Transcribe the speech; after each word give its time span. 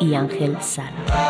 y 0.00 0.14
Ángel 0.14 0.56
Sala. 0.62 1.29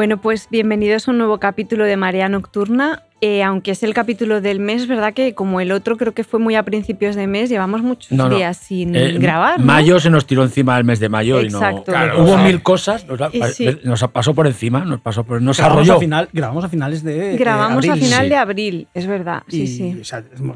Bueno, 0.00 0.18
pues 0.18 0.48
bienvenidos 0.50 1.06
a 1.06 1.10
un 1.10 1.18
nuevo 1.18 1.36
capítulo 1.36 1.84
de 1.84 1.94
Marea 1.98 2.30
Nocturna. 2.30 3.02
Eh, 3.20 3.42
aunque 3.42 3.72
es 3.72 3.82
el 3.82 3.92
capítulo 3.92 4.40
del 4.40 4.58
mes, 4.58 4.88
¿verdad? 4.88 5.12
Que 5.12 5.34
como 5.34 5.60
el 5.60 5.72
otro 5.72 5.98
creo 5.98 6.14
que 6.14 6.24
fue 6.24 6.40
muy 6.40 6.54
a 6.54 6.62
principios 6.62 7.16
de 7.16 7.26
mes, 7.26 7.50
llevamos 7.50 7.82
muchos 7.82 8.08
días 8.30 8.56
sin 8.56 8.96
eh, 8.96 9.18
grabar. 9.18 9.60
¿no? 9.60 9.66
Mayo 9.66 10.00
se 10.00 10.08
nos 10.08 10.24
tiró 10.24 10.42
encima 10.42 10.78
el 10.78 10.84
mes 10.84 11.00
de 11.00 11.10
mayo 11.10 11.38
Exacto. 11.38 11.76
y 11.76 11.78
no. 11.80 11.84
Claro, 11.84 12.22
hubo 12.22 12.32
o 12.32 12.34
sea, 12.36 12.44
mil 12.44 12.62
cosas, 12.62 13.06
nos, 13.06 13.20
sí. 13.54 13.68
pasó 14.10 14.32
por 14.32 14.46
encima, 14.46 14.86
nos 14.86 15.02
pasó 15.02 15.22
por, 15.22 15.42
nos 15.42 15.58
grabamos, 15.58 15.80
arrolló. 15.82 15.98
a 15.98 16.00
final, 16.00 16.28
grabamos 16.32 16.64
a 16.64 16.68
finales 16.70 17.04
de. 17.04 17.36
Grabamos 17.36 17.84
eh, 17.84 17.90
a 17.90 17.92
abril. 17.92 18.04
final 18.06 18.22
sí. 18.22 18.28
de 18.30 18.36
abril, 18.36 18.88
es 18.94 19.06
verdad. 19.06 19.42
Sí, 19.48 19.62
Y, 19.64 19.66
sí. 19.66 19.98
o 20.00 20.04
sea, 20.04 20.20
echam- 20.20 20.54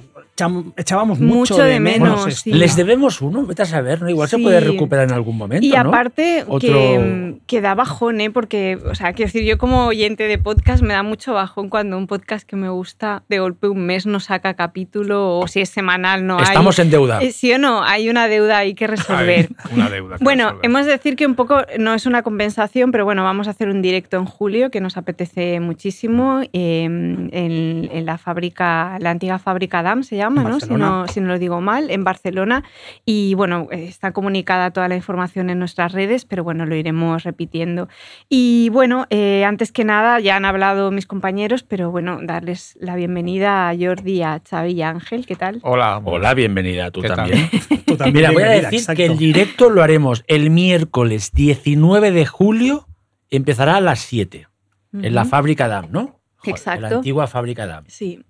echábamos 0.76 1.20
mucho, 1.20 1.54
Mucho 1.54 1.62
de 1.62 1.78
menos, 1.80 2.26
esto. 2.26 2.40
sí. 2.42 2.52
Les 2.52 2.74
debemos 2.76 3.20
uno, 3.22 3.46
vete 3.46 3.62
a 3.62 3.66
saber, 3.66 4.02
¿no? 4.02 4.08
Igual 4.08 4.28
se 4.28 4.38
puede 4.38 4.60
recuperar 4.60 5.04
en 5.08 5.12
algún 5.14 5.36
momento. 5.36 5.64
Y 5.64 5.70
¿no? 5.70 5.78
aparte 5.78 6.44
Otro- 6.48 6.58
que, 6.60 7.36
que 7.46 7.60
da 7.60 7.74
bajón, 7.74 8.20
¿eh? 8.20 8.30
porque, 8.30 8.78
o 8.90 8.94
sea, 8.94 9.12
quiero 9.12 9.28
decir, 9.28 9.44
yo 9.44 9.58
como 9.58 9.86
oyente 9.86 10.24
de 10.26 10.38
podcast 10.38 10.82
me 10.82 10.94
da 10.94 11.02
mucho 11.02 11.32
bajón 11.34 11.68
cuando 11.68 11.96
un 11.96 12.06
podcast 12.06 12.48
que 12.48 12.56
me 12.56 12.68
gusta 12.68 13.22
de 13.28 13.38
golpe 13.38 13.68
un 13.68 13.86
mes 13.86 14.06
no 14.06 14.18
saca 14.20 14.54
capítulo 14.54 15.38
o 15.38 15.46
si 15.46 15.60
es 15.60 15.68
semanal 15.68 16.26
no 16.26 16.38
hay. 16.38 16.44
Estamos 16.44 16.78
en 16.80 16.90
deuda. 16.90 17.20
Eh, 17.22 17.30
¿Sí 17.32 17.52
o 17.52 17.58
no? 17.58 17.84
Hay 17.84 18.08
una 18.08 18.26
deuda 18.28 18.58
ahí 18.58 18.74
que 18.74 18.86
resolver. 18.86 19.48
Una 19.72 19.88
deuda. 19.88 20.18
que 20.18 20.24
Bueno, 20.24 20.44
resolver. 20.46 20.66
hemos 20.66 20.86
de 20.86 20.92
decir 20.92 21.16
que 21.16 21.26
un 21.26 21.34
poco 21.36 21.62
no 21.78 21.94
es 21.94 22.06
una 22.06 22.22
compensación, 22.22 22.90
pero 22.90 23.04
bueno, 23.04 23.22
vamos 23.22 23.46
a 23.46 23.50
hacer 23.50 23.68
un 23.68 23.82
directo 23.82 24.16
en 24.16 24.24
julio 24.24 24.70
que 24.70 24.80
nos 24.80 24.96
apetece 24.96 25.60
muchísimo 25.60 26.40
eh, 26.52 26.84
en, 26.84 27.30
en 27.92 28.04
la 28.06 28.18
fábrica, 28.18 28.98
la 29.00 29.10
antigua 29.10 29.38
fábrica 29.38 29.82
DAM 29.82 30.02
se 30.02 30.16
llama, 30.16 30.23
¿no? 30.30 30.60
Si, 30.60 30.72
no? 30.72 31.06
si 31.08 31.20
no 31.20 31.28
lo 31.28 31.38
digo 31.38 31.60
mal, 31.60 31.90
en 31.90 32.04
Barcelona. 32.04 32.64
Y 33.04 33.34
bueno, 33.34 33.68
está 33.70 34.12
comunicada 34.12 34.70
toda 34.70 34.88
la 34.88 34.96
información 34.96 35.50
en 35.50 35.58
nuestras 35.58 35.92
redes, 35.92 36.24
pero 36.24 36.44
bueno, 36.44 36.66
lo 36.66 36.74
iremos 36.76 37.22
repitiendo. 37.24 37.88
Y 38.28 38.68
bueno, 38.70 39.06
eh, 39.10 39.44
antes 39.44 39.72
que 39.72 39.84
nada, 39.84 40.20
ya 40.20 40.36
han 40.36 40.44
hablado 40.44 40.90
mis 40.90 41.06
compañeros, 41.06 41.62
pero 41.62 41.90
bueno, 41.90 42.18
darles 42.22 42.76
la 42.80 42.96
bienvenida 42.96 43.68
a 43.68 43.74
Jordi, 43.78 44.22
a 44.22 44.40
Xavi 44.48 44.72
y 44.72 44.82
a 44.82 44.90
Ángel, 44.90 45.26
¿qué 45.26 45.36
tal? 45.36 45.60
Hola. 45.62 46.00
Hola, 46.04 46.34
bienvenida, 46.34 46.90
tú 46.90 47.02
también. 47.02 47.48
Tú 47.86 47.96
también, 47.96 48.14
Mira, 48.14 48.30
voy 48.32 48.42
a 48.42 48.48
decir 48.48 48.80
exacto. 48.80 48.96
que 48.96 49.06
el 49.06 49.18
directo 49.18 49.68
lo 49.68 49.82
haremos 49.82 50.24
el 50.26 50.50
miércoles 50.50 51.30
19 51.32 52.10
de 52.12 52.26
julio, 52.26 52.88
empezará 53.30 53.76
a 53.76 53.80
las 53.80 54.00
7, 54.00 54.48
en 54.94 55.14
la 55.14 55.24
fábrica 55.24 55.68
DAM, 55.68 55.88
¿no? 55.90 56.00
En 56.44 56.50
la 56.50 56.50
Exacto. 56.50 56.86
antigua 56.96 57.26
fábrica 57.26 57.66
DAM. 57.66 57.84
Sí, 57.88 58.20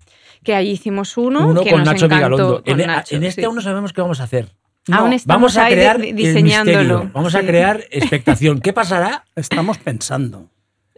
que 0.45 0.55
allí 0.55 0.71
hicimos 0.71 1.17
uno, 1.17 1.45
Uno 1.49 1.61
que 1.63 1.71
con 1.71 1.79
nos 1.79 1.87
Nacho 1.89 2.05
encantó, 2.05 2.15
Vigalondo. 2.15 2.63
con 2.63 2.73
En, 2.73 2.79
e- 2.79 2.87
Nacho, 2.87 3.15
en 3.17 3.23
este 3.25 3.41
sí. 3.41 3.45
aún 3.45 3.55
no 3.55 3.61
sabemos 3.61 3.91
qué 3.91 3.99
vamos 4.01 4.21
a 4.21 4.23
hacer. 4.23 4.47
No, 4.87 5.09
Vamos 5.25 5.57
a 5.57 5.65
ahí 5.65 5.71
de- 5.75 5.81
crear 5.81 5.99
el 5.99 6.15
diseñándolo. 6.15 6.77
misterio, 6.79 7.11
Vamos 7.13 7.35
a 7.35 7.41
crear 7.41 7.83
expectación. 7.91 8.61
¿Qué 8.61 8.71
pasará? 8.71 9.25
Estamos 9.35 9.77
pensando. 9.79 10.47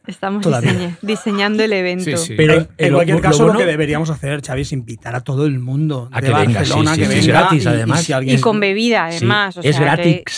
Estamos 0.07 0.45
diseña- 0.45 0.97
diseñando 1.01 1.63
el 1.63 1.73
evento. 1.73 2.05
Sí, 2.17 2.27
sí. 2.27 2.33
Pero 2.37 2.65
en 2.77 2.93
cualquier 2.93 3.17
lo 3.17 3.21
caso, 3.21 3.39
lo, 3.39 3.45
bueno- 3.47 3.59
que 3.59 3.65
deberíamos 3.65 4.09
hacer, 4.09 4.41
Xavi, 4.41 4.61
es 4.61 4.71
invitar 4.71 5.15
a 5.15 5.21
todo 5.21 5.45
el 5.45 5.59
mundo 5.59 6.09
A 6.11 6.21
de 6.21 6.27
que 6.27 6.33
venga, 6.33 6.59
Barcelona 6.59 6.95
sí, 6.95 7.01
que 7.01 7.05
sí, 7.05 7.09
venga. 7.09 7.21
sí, 7.21 7.27
es 7.27 7.27
gratis, 7.27 7.63
y- 7.63 7.65
y 7.65 7.69
además. 7.69 8.03
si 8.03 8.13
alguien- 8.13 8.37
Y 8.37 8.41
con 8.41 8.59
bebida, 8.59 9.11
Sí, 9.11 9.17
además. 9.17 9.57
o 9.57 9.59
es 9.61 9.75
sea 9.75 9.79
que 9.79 9.83
gratis, 9.85 10.21
es 10.25 10.33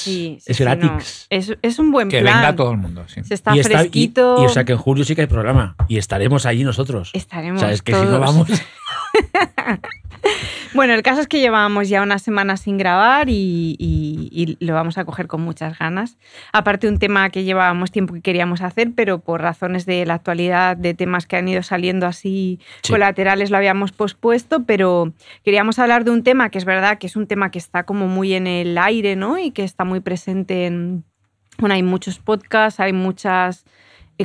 sí, 0.58 0.64
no. 0.64 0.66
gratis. 0.66 1.28
Es, 1.30 1.58
es 1.62 1.80
un 1.80 1.92
buen 1.92 2.10
Que 2.10 2.22
plan. 2.22 2.36
venga 2.38 2.56
todo 2.56 2.72
el 2.72 2.78
mundo, 2.78 3.04
sí. 3.08 3.22
Se 3.24 3.34
está 3.36 3.56
y, 3.56 3.60
está- 3.60 3.74
y- 3.74 3.78
fresquito. 3.78 4.38
y, 4.42 4.46
o 4.46 4.50
sea 4.50 4.64
que 4.66 4.72
en 4.74 4.78
julio 4.80 5.06
sí 5.06 5.14
que 5.16 5.22
hay 5.22 5.28
programa. 5.28 5.76
Y 5.88 5.98
estaremos 5.98 6.46
allí 6.46 6.64
nosotros. 6.64 7.12
Estaremos 7.14 7.62
O 7.62 7.66
sea, 7.66 7.72
es 7.74 7.82
que 7.82 7.94
si 7.94 8.00
no 8.00 8.06
todos. 8.08 8.20
vamos. 8.22 8.48
Bueno, 10.74 10.94
el 10.94 11.02
caso 11.02 11.22
es 11.22 11.28
que 11.28 11.40
llevábamos 11.40 11.90
ya 11.90 12.04
unas 12.04 12.22
semanas 12.22 12.62
sin 12.62 12.78
grabar 12.78 13.28
y, 13.30 13.76
y- 13.80 14.30
y 14.32 14.64
lo 14.64 14.74
vamos 14.76 14.98
a 15.00 15.06
coger 15.06 15.26
con 15.28 15.42
muchas 15.42 15.78
ganas. 15.80 16.18
Aparte, 16.54 16.88
un 16.88 17.00
tema 17.00 17.30
que 17.32 17.44
llevábamos 17.44 17.92
tiempo 17.92 18.14
que 18.14 18.22
queríamos 18.22 18.62
hacer, 18.62 18.92
pero 18.96 19.20
por 19.20 19.42
razones 19.42 19.86
de 19.88 20.06
la 20.06 20.14
actualidad, 20.14 20.78
de 20.78 20.94
temas 20.94 21.26
que 21.26 21.38
han 21.38 21.48
ido 21.48 21.64
saliendo 21.64 22.06
así 22.06 22.60
Sí. 22.84 22.94
colaterales, 22.94 23.50
lo 23.50 23.58
habíamos 23.58 23.92
pospuesto, 23.92 24.64
pero 24.66 25.14
queríamos 25.44 25.80
hablar 25.80 26.04
de 26.06 26.12
un 26.12 26.24
tema 26.24 26.50
que 26.50 26.60
es 26.60 26.66
verdad 26.66 27.00
que 27.00 27.08
es 27.08 27.16
un 27.16 27.26
tema 27.26 27.50
que 27.50 27.58
está 27.60 27.84
como 27.84 28.08
muy 28.08 28.34
en 28.36 28.46
el 28.46 28.78
aire, 28.78 29.16
¿no? 29.16 29.40
Y 29.40 29.52
que 29.52 29.64
está 29.64 29.84
muy 29.86 30.02
presente 30.02 30.68
en. 30.68 31.04
Bueno, 31.58 31.76
hay 31.76 31.84
muchos 31.84 32.20
podcasts, 32.20 32.80
hay 32.80 32.94
muchas 32.94 33.66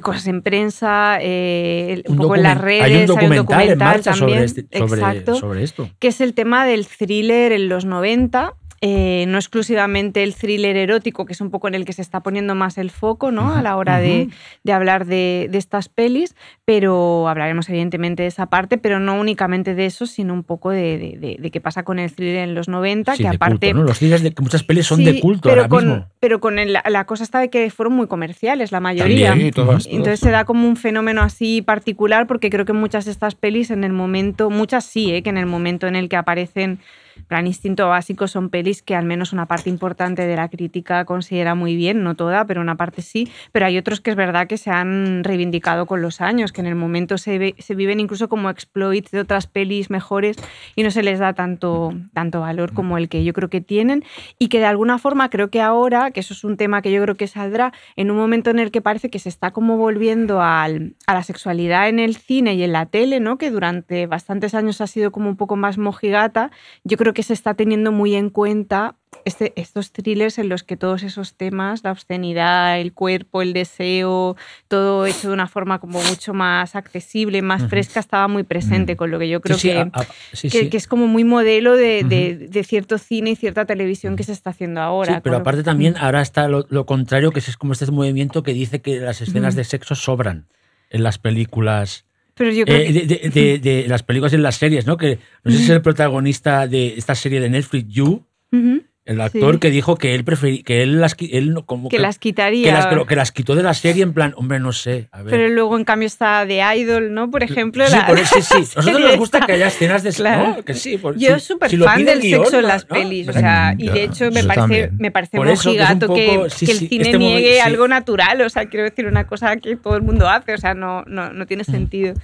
cosas 0.01 0.27
en 0.27 0.43
prensa, 0.43 1.19
eh, 1.21 2.03
un, 2.07 2.13
Un 2.15 2.19
poco 2.23 2.37
en 2.37 2.43
las 2.43 2.61
redes, 2.61 2.83
hay 2.83 2.95
un 2.97 3.07
documental, 3.07 3.39
en 3.39 3.47
documental 3.47 3.79
marcha 3.79 4.11
también. 4.13 4.29
sobre, 4.31 4.45
este- 4.45 4.79
sobre- 4.79 5.01
Exacto 5.01 5.35
sobre 5.37 5.63
esto. 5.63 5.89
que 5.99 6.09
es 6.09 6.21
el 6.21 6.35
tema 6.35 6.67
del 6.67 6.87
thriller 6.87 7.53
en 7.53 7.69
los 7.69 7.85
90. 7.85 8.55
Eh, 8.87 9.25
no 9.29 9.39
exclusivamente 9.39 10.23
el 10.23 10.35
thriller 10.35 10.77
erótico, 10.77 11.25
que 11.25 11.33
es 11.33 11.41
un 11.41 11.51
poco 11.51 11.69
en 11.69 11.75
el 11.75 11.87
que 11.87 11.95
se 11.95 12.03
está 12.03 12.21
poniendo 12.23 12.55
más 12.55 12.77
el 12.77 12.91
foco 12.91 13.31
¿no? 13.31 13.55
a 13.55 13.63
la 13.63 13.77
hora 13.79 13.99
de, 13.99 14.29
de 14.63 14.73
hablar 14.75 15.07
de, 15.07 15.49
de 15.51 15.57
estas 15.57 15.89
pelis, 15.89 16.37
pero 16.67 17.27
hablaremos 17.27 17.67
evidentemente 17.71 18.25
de 18.25 18.29
esa 18.29 18.45
parte, 18.51 18.77
pero 18.77 19.01
no 19.01 19.19
únicamente 19.19 19.75
de 19.75 19.87
eso, 19.87 20.05
sino 20.07 20.35
un 20.35 20.43
poco 20.45 20.71
de, 20.71 20.99
de- 20.99 21.17
de- 21.19 21.37
de 21.41 21.51
qué 21.51 21.63
pasa 21.63 21.83
con 21.83 21.99
el 21.99 22.13
thriller 22.15 22.47
en 22.47 22.55
los 22.55 22.69
90, 22.69 23.17
Sí, 23.17 23.23
que 23.23 23.29
aparte... 23.29 23.69
culto, 23.69 23.79
¿no? 23.81 23.85
Los 23.85 23.99
cines 24.01 24.23
de 24.23 24.35
muchas 24.39 24.63
pelis 24.65 24.87
son 24.87 24.99
Sí, 24.99 25.05
de 25.07 25.21
culto 25.21 25.49
pero 25.49 25.63
ahora 25.63 25.69
con, 25.71 25.89
mismo. 25.89 26.07
Pero 26.21 26.41
con 26.41 26.59
el- 26.59 26.75
la 26.87 27.07
cosa 27.07 27.25
está 27.25 27.39
de 27.41 27.49
que 27.49 27.71
fueron 27.71 27.95
muy 27.95 28.07
comerciales, 28.07 28.71
la 28.71 28.81
mayoría. 28.81 29.31
También. 29.31 29.49
Sí, 29.49 29.53
todas, 29.53 29.87
Entonces 29.87 30.21
todas. 30.21 30.21
se 30.21 30.31
da 30.31 30.45
como 30.45 30.69
un 30.69 30.77
fenómeno 30.77 31.23
así 31.23 31.63
particular 31.63 32.27
porque 32.27 32.51
creo 32.51 32.67
que 32.67 32.75
muchas 32.75 33.07
de 33.07 33.13
estas 33.13 33.35
pelis 33.35 33.71
en 33.71 33.83
el 33.83 33.95
momento, 33.95 34.51
muchas 34.51 34.85
sí, 34.85 35.11
¿eh? 35.15 35.23
que 35.23 35.31
en 35.31 35.39
el 35.39 35.47
momento 35.47 35.87
en 35.87 35.97
el 35.97 36.11
que 36.11 36.17
aparecen 36.17 36.81
Plan 37.29 37.47
Instinto 37.47 37.89
Básico 37.89 38.29
son 38.29 38.51
pelis 38.51 38.83
que 38.83 38.95
al 38.95 39.05
menos 39.05 39.33
una 39.33 39.47
parte 39.47 39.71
importante 39.71 40.27
de 40.27 40.37
la 40.37 40.49
crítica 40.49 41.05
considera 41.05 41.55
muy 41.55 41.77
bien, 41.77 42.03
no 42.03 42.15
toda, 42.15 42.47
pero 42.47 42.61
una 42.61 42.77
parte 42.77 43.03
sí, 43.03 43.29
pero 43.53 43.67
hay 43.67 43.79
otros 43.79 44.01
que 44.01 44.11
es 44.11 44.17
verdad 44.17 44.47
que 44.47 44.57
se 44.59 44.71
han 44.71 45.25
reivindicado 45.25 45.87
con 45.87 46.03
los 46.03 46.21
años, 46.21 46.53
que 46.53 46.61
en 46.61 46.67
el 46.67 46.75
momento 46.75 47.19
se, 47.19 47.39
ve- 47.39 47.55
se 47.59 47.75
viven 47.75 48.01
incluso 48.01 48.29
como 48.29 48.51
exploits 48.51 49.11
de 49.11 49.21
otras 49.21 49.47
pelis 49.47 49.91
mejores 49.91 50.37
y 50.77 50.83
no 50.83 50.91
se 50.91 51.03
les 51.03 51.19
da 51.19 51.33
tanto, 51.35 51.93
tanto 52.13 52.41
valor 52.41 52.73
como 52.73 52.97
el 52.99 53.09
que 53.09 53.25
yo 53.25 53.33
creo 53.33 53.51
que 53.51 53.61
tienen 53.61 54.05
y 54.39 54.49
que 54.49 54.59
de 54.59 54.67
alguna 54.67 54.99
forma 54.99 55.29
creo 55.31 55.51
que 55.51 55.61
ahora, 55.61 56.11
que 56.11 56.21
eso 56.21 56.33
es 56.33 56.45
un 56.45 56.57
tema 56.57 56.81
que 56.83 56.91
yo 56.93 57.03
creo 57.03 57.17
que 57.17 57.27
saldrá 57.27 57.73
en 57.97 58.11
un 58.11 58.17
momento 58.17 58.51
en 58.51 58.59
el 58.59 58.71
que 58.71 58.81
parece 58.81 59.11
que 59.11 59.19
se 59.19 59.29
está 59.29 59.51
como 59.51 59.77
volviendo 59.77 60.41
al- 60.43 60.95
a 61.07 61.15
la 61.15 61.23
sexualidad 61.23 61.89
en 61.89 61.99
el 61.99 62.17
cine 62.17 62.55
y 62.55 62.63
en 62.63 62.73
la 62.73 62.87
tele, 62.87 63.21
¿no? 63.21 63.37
que 63.39 63.51
durante 63.51 64.07
bastantes 64.07 64.55
años 64.55 64.81
ha 64.81 64.87
sido 64.87 65.13
como 65.13 65.29
un 65.29 65.37
poco 65.37 65.57
más 65.57 65.77
mojigata, 65.79 66.51
yo 66.85 66.97
creo 66.97 67.04
que 67.13 67.23
se 67.23 67.33
está 67.35 67.55
teniendo 67.55 67.93
muy 67.93 68.15
en 68.15 68.31
cuenta 68.31 68.97
este- 69.27 69.53
estos 69.57 69.91
thrillers 69.93 70.39
en 70.39 70.49
los 70.51 70.63
que 70.65 70.77
todos 70.77 71.03
esos 71.03 71.35
temas, 71.35 71.83
la 71.83 71.93
obscenidad, 71.93 72.79
el 72.79 72.93
cuerpo, 72.93 73.41
el 73.43 73.53
deseo, 73.55 74.37
todo 74.69 75.07
hecho 75.07 75.29
de 75.29 75.35
una 75.35 75.47
forma 75.47 75.79
como 75.79 76.03
mucho 76.03 76.35
más 76.35 76.75
accesible, 76.77 77.41
más 77.41 77.63
Ujú. 77.63 77.71
fresca, 77.71 78.01
estaba 78.01 78.29
muy 78.29 78.43
presente, 78.43 78.97
con 78.97 79.11
lo 79.11 79.19
que 79.19 79.29
yo 79.29 79.41
creo 79.41 79.57
Sí, 79.57 79.69
sí, 79.69 79.75
que 79.75 79.79
a- 79.81 79.91
a- 79.95 80.07
sí, 80.33 80.49
que, 80.51 80.69
que 80.69 80.77
es 80.77 80.87
como 80.87 81.07
muy 81.07 81.25
modelo 81.25 81.75
de, 81.77 82.05
de- 82.05 82.37
de 82.49 82.65
cierto 82.65 82.99
cine 82.99 83.31
y 83.31 83.37
cierta 83.37 83.65
televisión 83.65 84.17
que 84.17 84.25
se 84.25 84.33
está 84.33 84.51
haciendo 84.51 84.81
ahora. 84.83 85.21
Pero 85.23 85.37
aparte 85.37 85.63
también 85.63 85.97
ahora 85.97 86.21
está 86.21 86.49
lo, 86.49 86.67
lo 86.69 86.85
contrario, 86.85 87.31
que 87.33 87.39
es 87.39 87.57
como 87.57 87.73
este 87.73 87.91
movimiento 87.91 88.43
que 88.43 88.53
dice 88.53 88.83
que 88.83 89.01
las 89.01 89.21
escenas 89.23 89.55
de 89.55 89.65
sexo 89.65 89.95
sobran 89.95 90.49
en 90.91 91.03
las 91.03 91.19
películas. 91.19 92.05
Pero 92.37 92.51
yo 92.51 92.65
creo 92.65 92.79
Eh, 92.79 92.87
que- 92.87 92.93
de, 92.93 93.07
de- 93.07 93.31
de- 93.31 93.59
de 93.83 93.89
las 93.89 94.03
películas 94.03 94.33
y 94.33 94.37
en 94.37 94.43
las 94.43 94.57
series, 94.57 94.87
¿no? 94.87 94.97
Que 94.97 95.19
no 95.45 95.51
sé 95.51 95.59
si 95.59 95.65
es 95.65 95.71
el 95.71 95.83
protagonista 95.83 96.67
de 96.67 96.95
esta 96.97 97.15
serie 97.15 97.41
de 97.41 97.49
Netflix, 97.51 97.87
You, 97.93 98.27
Ujú. 98.53 98.83
El 99.07 99.21
actor 99.21 99.55
Sí. 99.55 99.61
que 99.61 99.71
dijo 99.71 99.97
que 99.97 100.15
él 100.15 100.25
preferí, 100.25 100.63
que 100.63 100.83
él 100.83 100.99
las, 100.99 101.15
él 101.19 101.53
no- 101.53 101.67
como 101.67 101.91
Que 101.91 101.99
las 101.99 102.19
quitaría. 102.19 102.65
que 102.65 102.73
las, 102.73 102.87
que 102.87 102.95
lo- 102.95 103.05
que 103.05 103.17
las 103.17 103.33
quitó 103.33 103.55
de 103.55 103.63
la 103.63 103.75
serie 103.75 104.03
en 104.03 104.15
plan, 104.15 104.33
hombre, 104.39 104.61
no 104.61 104.73
sé. 104.73 105.09
A 105.13 105.21
ver. 105.23 105.31
Pero 105.31 105.49
luego, 105.51 105.77
en 105.77 105.85
cambio, 105.85 106.07
está 106.07 106.47
The 106.47 106.63
Idol, 106.79 107.13
¿no? 107.13 107.31
Por 107.31 107.43
ejemplo. 107.43 107.85
sí, 107.87 107.93
la- 107.93 108.07
por 108.07 108.19
eso 108.19 108.41
sí, 108.41 108.65
sí. 108.65 108.73
Nosotros 108.77 109.01
nos 109.03 109.17
gusta 109.19 109.41
que 109.45 109.53
haya 109.53 109.67
escenas 109.67 110.03
de 110.05 110.11
Claro. 110.13 110.57
¿no? 110.57 110.63
Que 110.65 110.73
sí, 110.73 110.97
por- 110.97 111.19
Yo 111.19 111.39
si- 111.39 111.47
súper 111.49 111.69
si 111.71 111.77
fan 111.77 112.03
del 112.05 112.21
guion, 112.23 112.45
sexo 112.45 112.59
en 112.61 112.67
las 112.67 112.89
¿no? 112.89 112.95
pelis, 112.97 113.29
o 113.29 113.33
sea, 113.35 113.75
y 113.77 113.89
de 113.91 114.05
hecho 114.05 114.31
me 114.31 114.41
yo 114.41 114.47
parece, 114.49 114.55
también. 114.55 114.91
me 114.99 115.11
parece 115.11 115.37
Por 115.37 115.49
eso, 115.49 115.69
mojigato 115.69 116.15
que, 116.15 116.33
poco- 116.37 116.49
sí, 116.49 116.65
que 116.65 116.73
el 116.73 116.79
cine 116.79 117.05
este 117.05 117.19
niegue 117.19 117.55
sí. 117.57 117.61
algo 117.61 117.87
natural, 117.87 118.41
o 118.41 118.49
sea, 118.49 118.65
quiero 118.71 118.85
decir 118.85 119.07
una 119.07 119.27
cosa 119.27 119.55
que 119.59 119.77
todo 119.77 119.97
el 119.97 120.03
mundo 120.03 120.31
hace, 120.31 120.55
o 120.55 120.59
sea, 120.59 120.73
no, 120.73 121.03
no, 121.07 121.31
no 121.31 121.45
tiene 121.47 121.65
sentido. 121.65 122.15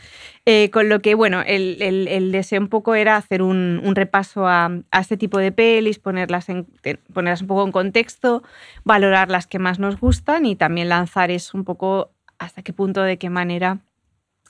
Eh, 0.47 0.71
con 0.71 0.89
lo 0.89 1.01
que, 1.01 1.15
bueno, 1.15 1.43
el, 1.47 1.81
el- 1.83 2.09
el 2.09 2.33
deseo 2.33 2.61
un 2.61 2.69
poco 2.69 2.95
era 2.95 3.17
hacer 3.17 3.43
un, 3.43 3.81
un 3.85 3.95
repaso 3.95 4.47
a, 4.49 4.71
a 4.91 5.01
este 5.01 5.17
tipo 5.17 5.39
de 5.39 5.53
pelis, 5.53 5.99
ponerlas, 5.99 6.49
en, 6.49 6.67
ponerlas 7.13 7.43
un 7.43 7.47
poco 7.49 7.65
en 7.67 7.73
contexto, 7.73 8.43
valorar 8.85 9.31
las 9.31 9.47
que 9.47 9.59
más 9.59 9.79
nos 9.79 10.01
gustan 10.01 10.47
y 10.47 10.57
también 10.57 10.89
lanzar 10.89 11.31
eso 11.31 11.57
un 11.59 11.65
poco 11.65 12.11
hasta 12.39 12.63
qué 12.63 12.73
punto, 12.73 13.03
de 13.03 13.19
qué 13.19 13.29
manera 13.31 13.79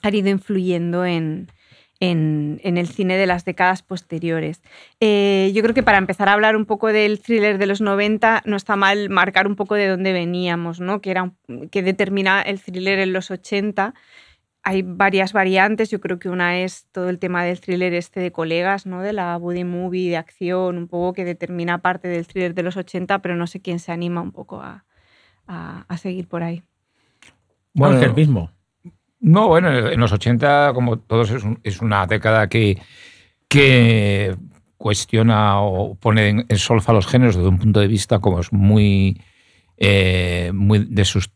han 0.01 0.15
ido 0.15 0.29
influyendo 0.29 1.05
en, 1.05 1.49
en, 1.99 2.59
el 2.63 2.87
cine 2.87 3.17
de 3.17 3.27
las 3.27 3.45
décadas 3.45 3.83
posteriores. 3.83 4.61
Eh, 4.99 5.51
yo 5.53 5.61
creo 5.61 5.75
que 5.75 5.83
para 5.83 5.97
empezar 5.99 6.29
a 6.29 6.33
hablar 6.33 6.55
un 6.55 6.65
poco 6.65 6.87
del 6.87 7.19
thriller 7.19 7.57
de 7.57 7.67
los 7.67 7.81
90, 7.81 8.41
no 8.45 8.55
está 8.55 8.75
mal 8.75 9.09
marcar 9.09 9.45
un 9.45 9.55
poco 9.55 9.75
de 9.75 9.87
dónde 9.87 10.13
veníamos, 10.13 10.79
¿no? 10.79 11.01
que, 11.01 11.11
era 11.11 11.31
que 11.69 11.83
determina 11.83 12.41
el 12.41 12.59
thriller 12.61 12.99
en 12.99 13.13
los 13.13 13.29
80. 13.29 13.93
Hay 14.63 14.83
varias 14.83 15.33
variantes, 15.33 15.89
yo 15.89 15.99
creo 15.99 16.19
que 16.19 16.29
una 16.29 16.59
es 16.59 16.85
todo 16.91 17.09
el 17.09 17.17
tema 17.17 17.43
del 17.43 17.59
thriller 17.59 17.93
este 17.95 18.19
de 18.19 18.31
colegas, 18.31 18.85
¿no? 18.85 19.01
de 19.01 19.11
la 19.11 19.35
buddy 19.37 19.63
movie, 19.63 20.09
de 20.09 20.17
acción, 20.17 20.77
un 20.77 20.87
poco 20.87 21.13
que 21.13 21.25
determina 21.25 21.79
parte 21.79 22.07
del 22.07 22.27
thriller 22.27 22.53
de 22.53 22.61
los 22.63 22.77
80, 22.77 23.19
pero 23.23 23.35
no 23.35 23.47
sé 23.47 23.59
quién 23.59 23.79
se 23.79 23.91
anima 23.91 24.21
un 24.21 24.31
poco 24.31 24.61
a, 24.61 24.85
a- 25.47 25.85
a 25.87 25.97
seguir 25.97 26.27
por 26.27 26.43
ahí. 26.43 26.61
Bueno, 27.73 27.95
Ángel 27.95 28.13
mismo. 28.13 28.51
No, 29.19 29.47
bueno, 29.47 29.69
en 29.89 29.99
los 29.99 30.11
80, 30.11 30.71
como 30.75 30.99
todos, 30.99 31.31
es, 31.31 31.43
un- 31.43 31.59
es 31.63 31.81
una 31.81 32.05
década 32.05 32.47
que, 32.47 32.79
que 33.47 34.35
cuestiona 34.77 35.61
o 35.61 35.95
pone 35.95 36.29
en, 36.29 36.45
en 36.49 36.57
solfa 36.57 36.93
los 36.93 37.07
géneros 37.07 37.35
desde 37.35 37.49
un 37.49 37.59
punto 37.59 37.79
de 37.79 37.87
vista 37.87 38.19
como 38.19 38.39
es 38.39 38.51
muy, 38.51 39.21
eh, 39.83 40.51
muy 40.53 40.87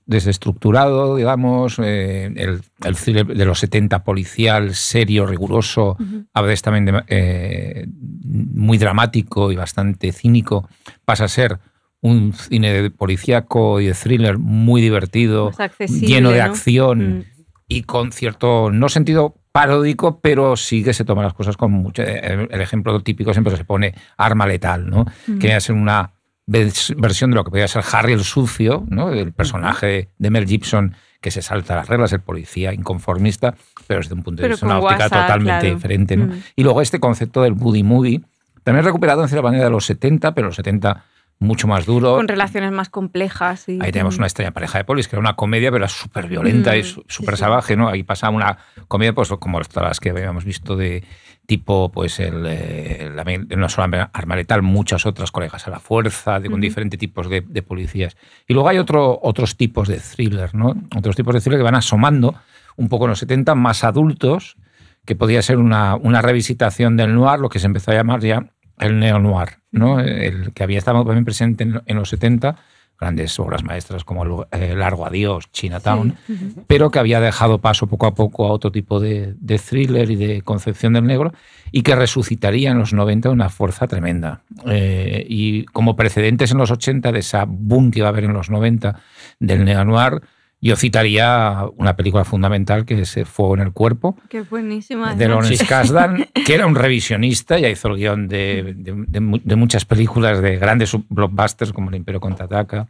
desestructurado, 0.06 1.15
digamos. 1.15 1.80
eh, 1.80 2.31
el, 2.36 2.62
el 2.83 2.95
thriller 2.95 3.25
de 3.25 3.44
los 3.44 3.59
70 3.59 4.03
policial, 4.03 4.75
serio, 4.75 5.25
riguroso, 5.25 5.97
a 6.31 6.42
veces 6.44 6.62
también 6.62 7.03
eh, 7.07 7.88
muy 7.89 8.77
dramático 8.77 9.51
y 9.51 9.56
bastante 9.56 10.12
cínico, 10.12 10.69
pasa 11.06 11.24
a 11.24 11.27
ser 11.27 11.57
un 12.01 12.33
cine 12.33 12.92
policíaco 12.92 13.81
y 13.81 13.88
de 13.88 13.94
thriller 13.95 14.38
muy 14.38 14.80
divertido, 14.80 15.51
lleno 15.89 16.30
de 16.30 16.38
¿no? 16.38 16.44
acción 16.44 17.18
Mm. 17.18 17.24
y 17.68 17.81
con 17.81 18.12
cierto, 18.12 18.69
no 18.69 18.89
sentido 18.89 19.42
paródico, 19.51 20.19
pero 20.21 20.56
sí 20.56 20.83
que 20.83 20.94
se 20.94 21.03
toman 21.03 21.24
las 21.24 21.33
cosas 21.33 21.57
con 21.57 21.71
mucho. 21.71 22.03
El 22.03 22.62
ejemplo 22.62 23.01
típico 23.01 23.33
siempre 23.33 23.57
se 23.57 23.65
pone 23.65 23.95
arma 24.18 24.45
letal, 24.45 24.88
¿no? 24.88 25.06
Que 25.25 25.33
viene 25.33 25.56
a 25.56 25.62
ser 25.62 25.75
una 25.75 26.12
versión 26.47 27.31
de 27.31 27.36
lo 27.36 27.44
que 27.44 27.50
podría 27.50 27.68
ser 27.68 27.83
Harry 27.92 28.13
el 28.13 28.24
sucio, 28.24 28.83
¿no? 28.88 29.09
El 29.12 29.33
personaje 29.33 30.09
de 30.18 30.30
Mel 30.30 30.47
Gibson 30.47 30.95
que 31.21 31.31
se 31.31 31.42
salta 31.42 31.75
las 31.75 31.88
reglas, 31.89 32.13
el 32.13 32.19
policía 32.21 32.71
inconformista, 32.71 33.56
pero 33.88 34.00
desde 34.00 34.13
un 34.13 34.21
punto 34.21 34.44
de 34.44 34.50
vista, 34.50 34.65
una 34.65 34.77
óptica 34.80 35.09
totalmente 35.09 35.59
claro. 35.62 35.75
diferente, 35.75 36.18
¿no? 36.18 36.25
Mm. 36.27 36.42
Y 36.56 36.63
luego 36.63 36.81
este 36.81 37.00
concepto 37.00 37.42
del 37.42 37.53
buddy 37.53 37.81
movie, 37.81 38.21
también 38.63 38.86
recuperado 38.86 39.24
en 39.24 39.27
cierta 39.30 39.42
manera 39.42 39.63
de 39.63 39.71
los 39.71 39.86
70, 39.86 40.36
pero 40.36 40.47
los 40.47 40.56
70 40.56 41.03
mucho 41.39 41.68
más 41.68 41.86
duro. 41.88 42.15
Con 42.15 42.27
relaciones 42.27 42.71
más 42.71 42.89
complejas. 42.89 43.68
y- 43.68 43.80
Ahí 43.81 43.92
tenemos 43.92 44.18
una 44.18 44.27
extraña 44.27 44.51
pareja 44.51 44.77
de 44.77 44.83
polis, 44.86 45.07
que 45.07 45.15
era 45.15 45.19
una 45.19 45.36
comedia, 45.36 45.69
pero 45.71 45.83
era 45.83 45.89
súper 45.89 46.27
violenta 46.27 46.74
Mm, 46.74 46.77
y 46.77 46.83
su- 46.83 47.03
súper 47.07 47.36
sí. 47.36 47.39
salvaje, 47.42 47.75
¿no? 47.75 47.89
Ahí 47.89 48.03
pasaba 48.03 48.33
una 48.36 48.57
comedia, 48.88 49.13
pues 49.13 49.30
como 49.39 49.59
todas 49.62 49.89
las 49.89 50.00
que 50.00 50.12
habíamos 50.12 50.45
visto 50.45 50.75
de 50.77 51.03
tipo, 51.45 51.92
pues, 51.92 52.19
el, 52.19 52.45
eh, 52.47 53.12
la, 53.13 53.24
no 53.56 53.69
solo 53.69 53.88
muchas 54.62 55.06
otras 55.06 55.31
colegas 55.31 55.68
a 55.68 55.71
la 55.71 55.80
fuerza, 55.80 56.39
de, 56.39 56.50
con 56.50 56.56
Ujú. 56.56 56.62
diferentes 56.62 57.00
tipos 57.00 57.30
de, 57.30 57.42
de 57.42 57.62
policías. 57.62 58.18
Y 58.47 58.53
luego 58.53 58.69
hay 58.69 58.77
otro, 58.77 59.19
otros 59.21 59.56
tipos 59.56 59.88
de 59.88 60.00
thriller, 60.00 60.53
¿no? 60.56 60.75
Otros 60.95 61.15
tipos 61.15 61.33
de 61.33 61.42
thriller 61.42 61.59
que 61.59 61.63
van 61.63 61.75
asomando 61.75 62.36
un 62.77 62.89
poco 62.89 63.06
en 63.06 63.12
los 63.12 63.19
70, 63.19 63.56
más 63.56 63.83
adultos, 63.83 64.57
que 65.06 65.15
podía 65.15 65.42
ser 65.42 65.57
una, 65.57 65.95
una 65.95 66.21
revisitación 66.21 66.97
del 66.97 67.13
noir, 67.13 67.39
lo 67.39 67.50
que 67.50 67.59
se 67.59 67.68
empezó 67.68 67.92
a 67.92 67.95
llamar 67.95 68.21
ya 68.21 68.47
el 68.80 69.00
neo-noir, 69.00 69.59
¿no? 69.71 70.00
el 70.00 70.51
que 70.51 70.63
había 70.63 70.80
estado 70.80 71.06
también 71.06 71.24
presente 71.24 71.63
en, 71.63 71.81
en 71.86 71.95
los 71.95 72.09
70, 72.09 72.57
grandes 73.00 73.38
obras 73.39 73.63
maestras 73.63 74.03
como 74.03 74.24
Lu- 74.25 74.45
eh, 74.51 74.74
Largo 74.75 75.06
Adiós, 75.06 75.51
Chinatown, 75.51 76.15
Sí, 76.27 76.56
pero 76.68 76.89
que 76.92 77.00
había 77.00 77.19
dejado 77.19 77.59
paso 77.59 77.88
poco 77.88 78.06
a 78.07 78.15
poco 78.15 78.45
a 78.47 78.51
otro 78.51 78.71
tipo 78.71 79.00
de, 79.00 79.36
de 79.39 79.59
thriller 79.59 80.09
y 80.12 80.15
de 80.15 80.42
concepción 80.42 80.94
del 80.94 81.06
negro 81.06 81.33
y 81.71 81.81
que 81.81 81.95
resucitaría 81.95 82.71
en 82.71 82.80
los 82.80 82.94
90 82.94 83.30
una 83.31 83.50
fuerza 83.50 83.88
tremenda. 83.88 84.42
Eh, 84.68 85.25
y 85.27 85.65
como 85.65 85.95
precedentes 85.95 86.51
en 86.51 86.57
los 86.57 86.71
80 86.71 87.12
de 87.12 87.19
esa 87.19 87.45
boom 87.47 87.92
que 87.92 88.00
iba 88.00 88.07
a 88.07 88.12
haber 88.12 88.24
en 88.25 88.33
los 88.33 88.50
90 88.50 89.00
del 89.39 89.65
neo-noir, 89.65 90.21
yo 90.68 90.76
citaría 90.76 91.66
una 91.78 91.96
película 91.96 92.24
fundamental 92.26 92.86
que 92.86 93.02
es 93.02 93.18
eh, 93.18 93.26
Fuego 93.26 93.56
en 93.56 93.62
el 93.62 93.72
Cuerpo, 93.72 94.18
Qué 94.30 94.42
buenísima. 94.42 95.14
de. 95.16 95.28
Lawrence 95.28 95.66
Kasdan, 95.66 96.26
que 96.46 96.54
era 96.56 96.66
un 96.66 96.76
revisionista, 96.76 97.60
ya 97.60 97.70
hizo 97.70 97.88
el 97.90 97.98
guion 97.98 98.28
de, 98.28 98.74
de- 98.76 99.06
de 99.08 99.20
mu- 99.20 99.40
de 99.44 99.56
muchas 99.56 99.86
películas 99.86 100.42
de 100.42 100.58
grandes 100.58 100.96
blockbusters 101.10 101.72
como 101.74 101.90
El 101.90 101.96
Imperio 101.98 102.20
Contraataca, 102.20 102.88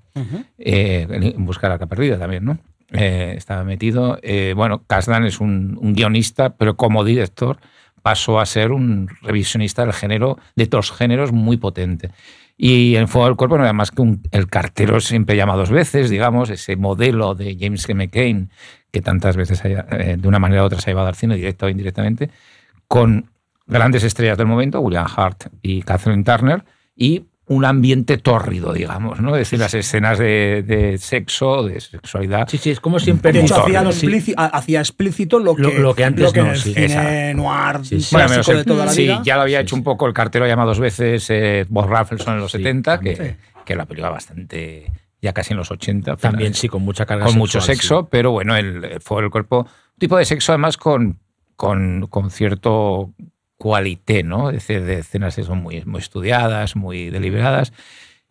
eh, 0.57 1.07
En 1.35 1.45
Busca 1.45 1.67
de 1.67 1.69
la 1.69 1.73
Arca 1.75 1.87
Perdida 1.87 2.17
también, 2.17 2.45
¿no? 2.45 2.57
Eh, 2.91 3.33
estaba 3.35 3.63
metido. 3.63 4.19
Eh, 4.21 4.53
bueno, 4.55 4.83
Kasdan 4.87 5.25
es 5.25 5.39
un, 5.41 5.77
un 5.81 5.93
guionista, 5.93 6.55
pero 6.55 6.75
como 6.77 7.03
director 7.03 7.57
pasó 8.01 8.39
a 8.39 8.45
ser 8.45 8.71
un 8.71 9.09
revisionista 9.23 9.81
del 9.83 9.91
género, 9.93 10.37
de 10.55 10.67
todos 10.67 10.91
géneros 10.91 11.31
muy 11.31 11.57
potente. 11.57 12.11
Y 12.57 12.95
en 12.95 13.07
Fuego 13.07 13.27
del 13.27 13.35
Cuerpo 13.35 13.57
no 13.57 13.63
era 13.63 13.73
más 13.73 13.91
que 13.91 14.01
un- 14.01 14.23
el 14.31 14.47
cartero 14.47 14.99
siempre 15.01 15.35
llama 15.35 15.55
dos 15.55 15.69
veces, 15.71 16.09
digamos, 16.09 16.49
ese 16.49 16.75
modelo 16.77 17.35
de 17.35 17.57
James 17.59 17.87
G. 17.87 17.93
McCain, 17.95 18.49
que 18.91 19.01
tantas 19.01 19.35
veces 19.35 19.63
haya, 19.65 19.85
eh, 19.91 20.15
de 20.17 20.27
una 20.27 20.39
manera 20.39 20.63
u 20.63 20.65
otra 20.65 20.79
se 20.79 20.89
ha 20.89 20.93
llevado 20.93 21.07
al 21.09 21.15
cine, 21.15 21.35
directa 21.35 21.65
o 21.65 21.69
indirectamente, 21.69 22.29
con 22.87 23.29
grandes 23.67 24.03
estrellas 24.03 24.37
del 24.37 24.47
momento, 24.47 24.79
William 24.79 25.07
Hart 25.15 25.47
y 25.61 25.81
Kathleen 25.81 26.23
Turner, 26.23 26.63
y 26.95 27.25
un 27.47 27.63
ambiente 27.63 28.17
tórrido, 28.17 28.73
digamos, 28.73 29.19
¿no? 29.19 29.35
Es 29.35 29.41
decir, 29.41 29.59
las 29.59 29.73
escenas 29.75 30.17
de, 30.17 30.63
de 30.65 30.97
sexo, 30.97 31.63
de 31.63 31.79
sexualidad. 31.79 32.47
Sí, 32.49 32.57
sí, 32.57 32.71
es 32.71 32.79
como 32.79 32.99
siempre. 32.99 33.31
De 33.31 33.41
hecho, 33.41 33.61
hacía, 33.61 33.83
lo 33.83 33.91
sí. 33.91 34.07
explíci- 34.07 34.33
ha- 34.35 34.45
hacía 34.47 34.79
explícito 34.79 35.37
lo 35.37 35.55
que, 35.55 35.61
Lo- 35.61 35.71
lo 35.79 35.93
que 35.93 36.05
antes 36.05 36.33
en 36.35 36.43
no, 36.43 36.51
el 36.51 36.57
sí. 36.57 36.73
cine 36.73 37.33
noir 37.35 37.85
Sí, 37.85 38.01
sí. 38.01 38.15
Bueno, 38.15 38.41
de 38.41 38.63
toda 38.63 38.85
la 38.85 38.91
sí, 38.91 39.03
vida. 39.03 39.21
ya 39.23 39.35
lo 39.35 39.43
había 39.43 39.59
Sí, 39.59 39.63
hecho 39.63 39.75
sí. 39.75 39.79
un 39.79 39.83
poco 39.83 40.07
el 40.07 40.13
cartero 40.13 40.47
llama 40.47 40.65
dos 40.65 40.79
veces 40.79 41.27
eh, 41.29 41.65
Bob 41.69 41.87
Raffleson 41.87 42.33
en 42.33 42.39
los 42.39 42.51
Sí, 42.51 42.57
70, 42.57 42.99
que, 42.99 43.35
que 43.63 43.73
una 43.75 43.85
película 43.85 44.09
bastante, 44.09 44.91
ya 45.21 45.31
casi 45.31 45.53
en 45.53 45.57
los 45.57 45.69
80. 45.69 46.15
También 46.17 46.55
sí, 46.55 46.67
con 46.67 46.81
mucha 46.81 47.05
carga 47.05 47.25
con 47.25 47.37
mucho 47.37 47.61
sexo, 47.61 48.01
sí. 48.01 48.07
pero 48.09 48.31
bueno, 48.31 48.55
el, 48.55 48.83
el 48.83 49.01
fuego 49.01 49.21
del 49.21 49.29
cuerpo, 49.29 49.59
un 49.59 49.99
tipo 49.99 50.17
de 50.17 50.25
sexo 50.25 50.51
además 50.51 50.77
con, 50.77 51.19
con, 51.55 52.07
con 52.07 52.31
cierto 52.31 53.13
cualité, 53.57 54.23
¿no? 54.23 54.49
Es 54.49 54.55
decir, 54.67 54.83
de 54.83 54.99
escenas 54.99 55.35
que 55.35 55.43
son 55.43 55.61
muy, 55.61 55.83
muy 55.85 55.99
estudiadas, 55.99 56.75
muy 56.75 57.09
deliberadas. 57.09 57.73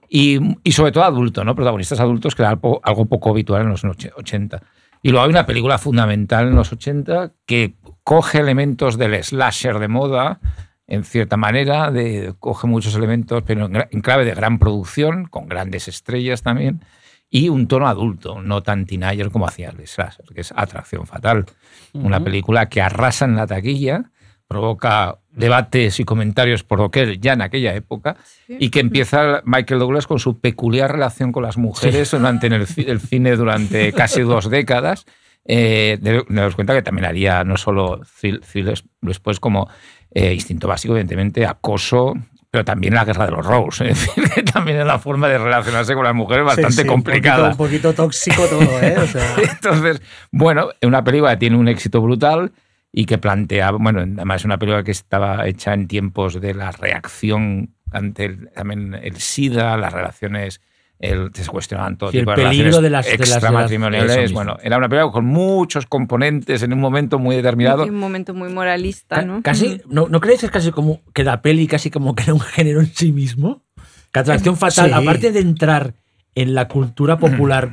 Y, 0.08 0.38
y 0.62 0.72
sobre 0.72 0.92
todo 0.92 1.04
adulto, 1.04 1.44
¿no? 1.44 1.54
Protagonistas 1.54 1.98
adultos, 2.00 2.34
que 2.34 2.42
era 2.42 2.50
algo, 2.50 2.80
algo 2.84 3.06
poco 3.06 3.30
habitual 3.30 3.62
en 3.62 3.68
los 3.70 3.84
och- 3.84 4.12
80. 4.16 4.62
Y 5.02 5.10
luego 5.10 5.24
hay 5.24 5.30
una 5.30 5.46
película 5.46 5.78
fundamental 5.78 6.48
en 6.48 6.54
los 6.54 6.72
80 6.72 7.32
que 7.46 7.74
coge 8.04 8.38
elementos 8.38 8.96
del 8.96 9.22
slasher 9.22 9.78
de 9.78 9.88
moda, 9.88 10.40
en 10.86 11.04
cierta 11.04 11.36
manera, 11.36 11.90
de, 11.90 12.34
coge 12.38 12.66
muchos 12.66 12.94
elementos, 12.94 13.42
pero 13.46 13.66
en 13.90 14.00
clave 14.02 14.24
de 14.24 14.34
gran 14.34 14.58
producción, 14.58 15.26
con 15.26 15.48
grandes 15.48 15.88
estrellas 15.88 16.42
también, 16.42 16.84
y 17.30 17.48
un 17.48 17.66
tono 17.66 17.88
adulto, 17.88 18.40
no 18.42 18.62
tan 18.62 18.84
teenager 18.86 19.30
como 19.30 19.46
hacía 19.46 19.70
el 19.70 19.86
slasher, 19.86 20.26
que 20.34 20.42
es 20.42 20.52
Atracción 20.54 21.06
Fatal. 21.06 21.46
Una 21.94 22.20
película 22.22 22.68
que 22.68 22.80
arrasa 22.82 23.24
en 23.24 23.34
la 23.36 23.46
taquilla, 23.46 24.10
provoca 24.60 25.18
debates 25.32 25.98
y 25.98 26.04
comentarios 26.04 26.62
por 26.62 26.78
doquier 26.78 27.18
ya 27.18 27.32
en 27.32 27.42
aquella 27.42 27.74
época, 27.74 28.16
y 28.48 28.70
que 28.70 28.80
empieza 28.80 29.42
Michael 29.44 29.80
Douglas 29.80 30.06
con 30.06 30.18
su 30.20 30.38
peculiar 30.40 30.92
relación 30.92 31.32
con 31.32 31.42
las 31.42 31.58
mujeres 31.58 32.12
durante 32.12 32.46
en 32.46 32.52
el, 32.52 32.66
el 32.86 33.00
cine 33.00 33.34
durante 33.36 33.92
casi 33.94 34.22
dos 34.22 34.48
décadas. 34.48 35.06
Eh, 35.46 35.98
nos 36.28 36.54
cuenta 36.54 36.72
que 36.72 36.82
también 36.82 37.04
haría 37.04 37.44
no 37.44 37.56
solo 37.56 38.00
thrill- 38.20 38.40
thrillers 38.40 38.84
después 39.02 39.40
como 39.40 39.68
eh, 40.14 40.32
instinto 40.32 40.68
básico, 40.68 40.94
evidentemente, 40.94 41.44
acoso, 41.44 42.14
pero 42.50 42.64
también 42.64 42.94
la 42.94 43.04
guerra 43.04 43.26
de 43.26 43.32
los 43.32 43.44
Rose. 43.44 43.90
Es 43.90 44.06
decir, 44.06 44.24
que 44.32 44.42
también 44.54 44.78
es 44.78 44.86
la 44.86 44.98
forma 45.00 45.28
de 45.28 45.36
relacionarse 45.38 45.94
con 45.94 46.04
las 46.04 46.14
mujeres 46.14 46.44
Sí, 46.44 46.46
bastante 46.46 46.82
sí, 46.82 46.86
complicada. 46.86 47.50
Un 47.50 47.56
poquito, 47.56 47.88
un 47.90 47.94
poquito 47.94 48.02
tóxico 48.02 48.46
todo, 48.46 48.80
¿eh? 48.80 48.94
O 48.98 49.06
sea, 49.08 49.34
Entonces, 49.52 50.00
bueno, 50.30 50.68
una 50.82 51.02
película 51.02 51.32
que 51.32 51.36
tiene 51.38 51.56
un 51.56 51.66
éxito 51.68 52.00
brutal 52.00 52.52
y 52.96 53.06
que 53.06 53.18
plantea, 53.18 53.72
bueno, 53.72 54.00
además 54.00 54.42
es 54.42 54.44
una 54.44 54.56
película 54.58 54.84
que 54.84 54.92
estaba 54.92 55.48
hecha 55.48 55.74
en 55.74 55.88
tiempos 55.88 56.40
de 56.40 56.54
la 56.54 56.70
reacción 56.70 57.74
ante 57.90 58.24
el, 58.26 58.50
también 58.52 58.94
el 58.94 59.16
SIDA, 59.16 59.76
las 59.76 59.92
relaciones, 59.92 60.60
el, 61.00 61.30
se 61.34 61.44
cuestionaban 61.50 61.98
todo 61.98 62.12
Sí, 62.12 62.18
el 62.18 62.22
tipo 62.22 62.30
de 62.30 62.36
peligro 62.36 62.80
relaciones 62.80 62.82
de 62.82 62.90
las- 62.90 63.04
de 63.06 63.10
las- 63.10 63.18
de 63.18 63.26
las- 63.26 63.36
extramatrimoniales. 63.36 64.32
bueno, 64.32 64.56
era 64.62 64.78
una 64.78 64.88
película 64.88 65.10
con 65.12 65.24
muchos 65.26 65.86
componentes 65.86 66.62
en 66.62 66.72
un 66.72 66.78
momento 66.80 67.18
muy 67.18 67.34
determinado. 67.36 67.84
Y 67.84 67.90
un 67.90 67.98
momento 67.98 68.32
muy 68.32 68.48
moralista, 68.52 69.22
¿no? 69.22 69.42
Casi, 69.42 69.80
¿no, 69.88 70.08
¿no 70.08 70.20
creéis 70.20 70.40
que 70.40 70.46
es 70.46 70.52
casi 70.52 70.70
como 70.70 71.02
que 71.12 71.24
la 71.24 71.42
peli 71.42 71.66
casi 71.66 71.90
como 71.90 72.14
que 72.14 72.22
era 72.22 72.34
un 72.34 72.40
género 72.40 72.78
en 72.80 72.86
sí 72.94 73.10
mismo? 73.10 73.64
Que 74.12 74.20
Atracción 74.20 74.56
Fatal, 74.56 74.90
Sí. 74.90 74.94
aparte 74.94 75.32
de 75.32 75.40
entrar 75.40 75.94
en 76.36 76.54
la 76.54 76.68
cultura 76.68 77.18
popular, 77.18 77.70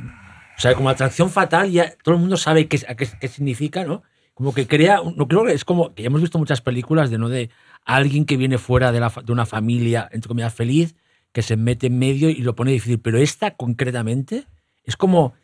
o 0.58 0.60
sea, 0.60 0.74
como 0.74 0.90
Atracción 0.90 1.30
Fatal 1.30 1.70
ya 1.70 1.92
todo 2.02 2.16
el 2.16 2.20
mundo 2.20 2.36
sabe 2.36 2.66
qué, 2.66 2.78
qué, 2.96 3.08
qué 3.20 3.28
significa, 3.28 3.84
¿no? 3.84 4.02
Como 4.42 4.54
que 4.54 4.66
crea, 4.66 5.00
no 5.16 5.28
creo 5.28 5.44
que 5.44 5.52
es 5.52 5.64
como 5.64 5.94
que 5.94 6.02
ya 6.02 6.08
hemos 6.08 6.20
visto 6.20 6.36
muchas 6.36 6.60
películas 6.60 7.10
de 7.10 7.18
no 7.18 7.28
de 7.28 7.48
alguien 7.84 8.24
que 8.24 8.36
viene 8.36 8.58
fuera 8.58 8.90
de, 8.90 8.98
la, 8.98 9.12
de 9.24 9.32
una 9.32 9.46
familia, 9.46 10.08
entre 10.10 10.26
comillas, 10.26 10.52
feliz, 10.52 10.96
que 11.30 11.42
se 11.42 11.56
mete 11.56 11.86
en 11.86 11.98
medio 11.98 12.28
y 12.28 12.36
lo 12.42 12.56
pone 12.56 12.72
difícil, 12.72 12.98
pero 12.98 13.18
esta 13.18 13.52
concretamente 13.52 14.46
es 14.82 14.96
como, 14.96 15.34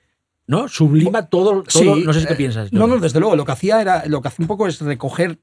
¿no? 0.48 0.66
Sublima 0.66 1.26
todo, 1.28 1.62
todo 1.62 1.94
Sí, 1.96 2.02
no 2.04 2.12
sé 2.12 2.22
si 2.22 2.26
qué 2.26 2.32
eh, 2.32 2.36
piensas. 2.36 2.72
No, 2.72 2.88
no, 2.88 2.98
desde 2.98 3.20
luego. 3.20 3.36
Lo 3.36 3.44
que 3.44 3.52
hacía 3.52 3.80
era, 3.80 4.04
lo 4.06 4.20
que 4.20 4.28
hacía 4.28 4.42
un 4.42 4.48
poco 4.48 4.66
es 4.66 4.80
recoger, 4.80 5.38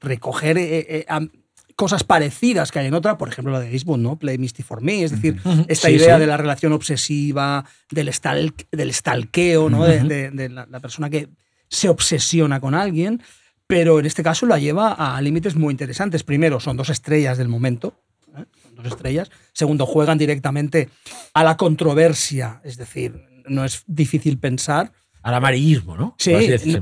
recoger 0.00 0.58
eh, 0.58 1.06
eh, 1.08 1.28
cosas 1.76 2.02
parecidas 2.04 2.72
que 2.72 2.80
hay 2.80 2.86
en 2.88 2.94
otra, 2.94 3.16
por 3.18 3.28
ejemplo 3.28 3.52
la 3.52 3.60
de 3.60 3.70
Eastwood, 3.72 3.98
¿no? 3.98 4.18
Play 4.18 4.36
Misty 4.38 4.62
for 4.64 4.82
Me, 4.82 5.04
es 5.04 5.12
decir, 5.12 5.36
esta 5.68 5.88
Sí, 5.88 5.94
idea 5.94 6.14
sí. 6.16 6.20
de 6.20 6.26
la 6.26 6.36
relación 6.36 6.72
obsesiva, 6.72 7.64
del, 7.90 8.08
stalk, 8.08 8.66
del 8.72 8.92
stalkeo, 8.92 9.70
¿no? 9.70 9.84
De, 9.84 10.00
de- 10.00 10.30
de 10.30 10.48
la, 10.48 10.66
la 10.66 10.80
persona 10.80 11.08
que 11.10 11.28
se 11.68 11.88
obsesiona 11.88 12.60
con 12.60 12.74
alguien, 12.74 13.22
pero 13.66 13.98
en 13.98 14.06
este 14.06 14.22
caso 14.22 14.46
la 14.46 14.58
lleva 14.58 14.92
a 14.92 15.20
límites 15.20 15.56
muy 15.56 15.72
interesantes. 15.72 16.22
Primero, 16.22 16.60
son 16.60 16.76
dos 16.76 16.88
estrellas 16.88 17.38
del 17.38 17.48
momento, 17.48 18.00
¿eh? 18.36 18.44
Son 18.62 18.74
dos 18.76 18.86
estrellas. 18.86 19.30
Segundo, 19.52 19.86
juegan 19.86 20.18
directamente 20.18 20.88
a 21.34 21.44
la 21.44 21.56
controversia, 21.56 22.60
es 22.64 22.76
decir, 22.76 23.24
no 23.48 23.64
es 23.64 23.84
difícil 23.86 24.38
pensar 24.38 24.92
Al 25.22 25.34
amarillismo, 25.34 25.96
¿no? 25.96 26.14
Sí, 26.18 26.32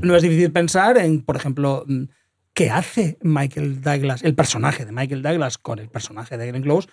no 0.01 0.15
es 0.15 0.21
difícil 0.21 0.51
pensar 0.51 0.97
en, 0.97 1.23
por 1.23 1.35
ejemplo, 1.35 1.83
mm, 1.87 2.03
qué 2.53 2.69
hace 2.69 3.17
Michael 3.21 3.81
Douglas, 3.81 4.23
el 4.23 4.35
personaje 4.35 4.85
de 4.85 4.91
Michael 4.91 5.23
Douglas 5.23 5.57
con 5.57 5.79
el 5.79 5.89
personaje 5.89 6.37
de 6.37 6.47
Glenn 6.47 6.63
Close 6.63 6.87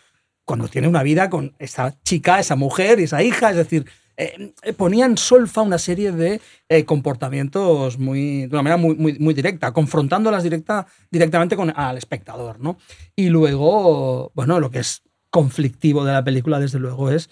cuando 0.45 0.69
tiene 0.69 0.89
una 0.89 1.03
vida 1.03 1.31
con 1.31 1.55
esa 1.59 1.97
chica, 2.03 2.41
esa 2.41 2.57
mujer 2.57 3.01
y 3.01 3.05
esa 3.05 3.23
hija. 3.23 3.51
Es 3.51 3.57
decir, 3.57 3.87
eh, 4.17 4.53
eh, 4.63 4.73
ponía 4.73 5.07
en 5.07 5.17
solfa 5.17 5.63
una 5.63 5.79
serie 5.79 6.13
de 6.13 6.41
eh, 6.69 6.85
comportamientos 6.85 7.99
muy, 7.99 8.43
de 8.43 8.49
una 8.49 8.63
manera 8.63 8.77
muy, 8.77 8.95
muy, 9.19 9.35
directa, 9.35 9.73
confrontándolas 9.73 10.43
directa, 10.43 10.87
directamente 11.11 11.57
con, 11.57 11.73
al 11.75 11.99
espectador. 11.99 12.61
¿no? 12.61 12.79
Y 13.17 13.29
luego, 13.29 14.33
bueno, 14.35 14.61
lo 14.61 14.71
que 14.71 14.81
es 14.81 15.03
conflictivo 15.31 16.05
de 16.05 16.13
la 16.13 16.25
película, 16.25 16.61
desde 16.61 16.79
luego, 16.79 17.11
es 17.11 17.31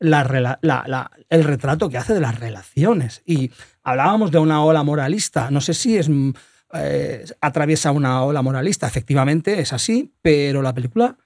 el 0.00 1.44
retrato 1.44 1.88
que 1.88 1.98
hace 1.98 2.14
de 2.14 2.20
las 2.20 2.38
relaciones. 2.38 3.22
Y 3.24 3.50
hablábamos 3.82 4.30
de 4.30 4.38
una 4.38 4.64
ola 4.64 4.82
moralista. 4.82 5.50
No 5.50 5.60
sé 5.60 5.74
si 5.74 5.96
es 5.96 6.10
eh, 6.74 7.24
atraviesa 7.40 7.92
una 7.92 8.22
ola 8.24 8.42
moralista. 8.42 8.86
Efectivamente, 8.86 9.60
es 9.60 9.72
así, 9.72 10.12
pero 10.22 10.62
la 10.62 10.74
película, 10.74 11.16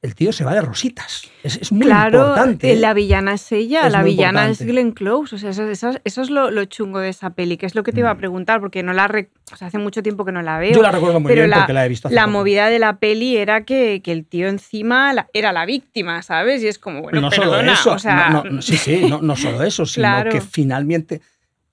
el 0.00 0.14
tío 0.14 0.32
se 0.32 0.44
va 0.44 0.54
de 0.54 0.60
rositas. 0.60 1.22
Es, 1.42 1.56
es 1.56 1.72
muy 1.72 1.84
claro, 1.86 2.20
importante. 2.20 2.68
eh, 2.70 2.72
¿eh? 2.74 2.76
la 2.76 2.94
villana 2.94 3.34
es 3.34 3.50
ella, 3.50 3.86
Es 3.88 3.92
la 3.92 4.04
villana 4.04 4.42
importante. 4.42 4.62
es 4.64 4.68
Glenn 4.70 4.92
Close. 4.92 5.34
O 5.34 5.38
sea, 5.38 5.50
eso, 5.50 5.66
eso- 5.68 5.98
eso 6.04 6.22
es 6.22 6.30
lo, 6.30 6.52
lo 6.52 6.64
chungo 6.66 7.00
de 7.00 7.08
esa 7.08 7.30
peli, 7.30 7.56
que 7.56 7.66
es 7.66 7.74
lo 7.74 7.82
que 7.82 7.90
te 7.90 7.98
iba 8.00 8.10
a 8.10 8.16
preguntar, 8.16 8.60
porque 8.60 8.84
no 8.84 8.92
la 8.92 9.08
re- 9.08 9.30
o 9.52 9.56
sea, 9.56 9.66
hace 9.68 9.78
mucho 9.78 10.00
tiempo 10.02 10.24
que 10.24 10.30
no 10.30 10.40
la 10.42 10.58
veo. 10.58 10.70
Mm. 10.70 10.74
Yo 10.76 10.82
la 10.82 10.92
recuerdo 10.92 11.18
muy 11.18 11.28
pero 11.30 11.40
bien 11.42 11.50
la- 11.50 11.56
porque 11.58 11.72
la 11.72 11.84
he 11.84 11.88
visto 11.88 12.06
hace 12.08 12.14
La 12.14 12.26
poco. 12.26 12.32
movida 12.38 12.68
de 12.68 12.78
la 12.78 12.98
peli 12.98 13.36
era 13.36 13.64
que, 13.64 14.00
que 14.02 14.12
el 14.12 14.24
tío 14.24 14.48
encima 14.48 15.12
la- 15.12 15.28
era 15.32 15.52
la 15.52 15.66
víctima, 15.66 16.22
¿sabes? 16.22 16.62
Y 16.62 16.68
es 16.68 16.78
como, 16.78 17.02
bueno, 17.02 17.20
no 17.20 17.30
perdona, 17.30 17.58
solo 17.58 17.72
eso, 17.72 17.92
o 17.94 17.98
sea, 17.98 18.30
no, 18.30 18.44
no, 18.44 18.62
sí, 18.62 18.76
sí, 18.76 19.04
no, 19.08 19.20
no 19.20 19.34
solo 19.34 19.62
eso, 19.64 19.84
sino 19.84 20.06
Claro. 20.08 20.30
que 20.30 20.40
finalmente, 20.40 21.20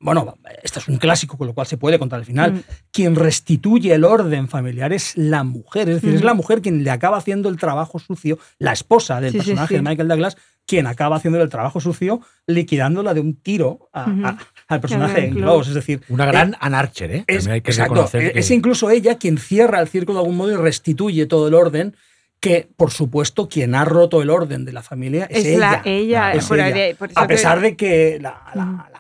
bueno, 0.06 0.36
esto 0.64 0.80
es 0.80 0.88
un 0.88 0.98
clásico 0.98 1.38
con 1.38 1.48
lo 1.48 1.54
cual 1.54 1.68
se 1.68 1.78
puede 1.78 2.00
contar 2.00 2.20
al 2.20 2.26
final, 2.26 2.54
Mm. 2.54 2.60
quien 2.92 3.16
restituye 3.16 3.94
el 3.94 4.04
orden 4.06 4.48
familiar 4.48 4.94
es 4.94 5.18
la 5.18 5.44
mujer, 5.44 5.90
es 5.90 5.96
decir, 5.96 6.16
es 6.16 6.22
Mm. 6.22 6.26
la 6.26 6.34
mujer 6.34 6.62
quien 6.62 6.84
le 6.84 6.92
acaba 6.92 7.18
haciendo 7.18 7.50
el 7.50 7.58
trabajo 7.58 8.00
sucio, 8.00 8.40
la 8.60 8.72
esposa 8.72 9.20
del 9.20 9.32
Sí, 9.32 9.38
personaje 9.40 9.68
sí. 9.70 9.74
de 9.76 9.82
Michael 9.82 10.08
Douglas, 10.08 10.38
quien 10.68 10.88
acaba 10.88 11.18
haciendo 11.18 11.40
el 11.42 11.50
trabajo 11.50 11.80
sucio 11.80 12.22
liquidándola 12.48 13.14
de 13.14 13.20
un 13.20 13.36
tiro 13.36 13.90
a- 13.94 14.10
Ujú. 14.10 14.26
a- 14.26 14.38
al 14.68 14.82
personaje 14.82 15.22
de 15.22 15.30
Close. 15.30 15.70
Es 15.70 15.76
decir, 15.76 16.02
Una 16.10 16.26
gran 16.26 16.56
Ann 16.60 16.74
Archer, 16.74 17.12
¿eh? 17.12 17.24
es, 17.28 17.46
hay 17.48 17.62
que 17.62 17.70
exacto, 17.72 17.94
reconocer 17.94 18.34
que- 18.34 18.40
es 18.40 18.50
incluso 18.52 18.90
ella 18.90 19.18
quien 19.18 19.38
cierra 19.38 19.80
el 19.80 19.88
circo 19.88 20.14
de 20.14 20.20
algún 20.20 20.38
modo 20.38 20.52
y 20.52 20.56
restituye 20.56 21.26
todo 21.28 21.48
el 21.50 21.54
orden, 21.54 21.96
que 22.40 22.68
por 22.78 22.92
supuesto 22.92 23.48
quien 23.48 23.74
ha 23.76 23.86
roto 23.86 24.22
el 24.22 24.30
orden 24.30 24.66
de 24.66 24.74
la 24.74 24.82
familia 24.84 25.26
es, 25.30 25.40
es 25.40 25.46
ella. 25.46 25.60
la, 25.60 25.82
ella. 25.86 26.34
Es 26.34 26.46
por- 26.46 26.60
ella. 26.60 26.96
por 26.98 27.10
A 27.16 27.28
pesar 27.28 27.60
de 27.60 27.76
que 27.76 28.20
la 28.22 28.42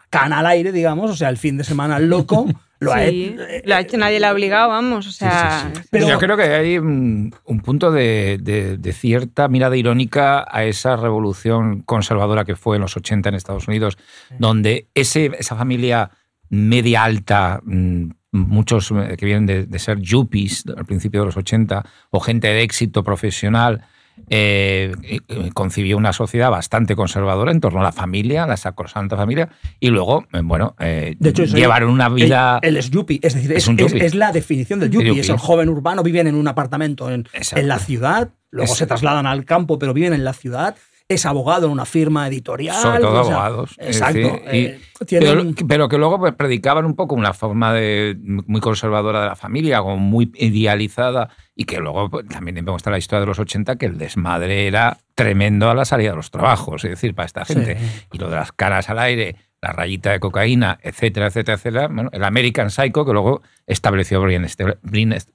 cana 0.09 0.39
al 0.39 0.45
aire, 0.47 0.71
digamos, 0.71 1.11
o 1.11 1.15
sea, 1.15 1.29
el 1.29 1.37
fin 1.37 1.57
de 1.57 1.63
semana 1.63 1.99
loco, 1.99 2.45
lo 2.79 2.93
ha 2.93 3.05
Sí, 3.07 3.33
hecho. 3.33 3.41
eh, 3.43 3.63
lo 3.65 3.75
ha 3.75 3.79
hecho, 3.81 3.97
nadie 3.97 4.19
la 4.19 4.29
ha 4.29 4.33
obligado, 4.33 4.69
vamos. 4.69 5.07
O 5.07 5.11
sea, 5.11 5.71
Pero- 5.91 6.07
Yo 6.07 6.19
creo 6.19 6.37
que 6.37 6.43
hay 6.43 6.77
un, 6.77 7.33
un 7.45 7.59
punto 7.61 7.91
de, 7.91 8.37
de- 8.41 8.77
de 8.77 8.93
cierta 8.93 9.47
mirada 9.47 9.75
irónica 9.77 10.45
a 10.49 10.63
esa 10.65 10.95
revolución 10.95 11.81
conservadora 11.81 12.45
que 12.45 12.55
fue 12.55 12.75
en 12.77 12.81
los 12.83 12.95
80 12.97 13.29
en 13.29 13.35
Estados 13.35 13.67
Unidos, 13.67 13.97
donde 14.37 14.87
ese, 14.93 15.31
esa 15.39 15.55
familia 15.55 16.11
media 16.49 17.03
alta, 17.03 17.59
mm, 17.63 18.09
muchos 18.31 18.91
eh, 18.91 19.15
que 19.17 19.25
vienen 19.25 19.45
de, 19.45 19.65
de 19.65 19.79
ser 19.79 19.99
yuppies 19.99 20.63
al 20.77 20.85
principio 20.85 21.21
de 21.21 21.25
los 21.27 21.37
80, 21.37 21.83
o 22.11 22.19
gente 22.19 22.47
de 22.49 22.61
éxito 22.61 23.03
profesional, 23.03 23.85
eh, 24.29 24.91
eh, 25.07 25.19
concibió 25.53 25.97
una 25.97 26.13
sociedad 26.13 26.49
bastante 26.49 26.95
conservadora 26.95 27.51
en 27.51 27.59
torno 27.59 27.81
a 27.81 27.83
la 27.83 27.91
familia, 27.91 28.47
la 28.47 28.57
sacrosanta 28.57 29.15
familia, 29.15 29.49
y 29.79 29.89
luego, 29.89 30.25
eh, 30.33 30.41
bueno, 30.43 30.75
eh, 30.79 31.15
De 31.19 31.29
hecho, 31.29 31.43
eso- 31.43 31.55
llevaron 31.55 31.89
una 31.89 32.09
vida... 32.09 32.59
Él 32.61 32.77
es 32.77 32.89
yuppie, 32.89 33.19
es 33.21 33.33
decir, 33.33 33.51
Es 33.53 33.67
es, 33.67 34.15
la 34.15 34.31
definición 34.31 34.79
del 34.79 34.89
yuppie. 34.89 35.09
Yuppie. 35.09 35.21
Es 35.21 35.29
el 35.29 35.37
joven 35.37 35.69
urbano, 35.69 36.03
viven 36.03 36.27
en 36.27 36.35
un 36.35 36.47
apartamento 36.47 37.09
en, 37.11 37.27
la 37.63 37.79
ciudad, 37.79 38.29
luego 38.51 38.73
se 38.73 38.87
trasladan 38.87 39.25
al 39.25 39.45
campo, 39.45 39.77
pero 39.79 39.93
viven 39.93 40.13
en 40.13 40.23
la 40.23 40.33
ciudad. 40.33 40.75
Es 41.07 41.25
abogado 41.27 41.67
en 41.67 41.71
una 41.73 41.85
firma 41.85 42.27
editorial. 42.27 42.75
sobre 42.75 42.99
todo 42.99 43.21
o 43.21 43.23
sea, 43.25 43.35
abogados. 43.35 43.75
Exacto. 43.77 44.19
y- 44.51 44.57
eh, 44.65 44.79
tienen 45.05 45.53
pero, 45.67 45.87
que 45.87 45.97
luego 45.99 46.17
pues, 46.17 46.33
predicaban 46.33 46.83
un 46.85 46.95
poco 46.95 47.13
una 47.15 47.33
forma 47.33 47.73
de, 47.73 48.17
muy 48.19 48.59
conservadora 48.59 49.21
de 49.21 49.27
la 49.27 49.35
familia, 49.35 49.81
como 49.81 49.97
muy 49.97 50.31
idealizada, 50.35 51.29
y 51.55 51.65
que 51.65 51.77
luego 51.79 52.09
pues, 52.09 52.27
también 52.27 52.55
demuestra 52.55 52.91
la 52.91 52.97
historia 52.97 53.19
de 53.21 53.27
los 53.27 53.37
80 53.37 53.75
que 53.75 53.85
el 53.85 53.97
desmadre 53.99 54.65
era 54.67 54.97
tremendo 55.13 55.69
a 55.69 55.75
la 55.75 55.85
salida 55.85 56.09
de 56.11 56.15
los 56.15 56.31
trabajos, 56.31 56.83
es 56.85 56.91
decir, 56.91 57.13
para 57.13 57.27
esta 57.27 57.45
Sí. 57.45 57.53
gente. 57.53 57.77
Y 58.11 58.17
lo 58.17 58.29
de 58.29 58.37
las 58.37 58.51
caras 58.51 58.89
al 58.89 58.97
aire, 58.99 59.35
la 59.67 59.73
rayita 59.73 60.11
de 60.11 60.19
cocaína, 60.19 60.77
etcétera, 60.81 61.27
etcétera, 61.27 61.55
etcétera. 61.57 61.87
Bueno, 61.87 62.09
el 62.13 62.23
American 62.23 62.69
Psycho 62.69 63.05
que 63.05 63.13
luego 63.13 63.41
estableció 63.65 64.21
Brian 64.21 64.45
Ellis, 64.45 65.27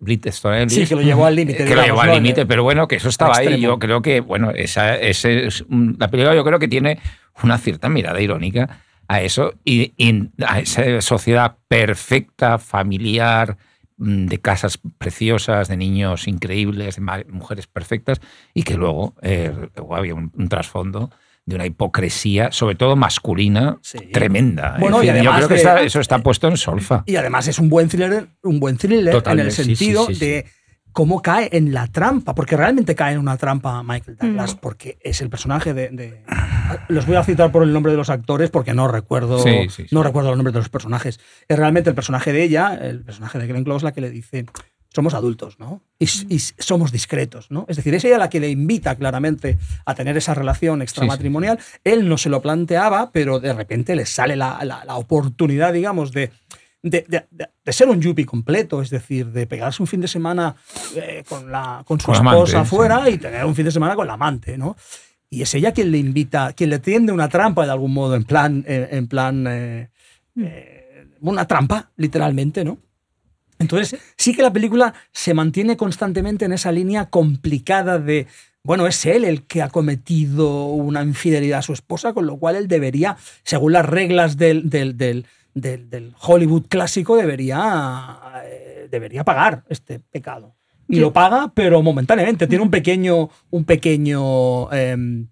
Sí, 0.68 0.86
que 0.86 0.94
lo 0.94 1.02
llevó 1.02 1.26
al 1.26 1.36
límite. 1.36 1.64
que 1.64 1.74
lo 1.74 1.82
llevó 1.82 2.00
al 2.02 2.12
límite, 2.14 2.46
pero 2.46 2.62
bueno, 2.62 2.86
que 2.88 2.96
eso 2.96 3.08
estaba 3.08 3.36
ahí. 3.36 3.60
Yo 3.60 3.78
creo 3.78 4.02
que, 4.02 4.20
bueno, 4.20 4.50
esa, 4.50 4.96
ese 4.96 5.46
es 5.46 5.62
un- 5.62 5.96
la 5.98 6.08
película 6.08 6.34
yo 6.34 6.44
creo 6.44 6.58
que 6.58 6.68
tiene 6.68 6.98
una 7.42 7.58
cierta 7.58 7.88
mirada 7.88 8.20
irónica 8.20 8.80
a 9.08 9.22
eso 9.22 9.54
y, 9.64 9.92
y 9.96 10.28
a 10.46 10.60
esa 10.60 11.00
sociedad 11.00 11.56
perfecta, 11.66 12.58
familiar, 12.58 13.56
mm, 13.96 14.26
de 14.26 14.38
casas 14.40 14.78
preciosas, 14.98 15.68
de 15.68 15.76
niños 15.76 16.28
increíbles, 16.28 16.96
de 16.96 17.24
mujeres 17.28 17.66
perfectas, 17.66 18.20
y 18.54 18.62
que 18.62 18.74
luego, 18.74 19.14
eh, 19.22 19.52
había 19.90 20.14
un, 20.14 20.30
un 20.36 20.48
trasfondo 20.48 21.10
de 21.50 21.56
una 21.56 21.66
hipocresía, 21.66 22.50
sobre 22.52 22.74
todo 22.76 22.96
masculina, 22.96 23.76
Sí. 23.82 23.98
tremenda. 24.12 24.74
Es 24.76 24.80
Bueno, 24.80 25.02
y 25.02 25.06
decir, 25.06 25.22
yo 25.22 25.30
además 25.30 25.36
creo 25.36 25.48
que 25.48 25.54
de- 25.54 25.60
está- 25.60 25.82
eso 25.82 26.00
está 26.00 26.18
puesto 26.20 26.48
en 26.48 26.56
solfa. 26.56 27.02
Y 27.06 27.16
además 27.16 27.46
es 27.48 27.58
un 27.58 27.68
buen 27.68 27.88
thriller, 27.88 28.28
un 28.42 28.58
buen 28.58 28.78
thriller 28.78 29.12
Totalmente, 29.12 29.42
en 29.42 29.46
el 29.48 29.52
sí, 29.52 29.76
sentido 29.76 30.06
sí, 30.06 30.14
sí. 30.14 30.24
de 30.24 30.46
cómo 30.92 31.22
cae 31.22 31.48
en 31.52 31.72
la 31.72 31.86
trampa, 31.86 32.34
porque 32.34 32.56
realmente 32.56 32.96
cae 32.96 33.12
en 33.12 33.20
una 33.20 33.36
trampa 33.36 33.80
Michael 33.84 34.16
Douglas, 34.20 34.56
Mm. 34.56 34.58
porque 34.58 34.98
es 35.02 35.20
el 35.20 35.28
personaje 35.30 35.72
de, 35.74 35.88
de- 35.90 36.22
Los 36.88 37.06
voy 37.06 37.16
a 37.16 37.24
citar 37.24 37.50
por 37.52 37.62
el 37.64 37.72
nombre 37.72 37.90
de 37.92 37.98
los 37.98 38.10
actores 38.10 38.48
porque 38.50 38.74
no 38.74 38.86
recuerdo, 38.88 39.38
Sí, 39.40 39.68
sí, 39.68 39.84
sí. 39.88 39.94
no 39.94 40.02
recuerdo 40.04 40.30
los 40.30 40.36
nombres 40.38 40.52
de 40.54 40.60
los 40.60 40.68
personajes. 40.68 41.18
Es 41.48 41.58
realmente 41.58 41.90
el 41.90 41.96
personaje 41.96 42.32
de 42.32 42.42
ella, 42.44 42.74
el 42.80 43.02
personaje 43.04 43.38
de 43.38 43.46
Glenn 43.48 43.64
Close, 43.64 43.84
la 43.84 43.92
que 43.92 44.00
le 44.00 44.10
dice 44.10 44.46
somos 44.92 45.14
adultos, 45.14 45.58
¿no? 45.58 45.82
Y, 45.98 46.04
s- 46.04 46.54
somos 46.58 46.90
discretos, 46.92 47.50
¿no? 47.50 47.64
Es 47.68 47.76
decir, 47.76 47.94
es 47.94 48.04
ella 48.04 48.18
la 48.18 48.28
que 48.28 48.40
le 48.40 48.50
invita 48.50 48.96
claramente 48.96 49.56
a 49.86 49.94
tener 49.94 50.16
esa 50.16 50.34
relación 50.34 50.82
extramatrimonial. 50.82 51.58
Él 51.84 52.08
no 52.08 52.18
se 52.18 52.28
lo 52.28 52.42
planteaba, 52.42 53.10
pero 53.12 53.38
de 53.40 53.52
repente 53.52 53.94
le 53.94 54.04
sale 54.06 54.34
la, 54.36 54.58
la- 54.64 54.84
la 54.84 54.96
oportunidad, 54.96 55.72
digamos, 55.72 56.10
de, 56.12 56.30
de, 56.82 57.04
de- 57.08 57.72
ser 57.72 57.88
un 57.88 58.00
yuppie 58.00 58.26
completo, 58.26 58.82
es 58.82 58.90
decir, 58.90 59.26
de 59.26 59.46
pegarse 59.46 59.80
un 59.80 59.86
fin 59.86 60.00
de 60.00 60.08
semana 60.08 60.56
eh, 60.96 61.22
con, 61.28 61.52
la, 61.52 61.84
con 61.86 62.00
su 62.00 62.06
Con 62.06 62.16
esposa 62.16 62.64
sí. 62.64 62.70
fuera 62.70 63.08
y 63.08 63.16
tener 63.18 63.44
un 63.44 63.54
fin 63.54 63.66
de 63.66 63.70
semana 63.70 63.94
con 63.94 64.06
la 64.08 64.14
amante, 64.14 64.58
¿no? 64.58 64.76
Y 65.32 65.42
es 65.42 65.54
ella 65.54 65.70
quien 65.70 65.92
le 65.92 65.98
invita, 65.98 66.52
quien 66.54 66.70
le 66.70 66.80
tiende 66.80 67.12
una 67.12 67.28
trampa 67.28 67.64
de 67.64 67.70
algún 67.70 67.92
modo, 67.94 68.16
en 68.16 68.24
plan, 68.24 68.64
en, 68.66 68.88
en 68.90 69.06
plan, 69.06 69.46
eh, 69.46 69.88
eh, 70.36 71.06
una 71.20 71.44
trampa, 71.46 71.90
literalmente, 71.96 72.64
¿no? 72.64 72.78
Entonces, 73.60 74.00
sí 74.16 74.34
que 74.34 74.42
la 74.42 74.52
película 74.52 74.94
se 75.12 75.34
mantiene 75.34 75.76
constantemente 75.76 76.46
en 76.46 76.52
esa 76.52 76.72
línea 76.72 77.10
complicada 77.10 77.98
de, 77.98 78.26
bueno, 78.64 78.86
es 78.86 79.04
él 79.04 79.24
el 79.24 79.42
que 79.44 79.62
ha 79.62 79.68
cometido 79.68 80.64
una 80.64 81.02
infidelidad 81.02 81.60
a 81.60 81.62
su 81.62 81.74
esposa, 81.74 82.14
con 82.14 82.26
lo 82.26 82.38
cual 82.38 82.56
él 82.56 82.68
debería, 82.68 83.18
según 83.44 83.74
las 83.74 83.86
reglas 83.86 84.38
del, 84.38 84.70
del, 84.70 84.96
del, 84.96 85.26
del 85.54 86.14
Hollywood 86.20 86.66
clásico, 86.68 87.16
debería, 87.16 88.18
eh, 88.46 88.88
debería 88.90 89.24
pagar 89.24 89.62
este 89.68 90.00
pecado. 90.00 90.56
Y 90.88 90.98
lo 90.98 91.12
paga, 91.12 91.52
pero 91.54 91.82
momentáneamente. 91.82 92.48
Tiene 92.48 92.64
un 92.64 92.70
pequeño, 92.70 93.30
un 93.50 93.64
pequeño 93.64 94.72
em, 94.72 95.22
eh, 95.22 95.26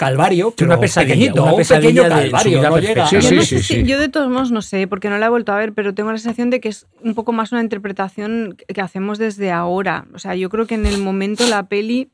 calvario, 0.00 0.54
una 0.62 0.80
pesadilla, 0.80 1.32
una 1.34 1.54
pesadilla 1.56 2.02
un 2.02 2.08
pequeño 2.08 2.30
calvario. 2.30 2.62
No 2.62 2.78
llega. 2.78 3.06
Sí, 3.06 3.16
yo, 3.16 3.22
sí, 3.22 3.34
no 3.36 3.42
sí, 3.42 3.46
sé 3.58 3.62
si- 3.62 3.74
sí. 3.74 3.82
yo 3.84 3.98
de 4.00 4.08
todos 4.08 4.28
modos 4.30 4.50
no 4.50 4.62
sé, 4.62 4.86
porque 4.88 5.08
no 5.10 5.18
la 5.18 5.26
he 5.26 5.28
vuelto 5.28 5.52
a 5.52 5.56
ver, 5.56 5.72
pero 5.72 5.94
tengo 5.94 6.10
la 6.10 6.18
sensación 6.18 6.50
de 6.50 6.60
que 6.60 6.68
es 6.70 6.86
un 7.02 7.14
poco 7.14 7.32
más 7.32 7.52
una 7.52 7.60
interpretación 7.60 8.56
que 8.66 8.80
hacemos 8.80 9.18
desde 9.18 9.50
ahora. 9.52 10.06
O 10.14 10.18
sea, 10.18 10.34
yo 10.34 10.48
creo 10.48 10.66
que 10.66 10.74
en 10.74 10.86
el 10.86 10.98
momento 10.98 11.46
la 11.48 11.64
peli 11.64 12.08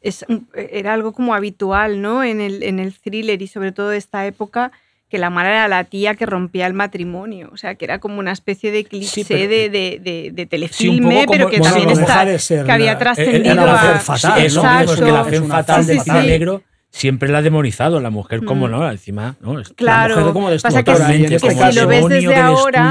es, 0.00 0.24
era 0.54 0.94
algo 0.94 1.12
como 1.12 1.34
habitual, 1.34 2.00
¿no? 2.00 2.22
En 2.24 2.40
el, 2.40 2.62
en 2.62 2.78
el 2.78 2.94
thriller 2.94 3.42
y 3.42 3.46
sobre 3.48 3.72
todo 3.72 3.88
de 3.90 3.98
esta 3.98 4.26
época, 4.26 4.72
que 5.08 5.18
la 5.18 5.28
mala 5.28 5.50
era 5.50 5.68
la 5.68 5.84
tía 5.84 6.14
que 6.14 6.24
rompía 6.24 6.66
el 6.66 6.72
matrimonio. 6.72 7.50
O 7.52 7.58
sea, 7.58 7.74
que 7.74 7.84
era 7.84 7.98
como 7.98 8.18
una 8.18 8.32
especie 8.32 8.70
de 8.70 8.84
cliché 8.84 9.26
pero- 9.28 9.40
de, 9.50 9.68
de, 9.68 10.00
de- 10.02 10.30
de 10.32 10.42
Sí, 10.42 10.46
telefilme, 10.46 11.20
poco 11.26 11.32
pero 11.32 11.50
que 11.50 11.58
bueno, 11.58 11.74
también 11.74 11.94
no 11.94 12.00
está, 12.00 12.20
deja 12.20 12.24
de 12.32 12.38
ser 12.38 12.64
que 12.64 12.72
había 12.72 12.96
trascendido 12.98 13.52
era 13.52 13.62
una 13.62 13.90
a... 13.96 13.98
fatal, 13.98 14.40
Sí, 14.40 14.46
eso 14.46 14.62
¿no? 14.62 14.78
mismo, 14.78 14.92
es 14.94 15.00
que 15.00 15.12
la 15.12 15.24
fe 15.24 15.38
una 15.38 15.48
fatal 15.56 15.82
Sí, 15.82 15.88
del 15.88 15.98
sí, 15.98 16.04
cine 16.04 16.20
sí. 16.22 16.26
negro 16.28 16.62
siempre 16.92 17.28
la 17.30 17.38
ha 17.38 17.42
demonizado. 17.42 17.98
La 18.00 18.10
mujer, 18.10 18.44
como 18.44 18.68
Mm. 18.68 18.70
no, 18.70 18.90
encima, 18.90 19.34
¿no? 19.40 19.58
Es 19.58 19.70
Claro, 19.70 20.14
mujer 20.16 20.32
como 20.32 20.50
pasa 20.62 20.84
que, 20.84 20.92
en 20.92 21.26
que 21.26 21.34
este 21.36 21.50
si 21.50 21.80
lo 21.80 21.86
ves 21.88 22.08
desde 22.08 22.36
ahora 22.36 22.84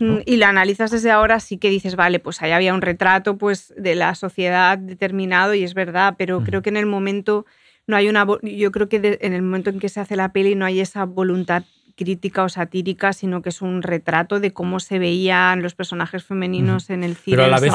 ¿no? 0.00 0.14
Mm, 0.14 0.18
y 0.24 0.36
lo 0.36 0.46
analizas 0.46 0.90
desde 0.92 1.10
ahora, 1.10 1.40
sí 1.40 1.58
que 1.58 1.68
dices, 1.68 1.96
vale, 1.96 2.18
pues 2.20 2.40
ahí 2.40 2.52
había 2.52 2.72
un 2.72 2.80
retrato 2.82 3.36
pues, 3.36 3.74
de 3.76 3.94
la 3.96 4.14
sociedad 4.14 4.78
determinado 4.78 5.52
y 5.54 5.64
es 5.64 5.74
verdad, 5.74 6.14
pero 6.16 6.42
creo 6.44 6.62
que 6.62 6.70
en 6.70 6.76
el 6.78 6.86
momento 6.86 7.44
no 7.88 7.96
hay 7.96 8.08
una. 8.08 8.26
Yo 8.42 8.72
creo 8.72 8.88
que 8.88 9.00
de- 9.00 9.18
en 9.20 9.32
el 9.32 9.42
momento 9.42 9.70
en 9.70 9.80
que 9.80 9.88
se 9.88 10.00
hace 10.00 10.16
la 10.16 10.32
peli 10.32 10.54
no 10.54 10.64
hay 10.64 10.80
esa 10.80 11.04
voluntad 11.04 11.64
crítica 11.96 12.44
o 12.44 12.48
satírica, 12.48 13.12
sino 13.12 13.42
que 13.42 13.48
es 13.48 13.62
un 13.62 13.82
retrato 13.82 14.38
de 14.38 14.52
cómo 14.52 14.80
se 14.80 14.98
veían 14.98 15.62
los 15.62 15.74
personajes 15.74 16.24
femeninos 16.24 16.90
en 16.90 17.02
el 17.02 17.16
cine. 17.16 17.36
Pero 17.38 17.44
a 17.44 17.48
la 17.48 17.58
vez 17.58 17.72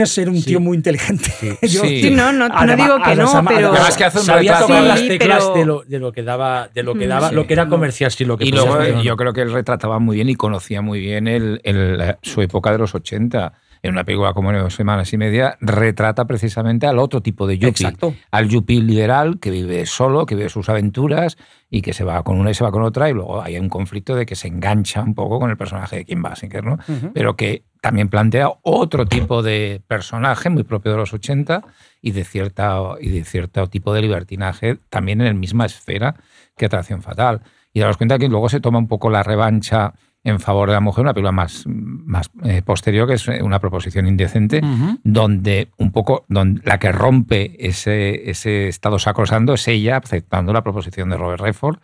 es 0.00 0.10
ser 0.10 0.28
un 0.28 0.36
Sí. 0.36 0.46
tío 0.46 0.60
muy 0.60 0.76
inteligente. 0.76 1.30
Yo- 1.62 1.82
Sí. 1.82 2.02
Sí, 2.02 2.10
no, 2.10 2.32
no, 2.32 2.48
no 2.48 2.76
digo 2.76 2.96
que 3.02 3.14
no, 3.14 3.28
además- 3.30 3.44
pero. 3.54 3.68
Además 3.72 3.96
que 3.96 4.04
hace 4.04 4.18
un 4.18 4.24
Sabía 4.24 4.58
tocar 4.58 4.82
las 4.82 5.00
teclas 5.06 5.38
pero- 5.44 5.54
de, 5.54 5.64
lo, 5.64 5.82
de 5.84 5.98
lo 6.00 6.12
que 6.12 6.22
daba, 6.22 6.68
de 6.74 6.82
lo 6.82 6.94
que 6.94 7.06
daba, 7.06 7.28
Sí. 7.30 7.34
lo 7.36 7.46
que 7.46 7.52
era 7.54 7.68
comercial, 7.68 8.10
sí, 8.10 8.24
lo 8.24 8.36
que 8.36 8.44
Y 8.44 8.50
luego 8.52 8.80
eh, 8.82 8.92
¿no? 8.94 9.02
yo 9.02 9.16
creo 9.16 9.32
que 9.32 9.42
él 9.42 9.52
retrataba 9.52 9.98
muy 10.00 10.16
bien 10.16 10.28
y 10.28 10.34
conocía 10.34 10.82
muy 10.82 10.98
bien 11.00 11.28
el, 11.28 11.60
el- 11.64 11.96
la- 11.98 12.18
su 12.22 12.42
época 12.42 12.72
de 12.72 12.78
los 12.78 12.94
80. 12.94 13.52
En 13.82 13.92
una 13.92 14.04
película 14.04 14.32
como 14.32 14.52
Dos 14.52 14.74
Semanas 14.74 15.12
y 15.12 15.18
Media, 15.18 15.56
retrata 15.60 16.24
precisamente 16.24 16.86
al 16.86 17.00
otro 17.00 17.20
tipo 17.20 17.48
de 17.48 17.58
yuppie. 17.58 17.86
Exacto. 17.86 18.14
Al 18.30 18.48
yuppie 18.48 18.80
liberal 18.80 19.40
que 19.40 19.50
vive 19.50 19.86
solo, 19.86 20.24
que 20.24 20.36
vive 20.36 20.48
sus 20.48 20.68
aventuras 20.68 21.36
y 21.68 21.82
que 21.82 21.92
se 21.92 22.04
va 22.04 22.22
con 22.22 22.38
una 22.38 22.52
y 22.52 22.54
se 22.54 22.62
va 22.62 22.70
con 22.70 22.82
otra 22.82 23.10
y 23.10 23.12
luego 23.12 23.42
hay 23.42 23.58
un 23.58 23.68
conflicto 23.68 24.14
de 24.14 24.24
que 24.24 24.36
se 24.36 24.46
engancha 24.46 25.02
un 25.02 25.14
poco 25.14 25.40
con 25.40 25.50
el 25.50 25.56
personaje 25.56 25.96
de 25.96 26.04
Kim 26.04 26.22
Basinger, 26.22 26.62
¿no? 26.64 26.78
Pero 27.12 27.34
que 27.34 27.64
también 27.80 28.08
plantea 28.08 28.52
otro 28.62 29.06
tipo 29.06 29.42
de 29.42 29.82
personaje 29.88 30.48
muy 30.48 30.62
propio 30.62 30.92
de 30.92 30.98
los 30.98 31.12
80 31.12 31.64
y 32.00 32.12
de, 32.12 32.22
cierta, 32.22 32.78
y 33.00 33.08
de 33.08 33.24
cierto 33.24 33.66
tipo 33.66 33.92
de 33.92 34.02
libertinaje 34.02 34.78
también 34.90 35.20
en 35.20 35.26
la 35.26 35.34
misma 35.34 35.66
esfera 35.66 36.14
que 36.56 36.66
Atracción 36.66 37.02
Fatal. 37.02 37.40
Y 37.72 37.80
daros 37.80 37.96
cuenta 37.96 38.18
que 38.18 38.28
luego 38.28 38.48
se 38.48 38.60
toma 38.60 38.78
un 38.78 38.86
poco 38.86 39.10
la 39.10 39.24
revancha 39.24 39.94
en 40.24 40.38
favor 40.38 40.68
de 40.68 40.74
la 40.74 40.80
mujer, 40.80 41.02
una 41.02 41.14
película 41.14 41.32
más, 41.32 41.64
más 41.66 42.30
eh, 42.44 42.62
posterior, 42.62 43.08
que 43.08 43.14
es 43.14 43.26
una 43.28 43.58
proposición 43.58 44.06
indecente, 44.06 44.60
donde 45.02 45.68
un 45.78 45.90
poco 45.92 46.24
donde 46.28 46.60
la 46.64 46.78
que 46.78 46.92
rompe 46.92 47.56
ese, 47.58 48.30
ese 48.30 48.68
estado 48.68 48.98
sacrosanto 48.98 49.54
es 49.54 49.66
ella 49.68 49.96
aceptando 49.96 50.52
la 50.52 50.62
proposición 50.62 51.10
de 51.10 51.16
Robert 51.16 51.40
Redford 51.42 51.78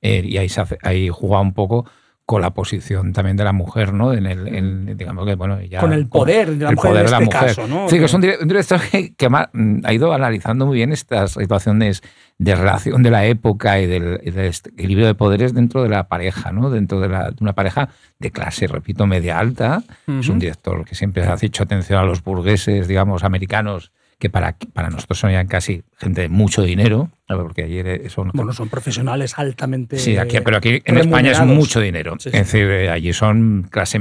eh, 0.00 0.22
y 0.24 0.38
ahí, 0.38 0.48
se 0.48 0.60
hace- 0.62 0.78
ahí 0.82 1.08
juega 1.10 1.40
un 1.40 1.52
poco 1.52 1.84
con 2.32 2.40
la 2.42 2.50
posición 2.54 3.12
también 3.12 3.36
de 3.36 3.44
la 3.44 3.52
mujer, 3.52 3.92
¿no? 3.92 4.14
En 4.14 4.24
el, 4.26 4.48
en- 4.48 4.96
digamos 4.96 5.26
que, 5.26 5.34
bueno, 5.34 5.60
ya- 5.60 5.80
Con 5.80 5.92
el 5.92 6.06
poder 6.08 6.50
de 6.56 6.64
la 6.64 6.70
el 6.70 6.76
mujer 6.76 6.90
poder 6.90 7.04
en 7.04 7.06
de 7.06 7.10
la 7.10 7.18
este 7.22 7.24
mujer. 7.36 7.54
caso, 7.56 7.66
¿no? 7.68 7.88
Sí, 7.90 7.98
que 7.98 8.04
es 8.06 8.14
un, 8.14 8.22
dire- 8.22 8.38
un 8.40 8.48
director 8.48 8.80
que, 8.80 9.14
que 9.14 9.28
mm, 9.28 9.80
ha 9.84 9.92
ido 9.92 10.12
analizando 10.14 10.64
muy 10.66 10.76
bien 10.76 10.92
estas 10.92 11.32
situaciones 11.32 12.02
de 12.38 12.54
relación 12.54 13.02
de 13.02 13.10
la 13.10 13.26
época 13.26 13.78
y 13.80 13.86
del, 13.86 14.18
del 14.24 14.52
equilibrio 14.76 15.06
de 15.06 15.14
poderes 15.14 15.52
dentro 15.52 15.82
de 15.82 15.90
la 15.90 16.08
pareja, 16.08 16.52
¿no? 16.52 16.70
Dentro 16.70 16.98
de, 17.00 17.08
la- 17.10 17.30
de 17.30 17.36
una 17.40 17.52
pareja 17.52 17.90
de 18.18 18.30
clase, 18.30 18.66
repito, 18.66 19.06
media 19.06 19.38
alta. 19.38 19.82
Es 20.08 20.28
un 20.30 20.38
director 20.38 20.84
que 20.86 20.94
siempre 20.94 21.22
ha 21.24 21.36
hecho 21.40 21.62
atención 21.62 21.98
a 21.98 22.04
los 22.04 22.24
burgueses, 22.24 22.88
digamos, 22.88 23.24
americanos, 23.24 23.92
que 24.18 24.30
para, 24.30 24.56
para 24.72 24.88
nosotros 24.88 25.18
son 25.18 25.32
ya 25.32 25.44
casi 25.46 25.82
gente 25.96 26.22
de 26.22 26.28
mucho 26.28 26.62
dinero, 26.62 27.10
porque 27.26 27.64
ayer 27.64 28.08
son 28.10 28.30
Bueno, 28.34 28.52
son 28.52 28.68
profesionales 28.68 29.38
altamente. 29.38 29.98
Sí, 29.98 30.16
aquí, 30.16 30.38
pero 30.44 30.58
aquí 30.58 30.80
en 30.84 30.98
España 30.98 31.32
es 31.32 31.40
mucho 31.40 31.80
dinero. 31.80 32.16
Sí, 32.18 32.30
sí. 32.30 32.36
Es 32.36 32.52
decir, 32.52 32.70
eh, 32.70 32.90
allí 32.90 33.12
son 33.12 33.68
clase 33.70 33.98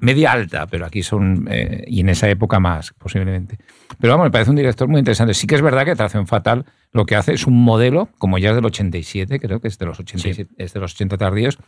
media 0.00 0.32
alta, 0.32 0.66
pero 0.66 0.86
aquí 0.86 1.02
son, 1.02 1.48
eh, 1.50 1.84
y 1.86 2.00
en 2.00 2.08
esa 2.08 2.28
época 2.28 2.60
más, 2.60 2.92
posiblemente. 2.92 3.58
Pero 3.98 4.12
vamos, 4.12 4.26
me 4.26 4.30
parece 4.30 4.50
un 4.50 4.56
director 4.56 4.88
muy 4.88 5.00
interesante. 5.00 5.34
Sí 5.34 5.46
que 5.46 5.56
es 5.56 5.62
verdad 5.62 5.84
que 5.84 5.90
Atracción 5.90 6.26
Fatal 6.26 6.64
lo 6.92 7.06
que 7.06 7.16
hace 7.16 7.32
es 7.32 7.46
un 7.46 7.60
modelo, 7.62 8.08
como 8.18 8.38
ya 8.38 8.50
es 8.50 8.54
del 8.54 8.64
87, 8.64 9.40
creo 9.40 9.60
que 9.60 9.68
es 9.68 9.78
de 9.78 9.86
los 9.86 9.98
87, 9.98 10.54
es 10.58 10.72
de 10.72 10.80
los 10.80 10.94
80 10.94 11.18
tardíos, 11.18 11.58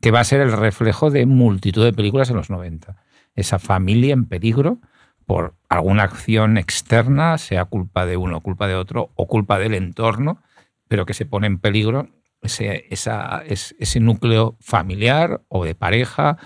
que 0.00 0.12
va 0.12 0.20
a 0.20 0.24
ser 0.24 0.40
el 0.40 0.52
reflejo 0.52 1.10
de 1.10 1.26
multitud 1.26 1.84
de 1.84 1.92
películas 1.92 2.30
en 2.30 2.36
los 2.36 2.50
90. 2.50 2.96
Esa 3.34 3.58
familia 3.58 4.14
en 4.14 4.26
peligro 4.26 4.78
por 5.26 5.54
alguna 5.68 6.04
acción 6.04 6.56
externa, 6.56 7.36
sea 7.38 7.64
culpa 7.66 8.06
de 8.06 8.16
uno, 8.16 8.40
culpa 8.40 8.66
de 8.68 8.74
otro 8.76 9.10
o 9.16 9.26
culpa 9.26 9.58
del 9.58 9.74
entorno, 9.74 10.40
pero 10.88 11.04
que 11.04 11.14
se 11.14 11.26
pone 11.26 11.46
en 11.48 11.58
peligro 11.58 12.08
ese, 12.42 12.86
esa- 12.90 13.42
es- 13.44 13.74
ese 13.78 13.98
núcleo 14.00 14.56
familiar 14.60 15.42
o 15.48 15.64
de 15.64 15.74
pareja 15.74 16.38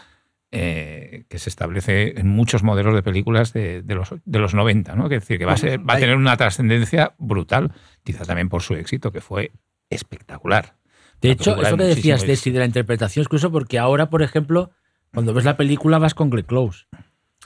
eh, 0.53 1.27
que 1.29 1.39
se 1.39 1.49
establece 1.49 2.19
en 2.19 2.27
muchos 2.29 2.65
modelos 2.65 2.93
de 2.95 3.03
películas 3.05 3.53
de, 3.53 3.83
de 3.83 3.95
los, 3.95 4.13
de 4.25 4.39
los 4.41 4.53
90, 4.55 4.97
¿no? 4.97 5.05
Es 5.05 5.11
decir, 5.11 5.39
que 5.39 5.45
va 5.45 5.53
a, 5.53 5.57
ser- 5.57 5.79
va 5.89 5.95
a 5.95 5.97
tener 6.01 6.17
una 6.17 6.37
trascendencia 6.37 7.15
brutal, 7.19 7.73
quizá 8.03 8.25
también 8.25 8.49
por 8.49 8.63
su 8.63 8.75
éxito, 8.75 9.13
que 9.13 9.21
fue 9.21 9.53
espectacular. 9.91 10.75
De 11.21 11.29
hecho, 11.31 11.51
eso 11.69 11.77
que 11.77 11.83
de 11.85 11.89
decías, 11.97 12.21
Desi, 12.29 12.51
de 12.51 12.59
la 12.61 12.65
interpretación 12.65 13.21
es 13.23 13.29
curioso 13.29 13.53
porque 13.53 13.79
ahora, 13.79 14.11
por 14.11 14.23
ejemplo, 14.23 14.71
cuando 15.13 15.35
ves 15.35 15.45
la 15.45 15.57
película 15.57 15.99
vas 15.99 16.15
con 16.15 16.31
Glenn 16.31 16.47
Close. 16.47 16.87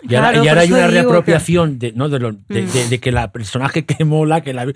Y 0.03 0.15
ahora, 0.17 0.45
y 0.45 0.49
ahora 0.49 0.61
hay 0.63 0.73
una 0.73 0.87
que- 0.87 0.91
reapropiación 0.91 1.79
de, 1.79 1.93
¿no? 1.93 2.09
de, 2.09 2.19
lo- 2.19 2.33
de- 2.33 2.63
Mm. 2.63 2.73
de- 2.73 2.89
de 2.89 3.01
que 3.01 3.13
la 3.13 3.31
personaje 3.33 3.85
que 3.87 4.05
mola, 4.05 4.41
que, 4.43 4.53
la- 4.53 4.67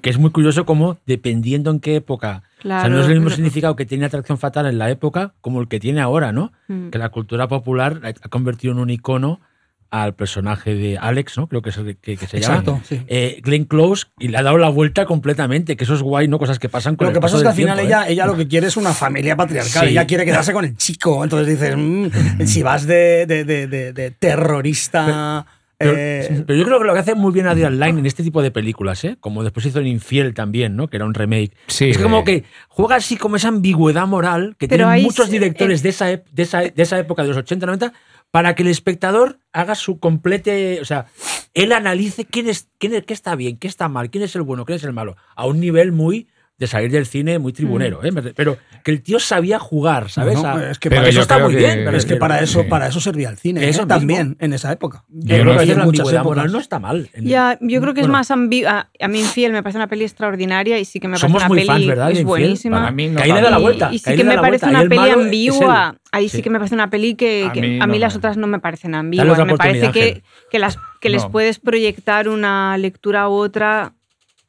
que 0.00 0.10
es 0.10 0.18
muy 0.18 0.30
curioso 0.30 0.66
como 0.66 0.98
dependiendo 1.06 1.70
en 1.70 1.80
qué 1.80 1.96
época. 1.96 2.42
o 2.58 2.68
sea, 2.68 2.88
no 2.88 3.00
es 3.00 3.06
el 3.06 3.14
mismo 3.14 3.30
significado 3.30 3.74
que 3.76 3.86
tenía 3.86 4.06
Atracción 4.08 4.38
Fatal 4.38 4.66
en 4.66 4.78
la 4.78 4.90
época 4.90 5.34
como 5.40 5.60
el 5.60 5.68
que 5.68 5.80
tiene 5.80 6.00
ahora, 6.00 6.32
¿no? 6.32 6.52
Mm. 6.68 6.88
Que 6.90 6.98
la 6.98 7.08
cultura 7.08 7.48
popular 7.48 8.00
ha 8.04 8.28
convertido 8.28 8.72
en 8.74 8.80
un 8.80 8.90
icono 8.90 9.40
al 9.90 10.14
personaje 10.14 10.74
de 10.74 10.98
Alex, 10.98 11.36
¿no? 11.38 11.46
Creo 11.48 11.62
que 11.62 11.70
es 11.70 11.76
el 11.76 11.96
que, 11.96 12.16
que 12.16 12.26
se 12.26 12.36
Exacto, 12.38 12.72
llama. 12.72 12.84
sí. 12.88 13.00
Eh, 13.06 13.40
Glenn 13.42 13.64
Close 13.64 14.06
y 14.18 14.28
le 14.28 14.38
ha 14.38 14.42
dado 14.42 14.58
la 14.58 14.68
vuelta 14.68 15.06
completamente, 15.06 15.76
que 15.76 15.84
eso 15.84 15.94
es 15.94 16.02
guay, 16.02 16.28
¿no? 16.28 16.38
Cosas 16.38 16.58
que 16.58 16.68
pasan 16.68 16.96
con 16.96 17.06
Lo 17.06 17.10
el 17.10 17.14
que 17.14 17.20
pasa 17.20 17.36
es 17.36 17.42
que 17.42 17.48
al 17.48 17.54
final 17.54 17.78
tiempo, 17.78 17.94
¿eh? 17.94 18.02
ella, 18.02 18.08
ella 18.08 18.26
lo 18.26 18.36
que 18.36 18.48
quiere 18.48 18.66
es 18.66 18.76
una 18.76 18.92
familia 18.92 19.36
patriarcal. 19.36 19.84
Sí. 19.86 19.90
Ella 19.92 20.06
quiere 20.06 20.24
quedarse 20.24 20.52
con 20.52 20.64
el 20.64 20.76
chico. 20.76 21.22
Entonces 21.24 21.48
dices, 21.58 21.76
mm, 21.76 22.42
si 22.46 22.62
vas 22.62 22.86
de, 22.86 23.26
de- 23.26 23.44
de- 23.44 23.66
de- 23.66 23.92
de 23.92 24.10
terrorista. 24.10 25.46
Pero, 25.78 25.92
eh, 25.94 26.42
pero 26.46 26.58
yo 26.58 26.64
creo 26.64 26.78
que 26.78 26.86
lo 26.86 26.94
que 26.94 27.00
hace 27.00 27.14
muy 27.14 27.32
bien 27.34 27.46
Adrian 27.46 27.78
Lyne 27.78 28.00
en 28.00 28.06
este 28.06 28.22
tipo 28.22 28.40
de 28.40 28.50
películas, 28.50 29.04
¿eh? 29.04 29.18
como 29.20 29.42
después 29.42 29.66
hizo 29.66 29.78
en 29.78 29.86
Infiel 29.86 30.32
también, 30.32 30.74
¿no? 30.74 30.88
que 30.88 30.96
era 30.96 31.04
un 31.04 31.12
remake, 31.12 31.52
Sí, 31.66 31.90
es 31.90 31.98
que 31.98 32.02
como 32.02 32.24
que 32.24 32.44
juega 32.68 32.96
así 32.96 33.18
como 33.18 33.36
esa 33.36 33.48
ambigüedad 33.48 34.06
moral 34.06 34.56
que 34.58 34.68
Pero 34.68 34.86
tienen 34.86 35.04
muchos 35.04 35.28
directores 35.28 35.80
eh, 35.80 35.82
de, 35.82 35.88
esa, 35.90 36.06
de, 36.06 36.22
esa, 36.42 36.60
de 36.62 36.72
esa 36.82 36.98
época, 36.98 37.20
de 37.20 37.28
los 37.28 37.36
80, 37.36 37.66
90, 37.66 37.92
para 38.30 38.54
que 38.54 38.62
el 38.62 38.68
espectador 38.68 39.40
haga 39.52 39.74
su 39.74 39.98
complete, 39.98 40.80
o 40.80 40.84
sea, 40.84 41.06
él 41.54 41.72
analice 41.72 42.24
quién 42.24 42.48
es, 42.48 42.68
quién 42.78 42.94
es, 42.94 43.04
qué 43.04 43.14
está 43.14 43.34
bien, 43.34 43.56
qué 43.56 43.68
está 43.68 43.88
mal, 43.88 44.10
quién 44.10 44.24
es 44.24 44.36
el 44.36 44.42
bueno, 44.42 44.64
quién 44.64 44.76
es 44.76 44.84
el 44.84 44.92
malo, 44.92 45.16
a 45.34 45.46
un 45.46 45.60
nivel 45.60 45.92
muy 45.92 46.28
de 46.58 46.66
salir 46.66 46.90
del 46.90 47.04
cine 47.04 47.38
muy 47.38 47.52
tribunero, 47.52 48.00
Mm. 48.02 48.18
¿eh? 48.18 48.32
Pero 48.34 48.56
que 48.82 48.90
el 48.90 49.02
tío 49.02 49.18
sabía 49.18 49.58
jugar, 49.58 50.08
¿sabes? 50.08 50.42
no, 50.42 50.58
es 50.58 50.78
que 50.78 50.88
Pero 50.88 51.02
para 51.02 51.10
eso 51.10 51.20
está 51.20 51.38
muy 51.38 51.50
que- 51.52 51.58
bien, 51.58 51.94
es 51.94 52.06
que 52.06 52.16
para 52.16 52.40
eso, 52.40 52.62
Sí. 52.62 52.68
para 52.70 52.86
eso 52.86 52.98
servía 52.98 53.28
el 53.28 53.36
cine. 53.36 53.68
Eso 53.68 53.82
¿eh? 53.82 53.86
También 53.86 54.36
en 54.40 54.54
esa 54.54 54.72
época. 54.72 55.04
yo 55.08 55.36
Yo 55.36 55.42
creo 55.42 55.52
no 55.54 55.60
que 55.60 55.66
la 55.74 55.82
ambigüedad 55.82 56.24
moral 56.24 56.50
no 56.52 56.58
está 56.58 56.78
mal. 56.78 57.10
Ya, 57.20 57.58
yo 57.60 57.80
creo 57.82 57.92
que 57.92 58.00
es 58.00 58.06
bueno, 58.06 58.18
más 58.18 58.30
ambigua. 58.30 58.88
A 58.98 59.08
mí 59.08 59.20
Infiel 59.20 59.52
me 59.52 59.62
parece 59.62 59.76
una 59.78 59.86
peli 59.88 60.04
extraordinaria 60.04 60.78
y 60.78 60.86
sí 60.86 60.98
que 60.98 61.08
me 61.08 61.12
parece 61.12 61.26
Somos 61.26 61.42
una 61.42 61.48
muy 61.48 61.58
peli 61.58 61.66
fans, 61.68 61.86
¿verdad, 61.86 62.06
de 62.06 62.12
es 62.12 62.18
Infiel? 62.20 62.26
buenísima. 62.40 62.78
Para 62.78 62.90
mí 62.90 63.08
no 63.08 63.20
ahí 63.20 63.32
le 63.32 63.40
da 63.42 63.50
la 63.50 63.58
Y- 63.58 63.62
vuelta. 63.62 63.88
Y, 63.92 63.98
sí 63.98 64.16
que 64.16 64.24
me 64.24 64.38
parece 64.38 64.66
una 64.66 64.80
peli 64.88 65.10
ambigua. 65.10 65.96
Ahí 66.12 66.28
sí. 66.30 66.38
Sí. 66.38 66.42
que 66.42 66.48
me 66.50 66.58
parece 66.58 66.74
una 66.74 66.88
peli 66.88 67.14
que, 67.16 67.46
A 67.50 67.52
que 67.52 67.60
mí 67.60 67.78
a 67.82 67.86
mí 67.86 67.94
no 67.98 68.00
las 68.00 68.16
otras 68.16 68.38
no 68.38 68.46
me 68.46 68.58
parecen 68.60 68.94
ambiguas. 68.94 69.44
Me 69.46 69.56
parece 69.58 69.90
que, 69.92 70.02
Ángel. 70.02 70.22
que, 70.50 70.58
las, 70.58 70.78
que 71.02 71.10
les 71.10 71.26
puedes 71.26 71.58
proyectar 71.58 72.28
una 72.30 72.78
lectura 72.78 73.28
u 73.28 73.32
otra 73.32 73.92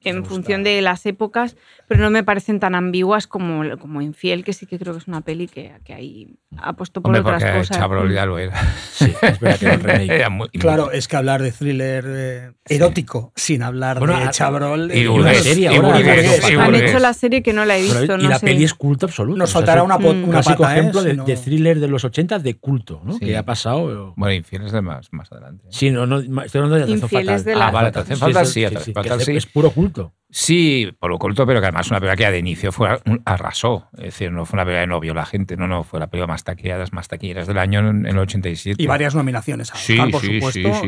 en 0.04 0.24
función 0.24 0.64
de 0.64 0.82
las 0.82 1.06
épocas, 1.06 1.58
pero 1.88 2.02
no 2.04 2.10
me 2.10 2.24
parecen 2.24 2.60
tan 2.60 2.76
ambiguas 2.76 3.28
como, 3.28 3.64
como 3.80 4.02
Infiel, 4.02 4.44
que 4.44 4.54
sí 4.54 4.66
que 4.66 4.78
creo 4.78 4.94
que 4.94 5.00
es 5.00 5.08
una 5.08 5.22
peli 5.22 5.48
que, 5.48 5.74
que 5.86 5.94
ahí 5.94 6.36
ha 6.58 6.74
puesto 6.74 7.02
por 7.02 7.10
Hombre, 7.10 7.22
otras 7.22 7.44
porque 7.44 7.58
cosas. 7.60 7.78
Chabrol 7.78 8.14
ya 8.14 8.26
lo 8.26 8.38
era. 8.40 8.56
Sí, 8.92 9.14
es 9.22 9.40
verdad 9.40 9.60
que 9.60 9.66
el 9.74 9.80
remake. 9.82 10.30
Muy- 10.32 10.50
Claro, 10.50 10.92
es 10.92 11.08
que 11.08 11.16
hablar 11.16 11.42
de 11.42 11.52
thriller 11.52 12.06
eh, 12.08 12.52
erótico 12.66 13.32
sin 13.36 13.64
hablar 13.64 14.00
Bueno, 14.00 14.18
de 14.18 14.24
a- 14.26 14.32
Chabrol. 14.32 14.92
Y 14.94 15.02
eh, 15.02 15.10
una 15.10 15.34
serie 15.36 15.72
y 15.72 15.76
ahora, 15.76 15.88
burgués, 15.98 16.06
burgués. 16.16 16.50
y 16.50 16.54
Han 16.56 16.66
burgués. 16.66 16.90
hecho 16.92 17.00
la 17.00 17.14
serie 17.14 17.42
que 17.44 17.54
no 17.54 17.66
la 17.66 17.78
he 17.78 17.88
Pero- 17.88 18.00
visto, 18.00 18.16
y 18.18 18.24
no 18.24 18.30
la 18.30 18.40
sé. 18.40 18.46
peli 18.48 18.64
es 18.64 18.74
culto 18.74 19.06
absoluto. 19.06 19.38
Nos 19.38 19.50
O 19.50 19.52
sea, 19.52 19.60
faltará 19.62 19.82
es 19.82 19.86
una, 19.86 19.98
po- 20.00 20.10
una 20.12 20.28
clásico 20.30 20.64
pata, 20.64 20.76
¿eh? 20.76 20.80
ejemplo 20.80 21.04
de, 21.04 21.36
thriller 21.38 21.80
de 21.80 21.88
los 21.88 22.04
80 22.04 22.40
de 22.40 22.54
culto, 22.56 23.02
¿no? 23.04 23.14
Sí. 23.14 23.20
Que 23.20 23.38
ha 23.38 23.44
pasado. 23.46 24.14
Bueno, 24.18 24.34
Infiel 24.34 24.64
es 24.66 24.72
de 24.74 24.82
más, 24.82 25.08
más 25.14 25.32
adelante. 25.32 25.64
Sí, 25.70 25.90
no, 25.92 26.06
no, 26.06 26.20
estoy 26.20 26.62
hablando 26.62 26.86
de 26.86 26.92
Infieles 26.92 27.28
Fatal. 27.28 27.44
de 27.46 27.56
la- 27.56 27.68
Ah, 27.68 27.72
vale, 27.72 27.88
Atracción 27.90 28.20
Fatal 28.20 28.46
sí, 28.46 28.64
es- 28.64 28.74
sí. 28.84 28.94
Es 29.38 29.46
puro 29.46 29.70
culto. 29.72 30.14
Sí, 30.30 30.92
por 31.00 31.10
lo 31.10 31.18
corto, 31.20 31.46
pero 31.48 31.62
que 31.62 31.68
además 31.68 31.90
una 31.90 32.00
película 32.02 32.18
que 32.18 32.32
de 32.32 32.40
inicio 32.40 32.72
fue 32.74 33.00
arrasó. 33.24 33.88
Es 33.94 34.04
decir, 34.06 34.32
no 34.32 34.46
fue 34.46 34.58
una 34.58 34.66
película 34.66 34.84
que 34.84 34.88
no 34.88 35.00
vio 35.00 35.14
la 35.14 35.26
gente, 35.26 35.56
no, 35.56 35.68
no, 35.68 35.84
fue 35.84 36.00
la 36.02 36.08
película 36.08 36.28
más 36.28 36.44
taquillada, 36.44 36.84
más 36.92 37.08
taquilleras 37.08 37.48
del 37.48 37.58
año 37.58 37.80
en, 37.80 38.06
en 38.06 38.08
el 38.08 38.18
87. 38.20 38.82
Y 38.82 38.88
varias 38.88 39.16
nominaciones 39.16 39.72
a 39.72 39.76
Sí, 39.76 39.94
Oscar, 39.94 40.12
por 40.12 40.22
sí, 40.22 40.34
supuesto. 40.40 40.74
sí, 40.82 40.88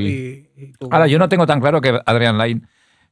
y- 0.58 0.62
y 0.63 0.71
tuvo- 0.73 0.93
Ahora, 0.93 1.08
yo 1.08 1.17
no 1.19 1.30
tengo 1.30 1.47
tan 1.47 1.62
claro 1.62 1.80
que 1.80 1.97
Adrian 2.06 2.38
Lyne 2.38 2.62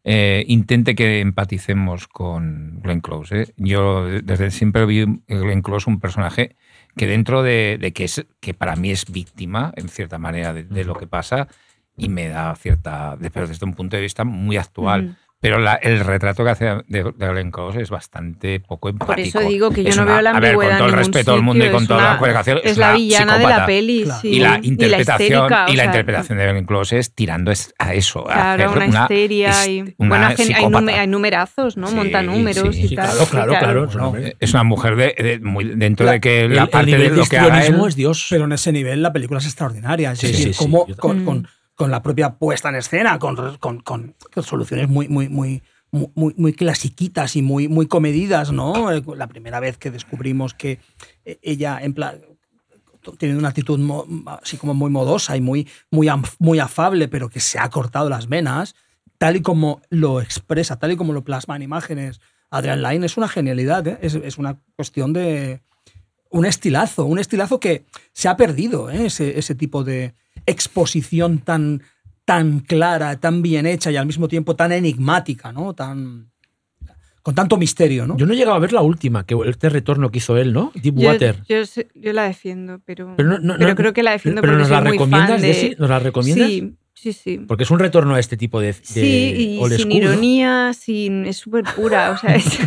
eh, 0.03 0.43
intente 0.47 0.95
que 0.95 1.19
empaticemos 1.21 2.07
con 2.07 2.79
Glenn 2.81 3.01
Close. 3.01 3.41
¿eh? 3.41 3.53
Yo 3.57 4.05
desde 4.05 4.51
siempre 4.51 4.85
vi 4.85 4.99
en 5.01 5.21
Glenn 5.27 5.61
Close 5.61 5.89
un 5.89 5.99
personaje 5.99 6.55
que 6.95 7.07
dentro 7.07 7.41
de, 7.43 7.77
de 7.79 7.93
que, 7.93 8.03
es, 8.05 8.25
que 8.39 8.53
para 8.53 8.75
mí 8.75 8.91
es 8.91 9.09
víctima, 9.11 9.71
en 9.75 9.87
cierta 9.89 10.17
manera, 10.17 10.53
de, 10.53 10.63
de 10.63 10.83
lo 10.85 10.93
que 10.95 11.07
pasa 11.07 11.47
y 11.97 12.09
me 12.09 12.27
da 12.27 12.55
cierta, 12.55 13.17
pero 13.33 13.47
desde 13.47 13.65
un 13.65 13.73
punto 13.73 13.95
de 13.95 14.01
vista 14.03 14.23
muy 14.23 14.57
actual. 14.57 15.17
Pero 15.39 15.59
la- 15.59 15.75
el 15.75 15.99
retrato 15.99 16.43
que 16.43 16.49
hace 16.49 16.65
de, 16.65 17.03
de 17.15 17.27
Glenn 17.29 17.51
Close 17.51 17.79
es 17.79 17.91
bastante 17.91 18.59
poco 18.59 18.89
empático. 18.89 19.13
Por 19.13 19.19
eso 19.19 19.39
digo 19.41 19.69
que 19.69 19.83
yo 19.83 19.89
Es 19.89 19.95
no 19.97 20.01
una- 20.01 20.13
veo 20.13 20.21
la 20.23 20.29
a 20.31 20.39
ver, 20.39 20.45
ambigüedad 20.45 20.69
con 20.71 20.77
todo 20.79 20.87
el 20.89 20.95
respeto 20.95 21.31
del 21.33 21.41
mundo 21.43 21.63
y 21.65 21.69
con 21.69 21.83
es 21.83 21.87
toda 21.87 22.03
la 22.13 22.17
cualificación, 22.17 22.57
Es 22.63 22.71
es 22.71 22.77
la 22.79 22.93
villana 22.93 23.37
de 23.37 23.43
la 23.45 23.65
peli, 23.67 24.03
Claro. 24.03 24.19
sí. 24.21 24.27
y 24.29 24.39
la 24.39 24.59
interpretación 24.63 25.43
histérica, 25.43 25.65
y 25.67 25.75
la 25.75 25.83
sea, 25.83 25.85
interpretación 25.85 26.37
de 26.39 26.43
es 26.97 27.13
tirando 27.13 27.51
es- 27.51 27.71
a 27.77 27.93
eso 27.93 28.21
a 28.27 28.33
Claro, 28.33 28.65
hacer 28.71 28.77
una 28.89 29.01
histeria 29.01 29.67
y. 29.67 29.81
una 29.97 30.09
Bueno, 30.09 30.25
hay, 30.55 31.07
numerazos, 31.07 31.77
¿no? 31.77 31.87
Sí, 31.87 31.95
Monta 31.95 32.23
números 32.23 32.75
sí. 32.75 32.81
y 32.85 32.87
Sí, 32.87 32.95
tal. 32.95 33.09
claro, 33.29 33.53
claro, 33.53 33.87
claro. 33.87 34.13
No- 34.13 34.15
es 34.39 34.53
una 34.55 34.63
mujer 34.63 34.95
de, 34.95 35.15
de- 35.21 35.39
muy 35.39 35.65
dentro 35.75 36.07
La- 36.07 36.13
de 36.13 36.19
que 36.19 36.49
la 36.49 36.63
el 36.63 36.69
parte 36.69 36.85
nivel 36.87 37.11
de 37.11 37.15
lo 37.17 37.25
que 37.25 37.37
haga 37.37 37.63
él 37.63 37.75
es 37.87 37.95
Dios. 37.95 38.25
Pero 38.31 38.45
en 38.45 38.53
ese 38.53 38.71
nivel 38.71 39.03
la 39.03 39.13
película 39.13 39.37
es 39.39 39.45
extraordinaria. 39.45 40.13
Es 40.13 40.19
Sí, 40.19 40.27
decir, 40.27 40.45
sí, 40.47 40.53
sí, 40.53 40.59
cómo 40.65 40.87
yo 40.87 40.95
con. 40.97 41.47
Con- 41.77 41.91
la 41.91 42.01
propia 42.03 42.35
puesta 42.37 42.67
en 42.69 42.75
escena, 42.75 43.17
con, 43.19 43.57
con- 43.57 43.79
con- 43.79 44.15
soluciones 44.43 44.89
muy, 44.89 45.07
muy, 45.07 45.29
muy, 45.29 45.63
muy, 45.91 46.33
muy 46.35 46.51
clasiquitas 46.53 47.37
y 47.37 47.41
muy, 47.41 47.69
muy 47.69 47.87
comedidas, 47.87 48.51
¿no? 48.51 48.91
Eh, 48.91 49.01
La 49.15 49.27
primera 49.27 49.61
vez 49.61 49.77
que 49.77 49.89
descubrimos 49.91 50.53
que 50.53 50.79
eh, 51.23 51.39
ella, 51.41 51.79
en 51.81 51.93
plan, 51.93 52.19
tiene 53.17 53.37
una 53.37 53.47
actitud 53.49 53.79
así 54.41 54.57
como 54.57 54.73
muy 54.73 54.89
modosa 54.89 55.37
y 55.37 55.41
muy, 55.41 55.65
muy, 55.89 56.09
muy 56.39 56.59
afable, 56.59 57.07
pero 57.07 57.29
que 57.29 57.39
se 57.39 57.57
ha 57.57 57.69
cortado 57.69 58.09
las 58.09 58.27
venas, 58.27 58.75
tal 59.17 59.37
y 59.37 59.41
como 59.41 59.81
lo 59.89 60.19
expresa, 60.19 60.77
tal 60.77 60.91
y 60.91 60.97
como 60.97 61.13
lo 61.13 61.23
plasma 61.23 61.55
en 61.55 61.61
imágenes 61.61 62.19
Adrian 62.49 62.81
Lyne, 62.81 63.05
es 63.05 63.15
una 63.17 63.27
genialidad, 63.29 63.87
¿eh? 63.87 63.97
es, 64.01 64.15
es 64.15 64.37
una 64.37 64.59
cuestión 64.75 65.13
de, 65.13 65.61
un 66.29 66.45
estilazo, 66.45 67.05
un 67.05 67.19
estilazo 67.19 67.59
que 67.59 67.85
se 68.13 68.27
ha 68.27 68.35
perdido, 68.35 68.89
¿eh? 68.89 69.05
ese, 69.05 69.39
ese 69.39 69.55
tipo 69.55 69.83
de 69.85 70.13
exposición 70.45 71.39
tan, 71.39 71.81
tan 72.25 72.59
clara, 72.59 73.19
tan 73.19 73.41
bien 73.41 73.65
hecha 73.65 73.91
y 73.91 73.97
al 73.97 74.05
mismo 74.05 74.27
tiempo 74.27 74.55
tan 74.55 74.71
enigmática, 74.71 75.51
¿no? 75.51 75.73
Tan, 75.73 76.31
con 77.21 77.35
tanto 77.35 77.57
misterio, 77.57 78.07
¿no? 78.07 78.15
Yo 78.17 78.25
no 78.25 78.33
he 78.33 78.37
llegado 78.37 78.55
a 78.55 78.59
ver 78.59 78.71
la 78.73 78.81
última, 78.81 79.25
que 79.25 79.35
este 79.45 79.67
retorno 79.69 80.11
que 80.11 80.19
hizo 80.19 80.37
él, 80.37 80.53
¿no? 80.53 80.71
Yo, 80.75 80.81
Deepwater. 80.81 81.43
yo, 81.47 81.65
sé- 81.65 81.89
yo 81.93 82.13
la 82.13 82.23
defiendo, 82.23 82.79
pero, 82.85 83.15
Pero 83.17 83.29
no- 83.29 83.39
no- 83.39 83.55
pero 83.57 83.69
no- 83.69 83.75
creo 83.75 83.93
que 83.93 84.03
la 84.03 84.11
defiendo 84.11 84.41
pero 84.41 84.53
porque 84.53 84.59
nos 84.59 84.67
soy 84.69 84.75
la 84.77 84.81
muy 84.81 84.91
recomiendas, 84.93 85.29
fan 85.31 85.41
de... 85.41 85.75
¿Nos 85.77 85.89
la 85.89 85.99
recomiendas? 85.99 86.47
Sí, 86.47 86.73
sí, 86.99 87.13
sí. 87.13 87.37
Porque 87.47 87.63
es 87.63 87.71
un 87.71 87.79
retorno 87.79 88.15
a 88.15 88.19
este 88.19 88.37
tipo 88.37 88.59
de, 88.59 88.67
de 88.67 88.73
Sí, 88.81 89.33
y 89.37 89.59
old 89.61 89.73
sin 89.73 89.81
school, 89.91 90.03
¿no? 90.03 90.11
ironía, 90.11 90.71
sin, 90.73 91.25
es 91.25 91.37
súper 91.37 91.63
pura. 91.75 92.11
O 92.11 92.17
sea, 92.17 92.35
es, 92.35 92.59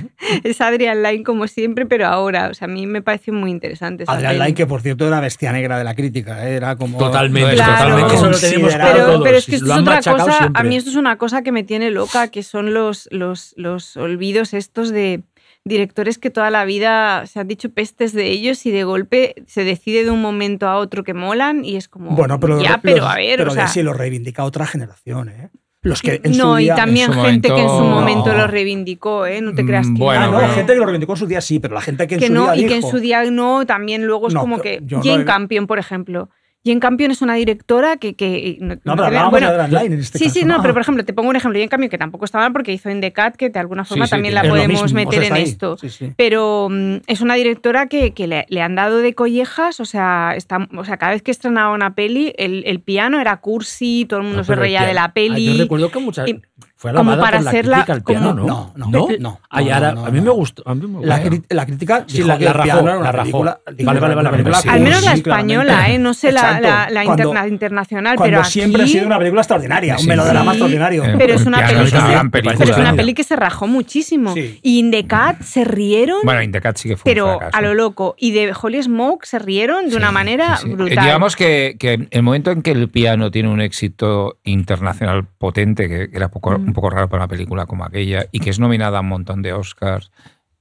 es 0.44 0.60
Adrian 0.60 1.02
Lyne 1.02 1.22
como 1.24 1.46
siempre, 1.48 1.86
pero 1.86 2.06
ahora. 2.06 2.48
O 2.50 2.54
sea, 2.54 2.66
a 2.66 2.70
mí 2.70 2.86
me 2.86 3.02
pareció 3.02 3.32
muy 3.32 3.50
interesante. 3.50 4.04
esa 4.04 4.12
Adrian 4.12 4.32
peli. 4.32 4.44
Lyne, 4.44 4.54
que 4.54 4.66
por 4.66 4.80
cierto 4.82 5.06
era 5.06 5.20
bestia 5.20 5.52
negra 5.52 5.78
de 5.78 5.84
la 5.84 5.94
crítica, 5.94 6.48
¿eh? 6.48 6.54
era 6.54 6.76
como... 6.76 6.98
Totalmente, 6.98 7.54
Claro. 7.54 7.72
totalmente. 7.72 8.14
Eso 8.14 8.30
lo 8.30 8.38
tenemos 8.38 8.74
Pero, 8.74 9.06
todos. 9.06 9.22
pero 9.24 9.38
es 9.38 9.46
que 9.46 9.54
esto 9.56 9.66
Lo 9.66 9.74
es 9.74 9.80
otra 9.80 10.00
cosa, 10.02 10.50
a 10.54 10.62
mí 10.62 10.76
esto 10.76 10.90
es 10.90 10.96
una 10.96 11.18
cosa 11.18 11.42
que 11.42 11.52
me 11.52 11.64
tiene 11.64 11.90
loca, 11.90 12.28
que 12.28 12.42
son 12.42 12.72
los, 12.72 13.08
los, 13.10 13.52
los 13.56 13.96
olvidos 13.96 14.54
estos 14.54 14.90
de 14.90 15.22
directores 15.64 16.18
que 16.18 16.30
toda 16.30 16.50
la 16.50 16.64
vida 16.64 17.26
se 17.26 17.38
han 17.40 17.48
dicho 17.48 17.70
pestes 17.70 18.12
de 18.12 18.28
ellos 18.30 18.64
y 18.66 18.70
de 18.70 18.84
golpe 18.84 19.34
se 19.46 19.62
decide 19.64 20.04
de 20.04 20.10
un 20.10 20.22
momento 20.22 20.66
a 20.68 20.76
otro 20.76 21.04
que 21.04 21.14
molan 21.14 21.64
y 21.64 21.76
es 21.76 21.88
como, 21.88 22.12
Bueno, 22.12 22.40
pero, 22.40 22.60
ya, 22.62 22.70
los- 22.72 22.80
pero 22.82 23.06
a 23.06 23.14
ver, 23.16 23.38
pero 23.38 23.50
o 23.50 23.54
sea, 23.54 23.82
lo 23.82 23.92
reivindica 23.92 24.44
otra 24.44 24.66
generación, 24.66 25.28
¿eh? 25.28 25.50
Los 25.82 26.02
que 26.02 26.20
en 26.22 26.36
no, 26.36 26.52
su 26.52 26.56
día... 26.56 26.74
y 26.74 26.76
también 26.76 27.08
en 27.10 27.14
su 27.14 27.22
gente 27.22 27.48
que 27.48 27.60
en 27.62 27.68
su 27.68 27.80
momento- 27.80 28.32
No. 28.32 28.38
lo 28.38 28.46
reivindicó, 28.46 29.24
¿eh? 29.26 29.40
No 29.40 29.54
te 29.54 29.64
creas 29.64 29.86
Mm, 29.88 29.96
que 29.96 30.02
bueno, 30.02 30.24
Ah, 30.24 30.30
no, 30.30 30.38
pero- 30.40 30.52
gente 30.52 30.72
que 30.74 30.78
lo 30.78 30.84
reivindicó 30.84 31.12
en 31.12 31.18
su 31.18 31.26
día 31.26 31.40
sí, 31.40 31.58
pero 31.58 31.74
la 31.74 31.80
gente 31.80 32.06
que 32.06 32.14
en 32.16 32.20
que 32.20 32.26
su 32.26 32.32
no, 32.34 32.52
día 32.52 32.62
y 32.62 32.66
que 32.66 32.76
en 32.76 32.82
su 32.82 32.98
día 32.98 33.24
no, 33.30 33.64
también 33.64 34.04
luego 34.06 34.28
es 34.28 34.34
No, 34.34 34.40
como 34.40 34.60
que 34.60 34.80
no 34.82 35.02
Jane 35.02 35.22
he- 35.22 35.24
Campion, 35.24 35.66
por 35.66 35.78
ejemplo. 35.78 36.28
Jane 36.64 36.78
Campion 36.80 37.10
es 37.10 37.22
una 37.22 37.34
directora 37.34 37.96
que... 37.96 38.14
que 38.14 38.58
no, 38.60 38.74
No, 38.74 38.74
no 38.84 38.94
pero 38.94 39.04
hablábamos 39.06 39.30
bueno, 39.30 39.50
de 39.50 39.86
en 39.86 39.92
este 39.94 40.18
sí, 40.18 40.24
caso. 40.24 40.34
sí, 40.40 40.44
no, 40.44 40.60
pero 40.60 40.74
por 40.74 40.82
ejemplo, 40.82 41.04
te 41.04 41.14
pongo 41.14 41.30
un 41.30 41.36
ejemplo. 41.36 41.58
Jane 41.58 41.70
Campion 41.70 41.88
que 41.88 41.96
tampoco 41.96 42.26
está 42.26 42.38
mal 42.38 42.52
porque 42.52 42.72
hizo 42.72 42.90
In 42.90 43.00
the 43.00 43.12
Cat, 43.12 43.36
que 43.36 43.48
de 43.48 43.58
alguna 43.58 43.84
forma 43.86 44.06
sí, 44.06 44.10
también 44.10 44.34
la 44.34 44.42
podemos 44.42 44.82
mismo, 44.82 45.00
o 45.00 45.04
meter 45.04 45.24
sea, 45.24 45.36
en 45.36 45.42
esto. 45.42 45.78
Sí, 45.78 45.88
sí. 45.88 46.12
Pero 46.16 46.68
mm, 46.70 46.96
es 47.06 47.20
una 47.22 47.34
directora 47.34 47.86
que, 47.86 48.12
que 48.12 48.26
le, 48.26 48.44
le 48.50 48.60
han 48.60 48.74
dado 48.74 48.98
de 48.98 49.14
collejas, 49.14 49.80
o 49.80 49.86
sea, 49.86 50.34
está, 50.36 50.68
o 50.76 50.84
sea, 50.84 50.98
cada 50.98 51.12
vez 51.12 51.22
que 51.22 51.30
estrenaba 51.30 51.72
una 51.74 51.94
peli, 51.94 52.34
el, 52.36 52.62
el 52.66 52.80
piano 52.80 53.20
era 53.20 53.38
cursi, 53.38 54.04
todo 54.06 54.20
el 54.20 54.26
mundo 54.26 54.44
se 54.44 54.54
reía 54.54 54.84
de 54.84 54.92
la 54.94 55.12
peli. 55.14 55.56
yo 55.56 55.62
recuerdo 55.62 55.90
que 55.90 55.98
muchas. 55.98 56.28
y- 56.28 56.42
Fue 56.80 56.94
como 56.94 57.10
alabada 57.12 57.22
para 57.30 57.36
por 57.36 57.44
la 57.44 57.50
hacerla 57.50 57.74
crítica 57.76 57.92
al 57.92 58.02
piano, 58.02 58.30
como- 58.30 58.40
¿no? 58.46 58.72
No, 58.74 58.86
no, 58.90 59.08
no. 59.20 59.40
Ay, 59.50 59.66
no, 59.66 59.74
ahora, 59.74 59.92
no, 59.92 60.06
a 60.06 60.10
mí 60.10 60.20
me 60.22 60.30
gustó. 60.30 60.62
A 60.64 60.74
mí 60.74 60.86
me 60.86 61.04
La, 61.04 61.18
gustó. 61.18 61.36
cri- 61.36 61.44
la 61.50 61.66
crítica 61.66 62.04
Sí, 62.06 62.22
la- 62.22 62.36
rajó, 62.38 62.80
la 62.86 63.12
rajó. 63.12 63.18
película- 63.18 63.60
Vale, 63.66 63.84
vale, 63.84 64.00
vale, 64.00 64.20
una 64.20 64.30
película 64.30 64.56
vale, 64.56 64.62
sí. 64.62 64.68
Al 64.70 64.80
menos 64.80 65.04
la 65.04 65.12
española, 65.12 65.90
¿eh? 65.90 65.98
No 65.98 66.14
sé 66.14 66.32
la, 66.32 66.58
la, 66.58 66.88
la 66.88 67.04
Cuando- 67.04 67.24
interna- 67.24 67.48
internacional, 67.48 68.16
Cuando 68.16 68.38
pero 68.38 68.44
siempre 68.48 68.82
aquí- 68.82 68.90
ha 68.90 68.94
sido 68.94 69.06
una 69.08 69.18
película 69.18 69.42
extraordinaria, 69.42 69.98
Sí, 69.98 70.04
un 70.04 70.08
melodrama 70.08 70.40
sí. 70.52 70.56
extraordinario. 70.56 71.04
Eh, 71.04 71.14
Pero 71.18 71.34
es 71.34 71.44
una 71.44 71.58
peli 71.66 71.80
es 71.84 71.92
gran 71.92 72.30
Pero 72.30 72.50
es 72.50 72.56
película. 72.58 72.80
una 72.88 72.94
peli 72.96 73.12
que 73.14 73.24
se 73.24 73.36
rajó 73.36 73.66
muchísimo. 73.66 74.34
Y 74.34 74.78
In 74.78 74.90
the 74.90 75.06
Cat 75.06 75.42
se 75.42 75.64
rieron, 75.64 76.20
Bueno, 76.24 76.42
In 76.42 76.50
the 76.52 76.62
Cat 76.62 76.78
sí 76.78 76.88
que 76.88 76.96
fue 76.96 77.10
pero 77.12 77.38
a 77.52 77.60
lo 77.60 77.74
loco. 77.74 78.14
Y 78.18 78.30
de 78.32 78.54
Holy 78.58 78.82
Smoke 78.82 79.26
se 79.26 79.38
rieron 79.38 79.90
de 79.90 79.96
una 79.96 80.12
manera 80.12 80.56
sí. 80.56 80.70
brutal. 80.70 81.04
Digamos 81.04 81.36
que, 81.36 81.76
que 81.78 82.08
el 82.10 82.22
momento 82.22 82.50
en 82.52 82.62
que 82.62 82.70
el 82.70 82.88
piano 82.88 83.30
tiene 83.30 83.50
un 83.50 83.60
éxito 83.60 84.38
internacional 84.44 85.26
potente, 85.38 85.88
que 85.88 86.08
era 86.16 86.30
poco-. 86.30 86.58
Un 86.70 86.74
poco 86.74 86.90
raro 86.90 87.08
para 87.08 87.24
una 87.24 87.28
película 87.28 87.66
como 87.66 87.84
aquella, 87.84 88.26
y 88.32 88.40
que 88.40 88.50
es 88.50 88.58
nominada 88.58 88.98
a 88.98 89.00
un 89.02 89.08
montón 89.08 89.42
de 89.42 89.52
Oscars 89.52 90.10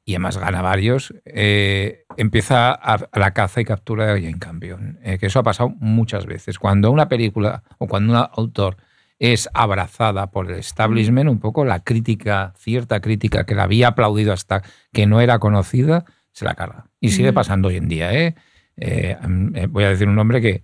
y 0.05 0.13
además 0.13 0.37
gana 0.37 0.61
varios, 0.63 1.13
eh, 1.25 2.05
empieza 2.17 2.71
a, 2.71 2.93
a 3.11 3.19
la 3.19 3.31
caza 3.31 3.61
y 3.61 3.65
captura 3.65 4.07
de 4.07 4.21
Jane 4.21 4.39
Campion. 4.39 4.97
Eh, 5.03 5.17
que 5.19 5.27
eso 5.27 5.39
ha 5.39 5.43
pasado 5.43 5.69
muchas 5.79 6.25
veces. 6.25 6.57
Cuando 6.57 6.89
una 6.89 7.07
película 7.07 7.63
o 7.77 7.87
cuando 7.87 8.13
un 8.13 8.27
autor 8.35 8.77
es 9.19 9.49
abrazada 9.53 10.31
por 10.31 10.49
el 10.49 10.57
establishment, 10.59 11.29
un 11.29 11.39
poco 11.39 11.63
la 11.63 11.83
crítica, 11.83 12.53
cierta 12.57 13.01
crítica 13.01 13.45
que 13.45 13.53
la 13.53 13.63
había 13.63 13.89
aplaudido 13.89 14.33
hasta 14.33 14.63
que 14.93 15.05
no 15.05 15.21
era 15.21 15.37
conocida, 15.37 16.05
se 16.31 16.45
la 16.45 16.55
carga. 16.55 16.85
Y 16.99 17.09
sigue 17.11 17.31
Mm. 17.31 17.35
pasando 17.35 17.67
hoy 17.67 17.75
en 17.75 17.87
día. 17.89 18.13
¿eh? 18.13 18.35
Eh, 18.77 19.17
eh, 19.55 19.67
voy 19.69 19.83
a 19.83 19.89
decir 19.89 20.07
un 20.07 20.15
nombre 20.15 20.41
que 20.41 20.63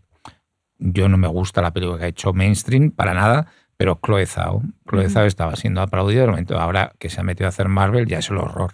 yo 0.80 1.08
no 1.08 1.18
me 1.18 1.28
gusta 1.28 1.62
la 1.62 1.72
película 1.72 2.00
que 2.00 2.06
ha 2.06 2.08
hecho 2.08 2.34
mainstream 2.34 2.92
para 2.92 3.14
nada, 3.14 3.48
pero 3.78 4.00
Chloe 4.06 4.26
Zhao. 4.26 4.62
Chloe. 4.90 5.10
Zhao 5.10 5.26
estaba 5.26 5.56
siendo 5.56 5.82
aplaudida 5.82 6.22
de 6.22 6.28
momento. 6.28 6.60
Ahora 6.60 6.94
que 7.00 7.10
se 7.10 7.20
ha 7.20 7.24
metido 7.24 7.48
a 7.48 7.50
hacer 7.50 7.68
Marvel 7.68 8.06
ya 8.08 8.20
es 8.20 8.30
el 8.30 8.38
horror. 8.38 8.74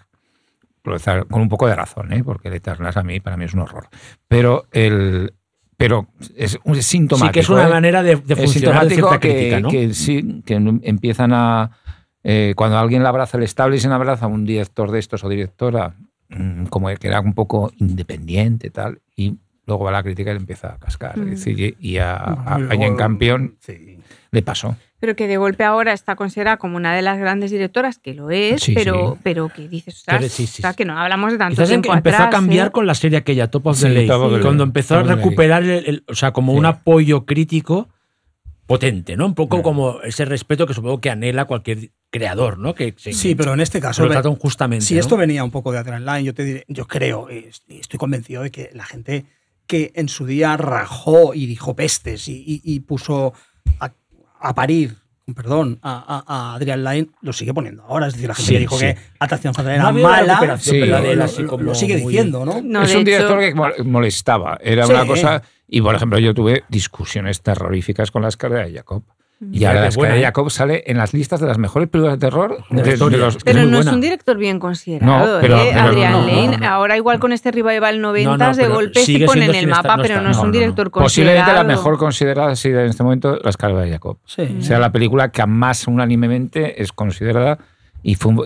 Chloe 0.83 0.99
Zhao, 0.99 1.25
con 1.27 1.41
un 1.41 1.49
poco 1.49 1.67
de 1.67 1.75
razón, 1.75 2.11
¿eh? 2.13 2.23
porque 2.23 2.47
el 2.47 2.55
Eternals 2.55 2.97
a 2.97 3.03
mí, 3.03 3.19
para 3.19 3.37
mí 3.37 3.45
es 3.45 3.53
un 3.53 3.61
horror. 3.61 3.87
Pero, 4.27 4.65
el, 4.71 5.33
pero 5.77 6.07
es, 6.35 6.57
un- 6.63 6.81
sintomático. 6.81 7.27
Sí, 7.29 7.33
que 7.33 7.39
es 7.41 7.49
una 7.49 7.67
¿eh? 7.67 7.69
manera 7.69 8.03
de, 8.03 8.15
de 8.15 8.35
funcionar 8.35 8.87
de 8.87 8.95
sintomático 8.95 9.07
cierta 9.07 9.19
que, 9.19 9.29
crítica, 9.33 9.59
¿no? 9.59 9.69
que 9.69 9.93
sí, 9.93 10.41
que 10.45 10.55
empiezan 10.83 11.33
a... 11.33 11.71
eh, 12.23 12.53
cuando 12.55 12.77
alguien 12.77 13.03
le 13.03 13.09
abraza 13.09 13.37
el 13.37 13.43
establishment, 13.43 13.93
abraza 13.93 14.25
a 14.25 14.27
un 14.27 14.45
director 14.45 14.89
de 14.91 14.99
estos 14.99 15.23
o 15.23 15.29
directora, 15.29 15.95
mm, 16.29 16.65
como 16.65 16.87
que 16.95 17.07
era 17.07 17.19
un 17.21 17.33
poco 17.33 17.71
independiente 17.77 18.69
tal, 18.71 19.01
y 19.15 19.37
luego 19.67 19.85
va 19.85 19.91
la 19.91 20.01
crítica 20.03 20.31
y 20.31 20.33
le 20.33 20.39
empieza 20.39 20.73
a 20.73 20.77
cascar. 20.79 21.17
Mm. 21.17 21.23
Es 21.33 21.45
decir, 21.45 21.77
y 21.79 21.97
a, 21.97 22.15
a, 22.15 22.31
a 22.55 22.57
Bueno, 22.57 22.69
Jane 22.69 22.95
Campion 22.95 23.55
Sí. 23.59 23.99
Le 24.31 24.41
pasó. 24.41 24.77
Pero 24.99 25.15
que 25.15 25.27
de 25.27 25.35
golpe 25.37 25.63
ahora 25.65 25.91
está 25.93 26.15
considerada 26.15 26.55
como 26.57 26.77
una 26.77 26.95
de 26.95 27.01
las 27.01 27.19
grandes 27.19 27.51
directoras, 27.51 27.97
que 27.99 28.13
lo 28.13 28.29
es, 28.31 28.61
Sí, 28.61 28.73
pero, 28.73 29.13
sí. 29.15 29.19
pero 29.23 29.49
que 29.49 29.67
dices, 29.67 29.97
ostras, 29.97 30.17
Pero 30.19 30.29
sí, 30.29 30.47
sí, 30.47 30.59
ostras, 30.61 30.75
que 30.77 30.85
no 30.85 30.97
hablamos 30.97 31.31
de 31.33 31.37
tanto 31.37 31.55
Quizás 31.55 31.67
tiempo 31.69 31.93
empezó 31.93 32.15
atrás. 32.15 32.27
a 32.27 32.31
cambiar 32.31 32.67
¿eh? 32.67 32.71
con 32.71 32.87
la 32.87 32.95
serie 32.95 33.17
aquella, 33.17 33.49
Top 33.51 33.67
of 33.67 33.77
Sí, 33.77 33.83
the 33.83 33.89
Lake. 34.07 34.41
Cuando 34.41 34.63
empezó 34.63 34.95
a 34.99 35.03
recuperar, 35.03 35.63
el, 35.63 35.85
el- 35.85 36.03
o 36.07 36.15
sea, 36.15 36.31
como 36.31 36.53
Sí. 36.53 36.59
un 36.59 36.65
apoyo 36.65 37.25
crítico 37.25 37.89
potente, 38.67 39.17
¿no? 39.17 39.25
Un 39.25 39.35
poco 39.35 39.61
como 39.63 40.01
ese 40.01 40.23
respeto 40.23 40.65
que 40.65 40.73
supongo 40.73 41.01
que 41.01 41.09
anhela 41.09 41.43
cualquier 41.45 41.91
creador, 42.09 42.57
¿no? 42.57 42.73
Que 42.73 42.93
se- 42.97 43.11
Sí, 43.11 43.35
pero 43.35 43.53
en 43.53 43.59
este 43.59 43.81
caso. 43.81 44.05
lo 44.05 44.11
tratan 44.11 44.35
justamente. 44.35 44.85
Si 44.85 44.93
¿no? 44.93 45.01
esto 45.01 45.17
venía 45.17 45.43
un 45.43 45.51
poco 45.51 45.73
de 45.73 45.79
Adrenaline, 45.79 46.23
yo 46.25 46.33
te 46.33 46.45
diré, 46.45 46.63
yo 46.69 46.87
creo, 46.87 47.27
estoy 47.29 47.97
convencido 47.97 48.43
de 48.43 48.51
que 48.51 48.69
la 48.73 48.85
gente 48.85 49.25
que 49.67 49.91
en 49.95 50.07
su 50.07 50.25
día 50.25 50.55
rajó 50.55 51.33
y 51.33 51.47
dijo 51.47 51.75
pestes 51.75 52.27
y, 52.29 52.33
y- 52.45 52.61
y 52.63 52.79
puso 52.81 53.33
a, 53.79 53.91
a 54.41 54.53
parir, 54.55 54.95
perdón, 55.35 55.79
a, 55.81 56.23
a, 56.27 56.51
a 56.51 56.55
Adrian 56.55 56.83
Lyne, 56.83 57.09
lo 57.21 57.31
sigue 57.33 57.53
poniendo 57.53 57.83
ahora. 57.83 58.07
Es 58.07 58.13
decir, 58.13 58.27
la 58.29 58.35
gente 58.35 58.47
Sí, 58.47 58.53
que 58.53 58.59
dijo 58.59 58.77
sí. 58.77 58.85
que 58.85 58.97
Atracción 59.19 59.53
Fatal 59.53 59.77
No 59.77 59.81
era 59.83 59.89
una 59.89 60.01
mala, 60.01 60.57
Sí, 60.57 60.79
lo, 60.79 60.97
así 61.23 61.41
lo- 61.43 61.47
como 61.49 61.63
lo 61.63 61.75
sigue 61.75 61.97
muy- 61.97 62.11
diciendo, 62.11 62.43
¿no? 62.45 62.61
No, 62.61 62.81
es 62.83 62.93
un 62.95 63.03
director 63.03 63.41
hecho- 63.41 63.53
que 63.53 63.55
mol- 63.55 63.83
molestaba. 63.85 64.57
Era 64.61 64.85
Sí. 64.85 64.91
una 64.93 65.05
cosa. 65.05 65.41
Y 65.67 65.81
por 65.81 65.95
ejemplo, 65.95 66.19
yo 66.19 66.33
tuve 66.33 66.63
discusiones 66.67 67.41
terroríficas 67.41 68.11
con 68.11 68.23
la 68.23 68.27
escala 68.27 68.65
de 68.65 68.73
Jacob. 68.73 69.03
Y 69.51 69.65
ahora 69.65 69.89
buena, 69.95 70.13
de 70.13 70.19
¿eh? 70.19 70.23
Jacob 70.23 70.51
sale 70.51 70.83
en 70.85 70.97
las 70.97 71.13
listas 71.13 71.39
de 71.39 71.47
las 71.47 71.57
mejores 71.57 71.89
películas 71.89 72.19
de 72.19 72.27
terror 72.27 72.63
De 72.69 72.83
de, 72.83 72.95
de 72.97 73.17
los. 73.17 73.37
Pero 73.43 73.61
no 73.61 73.65
es 73.79 73.85
buena. 73.85 73.93
un 73.93 74.01
director 74.01 74.37
bien 74.37 74.59
considerado, 74.59 75.35
No, 75.35 75.41
pero- 75.41 75.57
¿eh? 75.57 75.69
pero- 75.73 75.79
Adrian 75.81 76.11
no, 76.11 76.21
no, 76.21 76.27
Lane. 76.27 76.57
no. 76.59 76.67
Ahora 76.67 76.95
igual 76.97 77.19
con 77.19 77.31
este 77.33 77.51
revival 77.51 78.01
90 78.01 78.37
No, 78.37 78.37
no, 78.37 78.55
de 78.55 78.67
golpe 78.67 78.99
se 79.03 79.25
pone 79.25 79.45
en 79.45 79.55
el 79.55 79.67
mapa, 79.67 79.97
no 79.97 80.03
pero 80.03 80.21
no 80.21 80.29
es 80.29 80.37
un 80.37 80.43
no, 80.43 80.47
no. 80.47 80.51
director 80.53 80.91
considerado. 80.91 81.05
Posiblemente 81.05 81.53
la 81.53 81.63
mejor 81.63 81.97
considerada 81.97 82.51
ha 82.51 82.55
sido 82.55 82.81
en 82.81 82.87
este 82.87 83.01
momento 83.03 83.39
La 83.43 83.49
escala 83.49 83.81
de 83.81 83.89
Jacob. 83.91 84.19
Sí. 84.25 84.57
Sea 84.61 84.77
la 84.79 84.91
película 84.91 85.31
que 85.31 85.43
más 85.47 85.87
unánimemente 85.87 86.81
es 86.81 86.91
considerada 86.91 87.57
y, 88.03 88.15
fue 88.15 88.31
un- 88.33 88.43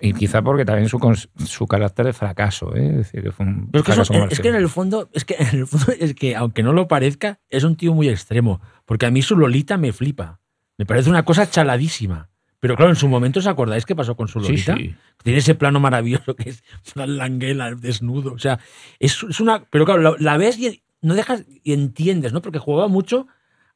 y, 0.00 0.08
y 0.08 0.12
quizá 0.12 0.42
porque 0.42 0.64
también 0.64 0.88
su, 0.88 0.98
su 1.44 1.66
carácter 1.66 2.06
de 2.06 2.12
fracaso. 2.12 2.74
¿eh? 2.76 2.86
Es 2.90 2.96
decir, 2.98 3.22
que 3.22 3.32
fue 3.32 3.46
un 3.46 3.68
Pero 3.70 3.80
es 3.82 3.86
que, 3.86 3.92
eso- 3.92 4.04
fracaso 4.04 4.28
es 4.32 4.40
que 4.40 4.48
en 4.48 4.54
el 4.54 4.68
fondo, 4.68 5.08
es 5.12 5.24
que 5.24 5.36
en 5.38 5.58
el 5.60 5.66
fondo 5.66 5.86
es 6.00 6.14
que 6.14 6.36
aunque 6.36 6.62
no 6.62 6.72
lo 6.72 6.88
parezca, 6.88 7.38
es 7.50 7.64
un 7.64 7.76
tío 7.76 7.94
muy 7.94 8.08
extremo. 8.08 8.60
Porque 8.84 9.06
a 9.06 9.10
mí 9.10 9.22
su 9.22 9.36
Lolita 9.36 9.76
me 9.76 9.92
flipa. 9.92 10.40
Me 10.78 10.86
parece 10.86 11.10
una 11.10 11.24
cosa 11.24 11.48
chaladísima. 11.50 12.28
Pero 12.60 12.76
claro, 12.76 12.90
en 12.90 12.96
su 12.96 13.08
momento 13.08 13.40
os 13.40 13.46
acordáis 13.46 13.84
qué 13.84 13.96
pasó 13.96 14.14
con 14.16 14.28
su 14.28 14.38
Lolita. 14.40 14.76
sí. 14.76 14.94
Tiene 15.22 15.38
ese 15.38 15.54
plano 15.54 15.78
maravilloso 15.80 16.34
que 16.36 16.50
es 16.50 16.62
Fran 16.82 17.16
Langella 17.16 17.74
desnudo. 17.74 18.32
O 18.32 18.38
sea, 18.38 18.58
es, 18.98 19.22
es 19.28 19.40
una. 19.40 19.64
Pero 19.70 19.84
claro, 19.84 20.00
la, 20.02 20.14
la 20.18 20.36
ves 20.36 20.58
y 20.58 20.82
no 21.00 21.14
dejas 21.14 21.44
y 21.64 21.72
entiendes, 21.72 22.32
¿no? 22.32 22.40
Porque 22.42 22.58
jugaba 22.58 22.88
mucho 22.88 23.26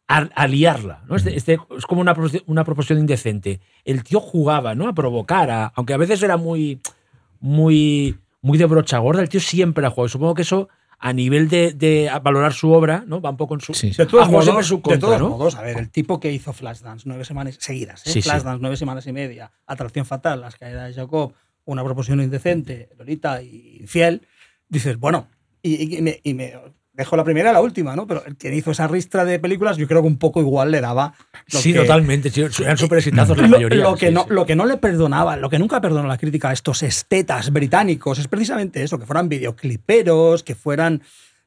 a, 0.08 0.18
a 0.34 0.46
liarla, 0.46 1.02
¿no? 1.08 1.16
Este- 1.16 1.36
este- 1.36 1.58
es 1.76 1.84
como 1.86 2.00
una, 2.00 2.14
una 2.46 2.64
proporción 2.64 2.98
indecente. 3.00 3.60
El 3.84 4.04
tío 4.04 4.20
jugaba, 4.20 4.74
¿no? 4.76 4.88
A 4.88 4.94
provocar, 4.94 5.50
a- 5.50 5.72
aunque 5.74 5.94
a 5.94 5.96
veces 5.98 6.22
era 6.22 6.36
muy, 6.36 6.80
muy, 7.40 8.16
muy 8.42 8.58
de 8.58 8.66
brocha 8.66 8.98
gorda, 8.98 9.22
el 9.22 9.28
tío 9.28 9.40
siempre 9.40 9.86
ha 9.86 9.90
jugado. 9.90 10.08
Supongo 10.08 10.34
que 10.34 10.42
eso, 10.42 10.68
a 10.98 11.12
nivel 11.12 11.48
de, 11.48 11.72
de 11.72 12.10
valorar 12.22 12.52
su 12.52 12.72
obra, 12.72 13.04
¿no? 13.06 13.20
Va 13.20 13.30
un 13.30 13.36
poco 13.36 13.54
en 13.54 13.60
su. 13.60 13.74
Sí, 13.74 13.92
sí. 13.92 13.96
De 13.98 14.06
todos, 14.06 14.30
modos, 14.30 14.66
su 14.66 14.80
de 14.88 14.98
todos 14.98 15.20
¿no? 15.20 15.30
modos, 15.30 15.54
a 15.56 15.62
ver, 15.62 15.78
el 15.78 15.90
tipo 15.90 16.18
que 16.20 16.32
hizo 16.32 16.52
Flashdance 16.52 17.04
nueve 17.06 17.24
semanas 17.24 17.56
seguidas, 17.60 18.06
¿eh? 18.06 18.10
Sí, 18.10 18.22
sí. 18.22 18.28
Flashdance 18.28 18.58
nueve 18.60 18.76
semanas 18.76 19.06
y 19.06 19.12
media, 19.12 19.52
Atracción 19.66 20.06
Fatal, 20.06 20.40
Las 20.40 20.56
Caídas 20.56 20.88
de 20.88 20.94
Jacob, 20.94 21.34
Una 21.64 21.84
Proporción 21.84 22.20
Indecente, 22.20 22.88
Lolita 22.98 23.42
y 23.42 23.84
Fiel, 23.86 24.26
dices, 24.68 24.98
bueno, 24.98 25.28
y, 25.62 25.96
y 25.96 26.02
me, 26.02 26.20
y 26.22 26.34
me 26.34 26.54
dejo 26.96 27.16
la 27.16 27.24
primera 27.24 27.50
y 27.50 27.52
la 27.52 27.60
última, 27.60 27.94
¿no? 27.94 28.06
Pero 28.06 28.22
quien 28.38 28.54
hizo 28.54 28.70
esa 28.70 28.88
ristra 28.88 29.24
de 29.24 29.38
películas, 29.38 29.76
yo 29.76 29.86
creo 29.86 30.00
que 30.02 30.08
un 30.08 30.18
poco 30.18 30.40
igual 30.40 30.70
le 30.70 30.80
daba. 30.80 31.12
Sí, 31.46 31.72
que, 31.72 31.80
totalmente. 31.80 32.32
eran 32.60 32.76
súper 32.78 32.98
exitazos 32.98 33.36
la 33.38 33.48
mayoría. 33.48 33.82
lo 33.82 33.94
que 33.96 34.08
sí, 34.08 34.12
no, 34.14 34.22
sí. 34.22 34.28
lo 34.30 34.46
que 34.46 34.56
no 34.56 34.64
le 34.66 34.76
perdonaba, 34.78 35.36
lo 35.36 35.50
que 35.50 35.58
nunca 35.58 35.80
perdonó 35.80 36.08
la 36.08 36.18
crítica 36.18 36.48
a 36.48 36.52
estos 36.52 36.82
estetas 36.82 37.52
británicos 37.52 38.18
es 38.18 38.28
precisamente 38.28 38.82
eso, 38.82 38.98
que 38.98 39.06
fueran 39.06 39.28
videocliperos, 39.28 40.42
que 40.42 40.54
fueran. 40.54 41.02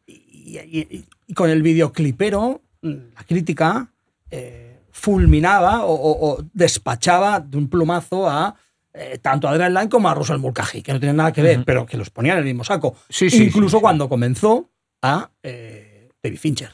Y, 0.06 0.58
y- 0.58 0.88
y- 0.90 1.06
y 1.28 1.34
con 1.34 1.50
el 1.50 1.62
videoclipero, 1.62 2.62
mm, 2.82 2.90
la 3.16 3.24
crítica 3.28 3.92
eh, 4.32 4.80
fulminaba 4.92 5.86
o, 5.86 5.94
o- 5.94 6.30
o 6.32 6.44
despachaba 6.54 7.40
de 7.40 7.58
un 7.58 7.68
plumazo 7.70 8.30
a 8.30 8.56
eh, 8.94 9.20
tanto 9.22 9.48
a 9.48 9.52
Adrian 9.52 9.74
Lyne 9.74 9.88
como 9.90 10.10
a 10.10 10.14
Russell 10.16 10.40
Mulcahy, 10.40 10.82
que 10.82 10.92
no 10.92 11.00
tienen 11.00 11.16
nada 11.18 11.32
que 11.32 11.42
ver, 11.44 11.64
pero 11.64 11.86
que 11.86 11.96
los 11.96 12.10
ponían 12.10 12.34
en 12.38 12.40
el 12.40 12.46
mismo 12.46 12.64
saco. 12.64 12.96
Sí, 13.08 13.30
sí, 13.30 13.44
Incluso 13.46 13.78
sí. 13.78 13.82
cuando 13.82 14.10
comenzó 14.10 14.70
a 15.02 15.32
eh, 15.44 16.10
David 16.22 16.38
Fincher. 16.40 16.72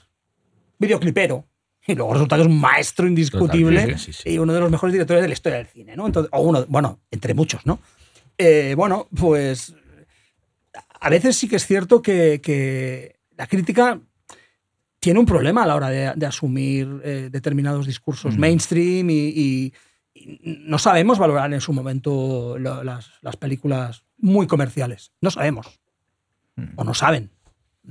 Videoclipero. 0.79 1.45
Y 1.87 1.93
luego 1.93 2.13
resulta 2.13 2.35
que 2.35 2.41
es 2.41 2.47
un 2.47 2.59
maestro 2.59 3.05
indiscutible 3.07 3.97
sí, 3.99 4.11
sí. 4.11 4.29
y 4.31 4.37
uno 4.39 4.53
de 4.53 4.59
los 4.59 4.71
mejores 4.71 4.91
directores 4.93 5.21
de 5.21 5.27
la 5.27 5.33
historia 5.33 5.59
del 5.59 5.67
cine, 5.67 5.95
¿no? 5.95 6.07
Entonces, 6.07 6.31
o 6.33 6.41
uno, 6.41 6.65
bueno, 6.67 6.99
entre 7.11 7.35
muchos, 7.35 7.63
¿no? 7.67 7.79
Eh, 8.39 8.73
bueno, 8.75 9.07
pues 9.15 9.75
a 10.99 11.09
veces 11.11 11.35
sí 11.37 11.47
que 11.47 11.57
es 11.57 11.65
cierto 11.67 12.01
que, 12.01 12.41
que 12.41 13.19
la 13.37 13.45
crítica 13.45 13.99
tiene 14.99 15.19
un 15.19 15.27
problema 15.27 15.61
a 15.61 15.67
la 15.67 15.75
hora 15.75 15.89
de, 15.89 16.11
de 16.15 16.25
asumir 16.25 17.01
eh, 17.03 17.29
determinados 17.31 17.85
discursos 17.85 18.35
Mm. 18.35 18.39
mainstream 18.39 19.09
y, 19.11 19.13
y- 19.27 19.73
y 20.15 20.39
no 20.65 20.79
sabemos 20.79 21.19
valorar 21.19 21.53
en 21.53 21.61
su 21.61 21.71
momento 21.71 22.57
lo- 22.57 22.83
las, 22.83 23.11
las 23.21 23.35
películas 23.37 24.03
muy 24.17 24.47
comerciales. 24.47 25.11
No 25.21 25.29
sabemos. 25.29 25.79
Mm. 26.55 26.63
O 26.77 26.83
no 26.83 26.95
saben. 26.95 27.29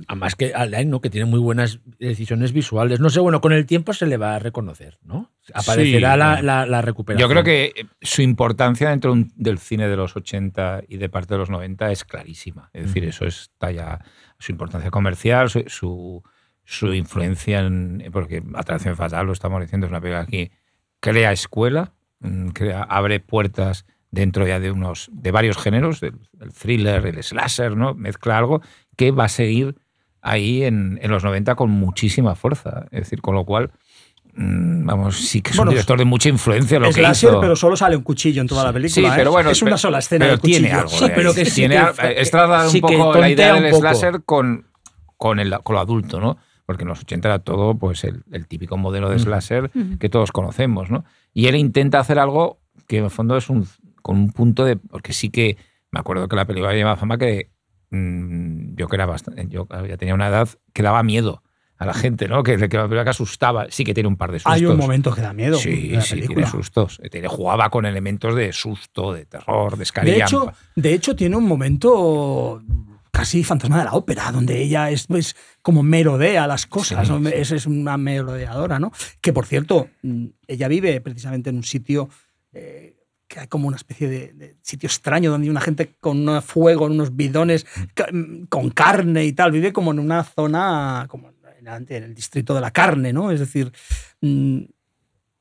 Además 0.07 0.35
que 0.35 0.53
Alain, 0.53 0.89
¿no? 0.89 0.99
Que 1.01 1.09
tiene 1.09 1.25
muy 1.25 1.39
buenas 1.39 1.79
decisiones 1.99 2.51
visuales. 2.51 2.99
No 2.99 3.09
sé, 3.09 3.19
bueno, 3.21 3.39
con 3.41 3.53
el 3.53 3.65
tiempo 3.65 3.93
se 3.93 4.05
le 4.05 4.17
va 4.17 4.35
a 4.35 4.39
reconocer, 4.39 4.97
¿no? 5.03 5.31
Aparecerá 5.53 6.13
Sí, 6.13 6.17
la, 6.19 6.41
la- 6.41 6.65
la 6.65 6.81
recuperación. 6.81 7.27
Yo 7.27 7.31
creo 7.31 7.43
que 7.43 7.65
eh, 7.79 7.85
su 8.01 8.21
importancia 8.21 8.89
dentro 8.89 9.13
del 9.35 9.57
cine 9.59 9.87
de 9.87 9.95
los 9.95 10.15
80 10.15 10.83
y 10.87 10.97
de 10.97 11.07
parte 11.09 11.33
de 11.35 11.37
los 11.37 11.49
90 11.49 11.91
es 11.91 12.03
clarísima. 12.03 12.69
Es 12.73 12.87
decir, 12.87 13.03
Ujú. 13.03 13.09
eso 13.09 13.25
está 13.25 13.71
ya 13.71 13.99
su 14.37 14.51
importancia 14.51 14.91
comercial, 14.91 15.49
su, 15.49 15.63
su, 15.67 16.23
su 16.65 16.93
influencia 16.93 17.59
en. 17.61 18.03
Porque 18.11 18.43
Atracción 18.55 18.95
Fatal, 18.97 19.25
lo 19.25 19.33
estamos 19.33 19.61
diciendo, 19.61 19.87
es 19.87 19.91
una 19.91 20.01
película 20.01 20.25
que 20.25 20.51
crea 20.99 21.31
escuela, 21.31 21.93
mm, 22.19 22.47
crea, 22.49 22.83
abre 22.83 23.19
puertas 23.21 23.85
dentro 24.11 24.47
ya 24.47 24.59
de 24.59 24.71
unos 24.71 25.09
de 25.13 25.31
varios 25.31 25.57
géneros, 25.57 26.01
el 26.03 26.13
thriller, 26.57 27.05
el 27.05 27.21
slasher, 27.23 27.75
¿no? 27.77 27.93
Mezcla 27.93 28.37
algo 28.37 28.61
que 28.95 29.11
va 29.11 29.25
a 29.25 29.29
seguir 29.29 29.75
ahí 30.25 30.63
en, 30.63 30.99
en 31.01 31.11
los 31.11 31.23
90 31.23 31.55
con 31.55 31.69
muchísima 31.69 32.35
fuerza. 32.35 32.85
Es 32.91 33.01
decir, 33.01 33.21
con 33.21 33.35
lo 33.35 33.45
cual. 33.45 33.71
mm, 34.33 34.85
Vamos, 34.85 35.15
sí 35.17 35.41
que 35.41 35.51
es 35.51 35.57
Bueno, 35.57 35.69
un 35.71 35.75
director 35.75 35.97
de 35.97 36.05
mucha 36.05 36.29
influencia 36.29 36.79
lo 36.79 36.87
es 36.87 36.95
que 36.95 37.01
láser, 37.01 37.29
hizo. 37.31 37.39
pero 37.41 37.55
solo 37.55 37.75
sale 37.77 37.95
un 37.95 38.03
cuchillo 38.03 38.41
en 38.41 38.47
toda 38.47 38.63
la 38.63 38.73
película. 38.73 38.93
Sí, 38.93 39.05
¿eh? 39.05 39.13
pero 39.15 39.31
bueno, 39.31 39.49
es 39.49 39.61
una 39.61 39.77
sola 39.77 39.99
escena 39.99 40.25
pero 40.25 40.35
de 40.35 40.41
cuchillo. 40.41 40.59
tiene 40.59 40.73
algo. 40.73 40.89
Sí, 40.89 41.05
pero 41.15 41.33
que 41.33 41.45
sí 41.45 41.51
tiene 41.61 41.75
que- 41.75 42.01
al- 42.01 42.11
es 42.13 42.31
trasladar 42.31 42.69
sí 42.69 42.81
un 42.83 42.89
que 42.89 42.97
poco 42.97 43.17
la 43.19 43.29
idea 43.29 43.53
del 43.59 43.73
slasher 43.73 44.23
con, 44.23 44.65
con, 45.17 45.39
el, 45.39 45.57
con 45.63 45.75
lo 45.75 45.79
adulto, 45.79 46.19
¿no? 46.19 46.37
Porque 46.65 46.81
en 46.83 46.89
los 46.89 46.99
80 47.01 47.27
era 47.27 47.39
todo 47.39 47.75
pues 47.77 48.03
el, 48.03 48.23
el 48.31 48.47
típico 48.47 48.75
modelo 48.77 49.09
de 49.09 49.15
Mm. 49.17 49.19
slasher 49.19 49.71
que 49.99 50.09
todos 50.09 50.31
conocemos, 50.31 50.89
¿no? 50.89 51.05
Y 51.33 51.47
él 51.47 51.55
intenta 51.55 51.99
hacer 51.99 52.17
algo 52.19 52.59
que 52.87 52.97
en 52.97 53.05
el 53.05 53.09
fondo 53.11 53.37
es 53.37 53.49
un 53.49 53.67
con 54.01 54.17
un 54.17 54.31
punto 54.31 54.65
de 54.65 54.75
porque 54.75 55.13
sí 55.13 55.29
que 55.29 55.57
me 55.91 55.99
acuerdo 55.99 56.27
que 56.27 56.35
la 56.35 56.45
película 56.45 56.73
llevaba 56.73 56.95
fama 56.97 57.17
que 57.17 57.49
mm, 57.95 58.75
yo 58.75 58.87
que 58.87 58.95
era 58.95 59.05
bastante 59.05 59.47
yo 59.49 59.67
ya 59.87 59.97
tenía 59.97 60.13
una 60.13 60.27
edad 60.27 60.49
que 60.73 60.83
daba 60.83 61.01
miedo 61.03 61.41
a 61.77 61.85
la 61.85 61.93
gente, 61.93 62.27
¿no? 62.29 62.41
Que, 62.43 62.55
que 62.57 62.69
que 62.69 62.77
asustaba, 62.77 63.67
sí 63.69 63.83
que 63.83 63.93
tiene 63.93 64.07
un 64.07 64.15
par 64.15 64.31
de 64.31 64.39
sustos. 64.39 64.53
Hay 64.53 64.65
un 64.65 64.77
momento 64.77 65.13
que 65.13 65.19
da 65.21 65.33
miedo. 65.33 65.57
Sí, 65.57 65.89
la 65.89 66.01
sí, 66.01 66.15
película. 66.15 66.35
tiene 66.35 66.49
sustos. 66.51 67.01
Tiene- 67.11 67.27
jugaba 67.27 67.69
con 67.69 67.85
elementos 67.85 68.33
de 68.33 68.53
susto, 68.53 69.11
de 69.11 69.25
terror, 69.25 69.71
de 69.71 69.77
De 69.79 69.83
escarilla. 69.83 70.23
hecho, 70.23 70.53
de 70.75 70.93
hecho, 70.93 71.15
tiene 71.17 71.35
un 71.35 71.43
momento 71.45 72.61
casi 73.11 73.43
fantasma 73.43 73.79
de 73.79 73.83
la 73.85 73.93
ópera, 73.93 74.31
donde 74.31 74.61
ella 74.61 74.89
es, 74.89 75.09
es 75.09 75.35
como 75.61 75.83
merodea 75.83 76.47
las 76.47 76.65
cosas, 76.65 77.07
Sí, 77.07 77.13
¿no? 77.13 77.29
sí. 77.29 77.35
Es, 77.35 77.51
es 77.51 77.65
una 77.65 77.97
merodeadora, 77.97 78.79
¿no? 78.79 78.91
Que 79.19 79.33
por 79.33 79.45
cierto, 79.45 79.89
mm, 80.01 80.25
ella 80.47 80.67
vive 80.69 81.01
precisamente 81.01 81.49
en 81.49 81.57
un 81.57 81.63
sitio 81.63 82.07
eh, 82.53 82.94
que 83.27 83.39
hay 83.39 83.47
como 83.47 83.67
una 83.67 83.77
especie 83.77 84.07
de, 84.07 84.33
de 84.33 84.55
sitio 84.61 84.87
extraño 84.87 85.31
donde 85.31 85.45
hay 85.45 85.49
una 85.51 85.61
gente 85.61 85.95
con 85.99 86.27
un 86.29 86.41
fuego 86.41 86.85
en 86.87 86.93
unos 86.93 87.15
bidones 87.15 87.65
ca- 87.93 88.07
mm, 88.11 88.45
con 88.49 88.69
carne 88.69 89.25
y 89.25 89.33
tal. 89.33 89.51
Vive 89.51 89.73
como 89.73 89.91
en 89.91 89.99
una 89.99 90.23
zona, 90.23 91.05
como 91.09 91.29
en, 91.29 91.85
el 91.89 92.13
distrito 92.13 92.53
de 92.53 92.61
la 92.61 92.69
carne, 92.71 93.11
¿no? 93.13 93.31
Es 93.31 93.39
decir, 93.39 93.71
mm, 94.21 94.59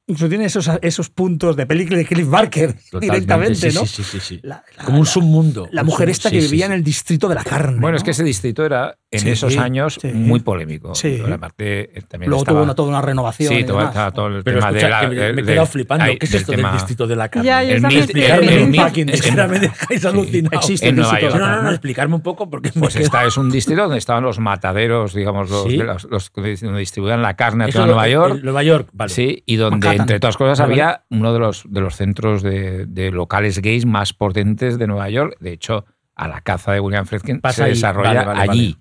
incluso 0.07 0.29
tiene 0.29 0.47
esos, 0.47 0.71
esos 0.83 1.11
puntos 1.11 1.57
de 1.57 1.67
película 1.67 1.99
de 1.99 2.07
Cliff 2.07 2.29
Barker 2.29 2.73
Totalmente, 2.91 3.07
directamente, 3.15 3.71
sí, 3.71 3.77
¿no? 3.79 3.87
Sí, 3.87 4.03
sí, 4.03 4.11
sí, 4.13 4.21
sí. 4.21 4.41
La- 4.43 4.65
la- 4.79 4.85
Como 4.85 5.01
un 5.01 5.07
submundo. 5.07 5.69
la 5.71 5.83
mujer 5.85 6.09
esta 6.09 6.29
sí, 6.31 6.37
que 6.37 6.43
sí, 6.43 6.49
vivía 6.49 6.67
sí. 6.67 6.73
en 6.73 6.79
el 6.79 6.85
distrito 6.85 7.29
de 7.29 7.35
la 7.35 7.45
carne. 7.45 7.73
Bueno, 7.81 7.91
¿no? 7.93 7.97
es 7.97 8.03
que 8.05 8.11
ese 8.13 8.25
distrito 8.25 8.65
era 8.65 8.99
en 9.17 9.23
Sí, 9.23 9.31
esos 9.31 9.57
años 9.57 9.99
sí. 10.01 10.09
muy 10.13 10.41
polémico. 10.41 10.95
Sí. 10.95 11.23
Aparte, 11.33 11.99
eh, 11.99 12.03
también 12.09 12.31
Luego 12.31 12.43
estaba, 12.43 12.57
tuvo 12.59 12.65
una, 12.65 12.75
toda 12.75 12.89
una 12.89 13.03
renovación. 13.03 13.53
Sí, 13.53 13.61
y 13.61 13.65
todo, 13.65 13.79
demás. 13.79 14.13
todo 14.15 14.27
el 14.29 14.43
Pero 14.45 14.59
tema 14.61 14.69
escucha, 14.71 14.87
de 14.87 14.91
la. 14.91 15.01
que 15.27 15.33
me, 15.35 15.41
he 15.41 15.45
quedado 15.45 15.67
flipando. 15.67 16.05
ay, 16.05 16.19
¿Qué 16.19 16.27
es 16.27 16.35
esto 16.35 16.53
tema- 16.53 16.69
del 16.71 16.79
distrito 16.79 17.07
de 17.07 17.17
la 17.17 17.29
carne? 17.29 17.47
Ya, 17.47 17.63
El 17.63 17.85
estoy- 17.85 17.97
el- 17.97 18.19
el 18.23 18.49
el 18.49 18.69
mit- 18.71 18.93
mit- 18.93 19.09
es 19.11 19.15
Es 19.15 19.23
que 19.23 19.31
ahora 19.31 19.49
me 19.49 19.59
dejáis 19.61 20.05
alucinado. 20.05 20.57
Existe 20.57 20.89
el 20.89 20.97
distrito 20.97 21.39
No, 21.39 21.49
no, 21.49 21.63
no, 21.63 21.71
explicarme 21.71 22.15
un 22.15 22.23
poco 22.23 22.49
porque 22.51 22.71
Pues 22.79 22.97
esta 22.97 23.25
es 23.25 23.37
un 23.37 23.51
distrito 23.51 23.83
donde 23.83 23.99
estaban 23.99 24.23
los 24.25 24.39
mataderos, 24.39 25.15
digamos, 25.15 25.51
los, 25.51 26.33
donde 26.33 26.79
distribuían 26.79 27.23
la 27.23 27.35
carne 27.35 27.65
a 27.65 27.87
Nueva 27.87 28.09
York. 28.09 28.41
Nueva 28.43 28.63
York, 28.63 28.89
vale. 28.93 29.13
Sí, 29.13 29.43
y 29.47 29.57
donde, 29.57 29.89
entre 29.95 30.17
otras 30.17 30.37
cosas, 30.37 30.61
había 30.61 31.03
uno 31.11 31.33
de 31.33 31.39
los, 31.39 31.63
de 31.69 31.81
los 31.81 31.97
centros 31.97 32.43
de, 32.43 33.11
locales 33.13 33.61
gays 33.61 33.87
más 33.87 34.13
potentes 34.13 34.79
de 34.79 34.87
Nueva 34.87 35.09
York. 35.11 35.37
De 35.41 35.53
hecho, 35.53 35.85
a 36.17 36.29
la 36.29 36.41
caza 36.41 36.73
de 36.73 36.81
William 36.81 37.07
Friedkin 37.07 37.41
Pasa 37.41 37.57
se 37.57 37.63
ahí. 37.65 37.71
desarrolla 37.71 38.25
Vale, 38.25 38.27
vale, 38.27 38.51
allí. 38.51 38.77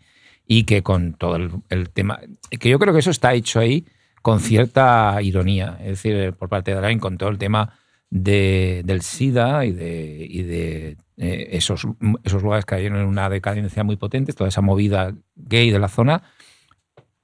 Y 0.54 0.66
que 0.66 0.84
con 0.84 1.14
todo 1.14 1.36
el, 1.70 1.90
tema. 1.90 2.20
Que 2.52 2.70
yo 2.70 2.78
creo 2.78 2.94
que 2.94 3.00
eso 3.00 3.10
está 3.10 3.34
hecho 3.34 3.60
ahí 3.60 3.88
con 4.22 4.40
cierta 4.40 5.20
ironía. 5.24 5.78
Es 5.80 6.04
decir, 6.04 6.34
por 6.34 6.48
parte 6.48 6.70
de 6.70 6.78
Alain 6.78 7.00
con 7.00 7.18
todo 7.18 7.30
el 7.30 7.40
tema 7.40 7.74
de, 8.12 8.84
del 8.86 9.02
SIDA 9.02 9.66
y 9.66 9.72
de, 9.72 10.28
y 10.30 10.44
de 10.44 10.98
eh, 11.18 11.48
esos, 11.54 11.88
esos 12.24 12.44
lugares 12.44 12.66
que 12.66 12.76
cayeron 12.76 13.00
en 13.00 13.08
una 13.08 13.30
decadencia 13.30 13.84
muy 13.84 13.96
potente, 13.96 14.32
toda 14.34 14.50
esa 14.50 14.62
movida 14.62 15.16
gay 15.36 15.72
de 15.72 15.80
la 15.80 15.88
zona, 15.88 16.22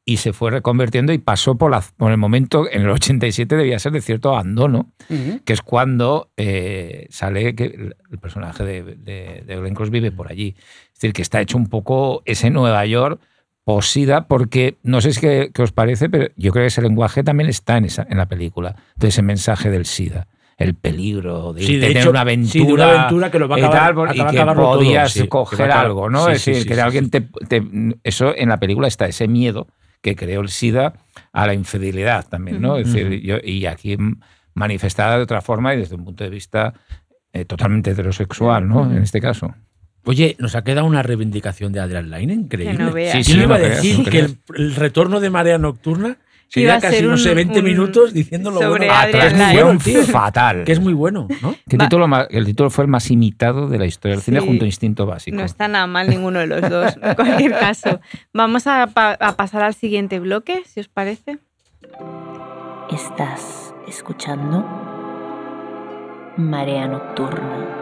y 0.06 0.18
se 0.18 0.34
fue 0.34 0.50
reconvirtiendo 0.50 1.14
y 1.14 1.20
pasó 1.20 1.56
por, 1.56 1.70
la, 1.70 1.84
por 1.98 2.12
el 2.12 2.18
momento, 2.18 2.68
en 2.72 2.82
el 2.82 2.90
87 2.90 3.56
debía 3.56 3.78
ser 3.78 3.92
de 3.92 4.02
cierto 4.02 4.30
abandono, 4.34 4.92
Ujú. 5.10 5.42
que 5.46 5.54
es 5.54 5.62
cuando 5.62 6.32
eh, 6.36 7.06
sale 7.12 7.54
que 7.54 7.66
el, 7.66 7.96
el 8.12 8.18
personaje 8.18 8.64
de, 8.64 8.84
de, 8.84 9.44
de 9.46 9.56
Glenn 9.58 9.76
Close 9.76 9.92
vive 9.92 10.12
por 10.12 10.32
allí. 10.32 10.56
Es 10.58 10.94
decir, 10.96 11.14
que 11.14 11.22
está 11.22 11.42
hecho 11.42 11.58
un 11.58 11.68
poco 11.68 12.24
ese 12.26 12.50
Nueva 12.50 12.86
York 12.88 13.22
posida, 13.64 14.28
porque 14.28 14.78
no 14.82 15.00
sé 15.00 15.14
si 15.14 15.22
qué, 15.22 15.52
qué 15.54 15.62
os 15.62 15.72
parece, 15.72 16.10
pero 16.10 16.30
yo 16.36 16.52
creo 16.52 16.64
que 16.64 16.68
ese 16.68 16.82
lenguaje 16.82 17.24
también 17.24 17.50
está 17.50 17.78
en, 17.78 17.86
esa, 17.86 18.08
en 18.10 18.18
la 18.18 18.28
película, 18.28 18.76
de 18.96 19.10
ese 19.10 19.22
mensaje 19.22 19.70
del 19.70 19.86
SIDA. 19.86 20.28
El 20.58 20.74
peligro 20.74 21.54
de, 21.54 21.62
Sí, 21.62 21.76
de 21.78 21.88
tener 21.88 21.98
hecho, 22.02 22.10
una 22.10 22.22
aventura, 22.22 22.52
sí, 22.52 22.66
de 22.66 22.74
una 22.74 22.92
aventura 23.00 23.32
que 23.32 23.40
lo 23.40 23.48
va 23.48 23.56
a 23.56 23.60
acabar- 23.60 23.96
tal, 23.96 24.16
y 24.16 24.20
que 24.20 24.22
acabarlo 24.40 24.64
todo, 24.64 24.74
podías 24.80 25.12
sí, 25.14 25.22
que 25.22 25.30
coger 25.30 25.62
acabar- 25.68 25.86
algo, 25.86 26.10
¿no? 26.10 26.28
es 26.30 26.44
decir, 26.44 26.68
que 26.68 26.82
alguien 26.82 27.10
te, 27.12 27.22
te- 27.48 27.64
Eso 28.04 28.34
en 28.36 28.50
la 28.50 28.60
película 28.60 28.88
está, 28.88 29.06
ese 29.06 29.28
miedo 29.28 29.68
que 30.02 30.16
creó 30.16 30.42
el 30.42 30.50
SIDA 30.50 30.94
a 31.34 31.48
la 31.48 31.54
infidelidad 31.54 32.28
también, 32.28 32.62
¿no? 32.62 32.78
Es 32.78 32.92
decir, 32.92 33.22
yo- 33.22 33.38
y 33.44 33.66
aquí 33.66 33.98
manifestada 34.54 35.18
de 35.18 35.24
otra 35.24 35.42
forma 35.42 35.74
y 35.74 35.78
desde 35.78 35.96
un 35.96 36.06
punto 36.06 36.24
de 36.24 36.30
vista 36.30 36.74
eh, 37.34 37.46
totalmente 37.46 37.92
heterosexual, 37.92 38.68
¿no? 38.68 38.92
En 38.92 39.04
este 39.04 39.22
caso. 39.22 39.54
Oye, 40.06 40.36
nos 40.40 40.56
ha 40.56 40.64
quedado 40.64 40.88
una 40.88 41.04
reivindicación 41.04 41.72
de 41.74 41.80
Adrian 41.82 42.10
Line 42.10 42.34
increíble. 42.34 42.78
Que 42.78 42.84
no 42.84 42.92
veas. 42.92 43.12
Sí, 43.12 43.24
¿Quién 43.24 43.38
sí, 43.38 43.44
iba 43.44 43.56
a 43.56 43.60
no 43.60 43.64
creas, 43.66 43.82
decir 43.84 44.00
no 44.00 44.06
que 44.12 44.20
el, 44.20 44.38
el 44.56 44.76
retorno 44.76 45.20
de 45.20 45.30
Marea 45.30 45.58
Nocturna 45.58 46.18
sería 46.50 46.80
casi 46.80 47.02
no 47.04 47.18
sé, 47.18 47.30
un- 47.30 47.36
20 47.36 47.60
un- 47.60 47.66
minutos 47.66 48.14
diciendo 48.14 48.52
lo 48.52 48.60
bueno? 48.70 48.86
Adrian 48.94 49.12
que 49.12 49.28
es 49.28 49.34
muy 49.34 49.46
Lyne. 49.48 49.64
bueno, 49.64 49.80
tío. 49.84 50.04
fatal. 50.04 50.64
Que 50.66 50.72
es 50.74 50.80
muy 50.80 50.94
bueno, 50.94 51.28
¿no? 51.42 51.56
¿Qué 51.70 51.78
título 51.78 52.08
el 52.30 52.46
título 52.46 52.70
fue 52.70 52.84
el 52.86 52.90
más 52.90 53.10
imitado 53.12 53.68
de 53.70 53.78
la 53.78 53.86
historia 53.86 54.16
del 54.16 54.24
cine 54.24 54.40
junto 54.42 54.66
a 54.66 54.68
Instinto 54.68 55.06
Básico. 55.06 55.38
No 55.38 55.44
está 55.44 55.68
nada 55.68 55.88
mal 55.88 56.10
ninguno 56.10 56.40
de 56.40 56.48
los 56.48 56.62
dos, 56.70 56.98
en 57.02 57.16
cualquier 57.16 57.52
caso. 57.58 58.00
Vamos 58.34 58.68
a, 58.68 58.88
pa- 58.88 59.18
a 59.20 59.36
pasar 59.38 59.62
al 59.64 59.74
siguiente 59.76 60.20
bloque, 60.20 60.64
si 60.66 60.80
os 60.80 60.88
parece. 60.88 61.38
Estás 62.92 63.74
escuchando 63.88 64.66
Marea 66.38 66.88
Nocturna. 66.88 67.79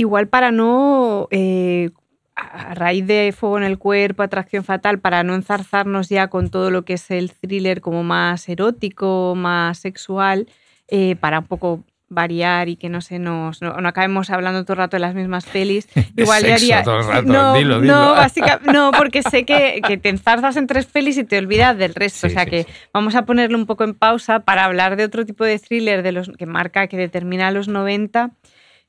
Igual 0.00 0.28
para 0.28 0.50
no, 0.50 1.28
eh, 1.30 1.90
a 2.34 2.74
raíz 2.74 3.06
de 3.06 3.34
Fuego 3.36 3.58
en 3.58 3.64
el 3.64 3.76
Cuerpo, 3.78 4.22
Atracción 4.22 4.64
Fatal, 4.64 4.98
para 4.98 5.22
no 5.24 5.34
enzarzarnos 5.34 6.08
ya 6.08 6.28
con 6.28 6.48
todo 6.48 6.70
lo 6.70 6.86
que 6.86 6.94
es 6.94 7.10
el 7.10 7.32
thriller 7.32 7.82
como 7.82 8.02
más 8.02 8.48
erótico, 8.48 9.34
más 9.36 9.78
sexual, 9.78 10.46
eh, 10.88 11.16
para 11.16 11.40
un 11.40 11.44
poco 11.46 11.84
variar 12.08 12.68
y 12.70 12.76
que 12.76 12.88
no 12.88 13.02
se 13.02 13.18
nos 13.20 13.60
no, 13.62 13.74
no 13.74 13.88
acabemos 13.88 14.30
hablando 14.30 14.64
todo 14.64 14.72
el 14.72 14.78
rato 14.78 14.96
de 14.96 15.00
las 15.00 15.14
mismas 15.14 15.44
pelis. 15.44 15.86
Igual 16.16 16.40
sexo 16.40 16.54
haría- 16.54 16.82
todo 16.82 17.00
el 17.00 17.06
rato, 17.06 17.22
no, 17.30 17.54
dilo, 17.54 17.78
dilo. 17.80 17.92
no, 17.94 18.14
básica- 18.14 18.58
no, 18.72 18.90
porque 18.96 19.22
sé 19.22 19.44
que, 19.44 19.80
que 19.86 19.98
te 19.98 20.08
enzarzas 20.08 20.56
en 20.56 20.66
tres 20.66 20.86
pelis 20.86 21.18
y 21.18 21.24
te 21.24 21.36
olvidas 21.36 21.76
del 21.76 21.94
resto. 21.94 22.26
Sí, 22.26 22.32
o 22.32 22.34
sea 22.34 22.44
sí, 22.44 22.50
que 22.50 22.62
sí. 22.64 22.70
vamos 22.94 23.14
a 23.16 23.26
ponerlo 23.26 23.58
un 23.58 23.66
poco 23.66 23.84
en 23.84 23.92
pausa 23.94 24.40
para 24.40 24.64
hablar 24.64 24.96
de 24.96 25.04
otro 25.04 25.26
tipo 25.26 25.44
de 25.44 25.58
thriller 25.58 26.02
de 26.02 26.12
los 26.12 26.30
que 26.38 26.46
marca, 26.46 26.86
que 26.86 26.96
determina 26.96 27.50
los 27.50 27.68
90, 27.68 28.30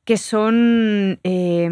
que 0.03 0.17
son 0.17 1.19
eh, 1.23 1.65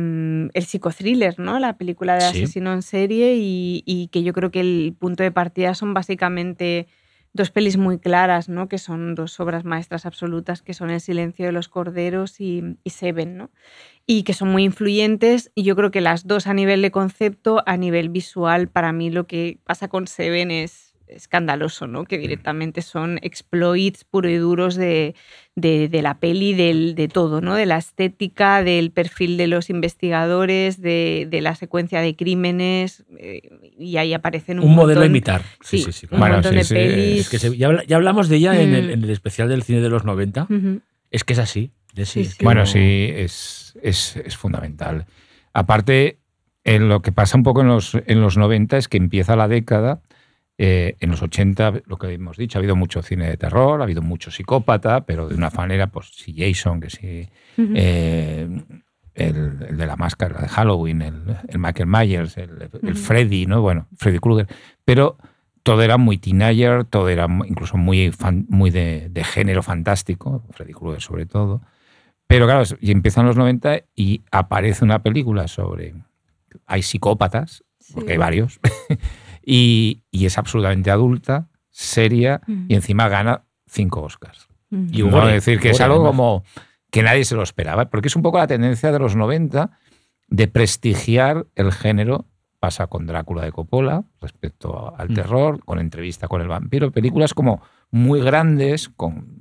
el 0.54 0.64
psicothriller, 0.66 1.40
¿no? 1.40 1.60
La 1.60 1.78
película 1.78 2.16
de 2.16 2.22
Sí. 2.32 2.44
asesino 2.44 2.74
en 2.74 2.82
serie 2.84 3.36
y, 3.38 3.84
y 3.86 4.08
que 4.10 4.24
yo 4.24 4.34
creo 4.34 4.52
que 4.52 4.60
el 4.62 4.96
punto 4.98 5.24
de 5.24 5.32
partida 5.32 5.74
son 5.74 5.94
básicamente 5.94 6.88
dos 7.34 7.52
pelis 7.52 7.78
muy 7.78 8.00
claras, 8.00 8.50
¿no? 8.50 8.68
Que 8.68 8.78
son 8.80 9.14
dos 9.16 9.40
obras 9.40 9.64
maestras 9.64 10.06
absolutas, 10.06 10.62
que 10.62 10.74
son 10.74 10.90
El 10.90 11.00
silencio 11.02 11.46
de 11.46 11.52
los 11.52 11.70
corderos 11.70 12.40
y, 12.40 12.64
y 12.84 12.90
Seven, 12.92 13.38
¿no? 13.38 13.52
Y 14.08 14.24
que 14.24 14.34
son 14.34 14.50
muy 14.50 14.64
influyentes 14.64 15.52
y 15.56 15.64
yo 15.64 15.76
creo 15.76 15.92
que 15.92 16.02
las 16.02 16.26
dos 16.28 16.48
a 16.48 16.54
nivel 16.54 16.82
de 16.82 16.92
concepto, 16.92 17.62
a 17.66 17.78
nivel 17.78 18.10
visual, 18.10 18.68
para 18.68 18.92
mí 18.94 19.10
lo 19.12 19.28
que 19.28 19.60
pasa 19.64 19.88
con 19.88 20.08
Seven 20.08 20.52
es 20.52 20.89
escandaloso, 21.10 21.88
¿no? 21.88 22.04
Que 22.06 22.18
directamente 22.18 22.82
son 22.82 23.20
exploits 23.22 24.04
puro 24.04 24.30
y 24.30 24.36
duros 24.38 24.76
de, 24.76 25.16
de, 25.56 25.90
de 25.90 26.02
la 26.02 26.20
peli, 26.20 26.54
del, 26.54 26.96
de 26.96 27.08
todo, 27.08 27.42
¿no? 27.42 27.56
De 27.56 27.66
la 27.66 27.78
estética, 27.78 28.64
del 28.64 28.92
perfil 28.92 29.38
de 29.38 29.48
los 29.48 29.70
investigadores, 29.70 30.82
de, 30.82 31.28
de 31.30 31.42
la 31.42 31.56
secuencia 31.56 32.02
de 32.02 32.16
crímenes, 32.16 33.04
eh, 33.18 33.42
y 33.78 33.98
ahí 33.98 34.14
aparecen 34.14 34.60
un, 34.60 34.66
Un 34.70 34.76
modelo 34.76 35.02
a 35.02 35.06
imitar. 35.06 35.42
Sí, 35.62 35.80
Sí, 35.80 35.92
sí, 35.92 35.92
sí. 35.92 36.08
un 36.12 36.20
Bueno, 36.20 36.36
montón 36.36 36.52
sí, 36.52 36.58
de 36.58 36.64
sí, 36.64 36.74
pelis. 36.74 37.20
Es 37.22 37.30
que 37.30 37.40
se- 37.40 37.58
ya, 37.58 37.84
ya 37.88 37.96
hablamos 37.96 38.30
de 38.30 38.36
ella 38.38 38.62
en, 38.62 38.74
el, 38.74 38.88
Mm. 38.88 38.92
en 38.92 39.04
el 39.04 39.10
especial 39.10 39.50
del 39.50 39.64
cine 39.64 39.82
de 39.82 39.90
los 39.90 40.06
90. 40.06 40.44
Ujú. 40.50 40.82
Es 41.12 41.24
que 41.24 41.34
es 41.34 41.40
así. 41.40 41.72
Sí, 41.96 42.06
sí, 42.06 42.26
sí. 42.26 42.38
que 42.38 42.46
Bueno, 42.46 42.62
no- 42.62 42.68
sí, 42.68 43.10
es, 43.12 43.78
es, 43.82 44.16
es 44.18 44.38
fundamental. 44.38 45.06
Aparte, 45.54 46.20
en 46.64 46.88
lo 46.88 47.02
que 47.02 47.12
pasa 47.12 47.36
un 47.38 47.44
poco 47.44 47.62
en 47.62 47.68
los, 47.68 47.96
en 48.06 48.22
los 48.22 48.38
90 48.38 48.78
es 48.78 48.88
que 48.88 48.98
empieza 48.98 49.36
la 49.36 49.48
década. 49.48 50.02
Eh, 50.62 50.98
en 51.00 51.10
los 51.10 51.22
80, 51.22 51.84
lo 51.86 51.98
que 51.98 52.12
hemos 52.14 52.36
dicho, 52.36 52.58
ha 52.58 52.60
habido 52.60 52.76
mucho 52.76 53.02
cine 53.02 53.30
de 53.30 53.38
terror, 53.38 53.80
ha 53.80 53.86
habido 53.86 54.02
mucho 54.02 54.30
psicópata, 54.30 55.06
pero 55.06 55.30
de 55.30 55.36
una 55.36 55.50
manera, 55.50 55.88
pues 55.88 56.12
sí 56.14 56.36
Jason, 56.38 56.82
que 56.82 56.90
sí, 56.90 57.30
eh, 57.58 58.48
el, 59.16 59.36
el 59.70 59.78
de 59.78 59.86
la 59.88 59.96
máscara 59.96 60.42
de 60.42 60.50
Halloween, 60.50 61.02
el, 61.02 61.24
el 61.48 61.60
Michael 61.60 61.88
Myers, 61.88 62.38
el. 62.38 62.70
Freddy, 62.96 63.46
¿no? 63.46 63.62
Bueno, 63.62 63.88
Freddy 63.96 64.20
Krueger. 64.20 64.48
Pero 64.84 65.18
todo 65.64 65.82
era 65.82 65.98
muy 65.98 66.18
teenager, 66.18 66.84
todo 66.84 67.08
era 67.10 67.26
incluso 67.48 67.78
muy, 67.78 68.12
fan- 68.12 68.46
muy 68.50 68.70
de, 68.70 69.08
de 69.10 69.24
género 69.24 69.64
fantástico, 69.64 70.44
Freddy 70.52 70.74
Krueger 70.74 71.02
sobre 71.02 71.26
todo. 71.26 71.62
Pero 72.28 72.46
claro, 72.46 72.64
y 72.82 72.92
empiezan 72.92 73.26
los 73.26 73.38
90 73.38 73.84
y 73.96 74.22
aparece 74.32 74.84
una 74.84 75.02
película 75.04 75.48
sobre... 75.48 75.96
Hay 76.66 76.82
psicópatas, 76.84 77.64
porque 77.94 78.14
hay 78.14 78.18
varios, 78.18 78.60
y, 79.52 80.04
y 80.12 80.26
es 80.28 80.38
absolutamente 80.38 80.92
adulta, 80.92 81.48
seria, 81.72 82.42
Ujú. 82.48 82.66
y 82.68 82.76
encima 82.76 83.08
gana 83.10 83.44
cinco 83.68 84.02
Oscars. 84.02 84.48
Ujú. 84.72 84.86
Y 84.92 85.02
¿no? 85.04 85.10
gore, 85.12 85.36
Es 85.36 85.46
decir, 85.46 85.60
que 85.60 85.72
es 85.72 85.82
algo 85.82 85.96
además. 85.96 86.12
como 86.12 86.44
que 86.92 87.02
nadie 87.04 87.26
se 87.26 87.36
lo 87.36 87.42
esperaba, 87.44 87.90
porque 87.90 88.08
es 88.10 88.16
un 88.16 88.22
poco 88.22 88.38
la 88.38 88.48
tendencia 88.48 88.92
de 88.92 89.00
los 89.00 89.16
90 89.16 89.72
de 90.28 90.48
prestigiar 90.48 91.48
el 91.56 91.72
género. 91.72 92.26
Pasa 92.60 92.88
con 92.88 93.08
Drácula 93.08 93.44
de 93.46 93.52
Coppola 93.54 94.04
respecto 94.22 94.94
al 94.98 95.10
Mm. 95.10 95.14
terror, 95.14 95.66
con 95.66 95.80
entrevista 95.80 96.28
con 96.28 96.42
el 96.42 96.48
vampiro, 96.50 96.92
películas 96.92 97.34
como 97.34 97.62
muy 97.90 98.22
grandes, 98.22 98.90
con 98.90 99.40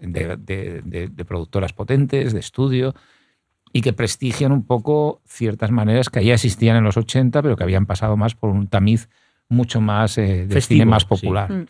de, 0.00 0.36
de- 0.36 0.82
de- 0.84 1.08
de 1.08 1.24
productoras 1.24 1.72
potentes, 1.72 2.32
de 2.32 2.40
estudio, 2.40 2.94
y 3.72 3.80
que 3.82 3.92
prestigian 3.92 4.52
un 4.52 4.64
poco 4.64 5.20
ciertas 5.26 5.70
maneras 5.70 6.08
que 6.08 6.24
ya 6.24 6.34
existían 6.34 6.76
en 6.76 6.84
los 6.84 6.96
80, 6.96 7.42
pero 7.42 7.56
que 7.56 7.64
habían 7.64 7.84
pasado 7.86 8.16
más 8.16 8.34
por 8.34 8.50
un 8.50 8.68
tamiz 8.68 9.08
mucho 9.48 9.80
más 9.80 10.18
eh, 10.18 10.46
de 10.46 10.54
Festivo, 10.54 10.78
cine 10.80 10.86
más 10.90 11.04
popular. 11.04 11.50
Mm. 11.52 11.66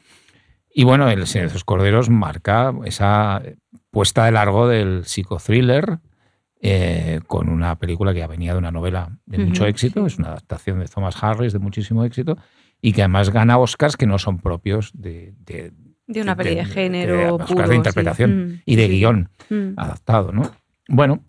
Y 0.75 0.85
bueno, 0.85 1.09
El 1.09 1.27
Señor 1.27 1.49
de 1.49 1.55
los 1.55 1.65
Corderos 1.65 2.11
marca 2.11 2.73
esa 2.85 3.43
puesta 3.91 4.25
de 4.27 4.33
largo 4.33 4.69
del 4.69 5.05
psicothriller 5.07 5.99
eh, 6.61 7.21
con 7.27 7.49
una 7.49 7.79
película 7.79 8.13
que 8.13 8.21
ya 8.21 8.27
venía 8.27 8.53
de 8.53 8.59
una 8.59 8.71
novela 8.73 9.19
de 9.27 9.39
mucho 9.39 9.67
éxito, 9.67 10.01
sí. 10.01 10.07
es 10.15 10.19
una 10.19 10.29
adaptación 10.29 10.79
de 10.81 10.87
Thomas 10.87 11.23
Harris 11.23 11.53
de 11.53 11.59
muchísimo 11.59 12.05
éxito 12.05 12.37
y 12.81 12.93
que 12.93 13.03
además 13.03 13.31
gana 13.31 13.59
Oscars 13.59 13.97
que 13.97 14.07
no 14.07 14.19
son 14.19 14.39
propios 14.39 14.91
de, 14.95 15.35
de- 15.41 15.73
De 16.07 16.21
una 16.23 16.37
peli 16.37 16.51
de, 16.51 16.57
de- 16.57 16.65
género. 16.65 17.17
de 17.17 17.31
Oscars 17.31 17.53
puro, 17.53 17.69
de 17.69 17.77
interpretación 17.77 18.47
Mm, 18.47 18.63
y 18.67 18.77
de 18.77 18.87
sí. 18.87 18.93
guion 18.93 19.29
Mm. 19.51 19.73
adaptado, 19.79 20.33
¿no? 20.33 20.51
Bueno, 20.89 21.25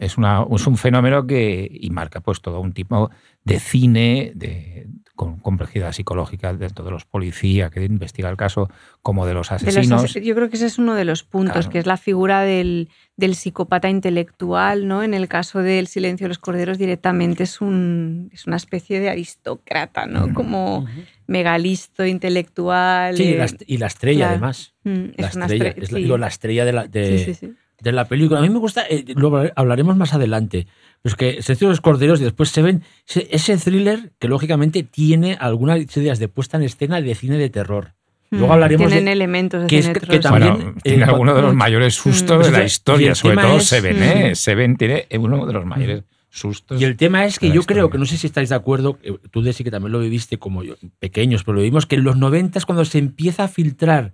es, 0.00 0.18
una, 0.18 0.44
es 0.54 0.66
un 0.66 0.76
fenómeno 0.76 1.26
que 1.26 1.68
y 1.70 1.88
marca 1.90 2.20
pues 2.20 2.40
todo 2.42 2.60
un 2.60 2.72
tipo 2.72 3.10
de 3.44 3.58
cine 3.58 4.32
de, 4.34 4.86
con 5.18 5.40
complejidad 5.40 5.90
psicológica 5.92 6.54
dentro 6.54 6.84
de 6.84 6.92
los 6.92 7.04
policías 7.04 7.72
que 7.72 7.84
investiga 7.84 8.30
el 8.30 8.36
caso 8.36 8.70
como 9.02 9.26
de 9.26 9.34
los 9.34 9.48
De 9.48 9.54
los 9.56 9.62
asesinos. 9.66 10.04
ase- 10.04 10.22
yo 10.24 10.32
creo 10.36 10.48
que 10.48 10.54
ese 10.54 10.66
es 10.66 10.78
uno 10.78 10.94
de 10.94 11.04
los 11.04 11.24
puntos, 11.24 11.54
Claro. 11.54 11.70
que 11.70 11.78
es 11.80 11.86
la 11.86 11.96
figura 11.96 12.42
del, 12.42 12.88
del 13.16 13.34
psicópata 13.34 13.88
intelectual, 13.88 14.86
¿no? 14.86 15.02
En 15.02 15.14
el 15.14 15.26
caso 15.26 15.58
del 15.58 15.88
Silencio 15.88 16.26
de 16.26 16.28
los 16.28 16.38
Corderos 16.38 16.78
directamente 16.78 17.42
es, 17.42 17.60
un, 17.60 18.30
es 18.32 18.46
una 18.46 18.54
especie 18.54 19.00
de 19.00 19.10
aristócrata, 19.10 20.06
¿no? 20.06 20.32
Como 20.34 20.86
megalisto, 21.26 22.06
intelectual. 22.06 23.16
Sí, 23.16 23.24
y 23.24 23.32
eh, 23.32 23.38
la, 23.38 23.44
est- 23.46 23.62
y 23.66 23.78
la 23.78 23.86
estrella, 23.88 24.18
claro. 24.18 24.32
además. 24.34 24.74
mm, 24.84 24.90
La 25.16 25.26
es 25.28 25.34
una 25.36 25.46
estrella, 25.46 25.74
estre- 25.74 25.82
es 25.82 25.92
la, 25.92 25.96
sí. 25.98 26.02
digo, 26.04 26.18
la 26.18 26.28
estrella 26.28 26.64
de 26.64 26.72
la, 26.72 26.86
de, 26.86 27.18
Sí, 27.18 27.24
sí, 27.24 27.34
sí. 27.34 27.52
de 27.80 27.92
la 27.92 28.04
película. 28.06 28.38
A 28.38 28.42
mí 28.42 28.50
me 28.50 28.58
gusta, 28.58 28.84
eh, 28.88 29.04
luego 29.16 29.42
hablaremos 29.56 29.96
más 29.96 30.14
adelante, 30.14 30.66
pues 31.02 31.14
que 31.14 31.42
Silencio 31.42 31.68
de 31.68 31.72
los 31.72 31.80
Corderos 31.80 32.20
y 32.20 32.24
después 32.24 32.48
se 32.50 32.62
ven 32.62 32.82
ese, 33.08 33.28
ese 33.30 33.56
thriller 33.56 34.12
que 34.18 34.28
lógicamente 34.28 34.82
tiene 34.82 35.36
algunas 35.40 35.78
ideas 35.96 36.18
de 36.18 36.28
puesta 36.28 36.56
en 36.56 36.64
escena 36.64 37.00
de 37.00 37.14
cine 37.14 37.38
de 37.38 37.50
terror. 37.50 37.94
Luego 38.30 38.48
Mm, 38.48 38.52
hablaremos 38.52 38.86
Tienen 38.88 39.04
de- 39.06 39.12
elementos 39.12 39.60
de 39.62 39.66
que 39.68 39.78
es 39.78 39.86
cine 39.86 40.00
que- 40.00 40.18
también- 40.18 40.54
Bueno, 40.54 40.70
eh, 40.70 40.80
tiene 40.82 40.98
cuando- 40.98 41.12
alguno 41.14 41.34
de 41.34 41.42
los 41.42 41.54
mayores 41.54 41.94
sustos 41.94 42.38
Mm. 42.48 42.50
de 42.52 42.58
la 42.58 42.64
historia, 42.64 43.14
sobre 43.14 43.36
todo 43.36 43.56
es- 43.56 43.64
Seven, 43.66 43.96
Mm. 43.98 44.02
¿eh? 44.02 44.34
Seven 44.34 44.76
tiene 44.76 45.06
uno 45.18 45.46
de 45.46 45.52
los 45.54 45.64
mayores 45.64 46.02
sustos. 46.28 46.78
Y 46.80 46.84
el 46.84 46.96
tema 46.96 47.24
es 47.24 47.38
que 47.38 47.50
yo 47.50 47.62
creo 47.62 47.88
que, 47.88 47.96
no 47.96 48.04
sé 48.04 48.18
si 48.18 48.26
estáis 48.26 48.50
de 48.50 48.54
acuerdo, 48.54 48.98
eh, 49.02 49.14
tú 49.30 49.40
de 49.40 49.54
sí 49.54 49.64
que 49.64 49.70
también 49.70 49.92
lo 49.92 50.00
viviste 50.00 50.38
como 50.38 50.62
yo, 50.62 50.74
pequeños, 50.98 51.42
pero 51.44 51.56
lo 51.56 51.62
vimos 51.62 51.86
que 51.86 51.96
en 51.96 52.04
los 52.04 52.16
90 52.18 52.58
es 52.58 52.66
cuando 52.66 52.84
se 52.84 52.98
empieza 52.98 53.44
a 53.44 53.48
filtrar 53.48 54.12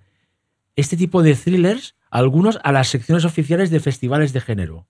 este 0.76 0.96
tipo 0.96 1.22
de 1.24 1.34
thrillers, 1.34 1.96
algunos 2.10 2.60
a 2.62 2.70
las 2.70 2.86
secciones 2.88 3.24
oficiales 3.24 3.70
de 3.70 3.80
festivales 3.80 4.32
de 4.32 4.40
género. 4.40 4.86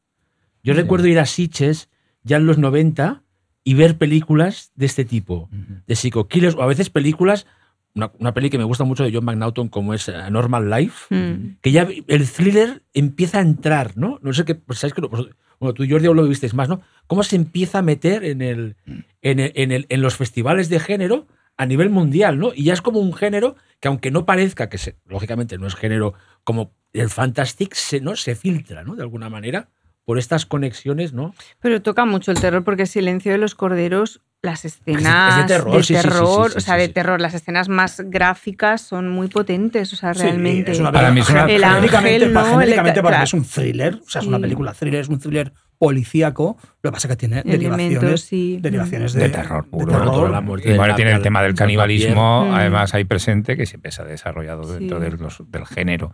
Yo 0.64 0.74
Sí. 0.74 0.80
recuerdo 0.80 1.06
ir 1.06 1.18
a 1.20 1.26
Sitges 1.26 1.88
ya 2.24 2.38
en 2.38 2.46
los 2.46 2.58
90 2.58 3.22
y 3.62 3.74
ver 3.74 3.96
películas 3.98 4.72
de 4.74 4.86
este 4.86 5.04
tipo, 5.04 5.48
Ujú. 5.52 5.82
de 5.86 5.94
psycho 5.96 6.26
killers, 6.26 6.56
o 6.56 6.62
a 6.62 6.66
veces 6.66 6.90
películas, 6.90 7.46
una, 7.94 8.10
una 8.18 8.34
peli 8.34 8.50
que 8.50 8.58
me 8.58 8.64
gusta 8.64 8.82
mucho 8.84 9.04
de 9.04 9.12
John 9.12 9.24
McNaughton 9.24 9.68
como 9.68 9.94
es 9.94 10.08
A 10.08 10.28
Normal 10.30 10.68
Life, 10.68 11.14
Mm. 11.14 11.58
que 11.62 11.70
ya 11.70 11.86
el 12.08 12.28
thriller 12.28 12.82
empieza 12.92 13.38
a 13.38 13.42
entrar, 13.42 13.96
¿no? 13.96 14.18
No 14.22 14.32
sé 14.32 14.44
qué, 14.44 14.54
pues, 14.56 14.80
¿sabes 14.80 14.94
que 14.94 15.02
pues, 15.02 15.26
Bueno, 15.60 15.72
tú, 15.74 15.84
Jordi, 15.88 16.06
lo 16.12 16.26
visteis 16.26 16.52
más, 16.52 16.68
¿no? 16.68 16.80
¿Cómo 17.06 17.22
se 17.22 17.36
empieza 17.36 17.78
a 17.78 17.82
meter 17.82 18.24
en, 18.24 18.42
el, 18.42 18.76
en, 19.22 19.38
el- 19.38 19.52
en, 19.54 19.70
el- 19.70 19.86
en 19.88 20.02
los 20.02 20.16
festivales 20.16 20.68
de 20.68 20.80
género 20.80 21.28
a 21.56 21.64
nivel 21.64 21.88
mundial, 21.90 22.38
¿no? 22.38 22.52
Y 22.54 22.64
ya 22.64 22.72
es 22.74 22.82
como 22.82 22.98
un 22.98 23.14
género 23.14 23.54
que, 23.80 23.86
aunque 23.88 24.10
no 24.10 24.26
parezca 24.26 24.68
que, 24.68 24.76
se, 24.78 24.96
lógicamente, 25.06 25.56
no 25.56 25.68
es 25.68 25.76
género 25.76 26.14
como 26.42 26.72
el 26.92 27.08
Fantastic, 27.08 27.72
se, 27.74 28.00
¿no? 28.00 28.16
se 28.16 28.34
filtra, 28.34 28.82
¿no? 28.82 28.96
De 28.96 29.02
alguna 29.02 29.30
manera, 29.30 29.68
por 30.04 30.18
estas 30.18 30.44
conexiones, 30.46 31.12
¿no? 31.12 31.34
Pero 31.60 31.80
toca 31.82 32.04
mucho 32.04 32.30
el 32.30 32.40
terror 32.40 32.62
porque 32.64 32.86
Silencio 32.86 33.32
de 33.32 33.38
los 33.38 33.54
Corderos, 33.54 34.20
las 34.42 34.66
escenas 34.66 35.36
es 35.38 35.42
de 35.48 35.54
terror, 35.54 35.82
sí, 35.82 35.94
sí, 35.94 35.94
sí, 35.94 36.02
sí, 36.02 36.08
terror, 36.08 36.50
sí, 36.50 36.58
o 36.58 36.60
sea, 36.60 36.76
de 36.76 36.88
terror, 36.88 37.18
las 37.20 37.32
escenas 37.32 37.70
más 37.70 38.02
gráficas 38.04 38.82
son 38.82 39.08
muy 39.08 39.28
potentes, 39.28 39.90
o 39.94 39.96
sea, 39.96 40.12
Sí, 40.12 40.20
realmente. 40.20 40.72
es 40.72 40.80
una 40.80 40.92
Para 40.92 41.10
mí 41.10 41.20
es 41.20 41.30
una- 41.30 41.44
El 41.46 41.62
genéricamente, 41.64 42.24
ángel, 42.26 42.32
para, 42.34 42.46
¿no? 42.46 42.52
genéricamente 42.58 42.98
El- 43.00 43.04
para 43.04 43.18
mí 43.18 43.24
es 43.24 43.32
un 43.32 43.44
thriller, 43.44 43.94
o 44.06 44.10
sea, 44.10 44.20
es 44.20 44.26
una 44.28 44.38
película 44.38 44.74
thriller, 44.74 45.00
es 45.00 45.08
un 45.08 45.18
thriller 45.18 45.52
policíaco, 45.78 46.58
lo 46.82 46.90
que 46.90 46.92
pasa 46.92 47.08
es 47.08 47.12
que 47.12 47.16
tiene 47.16 47.42
derivaciones, 47.42 48.20
sí. 48.20 48.58
derivaciones 48.60 49.12
de, 49.14 49.22
de 49.22 49.28
terror 49.30 49.66
puro. 49.68 49.86
terror. 49.92 50.12
toda 50.12 50.28
la 50.30 50.40
muerte 50.42 50.68
Y 50.68 50.72
de 50.72 50.76
bueno, 50.78 50.92
la- 50.92 50.96
tiene 50.96 51.12
el 51.12 51.22
tema 51.22 51.42
del 51.42 51.54
canibalismo, 51.54 52.46
Mm. 52.46 52.52
además 52.54 52.92
ahí 52.94 53.04
presente, 53.04 53.56
que 53.56 53.64
siempre 53.64 53.92
se 53.92 54.02
ha 54.02 54.04
desarrollado 54.04 54.64
Sí. 54.64 54.74
dentro 54.78 55.00
del, 55.00 55.16
los- 55.16 55.42
del 55.50 55.66
género. 55.66 56.12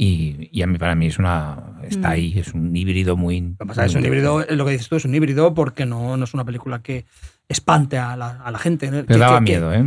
Y, 0.00 0.48
y 0.52 0.62
a 0.62 0.68
mí, 0.68 0.78
para 0.78 0.94
mí 0.94 1.06
es 1.08 1.18
una. 1.18 1.80
Está 1.82 2.10
Mm. 2.10 2.12
ahí, 2.12 2.38
es 2.38 2.54
un 2.54 2.74
híbrido 2.76 3.16
muy. 3.16 3.40
Lo 3.40 3.56
que 3.58 3.66
pasa 3.66 3.84
es 3.84 3.96
un 3.96 4.04
híbrido, 4.06 4.44
lo 4.48 4.64
que 4.64 4.70
dices 4.70 4.88
tú 4.88 4.94
es 4.94 5.04
un 5.04 5.12
híbrido 5.12 5.54
porque 5.54 5.86
no, 5.86 6.16
no 6.16 6.22
es 6.24 6.34
una 6.34 6.44
película 6.44 6.80
que 6.82 7.04
espante 7.48 7.98
a 7.98 8.16
la, 8.16 8.40
a 8.44 8.50
la 8.52 8.58
gente. 8.58 8.88
Pero 8.90 9.06
Que- 9.06 9.16
daba 9.18 9.40
que- 9.40 9.44
que- 9.46 9.52
miedo, 9.52 9.74
¿eh? 9.74 9.84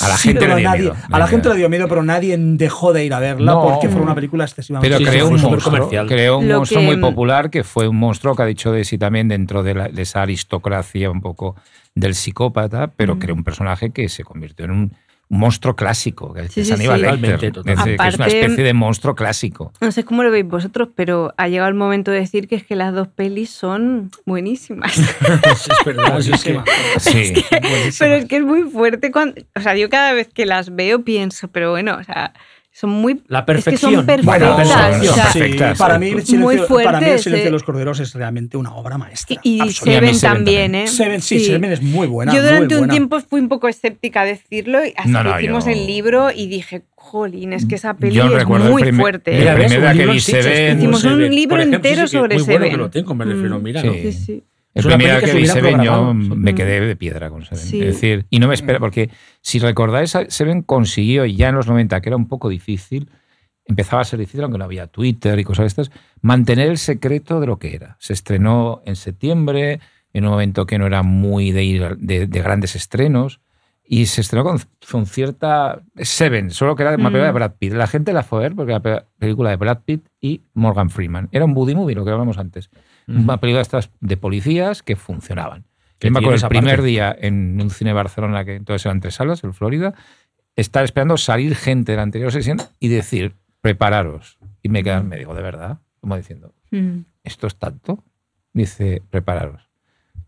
A 0.00 0.08
la 0.08 0.16
Sí, 0.16 0.28
gente 0.28 0.46
le 0.46 0.54
dio 0.56 0.68
nadie- 0.68 0.80
miedo. 0.82 0.96
A 1.10 1.18
la 1.18 1.26
gente 1.26 1.48
le 1.48 1.56
dio 1.56 1.68
miedo, 1.68 1.88
pero 1.88 2.04
nadie 2.04 2.36
dejó 2.38 2.92
de 2.92 3.04
ir 3.04 3.12
a 3.14 3.18
verla 3.18 3.52
No. 3.52 3.62
porque 3.64 3.88
fue 3.88 4.00
una 4.00 4.14
película 4.14 4.44
excesivamente. 4.44 4.96
Pero 4.96 5.10
creó 5.10 5.26
un 5.28 5.40
monstruo, 5.40 5.60
comercial. 5.60 6.06
creó 6.06 6.38
un 6.38 6.46
Lo 6.48 6.58
monstruo 6.58 6.80
que- 6.80 6.86
muy 6.86 6.96
popular 6.98 7.50
que 7.50 7.64
fue 7.64 7.88
un 7.88 7.96
monstruo 7.96 8.36
que 8.36 8.42
ha 8.42 8.46
dicho 8.46 8.70
de 8.70 8.84
sí 8.84 8.96
también 8.96 9.26
dentro 9.26 9.64
de, 9.64 9.74
la- 9.74 9.88
de 9.88 10.02
esa 10.02 10.22
aristocracia 10.22 11.10
un 11.10 11.20
poco 11.20 11.56
del 11.96 12.14
psicópata, 12.14 12.92
pero 12.96 13.16
Mm. 13.16 13.18
creó 13.18 13.34
un 13.34 13.42
personaje 13.42 13.90
que 13.90 14.08
se 14.08 14.22
convirtió 14.22 14.66
en 14.66 14.70
un 14.70 14.92
monstruo 15.32 15.74
clásico, 15.74 16.34
que 16.34 16.48
Sí, 16.48 16.60
es 16.60 16.68
sí, 16.68 16.74
Aníbal 16.74 17.00
sí. 17.00 17.06
Lecter. 17.06 17.52
Es 17.64 17.82
que 17.82 17.94
es 17.94 18.14
una 18.16 18.26
especie 18.26 18.64
de 18.64 18.74
monstruo 18.74 19.14
clásico. 19.14 19.72
No 19.80 19.90
sé 19.90 20.04
cómo 20.04 20.22
lo 20.22 20.30
veis 20.30 20.46
vosotros, 20.46 20.90
pero 20.94 21.32
ha 21.38 21.48
llegado 21.48 21.68
el 21.70 21.74
momento 21.74 22.10
de 22.10 22.18
decir 22.20 22.48
que 22.48 22.54
es 22.56 22.64
que 22.64 22.76
las 22.76 22.92
dos 22.92 23.08
pelis 23.08 23.48
son 23.50 24.10
buenísimas. 24.26 24.96
es 24.98 25.68
verdad, 25.86 26.20
sí, 26.20 26.32
es 26.32 26.44
que- 26.44 26.52
Buenísima. 26.52 26.64
Sí. 26.98 27.44
pero 27.98 28.14
es 28.16 28.26
que 28.26 28.36
es 28.36 28.42
muy 28.44 28.62
fuerte 28.70 29.10
cuando. 29.10 29.40
O 29.56 29.60
sea, 29.60 29.74
yo 29.74 29.88
cada 29.88 30.12
vez 30.12 30.28
que 30.28 30.44
las 30.44 30.74
veo 30.76 31.02
pienso, 31.02 31.48
pero 31.48 31.70
bueno, 31.70 31.96
o 31.98 32.04
sea, 32.04 32.34
son 32.74 32.88
muy. 32.90 33.22
La 33.28 33.40
Es 33.40 33.44
que 33.44 33.52
perfección. 33.52 33.94
son 33.94 34.06
perfectas. 34.06 34.38
Bueno, 34.40 34.56
o 34.56 34.64
sea, 34.64 34.92
son 34.94 35.32
perfectas. 35.42 35.78
para 35.78 35.98
mí, 35.98 36.06
el 36.08 36.14
Muy 36.14 36.22
silencio, 36.24 36.66
para 36.82 37.00
mí 37.00 37.06
el 37.06 37.18
silencio 37.18 37.42
eh. 37.42 37.44
de 37.44 37.50
los 37.50 37.62
corderos 37.64 38.00
es 38.00 38.14
realmente 38.14 38.56
una 38.56 38.74
obra 38.74 38.96
maestra. 38.96 39.36
y, 39.42 39.62
y 39.62 39.72
Seven 39.72 40.14
Seven 40.14 40.20
también, 40.20 40.72
también. 40.72 40.74
¿eh? 40.74 40.86
Seven, 40.88 41.20
sí, 41.20 41.40
Seven 41.40 41.70
es 41.70 41.82
muy 41.82 42.06
buena. 42.06 42.32
Yo 42.34 42.40
muy 42.40 42.48
durante 42.50 42.74
un 42.76 42.80
buena. 42.80 42.90
tiempo 42.92 43.20
fui 43.20 43.40
un 43.40 43.48
poco 43.48 43.68
escéptica 43.68 44.22
a 44.22 44.24
decirlo 44.24 44.84
y 44.84 44.94
hasta 44.96 45.08
No, 45.10 45.18
que 45.22 45.28
no, 45.28 45.40
hicimos 45.40 45.64
yo- 45.66 45.70
el 45.72 45.86
libro 45.86 46.30
y 46.34 46.46
dije, 46.48 46.82
jolín, 46.94 47.52
es 47.52 47.66
que 47.66 47.74
esa 47.74 47.94
peli 47.94 48.14
Yo 48.14 48.24
es 48.38 48.46
muy 48.46 48.82
primer- 48.82 49.00
fuerte. 49.00 49.32
Mira, 49.32 49.52
¿eh? 49.52 49.58
la 49.58 49.66
primera 49.66 49.90
Un 49.92 49.98
que 49.98 50.06
vi 50.06 50.20
Seven- 50.20 50.78
Hicimos 50.78 51.04
un 51.04 51.10
Seven. 51.10 51.34
libro 51.34 51.60
entero 51.62 52.02
sí, 52.02 52.08
sí, 52.08 52.16
sobre 52.16 52.34
Muy 52.36 52.44
bueno 52.44 52.58
que 52.60 52.70
Seven. 52.70 52.80
lo 52.80 52.90
tengo, 52.90 53.14
me 53.14 53.24
refiero, 53.26 53.58
Mm. 53.58 53.62
míralo. 53.62 53.92
Sí. 53.92 54.12
Sí, 54.12 54.24
sí. 54.24 54.44
Es 54.74 54.84
una 54.86 54.96
primer 54.96 55.20
peli 55.20 55.26
día 55.26 55.34
que 55.34 55.40
vi 55.40 55.46
Seven 55.46 55.82
yo 55.82 56.14
me 56.14 56.52
Mm. 56.52 56.54
quedé 56.54 56.80
de 56.80 56.96
piedra 56.96 57.28
con 57.30 57.44
Seven. 57.44 57.62
Sí. 57.64 57.80
Es 57.80 57.86
decir, 57.94 58.26
y 58.30 58.38
no 58.38 58.48
me 58.48 58.54
espera, 58.54 58.78
porque 58.78 59.10
si 59.40 59.58
recordáis, 59.58 60.16
Seven 60.28 60.62
consiguió 60.62 61.24
ya 61.26 61.48
en 61.50 61.54
los 61.56 61.66
90, 61.66 62.00
que 62.00 62.08
era 62.08 62.16
un 62.16 62.26
poco 62.28 62.48
difícil, 62.48 63.10
empezaba 63.66 64.02
a 64.02 64.04
ser 64.04 64.18
difícil, 64.18 64.42
aunque 64.42 64.58
no 64.58 64.64
había 64.64 64.86
Twitter 64.86 65.38
y 65.38 65.44
cosas 65.44 65.64
de 65.64 65.82
estas, 65.82 65.90
mantener 66.20 66.68
el 66.70 66.78
secreto 66.78 67.38
de 67.40 67.46
lo 67.46 67.58
que 67.58 67.74
era. 67.74 67.96
Se 68.00 68.12
estrenó 68.12 68.82
en 68.86 68.96
septiembre, 68.96 69.80
en 70.14 70.24
un 70.24 70.30
momento 70.30 70.66
que 70.66 70.78
no 70.78 70.86
era 70.86 71.02
muy 71.02 71.52
de 71.52 71.64
ir 71.64 71.96
de, 71.98 72.26
de 72.26 72.40
grandes 72.42 72.74
estrenos, 72.74 73.40
y 73.84 74.06
se 74.06 74.20
estrenó 74.22 74.44
con, 74.44 74.58
con 74.90 75.06
cierta... 75.06 75.82
Seven, 75.96 76.50
solo 76.50 76.74
que 76.76 76.82
era 76.82 76.90
una 76.94 76.98
Mm. 76.98 77.12
película 77.12 77.26
de 77.26 77.32
Brad 77.32 77.52
Pitt. 77.58 77.72
La 77.74 77.86
gente 77.86 78.12
la 78.14 78.22
fue 78.22 78.38
a 78.38 78.42
ver 78.42 78.54
porque 78.54 78.72
era 78.72 78.80
pe- 78.80 79.02
película 79.18 79.50
de 79.50 79.56
Brad 79.56 79.80
Pitt 79.84 80.06
y 80.20 80.42
Morgan 80.54 80.88
Freeman. 80.88 81.28
Era 81.30 81.44
un 81.44 81.52
buddy 81.52 81.74
movie, 81.74 81.94
lo 81.94 82.04
que 82.04 82.10
hablamos 82.10 82.38
antes. 82.38 82.70
Una 83.16 83.38
película 83.38 83.58
de 83.58 83.62
estas 83.62 83.90
de 84.00 84.16
policías 84.16 84.82
que 84.82 84.96
funcionaban. 84.96 85.64
Que 85.98 86.08
Yo 86.08 86.12
me 86.12 86.18
acuerdo 86.20 86.44
el 86.44 86.48
primer 86.48 86.76
parte. 86.76 86.88
día 86.88 87.16
en 87.18 87.60
un 87.60 87.70
cine 87.70 87.90
de 87.90 87.94
Barcelona, 87.94 88.44
que 88.44 88.56
entonces 88.56 88.84
eran 88.86 89.00
tres 89.00 89.14
salas, 89.14 89.44
en 89.44 89.54
Florida, 89.54 89.94
estar 90.56 90.84
esperando 90.84 91.16
salir 91.16 91.54
gente 91.54 91.92
de 91.92 91.96
la 91.96 92.02
anterior 92.02 92.32
sesión 92.32 92.58
y 92.80 92.88
decir, 92.88 93.34
prepararos. 93.60 94.38
Y 94.62 94.68
me 94.68 94.82
quedan, 94.82 95.08
me 95.08 95.16
digo, 95.16 95.34
de 95.34 95.42
verdad, 95.42 95.78
como 96.00 96.16
diciendo, 96.16 96.54
Mm. 96.70 97.00
¿esto 97.22 97.46
es 97.46 97.56
tanto? 97.56 98.02
Dice, 98.52 99.02
prepararos. 99.10 99.68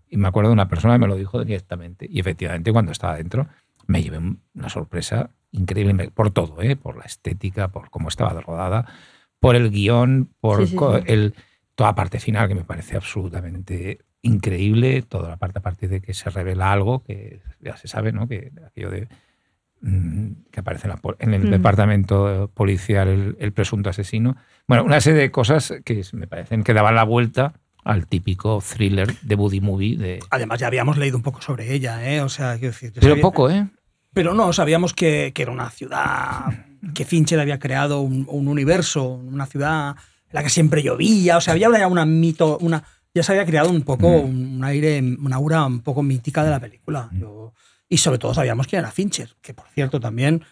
Y 0.09 0.16
me 0.16 0.28
acuerdo 0.28 0.51
de 0.51 0.55
una 0.55 0.68
persona 0.68 0.95
que 0.95 0.99
me 1.01 1.07
lo 1.09 1.16
dijo 1.16 1.43
directamente. 1.45 2.07
Y 2.09 2.20
efectivamente, 2.20 2.70
cuando 2.72 2.93
estaba 2.93 3.16
dentro, 3.16 3.49
me 3.87 4.03
llevé 4.03 4.18
un- 4.18 4.41
una 4.55 4.68
sorpresa 4.68 5.30
increíble 5.51 6.11
por 6.14 6.30
todo, 6.30 6.62
¿eh? 6.62 6.76
por 6.76 6.97
la 6.97 7.05
estética, 7.05 7.68
por 7.68 7.91
cómo 7.91 8.09
estaba 8.09 8.39
rodada, 8.41 8.87
por 9.41 9.57
el 9.57 9.70
guion, 9.70 10.30
por 10.41 10.61
Sí, 10.61 10.66
sí, 10.68 10.78
sí. 10.78 11.03
El, 11.07 11.35
toda 11.75 11.91
la 11.91 11.95
parte 11.95 12.20
final 12.20 12.49
que 12.49 12.55
me 12.55 12.64
parece 12.64 12.97
absolutamente 12.97 13.99
increíble, 14.22 15.03
toda 15.03 15.29
la 15.29 15.37
parte 15.37 15.59
a 15.59 15.62
partir 15.62 15.89
de 15.91 16.01
que 16.01 16.14
se 16.14 16.31
revela 16.31 16.72
algo 16.72 17.03
que 17.03 17.41
ya 17.61 17.77
se 17.77 17.89
sabe, 17.89 18.12
¿no? 18.12 18.27
Que 18.29 18.53
aquello 18.66 18.91
de 18.91 19.09
mm, 19.81 20.29
que 20.51 20.61
aparece 20.61 20.87
en, 20.87 20.91
la 20.91 20.97
po- 20.97 21.16
en 21.18 21.35
el 21.35 21.47
Mm. 21.47 21.51
departamento 21.51 22.51
policial 22.55 23.09
el, 23.09 23.37
el 23.39 23.53
presunto 23.53 23.91
asesino. 23.91 24.37
Bueno, 24.66 24.85
una 24.85 25.01
serie 25.01 25.20
de 25.20 25.31
cosas 25.31 25.75
que 25.85 26.03
me 26.12 26.27
parecen 26.27 26.62
que 26.62 26.72
daban 26.72 26.95
la 26.95 27.05
vuelta 27.05 27.53
al 27.85 28.07
típico 28.07 28.62
thriller 28.66 29.14
de 29.20 29.35
Buddy 29.35 29.61
Movie 29.61 29.97
de... 29.99 30.20
Además, 30.31 30.59
ya 30.59 30.68
habíamos 30.68 30.97
leído 30.97 31.18
un 31.18 31.22
poco 31.22 31.43
sobre 31.43 31.75
ella, 31.75 32.11
¿eh? 32.11 32.22
O 32.22 32.31
sea, 32.31 32.53
quiero 32.55 32.68
decir. 32.72 32.93
Pero 32.95 33.09
sabía- 33.09 33.20
poco, 33.22 33.51
¿eh? 33.51 33.66
Pero 34.14 34.33
no, 34.33 34.53
sabíamos 34.55 34.95
que, 34.95 35.33
que 35.35 35.43
era 35.43 35.51
una 35.53 35.68
ciudad, 35.70 36.45
que 36.95 37.05
Fincher 37.05 37.41
había 37.41 37.59
creado 37.59 38.01
un, 38.01 38.25
un 38.31 38.47
universo, 38.49 39.07
una 39.09 39.45
ciudad 39.45 39.97
la 40.35 40.43
que 40.43 40.51
siempre 40.51 40.82
llovía, 40.82 41.37
o 41.37 41.41
sea, 41.41 41.53
había 41.53 41.70
ya 41.78 41.87
una 41.87 42.05
mito, 42.05 42.59
una, 42.59 42.82
ya 43.14 43.22
se 43.22 43.30
había 43.30 43.47
creado 43.47 43.70
un 43.70 43.82
poco 43.82 44.09
un, 44.09 44.57
un 44.57 44.64
aire, 44.64 44.99
una 45.01 45.37
aura 45.37 45.64
un 45.64 45.80
poco 45.80 46.03
mítica 46.03 46.43
de 46.43 46.51
la 46.51 46.59
película. 46.59 47.09
Yo- 47.12 47.53
y 47.89 47.99
sobre 47.99 48.18
todo 48.18 48.35
sabíamos 48.35 48.66
quién 48.66 48.80
era 48.80 48.91
Fincher, 48.91 49.28
que 49.41 49.55
por 49.55 49.66
cierto 49.68 50.01
también 50.01 50.43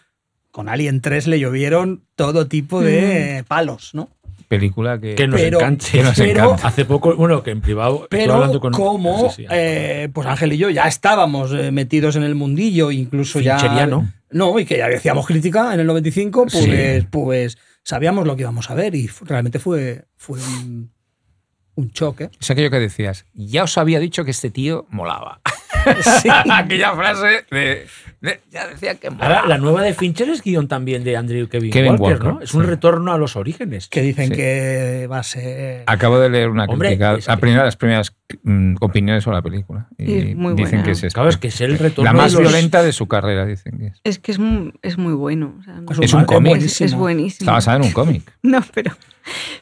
con 0.51 0.69
Alien 0.69 1.01
3 1.01 1.27
le 1.27 1.39
llovieron 1.39 2.03
todo 2.15 2.47
tipo 2.47 2.81
de 2.81 3.43
palos, 3.47 3.89
¿no? 3.93 4.07
Película 4.47 4.99
que... 5.01 5.15
Que 5.15 5.27
nos 5.27 5.41
Pero- 5.41 5.57
encanta. 5.59 5.85
que 5.91 6.03
nos 6.03 6.15
pero- 6.15 6.43
encanta. 6.45 6.67
Hace 6.67 6.85
poco, 6.85 7.15
bueno, 7.15 7.43
que 7.43 7.51
en 7.51 7.59
privado 7.59 8.07
Pero 8.09 8.35
hablando 8.35 8.61
con... 8.61 8.71
como 8.71 9.29
Sí, 9.31 9.41
sí. 9.41 9.45
eh, 9.49 10.09
pues 10.13 10.27
Ángel 10.27 10.53
y 10.53 10.57
yo 10.57 10.69
ya 10.69 10.83
estábamos 10.87 11.51
eh, 11.53 11.71
metidos 11.71 12.15
en 12.15 12.23
el 12.23 12.35
mundillo, 12.35 12.89
incluso 12.91 13.39
ya... 13.41 13.57
Fincheriano. 13.59 14.13
No, 14.31 14.57
y 14.59 14.65
que 14.65 14.77
ya 14.77 14.87
hacíamos 14.87 15.25
crítica 15.27 15.73
en 15.73 15.79
el 15.81 15.87
95, 15.87 16.45
pues, 16.51 16.63
Sí. 16.63 17.07
pues 17.11 17.57
sabíamos 17.83 18.25
lo 18.25 18.35
que 18.35 18.41
íbamos 18.41 18.69
a 18.69 18.75
ver 18.75 18.95
y 18.95 19.07
realmente 19.21 19.59
fue, 19.59 20.05
fue 20.15 20.39
un, 20.39 20.91
un 21.75 21.91
choque. 21.91 22.29
Es 22.39 22.49
aquello 22.49 22.71
que 22.71 22.79
decías, 22.79 23.25
ya 23.33 23.63
os 23.63 23.77
había 23.77 23.99
dicho 23.99 24.25
que 24.25 24.31
este 24.31 24.49
tío 24.49 24.87
molaba. 24.89 25.41
Sí. 26.21 26.29
Aquella 26.51 26.93
frase 26.95 27.45
de, 27.51 27.85
de- 28.21 28.39
Ya 28.51 28.67
decía 28.67 28.95
que. 28.95 29.07
Ahora, 29.07 29.45
la 29.47 29.57
nueva 29.57 29.81
de 29.81 29.93
Fincher 29.93 30.29
es 30.29 30.41
guion 30.41 30.67
también 30.67 31.03
de 31.03 31.17
Andrew 31.17 31.47
Kevin, 31.47 31.71
Kevin 31.71 31.91
Walker, 31.99 32.03
Walker, 32.19 32.33
¿no? 32.35 32.41
Es 32.41 32.53
un 32.53 32.63
sí. 32.63 32.69
retorno 32.69 33.11
a 33.13 33.17
los 33.17 33.35
orígenes. 33.35 33.89
Que 33.89 34.01
dicen 34.01 34.29
Sí. 34.29 34.35
que 34.35 35.07
va 35.11 35.19
a 35.19 35.23
ser... 35.23 35.83
Acabo 35.87 36.19
de 36.19 36.29
leer 36.29 36.49
una 36.49 36.65
Hombre, 36.65 36.89
crítica, 36.89 37.15
es 37.15 37.27
la 37.27 37.35
que- 37.35 37.41
primera, 37.41 37.65
las 37.65 37.75
primeras 37.75 38.15
mm, 38.43 38.75
opiniones 38.81 39.23
sobre 39.23 39.37
la 39.37 39.41
película. 39.41 39.87
Y 39.97 40.13
Es 40.31 40.35
muy 40.35 40.53
dicen 40.53 40.81
buena. 40.81 40.83
que 40.99 41.07
es, 41.07 41.13
Claro, 41.13 41.29
es 41.29 41.37
que 41.37 41.47
es 41.49 41.61
el 41.61 41.77
retorno 41.77 42.11
la 42.11 42.17
más 42.17 42.33
los- 42.33 42.41
violenta 42.41 42.81
de 42.81 42.91
su 42.93 43.07
carrera, 43.07 43.45
dicen 43.45 43.77
que 43.77 43.87
es. 43.87 44.01
Es 44.03 44.19
que 44.19 44.31
es 44.31 44.39
muy, 44.39 44.73
es 44.81 44.97
muy 44.97 45.13
bueno. 45.13 45.55
o 45.59 45.63
sea, 45.63 45.73
no- 45.75 45.91
Es 45.91 46.13
un 46.13 46.21
es 46.21 46.27
cómic. 46.27 46.49
buenísimo. 46.51 46.85
Es 46.87 46.93
buenísimo. 46.95 47.43
Está 47.45 47.51
basada 47.53 47.77
en 47.77 47.83
un 47.83 47.91
cómic. 47.91 48.31
No, 48.43 48.61
pero, 48.73 48.91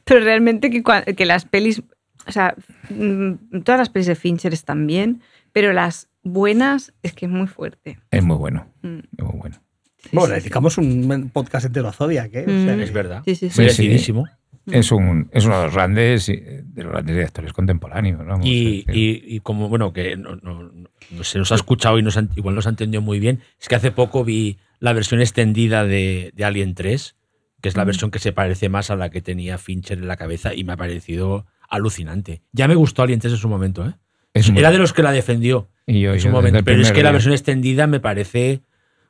pero 0.03 0.19
realmente 0.19 0.69
que, 0.69 0.83
que 1.15 1.25
las 1.25 1.45
pelis, 1.45 1.81
o 2.27 2.31
sea, 2.31 2.55
mm, 2.89 3.61
todas 3.63 3.79
las 3.79 3.89
pelis 3.89 4.07
de 4.07 4.15
Fincher 4.15 4.53
están 4.53 4.85
bien, 4.85 5.21
pero 5.51 5.73
las 5.73 6.07
buenas 6.23 6.93
es 7.03 7.13
que 7.13 7.25
es 7.25 7.31
muy 7.31 7.47
fuerte. 7.47 7.99
Es 8.11 8.23
muy 8.23 8.37
bueno. 8.37 8.67
Mm, 8.81 8.99
Es 9.17 9.23
muy 9.25 9.37
bueno. 9.39 9.61
sí, 9.97 10.09
Bueno, 10.13 10.27
sí, 10.27 10.31
le 10.33 10.39
sí. 10.39 10.43
dedicamos 10.43 10.77
un 10.77 11.29
podcast 11.33 11.65
entero 11.65 11.87
a 11.87 11.91
Zodiac, 11.93 12.33
¿eh? 12.33 12.43
O 12.47 12.65
sea, 12.65 12.75
Mm. 12.75 12.81
Es 12.81 12.93
verdad. 12.93 13.21
Sí, 13.25 13.35
sí, 13.35 13.49
sí. 13.49 13.49
Sí, 13.49 13.53
sí. 13.55 13.61
Merecidísimo. 13.61 14.27
es, 14.67 14.91
un, 14.91 15.27
es 15.33 15.45
uno 15.45 15.57
de 15.57 15.65
los 15.65 15.73
grandes, 15.73 16.29
eh, 16.29 16.61
de 16.63 16.83
los 16.83 16.91
grandes 16.91 17.15
directores 17.15 17.51
contemporáneos. 17.51 18.23
vamos, 18.25 18.45
Y, 18.45 18.85
y- 18.91 19.23
y 19.35 19.39
como, 19.39 19.69
bueno, 19.69 19.91
que 19.91 20.15
no, 20.15 20.35
no- 20.35 20.71
no 21.11 21.23
se 21.23 21.39
nos 21.39 21.51
ha 21.51 21.55
escuchado 21.55 21.97
y 21.97 22.03
nos 22.03 22.15
han- 22.15 22.29
igual 22.35 22.53
nos 22.55 22.67
ha 22.67 22.69
entendido 22.69 23.01
muy 23.01 23.19
bien, 23.19 23.41
es 23.59 23.67
que 23.67 23.75
hace 23.75 23.91
poco 23.91 24.23
vi 24.23 24.59
la 24.79 24.93
versión 24.93 25.19
extendida 25.19 25.83
de, 25.85 26.31
de 26.35 26.45
Alien 26.45 26.75
3, 26.75 27.15
que 27.61 27.69
es 27.69 27.75
la 27.75 27.83
versión 27.85 28.11
que 28.11 28.19
se 28.19 28.33
parece 28.33 28.69
más 28.69 28.91
a 28.91 28.95
la 28.95 29.09
que 29.09 29.21
tenía 29.21 29.57
Fincher 29.57 29.97
en 29.97 30.07
la 30.07 30.15
cabeza 30.17 30.53
y 30.53 30.63
me 30.63 30.73
ha 30.73 30.77
parecido 30.77 31.47
alucinante. 31.67 32.41
Ya 32.51 32.67
me 32.67 32.75
gustó 32.75 33.01
Alien 33.03 33.19
3 33.19 33.33
en 33.33 33.39
su 33.39 33.49
momento, 33.49 33.85
¿eh? 33.87 33.93
Es 34.33 34.49
muy- 34.49 34.59
Era 34.59 34.71
de 34.71 34.77
los 34.77 34.93
que 34.93 35.03
la 35.03 35.11
defendió 35.11 35.69
y 35.85 36.01
yo- 36.01 36.13
en 36.13 36.19
su 36.19 36.29
momento, 36.29 36.63
pero 36.63 36.81
es 36.81 36.91
que 36.91 37.03
la 37.03 37.11
versión 37.11 37.33
extendida 37.33 37.87
me 37.87 37.99
parece, 37.99 38.61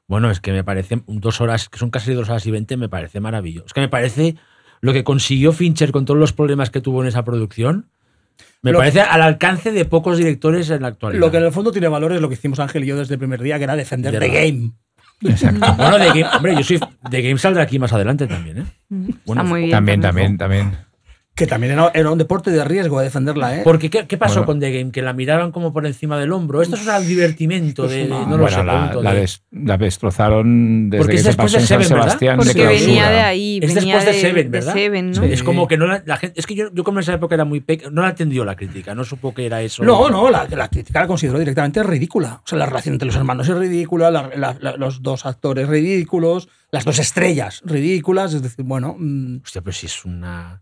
bueno, 0.07 0.31
es 0.31 0.39
que 0.39 0.51
me 0.51 0.63
parece 0.63 1.01
dos 1.07 1.41
horas, 1.41 1.69
que 1.69 1.77
son 1.79 1.89
casi 1.89 2.13
dos 2.13 2.29
horas 2.29 2.45
y 2.45 2.51
veinte, 2.51 2.77
me 2.77 2.89
parece 2.89 3.19
maravilloso. 3.19 3.67
Es 3.67 3.73
que 3.73 3.81
me 3.81 3.89
parece 3.89 4.35
lo 4.81 4.93
que 4.93 5.03
consiguió 5.03 5.53
Fincher 5.53 5.91
con 5.91 6.05
todos 6.05 6.19
los 6.19 6.33
problemas 6.33 6.69
que 6.69 6.81
tuvo 6.81 7.01
en 7.03 7.07
esa 7.09 7.23
producción. 7.23 7.87
Me 8.63 8.71
Lo- 8.71 8.79
parece 8.79 9.01
al 9.01 9.21
alcance 9.21 9.71
de 9.71 9.85
pocos 9.85 10.17
directores 10.17 10.69
en 10.71 10.81
la 10.81 10.87
actualidad. 10.89 11.19
Lo 11.19 11.29
que 11.31 11.37
en 11.37 11.43
el 11.45 11.51
fondo 11.51 11.71
tiene 11.71 11.87
valor 11.87 12.13
es 12.13 12.21
lo 12.21 12.27
que 12.29 12.33
hicimos 12.35 12.59
Ángel 12.59 12.83
y 12.83 12.87
yo 12.87 12.97
desde 12.97 13.13
el 13.15 13.19
primer 13.19 13.41
día, 13.41 13.57
que 13.57 13.63
era 13.65 13.75
defender 13.75 14.11
De 14.13 14.19
The. 14.19 14.27
Game. 14.29 14.71
Exacto. 15.23 15.73
Bueno, 15.77 15.99
de 15.99 16.07
Game, 16.07 16.25
hombre, 16.35 16.55
yo 16.55 16.63
soy 16.63 16.79
de 17.11 17.21
Game 17.21 17.37
saldrá 17.37 17.63
aquí 17.63 17.77
más 17.77 17.93
adelante 17.93 18.25
también, 18.25 18.57
¿eh? 18.59 18.65
Bueno, 18.89 19.41
Está 19.41 19.43
muy 19.43 19.59
bien. 19.61 19.71
También, 19.71 20.01
también, 20.01 20.37
también. 20.37 20.71
Que 21.33 21.47
también 21.47 21.71
era, 21.73 21.89
era 21.93 22.11
un 22.11 22.17
deporte 22.17 22.51
de 22.51 22.63
riesgo 22.65 22.99
de 22.99 23.05
defenderla, 23.05 23.55
¿eh? 23.57 23.61
Porque 23.63 23.89
¿qué, 23.89 24.05
qué 24.05 24.17
pasó 24.17 24.35
Bueno. 24.41 24.45
con 24.47 24.59
The 24.59 24.71
Game? 24.79 24.91
Que 24.91 25.01
la 25.01 25.13
miraban 25.13 25.51
como 25.53 25.71
por 25.71 25.85
encima 25.87 26.19
del 26.19 26.33
hombro. 26.33 26.61
Esto 26.61 26.75
es 26.75 26.85
un 26.85 27.07
divertimento 27.07 27.87
de, 27.87 27.99
de- 28.03 28.07
no 28.09 28.31
lo 28.31 28.37
Bueno, 28.39 28.49
sé. 28.49 28.63
la, 28.65 28.73
pregunto, 28.73 29.01
la 29.01 29.13
de- 29.13 29.19
des- 29.21 29.43
la 29.49 29.77
destrozaron 29.77 30.89
desde 30.89 30.99
Porque 31.01 31.11
que 31.13 31.17
es 31.17 31.23
se 31.23 31.29
después 31.29 31.45
pasó 31.53 31.57
de 31.57 31.61
en 31.63 31.67
San 31.67 31.83
Seven, 31.83 31.89
¿verdad? 31.97 32.05
Sebastián. 32.19 32.37
de 32.39 32.45
Porque 32.45 32.65
venía 32.67 33.09
de 33.09 33.19
ahí. 33.21 33.59
Es 33.63 33.73
venía 33.73 33.95
después 33.95 34.15
de 34.15 34.21
Seven, 34.21 34.51
¿verdad? 34.51 34.73
Seven, 34.73 35.11
¿no? 35.11 35.23
Sí. 35.23 35.29
Es 35.31 35.43
como 35.43 35.67
que 35.69 35.77
no 35.77 35.87
la, 35.87 36.03
la 36.05 36.17
gente. 36.17 36.37
Es 36.39 36.45
que 36.45 36.53
yo, 36.55 36.65
yo 36.73 36.83
como 36.83 36.99
en 36.99 37.03
esa 37.03 37.13
época 37.13 37.35
era 37.35 37.45
muy 37.45 37.61
pequeño, 37.61 37.91
no 37.91 38.01
la 38.01 38.09
entendió 38.09 38.43
la 38.43 38.55
crítica, 38.57 38.93
no 38.93 39.05
supo 39.05 39.33
que 39.33 39.45
era 39.45 39.61
eso. 39.61 39.83
No, 39.83 40.09
no, 40.09 40.29
la, 40.29 40.45
la 40.49 40.67
crítica 40.67 40.99
la 40.99 41.07
consideró 41.07 41.39
directamente 41.39 41.81
ridícula. 41.81 42.41
O 42.43 42.47
sea, 42.47 42.57
la 42.57 42.65
relación 42.65 42.93
entre 42.95 43.05
los 43.07 43.15
hermanos 43.15 43.47
es 43.47 43.55
ridícula, 43.57 44.11
la- 44.11 44.29
la- 44.35 44.57
la- 44.59 44.75
los 44.75 45.01
dos 45.01 45.25
actores 45.25 45.67
ridículos, 45.69 46.49
las 46.71 46.83
dos 46.83 46.99
estrellas 46.99 47.61
ridículas. 47.65 48.33
Es 48.33 48.41
decir, 48.43 48.65
bueno, 48.65 48.95
mm, 48.99 49.37
Hostia, 49.45 49.61
pero 49.61 49.71
si 49.73 49.85
es 49.85 50.03
una. 50.03 50.61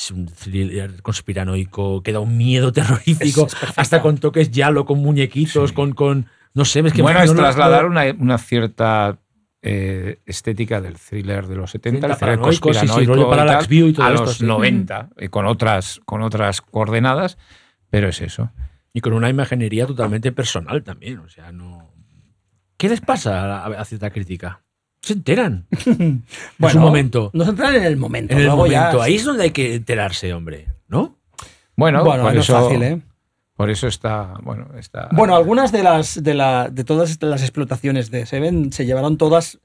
Es 0.00 0.10
un 0.12 0.26
thriller 0.26 1.02
conspiranoico 1.02 2.02
que 2.04 2.12
da 2.12 2.20
un 2.20 2.36
miedo 2.36 2.70
terrorífico, 2.72 3.46
Es- 3.46 3.52
es 3.54 3.58
perfecto. 3.58 3.80
hasta 3.80 4.00
con 4.02 4.18
toques 4.18 4.50
yalo, 4.52 4.84
con 4.84 5.00
muñequitos, 5.00 5.70
Sí. 5.70 5.74
con, 5.74 5.92
con. 5.92 6.26
No 6.54 6.64
sé, 6.64 6.80
es 6.80 6.92
que 6.92 7.02
bueno, 7.02 7.18
no 7.18 7.24
es 7.24 7.34
trasladar 7.34 7.84
una, 7.86 8.04
una 8.18 8.38
cierta 8.38 9.18
eh, 9.60 10.20
estética 10.24 10.80
del 10.80 10.94
thriller 10.98 11.46
de 11.48 11.56
los 11.56 11.70
70, 11.72 12.06
el 12.06 12.12
70 12.12 12.16
thriller 12.18 12.38
paranoico, 12.38 12.72
sí, 12.72 12.80
sí, 12.80 12.86
conspiranoico 12.86 13.34
y 13.34 13.46
tal, 13.48 13.66
View 13.66 13.88
y 13.88 13.92
todo 13.92 14.06
a 14.06 14.10
esto, 14.12 14.24
los 14.26 14.36
sí. 14.38 14.44
90, 14.46 15.08
eh, 15.16 15.28
con, 15.30 15.46
otras, 15.46 16.00
con 16.04 16.22
otras 16.22 16.60
coordenadas, 16.60 17.36
pero 17.90 18.08
es 18.08 18.20
eso. 18.20 18.52
Y 18.92 19.00
con 19.00 19.12
una 19.14 19.28
imaginería 19.28 19.84
totalmente 19.86 20.30
personal 20.32 20.82
también. 20.84 21.18
O 21.18 21.28
sea, 21.28 21.50
no. 21.52 21.92
¿Qué 22.76 22.88
les 22.88 23.00
pasa 23.00 23.64
a, 23.64 23.66
a 23.66 23.84
cierta 23.84 24.10
crítica? 24.10 24.62
Se 25.08 25.14
enteran. 25.14 25.66
en 25.86 26.24
bueno, 26.58 26.72
su 26.74 26.78
momento. 26.80 27.30
No 27.32 27.44
se 27.44 27.50
entran 27.50 27.74
en 27.74 27.84
el 27.84 27.96
momento. 27.96 28.32
En 28.34 28.40
el 28.40 28.46
luego 28.46 28.66
ya- 28.66 28.80
momento. 28.80 29.02
Ahí 29.02 29.14
es 29.16 29.24
donde 29.24 29.44
hay 29.44 29.50
que 29.50 29.74
enterarse, 29.76 30.32
hombre. 30.34 30.68
¿No? 30.88 31.16
Bueno, 31.76 32.04
Bueno, 32.04 32.24
por, 32.24 32.34
no 32.34 32.40
eso, 32.40 32.56
es 32.58 32.62
fácil, 32.64 32.82
¿eh? 32.82 33.00
por 33.56 33.70
eso 33.70 33.86
está. 33.86 34.34
Bueno, 34.42 34.68
está 34.78 35.08
Bueno, 35.12 35.34
algunas 35.34 35.72
de 35.72 35.82
las 35.82 36.22
de, 36.22 36.34
la, 36.34 36.68
de 36.70 36.84
todas 36.84 37.22
las 37.22 37.40
explotaciones 37.42 38.10
de 38.10 38.26
Seven 38.26 38.72
se 38.72 38.84
llevaron 38.84 39.16
todas, 39.16 39.58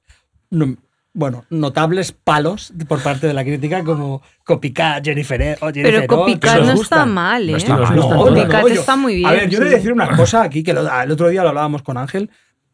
no- 0.50 0.78
bueno, 1.16 1.46
notables 1.50 2.12
palos 2.12 2.74
por 2.88 3.04
parte 3.04 3.28
de 3.28 3.34
la 3.34 3.44
crítica, 3.44 3.84
como 3.84 4.22
Copycat, 4.46 5.04
Jennifer, 5.06 5.42
E- 5.42 5.58
o 5.62 5.68
Jennifer 5.72 5.94
Pero 5.94 6.08
Copycat 6.08 6.60
que 6.60 6.66
no 6.66 6.74
está 6.74 7.06
mal, 7.06 7.50
¿eh? 7.50 7.52
No 7.52 7.58
está 7.58 7.78
mal. 7.78 7.96
No, 7.96 8.10
no, 8.10 8.18
Copycat 8.26 8.68
está 8.70 8.96
muy 8.96 9.16
bien. 9.18 9.28
A 9.28 9.32
ver, 9.34 9.44
yo 9.50 9.58
sí. 9.58 9.64
le 9.64 9.66
voy 9.66 9.74
a 9.74 9.78
decir 9.78 9.94
una 9.94 10.16
cosa 10.16 10.42
aquí, 10.44 10.64
que 10.64 10.74
lo- 10.74 11.02
el 11.02 11.12
otro 11.12 11.28
día 11.30 11.44
lo 11.44 11.50
hablábamos 11.50 11.84
con 11.84 11.98
Ángel. 11.98 12.30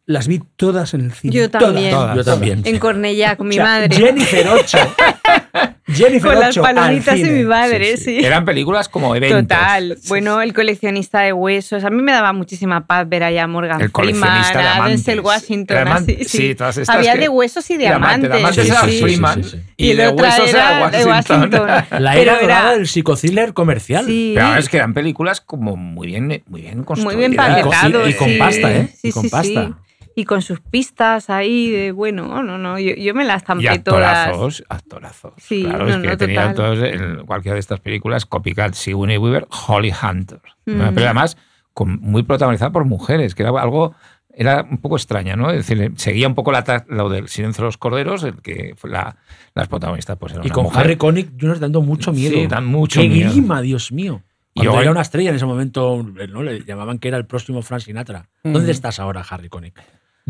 Las 0.09 0.27
vi 0.27 0.41
todas 0.55 0.95
en 0.95 1.01
el 1.01 1.11
cine. 1.11 1.35
Yo 1.35 1.51
todas. 1.51 1.67
también. 1.67 1.91
Todas. 1.91 2.15
Yo 2.15 2.23
también. 2.23 2.61
En 2.65 2.79
Cornellá, 2.79 3.35
con 3.35 3.45
O 3.45 3.49
mi 3.49 3.55
sea, 3.57 3.63
madre. 3.63 3.95
Jennifer 3.95 4.47
8. 4.47 4.77
Jennifer 5.87 6.31
con 6.31 6.39
las 6.39 6.49
8 6.57 6.65
al 6.65 6.75
palomitas 6.75 7.19
y 7.19 7.23
mi 7.25 7.43
madre, 7.43 7.95
Sí, 7.97 8.03
sí. 8.03 8.19
sí. 8.19 8.25
Eran 8.25 8.43
películas 8.45 8.89
como 8.89 9.15
eventos. 9.15 9.41
Total. 9.41 9.97
Bueno, 10.07 10.41
el 10.41 10.53
coleccionista 10.53 11.19
de 11.21 11.33
huesos. 11.33 11.83
A 11.83 11.91
mí 11.91 12.01
me 12.01 12.11
daba 12.11 12.33
muchísima 12.33 12.87
paz 12.87 13.07
ver 13.07 13.23
allá 13.23 13.43
a 13.43 13.47
Morgan 13.47 13.81
El 13.81 13.91
Freeman, 13.91 14.19
coleccionista 14.29 14.57
de 14.59 14.67
a. 14.67 14.87
Denzel 14.87 15.19
Washington. 15.21 15.87
Así, 15.87 16.17
sí, 16.25 16.55
todas 16.55 16.77
estas 16.77 16.95
Había 16.95 17.13
que- 17.13 17.19
de 17.19 17.29
huesos 17.29 17.69
y 17.69 17.73
de 17.77 17.83
Diamante, 17.83 18.27
amantes. 18.27 18.31
diamantes 18.65 18.65
sí, 18.65 18.91
sí, 18.97 19.01
Freeman 19.03 19.43
sí, 19.43 19.49
sí. 19.51 19.57
y, 19.77 19.91
el 19.91 19.97
de 19.97 20.09
huesos 20.09 20.49
era 20.49 20.89
de 20.89 21.05
Washington. 21.05 21.39
Washington. 21.51 21.67
La 22.03 22.15
era 22.17 22.39
dorada 22.41 22.61
era- 22.69 22.71
del 22.77 22.87
psicothriller 22.87 23.53
comercial. 23.53 24.05
Sí. 24.07 24.31
Pero 24.35 24.55
es 24.55 24.69
que 24.69 24.77
eran 24.77 24.93
películas 24.95 25.39
como 25.41 25.75
muy 25.75 26.07
bien, 26.07 26.27
muy 26.47 26.61
bien 26.61 26.77
Muy 26.77 26.85
construidas. 26.85 27.17
bien 27.19 27.33
Y 27.33 27.35
con- 27.35 27.45
paquetado. 27.45 28.09
y 28.09 28.13
con 28.15 28.37
pasta, 28.39 28.71
¿eh? 28.75 28.89
Sí, 28.99 29.07
Y 29.09 29.11
con 29.11 29.23
sí, 29.23 29.29
pasta. 29.29 29.77
Y 30.19 30.25
con 30.25 30.41
sus 30.41 30.59
pistas 30.59 31.29
ahí 31.29 31.69
de, 31.71 31.91
bueno, 31.93 32.43
no, 32.43 32.57
no, 32.57 32.77
yo, 32.77 32.93
yo 32.95 33.13
me 33.13 33.23
las 33.23 33.43
Y 33.43 33.45
tampé 33.45 33.79
todas. 33.79 34.27
actorazos, 34.27 34.63
actorazos. 34.67 35.33
Sí, 35.37 35.63
claro, 35.63 35.85
no, 35.85 35.89
es 35.91 35.97
que 35.97 36.07
no, 36.07 36.17
tenían 36.17 36.53
total. 36.55 36.75
todos 36.77 36.87
en 36.93 37.25
cualquiera 37.25 37.53
de 37.53 37.59
estas 37.61 37.79
películas, 37.79 38.25
Copycat, 38.25 38.73
Sigourney 38.73 39.17
Weaver, 39.17 39.47
Holly 39.67 39.91
Hunter. 40.03 40.41
Una 40.65 40.91
Mm. 40.91 40.95
película 40.95 41.25
con- 41.73 41.99
muy 42.01 42.23
protagonizada 42.23 42.71
por 42.71 42.83
mujeres, 42.85 43.33
que 43.35 43.43
era 43.43 43.51
algo 43.61 43.95
era 44.31 44.65
un 44.69 44.77
poco 44.77 44.95
extraña, 44.95 45.35
¿no? 45.35 45.49
Es 45.51 45.67
decir, 45.67 45.91
seguía 45.97 46.27
un 46.27 46.35
poco 46.35 46.51
la, 46.51 46.85
lo 46.87 47.09
del 47.09 47.27
silencio 47.27 47.61
de 47.63 47.67
los 47.67 47.77
corderos, 47.77 48.23
el 48.23 48.41
que 48.41 48.73
fue 48.77 48.89
la, 48.89 49.17
las 49.53 49.67
protagonistas 49.67 50.17
pues 50.17 50.31
eran 50.33 50.43
Y 50.45 50.47
una 50.47 50.53
con 50.55 50.63
mujer. 50.65 50.81
Harry 50.81 50.95
Connick 50.97 51.31
Jr. 51.39 51.59
dando 51.59 51.81
mucho 51.81 52.13
miedo. 52.13 52.35
Sí, 52.35 52.47
dan 52.47 52.65
mucho 52.65 53.01
Qué 53.01 53.09
miedo. 53.09 53.31
grima, 53.31 53.61
Dios 53.61 53.91
mío. 53.91 54.21
Y 54.53 54.61
Cuando 54.61 54.73
hoy- 54.75 54.81
era 54.83 54.91
una 54.91 55.01
estrella 55.01 55.29
en 55.31 55.35
ese 55.35 55.45
momento, 55.45 56.05
¿no? 56.29 56.43
le 56.43 56.63
llamaban 56.63 56.99
que 56.99 57.07
era 57.09 57.17
el 57.17 57.25
próximo 57.25 57.61
Frank 57.61 57.81
Sinatra. 57.81 58.29
¿Dónde 58.43 58.71
estás 58.71 58.99
ahora, 58.99 59.25
Harry 59.29 59.47
Connick? 59.49 59.81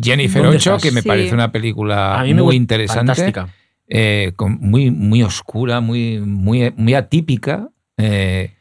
Jennifer 0.02 0.42
¿Dónde 0.44 0.58
8, 0.58 0.76
estás? 0.76 0.84
que 0.84 0.92
me 0.92 1.02
Sí. 1.02 1.08
parece 1.08 1.34
una 1.34 1.52
película 1.52 2.24
muy 2.36 2.56
interesante. 2.56 3.14
Fantástica. 3.16 3.50
eh, 3.92 4.34
con- 4.36 4.60
muy, 4.62 4.92
muy 4.92 5.24
oscura, 5.24 5.80
muy, 5.82 6.20
muy, 6.20 6.72
muy 6.78 6.94
atípica, 6.94 7.70
eh, 7.98 8.54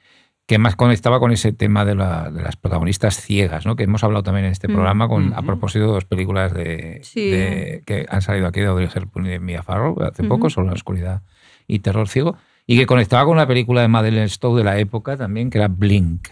que 0.47 0.57
más 0.57 0.74
conectaba 0.74 1.20
con 1.20 1.32
ese 1.32 1.53
tema 1.53 1.84
de, 1.84 1.95
la- 1.95 2.30
de 2.30 2.41
las 2.43 2.57
protagonistas 2.57 3.20
ciegas, 3.20 3.66
¿no? 3.66 3.76
que 3.76 3.82
hemos 3.84 4.03
hablado 4.03 4.22
también 4.22 4.47
en 4.47 4.53
este 4.53 4.68
Mm. 4.68 4.72
programa 4.72 5.07
con, 5.07 5.34
a 5.34 5.43
propósito 5.43 5.84
de 5.84 5.93
dos 5.93 6.05
películas 6.07 6.55
de, 6.55 7.01
Sí. 7.03 7.28
de- 7.28 7.82
que 7.84 8.07
han 8.09 8.22
salido 8.22 8.47
aquí 8.47 8.61
de 8.61 8.66
Audrey 8.68 8.89
Hepburn 8.95 9.26
y 9.26 9.28
de 9.28 9.39
Mia 9.39 9.62
Farrow 9.62 10.01
hace 10.03 10.22
Ujú. 10.22 10.30
poco, 10.30 10.49
sobre 10.49 10.68
la 10.68 10.72
oscuridad 10.72 11.20
y 11.66 11.80
terror 11.80 12.09
ciego, 12.09 12.39
y 12.66 12.78
que 12.78 12.86
conectaba 12.86 13.26
con 13.26 13.34
una 13.34 13.47
película 13.47 13.82
de 13.82 13.89
Madeleine 13.89 14.28
Stowe 14.30 14.57
de 14.57 14.64
la 14.64 14.78
época 14.78 15.18
también, 15.18 15.51
que 15.51 15.59
era 15.59 15.68
Blink. 15.68 16.28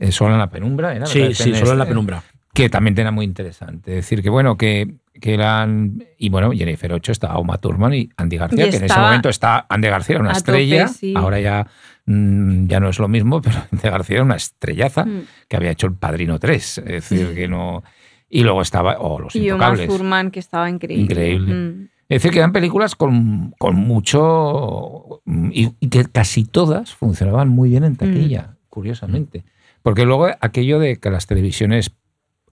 Eh, 0.00 0.10
Solo 0.10 0.32
en 0.32 0.38
la 0.40 0.50
penumbra, 0.50 0.96
¿era? 0.96 1.06
Sí, 1.06 1.32
sí, 1.32 1.54
solo 1.54 1.72
en 1.72 1.78
la 1.78 1.86
penumbra. 1.86 2.24
Que 2.56 2.68
también 2.70 2.98
era 2.98 3.10
muy 3.10 3.24
interesante. 3.24 3.90
Es 3.92 3.96
decir, 4.06 4.22
que 4.22 4.30
bueno, 4.30 4.56
que, 4.56 4.96
que 5.20 5.34
eran. 5.34 6.02
Y 6.18 6.28
bueno, 6.30 6.50
Jennifer 6.52 6.92
8 6.92 7.12
estaba 7.12 7.38
Uma 7.38 7.58
Thurman 7.58 7.94
y 7.94 8.08
Andy 8.16 8.36
García, 8.38 8.66
Y 8.66 8.70
que 8.70 8.76
en 8.78 8.84
ese 8.84 8.98
momento 8.98 9.28
está. 9.28 9.66
Andy 9.68 9.88
García 9.88 10.18
una 10.18 10.32
estrella. 10.32 10.86
tope, 10.86 10.98
sí. 10.98 11.14
Ahora 11.16 11.38
ya, 11.40 11.66
mm, 12.06 12.66
ya 12.66 12.80
no 12.80 12.88
es 12.88 12.98
lo 12.98 13.08
mismo, 13.08 13.40
pero 13.42 13.56
Andy 13.72 13.88
García 13.88 14.16
era 14.16 14.24
una 14.24 14.36
estrellaza 14.36 15.04
Mm. 15.04 15.22
que 15.48 15.56
había 15.56 15.70
hecho 15.70 15.86
el 15.86 15.94
Padrino 15.94 16.38
3. 16.38 16.78
Es 16.78 16.84
decir, 16.84 17.34
que 17.34 17.46
no. 17.46 17.82
Y 18.28 18.42
luego 18.42 18.62
estaba. 18.62 18.98
O 18.98 19.20
Los 19.20 19.36
Y 19.36 19.44
Intocables. 19.46 19.86
Thurman, 19.88 20.30
que 20.30 20.40
estaba 20.40 20.68
increíble. 20.70 21.02
Increíble. 21.04 21.54
Mm. 21.54 21.88
Es 22.08 22.22
decir, 22.22 22.30
que 22.32 22.38
eran 22.38 22.52
películas 22.52 22.94
con, 22.94 23.52
con 23.58 23.76
mucho. 23.76 25.20
Y, 25.52 25.70
y 25.80 25.88
que 25.88 26.04
casi 26.06 26.44
todas 26.44 26.94
funcionaban 26.94 27.48
muy 27.48 27.68
bien 27.70 27.84
en 27.84 27.96
taquilla, 27.96 28.56
curiosamente. 28.68 29.44
Porque 29.82 30.04
luego 30.04 30.28
aquello 30.40 30.78
de 30.78 30.96
que 30.96 31.10
las 31.10 31.26
televisiones 31.26 31.90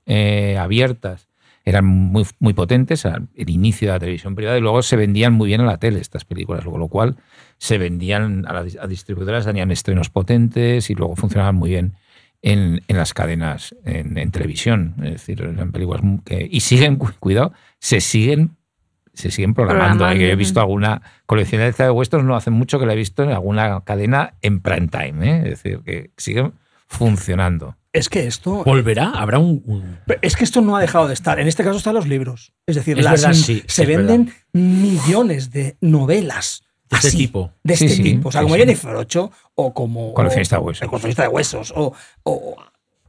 eh, 0.07 0.57
abiertas 0.59 1.29
eran 1.67 1.87
muy, 1.87 2.27
muy 2.41 2.53
potentes, 2.53 3.07
el 3.07 3.49
inicio 3.49 3.89
de 3.89 3.93
la 3.95 3.99
televisión 3.99 4.35
privada, 4.35 4.59
y 4.59 4.61
luego 4.61 4.83
se 4.83 4.97
vendían 4.97 5.33
muy 5.33 5.49
bien 5.49 5.63
a 5.63 5.65
la 5.65 5.79
tele 5.79 5.99
estas 5.99 6.27
películas, 6.27 6.63
con 6.65 6.79
lo 6.79 6.89
cual 6.89 7.17
se 7.57 7.79
vendían 7.79 8.45
a 8.47 8.53
las 8.53 8.77
a 8.77 8.87
distribuidoras, 8.87 9.47
tenían 9.47 9.71
estrenos 9.71 10.11
potentes 10.11 10.91
y 10.91 10.95
luego 10.95 11.17
funcionaban 11.17 11.55
muy 11.55 11.71
bien 11.71 11.95
en, 12.43 12.83
en 12.87 12.97
las 12.99 13.15
cadenas 13.15 13.75
en, 13.87 14.19
en 14.19 14.31
televisión. 14.31 14.95
Es 14.99 15.13
decir, 15.13 15.41
eran 15.41 15.73
películas 15.73 16.03
que. 16.27 16.47
Y 16.51 16.61
siguen, 16.61 16.97
cu- 16.97 17.13
cuidado, 17.19 17.53
se 17.79 18.03
siguen. 18.03 18.57
Se 19.15 19.31
siguen 19.31 19.55
programando. 19.55 19.99
Programando, 19.99 20.25
he 20.27 20.37
visto 20.37 20.61
alguna 20.61 21.01
coleccionista 21.25 21.85
de 21.85 21.91
vuestros 21.91 22.25
no 22.25 22.35
hace 22.35 22.51
mucho 22.51 22.81
que 22.81 22.85
la 22.85 22.95
he 22.95 22.97
visto 22.97 23.23
en 23.23 23.31
alguna 23.31 23.81
cadena 23.85 24.35
en 24.43 24.61
prime 24.61 24.89
time. 24.89 25.31
¿eh? 25.31 25.39
Es 25.45 25.63
decir, 25.63 25.81
que 25.85 26.11
siguen 26.17 26.53
funcionando. 26.89 27.77
Es 27.95 28.09
que 28.11 28.27
esto. 28.27 28.63
¿Volverá? 28.65 29.11
¿Habrá 29.15 29.39
un, 29.39 29.63
un- 29.67 29.99
Es 30.21 30.37
que 30.37 30.45
esto 30.45 30.61
no 30.61 30.77
ha 30.77 30.81
dejado 30.81 31.07
de 31.09 31.15
estar. 31.15 31.39
En 31.41 31.47
este 31.49 31.63
caso 31.65 31.79
están 31.79 31.95
los 31.95 32.07
libros. 32.09 32.53
Es 32.67 32.75
decir, 32.77 32.99
Es 32.99 33.05
las- 33.05 33.23
verdad, 33.23 33.35
sí, 33.35 33.63
se 33.67 33.87
venden 33.87 34.35
millones 34.53 35.51
de 35.53 35.77
novelas. 35.81 36.63
de 36.91 36.97
este 36.97 37.09
así, 37.09 37.17
tipo? 37.17 37.53
De 37.63 37.77
Sí, 37.77 37.87
este 37.87 37.97
sí, 37.97 38.03
tipo. 38.03 38.29
O 38.29 38.33
sea, 38.33 38.41
sí, 38.41 38.45
como 38.45 38.55
sí. 38.57 38.61
Jennifer 38.61 38.95
8 38.97 39.31
o 39.55 39.73
como. 39.73 40.13
Coleccionista 40.13 40.57
de 40.57 40.63
huesos. 40.63 40.83
El 40.83 40.89
coleccionista 40.89 41.23
de 41.23 41.29
huesos. 41.29 41.73
O, 41.77 41.93
o 42.25 42.57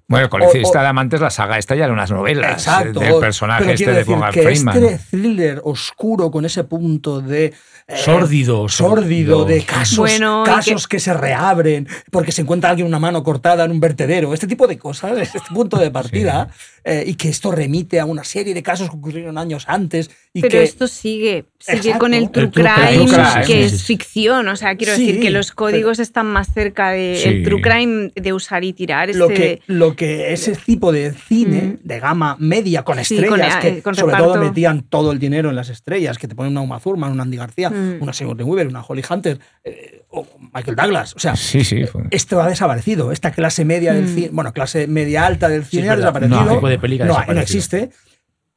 Bueno, 0.08 0.26
el 0.26 0.30
coleccionista 0.30 0.80
o- 0.80 0.82
de 0.84 0.88
amantes, 0.88 1.20
la 1.20 1.30
saga 1.32 1.58
esta 1.58 1.76
ya 1.76 1.86
era 1.86 1.94
unas 1.94 2.12
novelas 2.12 2.52
Exacto. 2.54 3.00
del 3.00 3.16
personaje 3.20 3.62
pero 3.62 3.72
este 3.74 3.84
quiero 3.86 3.94
de 3.94 4.00
decir 4.00 4.16
Morgan 4.16 4.34
que 4.34 4.42
Freeman. 4.44 4.84
este 4.84 5.00
thriller 5.10 5.62
oscuro 5.64 6.30
con 6.30 6.46
ese 6.46 6.64
punto 6.64 7.22
de 7.22 7.46
eh, 7.88 7.98
Sórdido, 7.98 8.68
sórdido 8.70 9.46
de 9.46 9.64
casos, 9.64 9.98
Bueno, 9.98 10.44
casos 10.46 10.88
que... 10.88 11.00
se 11.00 11.14
reabren 11.14 11.88
porque 12.12 12.32
se 12.32 12.42
encuentra 12.42 12.70
alguien 12.72 12.88
una 12.88 13.00
mano 13.00 13.24
cortada 13.24 13.64
en 13.66 13.72
un 13.72 13.80
vertedero, 13.80 14.34
este 14.34 14.48
tipo 14.48 14.68
de 14.68 14.78
cosas, 14.78 15.18
este 15.20 15.40
punto 15.54 15.78
de 15.78 15.90
partida 15.92 16.50
eh, 16.88 17.04
y 17.08 17.16
que 17.16 17.30
esto 17.30 17.52
remite 17.52 18.00
a 18.00 18.06
una 18.06 18.24
serie 18.24 18.54
de 18.54 18.62
casos 18.62 18.90
que 18.92 18.96
ocurrieron 18.96 19.38
años 19.40 19.66
antes 19.68 20.12
y 20.34 20.42
Pero 20.42 20.52
que 20.52 20.64
esto 20.64 20.88
sigue, 20.88 21.46
sigue 21.58 21.78
Exacto. 21.78 22.00
con 22.00 22.14
el 22.14 22.24
El 22.26 22.30
true 22.30 22.48
true 22.50 22.64
crime, 22.64 23.06
crime, 23.08 23.46
que 23.48 23.66
es 23.66 23.84
ficción. 23.84 24.48
O 24.50 24.56
sea, 24.56 24.76
quiero 24.76 24.96
Sí, 24.96 25.08
decir 25.08 25.22
que 25.22 25.32
los 25.32 25.52
códigos 25.52 25.98
están 26.00 26.28
más 26.28 26.54
cerca 26.54 26.92
del 26.92 27.18
Sí. 27.18 27.44
true 27.44 27.62
crime 27.62 28.12
de 28.16 28.34
usar 28.34 28.64
y 28.64 28.74
tirar. 28.74 29.10
lo 29.16 29.30
este- 29.30 29.34
que, 29.36 29.62
lo 29.68 29.96
que 29.96 30.32
ese 30.34 30.52
tipo 30.56 30.92
de 30.92 31.12
cine 31.12 31.62
Mm. 31.62 31.78
de 31.88 32.00
gama 32.00 32.36
media 32.40 32.84
con 32.84 33.04
Sí, 33.04 33.16
estrellas 33.16 33.56
con, 33.58 33.66
eh, 33.68 33.76
que 33.76 33.82
con 33.82 33.96
sobre 33.96 34.14
reparto. 34.14 34.34
todo 34.34 34.44
metían 34.44 34.84
todo 34.84 35.12
el 35.12 35.20
dinero 35.20 35.50
en 35.50 35.56
las 35.56 35.70
estrellas 35.70 36.18
que 36.20 36.28
te 36.28 36.36
ponen 36.36 36.52
una 36.52 36.62
Uma 36.62 36.80
Thurman, 36.80 37.12
una 37.12 37.24
Andy 37.24 37.38
García, 37.38 37.70
Mm. 37.72 37.98
una 38.02 38.14
Sigourney 38.14 38.46
Weaver, 38.46 38.68
una 38.68 38.82
Holly 38.84 39.04
Hunter 39.10 39.40
eh, 39.64 40.04
o 40.10 40.26
Michael 40.54 40.76
Douglas, 40.76 41.14
o 41.16 41.20
sea, 41.20 41.36
Sí, 41.36 41.64
sí. 41.66 41.84
fue- 41.86 42.04
esto 42.12 42.40
ha 42.42 42.48
desaparecido. 42.48 43.12
Esta 43.12 43.32
clase 43.32 43.66
media 43.66 43.94
del 43.94 44.06
Mm. 44.06 44.16
cine, 44.16 44.30
bueno, 44.32 44.54
clase 44.54 44.86
media 44.88 45.26
alta 45.26 45.50
del 45.50 45.66
cine 45.66 45.90
ha 45.90 45.96
desaparecido. 45.96 46.44
No, 46.46 46.62
de 46.76 46.80
peli 46.82 46.98
que 46.98 47.04
ha 47.04 47.08
no, 47.08 47.34
no 47.34 47.42
existe, 47.42 47.90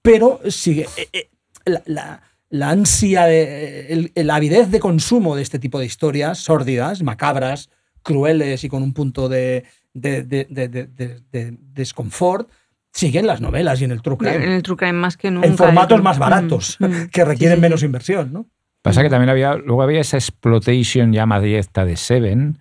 pero 0.03 0.41
sigue. 0.49 0.87
eh, 0.97 1.09
eh, 1.13 1.29
la, 1.65 1.83
la- 1.87 2.23
la 2.51 2.71
ansia, 2.71 3.25
de, 3.27 3.89
el- 3.93 4.13
el- 4.15 4.27
la 4.27 4.37
avidez 4.37 4.71
de 4.71 4.81
consumo 4.81 5.37
de 5.37 5.43
este 5.43 5.59
tipo 5.59 5.79
de 5.79 5.85
historias 5.87 6.39
sórdidas, 6.39 7.03
macabras, 7.03 7.69
crueles 8.03 8.65
y 8.65 8.69
con 8.71 8.83
un 8.83 8.95
punto 8.95 9.29
de, 9.29 9.65
de, 9.93 10.23
de- 10.23 10.47
de- 10.49 10.69
de- 10.69 10.87
de- 10.87 11.21
de 11.31 11.57
desconfort, 11.75 12.49
sigue 12.93 13.19
en 13.19 13.27
las 13.27 13.41
novelas 13.43 13.81
y 13.83 13.85
en 13.85 13.91
el 13.93 14.01
true 14.01 14.17
crime. 14.17 14.37
en 14.37 14.53
el 14.53 14.63
true 14.63 14.77
crime 14.79 14.95
más 14.95 15.17
que 15.19 15.31
nunca. 15.31 15.47
en 15.47 15.59
formatos 15.59 16.03
más 16.03 16.17
Mm, 16.17 16.21
baratos, 16.21 16.77
mm. 16.81 16.87
que 17.13 17.25
requieren 17.25 17.57
Sí, 17.57 17.61
sí. 17.61 17.63
menos 17.63 17.83
inversión, 17.83 18.33
¿no? 18.33 18.47
Pasa 18.81 19.03
que 19.03 19.11
también 19.11 19.29
había, 19.29 19.55
luego 19.57 19.83
había 19.83 20.01
esa 20.01 20.17
exploitation 20.17 21.13
ya 21.13 21.27
más 21.27 21.43
directa 21.43 21.85
de 21.85 21.97
Seven, 21.99 22.59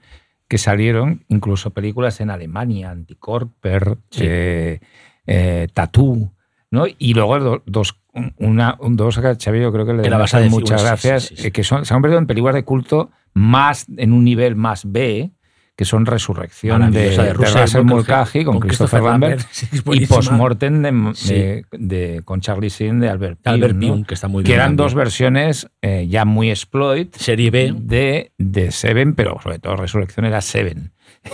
que 0.50 0.58
salieron 0.58 1.24
incluso 1.30 1.72
películas 1.72 2.20
en 2.20 2.30
Alemania, 2.30 2.90
Anticorper, 2.92 3.98
Sí. 4.12 4.24
eh, 4.26 4.80
eh, 5.28 5.68
Tattoo, 5.74 6.34
¿no? 6.72 6.86
Y 6.98 7.14
luego 7.14 7.40
do- 7.40 7.64
dos, 7.66 8.00
una, 8.38 8.76
un- 8.80 8.96
dos 8.98 9.20
que 9.20 9.62
yo 9.62 9.72
creo 9.72 9.86
que 9.86 9.94
le 9.94 10.02
Que 10.04 10.10
deben 10.10 10.50
muchas 10.50 10.82
sí, 10.82 10.88
gracias, 10.88 11.24
sí, 11.24 11.36
sí, 11.36 11.42
sí. 11.44 11.48
eh, 11.48 11.52
que 11.52 11.64
son, 11.64 11.86
se 11.86 11.94
han 11.94 11.98
convertido 11.98 12.20
en 12.20 12.28
películas 12.28 12.56
de 12.56 12.64
culto 12.64 13.12
más 13.34 13.86
en 13.98 14.14
un 14.14 14.24
nivel 14.24 14.56
más 14.56 14.92
B, 14.92 15.32
que 15.76 15.86
son 15.86 16.08
Resurrección 16.08 16.92
de, 16.92 17.12
de 17.12 17.34
Russell 17.34 17.84
Mulcahy, 17.84 17.84
Mulcahy 17.84 18.44
con, 18.46 18.60
Christopher 18.60 19.04
Lambert 19.04 19.42
sí, 19.52 19.68
es 19.72 19.84
y. 19.86 20.08
Postmortem 20.08 20.82
de, 20.82 21.12
Sí. 21.14 21.34
de- 21.36 21.66
de- 21.72 22.22
con 22.26 22.42
Charlie 22.42 22.70
Sheen 22.70 23.00
de 23.00 23.10
Albert 23.10 23.46
Albert 23.46 23.76
¿no? 23.76 23.80
Pyun, 23.82 24.04
que 24.06 24.16
está 24.16 24.28
muy 24.28 24.44
que 24.44 24.48
bien. 24.54 24.56
eran 24.62 24.70
también. 24.70 24.86
dos 24.86 24.96
versiones 24.96 25.70
eh, 25.84 26.08
ya 26.10 26.26
muy 26.26 26.50
exploit 26.50 27.14
Serie 27.16 27.52
B, 27.52 27.76
de, 27.78 28.32
de 28.40 28.72
Seven, 28.72 29.14
pero 29.14 29.38
sobre 29.44 29.60
todo 29.60 29.76
Resurrección 29.76 30.26
era 30.26 30.42
Seven. 30.42 30.94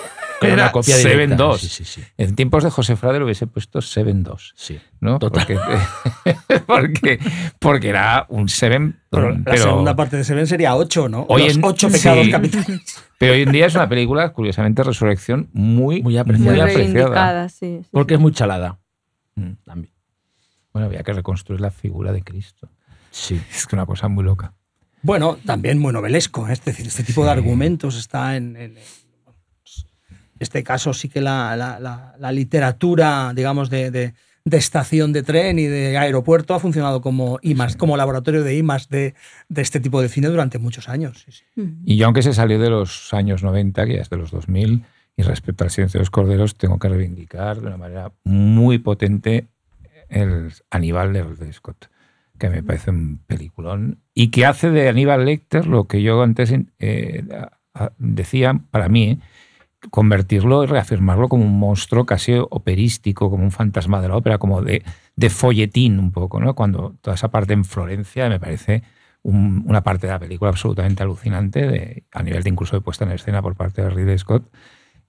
era 0.47 0.63
una 0.63 0.71
copia 0.71 0.95
Seven 0.95 1.29
directa. 1.29 1.35
2. 1.43 1.61
Sí, 1.61 1.67
sí, 1.69 1.85
sí. 1.85 2.01
En 2.17 2.35
tiempos 2.35 2.63
de 2.63 2.69
José 2.69 2.95
Frade 2.95 3.19
lo 3.19 3.25
hubiese 3.25 3.47
puesto 3.47 3.81
Seven 3.81 4.23
2, 4.23 4.53
sí. 4.55 4.79
¿no? 4.99 5.19
Total. 5.19 5.45
Porque, 5.45 6.59
porque, 6.65 7.19
porque 7.59 7.89
era 7.89 8.25
un 8.29 8.49
Seven, 8.49 8.99
Pero 9.09 9.31
la 9.31 9.43
pero, 9.43 9.63
segunda 9.63 9.95
parte 9.95 10.17
de 10.17 10.23
Seven 10.23 10.47
sería 10.47 10.75
ocho, 10.75 11.09
¿no? 11.09 11.25
Hoy 11.29 11.43
Los 11.45 11.55
en- 11.57 11.63
ocho 11.65 11.89
sí. 11.89 11.97
pecados 11.97 12.27
capitales. 12.29 12.81
pero 13.17 13.33
hoy 13.33 13.41
en 13.43 13.51
día 13.51 13.65
es 13.67 13.75
una 13.75 13.87
película, 13.89 14.29
curiosamente, 14.33 14.83
Resurrección 14.83 15.49
muy, 15.53 16.01
Muy 16.01 16.17
apreciada. 16.17 16.51
Muy 16.51 16.59
apreciada. 16.61 16.87
reivindicada, 16.87 17.49
sí. 17.49 17.79
sí, 17.83 17.89
Porque 17.91 18.13
sí. 18.13 18.15
es 18.15 18.21
muy 18.21 18.31
chalada. 18.31 18.79
Mm. 19.35 19.51
También. 19.65 19.93
Bueno, 20.73 20.87
había 20.87 21.03
que 21.03 21.13
reconstruir 21.13 21.61
la 21.61 21.71
figura 21.71 22.11
de 22.11 22.23
Cristo. 22.23 22.69
Sí. 23.11 23.39
Es 23.51 23.67
que 23.67 23.75
una 23.75 23.85
cosa 23.85 24.07
muy 24.07 24.23
loca. 24.23 24.53
Bueno, 25.03 25.37
también 25.45 25.79
muy 25.79 25.91
novelesco, 25.93 26.47
¿eh? 26.47 26.53
es 26.53 26.63
decir, 26.63 26.87
este 26.87 27.03
tipo 27.03 27.25
de 27.25 27.31
argumentos 27.31 27.97
está 27.97 28.35
en, 28.37 28.55
en- 28.55 28.77
este 30.39 30.63
caso 30.63 30.93
sí 30.93 31.09
que 31.09 31.21
la, 31.21 31.55
la- 31.55 31.79
la- 31.79 32.15
la 32.19 32.31
literatura, 32.31 33.31
digamos, 33.35 33.69
de, 33.69 33.91
de- 33.91 34.13
de 34.45 34.57
estación 34.57 35.13
de 35.13 35.23
tren 35.23 35.57
y 35.57 35.67
de 35.67 35.97
aeropuerto 35.97 36.53
ha 36.53 36.59
funcionado 36.59 36.99
como, 37.01 37.39
IMAX, 37.41 37.77
como 37.77 37.95
laboratorio 37.95 38.43
de 38.43 38.57
IMAX 38.57 38.89
de, 38.89 39.13
de 39.47 39.61
este 39.61 39.79
tipo 39.79 40.01
de 40.01 40.09
cine 40.09 40.27
durante 40.27 40.59
muchos 40.59 40.89
años. 40.89 41.23
sí, 41.25 41.31
sí. 41.31 41.43
Y 41.85 41.95
yo, 41.95 42.07
aunque 42.07 42.21
se 42.23 42.33
salió 42.33 42.59
de 42.59 42.69
los 42.69 43.13
años 43.13 43.41
90, 43.41 43.85
que 43.85 43.95
ya 43.95 44.01
es 44.01 44.09
de 44.09 44.17
los 44.17 44.31
2000, 44.31 44.83
y 45.15 45.21
respecto 45.21 45.63
al 45.63 45.69
Silencio 45.69 45.99
de 45.99 46.01
los 46.01 46.09
Corderos, 46.09 46.55
tengo 46.57 46.77
que 46.77 46.89
reivindicar 46.89 47.61
de 47.61 47.67
una 47.67 47.77
manera 47.77 48.11
muy 48.25 48.79
potente 48.79 49.47
el 50.09 50.51
Aníbal 50.71 51.13
de 51.13 51.23
Ridley 51.23 51.53
Scott, 51.53 51.85
que 52.37 52.49
me 52.49 52.63
parece 52.63 52.89
un 52.91 53.19
peliculón, 53.25 53.99
y 54.13 54.27
que 54.29 54.45
hace 54.45 54.71
de 54.71 54.89
Aníbal 54.89 55.23
Lecter 55.23 55.67
lo 55.67 55.85
que 55.85 56.01
yo 56.01 56.21
antes 56.21 56.53
eh, 56.79 57.23
decía, 57.97 58.59
para 58.71 58.89
mí, 58.89 59.11
eh, 59.11 59.19
convertirlo 59.91 60.63
y 60.63 60.67
reafirmarlo 60.67 61.27
como 61.29 61.45
un 61.45 61.59
monstruo 61.59 62.05
casi 62.05 62.33
operístico, 62.37 63.29
como 63.29 63.43
un 63.43 63.51
fantasma 63.51 64.01
de 64.01 64.07
la 64.07 64.17
ópera, 64.17 64.37
como 64.37 64.61
de, 64.61 64.83
de 65.15 65.29
folletín 65.29 65.99
un 65.99 66.11
poco, 66.11 66.39
¿no? 66.39 66.55
Cuando 66.55 66.95
toda 67.01 67.15
esa 67.15 67.29
parte 67.31 67.53
en 67.53 67.65
Florencia 67.65 68.29
me 68.29 68.39
parece 68.39 68.83
un- 69.23 69.63
una 69.67 69.81
parte 69.83 70.07
de 70.07 70.13
la 70.13 70.19
película 70.19 70.49
absolutamente 70.49 71.03
alucinante, 71.03 71.65
de, 71.67 72.03
a 72.11 72.23
nivel 72.23 72.43
de 72.43 72.49
incluso 72.49 72.75
de 72.75 72.81
puesta 72.81 73.05
en 73.05 73.11
escena 73.11 73.41
por 73.41 73.55
parte 73.55 73.81
de 73.81 73.89
Ridley 73.89 74.17
Scott, 74.17 74.49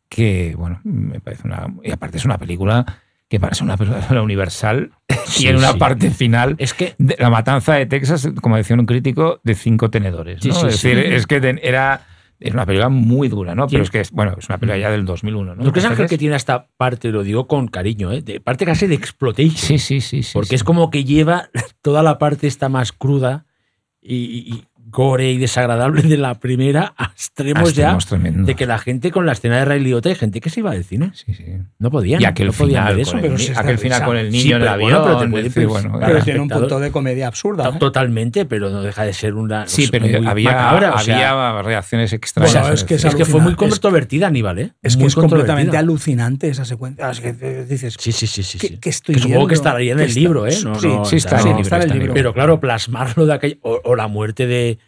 que, 0.09 0.55
bueno, 0.57 0.81
me 0.85 1.21
parece 1.21 1.47
una... 1.47 1.67
Y 1.83 1.91
aparte 1.91 2.19
es 2.19 2.25
una 2.25 2.39
película 2.39 2.85
que 3.29 3.41
para 3.41 3.55
ser 3.55 3.65
una 3.65 3.77
película 3.77 4.23
universal 4.23 4.93
Sí, 5.27 5.45
tiene 5.45 5.59
una 5.59 5.73
sí. 5.73 5.79
parte 5.79 6.11
final 6.11 6.55
Es 6.59 6.75
que 6.75 6.95
de 6.99 7.17
la 7.19 7.31
matanza 7.31 7.75
de 7.75 7.87
Texas, 7.87 8.29
como 8.41 8.57
decía 8.57 8.77
un 8.77 8.87
crítico, 8.87 9.41
de 9.43 9.55
cinco 9.55 9.91
tenedores. 9.91 10.41
Sí, 10.43 10.49
¿no? 10.51 10.55
sí, 10.55 10.67
es 10.67 10.73
decir, 10.83 10.99
es 10.99 11.27
que 11.27 11.41
ten- 11.41 11.59
era, 11.63 12.07
era 12.45 12.55
una 12.57 12.67
película 12.67 12.91
muy 12.91 13.29
dura, 13.29 13.55
¿no? 13.55 13.67
Pero 13.67 13.83
es 13.83 13.91
que, 13.91 14.01
es, 14.01 14.11
bueno, 14.11 14.37
es 14.39 14.49
una 14.51 14.59
película 14.59 14.79
ya 14.79 14.91
del 14.91 15.07
2001, 15.07 15.55
¿no? 15.55 15.65
¿No 15.65 15.73
crees, 15.73 15.87
Ángel, 15.87 15.93
Entonces- 15.93 16.11
que 16.11 16.19
tiene 16.19 16.37
esta 16.37 16.69
parte, 16.77 17.11
lo 17.11 17.23
digo 17.23 17.49
con 17.49 17.69
cariño, 17.69 18.13
¿eh? 18.13 18.21
de 18.21 18.39
parte 18.39 18.67
casi 18.67 18.87
de 18.87 18.95
exploitation? 18.95 19.57
Sí, 19.57 19.79
sí, 19.79 20.03
sí. 20.03 20.23
sí 20.23 20.31
porque 20.35 20.51
sí. 20.51 20.55
es 20.57 20.65
como 20.65 20.91
que 20.91 21.05
lleva 21.05 21.49
toda 21.83 22.03
la 22.03 22.19
parte 22.19 22.47
esta 22.47 22.69
más 22.69 22.93
cruda 22.93 23.47
y 24.07 24.65
gore 24.95 25.31
y 25.33 25.39
desagradable 25.39 26.03
de 26.03 26.17
la 26.17 26.35
primera 26.39 26.95
a 26.97 27.07
extremos 27.07 27.75
ya 27.75 27.99
tremendos. 27.99 28.47
de 28.47 28.55
que 28.55 28.65
la 28.67 28.79
gente 28.79 29.11
con 29.11 29.27
la 29.27 29.33
escena 29.33 29.57
de 29.59 29.65
Ray 29.65 29.81
Liotta 29.81 30.09
hay 30.09 30.15
gente 30.15 30.41
que 30.41 30.51
se 30.51 30.61
iba 30.61 30.71
del 30.73 30.85
cine. 30.85 31.11
Sí, 31.15 31.35
sí. 31.35 31.45
No 31.79 31.91
podían. 31.91 32.23
Y 32.23 32.25
aquel 32.25 32.47
no 32.49 32.53
podían 32.53 32.85
final, 32.85 32.93
ver 32.97 33.01
eso. 33.03 33.13
con 33.13 33.25
el, 33.25 33.33
es 33.35 33.59
aquel 33.59 33.79
final 33.79 34.05
con 34.05 34.17
el 34.17 34.31
niño 34.31 34.43
Sí, 34.43 34.53
en 34.53 34.63
el 34.63 34.69
avión. 34.69 34.91
bueno, 35.03 35.19
pero 35.19 35.37
es 35.39 35.45
decir, 35.45 35.67
pensar- 35.69 35.89
bueno, 35.91 36.07
Pero 36.07 36.23
tiene 36.25 36.41
un 36.41 36.49
punto 36.49 36.79
de 36.81 36.91
comedia 36.93 37.27
absurda. 37.27 37.69
¿eh? 37.71 37.79
Totalmente, 37.79 38.45
pero 38.47 38.71
no 38.71 38.83
deja 38.83 39.03
de 39.05 39.13
ser 39.13 39.35
una. 39.35 39.67
Sí, 39.67 39.87
sea, 39.87 39.91
pero 40.01 40.29
había, 40.29 40.53
macabra, 40.53 40.95
o 40.95 40.99
sea, 41.01 41.31
había 41.51 41.63
reacciones 41.63 42.13
extrañas. 42.13 42.55
Bueno, 42.55 42.73
es 42.75 42.85
que 42.85 42.95
es 42.95 43.15
que 43.15 43.25
fue 43.25 43.41
muy 43.41 43.55
controvertida, 43.57 44.29
Aníbal, 44.29 44.59
¿eh? 44.61 44.73
Es 44.83 44.97
que 44.97 45.05
es 45.07 45.15
completamente 45.15 45.77
alucinante 45.77 46.49
esa 46.49 46.65
secuencia. 46.65 47.11
Es 47.11 47.21
que 47.21 47.35
eh, 47.41 47.67
dices, 47.69 47.97
Sí, 47.99 48.13
sí, 48.13 48.27
sí, 48.27 48.43
sí. 48.43 48.59
¿qué, 48.59 48.69
sí. 48.69 48.79
qué 48.79 48.89
estoy 48.91 49.15
Que 49.17 49.21
supongo 49.23 49.47
que 49.49 49.55
estaría 49.55 49.93
en 49.93 49.99
¿Qué 49.99 50.05
el 50.05 50.15
libro, 50.15 50.47
¿eh? 50.47 50.53
Sí, 50.53 50.69
sí, 51.05 51.17
está 51.17 51.41
en 51.83 51.91
el 51.91 51.99
libro. 51.99 52.15
Pero 52.15 52.33
claro, 52.33 52.61
plasmarlo 52.61 53.27
de 53.27 53.35
aquella. 53.35 53.57
O 53.63 53.95
la 53.97 54.09
muerte 54.09 54.47
de, 54.47 54.79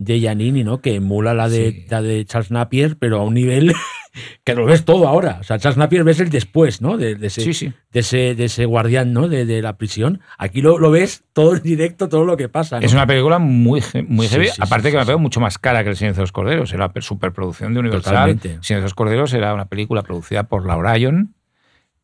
de 0.00 0.18
Giannini, 0.18 0.64
¿no? 0.64 0.80
Que 0.80 0.94
emula 0.94 1.34
la 1.34 1.50
de, 1.50 1.72
Sí. 1.72 1.86
la 1.90 2.00
de 2.00 2.24
Charles 2.24 2.50
Napier, 2.50 2.96
pero 2.98 3.20
a 3.20 3.22
un 3.22 3.34
nivel 3.34 3.74
que 4.44 4.54
lo 4.54 4.64
ves 4.64 4.86
todo 4.86 5.06
ahora. 5.06 5.36
O 5.40 5.44
sea, 5.44 5.58
Charles 5.58 5.76
Napier 5.76 6.04
ves 6.04 6.20
el 6.20 6.30
después, 6.30 6.80
¿no? 6.80 6.96
De, 6.96 7.16
de 7.16 7.26
ese, 7.26 7.42
Sí, 7.42 7.52
sí. 7.52 7.72
de 7.92 8.00
ese, 8.00 8.34
de 8.34 8.44
ese 8.46 8.64
guardián, 8.64 9.12
¿no? 9.12 9.28
De, 9.28 9.44
de 9.44 9.60
la 9.60 9.76
prisión. 9.76 10.20
Aquí 10.38 10.62
lo, 10.62 10.78
lo 10.78 10.90
ves 10.90 11.24
todo 11.34 11.54
en 11.54 11.62
directo, 11.62 12.08
todo 12.08 12.24
lo 12.24 12.38
que 12.38 12.48
pasa. 12.48 12.80
¿no? 12.80 12.86
Es 12.86 12.94
una 12.94 13.06
película 13.06 13.38
muy, 13.38 13.82
muy 14.08 14.26
heavy, 14.26 14.48
aparte 14.58 14.90
que 14.90 14.96
me 14.96 15.04
parece 15.04 15.20
mucho 15.20 15.38
más 15.38 15.58
cara 15.58 15.84
que 15.84 15.90
El 15.90 15.96
Silencio 15.96 16.20
de 16.20 16.24
los 16.24 16.32
Corderos. 16.32 16.72
Era 16.72 16.90
superproducción 17.00 17.74
de 17.74 17.80
Universal. 17.80 18.12
Totalmente. 18.14 18.48
El 18.48 18.54
Silencio 18.64 18.76
de 18.76 18.82
los 18.84 18.94
Corderos 18.94 19.34
era 19.34 19.52
una 19.52 19.66
película 19.66 20.02
producida 20.02 20.44
por 20.44 20.64
la 20.66 20.78
Orion, 20.78 21.34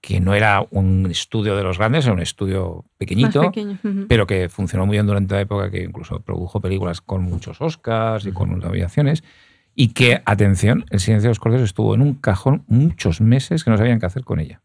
que 0.06 0.20
no 0.20 0.34
era 0.34 0.64
un 0.70 1.08
estudio 1.10 1.56
de 1.56 1.64
los 1.64 1.78
grandes, 1.78 2.04
era 2.04 2.14
un 2.14 2.20
estudio 2.20 2.84
pequeñito, 2.96 3.40
Más 3.40 3.48
pequeño. 3.48 3.76
ujú. 3.82 4.06
pero 4.08 4.24
que 4.24 4.48
funcionó 4.48 4.86
muy 4.86 4.94
bien 4.94 5.04
durante 5.08 5.34
la 5.34 5.40
época, 5.40 5.68
que 5.68 5.82
incluso 5.82 6.20
produjo 6.20 6.60
películas 6.60 7.00
con 7.00 7.24
muchos 7.24 7.60
Oscars 7.60 8.24
y 8.24 8.30
con 8.30 8.56
nominaciones. 8.56 9.24
Y 9.74 9.88
que, 9.88 10.22
atención, 10.24 10.84
El 10.90 11.00
Silencio 11.00 11.26
de 11.26 11.30
los 11.32 11.40
Corderos 11.40 11.64
estuvo 11.64 11.92
en 11.96 12.02
un 12.02 12.14
cajón 12.14 12.62
muchos 12.68 13.20
meses 13.20 13.64
que 13.64 13.70
no 13.72 13.78
sabían 13.78 13.98
qué 13.98 14.06
hacer 14.06 14.22
con 14.22 14.38
ella. 14.38 14.62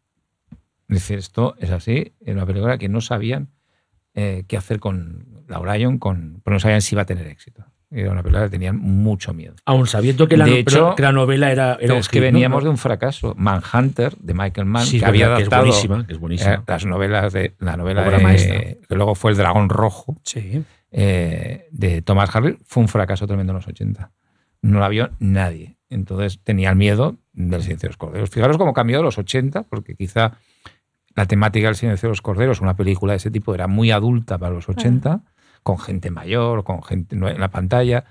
Es 0.88 0.98
decir, 0.98 1.18
esto 1.18 1.56
es 1.58 1.70
así, 1.70 2.12
era 2.20 2.34
una 2.36 2.46
película 2.46 2.78
que 2.78 2.88
no 2.88 3.00
sabían 3.00 3.48
eh, 4.14 4.44
qué 4.46 4.56
hacer 4.56 4.78
con 4.78 5.42
la 5.48 5.58
Orion, 5.58 5.98
con, 5.98 6.40
pero 6.44 6.54
no 6.54 6.60
sabían 6.60 6.82
si 6.82 6.94
iba 6.94 7.02
a 7.02 7.06
tener 7.06 7.26
éxito. 7.26 7.64
Era 7.94 8.10
una 8.10 8.22
película 8.22 8.44
que 8.44 8.50
tenían 8.50 8.78
mucho 8.78 9.34
miedo. 9.34 9.54
Aún 9.66 9.86
sabiendo 9.86 10.26
que 10.26 10.36
la, 10.38 10.46
De 10.46 10.60
hecho, 10.60 10.94
que 10.96 11.02
la 11.02 11.12
novela 11.12 11.52
era. 11.52 11.76
era 11.80 11.96
es 11.98 12.08
que 12.08 12.18
hit, 12.18 12.22
¿no? 12.24 12.32
veníamos 12.32 12.64
de 12.64 12.70
un 12.70 12.78
fracaso. 12.78 13.34
Manhunter, 13.36 14.16
de 14.18 14.32
Michael 14.34 14.66
Mann, 14.66 14.86
Sí, 14.86 14.98
que 14.98 15.04
había 15.04 15.26
verdad, 15.28 15.36
que 15.36 15.42
es 15.42 15.48
adaptado 15.48 15.66
buenísima, 15.66 16.06
que 16.06 16.12
es 16.14 16.18
buenísima. 16.18 16.54
eh, 16.54 16.58
las 16.66 16.86
novelas 16.86 17.32
de 17.32 17.54
la 17.58 17.76
novela 17.76 18.02
de- 18.08 18.18
maestra. 18.22 18.58
que 18.60 18.94
luego 18.94 19.14
fue 19.14 19.32
El 19.32 19.36
Dragón 19.36 19.68
Rojo 19.68 20.16
Sí. 20.24 20.64
eh, 20.90 21.66
de 21.70 22.02
Thomas 22.02 22.34
Harris, 22.34 22.56
fue 22.64 22.82
un 22.82 22.88
fracaso 22.88 23.26
tremendo 23.26 23.52
en 23.52 23.56
los 23.56 23.68
80. 23.68 24.10
No 24.62 24.78
la 24.80 24.88
vio 24.88 25.10
nadie. 25.18 25.76
Entonces 25.90 26.40
tenía 26.42 26.70
el 26.70 26.76
miedo 26.76 27.16
del 27.34 27.62
silencio 27.62 27.88
de 27.88 27.90
los 27.90 27.96
corderos. 27.98 28.30
Fijaros 28.30 28.56
cómo 28.56 28.72
cambió 28.72 28.98
de 28.98 29.02
los 29.02 29.18
80, 29.18 29.64
porque 29.64 29.94
quizá 29.96 30.32
la 31.14 31.26
temática 31.26 31.66
del 31.66 31.76
silencio 31.76 32.06
de 32.06 32.12
los 32.12 32.22
corderos, 32.22 32.60
una 32.62 32.74
película 32.76 33.12
de 33.12 33.18
ese 33.18 33.30
tipo, 33.30 33.54
era 33.54 33.66
muy 33.66 33.90
adulta 33.90 34.38
para 34.38 34.54
los 34.54 34.68
80, 34.68 35.20
con 35.62 35.78
gente 35.78 36.10
mayor, 36.10 36.64
con 36.64 36.82
gente 36.82 37.14
en 37.14 37.40
la 37.40 37.50
pantalla. 37.50 38.04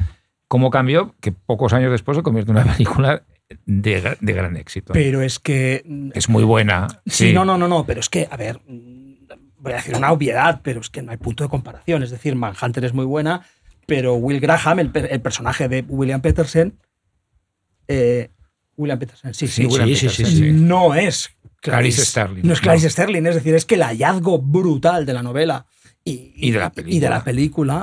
¿Cómo 0.47 0.69
cambió? 0.69 1.15
Que 1.21 1.31
pocos 1.31 1.73
años 1.73 1.91
después 1.91 2.17
se 2.17 2.23
convierte 2.23 2.51
en 2.51 2.57
una 2.57 2.71
película 2.73 3.23
de, 3.65 4.17
de 4.19 4.33
gran 4.33 4.55
éxito. 4.57 4.93
Pero 4.93 5.21
es 5.21 5.39
que. 5.39 5.83
es 6.13 6.29
muy 6.29 6.43
buena. 6.43 6.87
Sí, 7.05 7.33
no, 7.33 7.45
no, 7.45 7.57
no, 7.57 7.67
no, 7.67 7.85
pero 7.85 7.99
es 7.99 8.09
que, 8.09 8.27
a 8.29 8.37
ver, 8.37 8.59
mm, 8.67 9.27
voy 9.59 9.73
a 9.73 9.75
decir 9.75 9.95
una 9.95 10.11
obviedad, 10.11 10.61
pero 10.63 10.81
es 10.81 10.89
que 10.89 11.01
no 11.01 11.11
hay 11.11 11.17
punto 11.17 11.43
de 11.43 11.49
comparación. 11.49 12.03
Es 12.03 12.11
decir, 12.11 12.35
Manhunter 12.35 12.83
es 12.85 12.93
muy 12.93 13.05
buena, 13.05 13.45
pero 13.85 14.15
Will 14.15 14.39
Graham, 14.39 14.79
el, 14.79 14.89
per- 14.91 15.09
el 15.11 15.21
personaje 15.21 15.67
de 15.67 15.83
William 15.87 16.21
Peterson, 16.21 16.77
eh, 17.87 18.29
William 18.77 18.99
Peterson, 18.99 19.33
sí, 19.33 19.47
sí, 19.47 19.63
Sí, 19.63 19.65
William 19.67 19.87
sí, 19.89 19.95
sí, 19.95 20.05
Peterson, 20.07 20.25
sí, 20.25 20.35
sí. 20.37 20.51
no 20.51 20.95
es 20.95 21.29
Clarice 21.61 22.05
Starling, 22.05 22.45
No 22.47 22.53
es 22.53 22.61
Clarice 22.61 22.87
no. 22.87 22.91
Sterling, 22.91 23.25
es 23.27 23.35
decir, 23.35 23.53
es 23.53 23.65
que 23.65 23.75
el 23.75 23.83
hallazgo 23.83 24.39
brutal 24.41 25.05
de 25.05 25.13
la 25.13 25.21
novela 25.23 25.65
y, 26.03 26.33
Y 26.35 26.51
de 26.51 26.59
la 26.59 26.71
y 26.85 26.99
de 26.99 27.09
la 27.09 27.23
película. 27.23 27.23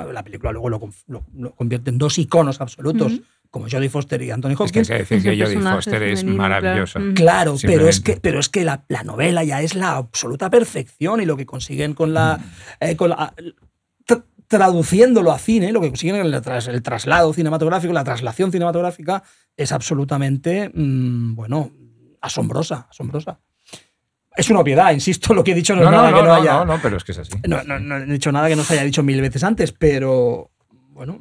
película, 0.02 0.12
la 0.12 0.22
película 0.24 0.52
luego 0.52 0.68
lo, 0.70 0.80
lo- 1.06 1.24
lo 1.36 1.54
convierte 1.54 1.90
en 1.90 1.98
dos 1.98 2.18
iconos 2.18 2.60
absolutos, 2.60 3.20
como 3.50 3.66
Jodie 3.70 3.88
Foster 3.88 4.20
y 4.22 4.30
Anthony 4.30 4.50
Es 4.50 4.56
que 4.58 4.62
Hopkins. 4.64 4.90
hay 4.90 4.96
que 4.96 5.02
decir 5.14 5.22
que 5.22 5.42
Jodie 5.44 5.60
Foster 5.60 6.02
es 6.02 6.24
maravillosa. 6.24 6.98
claro. 6.98 7.10
Mm. 7.10 7.14
Claro, 7.14 7.56
pero 7.62 7.88
es 7.88 8.00
que, 8.00 8.16
pero 8.20 8.40
es 8.40 8.48
que 8.48 8.64
la, 8.64 8.84
la 8.88 9.04
novela 9.04 9.42
ya 9.44 9.62
es 9.62 9.74
la 9.74 9.92
absoluta 9.96 10.50
perfección 10.50 11.20
y 11.20 11.24
lo 11.26 11.36
que 11.36 11.46
consiguen 11.46 11.94
con 11.94 12.12
la. 12.12 12.38
eh, 12.80 12.96
con 12.96 13.10
la- 13.10 13.32
tra- 14.06 14.24
traduciéndolo 14.48 15.30
a 15.32 15.38
cine, 15.38 15.72
lo 15.72 15.80
que 15.80 15.88
consiguen 15.88 16.16
en 16.16 16.26
el, 16.26 16.42
tras- 16.42 16.68
el 16.68 16.82
traslado 16.82 17.32
cinematográfico, 17.32 17.92
la 17.92 18.04
traslación 18.04 18.50
cinematográfica, 18.50 19.22
es 19.56 19.72
absolutamente, 19.72 20.70
mm, 20.74 21.34
bueno, 21.34 21.70
asombrosa, 22.20 22.86
asombrosa. 22.90 23.40
Es 24.38 24.48
una 24.50 24.60
obviedad, 24.60 24.92
insisto, 24.92 25.34
lo 25.34 25.42
que 25.44 25.52
he 25.52 25.54
dicho 25.54 25.74
no, 25.74 25.82
No, 25.82 25.88
es 25.88 25.92
nada 25.92 26.10
no, 26.10 26.16
que 26.16 26.22
no, 26.22 26.28
no, 26.28 26.34
haya. 26.34 26.52
no, 26.54 26.64
no, 26.64 26.78
pero 26.80 26.96
es 26.96 27.04
que 27.04 27.12
es 27.12 27.18
así. 27.18 27.32
No, 27.46 27.62
no- 27.64 27.78
no 27.80 27.96
he 27.98 28.06
dicho 28.06 28.30
nada 28.32 28.48
que 28.48 28.56
no 28.56 28.62
se 28.64 28.74
haya 28.74 28.84
dicho 28.84 29.02
mil 29.02 29.20
veces 29.20 29.42
antes, 29.44 29.72
pero 29.72 30.50
bueno, 30.92 31.20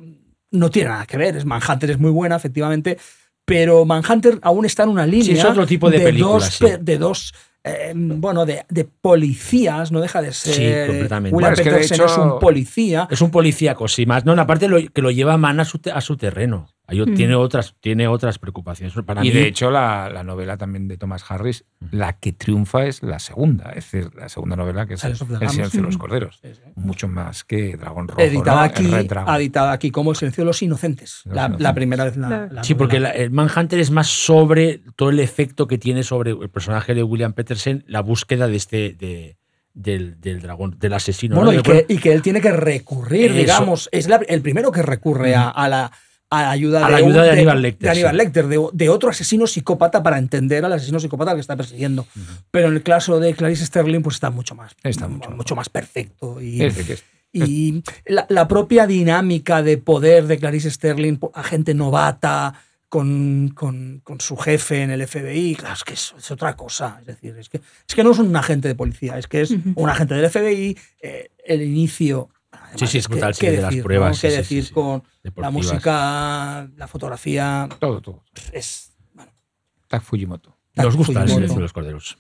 no 0.51 0.70
tiene 0.70 0.89
nada 0.89 1.05
que 1.05 1.18
ver. 1.18 1.36
Es 1.36 1.43
Manhunter 1.45 1.91
es 1.91 1.99
muy 1.99 2.11
buena, 2.11 2.36
efectivamente, 2.36 2.97
pero 3.43 3.84
Manhunter 3.86 4.39
aún 4.43 4.65
está 4.65 4.84
en 4.84 4.89
una 4.89 5.05
línea 5.05 5.26
Sí, 5.26 5.32
es 5.34 5.43
otro 5.45 5.65
tipo 5.65 5.89
de 5.89 5.99
película, 5.99 6.34
dos, 6.34 6.45
sí. 6.45 6.65
de 6.80 6.97
dos 6.97 7.34
eh, 7.63 7.91
bueno, 7.95 8.45
de, 8.45 8.65
de 8.70 8.86
policías, 8.86 9.91
no 9.91 9.99
deja 9.99 10.22
de 10.22 10.32
ser. 10.32 10.53
Sí, 10.53 10.88
completamente. 10.88 11.36
William 11.36 11.51
Bueno, 11.55 11.80
es 11.82 11.88
que 11.89 11.95
de 12.03 12.22
un 12.22 12.39
policía. 12.39 13.07
Es 13.11 13.20
un 13.22 13.32
policíaco, 13.32 13.88
sí, 13.88 14.05
más. 14.05 14.24
No, 14.26 14.34
aparte 14.39 14.68
lo, 14.70 14.78
que 14.93 15.01
lo 15.01 15.11
lleva 15.11 15.38
Man 15.38 15.59
a 15.59 15.65
su, 15.65 15.80
a 15.93 15.99
su 16.01 16.15
terreno. 16.15 16.70
Mm. 16.90 17.16
tiene, 17.16 17.36
otras, 17.36 17.76
tiene 17.82 18.08
otras 18.08 18.40
preocupaciones. 18.40 18.94
Para 19.06 19.22
Y 19.26 19.28
mí, 19.28 19.34
de 19.34 19.48
hecho, 19.48 19.70
la, 19.72 20.10
la 20.10 20.24
novela 20.24 20.58
también 20.58 20.88
de 20.88 20.98
Thomas 20.98 21.24
Harris, 21.30 21.66
la 21.92 22.14
que 22.14 22.32
triunfa 22.32 22.86
es 22.86 23.04
la 23.04 23.20
segunda, 23.20 23.70
es 23.72 23.92
decir, 23.92 24.10
la 24.16 24.30
segunda 24.30 24.56
novela 24.56 24.86
que 24.88 24.94
es 24.94 25.04
El 25.04 25.16
silencio 25.18 25.70
de 25.82 25.82
los 25.82 25.98
corderos. 25.98 26.40
Sí, 26.42 26.50
sí. 26.54 26.62
Mucho 26.76 27.08
más 27.10 27.44
que 27.44 27.76
Dragón 27.76 28.08
Rojo. 28.08 28.22
Editada, 28.22 28.56
¿no? 28.56 28.62
aquí, 28.62 28.86
editada 28.86 29.78
como 29.92 30.12
El 30.12 30.18
silencio 30.18 30.44
de 30.44 30.46
los 30.46 30.62
inocentes. 30.62 31.22
Los 31.26 31.36
la, 31.36 31.42
inocentes. 31.42 31.64
la 31.64 31.74
primera 31.74 32.04
vez 32.06 32.18
la, 32.18 32.28
Claro. 32.28 32.54
la 32.54 32.64
Sí, 32.64 32.74
porque 32.76 32.98
el 32.98 33.32
Manhunter 33.32 33.80
es 33.80 33.92
más 33.92 34.08
sobre 34.08 34.82
todo 34.96 35.10
el 35.10 35.20
efecto 35.20 35.68
que 35.68 35.78
tiene 35.78 36.04
sobre 36.04 36.32
el 36.32 36.50
personaje 36.50 36.94
de 36.94 37.04
William 37.04 37.34
Peterson, 37.34 37.84
la 37.88 38.02
búsqueda 38.02 38.48
de 38.48 38.56
este 38.56 38.94
de- 38.94 39.38
del, 39.74 40.20
del 40.20 40.42
dragón, 40.42 40.76
del 40.80 40.94
asesino. 40.94 41.36
Bueno, 41.36 41.52
¿no? 41.52 41.60
y 41.60 41.62
que, 41.62 41.86
y 41.88 41.98
que 42.00 42.12
él 42.12 42.24
tiene 42.24 42.42
que 42.42 42.52
recurrir, 42.52 43.26
Eso. 43.32 43.36
digamos, 43.40 43.90
es 43.92 44.08
la- 44.08 44.22
el 44.28 44.42
primero 44.42 44.72
que 44.72 44.82
recurre 44.82 45.36
a, 45.36 45.50
a 45.50 45.70
la, 45.70 45.92
a 46.30 46.41
la 46.41 46.51
ayuda, 46.51 46.84
A 46.84 46.86
de, 46.88 46.91
la 46.91 46.97
ayuda 46.97 47.19
un- 47.19 47.25
de 47.25 47.32
Aníbal 47.32 47.61
Lecter, 47.61 47.86
de 47.86 47.89
Aníbal. 47.91 48.17
Lecter, 48.17 48.47
de, 48.47 48.67
de 48.73 48.89
otro 48.89 49.09
asesino 49.09 49.47
psicópata 49.47 50.03
para 50.03 50.17
entender 50.17 50.63
al 50.65 50.73
asesino 50.73 50.99
psicópata 50.99 51.34
que 51.36 51.41
está 51.41 51.55
persiguiendo. 51.55 52.05
Pero 52.51 52.67
en 52.67 52.73
el 52.73 52.84
caso 52.84 53.19
de 53.19 53.34
Clarice 53.34 53.65
Sterling, 53.65 54.01
pues 54.01 54.15
está 54.17 54.30
mucho 54.30 54.53
más, 54.55 54.75
Está 54.84 55.07
mucho 55.30 55.55
más 55.55 55.69
perfecto. 55.69 56.41
Y, 56.41 56.61
Es 56.63 56.75
decir, 56.75 56.86
que 56.86 56.93
es- 56.93 57.03
y 57.34 57.84
la, 58.05 58.25
la 58.30 58.47
propia 58.47 58.88
dinámica 58.88 59.61
de 59.61 59.78
poder 59.78 60.28
de 60.28 60.38
Clarice 60.39 60.71
Sterling, 60.71 61.17
agente 61.34 61.73
novata, 61.73 62.53
con, 62.89 63.49
con- 63.53 63.99
con 64.03 64.21
su 64.21 64.38
jefe 64.38 64.82
en 64.82 64.91
el 64.91 65.01
FBI, 65.05 65.55
claro, 65.55 65.73
es 65.75 65.84
que 65.84 65.93
es, 65.93 66.13
es 66.17 66.32
otra 66.32 66.55
cosa. 66.55 66.97
Es 67.01 67.07
decir, 67.07 67.36
es 67.38 67.49
que, 67.49 67.57
es 67.88 67.95
que 67.95 68.03
no 68.03 68.11
es 68.11 68.19
un 68.19 68.34
agente 68.36 68.69
de 68.69 68.75
policía, 68.75 69.17
es 69.17 69.28
que 69.28 69.41
es 69.41 69.51
un 69.75 69.89
agente 69.89 70.15
del 70.15 70.30
FBI, 70.30 70.78
eh, 71.01 71.30
el 71.45 71.61
inicio. 71.63 72.30
Además, 72.68 72.80
Sí, 72.80 72.88
sí, 72.88 72.97
es 72.99 73.07
que- 73.07 73.13
brutal, 73.13 73.34
sí, 73.34 73.41
qué 73.41 73.51
de 73.51 73.61
las 73.61 73.76
pruebas, 73.76 74.09
¿no? 74.09 74.13
sí, 74.15 74.22
Qué 74.22 74.32
sí, 74.32 74.38
decir 74.38 74.63
sí, 74.63 74.68
sí. 74.70 74.74
con 74.74 75.03
la 75.03 75.09
Deportivas. 75.24 75.53
música, 75.53 76.70
la 76.76 76.88
fotografía, 76.88 77.68
todo, 77.80 78.01
todo. 78.01 78.24
es. 78.51 78.91
bueno, 79.13 79.32
Tak 79.88 80.03
Fujimoto. 80.03 80.57
Nos 80.76 80.95
gusta 80.95 81.11
el 81.13 81.18
Fujimoto. 81.18 81.34
silencio 81.34 81.55
de 81.55 81.61
los 81.61 81.74
corderos. 81.74 82.18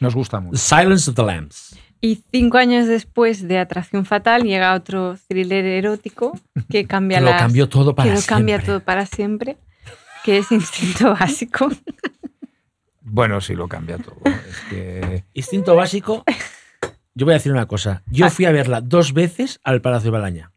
Nos 0.00 0.14
gusta 0.14 0.40
mucho. 0.40 0.58
Silence 0.58 1.08
of 1.10 1.16
the 1.16 1.22
Lambs. 1.22 1.76
Y 2.02 2.22
cinco 2.30 2.58
años 2.58 2.86
después 2.86 3.48
de 3.48 3.58
Atracción 3.58 4.04
Fatal 4.04 4.42
llega 4.42 4.74
otro 4.74 5.16
thriller 5.28 5.64
erótico 5.64 6.38
que 6.68 6.86
cambia 6.86 7.18
Que 7.18 7.24
lo 7.24 7.30
cambió 7.30 7.68
todo 7.70 7.94
para 7.94 8.10
que 8.10 8.14
lo 8.16 8.22
cambia 8.26 8.56
siempre. 8.56 8.66
todo 8.66 8.80
para 8.84 9.06
siempre, 9.06 9.56
que 10.22 10.36
es 10.38 10.52
Instinto 10.52 11.14
Básico. 11.18 11.70
Bueno, 13.00 13.40
sí, 13.40 13.54
lo 13.54 13.66
cambia 13.68 13.96
todo. 13.98 14.16
Es 14.26 14.56
que 14.68 15.24
Instinto 15.32 15.74
básico. 15.74 16.24
Yo 17.16 17.26
voy 17.26 17.32
a 17.32 17.38
decir 17.38 17.50
una 17.50 17.66
cosa. 17.66 18.02
Yo 18.06 18.26
Ah. 18.26 18.30
fui 18.30 18.44
a 18.44 18.52
verla 18.52 18.80
dos 18.80 19.12
veces 19.12 19.58
al 19.64 19.80
Palacio 19.80 20.12
de 20.12 20.18
Balaña. 20.18 20.52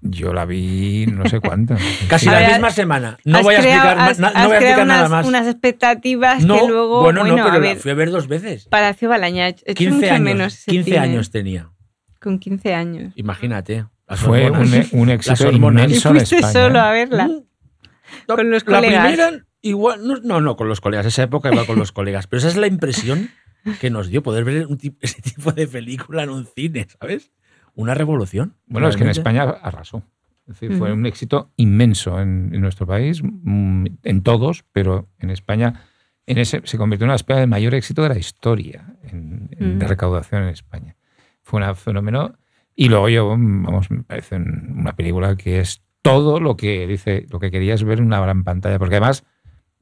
yo 0.00 0.32
la 0.32 0.44
vi 0.46 1.06
no 1.06 1.28
sé 1.28 1.38
cuántas. 1.40 1.80
Casi 2.08 2.26
la 2.26 2.38
ver, 2.40 2.52
misma 2.52 2.70
semana. 2.70 3.18
No 3.24 3.42
voy 3.42 3.54
a 3.54 3.58
explicar, 3.58 3.98
has- 3.98 4.18
na- 4.18 4.30
no 4.32 4.38
has 4.38 4.46
voy 4.46 4.56
a 4.56 4.58
creado 4.58 4.80
explicar 4.82 4.86
nada 4.86 5.00
unas, 5.02 5.10
más. 5.10 5.26
unas 5.26 5.46
expectativas 5.46 6.44
no, 6.44 6.60
que 6.60 6.66
luego, 6.68 7.02
bueno, 7.02 7.22
no, 7.24 7.34
pero 7.36 7.48
a 7.48 7.52
la 7.52 7.58
ver, 7.58 7.76
fui 7.76 7.90
a 7.90 7.94
ver 7.94 8.10
dos 8.10 8.26
veces. 8.26 8.64
Palacio 8.68 9.08
Balaña, 9.08 9.46
he 9.46 9.50
hecho 9.50 9.74
15 9.74 9.94
mucho 9.94 10.06
años. 10.12 10.20
menos 10.24 10.54
ese 10.54 10.70
15 10.72 10.84
cine, 10.90 10.98
años 10.98 11.30
tenía. 11.30 11.70
Con 12.20 12.38
15 12.40 12.74
años. 12.74 13.12
Imagínate. 13.16 13.86
Las 14.08 14.20
Fue 14.20 14.46
un, 14.50 14.56
hormonas. 14.56 14.92
un 14.92 15.08
Las 15.08 15.16
éxito 15.28 15.48
hormonas. 15.48 15.82
Y 15.82 15.86
inmenso 15.86 16.08
en 16.08 16.16
fuiste 16.16 16.36
España. 16.36 16.52
solo 16.52 16.80
a 16.80 16.90
verla. 16.90 17.28
Mm. 17.28 17.42
No, 18.28 18.36
Con 18.36 18.50
los 18.50 18.66
la 18.66 18.78
colegas. 18.78 19.06
primera, 19.06 19.44
igual, 19.62 20.00
no, 20.06 20.16
no, 20.22 20.40
no, 20.40 20.56
con 20.56 20.68
los 20.68 20.80
colegas. 20.80 21.06
Esa 21.06 21.22
época 21.24 21.52
iba 21.52 21.64
con 21.64 21.78
los 21.78 21.92
colegas. 21.92 22.26
Pero 22.26 22.38
esa 22.38 22.48
es 22.48 22.56
la 22.56 22.66
impresión 22.66 23.30
que 23.80 23.90
nos 23.90 24.08
dio 24.08 24.22
poder 24.22 24.44
ver 24.44 24.66
un 24.66 24.78
tipo- 24.78 24.98
ese 25.00 25.22
tipo 25.22 25.52
de 25.52 25.66
película 25.66 26.22
en 26.22 26.30
un 26.30 26.46
cine, 26.46 26.86
¿sabes? 27.00 27.32
Una 27.74 27.94
revolución. 27.94 28.54
Bueno, 28.66 28.88
es 28.88 28.96
que 28.96 29.02
en 29.02 29.08
realmente. 29.14 29.20
España 29.20 29.42
arrasó. 29.62 30.02
Es 30.46 30.60
decir, 30.60 30.76
fue 30.78 30.92
un 30.92 31.04
éxito 31.06 31.50
inmenso 31.56 32.20
en, 32.20 32.50
en 32.54 32.60
nuestro 32.60 32.86
país, 32.86 33.20
mm, 33.22 33.86
en 34.04 34.22
todos, 34.22 34.64
pero 34.72 35.08
en 35.18 35.30
España 35.30 35.82
en 36.28 36.38
ese, 36.38 36.60
se 36.64 36.78
convirtió 36.78 37.04
en 37.04 37.08
una 37.10 37.16
especie 37.16 37.40
de 37.40 37.46
mayor 37.46 37.74
éxito 37.74 38.02
de 38.02 38.08
la 38.10 38.18
historia 38.18 38.94
en- 39.04 39.48
de 39.78 39.86
recaudación 39.86 40.42
en 40.44 40.48
España. 40.50 40.96
Fue 41.42 41.60
un 41.64 41.74
fenómeno. 41.76 42.34
Y 42.74 42.88
luego 42.88 43.08
yo, 43.08 43.36
mm, 43.36 43.62
vamos, 43.64 43.90
me 43.90 44.02
parece 44.02 44.36
un- 44.36 44.76
una 44.78 44.94
película 44.96 45.36
que 45.36 45.60
es 45.60 45.82
todo 46.02 46.38
lo 46.40 46.56
que 46.56 46.86
dice, 46.86 47.26
lo 47.30 47.40
que 47.40 47.50
querías 47.50 47.82
ver 47.84 47.98
en 47.98 48.06
una 48.06 48.20
gran 48.20 48.44
pantalla, 48.44 48.78
porque 48.78 48.96
además 48.96 49.24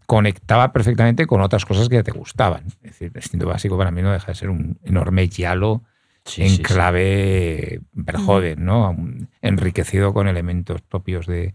conectaba 0.06 0.72
perfectamente 0.72 1.26
con 1.26 1.40
otras 1.40 1.64
cosas 1.64 1.88
que 1.88 2.02
te 2.02 2.12
gustaban. 2.12 2.64
Es 2.66 2.80
decir, 2.92 3.10
el 3.14 3.18
instinto 3.22 3.46
básico 3.46 3.76
para 3.78 3.90
mí 3.90 4.02
no 4.02 4.12
deja 4.12 4.26
de 4.32 4.34
ser 4.34 4.50
un 4.50 4.78
enorme 4.84 5.28
yalo 5.28 5.82
Sí, 6.26 6.40
en 6.42 6.48
sí, 6.48 6.56
sí. 6.56 6.62
clave 6.62 7.80
Verhoeven, 7.92 8.64
¿no? 8.64 8.96
Enriquecido 9.42 10.14
con 10.14 10.26
elementos 10.26 10.80
propios 10.80 11.26
de 11.26 11.52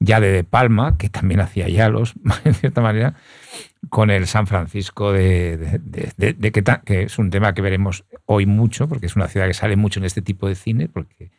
ya 0.00 0.18
de 0.20 0.30
De 0.32 0.44
Palma, 0.44 0.96
que 0.96 1.08
también 1.08 1.40
hacía 1.40 1.68
yalos, 1.68 2.14
en 2.44 2.54
cierta 2.54 2.80
manera, 2.80 3.14
con 3.90 4.10
el 4.10 4.26
San 4.26 4.46
Francisco 4.48 5.12
de, 5.12 5.56
de- 5.56 6.12
de- 6.16 6.32
de- 6.34 6.52
que, 6.52 6.64
que 6.84 7.02
es 7.02 7.18
un 7.18 7.30
tema 7.30 7.54
que 7.54 7.62
veremos 7.62 8.04
hoy 8.26 8.44
mucho, 8.46 8.88
porque 8.88 9.06
es 9.06 9.14
una 9.16 9.28
ciudad 9.28 9.46
que 9.46 9.54
sale 9.54 9.76
mucho 9.76 10.00
en 10.00 10.06
este 10.06 10.22
tipo 10.22 10.48
de 10.48 10.54
cine, 10.56 10.88
porque 10.88 11.30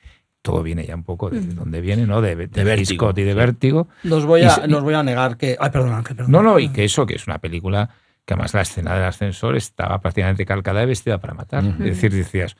todo 0.41 0.63
viene 0.63 0.85
ya 0.85 0.95
un 0.95 1.03
poco 1.03 1.29
de 1.29 1.41
Mm. 1.41 1.55
donde 1.55 1.81
viene, 1.81 2.05
¿no? 2.07 2.21
De, 2.21 2.35
de, 2.35 2.47
De 2.47 2.63
Vértigo, 2.63 2.91
Hitchcock 3.07 3.17
y 3.17 3.23
de. 3.23 3.33
Vértigo. 3.33 3.87
Nos 4.03 4.25
voy, 4.25 4.43
a, 4.43 4.67
nos 4.67 4.83
voy 4.83 4.93
a 4.93 5.03
negar 5.03 5.37
que. 5.37 5.57
Ay, 5.59 5.69
perdón, 5.69 5.93
Ángel, 5.93 6.15
perdón. 6.15 6.31
No, 6.31 6.41
no, 6.41 6.59
y 6.59 6.69
que 6.69 6.85
eso, 6.85 7.05
que 7.05 7.15
es 7.15 7.27
una 7.27 7.39
película 7.39 7.89
que 8.25 8.33
además 8.35 8.53
la 8.53 8.61
escena 8.61 8.93
del 8.93 9.03
ascensor 9.05 9.55
estaba 9.57 9.99
prácticamente 10.01 10.45
calcada 10.45 10.83
y 10.83 10.85
vestida 10.85 11.17
para 11.19 11.33
matar. 11.33 11.63
Es 11.65 11.77
decir, 11.79 12.13
decías, 12.13 12.55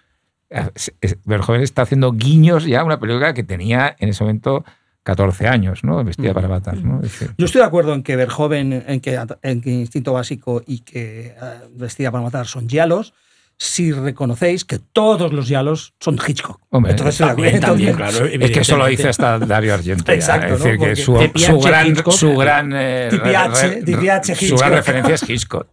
es- 0.50 1.18
Verhoeven 1.26 1.62
está 1.62 1.84
haciendo 1.84 2.12
guiños 2.12 2.66
ya 2.66 2.82
a 2.82 2.84
una 2.84 3.00
película 3.00 3.34
que 3.34 3.44
tenía 3.44 3.96
en 4.00 4.10
ese 4.10 4.24
momento 4.24 4.66
14 5.04 5.48
años, 5.48 5.84
¿no? 5.84 6.04
Vestida 6.04 6.34
para 6.34 6.48
matar, 6.48 6.78
¿no? 6.84 7.02
Es 7.04 7.20
Yo 7.38 7.46
estoy 7.46 7.62
de 7.62 7.68
acuerdo 7.68 7.94
en 7.94 8.04
que 8.04 8.16
Verhoeven, 8.16 8.84
en 8.88 9.00
que, 9.00 9.20
en 9.44 9.62
que 9.62 9.70
Instinto 9.72 10.14
Básico 10.14 10.62
y 10.66 10.80
que 10.80 11.28
eh, 11.28 11.60
Vestida 11.76 12.12
para 12.12 12.24
Matar 12.24 12.46
son 12.48 12.68
yalos, 12.68 13.14
si 13.62 13.92
reconocéis 13.92 14.64
que 14.64 14.80
todos 14.80 15.34
los 15.34 15.50
yalos 15.50 15.94
son 16.00 16.16
de 16.16 16.24
Hitchcock. 16.26 16.62
Hombre, 16.70 16.92
Entonces, 16.94 17.18
También, 17.18 17.48
acuerdo. 17.58 17.68
también, 17.68 17.90
Entonces, 17.90 18.20
claro. 18.30 18.46
es 18.46 18.52
que 18.52 18.60
eso 18.62 18.78
lo 18.78 18.86
dice 18.88 19.10
hasta 19.10 19.38
Dario 19.38 19.74
Argento. 19.74 20.10
Exacto, 20.14 20.54
Es 20.56 20.64
decir, 20.64 20.80
¿no? 20.80 20.86
que 20.86 20.96
su, 20.96 21.18
su 21.46 21.60
gran, 21.60 21.88
Hitchcock. 21.88 22.14
su 22.14 22.36
gran, 22.38 22.72
eh, 22.74 23.10
re- 23.12 24.36
su 24.36 24.56
gran 24.56 24.72
referencia 24.72 25.16
es 25.16 25.30
Hitchcock. 25.30 25.68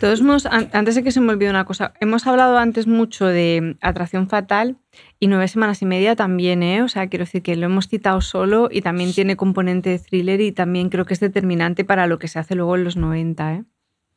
Todos 0.00 0.20
an- 0.46 0.68
antes 0.72 0.96
de 0.96 1.04
que 1.04 1.12
se 1.12 1.20
me 1.20 1.32
olvide 1.32 1.48
una 1.50 1.64
cosa, 1.64 1.92
hemos 2.00 2.26
hablado 2.26 2.58
antes 2.58 2.88
mucho 2.88 3.26
de 3.26 3.76
Atracción 3.80 4.28
Fatal 4.28 4.76
y 5.20 5.28
Nueve 5.28 5.46
Semanas 5.46 5.80
y 5.82 5.86
Media 5.86 6.16
también, 6.16 6.64
¿eh? 6.64 6.82
O 6.82 6.88
sea, 6.88 7.06
quiero 7.06 7.24
decir 7.24 7.42
que 7.42 7.54
lo 7.54 7.66
hemos 7.66 7.86
citado 7.86 8.20
solo 8.20 8.68
y 8.72 8.82
también 8.82 9.12
tiene 9.12 9.36
componente 9.36 9.90
de 9.90 9.98
thriller 10.00 10.40
y 10.40 10.50
también 10.50 10.88
creo 10.88 11.04
que 11.04 11.14
es 11.14 11.20
determinante 11.20 11.84
para 11.84 12.08
lo 12.08 12.18
que 12.18 12.26
se 12.26 12.40
hace 12.40 12.56
luego 12.56 12.74
en 12.74 12.82
los 12.82 12.96
90, 12.96 13.54
¿eh? 13.54 13.64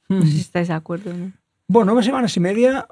No 0.10 0.24
sé 0.24 0.32
si 0.32 0.40
estáis 0.40 0.68
de 0.70 0.74
acuerdo, 0.74 1.14
¿no? 1.14 1.32
Bueno, 1.68 1.92
nueve 1.92 2.04
semanas 2.04 2.36
y 2.36 2.40
media. 2.40 2.88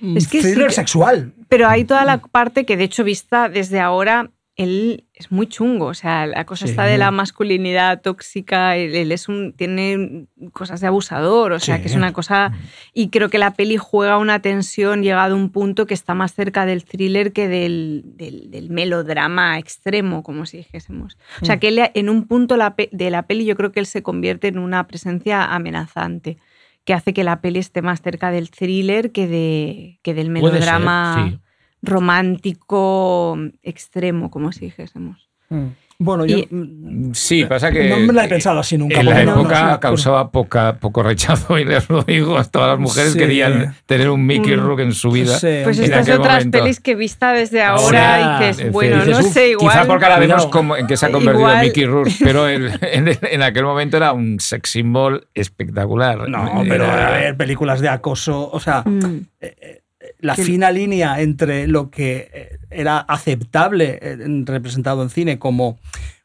Mm, 0.00 0.16
Es 0.16 0.28
que 0.28 0.40
sí 0.42 0.48
thriller 0.50 0.68
que- 0.68 0.74
sexual. 0.74 1.32
Pero 1.48 1.68
hay 1.68 1.84
toda 1.84 2.04
la 2.04 2.18
parte 2.18 2.64
que, 2.64 2.76
de 2.76 2.84
hecho, 2.84 3.04
vista 3.04 3.48
desde 3.48 3.80
ahora, 3.80 4.30
él 4.56 5.04
es 5.14 5.32
muy 5.32 5.46
chungo. 5.46 5.86
O 5.86 5.94
sea, 5.94 6.26
la 6.26 6.44
cosa 6.44 6.66
Sí. 6.66 6.72
está 6.72 6.84
de 6.84 6.98
la 6.98 7.10
masculinidad 7.10 8.02
tóxica. 8.02 8.76
Él, 8.76 8.94
él 8.94 9.10
es 9.10 9.26
un, 9.28 9.54
tiene 9.54 10.26
cosas 10.52 10.80
de 10.82 10.86
abusador. 10.86 11.52
O 11.52 11.60
sea, 11.60 11.76
Sí. 11.76 11.82
que 11.82 11.88
es 11.88 11.94
una 11.94 12.12
cosa. 12.12 12.52
Y 12.92 13.08
creo 13.08 13.30
que 13.30 13.38
la 13.38 13.54
peli 13.54 13.78
juega 13.78 14.18
una 14.18 14.40
tensión 14.42 15.02
llegado 15.02 15.34
a 15.34 15.38
un 15.38 15.48
punto 15.50 15.86
que 15.86 15.94
está 15.94 16.12
más 16.14 16.34
cerca 16.34 16.66
del 16.66 16.84
thriller 16.84 17.32
que 17.32 17.48
del, 17.48 18.02
del- 18.04 18.50
del 18.50 18.68
melodrama 18.70 19.58
extremo, 19.58 20.22
como 20.22 20.44
si 20.44 20.58
dijésemos. 20.58 21.16
O 21.40 21.46
sea, 21.46 21.58
que 21.58 21.68
él, 21.68 21.80
en 21.94 22.10
un 22.10 22.26
punto 22.26 22.54
de 22.92 23.10
la 23.10 23.22
peli, 23.26 23.44
yo 23.46 23.56
creo 23.56 23.72
que 23.72 23.80
él 23.80 23.86
se 23.86 24.02
convierte 24.02 24.48
en 24.48 24.58
una 24.58 24.86
presencia 24.86 25.42
amenazante. 25.44 26.36
Que 26.84 26.94
hace 26.94 27.12
que 27.12 27.24
la 27.24 27.40
peli 27.40 27.58
esté 27.58 27.82
más 27.82 28.02
cerca 28.02 28.30
del 28.30 28.50
thriller 28.50 29.12
que, 29.12 29.26
de, 29.26 30.00
que 30.02 30.14
del 30.14 30.26
ser, 30.26 30.32
melodrama 30.32 31.30
sí. 31.30 31.40
romántico 31.82 33.36
extremo, 33.62 34.30
como 34.30 34.52
si 34.52 34.66
dijésemos. 34.66 35.28
Mm. 35.50 35.68
Bueno, 36.02 36.24
yo. 36.24 36.38
Y- 36.38 36.48
mm, 36.50 37.12
Sí, 37.14 37.44
pasa 37.44 37.70
que. 37.70 37.90
no 37.90 37.98
me 37.98 38.12
la 38.14 38.24
he 38.24 38.28
pensado 38.28 38.58
así 38.58 38.78
nunca. 38.78 38.98
En 39.00 39.04
la 39.06 39.12
porque 39.12 39.24
no- 39.26 39.34
no 39.34 39.40
época 39.42 39.80
causaba 39.80 40.30
poca, 40.30 40.76
poco 40.80 41.02
rechazo 41.02 41.58
y 41.58 41.64
les 41.66 41.88
lo 41.90 42.02
digo, 42.02 42.42
todas 42.44 42.70
las 42.70 42.78
mujeres 42.78 43.12
Sí. 43.12 43.18
querían 43.18 43.74
tener 43.84 44.08
un 44.08 44.24
Mickey 44.24 44.56
Mm. 44.56 44.60
Rourke 44.60 44.82
en 44.82 44.94
su 44.94 45.10
vida. 45.10 45.38
Sí, 45.38 45.60
Pues 45.62 45.78
en 45.78 45.84
estas 45.84 46.08
otras 46.08 46.38
momento. 46.38 46.58
pelis 46.58 46.80
que 46.80 46.94
vista 46.94 47.32
desde 47.32 47.62
ahora 47.62 48.14
Ahora, 48.16 48.36
y 48.36 48.38
que 48.40 48.48
Es 48.48 48.58
es 48.60 48.72
bueno, 48.72 48.96
dices, 49.04 49.18
no 49.20 49.26
"Uf, 49.26 49.32
sé, 49.34 49.48
igual. 49.50 49.72
Quizá 49.74 49.86
porque 49.86 50.04
ahora 50.06 50.18
vemos 50.18 50.48
en 50.78 50.86
qué 50.86 50.96
se 50.96 51.06
ha 51.06 51.12
convertido 51.12 51.46
Igual- 51.48 51.64
Mickey 51.66 51.84
Rourke, 51.84 52.12
pero 52.24 52.48
el- 52.48 52.72
en, 52.80 53.18
en 53.20 53.42
aquel 53.42 53.64
momento 53.64 53.98
era 53.98 54.12
un 54.14 54.40
sex 54.40 54.70
symbol 54.70 55.28
espectacular. 55.34 56.28
No, 56.30 56.64
pero 56.66 56.84
Era- 56.84 57.08
a 57.08 57.10
ver, 57.10 57.36
películas 57.36 57.80
de 57.80 57.90
acoso. 57.90 58.48
O 58.50 58.58
sea, 58.58 58.82
Mm. 58.86 59.26
La 60.20 60.36
Sí. 60.36 60.44
fina 60.44 60.70
línea 60.70 61.20
entre 61.20 61.66
lo 61.66 61.90
que 61.90 62.30
eh, 62.32 62.58
era 62.70 62.98
aceptable 62.98 63.98
eh, 64.02 64.18
en- 64.20 64.46
representado 64.46 65.02
en 65.02 65.10
cine 65.10 65.38
como 65.38 65.78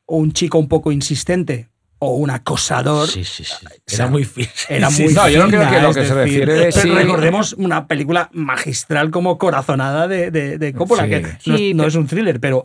un 0.05 0.31
chico 0.33 0.57
un 0.59 0.67
poco 0.67 0.91
insistente 0.91 1.69
o 1.99 2.15
un 2.17 2.29
acosador. 2.29 3.07
Sí, 3.07 3.23
sí, 3.23 3.43
sí. 3.45 3.53
sea, 3.87 4.05
Era 4.05 4.07
muy 4.11 4.25
fin. 4.25 4.47
Era 4.69 4.89
Sí, 4.91 5.03
muy 5.03 5.13
no, 5.13 5.29
yo 5.29 5.47
creo 5.47 5.61
fina, 5.61 5.71
que 5.71 5.81
lo 5.81 5.87
que 5.93 5.93
se 6.05 6.13
decir, 6.13 6.45
refiere 6.45 6.69
pero 6.69 6.71
sí- 6.81 6.89
recordemos 6.89 7.53
una 7.53 7.87
película 7.87 8.29
magistral 8.33 9.11
como 9.11 9.37
Corazonada 9.37 10.07
de, 10.07 10.29
de, 10.29 10.57
de 10.57 10.73
Coppola, 10.73 11.03
Sí. 11.03 11.09
que 11.09 11.21
no, 11.21 11.27
no 11.27 11.37
pero- 11.77 11.87
es 11.87 11.95
un 11.95 12.07
thriller, 12.07 12.39
pero, 12.39 12.61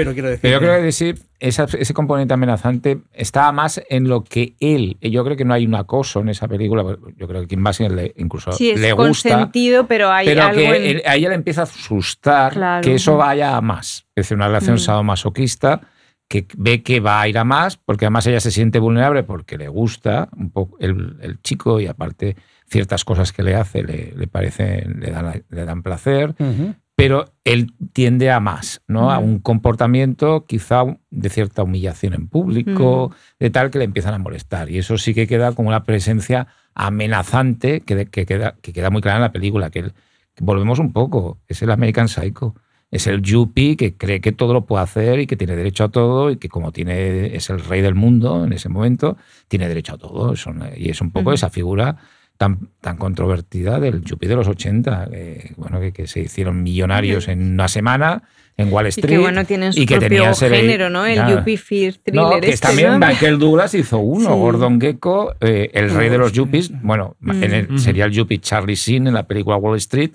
pero 0.00 0.12
quiero 0.14 0.28
decir. 0.28 0.40
Pero 0.42 0.54
yo 0.54 0.60
creo 0.60 0.82
que 0.82 0.92
sí, 0.92 1.14
esa- 1.38 1.64
ese 1.78 1.94
componente 1.94 2.34
amenazante 2.34 3.00
estaba 3.12 3.52
más 3.52 3.80
en 3.88 4.08
lo 4.08 4.24
que 4.24 4.54
él. 4.60 4.96
Yo 5.00 5.24
creo 5.24 5.36
que 5.36 5.44
no 5.44 5.54
hay 5.54 5.66
un 5.66 5.74
acoso 5.74 6.20
en 6.20 6.28
esa 6.28 6.48
película. 6.48 6.82
Yo 7.16 7.28
creo 7.28 7.42
que 7.42 7.46
Kim 7.48 7.62
Basinger 7.62 7.92
le, 7.92 8.14
incluso 8.16 8.52
Sí, 8.52 8.70
es 8.70 8.80
le 8.80 8.92
gusta. 8.92 9.30
consentido, 9.30 9.86
pero 9.86 10.10
hay 10.10 10.26
pero 10.26 10.42
algo 10.44 10.56
que 10.56 10.66
en- 10.90 10.96
él- 10.96 11.02
a 11.06 11.16
ella 11.16 11.28
le 11.30 11.34
empieza 11.36 11.62
a 11.62 11.64
asustar 11.64 12.52
Claro. 12.52 12.82
que 12.82 12.94
eso 12.94 13.16
vaya 13.16 13.56
a 13.56 13.60
más. 13.60 14.06
Es 14.14 14.24
decir, 14.26 14.36
una 14.36 14.46
relación 14.48 14.76
Mm. 14.76 14.78
sadomasoquista 14.78 15.80
que 16.28 16.46
ve 16.56 16.82
que 16.84 17.00
va 17.00 17.20
a 17.20 17.28
ir 17.28 17.36
a 17.38 17.44
más, 17.44 17.76
porque 17.76 18.04
además 18.04 18.24
ella 18.28 18.38
se 18.38 18.52
siente 18.52 18.78
vulnerable 18.78 19.24
porque 19.24 19.58
le 19.58 19.66
gusta 19.68 20.28
un 20.36 20.50
poco 20.52 20.76
el, 20.78 21.16
el 21.22 21.42
chico 21.42 21.80
y 21.80 21.86
aparte 21.88 22.36
ciertas 22.68 23.04
cosas 23.04 23.32
que 23.32 23.42
le 23.42 23.56
hace 23.56 23.82
le, 23.82 24.12
le 24.16 24.26
parecen, 24.28 25.00
le 25.00 25.10
dan, 25.10 25.42
le 25.48 25.64
dan 25.64 25.82
placer, 25.82 26.34
Ujú. 26.38 26.74
Pero 27.00 27.24
él 27.44 27.72
tiende 27.92 28.30
a 28.30 28.40
más, 28.40 28.82
¿no? 28.86 29.10
A 29.10 29.18
un 29.18 29.38
comportamiento 29.40 30.44
quizá 30.46 30.84
de 31.10 31.28
cierta 31.30 31.62
humillación 31.62 32.14
en 32.14 32.28
público, 32.28 33.12
de 33.38 33.50
tal 33.50 33.70
que 33.70 33.78
le 33.78 33.84
empiezan 33.84 34.14
a 34.14 34.18
molestar. 34.18 34.70
Y 34.70 34.78
eso 34.78 34.98
sí 34.98 35.14
que 35.14 35.26
queda 35.26 35.52
como 35.52 35.68
una 35.68 35.84
presencia 35.84 36.46
amenazante 36.74 37.80
que, 37.80 37.94
de- 37.94 38.06
que 38.06 38.26
queda, 38.26 38.56
que 38.60 38.72
queda 38.72 38.90
muy 38.90 39.00
clara 39.02 39.16
en 39.18 39.22
la 39.22 39.32
película, 39.32 39.70
que, 39.70 39.78
el- 39.80 39.92
que 40.34 40.44
volvemos 40.44 40.78
un 40.78 40.92
poco, 40.92 41.38
es 41.48 41.62
el 41.62 41.70
American 41.70 42.08
Psycho. 42.08 42.54
Es 42.92 43.06
el 43.06 43.22
yuppie 43.22 43.76
que 43.76 43.96
cree 43.96 44.20
que 44.20 44.32
todo 44.32 44.52
lo 44.52 44.66
puede 44.66 44.82
hacer 44.82 45.20
y 45.20 45.28
que 45.28 45.36
tiene 45.36 45.54
derecho 45.54 45.84
a 45.84 45.90
todo 45.90 46.28
y 46.32 46.36
que 46.38 46.48
como 46.48 46.72
tiene 46.72 47.36
es 47.36 47.48
el 47.48 47.60
rey 47.60 47.82
del 47.82 47.94
mundo 47.94 48.44
en 48.44 48.52
ese 48.52 48.68
momento, 48.68 49.16
tiene 49.46 49.68
derecho 49.68 49.94
a 49.94 49.98
todo. 49.98 50.34
Y 50.76 50.90
es 50.90 51.00
un 51.00 51.12
poco 51.12 51.32
esa 51.32 51.50
figura 51.50 51.96
tan, 52.40 52.70
tan 52.80 52.96
controvertida 52.96 53.78
del 53.80 54.02
yuppie 54.02 54.26
de 54.26 54.34
los 54.34 54.48
80, 54.48 55.08
eh, 55.12 55.52
bueno, 55.58 55.78
que, 55.78 55.92
que 55.92 56.06
se 56.06 56.20
hicieron 56.20 56.62
millonarios 56.62 57.28
en 57.28 57.52
una 57.52 57.68
semana 57.68 58.22
en 58.56 58.72
Wall 58.72 58.86
y 58.86 58.88
Street. 58.88 59.10
que 59.10 59.18
bueno, 59.18 59.44
tienen 59.44 59.74
su 59.74 59.80
y 59.80 59.84
que 59.84 59.98
propio 59.98 60.34
género, 60.34 60.88
¿no? 60.88 61.04
El 61.04 61.16
Ya. 61.16 61.28
Yuppie 61.36 61.58
Fear 61.58 61.94
Thriller. 62.02 62.14
No, 62.24 62.40
que 62.40 62.48
este, 62.48 62.66
también 62.66 62.98
¿no? 62.98 63.06
Michael 63.06 63.38
Douglas 63.38 63.74
hizo 63.74 63.98
uno, 63.98 64.30
Sí. 64.32 64.38
Gordon 64.38 64.80
Gecko, 64.80 65.34
eh, 65.42 65.70
el 65.74 65.90
rey 65.90 66.08
de 66.08 66.16
los 66.16 66.32
yuppies. 66.32 66.70
Bueno, 66.82 67.14
Mm. 67.20 67.42
en 67.42 67.52
el- 67.52 67.66
Ujú. 67.66 67.78
sería 67.78 68.06
el 68.06 68.12
yuppie 68.12 68.38
Charlie 68.40 68.74
Sheen 68.74 69.06
en 69.06 69.12
la 69.12 69.24
película 69.24 69.56
Wall 69.58 69.76
Street, 69.76 70.12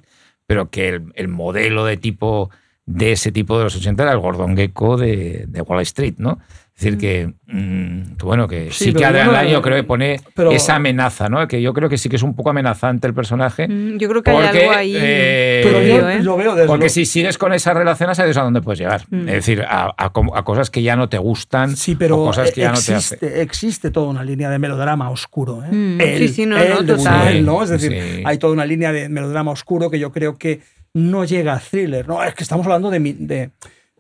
pero 0.48 0.72
que 0.72 0.90
el, 0.90 1.04
el 1.14 1.28
modelo 1.28 1.86
de 1.86 1.98
tipo 1.98 2.50
de 2.88 3.12
ese 3.12 3.32
tipo 3.32 3.56
de 3.60 3.66
los 3.66 3.76
80 3.76 4.02
era 4.02 4.14
el 4.14 4.20
Gordon 4.20 4.58
Gecko 4.58 4.98
de, 4.98 5.46
de 5.48 5.62
Wall 5.62 5.82
Street, 5.82 6.16
¿no? 6.18 6.40
Es 6.78 6.84
decir, 6.84 6.98
que, 6.98 7.34
mm, 7.48 8.18
que 8.18 8.26
bueno, 8.26 8.50
que 8.50 8.70
sí, 8.70 8.86
Sí, 8.86 8.94
que 8.94 9.10
bueno, 9.10 9.32
Lyne 9.32 9.50
yo 9.50 9.62
creo 9.62 9.78
que 9.78 9.84
pone 9.86 10.20
pero- 10.36 10.52
esa 10.52 10.76
amenaza, 10.76 11.30
¿no? 11.30 11.48
Que 11.48 11.62
yo 11.62 11.74
creo 11.74 11.88
que 11.88 11.98
sí 11.98 12.10
que 12.10 12.18
es 12.18 12.22
un 12.22 12.36
poco 12.36 12.50
amenazante 12.50 13.08
el 13.08 13.14
personaje. 13.14 13.66
Mm, 13.70 13.98
Yo 13.98 14.10
creo 14.10 14.22
que 14.22 14.32
hay 14.32 14.38
Porque, 14.44 14.60
algo 14.66 14.72
ahí. 14.74 14.94
eh, 14.98 15.62
Pero 15.64 15.82
yo 15.82 16.10
¿eh? 16.10 16.22
lo 16.22 16.36
veo 16.36 16.54
desde 16.54 16.68
Porque 16.68 16.88
lo- 16.88 16.90
si 16.90 17.06
sigues 17.06 17.38
con 17.38 17.54
esa 17.54 17.74
relación, 17.74 18.14
sabes 18.14 18.36
a 18.36 18.42
dónde 18.44 18.62
puedes 18.62 18.80
llegar. 18.80 19.04
Mm. 19.10 19.30
Es 19.30 19.36
decir, 19.36 19.62
a, 19.66 19.94
a 19.98 20.10
com- 20.12 20.32
a 20.36 20.44
cosas 20.44 20.70
que 20.70 20.82
ya 20.84 20.98
no 20.98 21.08
te 21.08 21.18
gustan 21.18 21.78
Sí, 21.78 21.96
pero 21.96 22.20
o 22.22 22.26
cosas 22.26 22.52
que 22.52 22.60
ya 22.60 22.72
no 22.74 22.74
te 22.74 22.94
existe, 22.94 23.26
hacen. 23.26 23.42
existe 23.42 23.90
toda 23.92 24.08
una 24.10 24.26
línea 24.26 24.50
de 24.50 24.60
melodrama 24.60 25.10
oscuro. 25.10 25.64
¿eh? 25.64 25.70
Mm, 25.72 26.02
Él- 26.02 26.18
sí, 26.18 26.28
sí, 26.28 26.46
no, 26.46 26.58
él 26.58 26.74
no, 26.86 26.86
total. 26.98 27.46
¿no? 27.46 27.64
Es 27.64 27.70
decir, 27.70 27.94
Sí. 27.94 28.22
hay 28.26 28.38
toda 28.38 28.52
una 28.52 28.66
línea 28.66 28.92
de 28.92 29.08
melodrama 29.08 29.52
oscuro 29.52 29.90
que 29.90 29.98
yo 29.98 30.12
creo 30.12 30.38
que 30.38 30.60
no 30.94 31.24
llega 31.24 31.54
a 31.54 31.60
thriller. 31.62 32.06
No, 32.06 32.22
es 32.22 32.34
que 32.36 32.44
estamos 32.44 32.66
hablando 32.66 32.90
de, 32.90 33.00
mi- 33.00 33.14
de 33.14 33.52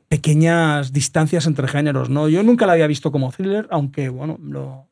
pequeñas 0.08 0.91
distancias 0.93 1.45
entre 1.47 1.68
géneros. 1.68 2.10
¿no? 2.10 2.30
Yo 2.30 2.43
nunca 2.43 2.66
la 2.66 2.74
había 2.74 2.88
visto 2.88 3.12
como 3.12 3.32
thriller, 3.32 3.68
aunque, 3.72 4.10
bueno, 4.10 4.38
lo- 4.41 4.88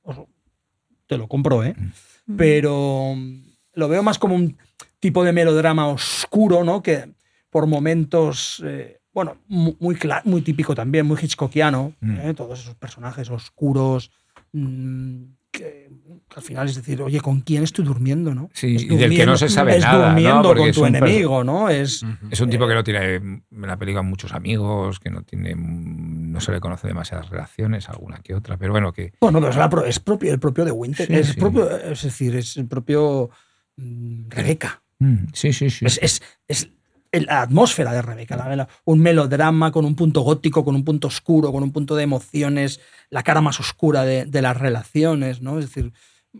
te 1.07 1.17
lo 1.17 1.27
compro, 1.27 1.63
¿eh? 1.63 1.75
Mm. 1.77 2.35
Pero 2.37 3.13
mm, 3.15 3.41
lo 3.73 3.87
veo 3.89 4.03
más 4.03 4.17
como 4.17 4.35
un 4.35 4.57
tipo 4.99 5.23
de 5.23 5.33
melodrama 5.33 5.87
oscuro, 5.87 6.63
¿no? 6.63 6.81
Que 6.81 7.11
por 7.49 7.67
momentos, 7.67 8.61
eh, 8.65 8.99
bueno, 9.13 9.37
mu- 9.47 9.75
muy, 9.79 9.95
cla- 9.95 10.21
muy 10.23 10.41
típico 10.41 10.73
también, 10.73 11.05
muy 11.05 11.17
hitchcockiano, 11.21 11.93
Mm. 11.99 12.17
¿eh? 12.19 12.33
todos 12.33 12.59
esos 12.61 12.75
personajes 12.75 13.29
oscuros, 13.29 14.11
mm, 14.53 15.23
que, 15.53 15.89
al 16.35 16.41
final 16.41 16.67
es 16.67 16.75
decir, 16.75 17.01
oye, 17.01 17.21
¿con 17.21 17.41
quién 17.41 17.63
estoy 17.63 17.85
durmiendo, 17.85 18.33
no? 18.33 18.49
Sí, 18.53 18.75
Es 18.75 18.83
y 18.83 18.87
del 18.97 19.15
que 19.15 19.25
no 19.25 19.37
se 19.37 19.47
sabe 19.49 19.77
es 19.77 19.83
nada, 19.83 20.07
durmiendo 20.09 20.55
con 20.55 20.71
tu 20.71 20.85
enemigo, 20.85 21.43
¿no? 21.43 21.69
Es, 21.69 22.03
Es 22.31 22.41
un 22.41 22.49
tipo 22.49 22.67
que 22.67 22.73
no 22.73 22.83
tiene 22.83 23.15
en 23.15 23.43
la 23.51 23.77
película 23.77 24.01
muchos 24.01 24.33
amigos, 24.33 24.99
que 24.99 25.09
no 25.11 25.21
tiene 25.21 25.53
no 25.55 26.41
se 26.41 26.51
le 26.51 26.59
conoce 26.59 26.87
demasiadas 26.87 27.29
relaciones, 27.29 27.87
alguna 27.89 28.17
que 28.17 28.33
otra, 28.33 28.57
pero 28.57 28.71
bueno, 28.71 28.91
que 28.91 29.13
bueno, 29.21 29.39
pero 29.39 29.51
es, 29.51 29.55
la 29.57 29.69
es 29.87 29.99
propio, 29.99 30.33
el 30.33 30.39
propio 30.39 30.65
de 30.65 30.71
Winter, 30.71 31.05
Sí, 31.07 31.13
es, 31.13 31.27
sí. 31.27 31.39
propio, 31.39 31.69
es 31.79 32.01
decir, 32.01 32.35
es 32.35 32.57
el 32.57 32.67
propio 32.67 33.29
mm, 33.77 34.29
Rebeca. 34.29 34.81
mm, 34.99 35.25
sí, 35.33 35.53
sí, 35.53 35.69
sí. 35.69 35.85
Es, 35.85 35.99
es- 36.01 36.21
es 36.47 36.63
el- 36.63 36.73
la 37.21 37.41
atmósfera 37.43 37.93
de 37.93 38.01
Rebeca, 38.01 38.35
la- 38.35 38.55
la- 38.55 38.67
un 38.85 38.99
melodrama 38.99 39.71
con 39.71 39.85
un 39.85 39.95
punto 39.95 40.21
gótico, 40.21 40.63
con 40.65 40.75
un 40.75 40.83
punto 40.83 41.07
oscuro, 41.07 41.51
con 41.51 41.63
un 41.63 41.71
punto 41.71 41.95
de 41.95 42.03
emociones, 42.03 42.79
la 43.09 43.23
cara 43.23 43.41
más 43.41 43.59
oscura 43.59 44.03
de, 44.03 44.25
de 44.25 44.41
las 44.41 44.57
relaciones, 44.57 45.41
¿no? 45.41 45.59
Es 45.59 45.65
decir, 45.67 45.93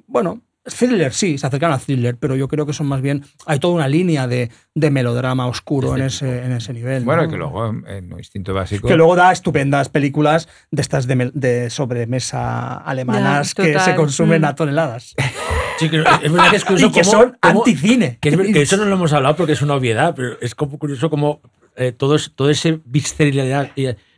bueno, 0.08 0.42
thriller 0.66 1.14
sí, 1.14 1.38
se 1.38 1.46
acercan 1.46 1.74
al 1.74 1.82
thriller, 1.82 2.16
pero 2.18 2.36
yo 2.38 2.48
creo 2.48 2.66
que 2.66 2.72
son 2.72 2.88
más 2.88 3.02
bien, 3.02 3.24
hay 3.46 3.60
toda 3.60 3.74
una 3.76 3.88
línea 3.90 4.28
de, 4.28 4.50
de 4.74 4.90
melodrama 4.92 5.46
oscuro 5.48 5.96
en 5.98 6.04
ese, 6.04 6.46
en 6.46 6.54
ese 6.54 6.72
nivel. 6.74 7.04
bueno, 7.04 7.24
¿no? 7.24 7.30
que 7.30 7.36
luego 7.38 7.68
en 7.68 8.12
instinto 8.18 8.54
básico 8.54 8.88
Que 8.88 8.96
luego 8.96 9.16
da 9.18 9.32
estupendas 9.34 9.90
películas 9.90 10.48
de 10.72 10.82
estas 10.82 11.06
de, 11.06 11.32
de 11.34 11.70
sobremesa 11.70 12.78
alemanas 12.78 13.54
que 13.54 13.78
se 13.78 13.94
consumen 13.96 14.42
Mm. 14.42 14.46
a 14.46 14.56
toneladas. 14.56 15.16
Sí, 15.78 15.90
que 15.90 15.98
es 15.98 16.32
verdad 16.32 16.50
que 16.50 16.56
es 16.58 16.66
curioso 16.66 16.88
y 16.88 16.92
que 16.92 17.04
son 17.04 17.38
anticine. 17.42 18.18
Que, 18.22 18.30
es 18.30 18.38
ver- 18.38 18.52
que 18.54 18.62
eso 18.64 18.78
no 18.78 18.86
lo 18.86 18.94
hemos 18.96 19.14
hablado 19.14 19.36
porque 19.36 19.54
es 19.54 19.62
una 19.62 19.76
obviedad, 19.76 20.14
pero 20.16 20.40
es 20.42 20.56
como 20.56 20.78
curioso 20.80 21.10
como 21.10 21.42
eh, 21.76 21.92
todo, 21.92 22.18
todo 22.36 22.50
ese 22.50 22.80
visceralidad 22.86 23.72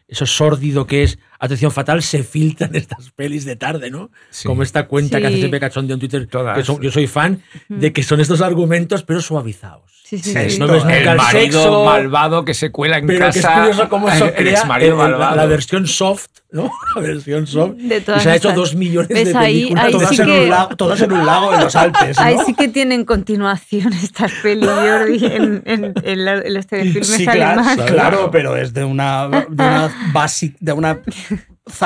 eso 0.07 0.25
sórdido 0.25 0.85
que 0.85 1.03
es 1.03 1.17
Atención 1.39 1.71
Fatal 1.71 2.01
se 2.01 2.23
filtran 2.23 2.75
estas 2.75 3.11
pelis 3.11 3.45
de 3.45 3.55
tarde, 3.55 3.91
¿no? 3.91 4.09
Sí. 4.29 4.47
Como 4.47 4.63
esta 4.63 4.87
cuenta 4.87 5.19
que 5.19 5.25
hace 5.27 5.35
Sí. 5.35 5.41
siempre 5.41 5.59
cachondeo 5.59 5.95
en 5.95 5.99
Twitter, 5.99 6.27
Todas. 6.27 6.57
que 6.57 6.63
son- 6.63 6.79
yo 6.81 6.91
soy 6.91 7.07
fan, 7.07 7.41
de 7.69 7.91
que 7.93 8.03
son 8.03 8.19
estos 8.21 8.41
argumentos, 8.41 9.03
pero 9.03 9.21
suavizados. 9.21 9.83
Sí, 10.05 10.19
sí, 10.19 10.33
Sí, 10.33 10.49
sí. 10.51 10.59
no 10.59 10.67
ves 10.67 10.83
nunca 10.83 10.97
el 10.97 11.07
el 11.07 11.17
marido 11.17 11.61
sexo, 11.63 11.83
malvado 11.85 12.45
que 12.45 12.53
se 12.53 12.69
cuela 12.71 12.99
en 12.99 13.07
Pero 13.07 13.19
casa. 13.25 13.31
que 13.33 13.39
es 13.39 13.47
curioso 13.59 13.89
cómo 13.89 14.07
el 14.09 14.33
crea 14.35 14.61
el- 14.77 14.83
el- 14.83 14.97
la, 15.19 15.35
la 15.35 15.45
versión 15.47 15.87
soft, 15.87 16.27
¿no? 16.51 16.71
La 16.95 17.01
versión 17.01 17.47
soft. 17.47 17.73
De 17.77 17.97
y 17.97 18.01
todas 18.01 18.21
se 18.21 18.29
ha 18.29 18.35
hecho 18.35 18.51
dos 18.53 18.75
millones 18.75 19.09
¿Ves 19.09 19.33
de 19.33 19.37
ahí? 19.37 19.53
películas. 19.63 19.85
Ahí 19.85 19.91
todas 19.91 20.09
todas, 20.09 20.15
sí 20.15 20.21
en 20.21 20.27
que- 20.27 20.43
un 20.43 20.49
lago, 20.51 20.75
todas 20.75 21.01
en 21.01 21.11
un 21.11 21.25
lago 21.25 21.53
en 21.55 21.59
los 21.59 21.75
Alpes. 21.75 22.17
¿no? 22.19 22.23
Ahí 22.23 22.37
sí 22.45 22.53
que 22.53 22.67
tienen 22.67 23.03
continuación 23.03 23.93
estas 23.93 24.31
pelis, 24.43 24.69
Jordi, 24.69 25.25
en, 25.25 25.63
en, 25.65 25.93
en 26.03 26.23
la- 26.25 26.33
en 26.37 26.53
los 26.53 26.67
telefilmes 26.67 27.07
Sí, 27.07 27.25
claro, 27.25 27.61
alemanes. 27.61 27.91
claro, 27.91 28.29
pero 28.31 28.55
es 28.55 28.73
de 28.75 28.83
una, 28.83 29.27
de 29.27 29.45
una 29.49 30.11
basic, 30.13 30.55
de 30.59 30.71
una 30.71 30.99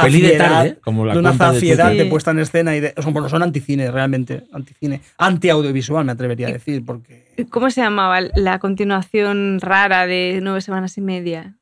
Peli 0.02 0.22
de 0.22 0.38
tarde, 0.38 0.78
como 0.84 1.06
la 1.06 1.14
de 1.14 1.20
una 1.20 1.32
de 1.32 1.38
zafiedad 1.38 1.92
de, 1.92 2.06
puesta 2.06 2.32
en 2.32 2.40
escena 2.40 2.76
y 2.76 2.82
de, 2.82 2.94
son, 3.02 3.14
bueno, 3.14 3.30
son 3.30 3.44
anticine 3.44 3.90
realmente, 3.92 4.44
anticine, 4.52 5.02
anti-audiovisual 5.18 6.04
me 6.04 6.12
atrevería 6.12 6.50
a 6.50 6.52
decir, 6.52 6.84
porque 6.86 7.30
¿Cómo 7.50 7.70
se 7.70 7.82
llamaba 7.82 8.20
la 8.36 8.60
continuación 8.60 9.60
rara 9.62 10.06
de 10.06 10.40
Nueve 10.42 10.62
Semanas 10.62 10.98
y 10.98 11.02
Media? 11.02 11.56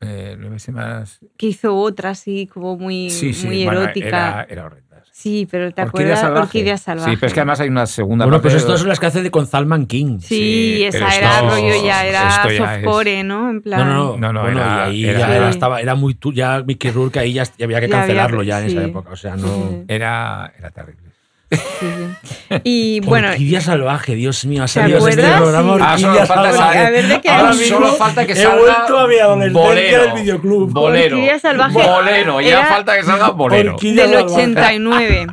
Eh, 0.00 0.36
nueve 0.38 0.60
semanas. 0.60 1.18
Que 1.36 1.48
hizo 1.48 1.76
otra 1.76 2.10
así 2.10 2.46
como 2.46 2.76
muy, 2.76 3.10
Sí, 3.10 3.32
sí, 3.32 3.46
muy 3.46 3.64
bueno, 3.64 3.82
erótica. 3.82 4.06
era, 4.06 4.46
era 4.48 4.66
horrenda. 4.66 4.87
Sí, 5.18 5.48
pero 5.50 5.72
¿te 5.72 5.82
Orquídea 5.82 5.88
acuerdas? 6.14 6.20
salvaje. 6.20 6.42
Orquídea 6.44 6.78
Salvaje. 6.78 7.10
Sí, 7.10 7.16
pero 7.16 7.26
es 7.26 7.34
que 7.34 7.40
además 7.40 7.58
hay 7.58 7.68
una 7.70 7.86
segunda 7.86 8.24
Bueno, 8.24 8.36
parte 8.36 8.42
pues 8.44 8.54
de- 8.54 8.58
estas 8.60 8.78
son 8.78 8.88
las 8.88 9.00
que 9.00 9.06
hace 9.06 9.20
de 9.22 9.32
con 9.32 9.48
Zalman 9.48 9.86
King. 9.86 10.20
Sí, 10.20 10.76
Sí, 10.76 10.84
esa 10.84 11.08
era 11.16 11.34
esto- 11.40 11.50
rollo 11.50 11.84
ya, 11.84 12.06
era 12.06 12.22
ya 12.28 12.44
es- 12.48 12.56
softcore, 12.58 13.24
¿no? 13.24 13.50
En 13.50 13.60
plan. 13.60 13.80
No, 13.80 13.84
no, 13.84 13.94
no. 13.94 14.16
No, 14.16 14.32
no, 14.32 14.40
Bueno, 14.42 14.60
era- 14.60 14.90
y 14.90 15.04
ahí 15.04 15.10
era- 15.10 15.18
ya 15.18 15.36
era, 15.36 15.44
Sí. 15.46 15.50
estaba, 15.56 15.80
era 15.80 15.96
muy 15.96 16.14
tu, 16.14 16.32
ya 16.32 16.62
Mickey 16.64 16.92
Rourke 16.92 17.18
ahí 17.18 17.32
ya, 17.32 17.42
ya 17.42 17.64
había 17.64 17.80
que 17.80 17.88
Ya 17.88 17.96
había- 17.96 17.98
cancelarlo 18.06 18.42
ya 18.44 18.60
en 18.60 18.66
esa 18.66 18.84
época. 18.84 19.10
O 19.10 19.16
sea, 19.16 19.34
no. 19.34 19.48
sí, 19.48 19.52
sí. 19.70 19.84
Era, 19.88 20.52
era 20.56 20.70
terrible. 20.70 21.07
Sí, 21.50 21.58
sí. 21.80 22.56
Y 22.64 23.00
bueno, 23.04 23.28
Orquídea 23.28 23.60
salvaje, 23.60 24.14
Dios 24.14 24.44
mío, 24.44 24.62
ha 24.62 24.66
¿Te 24.66 24.72
salido 24.72 25.06
este 25.08 25.22
programa 25.22 25.76
Sí. 25.76 25.82
Ah, 25.84 25.98
solo 25.98 26.26
falta 26.26 26.52
salvaje. 26.52 26.58
salir. 26.58 26.86
A 26.86 26.90
ver, 26.90 27.08
¿de 27.08 27.20
qué 27.20 27.28
Ahora 27.30 27.52
solo 27.54 27.92
falta 27.94 28.26
que 28.26 28.32
He 28.32 28.36
salga 28.36 28.56
vuelto 28.58 28.98
a 28.98 29.06
mi 29.08 29.16
adolescencia 29.18 29.62
bolero. 29.68 30.02
del 30.02 30.12
videoclub. 30.22 30.72
Bolero. 30.72 31.16
Orquídea 31.16 31.38
salvaje 31.38 31.72
Bolero. 31.82 32.40
Ya 32.40 32.66
falta 32.66 32.96
que 32.96 33.02
salga 33.04 33.30
bolero. 33.30 33.74
Orquídea 33.74 34.06
del 34.06 34.14
salvaje. 34.18 34.34
89. 34.34 35.26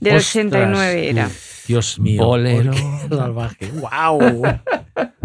Del 0.00 0.16
Ostras, 0.16 0.36
89 0.36 1.08
era. 1.10 1.26
uf, 1.26 1.66
Dios 1.66 1.98
mío. 1.98 2.24
Bolero. 2.24 2.72
Salvaje. 3.08 3.70
Wow. 3.74 4.42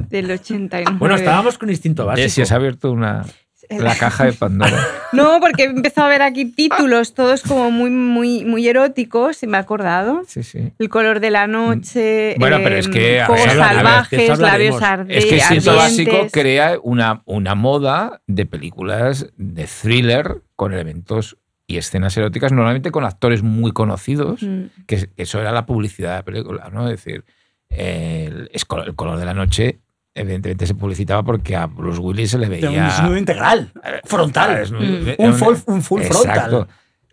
Del 0.10 0.32
89. 0.32 0.98
bueno, 1.00 1.16
estábamos 1.16 1.58
con 1.58 1.70
instinto 1.70 2.06
básico. 2.06 2.24
Jessy, 2.24 2.42
has 2.42 2.52
abierto 2.52 2.92
una, 2.92 3.26
la 3.70 3.96
caja 3.96 4.26
de 4.26 4.34
Pandora. 4.34 4.78
No, 5.14 5.40
porque 5.40 5.64
he 5.64 5.66
empezado 5.68 6.08
a 6.08 6.10
ver 6.10 6.22
aquí 6.22 6.44
títulos, 6.44 7.14
todos 7.14 7.42
como 7.44 7.72
muy, 7.72 7.90
muy, 7.90 8.44
muy 8.44 8.68
eróticos, 8.68 9.42
y 9.44 9.48
me 9.48 9.56
he 9.58 9.62
acordado. 9.62 10.24
Sí, 10.28 10.44
sí. 10.44 10.74
El 10.78 10.90
color 10.90 11.22
de 11.22 11.32
la 11.32 11.48
noche. 11.48 12.36
Bueno, 12.38 12.58
pero 12.62 12.76
es 12.76 12.90
que, 12.90 13.00
ver, 13.00 13.22
a 13.22 13.28
ver, 13.30 13.50
salvajes, 13.52 14.40
labios 14.40 14.82
arde- 14.82 15.06
Es 15.10 15.26
que 15.26 15.36
Instinto 15.38 15.72
ardientes. 15.72 16.06
Básico 16.14 16.28
crea 16.34 16.78
una, 16.84 17.22
una 17.26 17.56
moda 17.56 18.22
de 18.28 18.46
películas 18.46 19.32
de 19.38 19.66
thriller 19.68 20.42
con 20.58 20.74
elementos 20.74 21.38
y 21.66 21.78
escenas 21.78 22.18
eróticas, 22.18 22.52
normalmente 22.52 22.92
con 22.92 23.06
actores 23.06 23.42
muy 23.42 23.72
conocidos, 23.72 24.42
Mm. 24.44 24.64
que 24.86 25.10
eso 25.16 25.40
era 25.40 25.54
la 25.54 25.66
publicidad 25.66 26.10
de 26.12 26.16
la 26.18 26.24
película, 26.24 26.70
¿no? 26.74 26.90
Es 26.90 27.02
decir, 27.04 27.24
el, 27.70 28.50
el 28.52 28.96
color 28.96 29.18
de 29.18 29.26
la 29.26 29.34
noche 29.34 29.80
evidentemente 30.16 30.66
se 30.66 30.74
publicitaba 30.74 31.22
porque 31.24 31.56
a 31.56 31.68
Bruce 31.68 32.00
Willis 32.00 32.32
se 32.32 32.38
le 32.40 32.48
de 32.48 32.56
un 32.68 32.74
veía... 32.74 32.86
desnudo 32.86 33.18
integral, 33.18 33.72
frontal. 34.06 34.66
Mm. 34.72 35.22
Un 35.22 35.34
full, 35.36 35.56
un 35.68 35.82
full 35.84 36.02
Exacto. 36.02 36.24
frontal. 36.50 36.68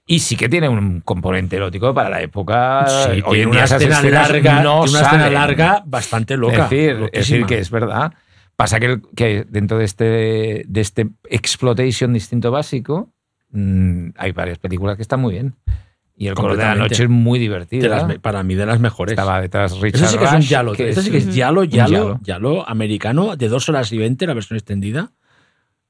Y 0.06 0.18
sí 0.20 0.36
que 0.36 0.48
tiene 0.48 0.68
un 0.68 1.00
componente 1.00 1.56
erótico 1.56 1.92
para 1.94 2.08
la 2.08 2.20
época. 2.22 2.86
Sí, 2.86 3.22
Hoy 3.24 3.40
en 3.40 3.48
una 3.50 3.64
escena 3.64 4.02
larga, 4.02 4.62
no 4.62 4.82
una 4.82 5.00
escena 5.00 5.30
larga 5.30 5.82
bastante 5.86 6.36
loca. 6.36 6.64
Es 6.64 6.70
decir, 6.70 7.08
es 7.12 7.28
decir, 7.28 7.46
que 7.46 7.58
es 7.58 7.70
verdad. 7.70 8.12
Pasa 8.56 8.78
que, 8.78 8.86
el- 8.86 9.02
que 9.16 9.44
dentro 9.48 9.78
de 9.78 9.84
este, 9.84 10.64
de 10.66 10.80
este 10.80 11.08
exploitation 11.30 12.12
distinto 12.12 12.50
básico 12.50 13.10
mm, 13.50 14.10
hay 14.16 14.32
varias 14.32 14.58
películas 14.58 14.96
que 14.96 15.02
están 15.02 15.20
muy 15.20 15.32
bien. 15.34 15.54
Y 16.22 16.28
el 16.28 16.34
color 16.34 16.56
de 16.56 16.62
la 16.64 16.74
noche 16.76 17.02
es 17.04 17.08
muy 17.08 17.38
De 17.38 17.42
divertida. 17.42 17.88
las 17.88 18.18
para 18.20 18.42
mí 18.42 18.54
de 18.54 18.64
las 18.66 18.78
mejores. 18.78 19.12
Estaba 19.12 19.40
detrás 19.40 19.78
Richard 19.80 20.02
Eso 20.04 20.12
sí 20.12 20.18
que 20.18 20.24
es 20.24 20.32
un 20.32 20.40
yalo. 20.42 20.74
Esto 20.74 21.02
sí 21.02 21.10
que 21.10 21.16
es 21.16 21.34
yalo, 21.34 21.64
yalo, 21.64 22.20
yalo. 22.22 22.68
americano 22.68 23.36
de 23.36 23.48
dos 23.48 23.68
horas 23.68 23.90
y 23.92 23.98
veinte, 23.98 24.26
la 24.26 24.34
versión 24.34 24.56
extendida. 24.56 25.10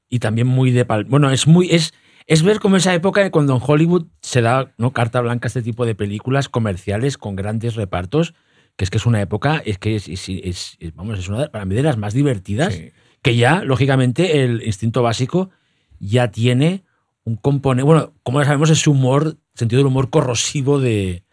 Y 0.09 0.19
también 0.19 0.47
muy 0.47 0.71
de 0.71 0.85
pal. 0.85 1.05
Bueno, 1.05 1.29
es 1.31 1.45
muy. 1.47 1.69
Es, 1.71 1.93
es 2.25 2.41
ver 2.43 2.59
como 2.59 2.77
esa 2.77 2.93
época 2.93 3.29
cuando 3.31 3.55
en 3.55 3.61
Hollywood 3.65 4.07
se 4.21 4.41
da 4.41 4.71
¿no? 4.77 4.91
carta 4.91 5.21
blanca 5.21 5.45
a 5.45 5.49
este 5.49 5.61
tipo 5.61 5.85
de 5.85 5.93
películas 5.95 6.49
comerciales 6.49 7.17
con 7.17 7.35
grandes 7.35 7.75
repartos. 7.75 8.33
Que 8.75 8.85
es 8.85 8.89
que 8.89 8.97
es 8.97 9.05
una 9.05 9.21
época, 9.21 9.61
es 9.65 9.77
que 9.77 9.95
es, 9.95 10.07
es- 10.07 10.29
es- 10.29 10.77
es- 10.79 10.95
vamos, 10.95 11.19
es 11.19 11.29
una 11.29 11.47
para 11.49 11.63
mí 11.65 11.75
de 11.75 11.83
las 11.83 11.97
más 11.97 12.15
divertidas. 12.15 12.73
Sí. 12.73 12.89
Que 13.21 13.35
ya, 13.35 13.63
lógicamente, 13.63 14.43
el 14.43 14.63
instinto 14.65 15.03
básico 15.03 15.51
ya 15.99 16.31
tiene 16.31 16.83
un 17.23 17.35
componente. 17.35 17.85
Bueno, 17.85 18.13
como 18.23 18.39
ya 18.41 18.45
sabemos, 18.45 18.71
ese 18.71 18.89
humor, 18.89 19.37
sentido 19.53 19.79
del 19.79 19.87
humor 19.87 20.09
corrosivo 20.09 20.79
de, 20.79 21.23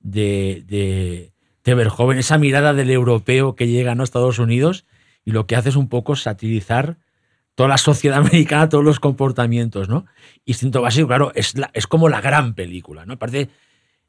de, 0.00 0.62
de, 0.66 1.32
de 1.64 1.74
Verhoeven, 1.74 2.18
esa 2.18 2.38
mirada 2.38 2.72
del 2.74 2.90
europeo 2.90 3.54
que 3.56 3.68
llega 3.68 3.94
¿no? 3.94 4.02
a 4.02 4.04
Estados 4.04 4.38
Unidos 4.38 4.84
y 5.24 5.32
lo 5.32 5.46
que 5.46 5.56
hace 5.56 5.68
es 5.70 5.76
un 5.76 5.88
poco 5.88 6.16
satirizar 6.16 6.98
toda 7.54 7.68
la 7.68 7.78
sociedad 7.78 8.18
americana, 8.26 8.68
todos 8.68 8.84
los 8.84 9.00
comportamientos, 9.00 9.88
¿no? 9.88 10.06
Instinto 10.44 10.82
básico, 10.82 11.08
claro, 11.08 11.32
es, 11.34 11.56
la- 11.56 11.70
es 11.74 11.86
como 11.86 12.08
la 12.08 12.20
gran 12.20 12.54
película, 12.54 13.04
¿no? 13.06 13.14
Aparte, 13.14 13.48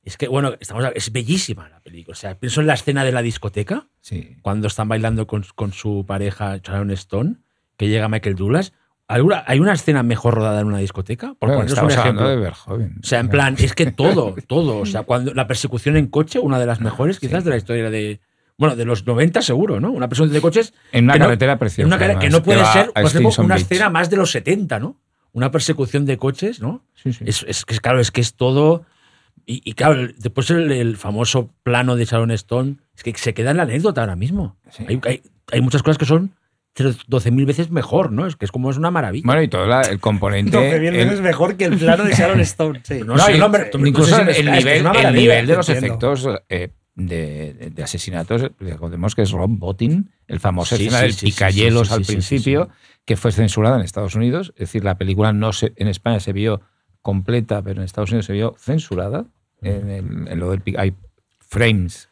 es 0.04 0.18
que, 0.18 0.28
bueno, 0.28 0.54
estamos, 0.60 0.84
es 0.96 1.12
bellísima 1.12 1.70
la 1.70 1.80
película. 1.82 2.14
O 2.14 2.16
sea, 2.16 2.40
pienso 2.40 2.62
en 2.62 2.68
la 2.68 2.74
escena 2.74 3.04
de 3.04 3.12
la 3.12 3.22
discoteca, 3.22 3.88
Sí. 4.00 4.36
cuando 4.42 4.68
están 4.68 4.88
bailando 4.88 5.28
con, 5.28 5.46
con 5.56 5.74
su 5.74 6.06
pareja 6.08 6.58
Sharon 6.58 6.90
Stone, 6.92 7.36
que 7.78 7.88
llega 7.88 8.08
Michael 8.10 8.36
Douglas. 8.36 8.74
¿Alguna- 9.14 9.44
¿Hay 9.48 9.60
una 9.60 9.74
escena 9.74 10.04
mejor 10.04 10.36
rodada 10.36 10.62
en 10.62 10.68
una 10.68 10.78
discoteca? 10.80 11.34
Por 11.40 11.50
Bueno, 11.50 11.64
poneros 11.66 11.84
un 11.84 11.92
ejemplo. 11.92 12.28
de 12.30 12.36
Verhoeven. 12.38 12.98
O 13.02 13.06
sea, 13.06 13.20
en 13.20 13.30
plan, 13.30 13.56
es 13.60 13.74
que 13.74 13.92
todo, 13.92 14.36
todo. 14.48 14.78
O 14.80 14.86
sea, 14.86 15.04
cuando 15.04 15.34
la 15.34 15.48
persecución 15.48 15.98
en 15.98 16.08
coche, 16.08 16.40
una 16.40 16.60
de 16.60 16.66
las 16.66 16.80
mejores 16.82 17.20
quizás 17.20 17.40
Sí. 17.40 17.46
de 17.46 17.50
la 17.52 17.58
historia 17.58 17.90
de. 17.90 18.20
Bueno, 18.58 18.76
de 18.76 18.86
los 18.86 19.08
90 19.08 19.42
seguro, 19.42 19.80
¿no? 19.80 19.92
Una 19.92 20.08
persecución 20.08 20.34
de 20.36 20.42
coches. 20.42 20.74
En 20.92 21.06
una 21.06 21.16
no- 21.16 21.26
carretera 21.26 21.58
preciosa. 21.58 21.82
en 21.82 21.88
una 21.88 21.98
carretera 21.98 22.20
que 22.20 22.30
no 22.30 22.44
puede 22.44 22.64
ser, 22.66 22.92
por 22.94 23.06
ejemplo, 23.06 23.44
una 23.46 23.56
Beach. 23.56 23.64
escena 23.72 23.90
más 23.90 24.10
de 24.10 24.18
los 24.18 24.30
70, 24.32 24.80
¿no? 24.80 25.00
Una 25.34 25.50
persecución 25.50 26.06
de 26.06 26.18
coches, 26.18 26.62
¿no? 26.62 26.84
Sí, 26.94 27.12
sí. 27.14 27.24
Es, 27.26 27.44
es 27.48 27.66
que, 27.66 27.78
claro, 27.80 28.00
es 28.00 28.12
que 28.12 28.22
es 28.22 28.36
todo. 28.36 28.84
Y, 29.46 29.62
y 29.66 29.74
claro, 29.74 30.08
después 30.18 30.50
el, 30.52 30.72
el 30.72 30.98
famoso 30.98 31.50
plano 31.64 31.96
de 31.96 32.06
Sharon 32.06 32.30
Stone, 32.32 32.76
es 32.96 33.02
que 33.04 33.14
se 33.18 33.34
queda 33.34 33.52
en 33.52 33.58
la 33.58 33.64
anécdota 33.64 34.02
ahora 34.02 34.16
mismo. 34.16 34.58
Sí. 34.70 34.86
Hay, 34.88 35.02
hay- 35.06 35.22
hay 35.52 35.62
muchas 35.62 35.82
cosas 35.82 35.98
que 35.98 36.06
son 36.06 36.32
12.000 36.76 37.46
veces 37.46 37.70
mejor, 37.72 38.12
¿no? 38.12 38.26
Es 38.28 38.36
que 38.36 38.46
es 38.46 38.52
como 38.52 38.70
es 38.72 38.78
una 38.78 38.92
maravilla. 38.92 39.26
Bueno, 39.26 39.42
y 39.42 39.48
todo 39.48 39.66
la- 39.66 39.82
el 39.82 40.00
componente. 40.00 40.58
12.000 40.58 40.88
el- 40.88 40.94
veces 41.06 41.22
mejor 41.22 41.58
que 41.58 41.66
el 41.66 41.78
plano 41.78 42.04
de 42.06 42.14
Sharon 42.14 42.40
Stone. 42.42 42.82
Sí. 42.84 43.00
No, 43.06 43.16
No, 43.16 43.26
sí, 43.26 43.34
y- 43.34 43.40
no, 43.40 43.46
hombre, 43.48 43.66
tú- 43.66 43.86
incluso 43.86 44.20
el, 44.22 44.30
el 44.30 44.52
nivel, 44.52 44.86
el 45.32 45.48
de 45.48 45.56
los 45.56 45.68
entiendo. 45.70 45.88
efectos 46.14 46.28
eh, 46.50 46.70
de, 46.96 47.72
de 47.74 47.84
asesinatos, 47.84 48.52
recordemos 48.60 49.16
que 49.16 49.22
es 49.24 49.32
Rob 49.32 49.50
Bottin, 49.50 50.12
el 50.28 50.40
famoso 50.40 50.76
Sí, 50.76 50.88
escena 50.88 51.00
sí, 51.02 51.08
del 51.08 51.16
picayelos 51.32 51.88
sí, 51.88 51.94
sí, 51.94 51.94
al 51.94 52.00
sí, 52.00 52.06
sí, 52.06 52.12
principio, 52.14 52.66
sí. 52.72 52.98
que 53.06 53.18
fue 53.18 53.32
censurada 53.32 53.76
en 53.78 53.82
Estados 53.84 54.16
Unidos. 54.16 54.54
Es 54.56 54.62
decir, 54.62 54.84
la 54.84 54.98
película 54.98 55.34
no 55.34 55.52
se, 55.54 55.74
en 55.76 55.88
España 55.88 56.20
se 56.20 56.32
vio 56.34 56.62
completa, 57.02 57.62
pero 57.62 57.80
en 57.82 57.86
Estados 57.86 58.12
Unidos 58.12 58.26
se 58.28 58.34
vio 58.34 58.56
censurada. 58.60 59.26
En, 59.62 59.90
el- 59.90 60.28
en 60.28 60.40
lo 60.40 60.52
del 60.52 60.62
hay 60.78 60.94
frames 61.40 62.10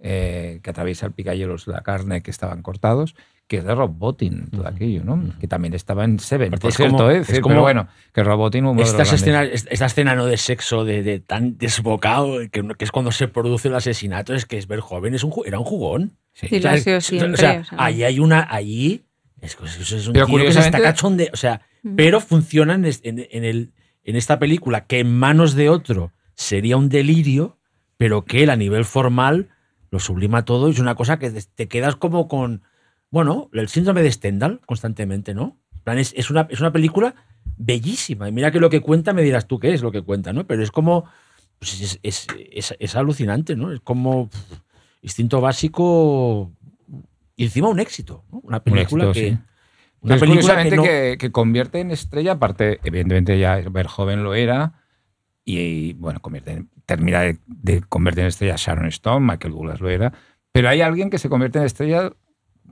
eh, 0.00 0.60
que 0.62 0.70
atraviesa 0.70 1.06
el 1.06 1.12
picayelos 1.12 1.66
la 1.66 1.80
carne 1.82 2.22
que 2.22 2.30
estaban 2.30 2.62
cortados, 2.62 3.14
que 3.48 3.56
es 3.56 3.64
de 3.64 3.74
Rob 3.74 3.90
Bottin, 3.96 4.48
todo 4.50 4.68
aquello, 4.68 5.02
¿no? 5.04 5.20
Que 5.40 5.48
también 5.48 5.72
estaba 5.74 6.04
en 6.04 6.18
Seven, 6.20 6.48
Aparte 6.48 6.60
por 6.62 6.70
es 6.70 6.76
cierto, 6.76 6.96
como- 6.98 7.10
¿eh? 7.10 7.18
es 7.26 7.40
como- 7.40 7.48
pero 7.54 7.62
bueno, 7.62 7.88
que 8.12 8.22
Rob 8.22 8.36
Bottin 8.38 8.64
grandes. 8.76 9.12
escenas, 9.12 9.48
esta 9.70 9.86
escena 9.86 10.14
no 10.14 10.26
de 10.26 10.36
sexo, 10.36 10.84
de, 10.84 11.02
de 11.02 11.18
tan 11.18 11.56
desbocado, 11.58 12.38
que, 12.52 12.62
que 12.76 12.84
es 12.84 12.92
cuando 12.92 13.10
se 13.10 13.26
produce 13.26 13.68
el 13.68 13.74
asesinato, 13.74 14.34
es 14.34 14.44
que 14.46 14.58
es 14.58 14.66
ver 14.68 14.80
joven, 14.80 15.14
es 15.14 15.24
un, 15.24 15.32
era 15.46 15.58
un 15.58 15.64
jugón. 15.64 16.12
Sí. 16.34 16.46
Sí, 16.48 16.60
lo 16.60 16.70
ha 16.70 16.76
sido 16.78 17.00
siempre. 17.00 17.32
O 17.32 17.36
sea, 17.36 17.60
o 17.62 17.64
sea, 17.64 17.78
ahí 17.84 18.02
hay 18.04 18.20
una, 18.20 18.46
allí, 18.50 19.04
es, 19.40 19.56
un 20.06 20.12
Pero 20.12 20.26
tío 20.26 20.36
que 20.36 20.52
se 20.52 20.60
está 20.60 20.78
curiosamente- 20.78 20.82
cachonde, 20.82 21.30
o 21.32 21.36
sea, 21.36 21.62
Mm. 21.82 21.94
pero 21.96 22.20
funciona 22.20 22.74
en- 22.74 22.84
en 23.30 23.44
el, 23.44 23.72
en 24.04 24.16
esta 24.16 24.38
película 24.38 24.84
que 24.86 24.98
en 25.00 25.16
manos 25.18 25.54
de 25.54 25.68
otro 25.70 26.12
sería 26.34 26.76
un 26.76 26.88
delirio, 26.90 27.56
pero 27.96 28.24
que 28.26 28.42
él 28.42 28.50
a 28.50 28.56
nivel 28.56 28.84
formal 28.84 29.48
lo 29.90 30.00
sublima 30.00 30.44
todo 30.44 30.68
y 30.68 30.72
es 30.72 30.78
una 30.80 30.94
cosa 30.96 31.18
que 31.18 31.30
te 31.30 31.66
quedas 31.66 31.96
como 31.96 32.28
con, 32.28 32.62
bueno, 33.10 33.48
el 33.52 33.68
síndrome 33.68 34.02
de 34.02 34.12
Stendhal 34.12 34.60
constantemente, 34.66 35.34
¿no? 35.34 35.56
Plan, 35.84 35.98
Es, 35.98 36.12
es 36.16 36.30
una, 36.30 36.46
es 36.50 36.60
una 36.60 36.72
película 36.72 37.14
bellísima 37.56 38.28
y 38.28 38.32
mira 38.32 38.50
que 38.50 38.60
lo 38.60 38.70
que 38.70 38.80
cuenta 38.80 39.12
me 39.12 39.22
dirás 39.22 39.46
tú 39.46 39.58
qué 39.58 39.72
es 39.74 39.82
lo 39.82 39.90
que 39.90 40.02
cuenta, 40.02 40.32
¿no? 40.32 40.46
Pero 40.46 40.62
es 40.62 40.70
como, 40.70 41.04
pues 41.58 41.80
es, 41.80 41.98
es- 42.02 42.26
es- 42.52 42.76
es 42.78 42.96
alucinante, 42.96 43.56
¿no? 43.56 43.72
Es 43.72 43.80
como 43.80 44.28
pff, 44.28 44.52
instinto 45.02 45.40
básico 45.40 46.52
y 47.36 47.44
encima 47.44 47.68
un 47.68 47.80
éxito, 47.80 48.24
¿no? 48.30 48.40
Una 48.40 48.62
película 48.62 49.04
éxito, 49.04 49.12
que... 49.12 49.30
sí. 49.36 49.38
Una 50.00 50.16
película 50.16 50.62
que 50.62 50.76
no- 50.76 50.82
que, 50.84 51.16
que 51.18 51.32
convierte 51.32 51.80
en 51.80 51.90
estrella, 51.90 52.32
aparte, 52.32 52.78
evidentemente 52.84 53.36
ya 53.38 53.56
Verhoeven 53.68 54.22
lo 54.22 54.34
era, 54.34 54.74
y, 55.44 55.94
bueno, 55.94 56.20
convierte 56.20 56.52
en- 56.52 56.68
termina 56.86 57.20
de, 57.22 57.38
de 57.46 57.80
convertir 57.82 58.20
en 58.22 58.28
estrella 58.28 58.54
Sharon 58.56 58.86
Stone, 58.86 59.26
Michael 59.26 59.54
Douglas 59.54 59.80
lo 59.80 59.88
era, 59.90 60.12
pero 60.52 60.68
hay 60.68 60.82
alguien 60.82 61.10
que 61.10 61.18
se 61.18 61.28
convierte 61.28 61.58
en 61.58 61.64
estrella, 61.64 62.12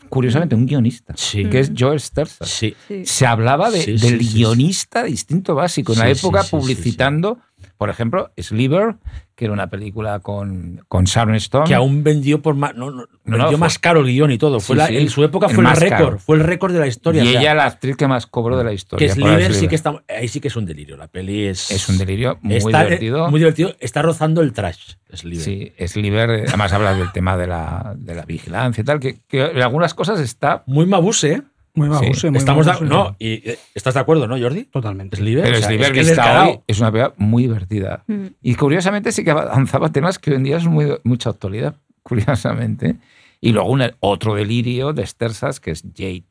curiosamente, 0.09 0.55
un 0.55 0.67
guionista, 0.67 1.15
Sí. 1.17 1.45
que 1.47 1.61
es 1.61 1.73
Joel 1.77 2.01
Sterza. 2.01 2.45
Sí. 2.45 2.75
Se 3.05 3.27
hablaba 3.27 3.71
de- 3.71 3.83
Sí, 3.83 3.99
sí, 3.99 4.07
del 4.11 4.19
sí, 4.21 4.27
sí. 4.27 4.35
guionista 4.39 5.03
de 5.03 5.11
instinto 5.11 5.55
básico, 5.55 5.93
en 5.93 5.99
la 6.01 6.11
época 6.11 6.43
sí, 6.43 6.51
sí, 6.51 6.51
sí, 6.51 6.57
publicitando, 6.57 7.39
por 7.77 7.91
ejemplo, 7.91 8.31
Sliver, 8.39 8.97
que 9.35 9.45
era 9.45 9.53
una 9.53 9.69
película 9.69 10.21
con, 10.21 10.83
con 10.89 11.05
Sharon 11.05 11.35
Stone. 11.35 11.67
Que 11.67 11.75
aún 11.75 12.03
vendió 12.03 12.41
por 12.41 12.55
más. 12.55 12.75
No, 12.75 12.91
no, 12.91 13.03
No, 13.03 13.07
vendió 13.25 13.49
fue- 13.51 13.59
más 13.59 13.79
caro 13.79 14.01
el 14.01 14.07
guion 14.07 14.31
y 14.31 14.39
todo. 14.39 14.61
Fue 14.61 14.77
Sí, 14.77 14.79
la- 14.79 14.87
sí. 14.87 14.97
en 14.97 15.11
su 15.11 15.23
época 15.25 15.47
El 15.49 15.55
fue 15.55 15.65
el 15.65 15.77
récord. 15.77 16.19
Fue 16.19 16.37
el 16.37 16.43
récord 16.43 16.73
de 16.73 16.79
la 16.81 16.87
historia. 16.87 17.23
y 17.23 17.29
o 17.29 17.31
sea, 17.33 17.41
ella, 17.41 17.55
la 17.55 17.67
actriz 17.67 17.97
que 17.97 18.07
más 18.09 18.27
cobró 18.27 18.57
de 18.57 18.65
la 18.65 18.71
que 18.71 18.77
historia. 18.77 19.09
por 19.09 19.15
Sliver 19.15 19.55
sí 19.55 19.69
que 19.69 19.75
está. 19.75 20.03
Ahí 20.09 20.29
sí 20.29 20.41
que 20.41 20.49
es 20.49 20.57
un 20.57 20.65
delirio. 20.65 20.97
La 20.97 21.09
peli 21.09 21.45
es. 21.47 21.71
Es 21.71 21.89
un 21.89 21.99
delirio 21.99 22.39
muy 22.43 22.57
está, 22.57 22.83
eh, 22.83 22.85
divertido. 22.87 23.31
Muy 23.31 23.41
divertido. 23.41 23.75
Está 23.81 24.01
rozando 24.03 24.41
el 24.41 24.53
trash. 24.53 24.95
Sliver. 25.13 25.45
Sí, 25.45 25.73
Sliver, 25.87 26.31
eh, 26.31 26.45
además 26.49 26.73
habla 26.73 26.95
del 26.95 27.13
tema 27.13 27.37
de 27.37 27.47
la, 27.47 27.95
de 27.97 28.15
la 28.15 28.25
vigilancia 28.25 28.81
y 28.81 28.85
tal, 28.85 29.01
que, 29.01 29.19
que 29.29 29.45
en 29.45 29.63
algunas 29.63 29.93
cosas 29.95 30.19
está. 30.21 30.63
Muy 30.67 30.87
mabuse, 30.87 31.33
¿eh? 31.33 31.43
Muy 31.77 31.89
babose, 31.89 32.31
muy 32.31 32.39
Estamos 32.39 32.67
no, 32.83 33.15
y, 33.19 33.49
eh, 33.51 33.59
¿estás 33.75 33.95
de 33.95 34.01
acuerdo, 34.01 34.27
no, 34.27 34.37
Jordi? 34.39 34.65
Totalmente. 34.65 35.17
Sliver. 35.17 35.45
Pero 35.45 35.57
o 35.57 35.61
sea, 35.61 35.69
Sliver 35.69 35.87
es 35.87 35.93
que 35.93 36.01
es 36.01 36.07
vista 36.09 36.23
descarado. 36.23 36.51
hoy 36.51 36.61
es 36.67 36.81
una 36.81 36.91
película 36.91 37.15
muy 37.19 37.43
divertida. 37.45 38.03
Mm. 38.09 38.27
Y 38.43 38.55
curiosamente 38.57 39.13
sí 39.13 39.23
que 39.23 39.31
avanzaba 39.31 39.91
temas 39.93 40.19
que 40.19 40.31
hoy 40.31 40.37
en 40.37 40.43
día 40.45 40.59
son 40.59 40.73
muy, 40.73 40.87
mucha 41.05 41.31
actualidad, 41.31 41.77
curiosamente. 42.03 42.97
Y 43.41 43.53
luego 43.53 43.69
un, 43.71 43.83
otro 44.01 44.35
delirio 44.35 44.93
de 44.93 45.07
Stersas 45.07 45.61
que 45.61 45.71
es 45.73 45.83
Jade. 45.95 46.25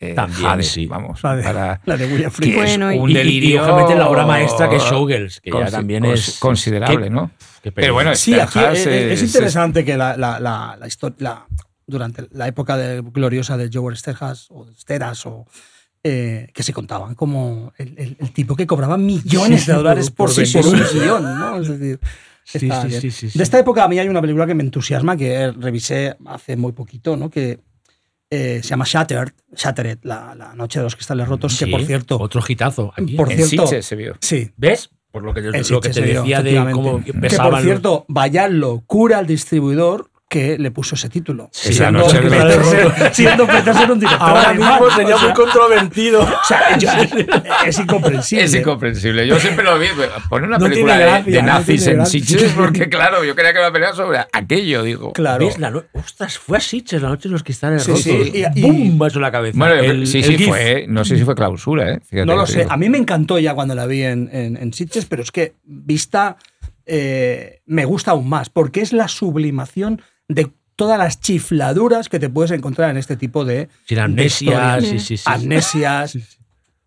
eh, 0.00 0.14
También, 0.14 0.46
Hades, 0.46 0.66
sí. 0.66 0.86
Vamos, 0.86 1.22
La 1.22 1.36
de, 1.36 1.42
para, 1.44 1.80
la 1.84 1.96
de 1.96 2.06
William. 2.12 2.32
Bueno, 2.56 2.90
es 2.90 2.96
y- 2.96 2.98
un 2.98 3.08
Y- 3.08 3.12
y- 3.12 3.16
delirio. 3.16 3.54
Y, 3.54 3.58
obviamente 3.58 3.94
la 3.94 4.08
obra 4.08 4.26
maestra 4.26 4.68
que 4.68 4.76
es 4.76 4.82
Showgirls, 4.82 5.40
que 5.40 5.50
ya 5.52 5.70
también 5.70 6.04
es. 6.04 6.38
considerable, 6.40 7.04
qué- 7.04 7.10
¿no? 7.10 7.30
Pero 7.72 7.94
bueno, 7.94 8.12
Sí, 8.16 8.34
aquí 8.34 8.58
es, 8.58 8.84
es 8.86 9.22
es- 9.22 9.34
interesante 9.34 9.84
que 9.84 9.96
la, 9.96 10.16
la, 10.16 10.40
la, 10.40 10.76
la 10.80 10.86
histo- 10.88 11.14
la- 11.18 11.46
durante 11.92 12.26
la 12.32 12.48
época 12.48 12.76
de- 12.76 13.00
gloriosa 13.02 13.56
de 13.56 13.70
Joel 13.72 13.96
Sterhas 13.96 14.46
o 14.50 14.66
Steras 14.76 15.24
o 15.26 15.46
eh, 16.04 16.48
que 16.52 16.64
se 16.64 16.72
contaban 16.72 17.14
como 17.14 17.72
el, 17.76 17.94
el- 17.96 18.16
el 18.18 18.32
tipo 18.32 18.56
que 18.56 18.66
cobraba 18.66 18.96
millones 18.96 19.66
de 19.66 19.72
dólares 19.74 20.10
por- 20.10 20.26
por, 20.28 20.34
por 20.34 20.46
sí, 20.46 20.58
por 20.58 20.66
un 20.66 20.80
guion, 20.92 21.22
¿no? 21.22 21.60
Es 21.60 21.68
decir, 21.68 22.00
Sí, 22.44 22.58
sí, 22.58 22.66
bien. 22.66 23.00
sí, 23.00 23.10
sí, 23.12 23.30
sí. 23.30 23.38
De 23.38 23.44
esta 23.44 23.60
época 23.60 23.84
a 23.84 23.88
mí 23.88 24.00
hay 24.00 24.08
una 24.08 24.20
película 24.20 24.44
que 24.48 24.54
me 24.54 24.64
entusiasma 24.64 25.16
que 25.16 25.52
revisé 25.52 26.16
hace 26.26 26.56
muy 26.56 26.72
poquito, 26.72 27.16
¿no? 27.16 27.30
Que 27.30 27.60
eh, 28.30 28.60
se 28.64 28.68
llama 28.70 28.84
Shattered, 28.88 29.32
Shattered, 29.54 29.98
la, 30.02 30.34
la 30.34 30.52
noche 30.54 30.80
de 30.80 30.82
los 30.84 30.96
cristales 30.96 31.28
rotos, 31.28 31.56
que 31.56 31.68
por 31.68 31.84
cierto, 31.84 32.18
Otro 32.18 32.42
hitazo 32.48 32.92
aquí. 32.96 33.14
Por 33.14 33.30
en 33.30 33.36
cierto- 33.46 33.66
Sitges 33.68 33.86
se 33.86 33.94
vio. 33.94 34.16
sí, 34.20 34.50
¿Ves? 34.56 34.90
Por 35.12 35.22
lo 35.22 35.34
que, 35.34 35.40
En 35.40 35.52
lo 35.70 35.80
que 35.82 35.90
te 35.90 36.00
decía 36.00 36.42
de 36.42 36.70
cómo 36.72 37.04
que 37.04 37.12
pesaban 37.12 37.50
por 37.52 37.62
cierto, 37.62 38.06
Vallarlo 38.08 38.82
cura 38.86 39.18
al 39.18 39.26
distribuidor 39.26 40.10
que 40.32 40.56
le 40.58 40.70
puso 40.70 40.94
ese 40.94 41.10
título. 41.10 41.50
Es 41.52 41.78
la 41.78 41.90
noche 41.90 42.22
Petersen- 42.22 43.12
siendo 43.12 43.46
Petersen 43.46 43.90
un 43.90 44.00
director 44.00 44.28
Ahora 44.30 44.48
alemán, 44.48 44.80
mismo 44.80 44.96
sería 44.96 45.14
o 45.14 45.18
sea, 45.18 45.28
muy 45.28 45.36
controvertido. 45.36 46.22
o 46.22 46.44
sea, 46.48 46.78
yo- 46.78 46.88
es 47.66 47.78
incomprensible. 47.78 48.44
Es 48.44 48.54
incomprensible. 48.54 49.26
Yo 49.26 49.38
siempre 49.38 49.62
lo 49.62 49.78
vi. 49.78 49.88
Poner 50.30 50.48
una 50.48 50.56
No 50.56 50.64
película 50.68 50.96
de- 50.96 51.04
gracia, 51.04 51.32
de, 51.32 51.42
no 51.42 51.48
nazis 51.48 51.84
tiene 51.84 52.00
en. 52.00 52.06
Sitges, 52.06 52.52
porque 52.52 52.88
claro, 52.88 53.22
yo 53.24 53.34
creía 53.34 53.52
que 53.52 53.58
era 53.58 53.66
una 53.68 53.72
pelea 53.74 53.92
sobre 53.92 54.20
aquello, 54.32 54.82
digo. 54.82 55.12
Claro. 55.12 55.44
¿Ves? 55.46 55.58
La 55.58 55.70
no- 55.70 55.84
Ostras, 55.92 56.38
fue 56.38 56.56
a 56.56 56.60
Sitges, 56.60 57.02
la 57.02 57.10
noche 57.10 57.28
de 57.28 57.32
los 57.34 57.42
cristales 57.42 57.82
Sí, 57.82 57.90
rotos. 57.90 58.02
sí, 58.04 58.32
y- 58.34 58.58
y- 58.58 58.62
¡Bum! 58.62 59.06
Eso 59.06 59.18
en 59.18 59.22
la 59.22 59.30
cabeza. 59.32 59.58
Bueno, 59.58 59.74
El- 59.74 60.06
sí, 60.06 60.18
el 60.20 60.24
sí, 60.24 60.36
GIF. 60.38 60.48
fue. 60.48 60.86
No 60.88 61.04
sé 61.04 61.18
si 61.18 61.24
fue 61.24 61.34
clausura, 61.34 61.92
¿eh? 61.92 62.00
Fíjate 62.02 62.24
No 62.26 62.36
lo 62.36 62.46
sé. 62.46 62.60
digo. 62.60 62.72
A 62.72 62.76
mí 62.78 62.88
me 62.88 62.96
encantó 62.96 63.38
ya 63.38 63.52
cuando 63.54 63.74
la 63.74 63.84
vi 63.86 64.02
en, 64.02 64.30
en, 64.32 64.56
en 64.56 64.72
Sitges, 64.72 65.04
pero 65.04 65.22
es 65.22 65.30
que 65.30 65.56
vista 65.64 66.36
eh, 66.86 67.60
me 67.66 67.84
gusta 67.84 68.10
aún 68.10 68.28
más, 68.28 68.48
porque 68.50 68.80
es 68.80 68.92
la 68.92 69.06
sublimación 69.06 70.02
de 70.34 70.50
todas 70.76 70.98
las 70.98 71.20
chifladuras 71.20 72.08
que 72.08 72.18
te 72.18 72.28
puedes 72.28 72.50
encontrar 72.50 72.90
en 72.90 72.96
este 72.96 73.16
tipo 73.16 73.44
de 73.44 73.68
sí, 74.88 74.98
sí, 74.98 75.16
sí. 75.16 75.22
amnesias, 75.26 76.16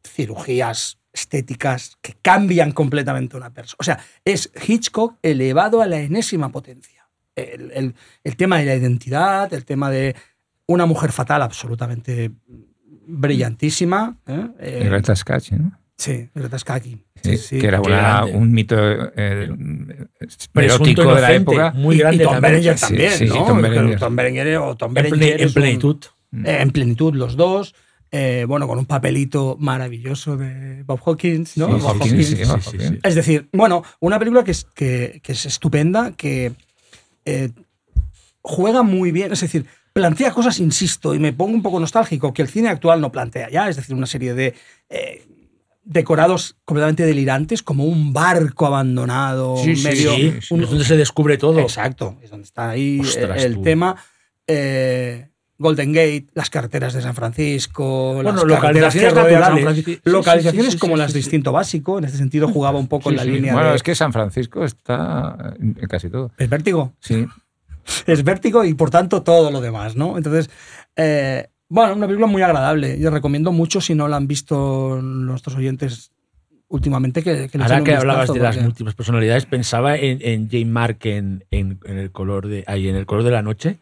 cirugías 0.03 0.97
estéticas 1.13 1.97
que 2.01 2.15
cambian 2.21 2.71
completamente 2.71 3.35
a 3.35 3.39
una 3.39 3.49
persona. 3.53 3.77
O 3.79 3.83
sea, 3.83 3.99
es 4.25 4.51
Hitchcock 4.67 5.15
elevado 5.21 5.81
a 5.81 5.87
la 5.87 5.99
enésima 5.99 6.49
potencia. 6.49 7.07
El, 7.35 7.71
el- 7.71 7.95
el 8.23 8.35
tema 8.35 8.57
de 8.59 8.65
la 8.65 8.75
identidad, 8.75 9.53
el 9.53 9.65
tema 9.65 9.89
de 9.89 10.15
una 10.67 10.85
mujer 10.85 11.11
fatal 11.11 11.41
absolutamente 11.41 12.31
brillantísima. 13.07 14.17
¿eh? 14.27 14.47
Eh, 14.59 14.79
Y 14.83 14.85
Greta 14.85 15.15
Sketch, 15.15 15.51
¿no? 15.51 15.71
Sí, 15.97 16.29
Skaki. 16.57 16.97
Sí, 17.23 17.37
Sí, 17.37 17.59
que 17.59 17.67
era 17.67 17.81
una- 17.81 18.25
un 18.25 18.51
mito 18.51 18.75
eh, 19.15 19.47
de 21.15 21.21
la 21.21 21.33
época. 21.33 21.71
Muy 21.75 21.97
grande 21.97 22.23
y 22.23 22.25
Tom 22.25 22.33
también. 22.33 22.51
Berenger 22.53 22.79
también, 22.79 23.11
sí, 23.11 23.25
¿no? 23.25 23.45
Tom 23.45 23.61
Berenger. 23.61 23.99
Tom 23.99 24.15
Berenger 24.15 24.57
o 24.57 24.75
Tom 24.75 24.89
En, 24.89 24.93
Berenger 25.03 25.41
en 25.41 25.47
un- 25.47 25.53
plenitud. 25.53 25.97
eh, 26.43 26.57
en 26.61 26.71
plenitud 26.71 27.13
los 27.15 27.35
dos. 27.35 27.73
eh, 28.11 28.45
bueno, 28.47 28.65
con 28.67 28.77
un 28.77 28.85
papelito 28.85 29.57
maravilloso 29.59 30.37
de 30.37 30.83
Bob 30.83 31.01
Hawkins, 31.05 31.57
¿no? 31.57 31.65
Sí, 31.65 31.71
Bob 31.73 31.81
Hawkins, 31.81 32.01
Hawkins. 32.11 32.27
sí, 32.27 32.35
sí, 32.37 32.43
Bob 32.45 32.61
sí, 32.61 32.69
Hawkins. 32.77 32.89
sí. 32.91 32.99
Es 33.03 33.15
decir, 33.15 33.49
bueno, 33.51 33.83
una 33.99 34.19
película 34.19 34.43
que 34.45 34.51
es, 34.51 34.63
que, 34.73 35.19
que 35.21 35.31
es 35.33 35.45
estupenda, 35.45 36.13
que 36.15 36.53
eh, 37.25 37.49
juega 38.41 38.83
muy 38.83 39.11
bien, 39.11 39.33
es 39.33 39.41
decir, 39.41 39.65
plantea 39.91 40.31
cosas, 40.31 40.59
insisto, 40.59 41.13
y 41.13 41.19
me 41.19 41.33
pongo 41.33 41.55
un 41.55 41.61
poco 41.63 41.79
nostálgico, 41.79 42.33
que 42.33 42.41
el 42.43 42.47
cine 42.47 42.69
actual 42.69 43.01
no 43.01 43.11
plantea 43.11 43.49
ya, 43.49 43.67
es 43.67 43.75
decir, 43.75 43.95
una 43.95 44.05
serie 44.05 44.33
de 44.33 44.53
eh, 44.89 45.25
decorados 45.85 46.57
completamente 46.65 47.05
delirantes, 47.05 47.61
como 47.63 47.85
un 47.85 48.11
barco 48.11 48.65
abandonado, 48.65 49.55
Sí, 49.57 49.75
medio... 49.83 50.11
Sí, 50.15 50.33
un- 50.49 50.63
es 50.63 50.69
donde 50.69 50.83
se 50.85 50.97
descubre 50.97 51.37
todo. 51.37 51.59
Exacto, 51.59 52.17
es 52.21 52.29
donde 52.31 52.45
está 52.45 52.71
ahí 52.71 52.99
Ostras, 52.99 53.43
el 53.43 53.55
tú. 53.55 53.61
tema. 53.61 53.95
eh, 54.47 55.29
Golden 55.57 55.93
Gate, 55.93 56.25
las 56.33 56.49
carreteras 56.49 56.93
de 56.93 57.01
San 57.01 57.15
Francisco, 57.15 58.15
Bueno, 58.15 58.33
las 58.33 58.43
localizaciones 58.43 59.13
San 59.13 59.23
naturales. 59.23 59.85
Sí, 59.85 59.99
localizaciones 60.03 60.75
como 60.75 60.97
las 60.97 61.13
de 61.13 61.19
instinto 61.19 61.53
básico, 61.53 61.97
en 61.97 62.03
este 62.03 62.17
sentido 62.17 62.49
jugaba 62.49 62.77
un 62.77 62.87
poco 62.89 63.09
en 63.09 63.15
la 63.15 63.23
línea 63.23 63.53
Bueno, 63.53 63.69
de... 63.69 63.75
es 63.77 63.83
que 63.83 63.95
San 63.95 64.11
Francisco 64.11 64.65
está 64.65 65.53
en 65.57 65.73
casi 65.87 66.09
todo. 66.09 66.31
Es 66.37 66.49
vértigo. 66.49 66.93
Sí. 66.99 67.25
Es 68.07 68.23
vértigo 68.23 68.65
y 68.65 68.73
por 68.73 68.89
tanto 68.89 69.21
todo 69.21 69.51
lo 69.51 69.61
demás, 69.61 69.95
¿no? 69.95 70.17
Entonces, 70.17 70.49
eh, 70.95 71.47
bueno, 71.75 71.93
una 71.95 72.07
película 72.07 72.27
muy 72.27 72.41
agradable. 72.41 72.97
Yo 72.99 73.09
recomiendo 73.11 73.51
mucho 73.51 73.81
si 73.81 73.93
no 73.95 74.07
la 74.07 74.17
han 74.17 74.27
visto 74.27 74.99
nuestros 75.01 75.55
oyentes 75.55 76.11
últimamente 76.67 77.21
que, 77.21 77.47
que 77.49 77.57
Ahora 77.61 77.83
que 77.83 77.93
hablabas 77.95 78.33
de 78.33 78.39
las 78.39 78.57
múltiples 78.61 78.95
personalidades, 78.95 79.45
pensaba 79.45 79.95
en, 79.97 80.19
en 80.21 80.49
Jane 80.49 80.65
Mark 80.65 80.97
en, 81.03 81.43
en- 81.51 81.79
en 81.85 81.97
el 81.97 82.11
color 82.11 82.47
de 82.47 82.63
ahí, 82.67 82.87
en 82.89 82.95
el 82.95 83.05
color 83.05 83.23
de 83.23 83.31
la 83.31 83.41
noche, 83.43 83.77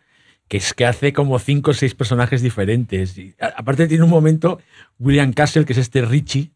que 0.49 0.57
es 0.57 0.73
que 0.73 0.85
hace 0.85 1.13
como 1.13 1.39
cinco 1.39 1.71
o 1.71 1.73
seis 1.73 1.95
personajes 1.95 2.41
diferentes. 2.41 3.17
Y, 3.17 3.33
a- 3.39 3.53
aparte 3.57 3.87
tiene 3.87 4.03
un 4.03 4.09
momento 4.09 4.59
William 4.99 5.31
Castle, 5.33 5.63
que 5.65 5.73
es 5.73 5.79
este 5.79 6.01
Richie, 6.01 6.51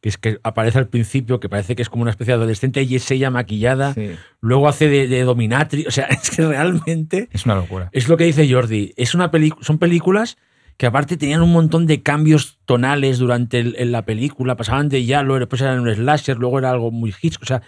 que 0.00 0.08
es 0.08 0.18
que 0.18 0.38
aparece 0.42 0.78
al 0.78 0.88
principio, 0.88 1.40
que 1.40 1.48
parece 1.48 1.74
que 1.76 1.82
es 1.82 1.88
como 1.88 2.02
una 2.02 2.10
especie 2.10 2.32
de 2.32 2.38
adolescente 2.38 2.82
y 2.82 2.94
es 2.96 3.10
ella 3.10 3.30
maquillada. 3.30 3.94
sí. 3.94 4.10
Luego 4.40 4.68
hace 4.68 4.88
de, 4.88 5.08
de 5.08 5.22
dominatri. 5.22 5.86
O 5.86 5.90
sea, 5.90 6.04
es 6.22 6.30
que 6.30 6.46
realmente 6.46 7.28
Es 7.32 7.44
una 7.44 7.56
locura. 7.56 7.88
es 7.92 8.08
lo 8.08 8.16
que 8.16 8.24
dice 8.24 8.50
Jordi. 8.52 8.92
Es 8.96 9.14
una 9.14 9.30
son 9.60 9.78
películas 9.78 10.36
que 10.76 10.86
aparte 10.86 11.16
tenían 11.16 11.42
un 11.42 11.52
montón 11.52 11.86
de 11.86 12.02
cambios 12.02 12.58
tonales 12.64 13.18
durante 13.18 13.60
el- 13.60 13.76
en 13.78 13.92
la 13.92 14.04
película. 14.04 14.56
Pasaban 14.56 14.88
de 14.88 15.04
ya, 15.04 15.22
luego 15.22 15.40
después 15.40 15.62
eran 15.62 15.80
un 15.80 15.94
slasher, 15.94 16.36
luego 16.38 16.58
era 16.58 16.70
algo 16.70 16.90
muy 16.90 17.14
hits. 17.22 17.38
O 17.42 17.44
sea, 17.46 17.62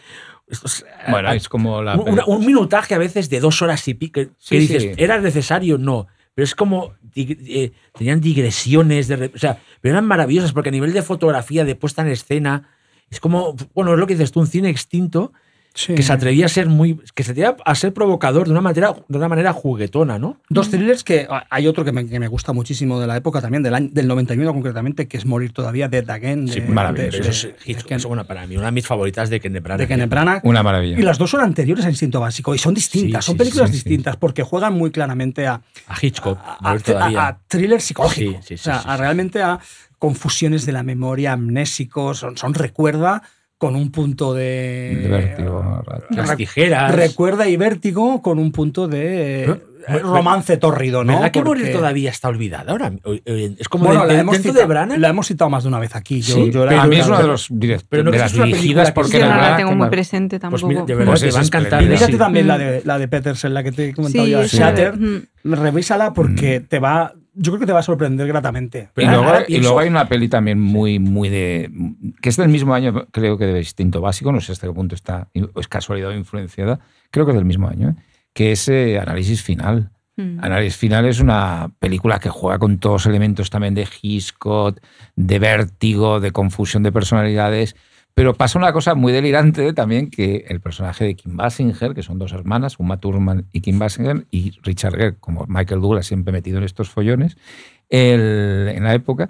esto 0.48 0.66
es- 0.66 0.84
Bueno, 1.11 1.28
a- 1.28 1.34
es 1.36 1.48
como 1.48 1.82
la. 1.82 1.94
un, 1.96 2.09
una- 2.11 2.24
un 2.26 2.44
minutaje 2.44 2.94
a 2.94 2.98
veces 2.98 3.30
de 3.30 3.40
dos 3.40 3.62
horas 3.62 3.86
y 3.88 3.94
pico. 3.94 4.20
Que 4.20 4.30
Sí, 4.38 4.59
dices, 4.59 4.82
sí. 4.82 4.90
¿era 4.96 5.20
necesario? 5.20 5.78
No. 5.78 6.07
Pero 6.34 6.44
es 6.44 6.55
como. 6.55 6.94
eh, 7.16 7.70
tenían 7.96 8.20
digresiones. 8.20 9.07
De, 9.07 9.30
o 9.34 9.38
sea, 9.38 9.59
pero 9.80 9.94
eran 9.94 10.07
maravillosas 10.07 10.52
porque 10.52 10.70
a 10.70 10.72
nivel 10.72 10.92
de 10.92 11.02
fotografía, 11.02 11.64
de 11.64 11.76
puesta 11.76 12.02
en 12.02 12.09
escena. 12.09 12.68
Es 13.11 13.20
como, 13.20 13.55
bueno, 13.74 13.92
es 13.92 14.00
lo 14.00 14.07
que 14.09 14.14
dices 14.14 14.32
tú, 14.32 14.40
un 14.40 14.48
cine 14.48 14.68
extinto 14.70 15.32
Sí. 15.77 15.93
que 15.97 16.05
se 16.05 16.12
atrevía 16.12 16.47
a 16.47 16.49
ser 16.49 16.68
muy. 16.68 17.01
que 17.16 17.25
se 17.25 17.33
atrevía 17.33 17.57
a 17.64 17.75
ser 17.75 17.93
provocador 17.93 18.47
de 18.47 18.53
una 18.53 18.61
manera, 18.61 18.95
de 19.09 19.18
una 19.18 19.29
manera 19.29 19.53
juguetona, 19.53 20.20
¿no? 20.20 20.41
Dos 20.49 20.70
thrillers 20.70 21.03
que 21.03 21.27
ah, 21.29 21.45
hay 21.51 21.66
otro 21.66 21.85
que 21.85 21.91
me, 21.91 22.07
que 22.07 22.20
me 22.20 22.29
gusta 22.29 22.53
muchísimo 22.53 23.01
de 23.01 23.09
la 23.09 23.16
época 23.16 23.41
también, 23.41 23.64
del, 23.64 23.75
año, 23.75 23.89
del 23.91 24.07
91 24.07 24.53
concretamente, 24.53 25.09
que 25.09 25.16
es 25.16 25.27
Morir 25.27 25.53
todavía, 25.53 25.89
Dead 25.89 26.09
Again. 26.09 26.47
Sí, 26.47 26.61
de, 26.61 26.68
maravilloso. 26.68 27.18
de- 27.22 27.29
eso 27.29 27.49
es 27.66 27.85
de 27.87 27.95
eso, 27.97 28.07
bueno, 28.07 28.25
para 28.25 28.47
mí, 28.47 28.57
una 28.57 28.66
de 28.66 28.72
mis 28.72 28.87
favoritas 28.87 29.31
de 29.31 29.41
Kenneth 29.41 29.64
Branagh. 29.64 29.81
de 29.81 29.89
Kenneth 29.89 30.11
Branagh. 30.11 30.41
Una 30.45 30.62
maravilla. 30.62 30.97
Y 30.97 31.03
las 31.03 31.18
dos 31.18 31.31
son 31.31 31.41
anteriores 31.41 31.85
a 31.85 31.91
Instinto 31.91 32.20
Básico 32.20 32.55
y 32.55 32.59
son 32.59 32.72
distintas, 32.72 33.25
Sí, 33.25 33.27
son 33.27 33.35
sí, 33.35 33.39
películas 33.39 33.70
sí, 33.70 33.77
sí. 33.77 33.83
distintas 33.83 34.16
porque 34.16 34.45
juegan 34.45 34.75
muy 34.75 34.93
claramente 34.93 35.49
a, 35.49 35.61
A 35.89 35.97
Hitchcock, 36.01 36.39
a, 36.41 36.59
Morir 36.61 36.81
a- 36.83 36.85
todavía. 36.85 37.27
a 37.27 37.39
thriller 37.49 37.81
psicológico. 37.81 38.33
Sí, 38.35 38.39
sí, 38.43 38.47
sí, 38.49 38.55
o 38.55 38.59
sea, 38.59 38.79
sí, 38.81 38.89
a 38.89 38.95
sí. 38.95 39.01
realmente 39.01 39.43
a 39.43 39.59
confusiones 39.99 40.66
de 40.66 40.72
la 40.72 40.85
memoria, 40.85 41.33
amnésicos, 41.33 42.18
son, 42.18 42.37
son 42.37 42.55
recuerda 42.55 43.22
con 43.59 43.76
un 43.76 43.90
punto 43.90 44.34
de. 44.34 44.98
De 45.02 45.09
vértigo. 45.09 45.82
Las 46.11 46.36
tijeras. 46.36 46.94
Recuerda 46.94 47.48
y 47.48 47.56
vértigo 47.56 48.20
con 48.22 48.39
un 48.39 48.52
punto 48.52 48.89
de 48.89 49.44
¿Eh? 49.44 49.62
eh, 49.89 49.98
romance 50.01 50.56
tórrido, 50.56 51.05
¿no? 51.05 51.14
¿Verdad 51.14 51.31
que 51.31 51.43
morir 51.43 51.72
todavía 51.72 52.10
está 52.10 52.28
olvidada 52.28 52.72
ahora? 52.72 52.93
Eh, 53.24 53.55
Es 53.59 53.68
como 53.68 53.85
Bueno, 53.86 54.02
de- 54.02 54.06
la, 54.09 54.12
de- 54.14 54.20
hemos 54.20 54.36
citado, 54.39 54.59
de 54.60 54.64
Branagh. 54.66 54.98
la 54.98 55.09
hemos 55.09 55.26
citado 55.28 55.51
más 55.51 55.62
de 55.62 55.68
una 55.68 55.78
vez 55.78 55.94
aquí. 55.94 56.20
Yo, 56.20 56.35
Sí, 56.35 56.51
yo 56.51 56.64
la- 56.64 56.70
pero 56.70 56.82
a 56.82 56.86
mí 56.86 56.97
es 56.97 57.06
uno 57.06 57.18
de 57.18 57.26
los 57.26 57.51
direct- 57.51 57.85
Pero 57.89 58.02
no 58.05 58.10
de 58.10 58.18
las 58.18 58.35
una 58.35 58.44
dirigidas 58.47 58.89
que 58.89 58.94
porque 58.94 59.12
sí, 59.12 59.18
Yo 59.18 59.28
no 59.28 59.36
la 59.36 59.56
tengo 59.56 59.74
muy 59.74 59.89
presente 59.89 60.39
tampoco. 60.39 60.60
Pues 60.62 60.68
mira, 60.74 60.85
de 60.86 60.94
verdad 60.94 61.12
Pues 61.12 61.20
te 61.22 61.31
va 61.31 61.40
a 61.40 61.44
encantar. 61.44 61.85
Fíjate 61.85 62.12
sí. 62.12 62.18
también 62.18 62.47
la 62.48 62.59
de, 62.59 62.82
la 62.85 62.98
de 62.98 63.09
Petersen, 63.09 63.55
la 63.55 63.62
que 63.62 63.72
te 63.72 63.89
he 63.90 63.94
comentado 63.94 64.24
Sí, 64.26 64.31
yo, 64.32 64.43
Shatter. 64.44 64.97
mm. 64.98 65.22
Revísala 65.44 66.12
porque 66.12 66.60
te 66.60 66.78
va. 66.78 67.12
Yo 67.36 67.51
creo 67.51 67.59
que 67.60 67.66
te 67.66 67.72
va 67.72 67.81
a 67.81 67.82
sorprender 67.82 68.28
gratamente. 68.28 68.90
Y 68.97 69.05
luego, 69.06 69.32
y 69.48 69.59
luego 69.59 69.81
hay 69.81 69.89
una 69.89 70.09
peli 70.09 70.28
también 70.28 70.60
muy, 70.60 70.98
muy 71.01 71.28
de. 71.28 71.68
Que 72.24 72.30
es 72.30 72.38
del 72.38 72.48
mismo 72.48 72.72
año, 72.72 73.06
creo 73.10 73.36
que 73.36 73.44
de 73.44 73.59
Instinto 73.59 74.01
Básico, 74.01 74.32
no 74.32 74.40
sé 74.40 74.52
hasta 74.52 74.66
qué 74.66 74.72
punto 74.72 74.94
está, 74.94 75.28
es 75.34 75.68
casualidad 75.68 76.09
o 76.09 76.14
influenciada, 76.14 76.80
creo 77.10 77.26
que 77.26 77.32
es 77.32 77.36
del 77.36 77.44
mismo 77.44 77.68
año, 77.68 77.90
¿eh? 77.90 77.94
que 78.32 78.52
es 78.52 78.66
eh, 78.70 78.98
Análisis 78.98 79.42
Final. 79.42 79.90
Mm. 80.16 80.38
Análisis 80.42 80.78
Final 80.78 81.05
es 81.05 81.20
una 81.20 81.70
película 81.78 82.20
que 82.20 82.30
juega 82.30 82.59
con 82.59 82.78
todos 82.78 83.05
los 83.05 83.06
elementos 83.10 83.51
también 83.51 83.74
de 83.74 83.86
Hitchcock, 84.01 84.80
de 85.16 85.38
vértigo, 85.38 86.18
de 86.18 86.30
confusión 86.32 86.82
de 86.82 86.92
personalidades. 86.92 87.76
Pero 88.14 88.32
pasa 88.32 88.59
una 88.59 88.72
cosa 88.72 88.94
muy 88.94 89.12
delirante 89.12 89.74
también, 89.74 90.09
que 90.09 90.46
el 90.48 90.60
personaje 90.60 91.05
de 91.05 91.16
Kim 91.16 91.36
Basinger, 91.36 91.92
que 91.94 92.02
son 92.02 92.18
dos 92.18 92.32
hermanas, 92.32 92.78
Uma 92.78 93.01
Thurman 93.01 93.48
y 93.52 93.60
Kim 93.60 93.78
Basinger, 93.78 94.24
y 94.30 94.52
Richard 94.62 94.94
Gere, 94.96 95.16
como 95.18 95.44
Michael 95.46 95.82
Douglas, 95.82 96.06
siempre 96.06 96.32
metido 96.32 96.56
en 96.56 96.64
estos 96.64 96.88
follones, 96.88 97.36
el- 97.90 98.68
en 98.74 98.84
la 98.84 98.94
época, 98.94 99.28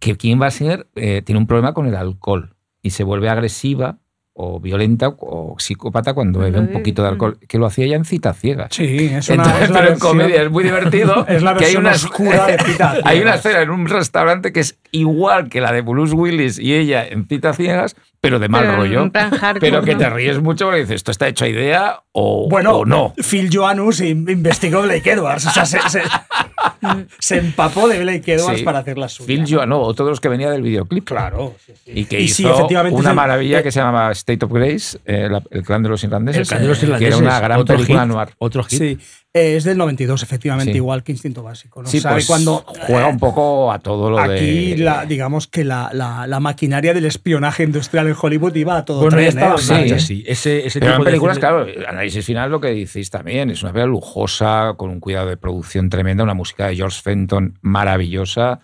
que 0.00 0.16
Kim 0.16 0.38
Basinger 0.38 0.88
eh, 0.96 1.22
tiene 1.22 1.38
un 1.38 1.46
problema 1.46 1.74
con 1.74 1.86
el 1.86 1.94
alcohol 1.94 2.56
y 2.82 2.90
se 2.90 3.04
vuelve 3.04 3.28
agresiva 3.28 3.98
o 4.32 4.58
violenta 4.60 5.08
o 5.18 5.56
psicópata 5.58 6.14
cuando 6.14 6.38
bebe 6.38 6.58
un 6.60 6.68
poquito 6.68 7.02
de 7.02 7.08
alcohol, 7.08 7.38
que 7.48 7.58
lo 7.58 7.66
hacía 7.66 7.86
ya 7.86 7.96
en 7.96 8.04
citas 8.04 8.38
ciegas. 8.38 8.68
Sí, 8.70 9.10
es 9.12 9.28
una. 9.28 9.42
Entonces, 9.44 9.62
es 9.64 9.70
la 9.70 9.78
pero 9.80 9.92
en 9.92 9.98
comedia 9.98 10.42
es 10.42 10.50
muy 10.50 10.64
divertido. 10.64 11.26
Es 11.28 11.42
la 11.42 11.54
que 11.56 11.64
hay 11.66 11.74
versión 11.74 11.82
una 11.84 11.92
oscura 11.92 12.46
de 12.46 12.58
Cita 12.58 12.90
Hay 13.04 13.18
una 13.20 13.32
Ciegas. 13.32 13.36
escena 13.46 13.62
en 13.62 13.70
un 13.70 13.86
restaurante 13.88 14.52
que 14.52 14.60
es 14.60 14.78
igual 14.92 15.48
que 15.48 15.60
la 15.60 15.72
de 15.72 15.82
Bruce 15.82 16.14
Willis 16.14 16.58
y 16.58 16.74
ella 16.74 17.06
en 17.06 17.26
citas 17.28 17.56
ciegas, 17.56 17.96
pero 18.20 18.38
de 18.38 18.48
mal 18.48 18.62
Pero 18.62 18.72
en 18.72 18.78
rollo. 18.80 19.12
plan 19.12 19.30
hardcore, 19.30 19.60
Pero 19.60 19.82
que 19.82 19.94
te 19.96 20.08
ríes 20.10 20.40
mucho 20.40 20.66
porque 20.66 20.80
dices, 20.80 20.96
esto 20.96 21.10
está 21.10 21.28
hecho 21.28 21.44
a 21.44 21.48
idea 21.48 22.00
o, 22.12 22.48
Bueno, 22.48 22.76
o 22.78 22.84
no. 22.86 23.14
Phil 23.28 23.48
Joanus 23.52 24.00
in- 24.00 24.26
investigó 24.28 24.82
Blake 24.82 25.10
Edwards. 25.10 25.46
O 25.46 25.50
sea, 25.50 25.64
se, 25.66 25.78
se- 25.88 26.02
se 27.18 27.38
empapó 27.38 27.88
de 27.88 28.00
Blake 28.00 28.32
Edwards 28.34 28.58
Sí. 28.58 28.64
para 28.64 28.80
hacer 28.80 28.98
la 28.98 29.08
suya. 29.08 29.26
Phil 29.26 29.44
Joannou, 29.48 29.80
otro 29.80 30.04
de 30.06 30.10
los 30.12 30.20
que 30.20 30.28
venía 30.28 30.50
del 30.50 30.62
videoclip. 30.62 31.04
Claro. 31.06 31.54
sí, 31.64 31.72
sí. 31.84 31.92
Y 31.94 32.04
que 32.06 32.20
Y 32.20 32.24
hizo 32.24 32.34
sí, 32.36 32.46
efectivamente 32.46 32.98
es 32.98 33.04
una 33.04 33.14
maravilla 33.14 33.60
eh, 33.60 33.62
que 33.62 33.70
se 33.72 33.80
llamaba 33.80 34.10
State 34.20 34.44
of 34.44 34.52
Grace, 34.52 34.98
eh, 35.04 35.28
la- 35.30 35.42
el 35.50 35.62
clan 35.62 35.82
de 35.82 35.88
los 35.88 36.02
irlandeses. 36.04 36.42
El 36.42 36.46
Clan 36.48 36.62
de 36.62 36.68
los 36.68 36.78
que 36.78 36.86
era 36.86 36.96
Irlandeses, 36.96 37.20
una 37.20 37.40
gran 37.40 37.60
otro 37.60 37.76
película 37.76 38.02
hit, 38.02 38.08
noir. 38.12 38.28
Otro 38.38 38.62
hit. 38.64 38.78
Sí, 38.78 38.98
eh, 39.32 39.56
es 39.56 39.64
del 39.64 39.76
92, 39.78 40.22
efectivamente, 40.22 40.72
Sí. 40.72 40.76
igual 40.78 41.02
que 41.02 41.12
Instinto 41.12 41.42
Básico. 41.42 41.82
¿no? 41.82 41.88
Sí, 41.88 42.00
pues 42.00 42.26
cuando 42.26 42.64
juega 42.86 43.06
un 43.06 43.18
poco 43.18 43.70
a 43.72 43.78
todo 43.78 44.10
lo 44.10 44.18
Aquí, 44.18 44.70
de... 44.74 44.78
la, 44.78 45.04
digamos 45.06 45.46
que 45.46 45.64
la, 45.64 45.90
la- 45.92 46.26
la 46.26 46.40
maquinaria 46.40 46.92
del 46.94 47.06
espionaje 47.06 47.62
industrial 47.64 48.08
en 48.08 48.16
Hollywood 48.20 48.54
iba 48.56 48.76
a 48.76 48.84
todo 48.84 49.00
Bueno, 49.00 49.16
tren, 49.16 49.24
ya 49.24 49.28
estaba 49.56 49.80
¿eh? 49.80 49.98
Sí. 49.98 50.00
sí. 50.00 50.24
Ese, 50.26 50.66
ese 50.66 50.80
Pero 50.80 50.92
tipo 50.92 51.02
en 51.02 51.04
de 51.04 51.10
películas, 51.10 51.36
cine- 51.38 51.40
claro, 51.40 51.66
análisis 51.88 52.24
final 52.24 52.50
lo 52.50 52.60
que 52.60 52.68
decís 52.74 53.10
también, 53.10 53.50
es 53.50 53.62
una 53.62 53.72
película 53.72 53.90
lujosa, 53.92 54.74
con 54.76 54.90
un 54.90 55.00
cuidado 55.00 55.28
de 55.28 55.36
producción 55.36 55.88
tremenda, 55.90 56.24
una 56.24 56.34
música 56.34 56.66
de 56.68 56.76
George 56.76 57.00
Fenton 57.02 57.58
maravillosa, 57.62 58.60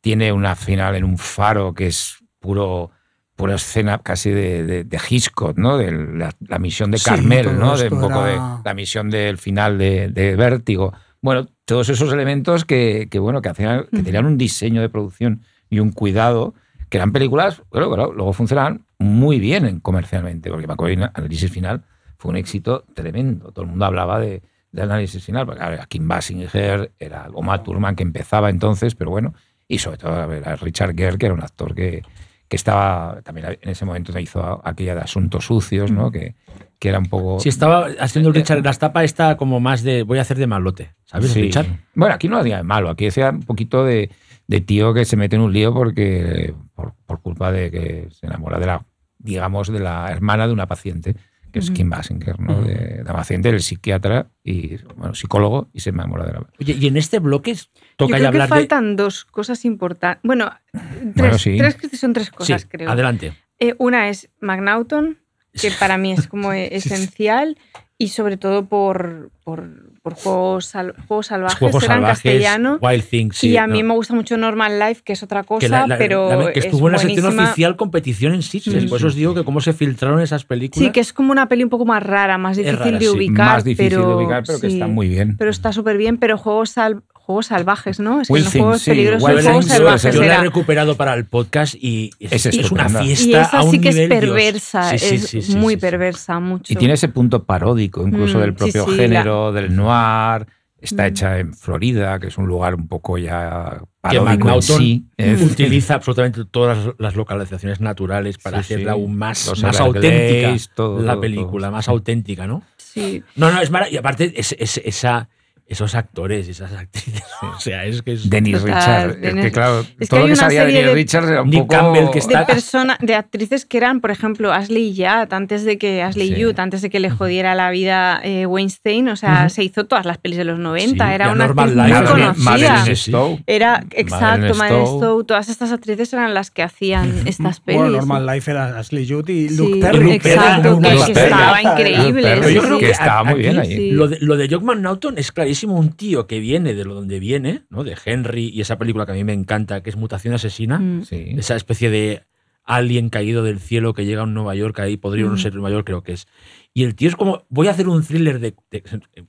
tiene 0.00 0.32
una 0.32 0.54
final 0.54 0.94
en 0.94 1.04
un 1.04 1.18
faro 1.18 1.74
que 1.74 1.86
es 1.88 2.16
puro 2.40 2.90
pura 3.38 3.54
escena 3.54 3.98
casi 3.98 4.30
de, 4.30 4.64
de, 4.64 4.84
de 4.84 5.00
Hitchcock, 5.08 5.56
¿no? 5.56 5.78
De 5.78 5.92
la, 5.92 6.34
la 6.40 6.58
misión 6.58 6.90
de 6.90 6.98
Sí, 6.98 7.04
Carmel, 7.08 7.44
todo 7.44 7.54
¿no? 7.54 7.76
De 7.78 7.88
un 7.88 8.00
poco 8.00 8.24
de 8.24 8.34
era- 8.34 8.60
la 8.64 8.74
misión 8.74 9.08
del 9.10 9.38
final 9.38 9.78
de, 9.78 10.08
de 10.08 10.34
Vértigo. 10.36 10.92
Bueno, 11.22 11.46
todos 11.64 11.88
esos 11.88 12.12
elementos 12.12 12.64
que, 12.64 13.06
que, 13.10 13.18
bueno, 13.20 13.40
que, 13.40 13.48
hacían, 13.48 13.86
que 13.92 14.02
tenían 14.02 14.26
un 14.26 14.36
diseño 14.38 14.80
de 14.80 14.88
producción 14.88 15.42
y 15.70 15.78
un 15.78 15.92
cuidado, 15.92 16.54
que 16.88 16.96
eran 16.98 17.12
películas, 17.12 17.62
bueno, 17.70 17.88
claro, 17.88 18.12
luego 18.12 18.32
funcionaban 18.32 18.84
muy 18.98 19.38
bien 19.38 19.64
en- 19.66 19.78
comercialmente, 19.80 20.50
porque 20.50 20.66
me 20.66 20.72
acuerdo 20.72 20.96
que 20.96 21.10
análisis 21.14 21.50
final 21.52 21.84
fue 22.18 22.30
un 22.32 22.36
éxito 22.36 22.84
tremendo. 22.92 23.52
Todo 23.52 23.64
el 23.66 23.70
mundo 23.70 23.84
hablaba 23.84 24.18
de, 24.18 24.42
de 24.72 24.82
análisis 24.82 25.22
final, 25.24 25.46
porque 25.46 25.62
a 25.62 25.68
ver, 25.70 25.86
Kim 25.88 26.08
Basinger, 26.08 26.90
era 26.98 27.28
Oma 27.32 27.62
Thurman 27.62 27.94
que 27.94 28.02
empezaba 28.02 28.50
entonces, 28.50 28.96
pero 28.96 29.10
bueno, 29.10 29.32
y 29.68 29.78
sobre 29.78 29.98
todo 29.98 30.14
a 30.14 30.26
ver, 30.26 30.48
a 30.48 30.56
Richard 30.56 30.96
Gere, 30.96 31.18
que 31.18 31.26
era 31.26 31.34
un 31.36 31.42
actor 31.42 31.74
que, 31.74 32.02
que 32.48 32.56
estaba 32.56 33.20
también 33.22 33.58
en 33.60 33.68
ese 33.68 33.84
momento 33.84 34.18
hizo 34.18 34.60
aquella 34.66 34.94
de 34.94 35.02
Asuntos 35.02 35.44
Sucios, 35.46 35.90
¿no? 35.90 36.10
Que, 36.10 36.34
que 36.78 36.88
era 36.88 36.98
un 36.98 37.06
poco... 37.06 37.40
Si 37.40 37.48
estaba 37.48 37.88
haciendo 38.00 38.30
el 38.30 38.34
Richard, 38.34 38.64
la 38.64 38.72
tapa 38.72 39.04
está 39.04 39.36
como 39.36 39.60
más 39.60 39.82
de 39.82 40.02
voy 40.02 40.18
a 40.18 40.22
hacer 40.22 40.38
de 40.38 40.46
malote, 40.46 40.94
¿sabes? 41.04 41.30
Sí. 41.30 41.42
Richard? 41.42 41.66
Bueno, 41.94 42.14
aquí 42.14 42.28
no 42.28 42.38
hacía 42.38 42.56
de 42.56 42.62
malo, 42.62 42.88
aquí 42.88 43.06
hacía 43.06 43.30
un 43.30 43.42
poquito 43.42 43.84
de, 43.84 44.10
de 44.46 44.60
tío 44.60 44.94
que 44.94 45.04
se 45.04 45.16
mete 45.16 45.36
en 45.36 45.42
un 45.42 45.52
lío 45.52 45.74
porque 45.74 46.54
por, 46.74 46.94
por 47.06 47.20
culpa 47.20 47.52
de 47.52 47.70
que 47.70 48.08
se 48.10 48.26
enamora 48.26 48.58
de 48.58 48.66
la, 48.66 48.86
digamos, 49.18 49.70
de 49.70 49.80
la 49.80 50.10
hermana 50.10 50.46
de 50.46 50.52
una 50.54 50.66
paciente, 50.66 51.16
que 51.52 51.58
es 51.60 51.70
Kim 51.70 51.88
Basinger, 51.90 52.38
¿no? 52.40 52.62
De 52.62 53.02
la 53.04 53.12
paciente, 53.12 53.48
el 53.48 53.62
psiquiatra 53.62 54.28
y, 54.44 54.76
bueno, 54.96 55.14
psicólogo, 55.14 55.68
y 55.72 55.80
se 55.80 55.90
enamora 55.90 56.26
de 56.26 56.32
la... 56.34 56.46
Oye, 56.60 56.76
y 56.78 56.86
en 56.86 56.96
este 56.96 57.18
bloque 57.18 57.54
Yo 57.54 57.62
toca 57.96 58.16
creo 58.16 58.18
ya 58.18 58.18
que 58.22 58.26
hablar 58.36 58.48
de. 58.48 58.54
faltan 58.54 58.96
dos 58.96 59.24
cosas 59.24 59.64
importantes. 59.64 60.20
Bueno, 60.22 60.50
tres, 60.72 61.14
Bueno, 61.14 61.38
sí. 61.38 61.56
tres 61.58 61.74
que 61.76 61.88
son 61.96 62.12
tres 62.12 62.26
Sí, 62.26 62.32
cosas, 62.32 62.66
creo. 62.68 62.90
adelante. 62.90 63.32
Eh, 63.58 63.74
una 63.78 64.08
es 64.08 64.28
McNaughton, 64.40 65.18
que 65.52 65.70
para 65.80 65.96
mí 65.98 66.12
es 66.12 66.28
como 66.28 66.52
esencial, 66.54 67.58
y 67.96 68.08
sobre 68.08 68.36
todo 68.36 68.66
por, 68.66 69.30
por, 69.42 69.87
por 70.02 70.14
juegos, 70.14 70.66
sal- 70.66 70.94
juegos 71.06 71.26
salvajes, 71.26 71.58
Juegos 71.58 71.84
era 71.84 71.94
en 71.94 72.00
salvajes, 72.00 72.22
castellano. 72.22 72.78
Wild 72.80 73.04
Things. 73.04 73.36
sí, 73.36 73.50
y 73.50 73.56
a 73.56 73.66
mí 73.66 73.82
no. 73.82 73.88
me 73.88 73.94
gusta 73.94 74.14
mucho 74.14 74.36
Normal 74.36 74.78
Life, 74.78 75.02
que 75.04 75.12
es 75.12 75.22
otra 75.22 75.42
cosa, 75.42 75.60
que, 75.60 75.68
la- 75.68 75.86
la- 75.86 75.98
pero. 75.98 76.28
la- 76.44 76.52
que 76.52 76.58
es 76.60 76.64
estuvo 76.66 76.86
en 76.88 76.92
la 76.92 76.98
sección 76.98 77.38
oficial 77.38 77.76
competición 77.76 78.34
en 78.34 78.42
Sitges. 78.42 78.82
Sí, 78.82 78.88
Por 78.88 78.98
eso 78.98 79.08
os 79.08 79.14
digo 79.14 79.34
que 79.34 79.44
cómo 79.44 79.60
se 79.60 79.72
filtraron 79.72 80.20
esas 80.20 80.44
películas. 80.44 80.86
Sí, 80.86 80.92
que 80.92 81.00
es 81.00 81.12
como 81.12 81.32
una 81.32 81.48
peli 81.48 81.64
un 81.64 81.70
poco 81.70 81.84
más 81.84 82.02
rara, 82.02 82.38
más 82.38 82.56
difícil 82.56 82.78
rara, 82.78 82.90
de 82.92 83.00
sí. 83.00 83.08
ubicar. 83.08 83.46
Más 83.46 83.64
difícil 83.64 83.90
pero, 83.90 84.08
de 84.08 84.14
ubicar, 84.14 84.42
pero 84.46 84.60
que 84.60 84.66
está 84.68 84.86
muy 84.86 85.08
bien. 85.08 85.36
Pero 85.36 85.50
está 85.50 85.72
súper 85.72 85.96
bien, 85.96 86.16
pero 86.18 86.38
juegos, 86.38 86.70
sal- 86.70 87.02
juegos 87.28 87.46
salvajes, 87.48 88.00
¿no? 88.00 88.22
Es 88.22 88.28
que 88.28 88.34
Things, 88.34 88.52
juegos 88.52 88.80
sí, 88.80 88.90
peligrosos, 88.90 89.28
Wild 89.28 89.42
juegos 89.42 89.64
Things, 89.66 89.76
salvajes. 89.76 90.14
yo 90.14 90.20
la 90.22 90.26
he 90.26 90.30
era. 90.30 90.42
recuperado 90.44 90.96
para 90.96 91.12
el 91.12 91.26
podcast 91.26 91.74
y 91.78 92.10
es, 92.18 92.46
Es 92.46 92.46
es 92.56 92.70
una 92.72 92.88
fiesta 92.88 93.26
Y 93.26 93.34
esa 93.34 93.58
a 93.58 93.62
un 93.64 93.70
sí 93.70 93.80
que 93.82 93.88
es 93.90 93.94
nivel, 93.96 94.08
perversa, 94.08 94.96
Sí, 94.96 95.18
sí, 95.18 95.38
es 95.40 95.50
muy 95.54 95.74
sí, 95.74 95.80
sí. 95.80 95.80
perversa, 95.82 96.40
mucho. 96.40 96.72
Y 96.72 96.76
tiene 96.76 96.94
ese 96.94 97.08
punto 97.08 97.44
paródico, 97.44 98.06
incluso 98.06 98.38
Mm, 98.38 98.40
del 98.40 98.54
propio 98.54 98.86
sí, 98.86 98.96
género, 98.96 99.52
del 99.52 99.76
noir. 99.76 100.46
Está 100.80 101.02
Mm. 101.02 101.06
hecha 101.06 101.38
en 101.40 101.52
Florida, 101.54 102.18
que 102.18 102.28
es 102.28 102.38
un 102.38 102.46
lugar 102.46 102.74
un 102.76 102.88
poco 102.88 103.18
ya 103.18 103.78
Que 103.80 103.86
paródico 104.00 104.30
en 104.32 104.38
McNaughton 104.38 104.78
sí. 104.78 105.04
Es- 105.18 105.42
utiliza 105.42 105.94
absolutamente 105.96 106.44
todas 106.50 106.94
las- 106.98 107.14
localizaciones 107.14 107.80
naturales 107.82 108.38
para 108.38 108.62
Sí, 108.62 108.72
hacerla 108.74 108.92
aún 108.92 109.18
más, 109.18 109.46
Los 109.48 109.62
más 109.62 109.78
auténtica 109.80 110.56
todo, 110.74 111.02
la 111.02 111.12
todo, 111.12 111.20
película, 111.20 111.66
todo. 111.66 111.76
más 111.76 111.88
auténtica, 111.88 112.46
¿no? 112.46 112.62
Sí. 112.78 113.22
No, 113.36 113.50
no, 113.52 113.60
es 113.60 113.70
maravilloso. 113.70 113.96
Y 113.96 113.98
aparte, 113.98 114.32
es, 114.34 114.56
es- 114.58 114.80
esa, 114.82 115.28
esos 115.70 115.94
actores, 115.94 116.48
esas 116.48 116.72
actrices, 116.72 117.22
o 117.56 117.60
sea, 117.60 117.84
es 117.84 118.00
que 118.00 118.14
es... 118.14 118.22
Total, 118.22 118.42
Richard. 118.42 119.10
Es 119.10 119.20
Dennis- 119.20 119.44
que 119.44 119.52
claro, 119.52 119.80
Es 119.80 119.86
que 119.98 120.06
todo 120.06 120.20
lo 120.20 120.26
que 120.28 120.36
sabía 120.36 120.60
de 120.64 120.72
serie 120.72 120.80
Dennis 120.80 120.88
de- 120.88 120.94
Richard 120.94 121.28
era 121.30 121.42
un 121.42 121.50
Nick 121.50 121.60
poco... 121.60 121.74
Campbell, 121.74 122.06
que 122.06 122.12
de 122.14 122.18
está- 122.20 122.46
persona, 122.46 122.96
de 123.02 123.14
actrices 123.14 123.66
que 123.66 123.76
eran, 123.76 124.00
por 124.00 124.10
ejemplo, 124.10 124.50
Ashley 124.52 124.94
Judd, 124.96 125.32
antes 125.34 125.64
de 125.66 125.76
que 125.76 126.02
Ashley 126.02 126.34
Sí. 126.34 126.42
Judd, 126.42 126.58
antes 126.58 126.80
de 126.80 126.88
que 126.88 127.00
le 127.00 127.10
jodiera 127.10 127.54
la 127.54 127.70
vida 127.70 128.18
eh, 128.24 128.46
Weinstein, 128.46 129.08
o 129.10 129.16
sea, 129.16 129.40
Ujú. 129.46 129.50
se 129.50 129.64
hizo 129.64 129.84
todas 129.84 130.06
las 130.06 130.16
pelis 130.16 130.38
de 130.38 130.44
los 130.44 130.58
90, 130.58 131.06
Sí, 131.06 131.12
era 131.14 131.26
ya 131.26 131.32
una 131.32 131.46
Normal 131.46 131.68
actriz 131.78 131.84
Life 131.86 132.00
muy 132.00 132.08
conocida. 132.22 132.44
Madeline 132.44 132.84
Sí, 132.86 132.96
sí. 132.96 133.10
Stowe. 133.10 133.42
Era, 133.46 133.84
exacto, 133.92 134.24
Madeleine 134.54 134.54
Madeleine 134.58 134.86
Stowe. 134.86 134.98
Stowe, 134.98 135.24
todas 135.24 135.48
estas 135.50 135.72
actrices 135.72 136.12
eran 136.14 136.32
las 136.32 136.50
que 136.50 136.62
hacían 136.62 137.26
estas 137.28 137.60
pelis. 137.60 137.80
Bueno, 137.82 137.96
Normal 137.98 138.24
Life 138.26 138.50
era 138.50 138.78
Ashley 138.78 139.06
Judd 139.06 139.28
y 139.28 139.50
Sí, 139.50 139.56
Luke 139.58 139.80
Perry. 139.80 140.12
exacto, 140.12 140.70
Luke 140.70 140.88
que, 140.88 140.94
Perry. 140.96 141.12
que 141.12 141.20
estaba 141.24 141.62
increíble. 141.62 142.22
Pero 142.22 142.48
sí, 142.48 142.54
yo 142.54 142.62
creo 142.62 142.78
sí. 142.78 142.84
que 142.86 142.90
estaba 142.90 143.24
muy 143.24 143.32
aquí 143.34 143.42
bien 143.42 143.58
ahí. 143.58 143.76
Sí. 143.76 143.90
Lo 143.90 144.08
de, 144.08 144.16
lo 144.20 144.36
de 144.38 144.48
Jock 144.48 144.62
McNaughton 144.62 145.18
es 145.18 145.30
clarísimo 145.30 145.57
un 145.66 145.92
tío 145.92 146.26
que 146.26 146.38
viene 146.40 146.74
de 146.74 146.84
lo 146.84 146.94
donde 146.94 147.18
viene, 147.20 147.62
¿no? 147.70 147.84
De 147.84 147.96
Henry 148.04 148.48
y 148.48 148.60
esa 148.60 148.78
película 148.78 149.06
que 149.06 149.12
a 149.12 149.14
mí 149.14 149.24
me 149.24 149.32
encanta, 149.32 149.82
que 149.82 149.90
es 149.90 149.96
Mutación 149.96 150.34
Asesina. 150.34 150.78
Mm. 150.78 151.04
Sí. 151.04 151.26
Esa 151.36 151.56
especie 151.56 151.90
de 151.90 152.22
alien 152.64 153.08
caído 153.08 153.42
del 153.42 153.60
cielo 153.60 153.94
que 153.94 154.04
llega 154.04 154.20
a 154.20 154.24
un 154.24 154.34
Nueva 154.34 154.54
York, 154.54 154.78
ahí 154.80 154.96
podría 154.98 155.24
no 155.24 155.32
Mm. 155.34 155.38
ser 155.38 155.54
Nueva 155.54 155.70
York, 155.70 155.86
creo 155.86 156.02
que 156.02 156.12
es. 156.12 156.26
Y 156.74 156.84
el 156.84 156.94
tío 156.94 157.08
es 157.08 157.16
como, 157.16 157.44
voy 157.48 157.66
a 157.66 157.70
hacer 157.70 157.88
un 157.88 158.02
thriller 158.04 158.40
de, 158.40 158.54
de- 158.70 158.82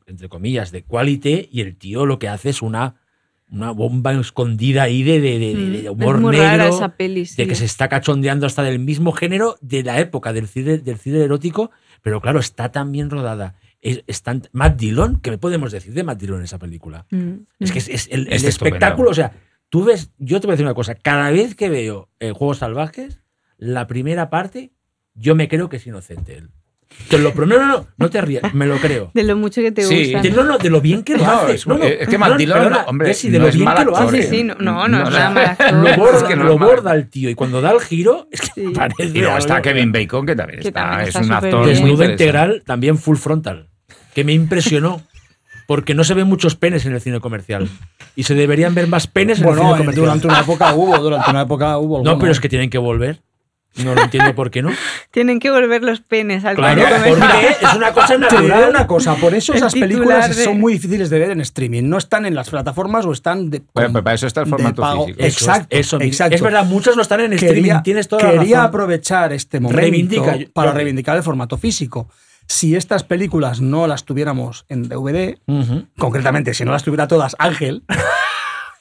entre 0.08 0.28
comillas, 0.28 0.72
de 0.72 0.84
quality, 0.84 1.48
y 1.52 1.62
el 1.62 1.78
tío 1.78 2.06
lo 2.06 2.20
que 2.20 2.28
hace 2.28 2.50
es 2.50 2.62
una, 2.62 2.96
una 3.50 3.72
bomba 3.72 4.12
escondida 4.14 4.84
ahí 4.84 5.04
de, 5.04 5.22
de, 5.22 5.40
de- 5.40 5.56
de- 5.56 5.82
de 5.84 5.90
Mm. 5.90 5.94
humor 5.94 6.16
es 6.16 6.22
muy 6.22 6.32
negro. 6.34 6.48
rara 6.48 6.68
esa 6.68 6.90
peli, 6.98 7.26
sí. 7.26 7.36
de 7.42 7.48
que 7.48 7.56
se 7.56 7.64
está 7.66 7.88
cachondeando 7.88 8.46
hasta 8.46 8.62
del 8.62 8.78
mismo 8.80 9.12
género 9.14 9.56
de 9.62 9.84
la 9.84 10.00
época 10.02 10.34
del 10.34 10.48
cine, 10.48 10.78
del 10.80 10.98
cine 10.98 11.20
erótico, 11.24 11.72
pero 12.02 12.20
claro, 12.22 12.40
está 12.40 12.72
tan 12.74 12.92
bien 12.92 13.10
rodada. 13.10 13.56
Es, 13.82 14.04
es 14.08 14.24
tan- 14.24 14.44
Matt 14.52 14.78
Dillon, 14.78 15.20
¿qué 15.22 15.38
podemos 15.38 15.72
decir 15.72 15.94
de 15.94 16.04
Matt 16.04 16.20
Dillon 16.20 16.40
en 16.40 16.44
esa 16.44 16.60
película? 16.60 17.06
Mm. 17.12 17.34
Es 17.60 17.72
que 17.72 17.80
es, 17.80 17.88
es 17.88 18.08
el, 18.12 18.28
espectáculo, 18.32 19.12
o 19.12 19.14
sea, 19.14 19.34
tú 19.70 19.86
ves, 19.86 20.12
yo 20.18 20.40
te 20.40 20.48
voy 20.48 20.54
a 20.54 20.56
decir 20.56 20.66
una 20.66 20.76
cosa, 20.76 20.96
cada 20.96 21.32
vez 21.32 21.56
que 21.56 21.70
veo 21.70 22.10
eh, 22.20 22.32
Juegos 22.32 22.58
Salvajes, 22.60 23.22
la 23.58 23.88
primera 23.88 24.30
parte 24.30 24.74
yo 25.14 25.36
me 25.36 25.48
creo 25.48 25.70
que 25.70 25.78
es 25.78 25.88
inocente 25.88 26.38
él. 26.38 26.50
Te 27.08 27.18
lo 27.18 27.34
no, 27.34 27.46
no, 27.46 27.66
no, 27.68 27.88
no 27.98 28.10
te 28.10 28.20
rías, 28.22 28.54
me 28.54 28.66
lo 28.66 28.78
creo. 28.78 29.12
De 29.14 29.24
lo 29.24 29.36
mucho 29.36 29.62
que 29.62 29.72
te 29.72 29.84
Sí. 29.84 30.06
gusta. 30.14 30.22
De- 30.22 30.32
no, 30.32 30.44
no, 30.44 30.58
de 30.58 30.70
lo 30.70 30.82
bien 30.82 31.04
que 31.04 31.18
lo 31.18 31.24
No, 31.24 31.32
hace. 31.32 31.54
es- 31.54 31.66
No, 31.68 31.78
no, 31.78 31.84
es 31.86 32.08
que 32.08 32.14
no, 32.14 32.20
Mandilón, 32.20 32.58
perdona, 32.60 32.84
hombre, 32.88 33.08
Jessy, 33.10 33.30
de 33.30 33.38
no 33.40 33.44
lo 33.44 33.50
es 33.50 33.56
bien 33.56 33.66
mal 33.66 33.78
que 33.78 33.86
lo 33.86 33.96
actor, 33.98 34.08
hace. 34.16 34.24
Sí, 34.24 34.30
sí, 34.38 34.44
no, 34.44 34.56
no, 34.60 34.88
no, 34.88 34.88
No, 34.88 34.98
es 35.04 35.04
no. 35.06 35.10
nada 35.12 35.30
mal 35.30 35.46
actor. 35.46 35.74
Lo 35.74 35.96
borda, 35.98 36.18
Es 36.18 36.24
que 36.24 36.36
no 36.36 36.44
lo 36.44 36.54
es 36.54 36.60
borda 36.60 36.94
el 36.96 37.10
tío 37.10 37.30
y 37.30 37.36
cuando 37.36 37.62
da 37.62 37.72
el 37.72 37.80
giro 37.80 38.28
es 38.32 38.42
que 38.42 38.48
Sí. 38.54 38.68
parece 38.76 39.04
Y 39.06 39.22
luego 39.22 39.38
está 39.38 39.62
Kevin 39.62 39.92
Bacon, 39.92 40.26
que 40.26 40.36
también 40.36 40.60
Que 40.62 40.68
está, 40.68 40.82
también 40.82 41.02
es 41.02 41.08
está 41.10 41.20
un 41.20 41.26
súper 41.26 41.38
actor 41.46 41.66
bien. 41.66 41.76
Desnudo 41.76 42.04
integral, 42.04 42.64
también 42.66 42.98
full 42.98 43.18
frontal. 43.18 43.70
Que 44.14 44.24
me 44.24 44.34
impresionó. 44.34 45.02
Porque 45.68 45.94
no 45.94 46.04
se 46.04 46.16
ven 46.16 46.26
muchos 46.28 46.56
penes 46.56 46.86
en 46.88 46.94
el 46.94 47.02
cine 47.02 47.20
comercial. 47.20 47.70
Y 48.16 48.24
se 48.24 48.34
deberían 48.34 48.74
ver 48.74 48.88
más 48.88 49.06
penes 49.06 49.40
en 49.40 49.48
el 49.48 49.54
cine 49.54 49.68
eh, 49.68 49.78
comercial. 49.78 49.96
durante 49.96 50.28
una 50.28 50.40
época 50.40 50.74
hubo, 50.74 50.98
durante 50.98 51.30
una 51.30 51.42
época 51.42 51.78
hubo. 51.78 51.98
No, 51.98 52.10
alguno. 52.10 52.20
pero 52.20 52.32
es 52.32 52.40
que 52.40 52.50
tienen 52.50 52.72
que 52.72 52.80
volver. 52.80 53.20
No 53.84 53.96
lo 53.96 54.02
entiendo 54.04 54.34
por 54.36 54.52
qué 54.52 54.62
no. 54.62 54.72
Tienen 55.12 55.40
que 55.40 55.50
volver 55.52 55.84
los 55.84 56.02
penes 56.02 56.46
al 56.46 56.56
Claro, 56.56 56.82
porque 57.08 57.48
es 57.62 57.74
una 57.76 57.92
cosa 57.94 58.18
natural. 58.18 58.70
una 58.70 58.88
cosa, 58.88 59.16
por 59.16 59.34
eso 59.34 59.54
El 59.54 59.58
esas 59.60 59.74
titular 59.74 59.90
películas 59.98 60.36
de- 60.38 60.44
son 60.44 60.60
muy 60.60 60.74
difíciles 60.74 61.10
de 61.10 61.20
ver 61.20 61.32
en 61.32 61.42
streaming. 61.42 61.84
No 61.90 61.98
están 61.98 62.26
en 62.26 62.36
las 62.36 62.50
plataformas 62.50 63.06
o 63.06 63.12
están 63.12 63.50
de. 63.50 63.62
Bueno, 63.74 63.92
pero 63.94 64.04
para 64.04 64.16
eso 64.16 64.28
está 64.28 64.42
el 64.42 64.46
de 64.46 64.50
formato 64.52 64.82
pago. 64.82 65.06
físico. 65.06 65.24
Eso, 65.24 65.46
Exacto, 65.46 65.68
eso 65.78 65.98
mismo. 66.00 66.08
exacto. 66.12 66.36
Es 66.36 66.42
verdad, 66.42 66.66
muchos 66.66 66.96
no 66.96 67.02
están 67.02 67.22
en 67.22 67.34
streaming. 67.34 67.62
quería, 67.62 67.84
Tienes 67.84 68.08
toda 68.08 68.24
la 68.24 68.32
quería 68.40 68.56
razón. 68.58 68.70
aprovechar 68.70 69.34
este 69.34 69.60
momento 69.60 69.80
Reivindica, 69.82 70.36
yo- 70.36 70.52
para 70.54 70.72
yo- 70.72 70.76
reivindicar 70.78 71.18
el 71.18 71.24
formato 71.24 71.58
físico. 71.58 72.10
Si 72.52 72.76
estas 72.76 73.04
películas 73.04 73.62
no 73.62 73.86
las 73.86 74.06
tuviéramos 74.06 74.66
en 74.70 74.90
DVD, 74.90 75.38
Ujú. 75.46 75.86
concretamente 76.00 76.56
si 76.56 76.66
no 76.66 76.72
las 76.72 76.82
tuviera 76.84 77.08
todas 77.08 77.36
Ángel, 77.38 77.84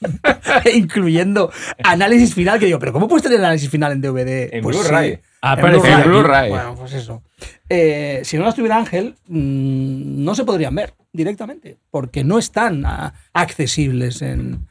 incluyendo 0.74 1.50
análisis 1.82 2.34
final, 2.34 2.58
que 2.58 2.66
digo, 2.66 2.78
pero 2.78 2.92
¿cómo 2.92 3.08
puedes 3.08 3.22
tener 3.22 3.38
análisis 3.38 3.68
final 3.70 3.92
en 3.92 4.00
DVD? 4.00 4.54
En 4.54 4.62
Pues 4.62 4.78
Blu-ray. 4.78 5.14
sí, 5.16 5.20
Ha 5.42 5.54
en 5.54 5.60
En. 5.60 6.04
Blu-ray. 6.04 6.50
Bueno, 6.50 6.74
pues 6.76 6.92
eso. 6.94 7.22
Eh, 7.68 8.20
si 8.24 8.38
no 8.38 8.44
las 8.44 8.54
tuviera 8.54 8.76
Ángel, 8.76 9.14
mm, 9.26 10.24
no 10.24 10.34
se 10.34 10.44
podrían 10.44 10.74
ver 10.74 10.94
directamente, 11.12 11.78
porque 11.90 12.24
no 12.24 12.38
están 12.38 12.84
ah, 12.86 13.14
accesibles 13.32 14.22
en, 14.22 14.66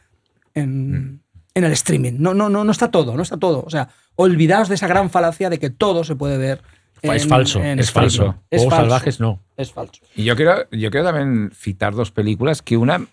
en, 0.53 1.21
en 1.53 1.63
el 1.63 1.71
streaming. 1.73 2.13
No, 2.17 2.33
no, 2.33 2.49
no, 2.49 2.63
no 2.63 2.71
está 2.71 2.89
todo, 2.91 3.15
no 3.15 3.23
está 3.23 3.37
todo. 3.37 3.63
O 3.65 3.69
sea, 3.69 3.89
olvidaos 4.15 4.69
de 4.69 4.75
esa 4.75 4.87
gran 4.87 5.09
falacia 5.09 5.49
de 5.49 5.59
que 5.59 5.69
todo 5.69 6.03
se 6.03 6.15
puede 6.15 6.37
ver. 6.37 6.61
es 7.01 7.23
en- 7.23 7.29
falso, 7.29 7.59
en 7.63 7.79
es 7.79 7.87
streaming. 7.87 8.09
falso. 8.09 8.35
Es 8.49 8.61
Juegos 8.61 8.73
falso. 8.73 8.89
salvajes 8.89 9.19
no. 9.19 9.39
Es 9.57 9.71
falso. 9.71 10.01
Y 10.15 10.23
yo 10.23 10.35
quiero, 10.35 10.67
yo 10.71 10.89
quiero 10.91 11.05
también 11.05 11.51
citar 11.55 11.93
dos 11.93 12.11
películas 12.11 12.61
que 12.61 12.77
una 12.77 13.05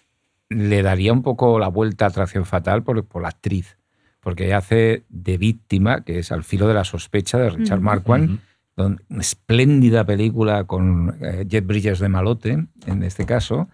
le 0.55 0.83
daría 0.83 1.13
un 1.13 1.23
poco 1.23 1.59
la 1.59 1.69
vuelta 1.69 2.05
a 2.05 2.09
Atracción 2.09 2.45
Fatal 2.47 2.83
por, 2.83 3.05
por 3.05 3.23
la 3.23 3.29
actriz, 3.29 3.77
porque 4.21 4.47
ella 4.47 4.59
hace 4.59 5.05
de 5.09 5.37
víctima, 5.39 6.03
que 6.03 6.19
es 6.19 6.33
Al 6.33 6.45
filo 6.45 6.67
de 6.69 6.75
la 6.75 6.85
sospecha 6.85 7.39
de 7.39 7.51
Richard 7.51 7.79
Ujú. 7.79 7.85
Marquand, 7.85 8.39
una 8.77 8.99
espléndida 9.21 10.05
película 10.05 10.65
con 10.65 11.17
eh, 11.21 11.45
Jet 11.47 11.67
Bridges 11.67 11.99
de 11.99 12.09
malote, 12.09 12.67
en 12.87 13.03
este 13.03 13.27
caso, 13.27 13.69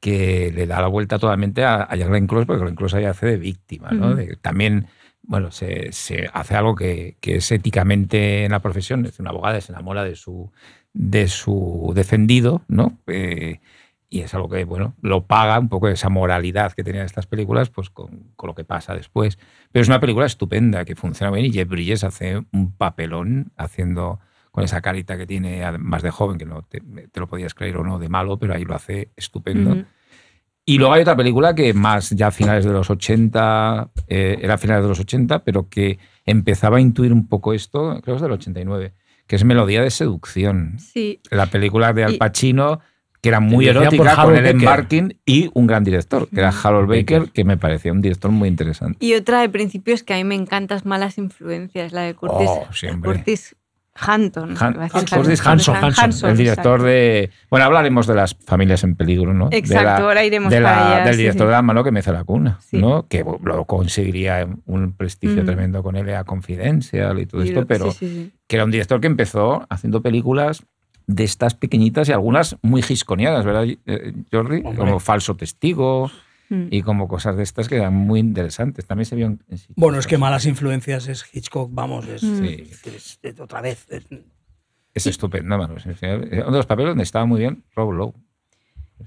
que 0.00 0.52
le 0.54 0.66
da 0.66 0.80
la 0.80 0.86
vuelta 0.86 1.18
totalmente 1.18 1.64
a, 1.64 1.82
a 1.82 1.96
Glenn 1.96 2.26
Close, 2.26 2.46
porque 2.46 2.62
Glenn 2.64 2.94
ahí 2.94 3.04
hace 3.04 3.26
de 3.26 3.36
víctima. 3.36 3.90
¿no? 3.90 4.08
Ujú. 4.08 4.16
De- 4.16 4.36
también 4.36 4.86
bueno, 5.22 5.50
se, 5.50 5.92
se 5.92 6.30
hace 6.32 6.54
algo 6.54 6.74
que, 6.74 7.16
que 7.20 7.36
es 7.36 7.52
éticamente 7.52 8.44
en 8.46 8.52
la 8.52 8.60
profesión, 8.60 9.04
es 9.04 9.18
una 9.20 9.30
abogada, 9.30 9.60
se 9.60 9.72
enamora 9.72 10.02
de 10.04 10.16
su, 10.16 10.50
de 10.94 11.28
su 11.28 11.92
defendido, 11.94 12.62
¿no? 12.68 12.96
Eh, 13.08 13.60
y 14.10 14.20
es 14.20 14.32
algo 14.34 14.48
que, 14.48 14.64
bueno, 14.64 14.94
lo 15.02 15.26
paga 15.26 15.58
un 15.58 15.68
poco 15.68 15.88
esa 15.88 16.08
moralidad 16.08 16.72
que 16.72 16.82
tenían 16.84 17.04
estas 17.04 17.26
películas, 17.26 17.68
pues 17.70 17.90
con, 17.90 18.30
con 18.36 18.48
lo 18.48 18.54
que 18.54 18.64
pasa 18.64 18.94
después. 18.94 19.38
Pero 19.70 19.82
es 19.82 19.88
una 19.88 20.00
película 20.00 20.24
estupenda, 20.26 20.84
que 20.84 20.94
funciona 20.96 21.30
bien 21.30 21.44
y 21.46 21.52
Jeff 21.52 21.68
Bridges 21.68 22.04
hace 22.04 22.42
un 22.52 22.72
papelón 22.76 23.52
haciendo 23.56 24.20
con 24.50 24.64
esa 24.64 24.80
carita 24.80 25.16
que 25.18 25.26
tiene, 25.26 25.62
además 25.62 26.02
de 26.02 26.10
joven, 26.10 26.38
que 26.38 26.46
no 26.46 26.62
te, 26.62 26.80
te 26.80 27.20
lo 27.20 27.26
podías 27.28 27.54
creer 27.54 27.76
o 27.76 27.84
no, 27.84 27.98
de 27.98 28.08
malo, 28.08 28.38
pero 28.38 28.54
ahí 28.54 28.64
lo 28.64 28.74
hace 28.74 29.10
estupendo. 29.16 29.84
Y 30.64 30.78
luego 30.78 30.92
hay 30.94 31.02
otra 31.02 31.16
película 31.16 31.54
que 31.54 31.72
más 31.74 32.10
ya 32.10 32.26
a 32.26 32.30
finales 32.30 32.64
de 32.64 32.72
los 32.72 32.90
80, 32.90 33.90
eh, 34.06 34.38
era 34.42 34.54
a 34.54 34.58
finales 34.58 34.82
de 34.82 34.88
los 34.88 35.00
80, 35.00 35.44
pero 35.44 35.68
que 35.68 35.98
empezaba 36.26 36.76
a 36.78 36.80
intuir 36.80 37.12
un 37.12 37.26
poco 37.28 37.52
esto, 37.54 38.00
creo 38.02 38.14
que 38.14 38.16
es 38.16 38.20
del 38.22 38.32
89, 38.32 38.92
que 39.26 39.36
es 39.36 39.44
Melodía 39.44 39.82
de 39.82 39.90
Seducción. 39.90 40.78
Sí, 40.78 41.20
La 41.30 41.46
película 41.46 41.92
de 41.92 42.04
Al 42.04 42.14
Y- 42.14 42.18
Pacino, 42.18 42.80
que 43.20 43.28
era 43.28 43.40
muy 43.40 43.66
erótica, 43.68 44.14
con 44.16 44.32
Baker. 44.34 44.56
Barkin 44.64 45.18
y 45.26 45.50
un 45.54 45.66
gran 45.66 45.82
director, 45.84 46.28
que 46.28 46.38
era 46.40 46.50
Harold 46.62 46.88
Baker, 46.88 47.30
que 47.32 47.44
me 47.44 47.56
parecía 47.56 47.92
un 47.92 48.00
director 48.00 48.30
muy 48.30 48.48
interesante. 48.48 49.04
Y 49.04 49.14
otra 49.14 49.40
de 49.40 49.48
principios 49.48 50.02
que 50.02 50.14
a 50.14 50.16
mí 50.16 50.24
me 50.24 50.34
encantas 50.36 50.86
malas 50.86 51.18
influencias, 51.18 51.92
la 51.92 52.02
de 52.02 52.14
Curtis, 52.14 52.48
Oh, 52.48 52.66
siempre. 52.72 53.12
Curtis 53.12 53.56
Hanton. 54.00 54.54
Han- 54.60 54.80
a 54.80 54.88
Curtis 54.88 55.44
Hanson, 55.44 55.74
Han- 55.74 55.92
Hanson, 55.96 56.30
el 56.30 56.36
director 56.36 56.74
exacto. 56.76 56.84
de. 56.84 57.30
Bueno, 57.50 57.66
hablaremos 57.66 58.06
de 58.06 58.14
las 58.14 58.36
familias 58.46 58.84
en 58.84 58.94
peligro, 58.94 59.34
¿no? 59.34 59.48
De 59.48 59.56
Exacto, 59.56 59.82
la- 59.84 59.96
ahora 59.96 60.24
iremos 60.24 60.52
de 60.52 60.60
la- 60.60 60.68
para 60.72 60.94
allá. 60.98 61.04
del 61.06 61.14
sí, 61.14 61.18
director 61.22 61.46
sí. 61.46 61.48
de 61.48 61.52
la 61.52 61.62
mano 61.62 61.82
que 61.82 61.90
mece 61.90 62.12
la 62.12 62.22
cuna, 62.22 62.60
Sí. 62.60 62.78
¿no? 62.78 63.08
Que 63.08 63.24
lo 63.42 63.64
conseguiría 63.64 64.46
un 64.66 64.92
prestigio 64.92 65.38
Ujú. 65.38 65.46
tremendo 65.46 65.82
con 65.82 65.96
L.A. 65.96 66.22
Confidencial 66.22 67.18
y 67.18 67.26
todo 67.26 67.42
Y 67.44 67.48
esto, 67.48 67.62
lo- 67.62 67.66
pero 67.66 67.90
sí, 67.90 68.06
sí, 68.08 68.08
sí. 68.08 68.32
que 68.46 68.54
era 68.54 68.64
un 68.64 68.70
director 68.70 69.00
que 69.00 69.08
empezó 69.08 69.66
haciendo 69.68 70.00
películas 70.00 70.62
de 71.08 71.24
estas 71.24 71.54
pequeñitas 71.54 72.08
y 72.08 72.12
algunas 72.12 72.56
muy 72.62 72.82
gisconiadas, 72.82 73.44
¿verdad, 73.44 73.64
eh, 73.64 74.12
Jordi? 74.30 74.58
Hombre. 74.58 74.76
Como 74.76 75.00
Falso 75.00 75.34
Testigo 75.36 76.10
Mm. 76.50 76.68
y 76.70 76.80
como 76.82 77.08
cosas 77.08 77.36
de 77.36 77.42
estas 77.42 77.68
que 77.68 77.76
eran 77.76 77.92
muy 77.94 78.20
interesantes. 78.20 78.86
También 78.86 79.04
se 79.06 79.16
vio 79.16 79.26
en, 79.26 79.42
en 79.48 79.58
Bueno, 79.76 79.98
es 79.98 80.06
que 80.06 80.16
malas 80.16 80.46
influencias 80.46 81.06
es 81.08 81.24
Hitchcock, 81.34 81.68
vamos, 81.72 82.06
es. 82.06 82.20
Sí. 82.22 82.70
es- 82.86 83.18
es- 83.22 83.40
otra 83.40 83.60
vez. 83.60 83.84
es- 83.90 84.06
Es 84.94 85.06
estupendo, 85.06 85.58
mano. 85.58 85.76
Es 85.76 85.84
Uno 85.84 85.96
de 86.00 86.44
los 86.50 86.64
papeles 86.66 86.90
donde 86.92 87.04
estaba 87.04 87.26
muy 87.26 87.40
bien 87.40 87.64
Rob 87.76 87.92
Lowe. 87.92 88.14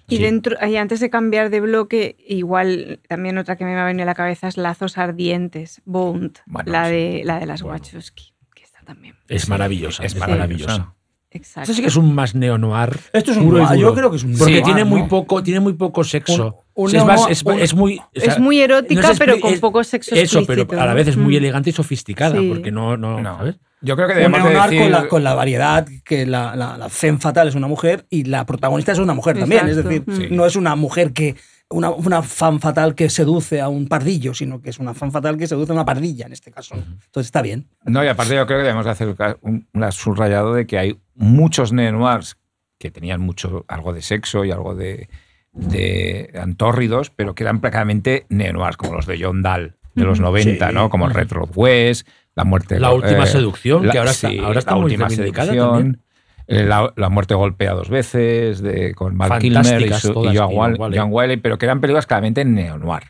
Y 0.07 0.17
Sí. 0.17 0.21
dentro, 0.21 0.55
y 0.67 0.75
antes 0.77 0.99
de 0.99 1.09
cambiar 1.09 1.49
de 1.49 1.59
bloque, 1.61 2.15
igual 2.27 2.99
también 3.09 3.37
otra 3.39 3.55
que 3.57 3.65
me 3.65 3.73
va 3.75 3.83
a 3.83 3.87
venir 3.87 4.03
a 4.03 4.05
la 4.05 4.15
cabeza 4.15 4.47
es 4.47 4.55
Lazos 4.57 4.97
Ardientes, 4.97 5.81
Bond, 5.85 6.37
Bueno, 6.45 6.71
la, 6.71 6.85
sí. 6.85 6.91
de, 6.93 7.21
la 7.25 7.39
de 7.39 7.45
las 7.47 7.61
Bueno. 7.63 7.73
Wachowski, 7.77 8.33
que 8.55 8.63
está 8.63 8.79
también. 8.85 9.15
Es 9.27 9.49
maravillosa. 9.49 10.03
Es 10.05 10.13
Es, 10.13 10.19
maravillosa. 10.19 10.93
Exacto. 11.33 11.61
Esto 11.61 11.73
sí 11.75 11.81
que 11.81 11.87
es 11.87 11.95
un 11.95 12.13
más 12.13 12.35
neo-noir. 12.35 12.99
Esto 13.13 13.31
es 13.31 13.37
un 13.37 13.49
noir, 13.49 13.79
yo 13.79 13.93
creo 13.93 14.11
que 14.11 14.17
es 14.17 14.23
un 14.25 14.37
Porque 14.37 14.51
noir, 14.55 14.63
tiene, 14.65 14.83
muy 14.83 15.01
¿no? 15.03 15.07
poco, 15.07 15.41
tiene 15.41 15.61
muy 15.61 15.73
poco 15.73 16.03
sexo. 16.03 16.63
Un- 16.73 16.83
un 16.83 16.85
O 16.87 16.89
sea, 16.89 16.99
es, 16.99 17.05
más, 17.05 17.15
neo-noir, 17.19 17.31
es, 17.31 17.43
un- 17.45 17.59
es 17.59 17.73
muy. 17.73 17.97
o 17.99 18.19
sea, 18.19 18.33
es 18.33 18.39
muy 18.39 18.59
erótica, 18.59 19.01
no 19.01 19.11
es 19.11 19.17
pero 19.19 19.39
con 19.39 19.57
poco 19.59 19.83
sexo 19.83 20.13
Eso, 20.13 20.45
pero 20.45 20.67
a 20.79 20.85
la 20.85 20.93
vez 20.93 21.07
es 21.07 21.15
muy 21.17 21.35
Mm. 21.35 21.37
elegante 21.37 21.69
y 21.69 21.73
sofisticada. 21.73 22.37
Sí. 22.37 22.49
Porque 22.49 22.71
no, 22.71 22.97
no, 22.97 23.21
No. 23.21 23.37
¿sabes? 23.37 23.55
Yo 23.83 23.95
creo 23.95 24.07
que 24.09 24.13
Un 24.13 24.19
debemos 24.19 24.43
de 24.43 24.49
decir... 24.53 24.81
con, 24.81 24.91
la, 24.91 25.07
con 25.07 25.23
la 25.23 25.33
variedad 25.33 25.87
que 26.05 26.25
la, 26.27 26.55
la, 26.55 26.77
la 26.77 26.89
femme 26.89 27.17
fatal 27.17 27.47
es 27.47 27.55
una 27.55 27.67
mujer 27.67 28.05
y 28.11 28.25
la 28.25 28.45
protagonista 28.45 28.91
es 28.91 28.99
una 28.99 29.13
mujer 29.15 29.39
también. 29.39 29.67
Es 29.69 29.77
decir, 29.77 30.03
Mm. 30.05 30.35
no 30.35 30.45
es 30.45 30.55
una 30.57 30.75
mujer 30.75 31.13
que. 31.13 31.35
Una, 31.72 31.89
una 31.89 32.22
femme 32.22 32.60
fatal 32.60 32.95
que 32.95 33.10
seduce 33.10 33.61
a 33.61 33.69
un 33.69 33.88
pardillo, 33.88 34.34
sino 34.34 34.61
que 34.61 34.69
es 34.69 34.80
una 34.80 34.93
femme 34.93 35.11
fatal 35.11 35.38
que 35.38 35.48
seduce 35.48 35.72
a 35.72 35.76
una 35.76 35.85
pardilla 35.85 36.26
en 36.26 36.34
este 36.34 36.52
caso. 36.52 36.76
Entonces 36.76 37.26
está 37.27 37.41
bien. 37.41 37.68
No, 37.85 38.03
y 38.03 38.07
aparte 38.07 38.35
yo 38.35 38.45
creo 38.45 38.60
que 38.60 38.64
debemos 38.64 38.85
de 38.85 38.91
hacer 38.91 39.15
un, 39.41 39.68
un 39.73 39.91
subrayado 39.91 40.53
de 40.53 40.68
que 40.68 40.77
hay 40.77 40.99
muchos 41.15 41.72
neo-noirs 41.73 42.38
que 42.77 42.91
tenían 42.91 43.22
mucho, 43.22 43.65
algo 43.68 43.93
de 43.93 44.02
sexo 44.02 44.43
y 44.45 44.52
algo 44.52 44.76
de, 44.76 45.07
de 45.53 46.31
antórridos, 46.41 47.10
pero 47.11 47.35
que 47.35 47.43
eran 47.43 47.60
prácticamente 47.61 48.26
neo-noirs, 48.30 48.77
como 48.77 48.93
los 48.95 49.06
de 49.06 49.19
John 49.22 49.41
Dahl 49.41 49.76
de 49.93 50.03
los 50.03 50.19
90, 50.19 50.68
Sí. 50.69 50.73
¿no? 50.73 50.89
Como 50.89 51.10
Red 51.10 51.31
Road 51.31 51.49
West, 51.56 52.07
La 52.34 52.45
muerte... 52.45 52.80
La 52.80 52.93
última 52.93 53.26
eh, 53.26 53.27
seducción, 53.27 53.85
la- 53.85 53.91
que 53.91 53.98
ahora 53.99 54.11
está, 54.11 54.30
sí, 54.30 54.39
ahora 54.39 54.60
está 54.60 54.72
La 54.72 54.77
muy 54.77 54.85
última 54.85 55.10
seducción, 55.10 55.57
también. 55.57 56.02
Eh, 56.51 56.63
La, 56.65 56.93
la 56.95 57.09
muerte 57.09 57.33
golpea 57.35 57.73
dos 57.73 57.89
veces, 57.89 58.61
de, 58.61 58.93
con 58.93 59.17
Val 59.17 59.39
Kilmer 59.39 59.81
y, 59.81 59.93
su- 59.93 60.25
y 60.31 60.37
John 60.37 60.49
Wiley. 60.53 60.97
John 60.99 61.09
Wiley, 61.11 61.37
pero 61.37 61.57
que 61.57 61.65
eran 61.65 61.81
películas 61.81 62.05
claramente 62.07 62.45
neo-noir. 62.45 63.03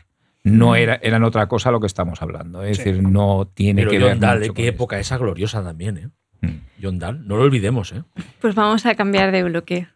No 0.44 0.74
era, 0.74 0.98
eran 1.02 1.22
otra 1.22 1.46
cosa 1.46 1.70
lo 1.70 1.78
que 1.80 1.86
estamos 1.86 2.20
hablando. 2.20 2.64
Es 2.64 2.78
Sí. 2.78 2.84
decir, 2.84 3.02
no 3.02 3.48
tiene 3.54 3.82
Pero 3.82 3.90
que 3.92 3.98
John 4.00 4.08
ver. 4.08 4.18
Dahl, 4.18 4.38
mucho 4.40 4.52
¿de 4.52 4.56
qué 4.56 4.68
época 4.68 4.98
esa 4.98 5.16
gloriosa 5.18 5.62
también, 5.62 5.98
¿eh? 5.98 6.08
Mm. 6.40 6.82
John 6.82 6.98
Dahl, 6.98 7.26
no 7.28 7.36
lo 7.36 7.42
olvidemos, 7.44 7.92
¿eh? 7.92 8.02
Pues 8.40 8.54
vamos 8.56 8.84
a 8.86 8.94
cambiar 8.96 9.30
de 9.30 9.44
bloque. 9.44 9.86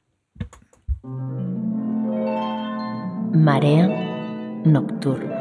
Marea 3.32 3.88
nocturna. 4.64 5.35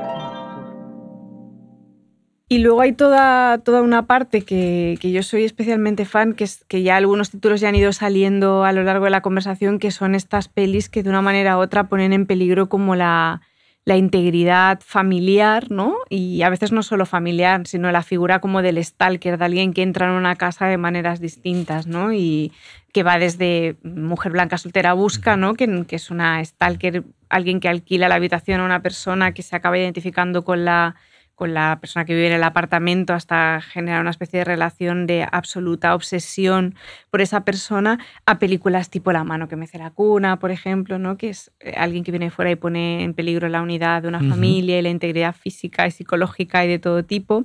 Y 2.48 2.60
luego 2.60 2.82
hay 2.82 2.94
toda, 2.94 3.58
toda 3.58 3.82
una 3.82 4.06
parte 4.06 4.44
que, 4.44 5.00
que 5.02 5.12
yo 5.12 5.24
soy 5.24 5.46
especialmente 5.46 6.06
fan, 6.06 6.34
que, 6.34 6.44
es, 6.44 6.64
que 6.68 6.84
ya 6.84 6.96
algunos 6.96 7.32
títulos 7.32 7.60
ya 7.60 7.70
han 7.70 7.76
ido 7.76 7.92
saliendo 7.92 8.64
a 8.64 8.72
lo 8.72 8.84
largo 8.84 9.06
de 9.06 9.12
la 9.12 9.22
conversación, 9.22 9.80
que 9.80 9.90
son 9.90 10.14
estas 10.14 10.48
pelis 10.48 10.88
que 10.88 11.02
de 11.02 11.10
una 11.10 11.24
manera 11.24 11.58
u 11.58 11.62
otra 11.62 11.90
ponen 11.90 12.14
en 12.14 12.28
peligro 12.28 12.70
como 12.70 12.96
la, 12.96 13.42
la 13.84 13.98
integridad 13.98 14.80
familiar, 14.84 15.72
¿no? 15.72 15.96
Y 16.08 16.44
a 16.44 16.50
veces 16.50 16.72
no 16.72 16.84
solo 16.84 17.08
familiar, 17.08 17.66
sino 17.66 17.92
la 17.92 18.04
figura 18.04 18.40
como 18.42 18.62
del 18.62 18.84
stalker, 18.84 19.40
de 19.40 19.46
alguien 19.46 19.74
que 19.74 19.82
entra 19.82 20.06
en 20.06 20.14
una 20.14 20.36
casa 20.36 20.68
de 20.68 20.78
maneras 20.78 21.20
distintas, 21.20 21.88
¿no? 21.88 22.14
Y 22.14 22.52
que 22.94 23.02
va 23.02 23.18
desde 23.18 23.78
mujer 23.84 24.32
blanca 24.32 24.60
soltera 24.60 24.94
busca, 24.94 25.36
¿no? 25.36 25.56
Que, 25.56 25.86
que 25.88 25.96
es 25.96 26.12
una 26.12 26.46
stalker, 26.46 27.04
alguien 27.28 27.60
que 27.60 27.70
alquila 27.70 28.08
la 28.08 28.16
habitación 28.16 28.62
a 28.62 28.66
una 28.66 28.84
persona 28.84 29.34
que 29.34 29.42
se 29.42 29.56
acaba 29.56 29.80
identificando 29.80 30.44
con 30.44 30.64
la 30.64 30.96
con 31.36 31.54
la 31.54 31.78
persona 31.82 32.06
que 32.06 32.16
vive 32.16 32.28
en 32.28 32.34
el 32.34 32.44
apartamento 32.44 33.14
hasta 33.14 33.62
generar 33.62 34.02
una 34.02 34.10
especie 34.10 34.40
de 34.40 34.46
relación 34.46 35.06
de 35.06 35.28
absoluta 35.30 35.94
obsesión 35.94 36.76
por 37.12 37.22
esa 37.22 37.44
persona, 37.44 38.00
a 38.26 38.40
películas 38.40 38.90
tipo 38.90 39.12
La 39.12 39.24
mano 39.24 39.48
que 39.48 39.58
mece 39.58 39.78
la 39.78 39.92
cuna, 39.92 40.40
por 40.40 40.52
ejemplo, 40.52 40.98
¿no? 40.98 41.18
que 41.18 41.30
es 41.30 41.52
eh, 41.60 41.74
alguien 41.78 42.04
que 42.04 42.12
viene 42.12 42.32
fuera 42.32 42.52
y 42.52 42.56
pone 42.56 43.04
en 43.04 43.14
peligro 43.14 43.50
la 43.50 43.62
unidad 43.62 44.02
de 44.02 44.08
una 44.08 44.20
familia 44.20 44.80
y 44.80 44.82
la 44.82 44.90
integridad 44.90 45.36
física 45.36 45.86
y 45.86 45.92
psicológica 45.92 46.64
y 46.64 46.70
de 46.70 46.80
todo 46.80 47.04
tipo, 47.04 47.44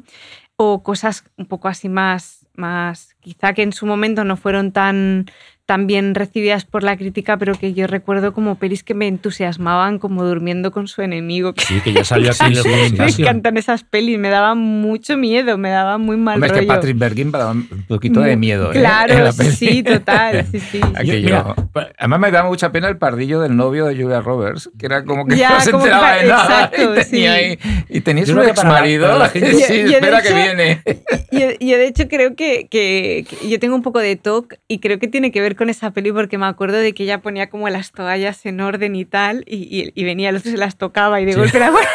o 0.56 0.82
cosas 0.82 1.24
un 1.36 1.46
poco 1.46 1.68
así 1.68 1.88
más, 1.88 2.46
más 2.54 3.16
quizá 3.20 3.54
que 3.54 3.62
en 3.62 3.72
su 3.72 3.86
momento 3.86 4.24
no 4.24 4.36
fueron 4.36 4.72
tan, 4.72 5.26
tan 5.70 5.86
bien 5.86 6.16
recibidas 6.16 6.64
por 6.64 6.82
la 6.82 6.96
crítica, 6.96 7.36
pero 7.36 7.54
que 7.54 7.72
yo 7.74 7.86
recuerdo 7.86 8.32
como 8.34 8.56
pelis 8.56 8.82
que 8.82 8.92
me 8.92 9.06
entusiasmaban 9.06 10.00
como 10.00 10.24
durmiendo 10.24 10.72
con 10.72 10.88
su 10.88 11.00
enemigo. 11.00 11.52
que 11.52 11.64
Sí, 11.64 11.80
que 11.80 11.92
ya 11.92 12.02
salió 12.02 12.32
aquí 12.32 12.58
en 12.58 12.98
me 12.98 13.06
encantan 13.06 13.56
esas 13.56 13.84
pelis, 13.84 14.18
me 14.18 14.30
daban 14.30 14.58
mucho 14.58 15.16
miedo, 15.16 15.56
me 15.58 15.70
daban 15.70 16.00
muy 16.00 16.16
mal 16.16 16.34
Hombre, 16.34 16.48
es 16.48 16.52
que 16.54 16.58
rollo. 16.62 16.68
Patrick 16.74 16.98
Bergin 16.98 17.30
daba 17.30 17.52
un 17.52 17.68
poquito 17.86 18.18
de 18.20 18.32
Mu- 18.34 18.40
miedo. 18.40 18.70
¿eh? 18.72 18.80
Claro, 18.80 19.16
la 19.22 19.32
peli. 19.32 19.52
sí, 19.52 19.84
total, 19.84 20.44
sí, 20.50 20.58
sí. 20.58 20.80
Aquello. 20.96 21.24
Mira, 21.24 21.54
Además 21.98 22.18
me 22.18 22.30
da 22.32 22.42
mucha 22.42 22.72
pena 22.72 22.88
el 22.88 22.96
pardillo 22.96 23.38
del 23.40 23.56
novio 23.56 23.84
de 23.86 23.94
Julia 23.94 24.20
Roberts, 24.22 24.70
que 24.76 24.86
era 24.86 25.04
como 25.04 25.24
que 25.24 25.36
Ya, 25.36 25.50
no 25.50 25.60
se 25.60 25.70
que 25.70 25.76
enteraba 25.76 26.16
de 26.16 26.26
nada. 26.26 26.42
exacto, 26.64 26.82
y, 26.82 27.04
tenía 27.04 27.36
sí. 27.38 27.58
y 27.88 28.00
tenías 28.00 28.26
Yo 28.26 28.34
un 28.34 28.40
creo 28.40 28.54
que 28.54 28.60
ex 28.60 28.68
marido. 28.68 29.16
la 29.18 29.28
gente- 29.30 29.52
Yo- 29.52 29.58
sí, 29.60 29.82
yo 29.84 29.90
espera 29.90 30.20
que 30.20 30.28
hecho- 30.30 30.36
viene. 30.36 30.82
Yo, 31.30 31.46
yo, 31.60 31.78
de 31.78 31.86
hecho 31.86 32.08
creo 32.08 32.34
que, 32.34 32.66
que- 32.68 33.24
que 33.30 33.48
yo 33.48 33.60
tengo 33.60 33.76
un 33.76 33.82
poco 33.82 34.00
de 34.00 34.16
TOC 34.16 34.54
y 34.66 34.80
creo 34.80 34.98
que 34.98 35.06
tiene 35.06 35.30
que 35.30 35.40
ver 35.40 35.54
con 35.60 35.68
esa 35.68 35.90
peli 35.90 36.10
porque 36.10 36.38
me 36.38 36.46
acuerdo 36.46 36.78
de 36.78 36.94
que 36.94 37.02
ella 37.02 37.18
ponía 37.18 37.50
como 37.50 37.68
las 37.68 37.92
toallas 37.92 38.46
en 38.46 38.62
orden 38.62 38.96
y 38.96 39.04
tal 39.04 39.44
y, 39.46 39.56
y- 39.56 39.92
y 39.94 40.04
venía 40.04 40.30
el 40.30 40.36
otro 40.36 40.50
se 40.50 40.56
las 40.56 40.78
tocaba 40.78 41.20
y 41.20 41.26
de 41.26 41.34
golpe 41.34 41.58
era, 41.58 41.70
bueno, 41.70 41.86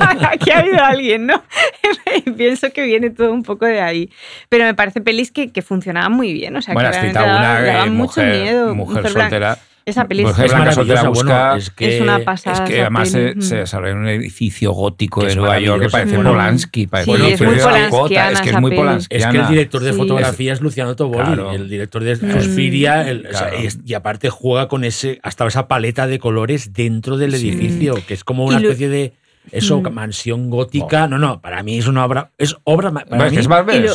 aquí 0.30 0.50
ha 0.50 0.60
habido 0.60 0.82
alguien, 0.82 1.26
¿no? 1.26 1.42
y 2.24 2.30
pienso 2.30 2.70
que 2.72 2.82
viene 2.84 3.10
todo 3.10 3.30
un 3.32 3.42
poco 3.42 3.66
de 3.66 3.82
ahí. 3.82 4.10
Pero 4.48 4.64
me 4.64 4.72
parece 4.74 5.02
pelis 5.02 5.30
que, 5.30 5.52
que 5.52 5.60
funcionaban 5.60 6.12
muy 6.12 6.32
bien, 6.32 6.56
o 6.56 6.62
sea, 6.62 6.72
bueno, 6.72 6.90
que 6.90 6.96
has 6.96 7.02
realmente 7.02 7.20
citado 7.20 7.42
daban, 7.42 7.62
una 7.62 7.84
eh, 7.84 7.90
mucho 7.90 8.20
mujer, 8.22 8.42
miedo. 8.42 8.74
mujer 8.74 9.12
Blanca. 9.12 9.58
Esa 9.90 10.08
peli 10.08 10.24
Mujer 10.24 10.46
es, 10.46 10.52
Blanca 10.52 10.72
soltera 10.72 11.00
maravillosa, 11.02 11.08
busca. 11.24 11.44
bueno, 11.48 11.56
es 11.56 11.70
que 11.70 11.96
es 11.96 12.00
una 12.02 12.16
Es 12.18 12.24
pasada. 12.24 12.64
que 12.64 12.72
esa 12.74 12.80
además 12.82 13.08
se, 13.10 13.18
peli. 13.18 13.42
se 13.42 13.54
Mm. 13.54 13.58
desarrolla 13.58 13.92
en 13.92 13.98
un 13.98 14.08
edificio 14.08 14.72
gótico 14.72 15.20
Que 15.20 15.26
de 15.26 15.32
es 15.32 15.36
Nueva 15.36 15.58
York 15.60 15.82
que 15.82 15.88
parece 15.88 16.18
Mm. 16.18 16.22
Polanski. 16.24 16.86
Parece 16.86 17.04
Sí, 17.10 17.16
es 17.16 17.18
muy 17.40 17.48
película 17.50 17.88
polanskiana 17.90 18.30
Es 18.32 18.40
que 18.40 18.50
es 18.50 18.60
muy 18.60 18.74
polanskiana. 18.74 19.24
Es 19.26 19.30
que 19.32 19.38
el 19.38 19.48
director 19.48 19.82
de 19.82 19.92
Sí. 19.92 19.98
fotografía 19.98 20.52
es 20.52 20.60
Luciano 20.60 20.96
Toboli, 20.96 21.24
Claro. 21.24 21.52
el 21.52 21.68
director 21.68 22.02
de 22.04 22.16
Mm. 22.16 22.40
Suspiria, 22.40 23.06
o 23.30 23.36
sea, 23.36 23.50
y, 23.60 23.66
es- 23.66 23.78
y 23.84 23.94
aparte 23.94 24.30
juega 24.30 24.68
con 24.68 24.84
ese 24.84 25.18
hasta 25.22 25.46
esa 25.46 25.68
paleta 25.68 26.06
de 26.06 26.18
colores 26.18 26.72
dentro 26.72 27.16
del 27.16 27.34
Sí. 27.34 27.48
edificio, 27.50 27.96
que 28.06 28.14
es 28.14 28.24
como 28.24 28.44
una 28.44 28.58
especie 28.58 28.88
de 28.88 29.12
eso, 29.50 29.80
Mm. 29.80 29.92
mansión 29.92 30.50
gótica. 30.50 31.08
No, 31.08 31.18
no, 31.18 31.40
para 31.40 31.62
mí 31.62 31.78
es 31.78 31.86
una 31.86 32.04
obra, 32.04 32.30
es 32.38 32.56
obra 32.64 32.90
para 32.92 33.04
Bueno, 33.06 33.24
es 33.24 33.30
mí, 33.30 33.36
que 33.36 33.40
es 33.40 33.46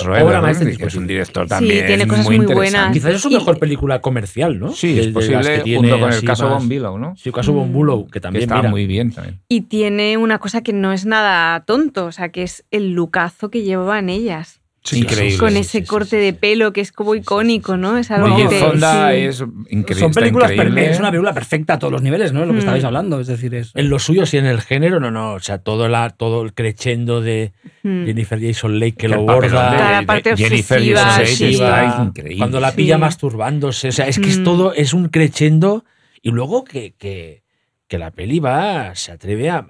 obra 0.03 0.41
maestra 0.41 0.71
que 0.75 0.85
es 0.85 0.95
un 0.95 1.07
director 1.07 1.43
Sí, 1.45 1.49
también 1.49 1.85
tiene 1.85 2.07
cosas 2.07 2.25
muy 2.25 2.35
interesante. 2.35 2.71
buenas. 2.71 2.93
Quizás 2.93 3.13
es 3.13 3.21
su 3.21 3.29
Y- 3.29 3.33
mejor 3.35 3.59
película 3.59 4.01
comercial, 4.01 4.59
¿no? 4.59 4.71
Sí, 4.71 4.99
es 4.99 5.07
posible, 5.07 5.57
que 5.57 5.61
tiene 5.63 5.79
junto 5.89 5.99
con 5.99 6.13
el 6.13 6.23
caso 6.23 6.49
más- 6.49 6.59
Von 6.59 6.69
Billow, 6.69 6.97
¿no? 6.97 7.15
Sí, 7.15 7.29
el 7.29 7.35
caso 7.35 7.53
Von 7.53 7.69
Mm. 7.69 7.73
Bullow, 7.73 8.05
que 8.07 8.11
Que 8.13 8.19
también 8.21 8.43
está 8.43 8.55
mira, 8.57 8.69
muy 8.69 8.85
bien 8.87 9.11
también. 9.11 9.39
Y 9.47 9.61
tiene 9.61 10.17
una 10.17 10.39
cosa 10.39 10.61
que 10.61 10.73
no 10.73 10.91
es 10.91 11.05
nada 11.05 11.63
tonto, 11.65 12.05
o 12.05 12.11
sea, 12.11 12.29
que 12.29 12.43
es 12.43 12.65
el 12.71 12.93
lucazo 12.93 13.49
que 13.49 13.61
llevaban 13.63 14.09
ellas. 14.09 14.61
Sí, 14.85 14.99
increíble. 14.99 15.37
con 15.39 15.57
ese 15.57 15.83
corte 15.83 16.15
de 16.17 16.31
pelo 16.33 16.71
que 16.71 16.79
es 16.81 16.91
como 16.91 17.15
icónico, 17.15 17.75
¿no? 17.75 17.97
Es 17.97 18.11
algo 18.11 18.35
que 18.49 18.55
Fonda 18.59 19.11
sí. 19.11 19.17
es 19.17 19.39
increíble. 19.69 19.95
Son 19.99 20.11
películas 20.13 20.51
increíble. 20.51 20.73
perfectas, 20.75 20.93
es 20.93 20.99
una 20.99 21.09
película 21.09 21.33
perfecta 21.33 21.73
a 21.73 21.79
todos 21.79 21.91
los 21.91 22.01
niveles, 22.03 22.33
¿no? 22.33 22.41
Es 22.41 22.47
lo 22.47 22.53
que 22.53 22.57
Mm. 22.57 22.59
estabais 22.59 22.83
hablando, 22.83 23.19
es 23.19 23.27
decir, 23.27 23.55
es... 23.55 23.71
En 23.75 23.89
lo 23.89 23.97
suyo, 23.99 24.25
sí, 24.27 24.37
en 24.37 24.45
el 24.45 24.61
género, 24.61 24.99
no, 24.99 25.09
no. 25.11 25.33
O 25.33 25.39
sea, 25.39 25.57
todo, 25.57 25.87
la, 25.87 26.11
todo 26.11 26.43
el 26.43 26.53
crescendo 26.53 27.21
de 27.21 27.51
Mm. 27.83 28.05
Jennifer 28.05 28.39
Jason 28.39 28.79
Leigh 28.79 28.93
que 28.93 29.07
lo 29.07 29.21
borda. 29.21 29.73
la 29.91 29.99
de 30.01 30.05
parte 30.05 30.35
Jennifer 30.37 30.77
obsesiva, 30.77 31.01
Jason 31.01 31.23
Leigh 31.25 31.35
sí. 31.35 31.53
está 31.53 32.03
increíble. 32.05 32.37
Cuando 32.37 32.59
la 32.59 32.71
pilla 32.71 32.95
Sí. 32.95 33.01
masturbándose. 33.01 33.87
O 33.89 33.91
sea, 33.91 34.07
es 34.07 34.19
que 34.19 34.29
es 34.29 34.39
Mm. 34.39 34.43
todo, 34.43 34.73
es 34.73 34.93
un 34.93 35.09
crescendo. 35.09 35.83
Y 36.21 36.31
luego 36.31 36.63
que, 36.63 36.93
que, 36.95 37.43
que 37.87 37.97
la 37.97 38.11
peli 38.11 38.39
va, 38.39 38.93
se 38.95 39.11
atreve 39.11 39.49
a 39.49 39.65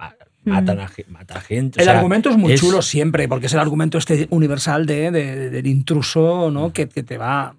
matan 0.46 0.80
a, 0.80 0.90
mata 1.08 1.38
a 1.38 1.40
gente. 1.40 1.78
o 1.78 1.82
El 1.82 1.86
sea, 1.86 1.96
argumento 1.98 2.30
es 2.30 2.36
muy 2.36 2.52
es- 2.52 2.60
chulo 2.60 2.80
siempre, 2.82 3.28
porque 3.28 3.46
es 3.46 3.52
el 3.52 3.58
argumento 3.60 3.98
este 3.98 4.26
universal 4.30 4.86
de, 4.86 5.10
de- 5.10 5.50
del 5.50 5.66
intruso, 5.66 6.50
¿no? 6.50 6.72
Que, 6.72 6.88
que 6.88 7.02
te 7.02 7.18
va 7.18 7.54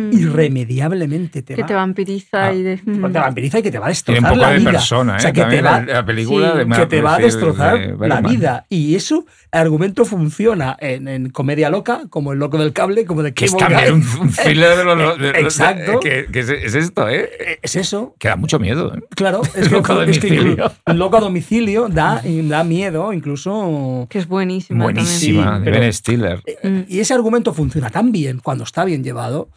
Mm. 0.00 0.18
irremediablemente 0.18 1.42
te 1.42 1.54
que 1.54 1.62
va, 1.62 1.66
te 1.68 1.74
vampiriza 1.74 2.46
Ah, 2.46 2.52
y 2.54 2.62
de... 2.62 2.76
te 2.78 2.90
vampiriza 3.18 3.58
y 3.58 3.62
que 3.62 3.70
te 3.70 3.78
va 3.78 3.88
a 3.88 3.92
Tiene 3.92 4.20
destrozar 4.20 4.22
un 4.22 4.28
poco 4.38 4.40
la 4.40 4.50
de 4.52 4.58
vida. 4.58 4.70
persona, 4.70 5.12
¿eh? 5.14 5.16
O 5.16 5.20
sea, 5.20 5.32
que 5.32 5.44
te 5.44 5.62
va, 5.62 5.80
la, 5.80 5.94
la 5.94 6.06
película 6.06 6.52
sí, 6.52 6.58
de 6.58 6.76
que 6.76 6.86
te 6.86 7.00
va 7.02 7.14
a 7.14 7.18
destrozar 7.18 7.96
de 7.98 8.08
la 8.08 8.20
vida. 8.20 8.66
Y 8.68 8.94
eso, 8.94 9.26
el 9.52 9.60
argumento 9.60 10.04
funciona 10.04 10.76
en, 10.80 11.08
en 11.08 11.30
comedia 11.30 11.70
loca, 11.70 12.02
como 12.10 12.32
El 12.32 12.38
loco 12.38 12.58
del 12.58 12.72
cable, 12.72 13.04
como 13.04 13.22
de 13.22 13.32
Que 13.34 13.44
es 13.46 13.56
también 13.56 13.94
un, 13.94 14.04
un 14.20 14.32
thriller 14.32 14.76
de 14.76 14.84
los... 14.84 15.20
Exacto. 15.36 16.00
que, 16.00 16.26
que 16.32 16.40
es, 16.40 16.48
es 16.48 16.74
esto, 16.74 17.08
¿eh? 17.08 17.58
Es 17.62 17.76
eso. 17.76 18.14
Que 18.18 18.28
da 18.28 18.36
mucho 18.36 18.58
miedo. 18.58 18.94
¿eh? 18.94 19.00
Claro, 19.14 19.42
es 19.56 19.70
Loco 19.72 19.92
a 19.92 20.04
es 20.04 20.18
que 20.18 20.28
domicilio. 20.28 20.72
un 20.86 20.98
loco 20.98 21.16
a 21.16 21.20
domicilio 21.20 21.88
da, 21.88 22.22
da 22.24 22.64
miedo, 22.64 23.12
incluso. 23.12 24.06
Que 24.10 24.18
es 24.18 24.26
buenísima. 24.26 24.84
Buenísima, 24.84 25.54
Sí, 25.58 25.58
de 25.60 25.64
pero- 25.70 25.80
Ben 25.80 25.92
Stiller. 25.92 26.42
Mm. 26.62 26.80
Y 26.88 27.00
ese 27.00 27.14
argumento 27.14 27.52
funciona 27.52 27.90
tan 27.90 28.12
bien 28.12 28.38
cuando 28.42 28.64
está 28.64 28.84
bien 28.84 29.02
llevado 29.04 29.48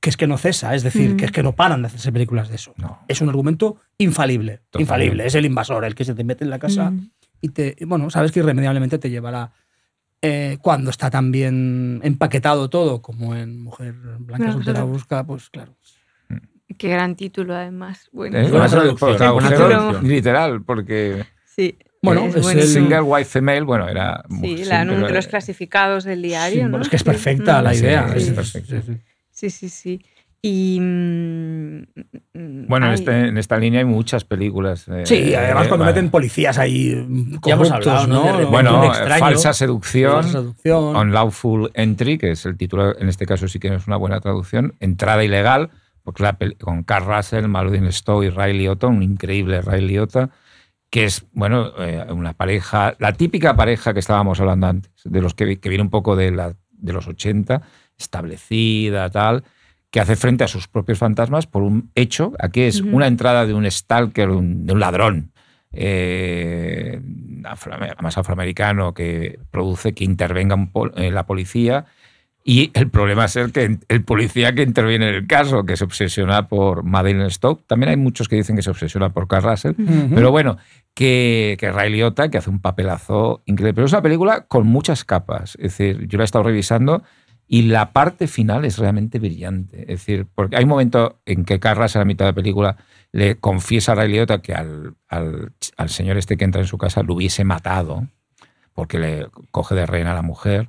que 0.00 0.08
es 0.10 0.16
que 0.16 0.26
no 0.26 0.38
cesa, 0.38 0.74
es 0.74 0.82
decir, 0.82 1.12
Mm. 1.14 1.16
que 1.18 1.24
es 1.26 1.30
que 1.32 1.42
no 1.42 1.54
paran 1.54 1.82
de 1.82 1.88
hacerse 1.88 2.10
películas 2.10 2.48
de 2.48 2.54
eso. 2.56 2.72
No. 2.78 3.00
Es 3.06 3.20
un 3.20 3.28
argumento 3.28 3.76
infalible, 3.98 4.58
Totalmente. 4.70 4.82
infalible. 4.82 5.26
Es 5.26 5.34
el 5.34 5.44
invasor, 5.44 5.84
el 5.84 5.94
que 5.94 6.04
se 6.04 6.14
te 6.14 6.24
mete 6.24 6.42
en 6.44 6.50
la 6.50 6.58
casa 6.58 6.90
Mm. 6.90 7.10
y 7.42 7.48
te, 7.50 7.76
bueno, 7.86 8.08
sabes 8.10 8.32
que 8.32 8.40
irremediablemente 8.40 8.98
te 8.98 9.10
llevará 9.10 9.52
eh, 10.22 10.58
cuando 10.60 10.90
está 10.90 11.08
tan 11.10 11.32
bien 11.32 12.00
empaquetado 12.04 12.68
todo 12.68 13.00
como 13.00 13.34
en 13.34 13.62
Mujer 13.62 13.92
Blanca 13.94 14.18
Blanca 14.18 14.52
Soltera. 14.52 14.82
Busca, 14.84 15.24
pues 15.24 15.48
claro. 15.48 15.74
Qué 16.76 16.88
gran 16.88 17.16
título, 17.16 17.54
además. 17.56 18.08
Bueno, 18.12 18.36
¿Eh? 18.38 18.42
Además, 18.46 18.70
traducción. 18.70 20.06
Literal, 20.06 20.62
porque 20.62 21.24
sí. 21.44 21.78
Bueno, 22.02 22.26
es 22.26 22.36
el- 22.54 22.62
Single 22.62 23.02
White 23.02 23.28
Female, 23.28 23.62
bueno, 23.62 23.88
era... 23.88 24.22
Sí, 24.40 24.58
sí, 24.58 24.64
la, 24.64 24.84
de 24.86 25.10
los 25.12 25.26
clasificados 25.26 26.04
del 26.04 26.22
diario, 26.22 26.58
Sí, 26.60 26.62
¿no? 26.64 26.70
bueno, 26.70 26.82
es 26.82 26.88
que 26.88 26.96
es 26.96 27.04
perfecta 27.04 27.60
Mm. 27.60 27.64
la 27.64 27.74
idea. 27.74 28.08
sí, 28.14 28.18
es- 28.18 28.30
perfecto. 28.30 28.76
Sí, 29.48 29.50
sí. 29.50 29.68
Sí. 29.68 30.00
Y. 30.42 30.80
mm, 30.80 31.82
mm, 32.34 32.66
Bueno, 32.66 32.86
en, 32.86 32.92
este- 32.94 33.28
en 33.28 33.36
esta 33.38 33.58
línea 33.58 33.80
hay 33.80 33.84
muchas 33.86 34.24
películas. 34.24 34.86
eh, 34.88 35.02
Sí, 35.04 35.34
además 35.34 35.68
cuando 35.68 35.84
eh, 35.84 35.88
meten 35.88 36.10
policías 36.10 36.56
ahí 36.58 36.94
mm, 36.94 37.38
Ya 37.46 37.54
hemos 37.54 37.70
hablado, 37.70 38.06
¿no? 38.06 38.40
¿no? 38.40 38.46
Bueno, 38.48 38.84
extraño. 38.84 39.20
falsa 39.20 39.52
seducción. 39.52 40.12
Falsa 40.22 40.30
seducción. 40.40 40.96
Unlawful 40.96 41.70
Entry, 41.74 42.16
que 42.18 42.30
es 42.32 42.46
el 42.46 42.56
título, 42.56 42.98
en 42.98 43.08
este 43.08 43.26
caso 43.26 43.48
sí 43.48 43.58
que 43.58 43.74
es 43.74 43.86
una 43.86 43.96
buena 43.96 44.20
traducción, 44.20 44.74
Entrada 44.80 45.22
ilegal, 45.24 45.70
porque 46.02 46.56
con 46.58 46.84
Carl 46.84 47.04
Russell, 47.06 47.46
Malvin 47.46 47.90
Stowe 47.92 48.24
y 48.24 48.30
Ray 48.30 48.56
Liotta, 48.56 48.86
un 48.86 49.02
increíble 49.02 49.60
Ray 49.60 49.86
Liotta, 49.86 50.30
que 50.90 51.04
es, 51.04 51.26
bueno, 51.32 51.70
eh, 51.78 52.04
una 52.10 52.32
pareja, 52.32 52.94
la 52.98 53.12
típica 53.12 53.54
pareja 53.54 53.92
que 53.92 54.00
estábamos 54.00 54.40
hablando 54.40 54.66
antes, 54.68 54.90
de 55.04 55.20
los 55.20 55.34
que, 55.34 55.44
vi- 55.44 55.56
que 55.58 55.68
viene 55.68 55.82
un 55.84 55.90
poco 55.90 56.16
de, 56.16 56.30
la, 56.32 56.54
de 56.72 56.92
los 56.94 57.06
80, 57.06 57.60
establecida, 58.00 59.10
tal, 59.10 59.44
que 59.90 60.00
hace 60.00 60.16
frente 60.16 60.44
a 60.44 60.48
sus 60.48 60.68
propios 60.68 60.98
fantasmas 60.98 61.46
por 61.46 61.62
un 61.62 61.90
hecho, 61.94 62.32
aquí 62.38 62.62
es 62.62 62.80
una 62.80 63.06
entrada 63.06 63.46
de 63.46 63.54
un 63.54 63.68
stalker, 63.70 64.30
un- 64.30 64.66
de 64.66 64.72
un 64.72 64.80
ladrón, 64.80 65.32
eh, 65.72 67.00
afro- 67.44 67.74
además 67.74 68.16
afroamericano, 68.18 68.94
que 68.94 69.38
produce 69.50 69.92
que 69.92 70.04
intervenga 70.04 70.56
pol- 70.72 70.92
eh, 70.96 71.10
la 71.10 71.26
policía. 71.26 71.86
Y 72.42 72.70
el 72.72 72.88
problema 72.88 73.26
es 73.26 73.36
el, 73.36 73.52
que 73.52 73.78
el 73.88 74.02
policía 74.02 74.54
que 74.54 74.62
interviene 74.62 75.08
en 75.10 75.14
el 75.14 75.26
caso, 75.26 75.64
que 75.64 75.76
se 75.76 75.84
obsesiona 75.84 76.48
por 76.48 76.84
Madeleine 76.84 77.28
Stowe. 77.30 77.60
También 77.66 77.90
hay 77.90 77.96
muchos 77.98 78.28
que 78.28 78.36
dicen 78.36 78.56
que 78.56 78.62
se 78.62 78.70
obsesiona 78.70 79.10
por 79.10 79.28
Carl 79.28 79.44
Russell. 79.44 79.74
Pero 80.14 80.30
bueno, 80.30 80.56
que, 80.94 81.56
que 81.60 81.70
Ray 81.70 81.92
Liotta, 81.92 82.30
que 82.30 82.38
hace 82.38 82.48
un 82.48 82.60
papelazo 82.60 83.42
increíble. 83.44 83.74
Pero 83.74 83.86
es 83.86 83.92
una 83.92 84.00
película 84.02 84.46
con 84.48 84.66
muchas 84.66 85.04
capas. 85.04 85.54
Es 85.56 85.76
decir, 85.76 86.06
yo 86.08 86.16
la 86.16 86.24
he 86.24 86.26
estado 86.26 86.44
revisando 86.44 87.02
y 87.52 87.62
la 87.62 87.92
parte 87.92 88.28
final 88.28 88.64
es 88.64 88.78
realmente 88.78 89.18
brillante. 89.18 89.80
Es 89.80 89.88
decir, 90.06 90.28
porque 90.36 90.54
hay 90.56 90.62
un 90.62 90.70
momento 90.70 91.20
en 91.26 91.44
que 91.44 91.58
Russell, 91.58 92.00
a 92.00 92.04
mitad 92.04 92.26
de 92.26 92.30
la 92.30 92.34
película, 92.36 92.76
le 93.10 93.40
confiesa 93.40 93.90
a 93.90 93.94
Ray 93.96 94.12
Liotta 94.12 94.40
que 94.40 94.54
al, 94.54 94.94
al- 95.08 95.52
al 95.76 95.88
señor 95.88 96.16
este 96.16 96.36
que 96.36 96.44
entra 96.44 96.60
en 96.60 96.68
su 96.68 96.78
casa 96.78 97.02
lo 97.02 97.14
hubiese 97.14 97.42
matado 97.42 98.06
porque 98.72 99.00
le 99.00 99.26
coge 99.50 99.74
de 99.74 99.84
reina 99.84 100.12
a 100.12 100.14
la 100.14 100.22
mujer. 100.22 100.68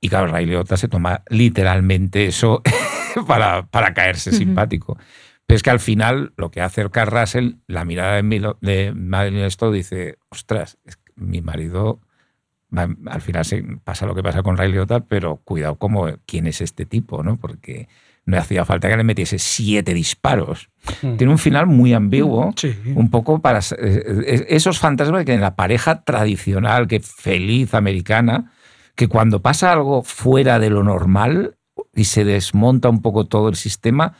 Y 0.00 0.08
claro, 0.08 0.26
Ray 0.26 0.46
Liotta 0.46 0.76
se 0.76 0.88
toma 0.88 1.22
literalmente 1.28 2.26
eso 2.26 2.60
para, 3.28 3.66
para 3.66 3.94
caerse 3.94 4.32
simpático. 4.32 4.98
Pero 5.46 5.56
es 5.56 5.62
que 5.62 5.70
al 5.70 5.80
final 5.80 6.32
lo 6.36 6.50
que 6.50 6.60
hace 6.60 6.90
Carl 6.90 7.12
Russell, 7.20 7.52
la 7.68 7.84
mirada 7.84 8.16
de, 8.16 8.24
Milo- 8.24 8.58
de 8.60 8.92
Madeline 8.96 9.48
Stowe 9.48 9.72
dice, 9.76 10.18
ostras, 10.28 10.76
es 10.84 10.96
que 10.96 11.12
mi 11.14 11.40
marido, 11.40 12.00
al 12.74 13.20
final 13.20 13.44
se 13.44 13.62
pasa 13.82 14.06
lo 14.06 14.14
que 14.14 14.22
pasa 14.22 14.42
con 14.42 14.56
Ray 14.56 14.70
Liotta, 14.72 15.00
pero 15.00 15.36
cuidado 15.44 15.76
como 15.76 16.06
quién 16.26 16.46
es 16.46 16.60
este 16.60 16.84
tipo, 16.86 17.22
¿no? 17.22 17.36
Porque 17.38 17.88
no 18.26 18.36
hacía 18.36 18.66
falta 18.66 18.88
que 18.90 18.96
le 18.96 19.04
metiese 19.04 19.38
siete 19.38 19.94
disparos. 19.94 20.68
Mm. 21.00 21.16
Tiene 21.16 21.32
un 21.32 21.38
final 21.38 21.66
muy 21.66 21.94
ambiguo, 21.94 22.52
Sí. 22.56 22.76
un 22.94 23.08
poco 23.10 23.40
para 23.40 23.60
eh, 23.60 23.64
eh, 23.78 24.46
esos 24.50 24.78
fantasmas 24.78 25.24
que 25.24 25.32
en 25.32 25.40
la 25.40 25.56
pareja 25.56 26.02
tradicional, 26.02 26.88
que 26.88 27.00
feliz 27.00 27.72
americana, 27.72 28.52
que 28.94 29.08
cuando 29.08 29.40
pasa 29.40 29.72
algo 29.72 30.02
fuera 30.02 30.58
de 30.58 30.68
lo 30.68 30.82
normal 30.84 31.56
y 31.94 32.04
se 32.04 32.24
desmonta 32.24 32.90
un 32.90 33.00
poco 33.00 33.26
todo 33.26 33.48
el 33.48 33.56
sistema, 33.56 34.12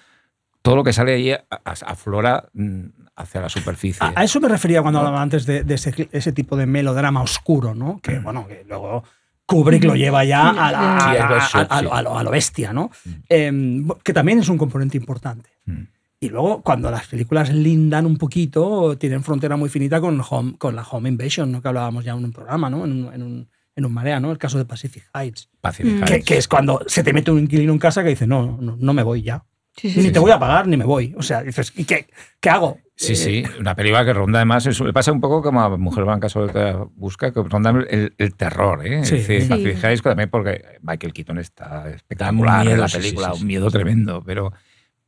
todo 0.62 0.76
lo 0.76 0.84
que 0.84 0.92
sale 0.94 1.14
ahí 1.14 1.34
aflora 1.64 2.48
mm, 2.54 2.86
hacia 3.18 3.40
la 3.40 3.48
superficie. 3.48 3.98
A, 4.06 4.12
a 4.16 4.24
eso 4.24 4.40
me 4.40 4.48
refería 4.48 4.80
cuando 4.82 5.00
hablaba 5.00 5.20
antes 5.20 5.44
de, 5.46 5.64
de 5.64 5.74
ese, 5.74 6.08
ese 6.12 6.32
tipo 6.32 6.56
de 6.56 6.66
melodrama 6.66 7.20
oscuro, 7.22 7.74
¿no? 7.74 8.00
Que, 8.02 8.18
bueno, 8.18 8.46
que 8.46 8.64
luego 8.68 9.04
Kubrick 9.46 9.84
lo 9.84 9.94
lleva 9.96 10.24
ya 10.24 10.50
a, 10.50 10.72
la- 10.72 11.00
Sí, 11.00 11.16
a- 11.20 11.36
eso, 11.38 11.58
sí. 11.78 11.84
lo- 11.84 11.94
a 11.94 12.02
lo, 12.02 12.18
a 12.18 12.22
lo 12.22 12.30
bestia, 12.30 12.72
¿no? 12.72 12.90
Eh, 13.28 13.82
que 14.02 14.12
también 14.12 14.38
es 14.38 14.48
un 14.48 14.58
componente 14.58 14.96
importante. 14.96 15.50
Mm. 15.66 15.82
Y 16.20 16.28
luego, 16.30 16.62
cuando 16.62 16.90
las 16.90 17.06
películas 17.06 17.48
lindan 17.52 18.04
un 18.04 18.18
poquito, 18.18 18.98
tienen 18.98 19.22
frontera 19.22 19.56
muy 19.56 19.68
finita 19.68 20.00
con, 20.00 20.20
home- 20.20 20.56
con 20.58 20.74
la 20.74 20.82
home 20.82 21.08
invasion, 21.08 21.52
¿no? 21.52 21.62
que 21.62 21.68
hablábamos 21.68 22.04
ya 22.04 22.12
en 22.12 22.24
un 22.24 22.32
programa, 22.32 22.68
¿no? 22.68 22.84
en, 22.84 23.04
un, 23.06 23.14
en, 23.14 23.22
un, 23.22 23.48
en 23.76 23.84
un 23.84 23.92
marea, 23.92 24.18
¿no? 24.18 24.32
el 24.32 24.38
caso 24.38 24.58
de 24.58 24.64
Pacific 24.64 25.08
Heights. 25.14 25.48
Pacific 25.60 26.04
Que, 26.04 26.12
Heights. 26.14 26.26
que 26.26 26.36
es 26.38 26.48
cuando 26.48 26.82
se 26.88 27.04
te 27.04 27.12
mete 27.12 27.30
un 27.30 27.38
inquilino 27.38 27.72
en 27.72 27.78
casa 27.78 28.02
que 28.02 28.08
dice, 28.10 28.26
no, 28.26 28.58
no, 28.60 28.76
no 28.76 28.92
me 28.92 29.04
voy 29.04 29.22
ya. 29.22 29.44
Sí, 29.76 29.90
sí, 29.90 29.98
Ni 30.00 30.06
sí. 30.06 30.10
te 30.12 30.18
voy 30.18 30.32
a 30.32 30.40
pagar, 30.40 30.66
ni 30.66 30.76
me 30.76 30.84
voy. 30.84 31.14
O 31.16 31.22
sea, 31.22 31.40
dices, 31.44 31.72
¿y 31.76 31.84
qué, 31.84 32.08
qué 32.40 32.50
hago? 32.50 32.78
Sí, 33.00 33.12
Eh, 33.12 33.16
sí, 33.16 33.44
una 33.60 33.76
película 33.76 34.04
que 34.04 34.12
ronda 34.12 34.40
además, 34.40 34.66
eso 34.66 34.84
le 34.84 34.92
pasa 34.92 35.12
un 35.12 35.20
poco 35.20 35.40
como 35.40 35.60
a 35.62 35.76
Mujer 35.78 36.02
Blanca 36.04 36.28
sobre 36.28 36.52
todo 36.52 36.90
busca, 36.96 37.32
que 37.32 37.40
ronda 37.44 37.70
el, 37.88 38.12
el 38.18 38.34
terror, 38.34 38.84
¿eh? 38.84 39.04
Sí. 39.04 39.14
Es 39.14 39.28
decir, 39.28 39.42
Sí. 39.42 39.48
Pacific 39.48 39.84
Heights, 39.84 40.02
también 40.02 40.28
porque 40.30 40.64
Michael 40.82 41.12
Keaton 41.12 41.38
está 41.38 41.88
espectacular 41.90 42.62
miedo, 42.64 42.74
en 42.74 42.80
la 42.80 42.88
sí, 42.88 42.96
sí, 42.96 43.00
película, 43.02 43.28
sí, 43.28 43.34
sí. 43.36 43.40
un 43.42 43.46
miedo 43.46 43.70
tremendo, 43.70 44.22
pero, 44.26 44.52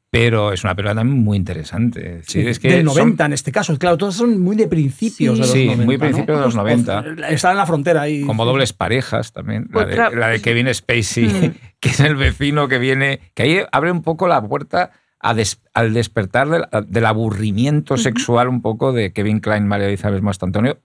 pero 0.08 0.52
es 0.52 0.62
una 0.62 0.76
película 0.76 0.94
también 0.94 1.18
muy 1.18 1.36
interesante. 1.36 2.22
Sí, 2.28 2.46
es 2.46 2.60
que 2.60 2.68
del 2.70 2.86
son- 2.86 2.94
90 2.96 3.24
en 3.26 3.32
este 3.32 3.50
caso. 3.50 3.76
Claro, 3.76 3.98
todos 3.98 4.14
son 4.14 4.40
muy 4.40 4.54
de 4.54 4.68
principios 4.68 5.34
Sí. 5.36 5.40
de 5.40 5.46
los 5.46 5.50
Sí, 5.52 5.64
90. 5.66 5.84
muy 5.84 5.96
¿no? 5.96 6.00
principios 6.00 6.38
de 6.38 6.44
los 6.44 6.54
90. 6.54 7.04
Están 7.28 7.50
en 7.52 7.56
la 7.58 7.66
frontera 7.66 8.02
ahí. 8.02 8.22
como 8.22 8.44
dobles 8.44 8.72
parejas 8.72 9.32
también. 9.32 9.68
La 9.72 9.84
de, 9.84 10.16
la 10.16 10.28
de 10.28 10.40
Kevin 10.40 10.72
Spacey, 10.72 11.24
Mm. 11.26 11.54
que 11.80 11.88
es 11.88 11.98
el 11.98 12.14
vecino 12.14 12.68
que 12.68 12.78
viene, 12.78 13.18
que 13.34 13.42
ahí 13.42 13.58
abre 13.72 13.90
un 13.90 14.02
poco 14.02 14.28
la 14.28 14.40
puerta 14.40 14.92
a 15.20 15.34
des- 15.34 15.60
al 15.74 15.92
despertar 15.94 16.48
del, 16.48 16.64
del 16.88 17.06
aburrimiento 17.06 17.96
sexual 17.96 18.48
un 18.48 18.62
poco 18.62 18.92
de 18.92 19.12
Kevin 19.12 19.40
Klein, 19.40 19.66
María 19.68 19.86
Elizabeth 19.86 20.22
Mastantonio, 20.22 20.78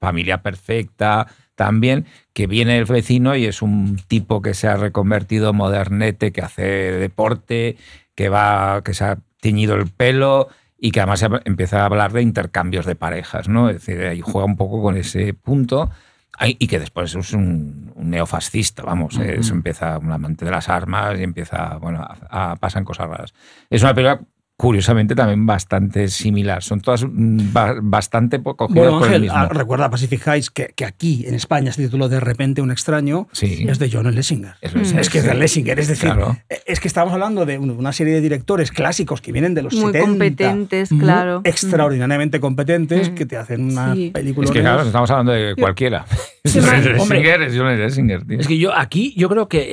familia 0.00 0.42
perfecta 0.42 1.28
también, 1.54 2.06
que 2.32 2.46
viene 2.46 2.78
el 2.78 2.86
vecino 2.86 3.36
y 3.36 3.44
es 3.46 3.62
un 3.62 3.98
tipo 4.08 4.42
que 4.42 4.54
se 4.54 4.66
ha 4.66 4.76
reconvertido 4.76 5.52
modernete, 5.52 6.32
que 6.32 6.40
hace 6.40 6.62
deporte, 6.62 7.76
que 8.14 8.28
va, 8.28 8.82
que 8.82 8.94
se 8.94 9.04
ha 9.04 9.18
teñido 9.40 9.74
el 9.74 9.88
pelo 9.88 10.48
y 10.78 10.90
que 10.90 11.00
además 11.00 11.24
empieza 11.44 11.82
a 11.82 11.84
hablar 11.86 12.12
de 12.12 12.22
intercambios 12.22 12.86
de 12.86 12.96
parejas, 12.96 13.48
¿no? 13.48 13.68
Es 13.68 13.84
decir, 13.84 14.02
ahí 14.04 14.20
juega 14.20 14.46
un 14.46 14.56
poco 14.56 14.82
con 14.82 14.96
ese 14.96 15.34
punto. 15.34 15.90
Ay, 16.38 16.56
Y 16.58 16.66
que 16.66 16.78
después 16.78 17.14
es 17.14 17.32
un, 17.34 17.92
un 17.94 18.10
neofascista, 18.10 18.82
vamos, 18.82 19.18
eh, 19.18 19.36
eso 19.40 19.52
empieza 19.54 19.98
un 19.98 20.10
amante 20.10 20.44
de 20.44 20.50
las 20.50 20.68
armas 20.68 21.18
y 21.18 21.22
empieza, 21.22 21.76
bueno, 21.76 22.00
a, 22.02 22.52
a- 22.52 22.56
pasan 22.56 22.84
cosas 22.84 23.06
raras. 23.08 23.34
Es 23.70 23.82
una 23.82 23.94
película, 23.94 24.20
curiosamente, 24.62 25.16
también 25.16 25.44
bastante 25.44 26.06
similar. 26.06 26.62
Son 26.62 26.80
todas 26.80 27.04
mm, 27.04 27.52
ba- 27.52 27.74
bastante 27.82 28.40
cogidas 28.40 28.68
Bueno, 28.72 29.00
por 29.00 29.12
el 29.12 29.22
mismo. 29.22 29.36
ah, 29.36 29.48
recuerda 29.48 29.90
Pacific 29.90 30.24
Heights, 30.24 30.50
que, 30.50 30.72
que 30.76 30.84
aquí 30.84 31.24
en 31.26 31.34
España 31.34 31.72
se 31.72 31.82
tituló 31.82 32.08
De 32.08 32.20
repente 32.20 32.62
un 32.62 32.70
extraño, 32.70 33.26
Sí. 33.32 33.66
es 33.68 33.80
de 33.80 33.90
John 33.92 34.14
Lessinger. 34.14 34.54
Es, 34.60 34.72
Mm. 34.74 34.98
Es 35.00 35.10
que 35.10 35.18
es 35.18 35.24
de 35.24 35.34
Lessinger, 35.34 35.80
es 35.80 35.88
decir, 35.88 36.10
Claro. 36.10 36.38
es 36.64 36.78
que 36.78 36.86
estamos 36.86 37.12
hablando 37.12 37.44
de 37.44 37.58
un- 37.58 37.70
una 37.70 37.92
serie 37.92 38.14
de 38.14 38.20
directores 38.20 38.70
clásicos 38.70 39.20
que 39.20 39.32
vienen 39.32 39.54
de 39.54 39.62
los 39.62 39.74
Muy 39.74 39.86
70. 39.92 40.06
competentes, 40.08 40.92
muy 40.92 41.00
claro. 41.02 41.40
extraordinariamente 41.44 42.38
competentes, 42.38 43.10
Mm. 43.10 43.14
que 43.14 43.26
te 43.26 43.36
hacen 43.36 43.64
una 43.64 43.94
Sí. 43.94 44.10
película. 44.14 44.44
Es 44.44 44.50
que 44.52 44.60
claro, 44.60 44.82
estamos 44.82 45.10
hablando 45.10 45.32
de 45.32 45.56
cualquiera. 45.56 46.04
Sí. 46.44 46.58
Lessinger 46.60 47.42
es 47.42 47.54
John 47.56 47.78
Lessinger, 47.78 48.24
tío. 48.26 48.40
Es 48.40 48.48
que 48.48 48.58
yo 48.58 48.76
aquí, 48.76 49.14
yo 49.16 49.28
creo 49.28 49.48
que 49.48 49.58
eh, 49.60 49.66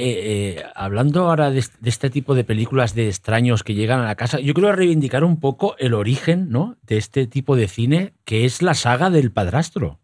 eh, 0.59 0.63
hablando 0.75 1.27
ahora 1.27 1.49
de, 1.49 1.61
de 1.79 1.89
este 1.89 2.11
tipo 2.11 2.35
de 2.35 2.43
películas 2.43 2.93
de 2.93 3.07
extraños 3.07 3.63
que 3.63 3.73
llegan 3.73 3.99
a 4.01 4.05
la 4.05 4.13
casa, 4.15 4.39
yo 4.39 4.53
quiero 4.53 4.69
reivindicar 4.79 5.23
un 5.23 5.39
poco 5.39 5.75
el 5.77 5.93
origen 5.93 6.49
¿no? 6.49 6.75
de 6.81 6.97
este 6.97 7.27
tipo 7.27 7.55
de 7.55 7.67
cine, 7.67 8.13
que 8.25 8.45
es 8.45 8.61
la 8.61 8.73
saga 8.73 9.09
del 9.11 9.31
padrastro, 9.31 9.99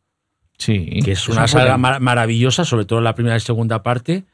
sí. 0.58 1.00
que 1.04 1.14
es 1.14 1.28
un 1.28 1.38
una 1.38 1.48
saga 1.48 1.78
mar- 1.78 2.00
maravillosa, 2.02 2.64
sobre 2.66 2.86
todo 2.86 3.02
la 3.02 3.16
primera 3.16 3.36
y 3.36 3.40
segunda 3.40 3.82
parte, 3.84 4.26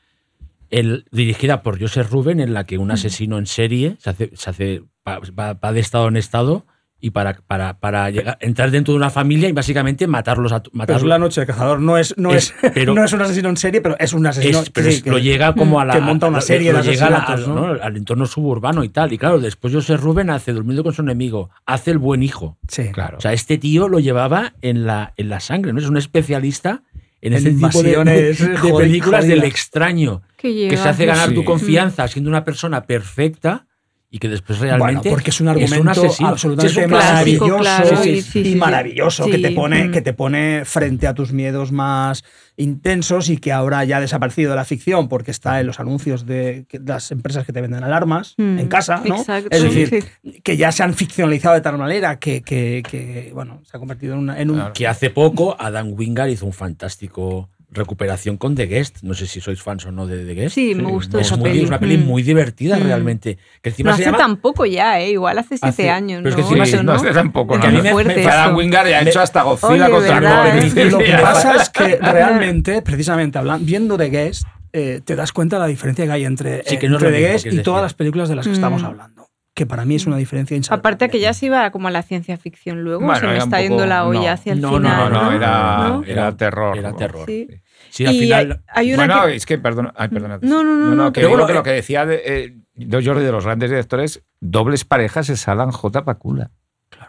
el, 0.70 1.06
dirigida 1.12 1.62
por 1.64 1.80
Joseph 1.80 2.10
Ruben, 2.12 2.40
en 2.40 2.54
la 2.54 2.66
que 2.66 2.78
un 2.78 2.92
asesino 2.92 3.38
en 3.38 3.46
serie 3.46 3.96
se 4.00 4.10
hace, 4.10 4.32
se 4.36 4.50
hace 4.50 4.84
va, 5.08 5.20
va- 5.38 5.54
va 5.54 5.72
de 5.74 5.80
estado 5.80 6.08
en 6.08 6.18
estado 6.18 6.66
y 7.02 7.10
para, 7.10 7.34
para, 7.48 7.80
para 7.80 8.10
llegar, 8.12 8.38
entrar 8.42 8.70
dentro 8.72 8.94
de 8.94 8.98
una 8.98 9.10
familia 9.10 9.50
y 9.50 9.52
básicamente 9.52 10.06
matarlos 10.08 10.52
a 10.54 10.62
Pero 10.62 10.70
es 10.72 10.76
matarlos. 10.78 11.04
la 11.10 11.18
noche 11.18 11.42
del 11.42 11.48
cazador, 11.48 11.80
no 11.82 11.98
es, 11.98 12.14
no 12.18 12.32
es, 12.34 12.54
Es- 12.62 12.72
pero- 12.74 12.94
no 12.96 13.04
es 13.04 13.12
un 13.12 13.22
asesino 13.22 13.50
en 13.50 13.58
serie, 13.58 13.82
pero 13.82 13.96
es 14.00 14.14
un 14.14 14.26
asesino 14.28 14.60
Es- 14.60 14.70
pero 14.70 14.88
sí, 14.90 14.98
es- 14.98 15.04
que- 15.04 15.10
lo 15.10 15.18
llega 15.18 15.54
como 15.56 15.80
a 15.80 15.86
la. 15.86 15.94
que 15.96 16.02
monta 16.02 16.28
una 16.28 16.38
lo- 16.38 16.42
serie 16.42 16.72
lo 16.72 16.82
de 16.84 16.92
llega 16.92 17.08
a 17.08 17.36
¿no? 17.38 17.74
¿no? 17.74 17.84
al 17.84 17.98
entorno 17.98 18.26
suburbano 18.26 18.84
y 18.84 18.90
tal. 18.90 19.12
Y 19.14 19.18
claro, 19.18 19.40
después 19.40 19.74
José 19.74 19.98
Rubén 19.98 20.30
hace 20.30 20.54
Durmiendo 20.54 20.84
con 20.84 20.94
su 20.94 21.02
enemigo, 21.02 21.50
hace 21.66 21.92
el 21.92 21.98
buen 21.98 22.22
hijo. 22.24 22.58
Sí. 22.68 22.90
Claro. 22.92 23.18
O 23.18 23.22
sea, 23.22 23.34
este 23.34 23.58
tío 23.58 23.90
lo 23.90 24.00
llevaba 24.00 24.54
en 24.62 24.86
la, 24.86 25.14
en 25.18 25.30
la 25.30 25.40
sangre, 25.40 25.74
¿no? 25.74 25.80
Es 25.80 25.88
un 25.90 25.98
especialista 25.98 26.84
en 27.22 27.34
En 27.34 27.38
este 27.38 27.52
tipo 27.52 27.84
de, 27.84 28.04
de- 28.04 28.34
de 28.34 28.74
películas 28.78 29.26
del 29.28 29.40
jodidas. 29.40 29.52
extraño, 29.52 30.22
Que, 30.38 30.68
que 30.70 30.78
se 30.78 30.90
hace 30.90 31.06
ganar 31.06 31.30
sí. 31.30 31.36
tu 31.36 31.44
confianza 31.44 32.08
siendo 32.08 32.30
una 32.30 32.44
persona 32.44 32.84
perfecta 32.84 33.68
y 34.14 34.20
que 34.20 34.28
después 34.28 34.60
realmente 34.60 34.84
Bueno, 34.84 35.02
porque 35.10 35.30
es 35.30 35.40
un 35.40 35.48
argumento 35.48 35.90
asesino. 35.90 36.28
absolutamente 36.30 36.80
es 36.82 36.86
un 36.86 36.90
clásico, 36.92 37.48
maravilloso 37.48 37.58
claro, 37.62 38.04
sí, 38.04 38.22
sí, 38.22 38.40
y 38.42 38.44
sí. 38.52 38.56
maravilloso 38.58 39.26
que 39.28 39.38
Sí. 39.38 39.42
te 39.42 39.52
pone 39.52 39.86
Mm. 39.86 39.92
que 39.94 40.02
te 40.02 40.12
pone 40.14 40.64
frente 40.66 41.08
a 41.08 41.14
tus 41.14 41.32
miedos 41.32 41.72
más 41.72 42.24
intensos 42.58 43.30
y 43.30 43.38
que 43.38 43.54
ahora 43.54 43.86
ya 43.86 43.98
ha 43.98 44.02
desaparecido 44.02 44.50
de 44.52 44.58
la 44.58 44.66
ficción 44.66 45.08
porque 45.08 45.32
está 45.32 45.62
en 45.62 45.68
los 45.68 45.80
anuncios 45.80 46.26
de 46.26 46.66
que- 46.68 46.80
las 46.80 47.10
empresas 47.12 47.46
que 47.46 47.54
te 47.54 47.62
venden 47.62 47.86
alarmas 47.86 48.36
Mm, 48.38 48.60
en 48.60 48.68
casa, 48.68 49.02
¿no? 49.06 49.16
exacto, 49.16 49.48
Es 49.50 49.64
decir, 49.64 50.04
que 50.44 50.58
ya 50.58 50.74
se 50.74 50.84
han 50.84 50.94
ficcionalizado 50.94 51.56
de 51.56 51.62
tal 51.62 51.78
manera 51.78 52.20
que, 52.20 52.42
que- 52.42 52.84
que, 52.88 53.32
bueno, 53.34 53.62
se 53.64 53.78
ha 53.78 53.80
convertido 53.80 54.14
en, 54.14 54.20
una- 54.20 54.42
en 54.42 54.50
un 54.50 54.58
Claro. 54.58 54.74
que 54.74 54.88
hace 54.88 55.10
poco 55.10 55.56
Adam 55.58 55.94
Wingard 55.98 56.28
hizo 56.30 56.46
un 56.46 56.54
fantástico 56.54 57.50
recuperación 57.72 58.38
con 58.38 58.54
The 58.56 58.66
Guest. 58.68 58.98
No 59.02 59.14
sé 59.14 59.26
si 59.28 59.40
sois 59.42 59.62
fans 59.62 59.86
o 59.86 59.92
no 59.92 60.06
de 60.06 60.26
The 60.26 60.34
Guest. 60.34 60.56
Sí, 60.56 60.76
me 60.76 60.84
gustó 60.84 61.20
es 61.20 61.28
esa 61.28 61.38
muy- 61.38 61.50
peli. 61.50 61.62
Es 61.64 61.68
una 61.70 61.80
peli 61.80 61.98
Mm. 61.98 62.06
muy 62.06 62.22
divertida 62.24 62.78
Mm. 62.78 62.84
realmente. 62.84 63.38
Que 63.62 63.70
encima 63.70 63.92
No 63.92 63.96
se 63.98 64.04
hace 64.04 64.12
llama- 64.12 64.18
tampoco 64.18 64.66
ya, 64.66 65.00
¿eh? 65.00 65.12
igual 65.12 65.38
hace 65.40 65.58
siete 65.58 65.68
Hace- 65.68 65.90
años. 65.90 66.20
pero 66.24 66.30
es 66.30 66.36
que 66.36 66.42
¿no? 66.42 66.48
encima 66.48 66.66
Sí, 66.66 66.72
se- 66.72 66.78
no 66.78 66.84
¿no? 66.84 66.94
hace 66.94 67.12
tampoco. 67.12 67.56
Es 67.56 67.62
que 67.62 67.68
no, 67.68 67.80
a 67.80 67.82
mí 67.82 67.90
no. 67.90 67.96
me-. 68.04 68.26
Adam 68.26 68.56
Wingard 68.56 68.90
ya 68.90 69.00
ha 69.00 69.02
hecho 69.02 69.22
hasta 69.22 69.42
Godzilla 69.44 69.86
Oye, 69.86 69.92
contra 69.92 70.20
¿verdad, 70.20 70.58
eh? 70.58 70.66
Es 70.68 70.92
Lo 70.92 70.98
que 71.00 71.12
pasa 71.22 71.56
es 71.62 71.70
que 71.70 71.98
realmente, 72.02 72.82
precisamente 72.82 73.38
hablando, 73.38 73.66
viendo 73.66 73.98
The 73.98 74.10
Guest, 74.10 74.44
eh, 74.74 75.02
te 75.04 75.16
das 75.16 75.32
cuenta 75.32 75.58
de 75.58 75.62
la 75.62 75.68
diferencia 75.68 76.06
que 76.06 76.12
hay 76.12 76.26
entre, 76.26 76.64
Sí, 76.66 76.78
que 76.78 76.88
no 76.90 76.98
es 76.98 77.04
entre 77.04 77.18
The 77.20 77.28
Guest 77.32 77.46
y 77.48 77.58
es 77.58 77.64
todas 77.64 77.82
las 77.82 77.94
películas 77.94 78.30
de 78.30 78.36
las 78.36 78.46
que 78.48 78.54
estamos 78.54 78.82
Mm. 78.82 78.86
hablando. 78.86 79.28
Que 79.54 79.66
para 79.66 79.84
mí 79.84 79.96
es 79.96 80.08
una 80.08 80.16
diferencia 80.16 80.56
insalvable. 80.56 80.80
Aparte 80.80 81.10
que 81.10 81.20
ya 81.20 81.34
se 81.34 81.48
iba 81.48 81.70
como 81.72 81.90
a 81.90 81.92
la 81.92 82.04
ciencia 82.04 82.38
ficción 82.38 82.84
luego, 82.84 83.06
Bueno, 83.06 83.20
se 83.20 83.28
me 83.28 83.38
está 83.38 83.62
yendo 83.62 83.86
la 83.86 84.06
olla 84.06 84.20
no. 84.22 84.30
hacia 84.30 84.54
el 84.54 84.62
No, 84.62 84.72
no, 84.72 84.78
final. 84.78 84.98
No, 84.98 85.10
no, 85.10 85.24
¿no? 85.30 85.32
era, 85.36 85.78
¿No? 85.90 86.04
era 86.06 86.38
terror. 86.38 86.78
Era 86.78 86.94
terror. 86.96 87.26
Sí. 87.28 87.48
Sí, 87.90 88.06
al 88.06 88.16
Y 88.16 88.20
final. 88.22 88.64
hay 88.70 88.94
una 88.94 89.06
Bueno, 89.08 89.26
que- 89.28 89.36
es 89.36 89.46
que, 89.46 89.58
perdona, 89.58 89.94
ay, 89.98 90.08
perdona. 90.08 90.40
No, 90.42 90.64
no, 90.64 90.78
no, 90.78 90.96
no, 90.96 91.12
que 91.12 91.26
bueno, 91.26 91.46
que 91.46 91.52
eh, 91.52 91.56
lo 91.56 91.64
que 91.64 91.72
decía 91.72 92.06
de, 92.06 92.22
eh, 92.26 92.58
de 92.76 93.06
Jordi 93.06 93.24
de 93.26 93.32
los 93.34 93.44
grandes 93.44 93.70
directores, 93.70 94.24
dobles 94.40 94.86
parejas 94.86 95.28
es 95.30 95.46
Alan 95.50 95.72
J. 95.72 96.06
Pacula. 96.06 96.52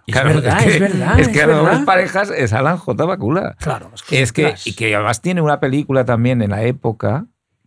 Es 0.09 0.15
verdad, 0.25 0.59
que, 0.65 0.69
es 0.71 0.81
verdad. 0.81 1.21
Es 1.21 1.29
que 1.29 1.41
es 1.43 1.85
parejas 1.87 2.31
es 2.31 2.53
Alan 2.53 2.77
J. 2.77 3.07
Pacula. 3.07 3.55
Claro, 3.61 3.93
es 3.95 4.33
que- 4.33 4.49
Es 4.49 4.67
y 4.67 4.75
que 4.75 4.93
además 4.97 5.21
tiene 5.21 5.41
una 5.43 5.61
película 5.61 6.05
también 6.05 6.43
en 6.43 6.51
la 6.51 6.65
época 6.65 7.27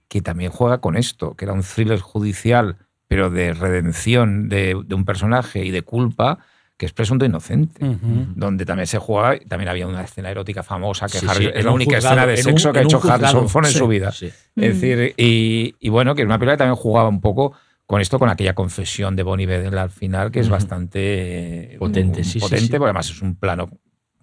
que 0.09 0.21
también 0.21 0.51
juega 0.51 0.79
con 0.79 0.97
esto, 0.97 1.35
que 1.35 1.45
era 1.45 1.53
un 1.53 1.63
thriller 1.63 1.99
judicial, 2.01 2.77
pero 3.07 3.29
de 3.29 3.53
redención 3.53 4.49
de, 4.49 4.81
de 4.85 4.95
un 4.95 5.05
personaje 5.05 5.63
y 5.63 5.71
de 5.71 5.81
culpa, 5.83 6.39
que 6.77 6.85
es 6.85 6.91
Presunto 6.93 7.23
Inocente. 7.25 7.85
Ujú. 7.85 8.27
Donde 8.35 8.65
también 8.65 8.87
se 8.87 8.97
jugaba, 8.99 9.37
también 9.47 9.69
había 9.69 9.87
una 9.87 10.01
escena 10.01 10.29
erótica 10.29 10.61
famosa, 10.63 11.05
que 11.07 11.19
Sí, 11.19 11.25
Harry- 11.29 11.45
sí, 11.45 11.51
es 11.55 11.63
la 11.63 11.71
un 11.71 11.75
única 11.75 11.95
juzgado, 11.97 12.15
escena 12.15 12.27
de 12.27 12.33
en 12.33 12.39
un- 12.39 12.43
sexo 12.59 12.73
que 12.73 12.79
ha 12.79 12.81
un 12.81 12.87
hecho 12.87 12.99
juzgado. 12.99 13.23
Harrison 13.25 13.49
Ford 13.49 13.65
en 13.65 13.71
Sí, 13.71 13.77
su 13.77 13.87
vida. 13.87 14.09
Es 14.09 14.33
decir, 14.55 15.13
y, 15.17 15.75
y 15.79 15.89
bueno, 15.89 16.15
que 16.15 16.23
es 16.23 16.25
una 16.25 16.37
película 16.37 16.53
que 16.55 16.57
también 16.59 16.75
jugaba 16.75 17.07
un 17.07 17.21
poco 17.21 17.53
con 17.85 18.01
esto, 18.01 18.17
con 18.19 18.29
aquella 18.29 18.55
confesión 18.55 19.15
de 19.15 19.23
Bonnie 19.23 19.45
Bedell 19.45 19.77
al 19.77 19.91
final, 19.91 20.31
que 20.31 20.39
es 20.39 20.47
Ujú. 20.47 20.53
bastante 20.53 21.75
Potente, 21.79 22.21
mm, 22.21 22.23
sí, 22.23 22.31
sí, 22.31 22.39
potente, 22.39 22.77
porque 22.77 22.89
además 22.89 23.09
es 23.11 23.21
un 23.21 23.35
plano 23.35 23.69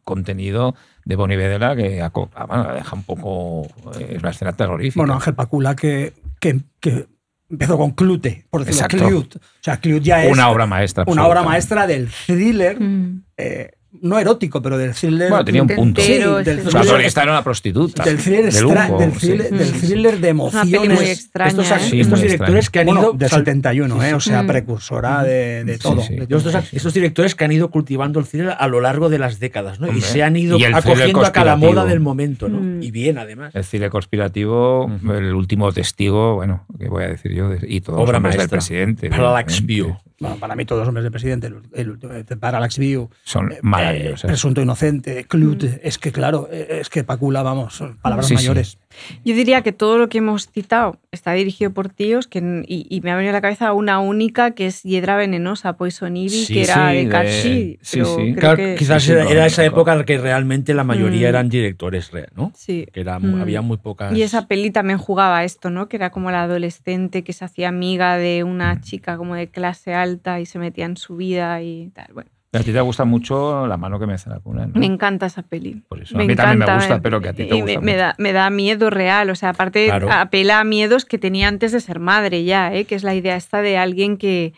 contenido 0.04 0.74
de 1.04 1.16
Bonnie 1.16 1.36
Bedell 1.36 1.76
que 1.76 2.02
ah, 2.02 2.10
bueno, 2.46 2.64
la 2.64 2.74
deja 2.74 2.96
un 2.96 3.04
poco. 3.04 3.66
eh, 3.98 4.14
Es 4.16 4.18
una 4.22 4.30
escena 4.30 4.52
terrorífica. 4.52 5.00
Bueno, 5.00 5.14
Ángel 5.14 5.34
Pacula, 5.34 5.76
que, 5.76 6.12
que, 6.40 6.60
que 6.80 7.06
empezó 7.52 7.76
con 7.78 7.92
Clute, 7.92 8.44
por 8.50 8.64
decirlo. 8.64 8.88
Clute. 9.08 9.38
O 9.38 9.40
sea, 9.60 9.76
Clute 9.76 10.00
ya 10.04 10.24
es 10.24 10.32
una 10.32 10.48
obra 10.50 10.66
maestra. 10.66 11.04
una 11.06 11.26
obra 11.26 11.42
maestra 11.42 11.86
del 11.86 12.08
thriller 12.26 12.80
Mm. 12.80 13.22
eh, 13.36 13.70
no 14.00 14.18
erótico, 14.18 14.62
pero 14.62 14.78
del 14.78 14.94
thriller. 14.94 15.28
Bueno, 15.28 15.44
tenía 15.44 15.62
un 15.62 15.68
punto. 15.68 16.00
Sí, 16.00 16.12
del 16.14 16.44
thriller- 16.44 16.62
protagonista 16.70 17.22
era 17.22 17.32
una 17.32 17.44
prostituta. 17.44 18.04
del 18.04 18.16
thriller, 18.18 18.42
de 18.44 18.48
extra- 18.48 18.88
lujo, 18.88 18.98
del 18.98 19.12
thriller, 19.12 19.46
Sí, 19.66 19.86
thriller 19.86 20.18
de 20.20 20.32
una 20.32 20.50
peli 20.62 20.74
emociones. 20.74 21.00
muy 21.00 21.08
extraña. 21.10 21.50
Estos, 21.50 21.70
¿eh? 21.70 21.78
Sí, 21.90 22.00
estos 22.00 22.18
muy 22.18 22.28
directores 22.28 22.70
que 22.70 22.78
han 22.80 22.86
Bueno, 22.86 23.00
ido 23.02 23.12
del 23.12 23.28
sal- 23.28 23.40
71, 23.40 24.02
¿eh? 24.02 24.14
o 24.14 24.20
sea, 24.20 24.42
Mm. 24.42 24.46
precursora 24.46 25.22
de, 25.22 25.64
de 25.64 25.78
todo. 25.78 26.00
estos, 26.00 26.72
estos 26.72 26.94
directores 26.94 27.34
que 27.34 27.44
han 27.44 27.52
ido 27.52 27.70
cultivando 27.70 28.18
el 28.18 28.26
cine 28.26 28.50
a 28.58 28.66
lo 28.68 28.80
largo 28.80 29.08
de 29.10 29.18
las 29.18 29.38
décadas, 29.40 29.78
¿no? 29.78 29.92
Y 29.92 30.00
se 30.00 30.22
han 30.22 30.36
ido 30.36 30.56
thriller 30.56 30.74
acogiendo 30.74 31.24
a 31.24 31.32
cada 31.32 31.56
moda 31.56 31.84
del 31.84 32.00
momento, 32.00 32.48
¿no? 32.48 32.60
Mm. 32.60 32.82
Y 32.82 32.90
bien, 32.90 33.18
además. 33.18 33.54
El 33.54 33.64
cine 33.64 33.90
conspirativo, 33.90 34.90
el 35.14 35.34
último 35.34 35.70
testigo, 35.72 36.34
bueno, 36.36 36.66
¿qué 36.78 36.88
voy 36.88 37.04
a 37.04 37.08
decir 37.08 37.32
yo? 37.32 37.50
Y 37.66 37.80
todos 37.80 37.98
Obra 38.00 38.12
los 38.12 38.16
hombres 38.18 38.36
del 38.38 38.48
presidente. 38.48 39.10
Parallax. 39.10 39.64
View. 39.66 39.96
Bueno, 40.20 40.36
para 40.36 40.54
mí, 40.54 40.64
todos 40.64 40.80
los 40.82 40.88
hombres 40.88 41.02
del 41.02 41.10
presidente, 41.10 41.48
el, 41.48 41.56
el, 41.74 41.98
el 42.28 42.38
Parallax 42.38 42.78
View, 42.78 43.10
Son 43.24 43.52
eh, 43.82 43.86
maravillosas. 43.86 44.28
Presunto 44.28 44.60
Inocente, 44.62 45.24
Clute, 45.24 45.80
es 45.84 45.98
que 45.98 46.12
claro, 46.12 46.48
eh, 46.52 46.78
es 46.80 46.88
que 46.88 47.04
Pacula, 47.04 47.42
vamos, 47.42 47.74
son 47.74 47.98
palabras 47.98 48.26
Sí, 48.26 48.36
sí. 48.36 48.42
mayores. 48.42 48.78
Yo 49.24 49.34
diría 49.34 49.62
que 49.62 49.72
todo 49.72 49.96
lo 49.96 50.08
que 50.10 50.18
hemos 50.18 50.50
citado 50.50 50.98
está 51.12 51.32
dirigido 51.32 51.70
por 51.70 51.88
tíos 51.88 52.26
que, 52.26 52.62
y, 52.66 52.86
y 52.90 53.00
me 53.00 53.10
ha 53.10 53.16
venido 53.16 53.30
a 53.30 53.32
la 53.32 53.40
cabeza 53.40 53.72
una 53.72 54.00
única 54.00 54.50
que 54.50 54.66
es 54.66 54.82
Hiedra 54.82 55.16
Venenosa, 55.16 55.78
Poison 55.78 56.14
Ivy, 56.14 56.28
Sí, 56.44 56.52
que 56.54 56.62
era 56.64 56.90
sí, 56.90 56.96
de 56.98 57.08
creo 57.08 58.36
Claro, 58.36 58.56
que- 58.56 58.74
quizás 58.78 59.02
Sí, 59.02 59.06
sí, 59.06 59.12
era, 59.12 59.24
no, 59.24 59.30
era 59.30 59.40
no, 59.40 59.46
esa 59.46 59.62
no. 59.62 59.68
época 59.68 59.92
en 59.92 59.98
la 59.98 60.04
que 60.04 60.18
realmente 60.18 60.74
la 60.74 60.84
mayoría 60.84 61.26
Mm. 61.28 61.30
eran 61.30 61.48
directores, 61.48 62.10
re- 62.12 62.28
¿no? 62.36 62.52
Sí. 62.54 62.86
Que 62.92 63.00
era, 63.00 63.18
Mm. 63.18 63.40
había 63.40 63.62
muy 63.62 63.78
pocas. 63.78 64.12
Y 64.16 64.22
esa 64.22 64.46
peli 64.46 64.70
también 64.70 64.98
jugaba 64.98 65.38
a 65.38 65.44
esto, 65.44 65.70
¿no? 65.70 65.88
Que 65.88 65.96
era 65.96 66.10
como 66.10 66.30
la 66.30 66.42
adolescente 66.42 67.24
que 67.24 67.32
se 67.32 67.44
hacía 67.46 67.68
amiga 67.68 68.18
de 68.18 68.44
una 68.44 68.74
Mm. 68.74 68.80
chica 68.82 69.16
como 69.16 69.34
de 69.34 69.48
clase 69.48 69.94
alta 69.94 70.38
y 70.40 70.44
se 70.46 70.58
metía 70.58 70.84
en 70.84 70.96
su 70.98 71.16
vida 71.16 71.62
y 71.62 71.88
tal. 71.94 72.08
Bueno, 72.12 72.30
A 72.54 72.58
ti 72.62 72.70
te 72.72 72.80
gusta 72.82 73.04
mucho 73.06 73.66
La 73.66 73.76
mano 73.78 73.98
que 73.98 74.06
me 74.06 74.12
hace 74.14 74.28
la 74.28 74.38
cuna, 74.40 74.66
¿no? 74.66 74.78
me 74.78 74.84
encanta 74.86 75.26
esa 75.26 75.42
peli. 75.42 75.82
Por 75.88 76.02
eso. 76.02 76.18
A 76.18 76.22
mí 76.22 76.34
también 76.36 76.58
me 76.58 76.74
gusta, 76.74 77.00
pero 77.00 77.20
que 77.20 77.30
a 77.30 77.32
ti 77.32 77.46
te 77.46 77.54
gusta 77.60 77.80
me, 77.80 77.86
me 77.86 77.96
da, 77.96 78.14
me 78.18 78.32
da 78.32 78.50
miedo 78.50 78.90
real, 78.90 79.30
o 79.30 79.34
sea, 79.34 79.50
aparte 79.50 79.86
Claro. 79.86 80.08
apela 80.12 80.60
a 80.60 80.64
miedos 80.64 81.04
que 81.06 81.16
tenía 81.18 81.48
antes 81.48 81.72
de 81.72 81.80
ser 81.80 81.98
madre 81.98 82.44
ya, 82.44 82.74
¿eh? 82.74 82.84
que 82.84 82.94
es 82.94 83.04
la 83.04 83.14
idea 83.14 83.36
esta 83.36 83.62
de 83.62 83.78
alguien 83.78 84.18
que, 84.18 84.52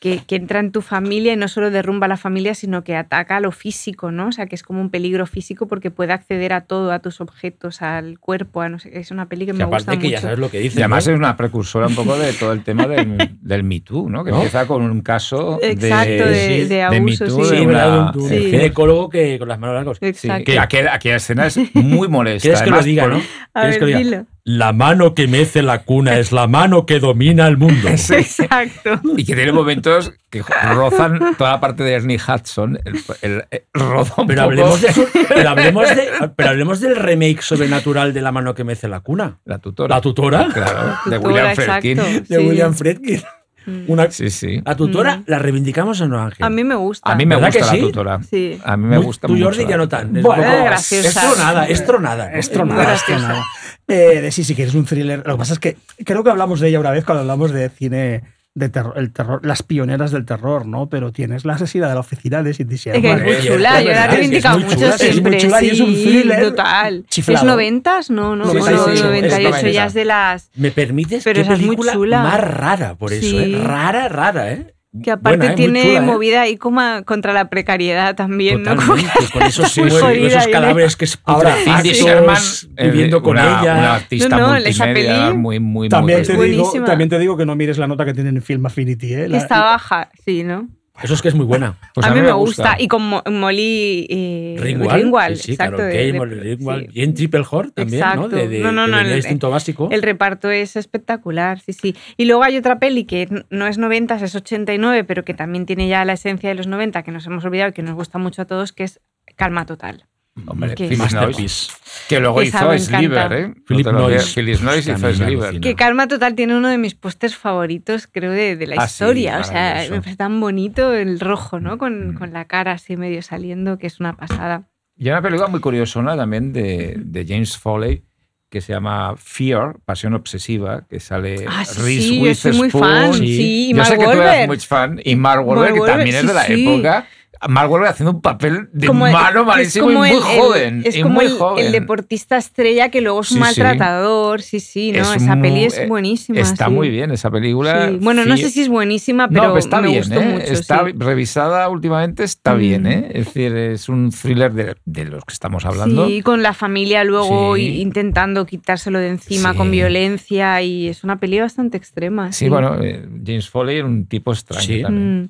que, 0.00 0.22
que 0.26 0.36
entra 0.36 0.60
en 0.60 0.72
tu 0.72 0.80
familia 0.80 1.34
y 1.34 1.36
no 1.36 1.46
solo 1.46 1.70
derrumba 1.70 2.08
la 2.08 2.16
familia, 2.16 2.54
sino 2.54 2.82
que 2.82 2.96
ataca 2.96 3.36
a 3.36 3.40
lo 3.40 3.52
físico, 3.52 4.10
¿no? 4.10 4.28
O 4.28 4.32
sea, 4.32 4.46
que 4.46 4.54
es 4.54 4.62
como 4.62 4.80
un 4.80 4.88
peligro 4.90 5.26
físico 5.26 5.68
porque 5.68 5.90
puede 5.90 6.12
acceder 6.14 6.54
a 6.54 6.62
todo, 6.62 6.90
a 6.90 7.00
tus 7.00 7.20
objetos, 7.20 7.82
al 7.82 8.18
cuerpo, 8.18 8.62
a 8.62 8.70
no 8.70 8.78
sé, 8.78 8.98
es 8.98 9.10
una 9.10 9.28
peli 9.28 9.44
que 9.44 9.52
que 9.52 9.58
me 9.58 9.64
aparte 9.64 9.90
gusta 9.92 9.98
que 10.00 10.08
ya 10.10 10.16
mucho. 10.16 10.22
sabes 10.22 10.38
lo 10.38 10.50
que 10.50 10.58
Y 10.60 10.62
dice. 10.64 10.80
además 10.80 11.06
¿no? 11.06 11.12
es 11.12 11.18
una 11.18 11.36
precursora 11.36 11.86
un 11.86 11.94
poco 11.94 12.16
de 12.18 12.32
todo 12.32 12.52
el 12.52 12.64
tema 12.64 12.86
del, 12.86 13.36
del 13.42 13.62
Me 13.62 13.80
Too, 13.80 14.08
¿no? 14.08 14.24
Que 14.24 14.30
¿No? 14.30 14.36
empieza 14.38 14.66
con 14.66 14.82
un 14.82 15.02
caso 15.02 15.58
Exacto, 15.62 16.08
de, 16.10 16.30
de, 16.30 16.62
sí, 16.62 16.64
de 16.68 16.82
abuso, 16.82 17.24
Me 17.24 17.30
Too, 17.30 17.44
sí. 17.44 17.50
de 17.50 17.56
Sí, 17.58 17.66
una- 17.66 17.66
¿verdad? 17.86 18.16
Un, 18.16 18.28
Sí. 18.30 18.38
ginecólogo 18.50 19.10
que 19.10 19.38
con 19.38 19.48
las 19.48 19.58
manos 19.58 19.74
largas. 19.76 19.98
Sí, 20.00 20.06
Exacto. 20.06 20.44
que 20.46 20.58
aquella, 20.58 20.94
aquella 20.94 21.16
escena 21.16 21.46
es 21.46 21.58
muy 21.74 22.08
molesta. 22.08 22.42
¿Quieres 22.48 22.62
que 22.62 22.70
lo 22.70 22.82
diga, 22.82 23.02
por- 23.04 23.12
no? 23.12 23.18
A 23.52 23.60
¿Quieres 23.60 23.70
ver, 23.70 23.74
que 23.74 23.80
lo 23.80 23.86
diga? 23.98 23.98
dilo. 23.98 24.26
La 24.44 24.72
mano 24.72 25.14
que 25.14 25.28
mece 25.28 25.62
la 25.62 25.82
cuna 25.84 26.18
es 26.18 26.32
la 26.32 26.46
mano 26.46 26.86
que 26.86 26.98
domina 26.98 27.46
el 27.46 27.56
mundo. 27.58 27.88
Exacto. 27.90 29.00
Y 29.16 29.24
que 29.24 29.34
tiene 29.34 29.52
momentos 29.52 30.12
que 30.30 30.42
rozan 30.74 31.36
toda 31.36 31.52
la 31.52 31.60
parte 31.60 31.82
de 31.84 31.92
Ernie 31.92 32.16
Hudson, 32.18 32.78
el, 32.84 33.00
el- 33.22 33.44
el- 33.50 33.62
roza 33.74 34.14
un 34.22 34.26
Pero 34.26 34.42
poco 34.42 34.50
hablemos, 34.50 34.80
de 34.80 34.88
pero, 35.28 35.48
hablemos 35.50 35.88
de, 35.94 36.08
pero 36.36 36.48
hablemos 36.50 36.80
del 36.80 36.96
remake 36.96 37.42
sobrenatural 37.42 38.14
de 38.14 38.22
La 38.22 38.32
mano 38.32 38.54
que 38.54 38.64
mece 38.64 38.88
la 38.88 39.00
cuna. 39.00 39.38
la 39.44 39.58
tutora. 39.58 39.96
La 39.96 40.00
tutora 40.00 40.48
Claro, 40.52 40.80
de 41.06 41.16
Tutora, 41.16 41.18
William 41.20 41.46
exacto. 41.48 41.72
Friedkin. 41.80 41.96
de 42.28 42.36
Sí. 42.40 42.46
William 42.48 42.74
Friedkin. 42.74 43.22
Mm. 43.66 43.84
Una, 43.88 44.10
Sí, 44.10 44.30
sí. 44.30 44.62
la 44.64 44.74
tutora 44.76 45.18
Mm. 45.18 45.24
la 45.26 45.38
reivindicamos 45.38 46.00
en 46.00 46.10
No 46.10 46.20
Ángel. 46.20 46.44
A 46.44 46.50
mí 46.50 46.64
me 46.64 46.74
gusta. 46.74 47.10
A 47.12 47.14
mí 47.14 47.26
me 47.26 47.34
¿Verdad 47.36 47.48
gusta 47.48 47.60
que 47.60 47.66
la 47.66 47.72
sí? 47.72 47.80
tutora. 47.80 48.20
Sí. 48.22 48.58
A 48.64 48.76
mí 48.76 48.86
me 48.86 48.96
Muy- 48.96 49.04
gusta 49.06 49.26
tú, 49.26 49.34
mucho. 49.34 49.44
Jordi, 49.44 49.66
ya 49.66 49.76
no 49.76 49.88
tan. 49.88 50.16
Es, 50.16 50.22
Bueno, 50.22 50.42
poco- 50.42 50.64
graciosa. 50.64 51.08
es 51.08 51.14
tronada, 51.34 51.64
es 51.66 51.86
tronada. 51.86 52.32
Es 52.32 52.50
tronada, 52.50 52.94
es 52.94 53.04
tronada. 53.04 53.44
Eh, 53.88 54.20
de 54.22 54.30
sí, 54.32 54.44
sí, 54.44 54.54
que 54.54 54.62
es 54.64 54.74
un 54.74 54.84
thriller. 54.84 55.22
Lo 55.26 55.34
que 55.34 55.38
pasa 55.38 55.52
es 55.54 55.58
que 55.58 55.76
creo 56.04 56.22
que 56.24 56.30
hablamos 56.30 56.60
de 56.60 56.68
ella 56.68 56.80
una 56.80 56.90
vez 56.92 57.04
cuando 57.04 57.20
hablamos 57.22 57.50
de 57.52 57.68
cine 57.70 58.22
de 58.54 58.68
terror, 58.68 58.94
el 58.96 59.12
terror, 59.12 59.46
las 59.46 59.62
pioneras 59.62 60.10
del 60.10 60.24
terror, 60.24 60.66
¿no? 60.66 60.88
Pero 60.88 61.12
tienes 61.12 61.44
la 61.44 61.54
asesina 61.54 61.88
de 61.88 61.94
la 61.94 62.00
oficina 62.00 62.42
de 62.42 62.52
Cindy 62.52 62.74
Es 62.74 62.82
que 62.82 62.90
es 62.90 63.02
muy 63.22 63.36
chula, 63.46 63.80
yo 63.80 63.90
la 63.92 64.04
he 64.04 64.08
reivindicado 64.08 64.58
mucho 64.58 64.74
chula, 64.74 64.88
es 64.96 65.00
muy 65.00 65.10
siempre. 65.12 65.38
chula 65.38 65.62
y 65.62 65.68
es 65.70 65.80
un 65.80 65.94
thriller 65.94 66.42
total. 66.48 67.04
chiflado. 67.08 67.38
¿Es 67.38 67.44
noventas? 67.46 68.10
No, 68.10 68.34
no, 68.34 68.50
Sí, 68.50 68.56
no, 68.58 68.64
sí, 68.66 68.72
no, 68.72 68.84
sí, 68.86 68.92
es 68.94 69.02
98 69.04 69.68
ya 69.68 69.86
es 69.86 69.94
de 69.94 70.04
las... 70.04 70.50
¿Me 70.56 70.70
permites? 70.72 71.22
Pero 71.22 71.40
esa 71.40 71.52
es 71.54 71.60
muy 71.62 71.76
chula. 71.76 72.22
más 72.22 72.40
rara 72.40 72.96
por 72.96 73.12
eso, 73.12 73.22
Sí. 73.22 73.54
¿eh? 73.54 73.60
Rara, 73.62 74.08
rara, 74.08 74.52
¿eh? 74.52 74.74
Que 75.04 75.12
aparte 75.12 75.38
Buena, 75.38 75.52
¿eh? 75.52 75.56
Tiene 75.56 75.82
chula, 75.82 75.98
¿eh? 75.98 76.00
movida 76.00 76.40
ahí 76.42 76.56
como 76.56 76.80
a- 76.80 77.02
contra 77.02 77.32
la 77.32 77.48
precariedad 77.48 78.16
también, 78.16 78.64
¿no? 78.64 78.74
Totalmente, 78.74 79.10
con 79.32 79.42
esos, 79.44 79.72
jodida 80.00 80.26
esos 80.26 80.44
de- 80.46 80.50
cadáveres 80.50 80.96
que 80.96 81.04
es 81.04 81.16
Ahora, 81.24 81.54
Cindy 81.54 81.90
putrefactos, 81.90 82.04
Sherman, 82.04 82.42
eh, 82.76 82.90
viviendo 82.90 83.22
con 83.22 83.32
una, 83.38 83.60
ella. 83.62 83.72
una 83.78 83.94
artista 83.94 84.28
No, 84.28 84.38
no, 84.48 84.56
esa 84.56 84.86
multimedia 84.86 85.26
peli 85.26 85.38
muy, 85.38 85.60
muy, 85.60 85.88
También 85.88 86.18
muy 86.18 86.26
te, 86.26 86.32
digo, 86.32 86.38
buenísima. 86.64 86.86
también 86.86 87.08
te 87.08 87.18
digo 87.20 87.36
que 87.36 87.46
no 87.46 87.54
mires 87.54 87.78
la 87.78 87.86
nota 87.86 88.04
que 88.04 88.14
tienen 88.14 88.34
en 88.36 88.42
Film 88.42 88.66
Affinity. 88.66 89.14
¿eh? 89.14 89.28
La- 89.28 89.38
está 89.38 89.60
baja, 89.62 90.10
sí, 90.24 90.42
¿no? 90.42 90.68
Eso 91.02 91.14
es 91.14 91.22
que 91.22 91.28
es 91.28 91.34
muy 91.34 91.46
buena. 91.46 91.76
Pues 91.94 92.06
a, 92.06 92.14
mí 92.14 92.20
me 92.20 92.32
gusta. 92.32 92.76
Y 92.78 92.88
con 92.88 93.02
Mo- 93.08 93.22
Molly 93.30 94.06
eh, 94.10 94.56
Ringwald, 94.58 95.36
sí, 95.36 95.42
sí, 95.42 95.52
exacto. 95.52 95.76
Carol 95.78 95.90
de- 95.92 95.96
Kane, 95.98 96.12
de- 96.12 96.18
Molly 96.18 96.34
Ringwald. 96.40 96.84
sí. 96.86 96.90
Y 96.94 97.02
en 97.02 97.14
Triple 97.14 97.44
Hort 97.50 97.74
también, 97.74 98.04
¿no? 98.16 98.28
De, 98.28 98.48
de, 98.48 98.58
No, 98.60 98.72
no, 98.72 98.86
no, 98.86 98.96
venía 98.96 99.12
el- 99.12 99.18
Instinto 99.18 99.50
Básico. 99.50 99.88
El 99.90 100.02
reparto 100.02 100.50
es 100.50 100.76
espectacular, 100.76 101.60
sí, 101.60 101.72
sí. 101.72 101.96
Y 102.16 102.26
luego 102.26 102.42
hay 102.42 102.56
otra 102.56 102.78
peli 102.78 103.04
que 103.04 103.28
no 103.50 103.66
es 103.66 103.78
90, 103.78 104.16
es 104.16 104.34
89, 104.34 105.04
pero 105.04 105.24
que 105.24 105.34
también 105.34 105.66
tiene 105.66 105.88
ya 105.88 106.04
la 106.04 106.12
esencia 106.12 106.48
de 106.48 106.54
los 106.54 106.66
90, 106.66 107.02
que 107.02 107.10
nos 107.10 107.26
hemos 107.26 107.44
olvidado 107.44 107.70
y 107.70 107.72
que 107.72 107.82
nos 107.82 107.94
gusta 107.94 108.18
mucho 108.18 108.42
a 108.42 108.44
todos, 108.44 108.72
que 108.72 108.84
es 108.84 109.00
Calma 109.36 109.64
Total. 109.66 110.04
Hombre, 110.46 110.74
Noyce, 110.78 110.96
Masterpiece. 110.96 111.72
que 112.08 112.20
luego 112.20 112.40
Esa 112.42 112.74
hizo. 112.74 112.86
Sliver, 112.96 113.32
¿eh? 113.32 113.54
Philip 113.66 113.86
Noyce. 113.86 114.34
También 114.34 114.78
hizo 114.98 115.12
Sliver. 115.14 115.60
Que 115.60 115.74
Calma 115.74 116.08
Total 116.08 116.34
tiene 116.34 116.56
uno 116.56 116.68
de 116.68 116.78
mis 116.78 116.94
pósters 116.94 117.36
favoritos, 117.36 118.06
creo, 118.06 118.32
de, 118.32 118.56
de 118.56 118.66
la 118.66 118.76
Ah, 118.82 118.88
sí, 118.88 118.92
historia. 119.04 119.38
o 119.40 119.44
sea, 119.44 119.84
me 119.90 119.98
parece 120.00 120.16
tan 120.16 120.40
bonito 120.40 120.92
el 120.94 121.20
rojo, 121.20 121.60
¿no? 121.60 121.78
Con, 121.78 122.10
Mm. 122.10 122.14
con 122.14 122.32
la 122.32 122.44
cara 122.46 122.72
así 122.72 122.96
medio 122.96 123.22
saliendo, 123.22 123.78
que 123.78 123.86
es 123.86 124.00
una 124.00 124.16
pasada. 124.16 124.64
Y 124.96 125.04
hay 125.06 125.12
una 125.12 125.22
película 125.22 125.48
muy 125.48 125.60
curiosona 125.60 126.16
también 126.16 126.52
de, 126.52 126.94
de 126.98 127.24
James 127.26 127.56
Foley 127.56 128.02
que 128.50 128.60
se 128.60 128.72
llama 128.72 129.14
Fear, 129.16 129.76
Pasión 129.84 130.12
Obsesiva, 130.14 130.84
que 130.90 130.98
sale 130.98 131.44
Ah, 131.48 131.64
sí, 131.64 131.80
Reese 131.82 132.02
sí, 132.08 132.20
yo 132.24 132.34
soy 132.34 132.52
muy 132.52 132.60
Witherspoon. 132.66 132.82
fan. 132.84 133.14
sí. 133.14 133.18
Sí, 133.36 133.66
y 133.66 133.70
Yo 133.70 133.76
Mark 133.76 133.86
sé 133.88 133.92
que 133.98 134.04
tú 134.04 134.10
eres 134.10 134.20
Wahlberg. 134.24 134.46
muy 134.48 134.58
fan. 134.58 135.00
Y 135.04 135.14
Mark 135.16 135.46
Wahlberg, 135.46 135.70
Mark 135.76 135.84
que 135.84 135.90
también 135.92 136.16
es 136.16 136.20
sí, 136.22 136.26
de 136.26 136.34
la 136.34 136.44
sí. 136.46 136.52
época. 136.68 137.06
Mark 137.48 137.70
Wahlberg 137.70 137.90
haciendo 137.92 138.12
un 138.12 138.20
papel 138.20 138.68
de 138.72 138.86
Como 138.86 139.10
malo, 139.10 139.44
malísimo 139.46 139.86
como 139.86 140.04
y 140.04 140.10
muy 140.10 140.10
el- 140.10 140.16
el- 140.16 140.40
joven. 140.40 140.82
Es 140.84 140.96
y 140.96 141.02
como 141.02 141.14
muy 141.14 141.24
el, 141.26 141.32
joven. 141.32 141.66
el 141.66 141.72
deportista 141.72 142.36
estrella 142.36 142.90
que 142.90 143.00
luego 143.00 143.20
es 143.22 143.30
un 143.30 143.36
Sí, 143.36 143.40
maltratador. 143.40 144.42
Sí, 144.42 144.60
sí, 144.60 144.92
¿no? 144.92 144.98
Es 145.00 145.22
Esa 145.22 145.36
muy- 145.36 145.48
peli 145.48 145.64
es 145.64 145.88
buenísima. 145.88 146.38
Está 146.40 146.66
sí. 146.66 146.72
muy 146.72 146.90
bien 146.90 147.10
esa 147.12 147.30
película. 147.30 147.88
Sí. 147.88 147.98
Bueno, 148.00 148.24
no 148.26 148.36
sé 148.36 148.50
si 148.50 148.60
es 148.62 148.68
buenísima, 148.68 149.26
No, 149.26 149.32
pero 149.40 149.56
está 149.58 149.80
me 149.80 149.88
bien, 149.88 150.00
gustó 150.02 150.20
¿eh? 150.20 150.24
mucho. 150.26 150.44
Está 150.52 150.84
sí. 150.84 150.92
revisada 150.96 151.68
últimamente, 151.68 152.24
está 152.24 152.54
Mm. 152.54 152.58
bien, 152.58 152.86
¿eh? 152.86 153.08
Es 153.14 153.24
decir, 153.26 153.56
es 153.56 153.88
un 153.88 154.10
thriller 154.10 154.52
de, 154.52 154.76
de 154.84 155.04
los 155.06 155.24
que 155.24 155.32
estamos 155.32 155.64
hablando. 155.64 156.06
Sí, 156.06 156.20
con 156.22 156.42
la 156.42 156.52
familia 156.52 157.04
luego 157.04 157.56
intentando 157.56 158.44
quitárselo 158.44 158.98
de 158.98 159.08
encima 159.08 159.52
Sí. 159.52 159.56
con 159.58 159.70
violencia 159.70 160.60
y 160.62 160.88
es 160.88 161.04
una 161.04 161.18
peli 161.18 161.40
bastante 161.40 161.76
extrema. 161.76 162.32
Sí, 162.32 162.48
bueno, 162.48 162.76
eh, 162.82 163.06
James 163.24 163.48
Foley 163.48 163.78
era 163.78 163.86
un 163.86 164.06
tipo 164.06 164.32
extraño 164.32 164.62
Sí. 164.66 164.82
también. 164.82 165.22
Mm. 165.22 165.28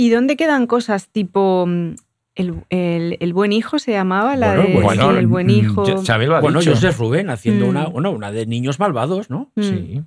¿Y 0.00 0.10
dónde 0.10 0.36
quedan 0.36 0.66
cosas 0.68 1.08
tipo 1.08 1.66
mm, 1.66 1.94
el, 2.36 2.54
el- 2.70 3.16
el 3.20 3.32
buen 3.34 3.52
hijo 3.52 3.78
se 3.80 3.90
llamaba? 3.92 4.36
La 4.36 4.54
Bueno, 4.54 4.68
de 4.68 4.72
bueno, 4.82 5.12
sí, 5.12 5.18
el 5.18 5.26
buen 5.26 5.46
mm, 5.48 5.50
hijo. 5.50 5.84
lo 6.28 6.36
ha 6.36 6.40
Bueno, 6.40 6.60
dicho. 6.60 6.70
Joseph 6.70 6.96
Rubén 6.98 7.30
haciendo 7.30 7.66
Mm. 7.66 7.68
una, 7.68 7.86
bueno, 7.88 8.10
una 8.12 8.30
de 8.30 8.46
niños 8.46 8.78
malvados, 8.78 9.28
¿no? 9.28 9.50
Mm. 9.56 9.62
Sí. 9.62 10.02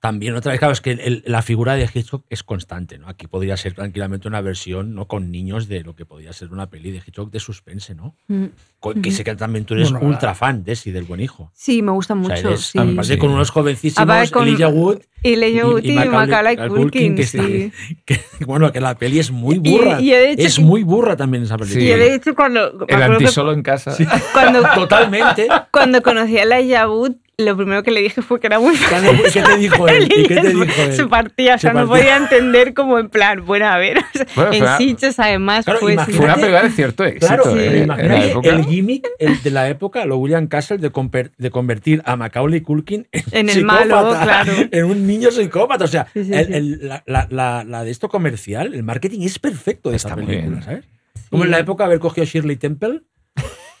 También 0.00 0.34
otra 0.34 0.52
vez, 0.52 0.58
claro, 0.58 0.72
es 0.72 0.80
que 0.80 0.92
el- 0.92 1.22
la 1.26 1.42
figura 1.42 1.74
de 1.74 1.88
Hitchcock 1.92 2.24
es 2.30 2.42
constante, 2.42 2.96
¿no? 2.98 3.06
Aquí 3.08 3.26
podría 3.26 3.56
ser 3.58 3.74
tranquilamente 3.74 4.28
una 4.28 4.40
versión, 4.40 4.94
¿no? 4.94 5.06
Con 5.06 5.30
niños 5.30 5.68
de 5.68 5.82
lo 5.82 5.94
que 5.94 6.06
podría 6.06 6.32
ser 6.32 6.52
una 6.52 6.70
peli 6.70 6.90
de 6.90 6.98
Hitchcock 7.06 7.30
de 7.30 7.38
suspense, 7.38 7.94
¿no? 7.94 8.16
Mm. 8.28 8.46
Co- 8.78 8.94
Que 8.94 9.10
sé 9.10 9.24
que 9.24 9.34
también 9.36 9.66
tú 9.66 9.74
eres 9.74 9.92
Bueno, 9.92 10.06
ultra 10.08 10.34
fan 10.34 10.64
de 10.64 10.72
ese, 10.72 10.90
del 10.90 11.04
buen 11.04 11.20
hijo. 11.20 11.50
Sí, 11.54 11.82
me 11.82 11.92
gusta 11.92 12.14
O 12.14 12.16
mucho. 12.16 12.34
sea, 12.34 12.48
eres, 12.50 12.60
sí. 12.62 12.78
aparte 12.78 13.12
Sí. 13.12 13.18
con 13.18 13.30
unos 13.30 13.50
jovencísimos, 13.50 14.02
Aparte 14.02 14.30
con- 14.30 14.48
Elijah 14.48 14.68
Wood 14.68 15.00
Y 15.22 15.36
Leia 15.36 15.66
Wood 15.66 15.84
y, 15.84 15.92
Macaulay 15.92 16.56
Culkin, 16.68 17.14
que, 17.14 17.24
sí. 17.26 17.70
que- 18.06 18.20
bueno, 18.46 18.72
que 18.72 18.80
la 18.80 18.94
peli 18.96 19.18
es 19.18 19.30
muy 19.30 19.56
Y- 19.56 19.58
burra. 19.76 20.00
y 20.00 20.12
he 20.14 20.32
es 20.32 20.56
que- 20.56 20.62
muy 20.62 20.82
burra 20.82 21.14
también 21.14 21.42
esa 21.42 21.58
película. 21.58 21.84
Y 21.84 21.88
de 21.88 22.14
hecho, 22.14 22.34
cuando, 22.34 22.68
El 22.68 22.74
acuerdo 22.94 23.18
que 23.18 23.24
antisolo 23.24 23.52
en 23.52 23.62
casa. 23.62 23.94
cuando, 24.32 24.62
Totalmente. 24.74 25.46
cuando 25.70 26.00
conocí 26.00 26.38
a 26.38 26.44
Elijah 26.44 26.88
Wood, 26.88 27.16
lo 27.40 27.56
primero 27.56 27.82
que 27.82 27.90
le 27.90 28.00
dije 28.00 28.22
fue 28.22 28.38
que 28.40 28.46
era 28.46 28.58
muy 28.60 28.74
¿Y 28.74 29.30
qué 29.32 29.42
te 29.42 29.56
dijo 29.58 29.88
él? 29.88 30.04
¿Y 30.14 30.22
qué 30.26 30.34
te 30.36 30.42
se- 30.42 30.48
dijo 30.48 30.82
él? 30.82 30.92
Se 30.94 31.06
partía, 31.06 31.54
o 31.54 31.58
Se 31.58 31.62
sea, 31.62 31.72
no 31.72 31.86
podía 31.88 32.16
entender 32.16 32.74
como 32.74 32.98
en 32.98 33.08
plan, 33.08 33.44
bueno, 33.44 33.66
a 33.66 33.76
ver, 33.78 33.98
o 33.98 34.02
sea, 34.12 34.26
Bueno, 34.34 34.52
en 34.52 34.78
Sitges 34.78 35.18
además 35.18 35.64
Claro, 35.64 35.80
fue... 35.80 35.94
imagínate- 35.94 36.16
Fue 36.16 36.24
una 36.26 36.34
película 36.36 36.62
de 36.62 36.70
cierto 36.70 37.04
éxito. 37.04 37.26
Claro, 37.26 37.56
¿eh? 37.56 37.66
En 37.66 37.72
la 37.88 37.94
imagínate 37.94 38.30
época. 38.30 38.48
el 38.50 38.64
gimmick 38.66 39.08
el 39.18 39.42
de 39.42 39.50
la 39.50 39.68
época, 39.68 40.04
lo 40.04 40.16
William 40.18 40.46
Castle, 40.46 40.78
de, 40.78 40.90
de 41.38 41.50
convertir 41.50 42.02
a 42.04 42.16
Macaulay 42.16 42.60
Culkin 42.60 43.06
en, 43.12 43.22
En 43.32 43.48
el 43.48 43.54
psicópata, 43.56 43.84
malo, 43.86 44.10
claro. 44.22 44.52
en 44.70 44.84
un 44.84 45.06
niño 45.06 45.30
psicópata. 45.30 45.84
O 45.84 45.88
sea, 45.88 46.06
Sí, 46.12 46.24
sí, 46.24 46.30
el- 46.32 46.88
la, 46.88 47.02
la- 47.06 47.26
la- 47.30 47.64
la 47.64 47.84
de 47.84 47.90
esto 47.90 48.08
comercial, 48.08 48.74
el 48.74 48.82
marketing 48.82 49.20
es 49.22 49.38
perfecto 49.38 49.90
de 49.90 49.96
Está 49.96 50.08
esta 50.10 50.16
película, 50.16 50.48
bien. 50.50 50.62
¿sabes? 50.62 50.84
Como 51.30 51.44
en 51.44 51.50
la 51.50 51.58
época 51.60 51.84
haber 51.84 51.98
cogido 52.00 52.24
Shirley 52.24 52.56
Temple 52.56 53.02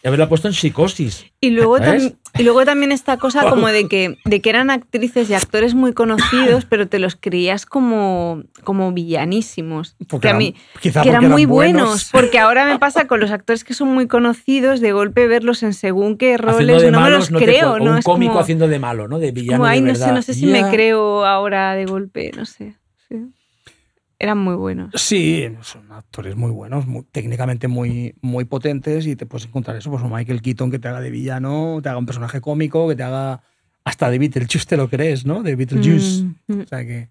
y 0.02 0.08
haberla 0.08 0.28
puesto 0.28 0.48
en 0.48 0.54
psicosis. 0.54 1.26
Y 1.42 1.50
luego, 1.50 1.76
y 2.38 2.42
luego 2.42 2.64
también 2.64 2.90
esta 2.92 3.16
cosa 3.18 3.48
como 3.50 3.68
de 3.68 3.86
que, 3.88 4.16
de 4.24 4.40
que 4.40 4.48
eran 4.50 4.70
actrices 4.70 5.28
y 5.30 5.34
actores 5.34 5.74
muy 5.74 5.92
conocidos, 5.92 6.64
pero 6.64 6.88
te 6.88 6.98
los 6.98 7.16
creías 7.16 7.66
como, 7.66 8.42
como 8.64 8.92
villanísimos. 8.92 9.96
Porque 10.08 10.28
que 10.28 10.30
a 10.32 10.34
mí, 10.36 10.54
que 10.80 10.88
eran 10.88 11.28
muy 11.30 11.42
eran 11.42 11.48
buenos. 11.50 11.82
buenos. 11.82 12.08
Porque 12.12 12.38
ahora 12.38 12.64
me 12.66 12.78
pasa 12.78 13.06
con 13.06 13.20
los 13.20 13.30
actores 13.30 13.64
que 13.64 13.74
son 13.74 13.88
muy 13.88 14.06
conocidos, 14.06 14.80
de 14.80 14.92
golpe 14.92 15.26
verlos 15.26 15.62
en 15.62 15.74
según 15.74 16.16
qué 16.16 16.36
roles, 16.38 16.82
de 16.82 16.90
no 16.90 17.00
me 17.00 17.10
los 17.10 17.28
te 17.28 17.34
creo. 17.36 17.60
puedo- 17.60 17.72
o 17.74 17.78
¿no? 17.78 17.90
un 17.92 17.98
Es 17.98 18.04
cómico 18.04 18.32
como- 18.32 18.40
haciendo 18.42 18.68
de 18.68 18.78
malo, 18.78 19.08
¿no? 19.08 19.18
De 19.18 19.32
villano 19.32 19.58
como, 19.58 19.66
ay, 19.66 19.80
de 19.82 19.88
no 19.92 19.94
sé, 19.94 20.12
no 20.12 20.22
sé 20.22 20.34
si 20.34 20.46
me 20.46 20.62
creo 20.70 21.24
ahora 21.26 21.74
de 21.74 21.84
golpe, 21.86 22.30
no 22.36 22.46
sé. 22.46 22.74
Sí. 24.20 24.24
Eran 24.24 24.38
muy 24.38 24.54
buenos. 24.54 24.90
Sí, 24.94 25.46
son 25.62 25.90
actores 25.92 26.36
muy 26.36 26.50
buenos, 26.50 26.86
muy- 26.86 27.04
técnicamente 27.10 27.68
muy, 27.68 28.14
muy 28.20 28.44
potentes 28.44 29.06
y 29.06 29.16
te 29.16 29.26
puedes 29.26 29.46
encontrar 29.46 29.76
eso, 29.76 29.90
pues 29.90 30.02
un 30.02 30.12
Michael 30.12 30.42
Keaton 30.42 30.70
que 30.70 30.78
te 30.78 30.88
haga 30.88 31.00
de 31.00 31.10
villano, 31.10 31.80
te 31.82 31.88
haga 31.88 31.98
un 31.98 32.06
personaje 32.06 32.40
cómico, 32.40 32.88
que 32.88 32.96
te 32.96 33.02
haga 33.02 33.40
hasta 33.84 34.10
de 34.10 34.18
Beetlejuice, 34.18 34.66
te 34.66 34.76
lo 34.76 34.88
crees, 34.90 35.24
¿no? 35.24 35.42
De 35.42 35.56
Beetlejuice. 35.56 36.22
Mm, 36.24 36.34
mm. 36.48 36.60
O 36.60 36.66
sea 36.66 36.84
que... 36.84 37.08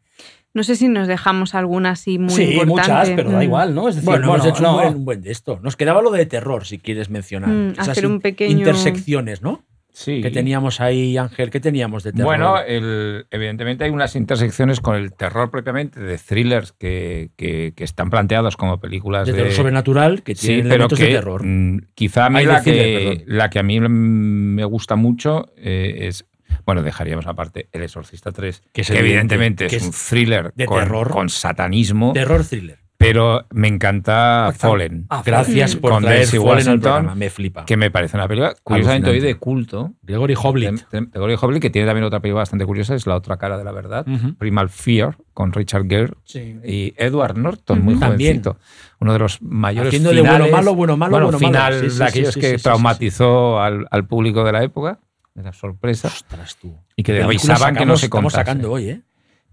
No 0.54 0.64
sé 0.64 0.76
si 0.76 0.88
nos 0.88 1.08
dejamos 1.08 1.54
alguna 1.56 1.92
así 1.92 2.18
muy 2.18 2.30
sí, 2.34 2.44
importante. 2.54 2.92
muchas, 2.92 3.10
pero 3.16 3.32
da 3.32 3.40
Mm. 3.40 3.44
igual, 3.44 3.76
¿no? 3.76 3.88
Es 3.90 3.96
decir, 3.96 4.06
Bueno, 4.10 4.28
bueno, 4.30 4.44
hemos 4.44 4.56
hecho 4.58 4.64
no, 4.64 4.72
un, 4.72 4.82
buen, 4.82 4.96
un 4.96 5.06
buen 5.06 5.22
de 5.22 5.32
esto. 5.32 5.60
Nos 5.62 5.76
quedaba 5.76 6.02
lo 6.02 6.10
de 6.12 6.26
terror, 6.26 6.66
si 6.66 6.80
quieres 6.80 7.10
mencionar. 7.10 7.50
Mm, 7.52 7.72
Esas 7.72 7.90
hacer 7.90 8.08
un 8.08 8.20
pequeño- 8.20 8.58
Intersecciones, 8.58 9.42
¿no? 9.44 9.64
Sí. 10.00 10.22
Que 10.22 10.32
teníamos 10.32 10.80
ahí, 10.80 11.18
Ángel, 11.18 11.50
¿qué 11.50 11.60
teníamos 11.60 12.04
de 12.04 12.14
terror? 12.14 12.26
Bueno, 12.26 12.58
el- 12.62 13.26
evidentemente 13.32 13.84
hay 13.84 13.90
unas 13.90 14.16
intersecciones 14.16 14.80
con 14.80 14.96
el 14.96 15.12
terror 15.12 15.52
propiamente, 15.52 16.00
de 16.00 16.18
thrillers 16.18 16.72
que, 16.72 17.32
que- 17.36 17.74
que 17.76 17.84
están 17.84 18.10
planteados 18.10 18.56
como 18.56 18.80
películas 18.80 19.26
de 19.28 19.34
de, 19.34 19.38
terror 19.40 19.54
sobrenatural, 19.54 20.24
que 20.24 20.36
Sí, 20.36 20.48
tienen 20.48 20.64
pero 20.70 20.74
elementos 20.76 21.00
que 21.00 21.06
de 21.06 21.12
terror. 21.12 21.42
mm, 21.46 21.80
quizá 21.96 22.28
a 22.28 22.30
mí 22.30 22.46
la, 22.46 22.62
thriller, 22.62 23.18
que, 23.18 23.24
la 23.28 23.50
que 23.50 23.60
a 23.60 23.64
mí 23.64 23.82
me 23.82 24.64
gusta 24.64 24.96
mucho 24.96 25.52
eh, 25.58 26.08
es, 26.08 26.26
bueno, 26.66 26.82
dejaríamos 26.82 27.28
aparte 27.28 27.68
El 27.74 27.84
Exorcista 27.84 28.32
3, 28.32 28.62
Que 28.62 28.70
que, 28.72 28.82
es 28.84 28.90
evidente, 28.92 29.10
evidentemente 29.36 29.68
que 29.68 29.76
es, 29.76 29.82
es 29.84 29.88
un 29.90 29.94
thriller 30.18 30.54
de 30.56 30.66
con, 30.66 30.80
terror. 30.80 31.10
con 31.12 31.28
satanismo, 31.28 32.14
Terror 32.14 32.46
thriller. 32.46 32.80
Pero 33.00 33.46
me 33.52 33.70
encanta. 33.70 34.52
Fallen, 34.58 35.06
Ah, 35.10 35.24
Gracias 35.26 35.78
Mm. 35.78 35.80
por 35.80 35.92
Con 35.94 36.04
traer 36.04 36.28
Fallen 36.28 36.68
al 36.68 36.80
programa. 36.82 37.16
Me 37.16 37.30
flipa. 37.30 37.66
que 37.66 37.78
me 37.78 37.90
parece 37.90 38.18
una 38.18 38.28
película 38.28 38.54
curiosamente 38.62 39.10
hoy 39.10 39.22
de 39.22 39.36
culto. 39.36 39.94
Gregory 40.04 40.36
Hoblit. 40.38 40.84
Gregory 40.92 41.36
Hoblit, 41.42 41.62
que 41.62 41.70
tiene 41.70 41.88
también 41.88 42.04
otra 42.04 42.20
película 42.20 42.42
bastante 42.42 42.66
curiosa, 42.66 42.94
es 42.96 43.08
La 43.08 43.16
otra 43.16 43.38
cara 43.38 43.58
de 43.58 43.64
la 43.64 43.72
verdad. 43.72 44.06
Primal 44.38 44.68
Fear, 44.70 45.16
con 45.34 45.54
Richard 45.54 45.88
Gere 45.88 46.12
Sí. 46.26 46.58
y 46.66 46.94
Edward 46.98 47.38
Norton, 47.38 47.82
muy 47.82 47.94
Ujú. 47.94 48.02
También. 48.02 48.42
jovencito. 48.44 48.58
Uno 49.00 49.14
de 49.14 49.20
los 49.20 49.42
mayores 49.42 49.88
Haciendo 49.92 50.10
de 50.10 50.18
finales, 50.18 50.40
bueno 50.42 50.56
malo, 50.58 50.76
bueno 50.76 50.98
malo, 50.98 51.12
bueno, 51.12 51.26
bueno 51.28 51.40
malo. 51.40 51.48
final 51.48 51.74
Sí, 51.80 51.90
sí, 51.92 51.98
de 52.00 52.04
aquellos 52.06 52.34
sí, 52.34 52.40
que 52.42 52.48
sí, 52.48 52.52
sí, 52.54 52.58
sí. 52.58 52.64
traumatizó 52.64 53.62
Al, 53.62 53.88
al 53.92 54.06
público 54.08 54.44
de 54.44 54.52
la 54.52 54.62
época, 54.64 55.00
de 55.36 55.44
la 55.44 55.54
sorpresa, 55.54 56.10
Ostras, 56.10 56.58
tú. 56.58 56.76
y 56.98 57.04
que 57.04 57.24
avisaban 57.24 57.76
que 57.78 57.86
no 57.86 57.96
se 57.96 58.08
Estamos 58.08 58.34
contase. 58.34 58.36
sacando 58.52 58.74
hoy, 58.74 58.90
¿eh? 58.90 59.02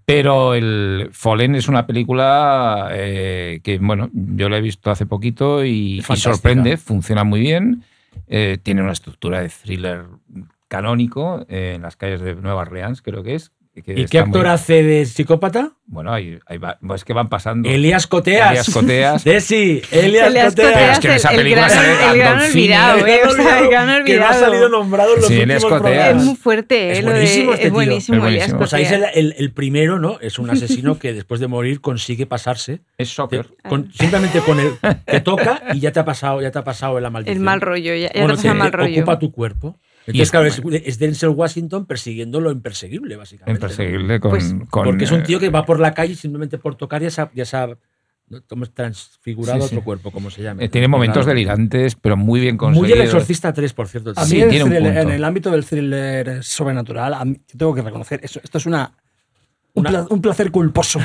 Pero 0.06 0.54
el 0.54 1.08
Fallen 1.10 1.56
es 1.56 1.66
una 1.66 1.84
película 1.84 2.90
eh, 2.92 3.60
que, 3.64 3.78
bueno, 3.78 4.08
yo 4.12 4.48
la 4.48 4.58
he 4.58 4.60
visto 4.60 4.92
hace 4.92 5.04
poquito 5.04 5.64
y, 5.64 6.00
sorprende, 6.14 6.76
funciona 6.76 7.24
muy 7.24 7.40
bien, 7.40 7.82
eh, 8.28 8.56
tiene 8.62 8.82
una 8.82 8.92
estructura 8.92 9.40
de 9.40 9.48
thriller 9.48 10.04
canónico 10.68 11.44
eh, 11.48 11.72
en 11.74 11.82
las 11.82 11.96
calles 11.96 12.20
de 12.20 12.36
Nueva 12.36 12.62
Orleans, 12.62 13.02
creo 13.02 13.24
que 13.24 13.34
es. 13.34 13.50
Que 13.82 14.00
¿Y 14.00 14.06
qué 14.06 14.18
actor 14.20 14.42
muy- 14.44 14.50
hace 14.52 14.82
de 14.82 15.06
psicópata? 15.06 15.72
Bueno, 15.88 16.12
ahí, 16.12 16.38
ahí 16.46 16.58
va- 16.58 16.78
es 16.94 17.04
que 17.04 17.12
van 17.12 17.28
pasando. 17.28 17.68
Elías 17.68 18.06
Coteas. 18.06 18.50
Elías 18.50 18.70
Coteas. 18.70 19.24
Desi, 19.24 19.82
Elías, 19.92 20.28
Elias 20.28 20.54
Coteas. 20.54 20.72
Pero 20.74 20.92
es 20.92 20.98
que 20.98 21.06
en 21.08 21.14
esa 21.14 21.30
el 21.30 21.36
película 21.36 21.68
gran- 21.68 21.70
sale 21.70 21.92
el 22.12 22.18
gran 22.18 22.40
olvidado, 22.40 23.06
eh, 23.06 23.20
o 23.26 23.30
sea, 23.30 23.58
el 23.60 23.68
gran 23.68 24.04
que 24.04 24.16
no 24.18 24.26
ha 24.26 24.32
salido 24.34 24.68
nombrado 24.68 25.14
en 25.14 25.20
los 25.20 25.28
Sí, 25.28 25.38
últimos 25.40 25.64
Coteas. 25.64 25.80
programas. 25.82 26.22
Es 26.22 26.26
muy 26.26 26.36
fuerte, 26.36 26.90
Es 26.92 26.98
eh, 26.98 27.02
buenísimo 27.02 27.52
este 27.52 27.62
es 27.62 27.68
tío. 27.68 27.72
buenísimo, 27.74 28.16
Es 28.16 28.24
Elías 28.24 28.32
buenísimo. 28.52 28.58
Pues 28.58 28.74
ahí 28.74 28.82
es 28.82 28.90
el, 28.92 28.98
Coteas. 29.00 29.16
el- 29.16 29.34
el 29.38 29.52
primero, 29.52 29.98
¿no? 30.00 30.18
Es 30.20 30.38
un 30.38 30.50
asesino 30.50 30.98
que 30.98 31.12
después 31.12 31.40
de 31.40 31.46
morir 31.46 31.80
consigue 31.80 32.26
pasarse. 32.26 32.80
Es 32.98 33.10
soccer. 33.10 33.46
con- 33.68 33.92
simplemente 33.92 34.40
con 34.40 34.58
el 34.58 34.72
que 35.06 35.20
toca 35.20 35.62
y 35.72 35.80
ya 35.80 35.92
te 35.92 36.00
ha 36.00 36.04
pasado, 36.04 36.40
ya 36.42 36.50
te 36.50 36.58
ha 36.58 36.64
pasado 36.64 36.98
la 36.98 37.10
maldición. 37.10 37.36
El 37.36 37.42
mal 37.44 37.60
rollo, 37.60 37.94
ya, 37.94 38.12
ya 38.12 38.20
Bueno, 38.20 38.36
te 38.36 38.42
pasa 38.42 38.54
mal 38.54 38.72
rollo. 38.72 38.96
ocupa 39.02 39.18
tu 39.18 39.30
cuerpo. 39.30 39.76
Y 40.06 40.20
Entonces, 40.20 40.22
es- 40.22 40.30
claro, 40.30 40.46
es, 40.46 40.82
es 40.86 40.98
Denzel 40.98 41.30
Washington 41.30 41.84
persiguiendo 41.86 42.40
lo 42.40 42.50
imperseguible, 42.52 43.16
básicamente. 43.16 43.50
¿no? 43.60 43.66
Imperseguible 43.66 44.20
con, 44.20 44.30
Pues- 44.30 44.54
con, 44.70 44.84
Porque 44.84 45.04
es 45.04 45.10
un 45.10 45.22
tío 45.24 45.38
eh, 45.38 45.40
que 45.40 45.48
va 45.50 45.64
por 45.64 45.80
la 45.80 45.94
calle 45.94 46.12
y 46.12 46.16
simplemente 46.16 46.58
por 46.58 46.76
tocar 46.76 47.02
ya 47.02 47.10
se 47.10 47.22
ha, 47.22 47.30
ya 47.34 47.44
se 47.44 47.56
ha 47.56 47.76
transfigurado 48.74 49.60
Sí, 49.60 49.66
otro 49.66 49.84
cuerpo, 49.84 50.10
como 50.10 50.30
se 50.30 50.42
llama. 50.42 50.62
eh, 50.62 50.68
tiene 50.68 50.88
momentos 50.88 51.18
Claro. 51.24 51.28
delirantes, 51.28 51.94
pero 51.94 52.16
muy 52.16 52.40
bien 52.40 52.54
Muy 52.54 52.58
conseguidos. 52.58 52.98
el 52.98 53.04
Exorcista 53.04 53.52
3, 53.52 53.72
por 53.72 53.88
cierto. 53.88 54.12
A 54.16 54.22
mí 54.24 54.28
Sí, 54.30 54.40
el 54.40 54.48
tiene 54.50 54.64
un 54.64 54.70
punto. 54.72 54.88
en 55.00 55.10
el 55.10 55.24
ámbito 55.24 55.50
del 55.50 55.64
thriller 55.64 56.42
sobrenatural, 56.42 57.14
a 57.14 57.24
mí- 57.24 57.40
yo 57.48 57.58
tengo 57.58 57.74
que 57.74 57.82
reconocer, 57.82 58.20
eso, 58.22 58.40
esto 58.42 58.58
es 58.58 58.66
una, 58.66 58.92
un, 59.74 59.80
Una- 59.80 59.90
pla- 59.90 60.06
un 60.10 60.20
placer 60.20 60.50
culposo. 60.50 60.98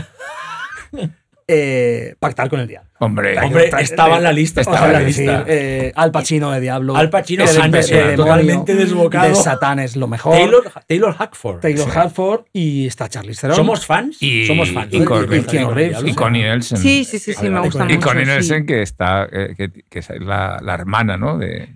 Eh, 1.53 2.15
pactar 2.17 2.49
con 2.49 2.59
el 2.61 2.67
diablo. 2.67 2.89
Hombre, 2.99 3.37
Hombre, 3.39 3.69
estaba 3.79 4.17
en 4.17 4.23
la 4.23 4.31
lista. 4.31 4.61
Estaba 4.61 4.87
en 4.87 4.93
la 4.93 4.99
Es 5.01 5.05
lista. 5.17 5.43
decir, 5.43 5.45
eh, 5.47 5.91
Al 5.95 6.11
Pacino 6.11 6.51
de 6.51 6.61
Diablo. 6.61 6.95
Al 6.95 7.09
Pacino, 7.09 7.45
de- 7.45 7.81
de- 7.81 8.15
totalmente 8.15 8.73
desbocado. 8.75 9.27
De 9.27 9.35
Satán 9.35 9.79
es 9.79 9.95
lo 9.95 10.07
mejor. 10.07 10.33
Taylor, 10.37 10.71
Taylor 10.87 11.13
Hackford. 11.15 11.59
Taylor 11.59 11.89
Hartford 11.97 12.41
y 12.53 12.87
está 12.87 13.09
Charlize 13.09 13.41
Theron. 13.41 13.55
¿Somos 13.57 13.85
fans? 13.85 14.17
Y- 14.21 14.45
Somos 14.45 14.71
fans. 14.71 14.87
y 14.93 15.03
con- 15.03 15.23
y 15.23 15.25
Reeves, 15.27 16.03
y 16.05 16.13
Connie 16.13 16.43
Nielsen. 16.43 16.77
Sí, 16.77 17.03
sí, 17.03 17.19
sí, 17.19 17.33
sí, 17.33 17.49
me 17.49 17.59
gusta 17.59 17.79
Connie- 17.79 17.93
Y 17.93 17.97
mucho. 17.97 18.07
Connie 18.07 18.25
sí. 18.25 18.31
Nielsen, 18.31 18.65
que, 18.65 18.81
está, 18.81 19.27
eh, 19.31 19.53
que, 19.57 19.71
que 19.89 19.99
es 19.99 20.09
la, 20.19 20.59
la 20.61 20.73
hermana, 20.75 21.17
¿no? 21.17 21.37
De, 21.37 21.67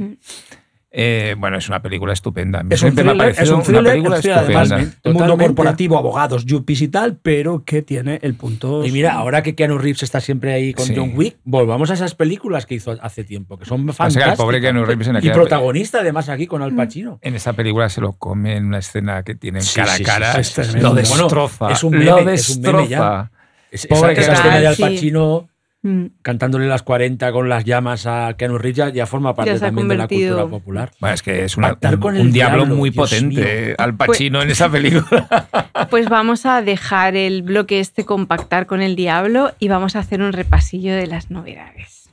Eh, 0.98 1.36
bueno, 1.38 1.58
es 1.58 1.68
una 1.68 1.82
película 1.82 2.14
estupenda. 2.14 2.64
Es 2.70 2.82
un 2.82 2.96
me 2.96 3.04
thriller, 3.04 3.36
es 3.38 3.50
un 3.50 3.62
thriller, 3.64 3.82
una 3.82 3.90
película 3.92 4.16
además, 4.16 4.72
estupenda. 4.72 4.98
el 5.04 5.14
mundo 5.14 5.38
corporativo, 5.38 5.98
abogados, 5.98 6.46
yuppies 6.46 6.82
y 6.84 6.88
tal, 6.88 7.18
pero 7.22 7.66
que 7.66 7.82
tiene 7.82 8.20
el 8.22 8.36
punto. 8.36 8.86
Y 8.86 8.92
mira, 8.92 9.12
ahora 9.14 9.44
que 9.44 9.56
Keanu 9.56 9.78
Reeves 9.78 10.04
está 10.04 10.22
siempre 10.22 10.54
ahí 10.54 10.74
con 10.74 10.86
Sí. 10.86 10.94
John 10.96 11.12
Wick, 11.16 11.36
volvamos 11.44 11.92
a 11.92 11.96
esas 11.96 12.16
películas 12.16 12.66
que 12.66 12.76
hizo 12.76 12.96
hace 13.02 13.26
tiempo, 13.26 13.58
que 13.58 13.66
son 13.66 13.82
el 13.90 13.94
fantásticas. 13.94 14.38
pobre 14.38 14.62
Keanu 14.62 14.86
Reeves 14.86 15.10
en 15.10 15.18
y 15.18 15.30
protagonista 15.32 16.00
además 16.00 16.30
aquí 16.30 16.48
con 16.48 16.62
Al 16.62 16.74
Pacino. 16.74 17.20
En 17.22 17.36
esa 17.36 17.52
película 17.52 17.90
se 17.90 18.00
lo 18.00 18.14
come 18.14 18.56
en 18.56 18.68
una 18.68 18.78
escena 18.78 19.22
que 19.24 19.36
tienen 19.36 19.64
Sí, 19.64 19.76
cara 19.76 19.96
a 19.96 20.00
cara. 20.00 20.34
sí, 20.36 20.44
sí, 20.46 20.64
sí, 20.64 20.72
sí. 20.72 20.80
lo 20.80 20.92
Bueno, 20.94 20.96
destroza. 20.96 21.72
es 21.72 21.84
un 21.84 21.92
meme, 21.92 22.06
lo 22.06 22.30
es 22.30 22.50
un 22.56 22.62
meme 22.62 22.88
ya. 22.88 23.00
destroza. 23.00 23.32
Es- 23.70 23.88
Pobre 23.88 24.14
esa, 24.14 24.22
esa 24.22 24.34
escena 24.34 24.60
de 24.62 24.68
Al. 24.68 24.76
Pacino 24.78 25.50
Mm. 25.88 26.06
cantándole 26.24 26.66
las 26.68 26.82
40 26.82 27.32
con 27.32 27.48
las 27.48 27.64
llamas 27.64 28.08
a 28.08 28.34
Keanu 28.36 28.58
Reeves 28.58 28.76
ya, 28.78 28.90
ya 28.90 29.06
forma 29.06 29.36
parte 29.36 29.54
Ya 29.54 29.60
también 29.60 29.88
de 29.88 29.96
la 29.96 30.08
cultura 30.08 30.48
popular. 30.48 30.92
Bueno, 31.00 31.14
es 31.14 31.22
que 31.22 31.44
es 31.44 31.58
una- 31.58 31.78
un, 31.80 32.04
un 32.04 32.32
diablo, 32.32 32.64
diablo, 32.64 32.66
muy 32.66 32.90
Dios 32.90 33.08
potente. 33.12 33.66
mío. 33.68 33.76
Al 33.78 33.96
Pacino 33.96 34.42
en 34.42 34.50
esa 34.50 34.68
película. 34.70 35.28
Pues 35.92 36.10
vamos 36.10 36.48
a 36.48 36.64
dejar 36.64 37.16
el 37.16 37.44
bloque 37.44 37.80
este 37.80 38.04
compactar 38.06 38.66
con 38.66 38.82
el 38.82 38.96
diablo 38.96 39.52
y 39.60 39.68
vamos 39.68 39.96
a 39.96 40.00
hacer 40.00 40.22
un 40.24 40.34
repasillo 40.34 40.96
de 40.96 41.06
las 41.06 41.30
novedades. 41.30 42.10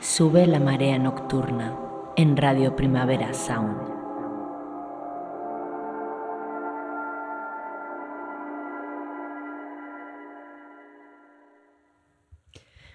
Sube 0.00 0.46
la 0.46 0.60
marea 0.60 0.98
nocturna 0.98 1.76
en 2.16 2.36
Radio 2.36 2.74
Primavera 2.76 3.32
Sound. 3.34 3.89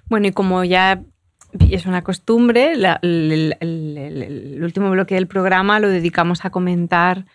Bueno, 0.07 0.27
y 0.27 0.32
como 0.32 0.64
ya 0.64 1.02
es 1.60 1.86
una 1.86 2.03
costumbre, 2.03 2.73
el, 3.02 4.60
último 4.61 4.91
bloque 4.91 5.15
del 5.15 5.27
programa 5.27 5.80
lo 5.80 5.90
dedicamos 5.90 6.45
a 6.45 6.49
comentar 6.49 7.26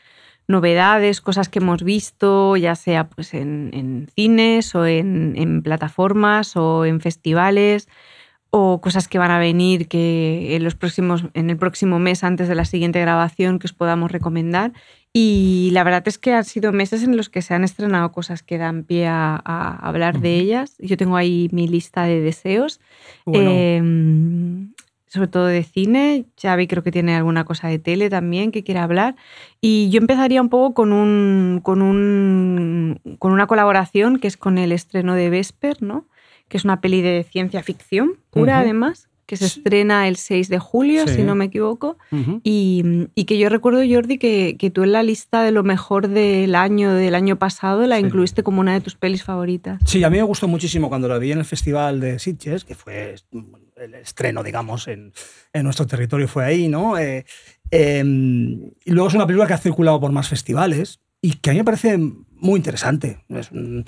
novedades, 0.46 1.20
cosas 1.20 1.48
que 1.48 1.60
hemos 1.60 1.82
visto, 1.82 2.56
ya 2.56 2.74
sea 2.74 3.08
pues 3.08 3.34
en, 3.34 3.70
en 3.72 4.08
cines 4.14 4.74
o 4.74 4.86
en, 4.86 5.34
en 5.36 5.62
plataformas 5.62 6.56
o 6.56 6.84
en 6.84 7.00
festivales 7.00 7.88
o 8.50 8.80
cosas 8.80 9.06
que 9.06 9.18
van 9.18 9.30
a 9.30 9.38
venir 9.38 9.86
que 9.86 10.56
en, 10.56 10.64
los 10.64 10.74
próximos, 10.74 11.24
en 11.34 11.50
el 11.50 11.56
próximo 11.56 11.98
mes 11.98 12.24
antes 12.24 12.48
de 12.48 12.56
la 12.56 12.64
siguiente 12.64 13.00
grabación 13.00 13.58
que 13.58 13.68
os 13.68 13.72
podamos 13.72 14.10
recomendar. 14.10 14.72
Y 15.12 15.70
la 15.72 15.82
verdad 15.82 16.06
es 16.06 16.18
que 16.18 16.32
han 16.32 16.44
sido 16.44 16.72
meses 16.72 17.02
en 17.02 17.16
los 17.16 17.28
que 17.28 17.42
se 17.42 17.52
han 17.52 17.64
estrenado 17.64 18.12
cosas 18.12 18.42
que 18.42 18.58
dan 18.58 18.84
pie 18.84 19.08
a, 19.08 19.40
a 19.44 19.76
hablar 19.88 20.20
de 20.20 20.36
ellas. 20.36 20.76
Yo 20.78 20.96
tengo 20.96 21.16
ahí 21.16 21.48
mi 21.52 21.66
lista 21.66 22.04
de 22.04 22.20
deseos, 22.20 22.80
Bueno, 23.26 23.50
eh, 23.52 23.82
sobre 25.08 25.26
todo 25.26 25.46
de 25.46 25.64
cine. 25.64 26.26
Xavi 26.40 26.68
creo 26.68 26.84
que 26.84 26.92
tiene 26.92 27.16
alguna 27.16 27.44
cosa 27.44 27.66
de 27.66 27.80
tele 27.80 28.08
también 28.08 28.52
que 28.52 28.62
quiera 28.62 28.84
hablar. 28.84 29.16
Y 29.60 29.90
yo 29.90 29.98
empezaría 29.98 30.40
un 30.40 30.48
poco 30.48 30.74
con, 30.74 30.92
un, 30.92 31.60
con, 31.64 31.82
un, 31.82 33.00
con 33.18 33.32
una 33.32 33.48
colaboración 33.48 34.20
que 34.20 34.28
es 34.28 34.36
con 34.36 34.58
el 34.58 34.70
estreno 34.70 35.14
de 35.14 35.28
Vesper, 35.28 35.82
¿no? 35.82 36.06
que 36.50 36.56
es 36.56 36.64
una 36.64 36.80
peli 36.80 37.00
de 37.00 37.24
ciencia 37.24 37.62
ficción 37.62 38.18
pura 38.30 38.58
además, 38.58 39.08
que 39.30 39.36
se 39.36 39.46
estrena 39.46 40.08
el 40.08 40.16
6 40.16 40.48
de 40.48 40.58
julio, 40.58 41.06
Sí. 41.06 41.14
si 41.14 41.22
no 41.22 41.36
me 41.36 41.44
equivoco. 41.44 41.96
Y, 42.42 43.06
y 43.14 43.24
que 43.26 43.38
yo 43.38 43.48
recuerdo, 43.48 43.80
Jordi, 43.88 44.18
que, 44.18 44.56
que 44.58 44.70
tú 44.70 44.82
en 44.82 44.90
la 44.90 45.04
lista 45.04 45.42
de 45.42 45.52
lo 45.52 45.62
mejor 45.62 46.08
del 46.08 46.56
año, 46.56 46.92
del 46.92 47.14
año 47.14 47.36
pasado, 47.36 47.86
la 47.86 47.98
Sí. 47.98 48.04
incluiste 48.06 48.42
como 48.42 48.60
una 48.60 48.72
de 48.74 48.80
tus 48.80 48.96
pelis 48.96 49.22
favoritas. 49.22 49.80
Sí, 49.86 50.02
a 50.02 50.10
mí 50.10 50.16
me 50.16 50.24
gustó 50.24 50.48
muchísimo 50.48 50.88
cuando 50.88 51.06
lo 51.06 51.18
vi 51.20 51.30
en 51.30 51.38
el 51.38 51.44
Festival 51.44 52.00
de 52.00 52.18
Sitges, 52.18 52.64
que 52.64 52.74
fue 52.74 53.14
el 53.76 53.94
estreno, 53.94 54.42
digamos, 54.42 54.88
en, 54.88 55.12
en 55.52 55.62
nuestro 55.62 55.86
territorio, 55.86 56.26
fue 56.26 56.44
ahí, 56.44 56.66
¿no? 56.66 56.98
Eh, 56.98 57.24
eh, 57.70 58.02
y 58.04 58.90
luego 58.90 59.08
es 59.08 59.14
una 59.14 59.26
película 59.26 59.46
que 59.46 59.54
ha 59.54 59.58
circulado 59.58 60.00
por 60.00 60.10
más 60.10 60.28
festivales 60.28 60.98
y 61.22 61.34
que 61.34 61.50
a 61.50 61.52
mí 61.52 61.60
me 61.60 61.64
parece 61.64 61.96
muy 61.98 62.56
interesante. 62.56 63.24
Es 63.28 63.50
un- 63.52 63.84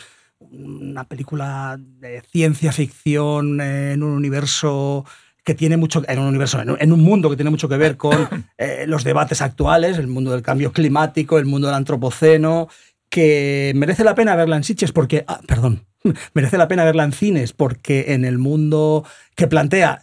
una 0.51 1.05
película 1.05 1.79
de 1.79 2.21
ciencia 2.33 2.73
ficción 2.73 3.61
en 3.61 4.03
un 4.03 4.11
universo 4.11 5.05
que 5.45 5.55
tiene 5.55 5.77
mucho, 5.77 6.03
en 6.07 6.19
un 6.19 6.27
universo, 6.27 6.61
en 6.61 6.93
un, 6.93 7.01
mundo 7.01 7.29
que 7.29 7.37
tiene 7.37 7.51
mucho 7.51 7.69
que 7.69 7.77
ver 7.77 7.97
con 7.97 8.29
eh, 8.59 8.85
los 8.87 9.05
debates 9.05 9.43
actuales, 9.43 9.99
el 9.99 10.07
mundo 10.07 10.31
del 10.31 10.43
cambio 10.43 10.73
climático, 10.73 11.39
el 11.39 11.47
mundo 11.47 11.67
del 11.67 11.77
antropoceno, 11.77 12.69
que 13.09 13.73
merece 13.75 14.05
la 14.05 14.15
pena 14.15 14.37
verla 14.37 14.57
en 14.57 14.65
Sitges 14.65 14.93
porque, 14.93 15.25
ah, 15.27 15.41
perdón, 15.47 15.85
merece 16.35 16.59
la 16.59 16.69
pena 16.69 16.85
verla 16.85 17.05
en 17.05 17.13
cines 17.13 17.53
porque 17.53 18.15
en 18.15 18.25
el 18.25 18.39
mundo 18.39 19.05
que 19.35 19.47
plantea 19.47 20.03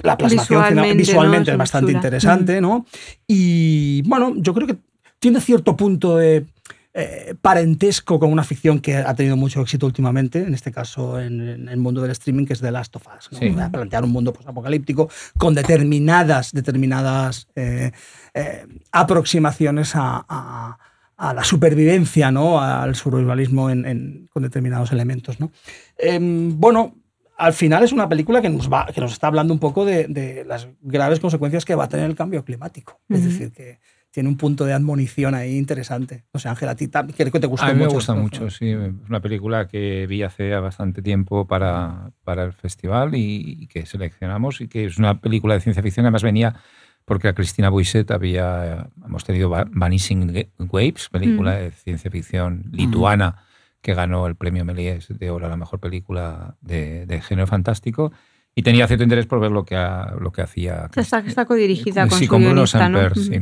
la 0.00 0.16
plasmación 0.16 0.62
Visualmente, 0.62 0.94
visualmente, 0.94 1.50
¿no? 1.50 1.54
es 1.54 1.58
bastante 1.58 1.92
interesante, 1.92 2.60
¿no? 2.60 2.86
Y 3.26 4.02
bueno, 4.02 4.32
yo 4.36 4.54
creo 4.54 4.68
que 4.68 4.76
tiene 5.18 5.40
cierto 5.40 5.76
punto 5.76 6.16
de 6.16 6.46
eh, 6.94 7.34
parentesco 7.40 8.18
con 8.18 8.32
una 8.32 8.42
ficción 8.44 8.80
que 8.80 8.96
ha 8.96 9.14
tenido 9.14 9.36
mucho 9.36 9.60
éxito 9.60 9.86
últimamente, 9.86 10.40
en 10.42 10.54
este 10.54 10.72
caso 10.72 11.20
en, 11.20 11.40
en 11.48 11.68
el 11.68 11.76
mundo 11.78 12.00
del 12.02 12.10
streaming, 12.12 12.44
que 12.46 12.54
es 12.54 12.60
The 12.60 12.70
Last 12.72 12.96
of 12.96 13.06
Us. 13.06 13.28
¿no? 13.32 13.38
Sí. 13.38 13.54
Plantear 13.70 14.04
un 14.04 14.10
mundo 14.10 14.34
apocalíptico 14.46 15.08
con 15.36 15.54
determinadas, 15.54 16.52
determinadas 16.52 17.46
eh, 17.54 17.92
eh, 18.34 18.66
aproximaciones 18.92 19.94
a, 19.96 20.24
a- 20.28 20.78
a 21.20 21.34
la 21.34 21.42
supervivencia, 21.42 22.30
¿no? 22.30 22.60
al 22.60 22.94
survivalismo 22.94 23.70
en- 23.70 23.84
en- 23.86 24.28
con 24.32 24.44
determinados 24.44 24.92
elementos. 24.92 25.40
¿no? 25.40 25.50
Em, 25.98 26.58
bueno, 26.60 26.94
al 27.36 27.52
final 27.52 27.82
es 27.82 27.92
una 27.92 28.08
película 28.08 28.40
que 28.40 28.48
nos, 28.48 28.72
va, 28.72 28.86
que 28.86 29.00
nos 29.00 29.12
está 29.12 29.26
hablando 29.26 29.52
un 29.52 29.58
poco 29.58 29.84
de, 29.84 30.06
de 30.06 30.44
las 30.44 30.68
graves 30.80 31.18
consecuencias 31.18 31.64
que 31.64 31.74
va 31.74 31.84
a 31.84 31.88
tener 31.88 32.06
el 32.08 32.14
cambio 32.16 32.44
climático. 32.44 33.00
Es 33.08 33.18
Ujú. 33.20 33.28
decir, 33.28 33.52
que 33.52 33.78
tiene 34.10 34.28
un 34.28 34.36
punto 34.36 34.64
de 34.64 34.72
admonición 34.72 35.34
ahí 35.34 35.56
interesante. 35.56 36.24
O 36.32 36.38
sea, 36.38 36.52
Ángela, 36.52 36.72
a 36.72 36.76
ti 36.76 36.88
creo 36.88 37.30
que 37.30 37.40
te 37.40 37.46
gustó 37.46 37.66
A 37.66 37.68
mí 37.68 37.74
me 37.74 37.84
mucho. 37.84 37.94
gusta 37.96 38.12
esto, 38.12 38.22
mucho, 38.22 38.44
¿no? 38.44 38.50
sí. 38.50 38.70
Es 38.70 38.92
una 39.08 39.20
película 39.20 39.68
que 39.68 40.06
vi 40.08 40.22
hace 40.22 40.50
bastante 40.56 41.02
tiempo 41.02 41.46
para, 41.46 42.10
para 42.24 42.44
el 42.44 42.52
festival 42.52 43.14
y, 43.14 43.56
y 43.62 43.66
que 43.66 43.84
seleccionamos 43.86 44.60
y 44.60 44.68
que 44.68 44.86
es 44.86 44.98
una 44.98 45.20
película 45.20 45.54
de 45.54 45.60
ciencia 45.60 45.82
ficción. 45.82 46.06
Además 46.06 46.22
venía 46.22 46.56
porque 47.04 47.28
a 47.28 47.34
Cristina 47.34 47.68
Buiset 47.70 48.10
había, 48.10 48.88
hemos 49.04 49.24
tenido 49.24 49.48
Va- 49.50 49.66
Vanishing 49.70 50.48
Waves, 50.58 51.08
película 51.10 51.52
Mm. 51.52 51.58
de 51.60 51.70
ciencia 51.72 52.10
ficción 52.10 52.64
lituana 52.72 53.44
que 53.80 53.94
ganó 53.94 54.26
el 54.26 54.34
premio 54.36 54.64
Méliès 54.64 55.06
de 55.08 55.30
oro 55.30 55.46
a 55.46 55.48
la 55.50 55.56
mejor 55.56 55.78
película 55.80 56.56
de, 56.60 57.06
de 57.06 57.20
género 57.20 57.46
fantástico. 57.46 58.10
Y 58.54 58.62
tenía 58.62 58.88
cierto 58.88 59.04
interés 59.04 59.26
por 59.26 59.38
ver 59.38 59.52
lo 59.52 59.64
que, 59.64 59.76
ha- 59.76 60.14
lo 60.20 60.32
que 60.32 60.42
hacía. 60.42 60.88
O 60.90 60.92
sea, 60.92 61.02
está, 61.02 61.18
está 61.20 61.44
codirigida 61.44 62.08
con 62.08 62.18
sí, 62.18 62.24
su 62.24 62.30
con 62.30 62.40
Bruno 62.40 62.54
guionista, 62.54 62.88
¿no? 62.88 62.98
Samper, 62.98 63.18
sí. 63.18 63.40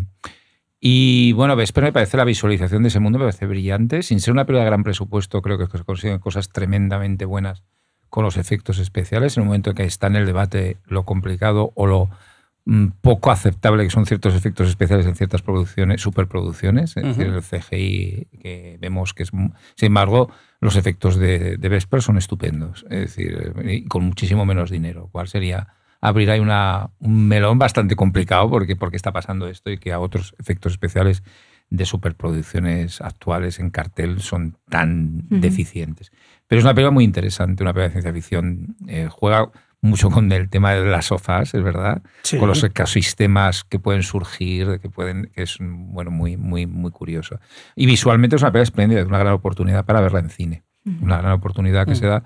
Y 0.88 1.32
bueno, 1.32 1.56
Vesper 1.56 1.82
me 1.82 1.92
parece 1.92 2.16
la 2.16 2.22
visualización 2.22 2.84
de 2.84 2.90
ese 2.90 3.00
mundo, 3.00 3.18
me 3.18 3.24
parece 3.24 3.46
brillante. 3.46 4.04
Sin 4.04 4.20
ser 4.20 4.30
una 4.30 4.44
película 4.44 4.62
de 4.62 4.70
gran 4.70 4.84
presupuesto, 4.84 5.42
creo 5.42 5.58
que 5.58 5.66
se 5.78 5.82
consiguen 5.82 6.20
cosas 6.20 6.50
tremendamente 6.50 7.24
buenas 7.24 7.64
con 8.08 8.22
los 8.22 8.36
efectos 8.36 8.78
especiales. 8.78 9.36
En 9.36 9.40
un 9.40 9.48
momento 9.48 9.70
en 9.70 9.76
que 9.76 9.82
está 9.82 10.06
en 10.06 10.14
el 10.14 10.26
debate 10.26 10.76
lo 10.86 11.02
complicado 11.02 11.72
o 11.74 11.88
lo 11.88 12.08
mm, 12.66 12.90
poco 13.00 13.32
aceptable 13.32 13.82
que 13.82 13.90
son 13.90 14.06
ciertos 14.06 14.36
efectos 14.36 14.68
especiales 14.68 15.06
en 15.06 15.16
ciertas 15.16 15.42
producciones, 15.42 16.00
superproducciones, 16.02 16.96
es 16.96 17.02
decir, 17.02 17.26
el 17.26 17.42
CGI 17.42 18.28
que 18.40 18.78
vemos 18.80 19.12
que 19.12 19.24
es... 19.24 19.30
Sin 19.30 19.86
embargo, 19.86 20.30
los 20.60 20.76
efectos 20.76 21.16
de, 21.16 21.56
de 21.56 21.68
Vesper 21.68 22.00
son 22.00 22.16
estupendos, 22.16 22.86
es 22.90 23.00
decir, 23.00 23.84
con 23.88 24.04
muchísimo 24.04 24.46
menos 24.46 24.70
dinero. 24.70 25.08
¿Cuál 25.10 25.26
sería 25.26 25.66
abrir 26.00 26.30
ahí 26.30 26.40
una, 26.40 26.90
un 27.00 27.28
melón 27.28 27.58
bastante 27.58 27.96
complicado 27.96 28.48
porque, 28.50 28.76
porque 28.76 28.96
está 28.96 29.12
pasando 29.12 29.48
esto 29.48 29.70
y 29.70 29.78
que 29.78 29.92
a 29.92 29.98
otros 30.00 30.34
efectos 30.38 30.72
especiales 30.72 31.22
de 31.70 31.84
superproducciones 31.84 33.00
actuales 33.00 33.58
en 33.58 33.70
cartel 33.70 34.20
son 34.20 34.56
tan 34.68 35.22
deficientes. 35.28 36.12
Pero 36.46 36.58
es 36.60 36.64
una 36.64 36.74
película 36.74 36.92
muy 36.92 37.04
interesante, 37.04 37.62
una 37.62 37.72
película 37.72 37.88
de 37.88 37.92
ciencia 37.92 38.12
ficción. 38.12 38.76
eh, 38.86 39.08
juega 39.10 39.50
mucho 39.82 40.10
con 40.10 40.30
el 40.32 40.48
tema 40.48 40.72
de 40.72 40.84
las 40.84 41.06
sofás, 41.06 41.54
es 41.54 41.62
verdad, 41.62 42.02
Sí. 42.22 42.38
con 42.38 42.48
los 42.48 42.62
ecosistemas 42.64 43.62
que 43.64 43.78
pueden 43.78 44.02
surgir, 44.02 44.78
que 44.80 44.88
pueden, 44.88 45.30
que 45.34 45.42
es 45.42 45.58
bueno, 45.60 46.10
muy, 46.10 46.36
muy, 46.36 46.66
muy 46.66 46.90
curioso. 46.90 47.38
Y 47.76 47.86
visualmente 47.86 48.36
es 48.36 48.42
una 48.42 48.50
película 48.52 48.62
espléndida, 48.64 49.00
es 49.00 49.06
una 49.06 49.18
gran 49.18 49.32
oportunidad 49.34 49.84
para 49.84 50.00
verla 50.00 50.20
en 50.20 50.30
cine. 50.30 50.62
Una 51.02 51.18
gran 51.18 51.32
oportunidad 51.32 51.84
que 51.84 51.92
Mm. 51.92 51.96
se 51.96 52.06
da 52.06 52.22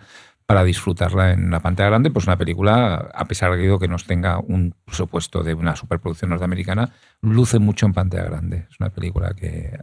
para 0.51 0.65
disfrutarla 0.65 1.31
en 1.31 1.49
la 1.49 1.61
pantalla 1.61 1.91
grande, 1.91 2.11
pues 2.11 2.27
una 2.27 2.37
película, 2.37 3.09
a 3.15 3.25
pesar 3.27 3.57
de 3.57 3.79
que 3.79 3.87
no 3.87 3.97
tenga 4.05 4.41
un 4.41 4.75
presupuesto 4.85 5.45
de 5.45 5.55
una 5.55 5.77
superproducción 5.77 6.31
norteamericana, 6.31 6.93
luce 7.21 7.61
mucho 7.61 7.87
en 7.87 7.93
pantalla 7.93 8.25
grande. 8.25 8.67
Es 8.69 8.81
una 8.81 8.91
película 8.91 9.33
que 9.33 9.79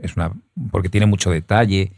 es 0.00 0.16
una 0.16 0.32
porque 0.72 0.88
tiene 0.88 1.06
mucho 1.06 1.30
detalle, 1.30 1.92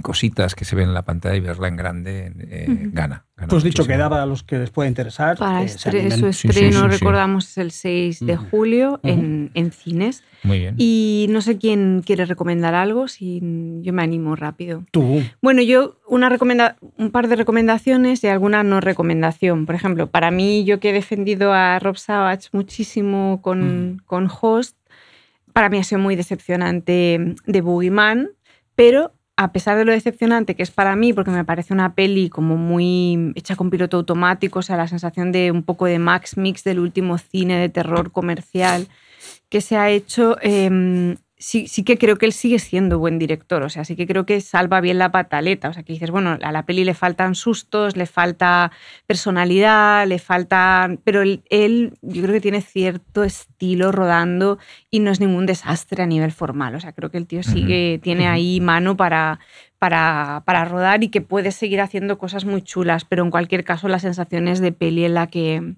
cositas 0.00 0.54
que 0.54 0.64
se 0.64 0.74
ven 0.74 0.88
en 0.88 0.94
la 0.94 1.02
pantalla 1.02 1.36
y 1.36 1.40
verla 1.40 1.68
en 1.68 1.76
grande 1.76 2.32
eh, 2.38 2.66
gana. 2.92 3.26
gana 3.36 3.48
Tú 3.48 3.56
has 3.56 3.62
dicho 3.62 3.82
que 3.82 3.88
muchísimo. 3.88 3.98
da 4.04 4.08
para 4.10 4.24
los 4.26 4.42
que 4.42 4.58
les 4.58 4.70
pueda 4.70 4.88
interesar. 4.88 5.36
Para 5.36 5.62
estre- 5.64 6.10
su 6.10 6.32
sí, 6.32 6.48
estreno, 6.48 6.78
sí, 6.80 6.84
sí. 6.84 6.98
recordamos, 6.98 7.48
es 7.50 7.58
el 7.58 7.70
6 7.72 8.20
de 8.20 8.36
julio 8.38 9.00
en, 9.02 9.50
en 9.52 9.70
cines. 9.70 10.24
Muy 10.44 10.60
bien. 10.60 10.76
Y 10.78 11.26
no 11.28 11.42
sé 11.42 11.58
quién 11.58 12.02
quiere 12.06 12.24
recomendar 12.24 12.74
algo, 12.74 13.06
si 13.06 13.40
yo 13.82 13.92
me 13.92 14.02
animo 14.02 14.34
rápido. 14.34 14.84
Tú. 14.92 15.22
Bueno, 15.42 15.60
yo 15.60 16.00
una 16.08 16.30
recomenda 16.30 16.76
un 16.96 17.10
par 17.10 17.28
de 17.28 17.36
recomendaciones 17.36 18.24
y 18.24 18.28
alguna 18.28 18.62
no 18.62 18.80
recomendación. 18.80 19.66
Por 19.66 19.74
ejemplo, 19.74 20.06
para 20.10 20.30
mí, 20.30 20.64
yo 20.64 20.80
que 20.80 20.88
he 20.90 20.92
defendido 20.94 21.52
a 21.52 21.78
Rob 21.78 21.98
Savage 21.98 22.48
muchísimo 22.52 23.40
con, 23.42 24.02
con 24.06 24.28
Host, 24.40 24.76
para 25.52 25.68
mí 25.68 25.76
ha 25.78 25.84
sido 25.84 26.00
muy 26.00 26.16
decepcionante 26.16 27.34
de 27.46 27.60
Boogeyman, 27.60 28.30
pero 28.74 29.12
a 29.36 29.52
pesar 29.52 29.78
de 29.78 29.84
lo 29.84 29.92
decepcionante 29.92 30.54
que 30.54 30.62
es 30.62 30.70
para 30.70 30.94
mí, 30.96 31.12
porque 31.12 31.30
me 31.30 31.44
parece 31.44 31.72
una 31.72 31.94
peli 31.94 32.28
como 32.28 32.56
muy 32.56 33.32
hecha 33.34 33.56
con 33.56 33.70
piloto 33.70 33.96
automático, 33.96 34.58
o 34.58 34.62
sea, 34.62 34.76
la 34.76 34.88
sensación 34.88 35.32
de 35.32 35.50
un 35.50 35.62
poco 35.62 35.86
de 35.86 35.98
Max 35.98 36.36
Mix 36.36 36.64
del 36.64 36.78
último 36.78 37.18
cine 37.18 37.56
de 37.58 37.68
terror 37.68 38.12
comercial 38.12 38.88
que 39.48 39.60
se 39.60 39.76
ha 39.76 39.90
hecho, 39.90 40.36
eh, 40.42 41.16
sí, 41.42 41.66
sí 41.66 41.82
que 41.82 41.98
creo 41.98 42.16
que 42.16 42.26
él 42.26 42.32
sigue 42.32 42.60
siendo 42.60 43.00
buen 43.00 43.18
director, 43.18 43.64
o 43.64 43.68
sea, 43.68 43.84
sí 43.84 43.96
que 43.96 44.06
creo 44.06 44.24
que 44.24 44.40
salva 44.40 44.80
bien 44.80 44.98
la 44.98 45.10
pataleta, 45.10 45.70
o 45.70 45.72
sea, 45.72 45.82
que 45.82 45.92
dices, 45.92 46.12
bueno, 46.12 46.38
a 46.40 46.52
la 46.52 46.64
peli 46.64 46.84
le 46.84 46.94
faltan 46.94 47.34
sustos, 47.34 47.96
le 47.96 48.06
falta 48.06 48.70
personalidad, 49.06 50.06
le 50.06 50.20
falta, 50.20 50.88
pero 51.02 51.20
él, 51.20 51.42
él 51.50 51.98
yo 52.00 52.22
creo 52.22 52.34
que 52.34 52.40
tiene 52.40 52.62
cierto 52.62 53.24
estilo 53.24 53.90
rodando 53.90 54.58
y 54.88 55.00
no 55.00 55.10
es 55.10 55.18
ningún 55.18 55.46
desastre 55.46 56.04
a 56.04 56.06
nivel 56.06 56.30
formal, 56.30 56.76
o 56.76 56.80
sea, 56.80 56.92
creo 56.92 57.10
que 57.10 57.18
el 57.18 57.26
tío 57.26 57.42
sigue, 57.42 57.98
tiene 58.00 58.28
ahí 58.28 58.60
mano 58.60 58.96
para, 58.96 59.40
para, 59.80 60.44
para 60.46 60.64
rodar 60.64 61.02
y 61.02 61.08
que 61.08 61.22
puede 61.22 61.50
seguir 61.50 61.80
haciendo 61.80 62.18
cosas 62.18 62.44
muy 62.44 62.62
chulas, 62.62 63.04
pero 63.04 63.24
en 63.24 63.32
cualquier 63.32 63.64
caso 63.64 63.88
la 63.88 63.98
sensación 63.98 64.46
es 64.46 64.60
de 64.60 64.70
peli 64.70 65.04
en 65.04 65.14
la 65.14 65.26
que 65.26 65.74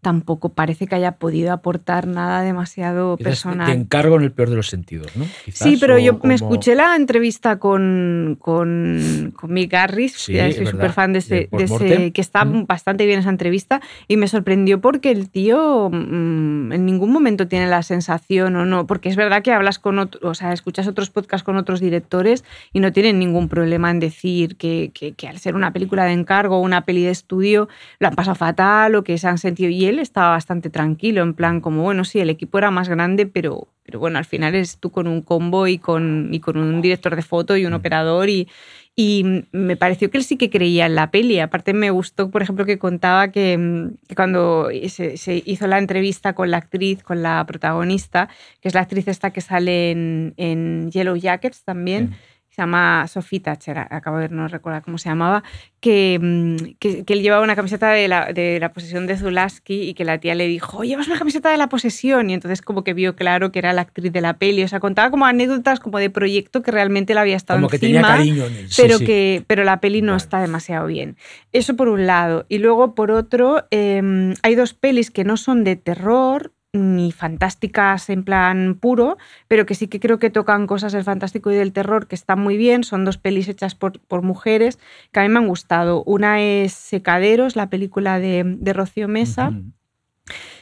tampoco 0.00 0.48
parece 0.50 0.86
que 0.86 0.94
haya 0.94 1.12
podido 1.12 1.52
aportar 1.52 2.06
nada 2.06 2.42
demasiado 2.42 3.16
Quizás 3.16 3.30
personal. 3.30 3.66
Te 3.66 3.78
encargo 3.78 4.16
en 4.16 4.22
el 4.22 4.32
peor 4.32 4.48
de 4.50 4.56
los 4.56 4.68
sentidos, 4.68 5.14
¿no? 5.16 5.26
Quizás, 5.44 5.68
Sí, 5.68 5.76
pero 5.80 5.98
yo 5.98 6.18
me 6.22 6.34
escuché 6.34 6.74
la 6.74 6.96
entrevista 6.96 7.58
con, 7.58 8.38
con, 8.40 9.32
con 9.36 9.52
Mick 9.52 9.70
Garris, 9.72 10.12
Sí, 10.14 10.38
es 10.38 10.56
soy 10.56 10.66
súper 10.66 10.92
fan 10.92 11.12
de 11.12 11.18
ese, 11.18 11.48
de 11.50 12.12
que 12.12 12.20
está 12.20 12.44
Mm. 12.44 12.66
bastante 12.66 13.04
bien 13.06 13.18
esa 13.20 13.30
entrevista, 13.30 13.80
y 14.08 14.16
me 14.16 14.26
sorprendió 14.28 14.80
porque 14.80 15.10
el 15.10 15.28
tío 15.28 15.90
mm, 15.90 16.72
en 16.72 16.86
ningún 16.86 17.12
momento 17.12 17.46
tiene 17.48 17.66
la 17.66 17.82
sensación 17.82 18.56
o 18.56 18.64
no, 18.64 18.86
porque 18.86 19.08
es 19.08 19.16
verdad 19.16 19.42
que 19.42 19.52
hablas 19.52 19.78
con 19.78 19.98
otros, 19.98 20.22
o 20.24 20.34
sea, 20.34 20.52
escuchas 20.52 20.86
otros 20.86 21.10
podcasts 21.10 21.44
con 21.44 21.56
otros 21.56 21.80
directores 21.80 22.44
y 22.72 22.80
no 22.80 22.92
tienen 22.92 23.18
ningún 23.18 23.48
problema 23.48 23.90
en 23.90 24.00
decir 24.00 24.56
que, 24.56 24.90
que- 24.94 25.12
que 25.12 25.28
al 25.28 25.38
ser 25.38 25.54
una 25.54 25.72
película 25.72 26.04
de 26.04 26.12
encargo 26.12 26.56
o 26.56 26.60
una 26.60 26.84
peli 26.86 27.02
de 27.04 27.10
estudio 27.10 27.68
lo 27.98 28.08
han 28.08 28.14
pasado 28.14 28.34
fatal 28.34 28.94
o 28.94 29.04
que 29.04 29.18
se 29.18 29.28
han 29.28 29.38
sentido, 29.38 29.70
y 29.70 29.86
él 29.90 29.98
estaba 29.98 30.30
bastante 30.30 30.70
tranquilo, 30.70 31.22
en 31.22 31.34
plan 31.34 31.60
como, 31.60 31.82
bueno, 31.82 32.04
sí, 32.04 32.18
el 32.20 32.30
equipo 32.30 32.58
era 32.58 32.70
más 32.70 32.88
grande, 32.88 33.26
pero, 33.26 33.68
pero 33.84 33.98
bueno, 33.98 34.18
al 34.18 34.24
final 34.24 34.54
es 34.54 34.78
tú 34.78 34.90
con 34.90 35.06
un 35.06 35.22
combo 35.22 35.66
y 35.66 35.78
con, 35.78 36.30
y 36.32 36.40
con 36.40 36.56
un 36.56 36.80
director 36.80 37.14
de 37.16 37.22
foto 37.22 37.56
y 37.56 37.66
un 37.66 37.74
operador 37.74 38.28
y, 38.28 38.48
y 38.96 39.44
me 39.52 39.76
pareció 39.76 40.10
que 40.10 40.18
él 40.18 40.24
sí 40.24 40.36
que 40.36 40.50
creía 40.50 40.86
en 40.86 40.94
la 40.94 41.10
peli. 41.10 41.38
Aparte 41.40 41.72
me 41.72 41.90
gustó, 41.90 42.30
por 42.30 42.42
ejemplo, 42.42 42.66
que 42.66 42.78
contaba 42.78 43.28
que, 43.28 43.56
mm, 43.56 44.08
que 44.08 44.14
cuando 44.14 44.68
se, 44.88 45.16
se 45.16 45.42
hizo 45.46 45.66
la 45.66 45.78
entrevista 45.78 46.34
con 46.34 46.50
la 46.50 46.58
actriz, 46.58 47.02
con 47.02 47.22
la 47.22 47.44
protagonista, 47.46 48.28
que 48.60 48.68
es 48.68 48.74
la 48.74 48.82
actriz 48.82 49.08
esta 49.08 49.30
que 49.30 49.40
sale 49.40 49.90
en, 49.90 50.34
en 50.36 50.90
Yellow 50.90 51.16
Jackets 51.16 51.64
también, 51.64 52.16
se 52.50 52.62
llama 52.62 53.06
Sophie 53.06 53.38
Thatcher, 53.38 53.78
acabo 53.78 54.18
de 54.18 54.28
no 54.28 54.48
recuerdo 54.48 54.82
cómo 54.82 54.98
se 54.98 55.08
llamaba, 55.08 55.44
que, 55.78 56.18
mm, 56.20 56.56
que, 56.80 57.04
que 57.04 57.12
él 57.12 57.22
llevaba 57.22 57.44
una 57.44 57.54
camiseta 57.54 57.90
de 57.90 58.08
la, 58.08 58.32
de 58.32 58.58
la 58.58 58.72
posesión 58.72 59.06
de 59.06 59.16
Zulaski 59.16 59.82
y 59.82 59.94
que 59.94 60.04
la 60.04 60.18
tía 60.18 60.34
le 60.34 60.48
dijo, 60.48 60.82
llevas 60.82 61.06
una 61.06 61.16
camiseta 61.16 61.50
de 61.50 61.56
la 61.56 61.68
posesión, 61.68 62.28
y 62.28 62.34
entonces 62.34 62.60
como 62.60 62.82
que 62.82 62.92
vio 62.92 63.14
claro 63.14 63.52
que 63.52 63.60
era 63.60 63.72
la 63.72 63.82
actriz 63.82 64.12
de 64.12 64.20
la 64.20 64.34
peli, 64.34 64.64
o 64.64 64.68
sea, 64.68 64.80
contaba 64.80 65.10
como 65.10 65.26
anécdotas 65.26 65.78
como 65.78 65.98
de 65.98 66.10
proyecto 66.10 66.62
que 66.62 66.72
realmente 66.72 67.14
le 67.14 67.20
había 67.20 67.36
estado 67.36 67.58
Como 67.58 67.68
que 67.68 67.76
encima, 67.76 68.02
tenía 68.02 68.16
cariño 68.16 68.46
en 68.46 68.56
él. 68.56 68.68
Pero, 68.76 68.98
sí. 68.98 69.04
Que, 69.04 69.44
pero 69.46 69.62
la 69.62 69.80
peli 69.80 70.02
no 70.02 70.12
Vale. 70.12 70.22
está 70.22 70.40
demasiado 70.40 70.86
bien. 70.88 71.16
Eso 71.52 71.76
por 71.76 71.88
un 71.88 72.06
lado. 72.06 72.46
Y 72.48 72.58
luego 72.58 72.96
por 72.96 73.12
otro, 73.12 73.64
eh, 73.70 74.34
hay 74.42 74.54
dos 74.56 74.74
pelis 74.74 75.10
que 75.12 75.22
no 75.22 75.36
son 75.36 75.62
de 75.62 75.76
terror 75.76 76.52
ni 76.72 77.10
fantásticas 77.10 78.08
en 78.10 78.22
plan 78.22 78.76
puro, 78.80 79.18
pero 79.48 79.66
que 79.66 79.74
sí 79.74 79.88
que 79.88 79.98
creo 79.98 80.18
que 80.20 80.30
tocan 80.30 80.66
cosas 80.68 80.92
del 80.92 81.02
fantástico 81.02 81.50
y 81.50 81.56
del 81.56 81.72
terror 81.72 82.06
que 82.06 82.14
están 82.14 82.40
muy 82.40 82.56
bien. 82.56 82.84
Son 82.84 83.04
dos 83.04 83.18
pelis 83.18 83.48
hechas 83.48 83.74
por, 83.74 83.98
por 84.00 84.22
mujeres 84.22 84.78
que 85.10 85.20
a 85.20 85.22
mí 85.24 85.28
me 85.28 85.38
han 85.38 85.48
gustado. 85.48 86.04
Una 86.04 86.40
es 86.40 86.72
Secaderos, 86.72 87.56
la 87.56 87.68
película 87.70 88.20
de, 88.20 88.44
de 88.46 88.72
Rocío 88.72 89.08
Mesa 89.08 89.50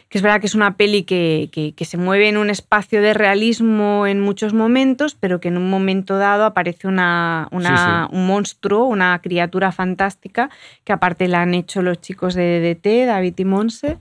que 0.09 0.17
es 0.17 0.23
verdad 0.23 0.41
que 0.41 0.47
es 0.47 0.55
una 0.55 0.79
peli 0.79 1.03
que, 1.03 1.51
que- 1.53 1.75
que 1.75 1.85
se 1.85 1.99
mueve 1.99 2.31
en 2.31 2.39
un 2.39 2.49
espacio 2.49 3.03
de 3.03 3.13
realismo 3.13 4.07
en 4.07 4.21
muchos 4.21 4.55
momentos, 4.55 5.15
pero 5.15 5.39
que 5.39 5.49
en 5.49 5.59
un 5.59 5.69
momento 5.69 6.17
dado 6.17 6.47
aparece 6.47 6.89
una, 6.89 7.47
una- 7.51 8.07
Sí, 8.09 8.17
un 8.17 8.27
monstruo, 8.27 8.85
una 8.87 9.19
criatura 9.21 9.71
fantástica, 9.71 10.49
que 10.85 10.95
aparte 10.95 11.29
la 11.29 11.43
han 11.43 11.53
hecho 11.53 11.83
los 11.83 12.01
chicos 12.01 12.33
de 12.33 12.59
DDT, 12.61 13.05
David 13.05 13.35
y 13.37 13.45
Monse. 13.45 13.99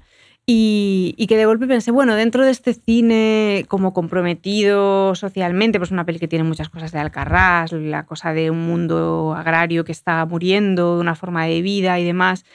Y, 0.50 1.26
que 1.28 1.36
de 1.36 1.46
golpe 1.46 1.68
pensé, 1.68 1.92
bueno, 1.92 2.16
dentro 2.16 2.46
de 2.46 2.52
este 2.52 2.74
cine 2.74 3.66
como 3.68 3.92
comprometido 3.92 5.14
socialmente, 5.14 5.78
pues 5.78 5.92
una 5.92 6.06
peli 6.06 6.20
que 6.20 6.30
tiene 6.30 6.46
muchas 6.46 6.70
cosas 6.70 6.94
de 6.94 7.00
Alcarrás, 7.00 7.74
la 7.74 8.06
cosa 8.06 8.32
de 8.32 8.50
un 8.50 8.66
mundo 8.66 9.36
agrario 9.38 9.84
que 9.84 9.92
está 9.92 10.26
muriendo, 10.26 10.96
de 10.96 11.02
una 11.02 11.16
forma 11.16 11.46
de 11.46 11.62
vida 11.62 12.00
y 12.00 12.06
demás, 12.06 12.46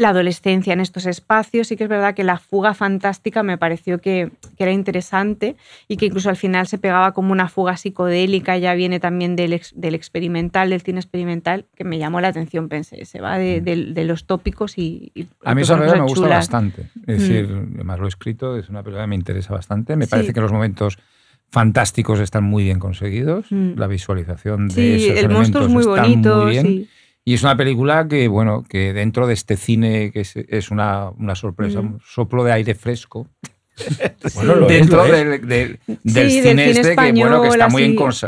la 0.00 0.08
adolescencia 0.10 0.72
en 0.72 0.80
estos 0.80 1.04
espacios. 1.04 1.68
Sí 1.68 1.76
que 1.76 1.84
es 1.84 1.90
verdad 1.90 2.14
que 2.14 2.24
la 2.24 2.38
fuga 2.38 2.72
fantástica 2.72 3.42
me 3.42 3.58
pareció 3.58 4.00
que, 4.00 4.30
que 4.56 4.64
era 4.64 4.72
interesante 4.72 5.56
y 5.88 5.98
que 5.98 6.06
incluso 6.06 6.30
al 6.30 6.36
final 6.36 6.66
se 6.66 6.78
pegaba 6.78 7.12
como 7.12 7.32
una 7.32 7.50
fuga 7.50 7.76
psicodélica, 7.76 8.56
ya 8.56 8.72
viene 8.74 8.98
también 8.98 9.36
del, 9.36 9.52
ex- 9.52 9.74
del 9.76 9.94
experimental, 9.94 10.70
del 10.70 10.80
cine 10.80 11.00
experimental, 11.00 11.66
que 11.76 11.84
me 11.84 11.98
llamó 11.98 12.22
la 12.22 12.28
atención, 12.28 12.70
pensé, 12.70 13.04
se 13.04 13.20
va 13.20 13.36
de, 13.36 13.60
de- 13.60 13.92
de 13.92 14.04
los 14.04 14.24
tópicos 14.24 14.78
y... 14.78 15.12
y 15.14 15.26
A 15.44 15.54
mí 15.54 15.62
esa 15.62 15.76
me 15.76 15.84
cosas 15.84 16.00
gusta 16.00 16.14
chulas. 16.16 16.30
bastante. 16.38 16.82
Es 17.06 17.18
Mm. 17.18 17.20
decir, 17.20 17.48
además 17.74 17.98
lo 17.98 18.06
he 18.06 18.08
escrito, 18.08 18.56
es 18.56 18.70
una 18.70 18.82
película 18.82 19.04
que 19.04 19.08
me 19.08 19.16
interesa 19.16 19.52
bastante. 19.52 19.96
Me 19.96 20.06
Sí. 20.06 20.10
parece 20.12 20.32
que 20.32 20.40
los 20.40 20.50
momentos 20.50 20.98
fantásticos 21.50 22.20
están 22.20 22.44
muy 22.44 22.64
bien 22.64 22.78
conseguidos. 22.78 23.46
Mm. 23.50 23.72
La 23.76 23.86
visualización 23.86 24.68
de 24.68 24.74
Sí, 24.74 25.06
esos 25.08 25.18
el 25.18 25.28
monstruo 25.30 25.64
es 25.66 25.70
muy 25.70 25.82
elementos 25.84 26.02
bonito, 26.32 26.42
muy 26.44 26.50
bien. 26.52 26.66
sí. 26.66 26.88
Y 27.24 27.34
es 27.34 27.42
una 27.42 27.56
película 27.56 28.08
que, 28.08 28.28
bueno, 28.28 28.64
que 28.68 28.92
dentro 28.92 29.26
de 29.26 29.34
este 29.34 29.56
cine 29.56 30.10
que 30.10 30.20
es, 30.20 30.36
es 30.36 30.70
una, 30.70 31.10
una 31.10 31.34
sorpresa, 31.34 31.80
Mm. 31.82 31.86
un 31.94 32.00
soplo 32.00 32.44
de 32.44 32.52
aire 32.52 32.74
fresco, 32.74 33.26
Bueno, 34.34 34.54
lo 34.56 34.68
es, 34.68 34.76
dentro 34.78 34.98
lo 34.98 35.04
es. 35.06 35.12
del, 35.12 35.48
del- 35.48 35.78
del 35.86 36.00
Sí, 36.04 36.12
del 36.12 36.30
cine 36.30 36.40
cine 36.40 36.70
este 36.70 36.96
que, 36.96 37.12
bueno, 37.12 37.42
que 37.42 37.48
está 37.48 37.66
español, 37.66 37.70
muy 37.72 37.84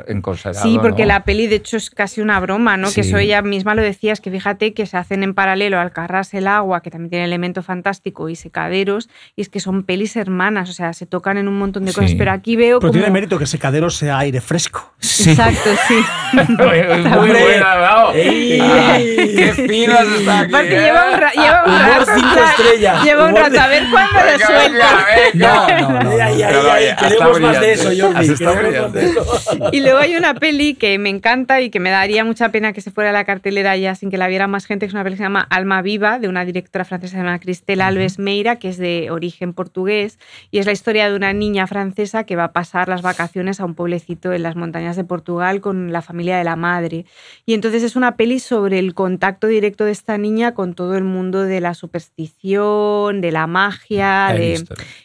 enconsagrado. 0.09 0.63
Sí, 0.67 0.79
porque 0.81 1.03
¿no? 1.03 1.09
la 1.09 1.25
peli 1.25 1.47
de 1.47 1.57
hecho 1.57 1.77
es 1.77 1.91
casi 1.91 2.21
una 2.21 2.41
broma, 2.41 2.77
¿no? 2.77 2.91
Que 2.93 3.03
eso 3.03 3.19
ella 3.19 3.43
misma 3.43 3.75
lo 3.75 3.83
decía, 3.83 4.13
es 4.13 4.21
que 4.21 4.31
fíjate 4.31 4.73
que 4.75 4.87
se 4.87 4.97
hacen 4.97 5.23
en 5.23 5.35
paralelo 5.35 5.79
Alcarrás 5.79 6.33
el 6.35 6.47
agua, 6.49 6.81
que 6.83 6.91
también 6.91 7.11
tiene 7.11 7.25
elemento 7.27 7.63
fantástico, 7.63 8.29
y 8.29 8.37
Secaderos, 8.37 9.09
y 9.37 9.43
es 9.43 9.49
que 9.49 9.61
son 9.61 9.83
pelis 9.85 10.17
hermanas, 10.17 10.71
o 10.71 10.73
sea, 10.73 10.93
se 10.93 11.07
tocan 11.07 11.37
en 11.37 11.47
un 11.49 11.59
montón 11.59 11.85
de 11.85 11.93
cosas, 11.93 12.11
Sí. 12.11 12.17
pero 12.17 12.33
aquí 12.33 12.57
veo 12.57 12.79
Pero 12.81 12.91
como... 12.91 12.93
tiene 12.93 13.11
mérito 13.11 13.39
que 13.39 13.47
Secadero 13.47 13.91
sea 13.91 14.19
aire 14.19 14.41
fresco. 14.41 14.93
Sí. 14.99 15.31
Exacto, 15.31 15.71
sí. 15.89 15.95
Muy 16.49 16.57
buena. 17.31 17.67
Ah, 17.73 18.13
¡Qué 18.13 19.53
finas 19.69 20.07
está 20.19 20.41
aquí! 20.41 20.53
Porque 20.53 20.77
¿eh? 20.77 20.81
lleva 20.81 21.11
un, 21.13 21.21
ra- 21.21 21.33
lleva 21.33 21.65
un 21.67 21.79
rato, 21.79 23.05
lleva 23.05 23.27
un 23.29 23.37
rato, 23.37 23.61
a 23.61 23.67
ver 23.69 23.83
cuándo 23.91 24.19
lo 24.19 24.25
Venga, 24.33 24.47
suelta. 24.47 25.07
Venga, 25.49 25.67
venga. 25.67 25.81
No, 25.81 25.89
no, 25.89 26.03
no. 26.03 26.11
Ay, 26.11 26.21
ay, 26.21 26.43
ay, 26.43 26.49
Pero 26.49 26.61
ay, 26.61 26.67
vaya, 26.67 26.97
queremos 26.97 27.37
está 27.37 27.41
más 27.41 27.61
de 27.61 27.73
eso, 27.73 27.89
brillante. 27.89 28.19
Jordi. 28.19 28.33
Está 28.33 28.55
queremos 28.55 28.83
más 28.83 28.93
de 28.93 29.07
eso. 29.07 29.71
Y 29.73 29.81
luego 29.81 29.99
hay 29.99 30.17
una 30.17 30.35
peli 30.35 30.75
que 30.75 30.99
me 30.99 31.09
encanta 31.11 31.61
y 31.61 31.71
que 31.71 31.81
me 31.81 31.91
daría 31.91 32.25
mucha 32.25 32.51
pena 32.51 32.73
que 32.73 32.81
se 32.81 32.91
fuera 32.91 33.11
a 33.11 33.13
la 33.13 33.25
cartelera 33.25 33.77
ya 33.77 33.95
sin 33.95 34.11
que 34.11 34.19
la 34.19 34.29
viera 34.29 34.47
más 34.47 34.67
gente, 34.67 34.87
que 34.87 34.89
es 34.89 34.95
una 34.95 35.05
peli 35.05 35.15
que 35.15 35.19
se 35.19 35.25
llama 35.25 35.47
Alma 35.51 35.83
Viva, 35.83 36.19
de 36.19 36.29
una 36.29 36.45
directora 36.45 36.85
francesa 36.85 37.17
llamada 37.17 37.39
Cristel 37.39 37.81
Alves 37.81 38.19
Meira, 38.19 38.57
que 38.57 38.69
es 38.69 38.79
de 38.79 39.11
origen 39.11 39.53
portugués, 39.53 40.19
y 40.51 40.59
es 40.59 40.67
la 40.67 40.73
historia 40.73 41.09
de 41.09 41.17
una 41.17 41.33
niña 41.33 41.67
francesa 41.67 42.25
que 42.25 42.37
va 42.37 42.45
a 42.45 42.53
pasar 42.53 42.89
las 42.89 43.03
vacaciones 43.03 43.61
a 43.61 43.65
un 43.65 43.75
pueblecito 43.75 44.33
en 44.33 44.43
las 44.43 44.57
montañas 44.57 44.97
de 44.97 45.05
Portugal 45.05 45.61
con 45.61 45.93
la 45.93 46.03
familia 46.03 46.37
de 46.39 46.45
la 46.45 46.57
madre. 46.57 47.07
Y 47.47 47.55
entonces 47.55 47.83
es 47.83 47.97
una 47.97 48.17
peli 48.17 48.39
sobre 48.39 48.79
el 48.79 48.95
contacto 48.95 49.47
directo 49.47 49.85
de 49.85 49.93
esta 49.93 50.19
niña 50.19 50.55
con 50.55 50.75
todo 50.75 50.97
el 50.97 51.05
mundo 51.05 51.43
de 51.43 51.61
la 51.61 51.75
superstición, 51.75 53.21
de 53.21 53.33
la 53.33 53.47
magia, 53.47 54.33
de... 54.35 54.65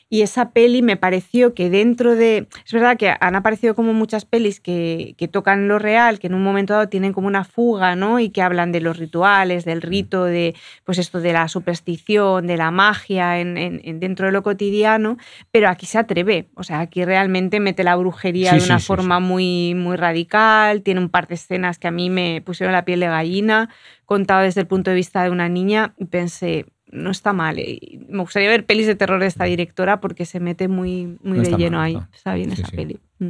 Y 0.09 0.21
esa 0.27 0.51
peli 0.51 0.81
me 0.81 0.97
pareció 0.97 1.53
que 1.53 1.69
dentro 1.69 2.15
de... 2.15 2.47
Es 2.65 2.71
verdad 2.73 2.97
que 2.97 3.13
han 3.19 3.35
aparecido 3.35 3.75
como 3.75 3.93
muchas 3.93 4.25
pelis 4.25 4.59
que, 4.59 5.15
que 5.17 5.27
tocan 5.27 5.67
lo 5.67 5.79
real, 5.79 6.19
que 6.19 6.27
en 6.27 6.33
un 6.35 6.43
momento 6.43 6.73
dado 6.73 6.89
tienen 6.89 7.13
como 7.13 7.27
una 7.27 7.43
fuga, 7.43 7.95
¿no? 7.95 8.19
Y 8.19 8.29
que 8.29 8.41
hablan 8.41 8.71
de 8.71 8.81
los 8.81 8.97
rituales, 8.97 9.65
del 9.65 9.81
rito, 9.81 10.23
de 10.25 10.55
pues 10.85 10.97
esto 10.97 11.19
de 11.21 11.33
la 11.33 11.47
superstición, 11.47 12.47
de 12.47 12.57
la 12.57 12.71
magia 12.71 13.39
en, 13.39 13.57
en- 13.57 13.81
en- 13.83 13.99
dentro 13.99 14.25
de 14.27 14.31
lo 14.31 14.43
cotidiano, 14.43 15.17
pero 15.51 15.69
aquí 15.69 15.85
se 15.85 15.97
atreve. 15.97 16.49
O 16.55 16.63
sea, 16.63 16.79
aquí 16.81 17.03
realmente 17.05 17.59
mete 17.59 17.83
la 17.83 17.95
brujería 17.95 18.51
Sí, 18.53 18.59
de 18.59 18.65
una 18.65 18.77
sí, 18.79 18.83
sí, 18.83 18.87
forma 18.87 19.19
Muy, 19.19 19.73
muy 19.75 19.95
radical, 19.97 20.81
tiene 20.83 20.99
un 20.99 21.09
par 21.09 21.27
de 21.27 21.35
escenas 21.35 21.79
que 21.79 21.87
a 21.87 21.91
mí 21.91 22.09
me 22.09 22.41
pusieron 22.45 22.73
la 22.73 22.85
piel 22.85 22.99
de 22.99 23.07
gallina, 23.07 23.69
contado 24.05 24.41
desde 24.43 24.61
el 24.61 24.67
punto 24.67 24.89
de 24.91 24.95
vista 24.95 25.23
de 25.23 25.29
una 25.29 25.49
niña, 25.49 25.93
y 25.97 26.05
pensé, 26.05 26.65
no 26.91 27.11
está 27.11 27.33
mal. 27.33 27.59
Y 27.59 27.99
Me 28.09 28.19
gustaría 28.19 28.49
ver 28.49 28.65
pelis 28.65 28.87
de 28.87 28.95
terror 28.95 29.19
de 29.19 29.27
esta 29.27 29.45
directora 29.45 29.99
porque 29.99 30.25
se 30.25 30.39
mete 30.39 30.67
muy, 30.67 31.17
muy 31.23 31.37
No 31.39 31.43
de 31.43 31.51
lleno 31.57 31.77
mal, 31.77 31.85
ahí. 31.85 31.93
no. 31.95 32.07
Está 32.13 32.33
bien 32.35 32.51
Sí, 32.55 32.61
esa 32.61 32.69
sí. 32.71 32.75
peli. 32.75 32.99
Mm. 33.19 33.29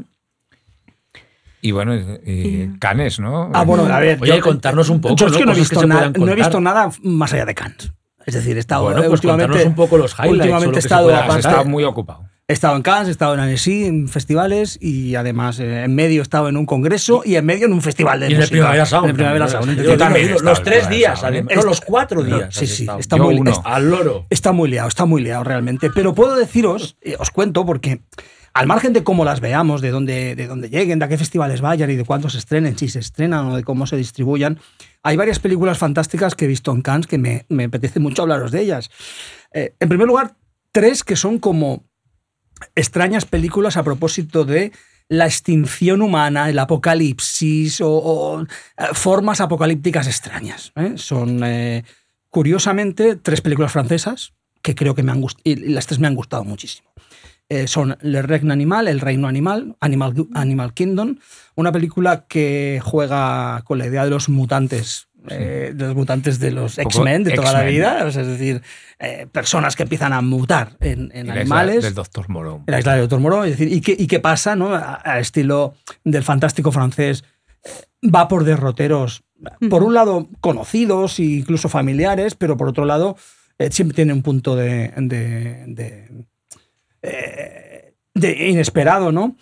Y 1.62 1.72
bueno, 1.72 1.94
eh, 1.96 2.70
Sí. 2.72 2.78
Canes, 2.80 3.20
¿no? 3.20 3.50
Ah, 3.54 3.64
bueno, 3.64 3.84
a 3.86 4.00
ver. 4.00 4.20
Oye, 4.22 4.38
yo- 4.38 4.42
contarnos 4.44 4.90
un 4.90 5.02
poco, 5.02 5.16
Yo 5.16 5.26
es 5.26 5.32
¿no? 5.34 5.38
que 5.40 5.46
no 5.46 5.52
he, 5.52 5.56
que 5.56 5.60
visto 5.62 5.86
nada, 5.88 6.12
no 6.16 6.28
he 6.32 6.36
visto 6.36 6.62
nada 6.62 6.92
más 7.02 7.34
allá 7.34 7.46
de 7.46 7.56
Cannes. 7.56 7.92
Es 8.26 8.34
decir, 8.36 8.58
he 8.58 8.60
estado 8.60 8.84
Bueno, 8.84 9.00
eh, 9.00 9.08
pues 9.08 9.14
últimamente. 9.20 9.48
contarnos 9.54 9.70
un 9.70 9.76
poco 9.76 9.98
los 9.98 10.14
highlights 10.14 10.32
últimamente 10.34 10.76
he 10.76 10.80
estado, 10.80 11.16
aparte- 11.16 11.40
estado 11.40 11.66
muy 11.66 11.84
ocupado. 11.84 12.27
He 12.50 12.54
estado 12.54 12.78
en 12.78 12.82
Cannes, 12.82 13.10
he 13.10 13.12
estado 13.12 13.34
en 13.34 13.42
Annecy, 13.42 13.84
en 13.86 14.08
festivales 14.08 14.78
y 14.82 15.16
además 15.16 15.60
eh, 15.60 15.84
en 15.84 15.94
medio 15.94 16.22
he 16.22 16.24
estado 16.24 16.48
en 16.48 16.56
un 16.56 16.66
congreso 16.66 17.22
y 17.26 17.36
en 17.36 17.46
medio 17.46 17.66
en 17.66 17.74
un 17.74 17.82
festival 17.82 18.22
de 18.22 18.28
Y 18.28 18.30
en 18.30 18.36
el 18.36 18.40
música. 18.40 18.52
Primavera 18.54 18.86
Sound. 18.86 19.04
En 19.04 19.10
el 19.10 19.16
Primavera 19.18 19.48
Sound. 19.50 19.78
¿no? 19.78 19.84
Yo 19.84 19.98
también 19.98 20.32
Los 20.42 20.60
en 20.60 20.64
tres 20.64 20.90
días, 20.90 21.24
además. 21.26 21.54
No, 21.58 21.64
los 21.64 21.82
cuatro 21.82 22.24
días. 22.24 22.56
Sí, 22.56 22.64
has 22.64 22.72
sí, 22.72 22.84
estado. 22.84 23.00
está 23.00 23.18
Yo 23.18 23.24
muy, 23.26 23.36
uno. 23.40 23.52
es- 23.52 23.60
Al 23.66 23.90
loro. 23.90 24.26
Está 24.30 24.54
muy 24.54 24.70
liado, 24.70 24.88
está 24.88 25.04
muy 25.06 25.22
liado 25.22 25.44
realmente. 25.44 25.90
Pero 25.94 26.16
puedo 26.16 26.38
deciros, 26.38 26.96
eh, 27.02 27.18
os 27.20 27.32
cuento, 27.32 27.66
porque 27.66 28.00
al 28.54 28.66
margen 28.66 28.94
de 28.94 29.04
cómo 29.04 29.26
las 29.26 29.42
veamos, 29.42 29.82
de 29.82 29.92
dónde, 29.92 30.36
de 30.36 30.48
dónde 30.48 30.70
lleguen, 30.70 31.00
de 31.00 31.06
a 31.06 31.08
qué 31.10 31.18
festivales 31.18 31.60
vayan 31.60 31.92
y 31.92 31.96
de 31.98 32.06
cuándo 32.06 32.30
se 32.30 32.38
estrenen, 32.38 32.78
si 32.78 32.88
se 32.88 33.00
estrenan 33.00 33.46
o 33.48 33.58
de 33.58 33.64
cómo 33.66 33.86
se 33.88 33.98
distribuyan, 33.98 34.58
hay 35.04 35.18
varias 35.18 35.40
películas 35.40 35.78
fantásticas 35.78 36.34
que 36.34 36.46
he 36.46 36.48
visto 36.48 36.72
en 36.72 36.82
Cannes 36.82 37.08
que 37.08 37.18
me, 37.18 37.46
me 37.50 37.66
apetece 37.66 38.00
mucho 38.00 38.22
hablaros 38.22 38.52
de 38.54 38.62
ellas. 38.62 38.90
Eh, 39.52 39.74
en 39.82 39.90
primer 39.90 40.08
lugar, 40.08 40.36
tres 40.72 41.04
que 41.04 41.18
son 41.18 41.40
como 41.40 41.84
extrañas 42.76 43.26
películas 43.26 43.78
a 43.78 43.84
propósito 43.84 44.46
de 44.46 44.72
la 45.10 45.26
extinción 45.26 46.02
humana, 46.02 46.50
el 46.50 46.60
apocalipsis 46.60 47.80
o, 47.82 48.42
eh, 48.42 48.84
formas 48.94 49.42
apocalípticas 49.42 50.08
extrañas. 50.08 50.74
¿eh? 50.76 50.94
Son, 50.96 51.42
eh, 51.44 51.84
curiosamente, 52.30 53.16
tres 53.16 53.42
películas 53.42 53.72
francesas 53.72 54.34
que 54.62 54.76
creo 54.76 54.96
que 54.96 55.04
me 55.04 55.12
han 55.12 55.22
gustado, 55.22 55.44
y 55.46 55.56
las 55.56 55.88
tres 55.88 56.00
me 56.00 56.08
han 56.08 56.16
gustado 56.16 56.44
muchísimo. 56.44 56.90
Son 57.68 57.98
Le 58.02 58.22
Regne 58.22 58.52
Animal, 58.52 58.90
El 58.90 59.00
Reino 59.00 59.30
Animal, 59.30 59.78
Animal 59.80 60.74
Kingdom, 60.74 61.16
una 61.56 61.72
película 61.72 62.26
que 62.28 62.82
juega 62.84 63.62
con 63.64 63.78
la 63.78 63.88
idea 63.88 64.04
de 64.04 64.10
los 64.10 64.28
mutantes, 64.28 65.07
eh, 65.30 65.72
de 65.76 65.86
los 65.86 65.96
mutantes 65.96 66.40
de 66.40 66.52
los 66.52 66.78
X-Men 66.78 67.24
de 67.24 67.32
toda 67.34 67.52
la 67.54 67.64
vida, 67.64 68.06
o 68.06 68.12
sea, 68.12 68.22
es 68.24 68.28
decir, 68.28 68.62
eh, 69.00 69.28
personas 69.32 69.76
que 69.76 69.84
empiezan 69.84 70.14
a 70.14 70.22
mutar 70.22 70.78
en, 70.80 71.12
en 71.14 71.26
Y 71.26 71.30
la 71.30 71.34
isla 71.34 71.42
animales. 71.42 71.84
Del 71.84 71.94
doctor 71.94 72.30
Morón. 72.30 72.64
En 72.68 72.72
la 72.72 72.80
isla 72.80 72.94
de 72.96 73.02
Doctor 73.02 73.20
Moro, 73.20 73.44
es 73.44 73.52
decir, 73.52 73.72
¿y 73.72 73.82
qué, 73.82 73.96
y 73.98 74.08
qué 74.08 74.20
pasa, 74.20 74.56
no? 74.56 74.74
A- 74.74 74.94
Al 74.96 75.20
estilo 75.20 75.74
del 76.04 76.24
fantástico 76.24 76.72
francés, 76.72 77.24
eh, 77.64 77.70
va 78.08 78.28
por 78.28 78.44
derroteros, 78.44 79.24
por 79.70 79.84
un 79.84 79.94
lado 79.94 80.30
conocidos 80.42 81.20
e 81.20 81.24
incluso 81.24 81.70
familiares, 81.70 82.36
pero 82.36 82.58
por 82.58 82.68
otro 82.70 82.86
lado 82.86 83.16
eh, 83.60 83.70
siempre 83.72 83.96
tiene 83.96 84.14
un 84.14 84.22
punto 84.24 84.56
de, 84.56 84.92
de- 84.98 85.64
de, 85.68 86.10
eh, 87.02 87.94
de 88.14 88.50
inesperado, 88.50 89.12
¿no? 89.12 89.36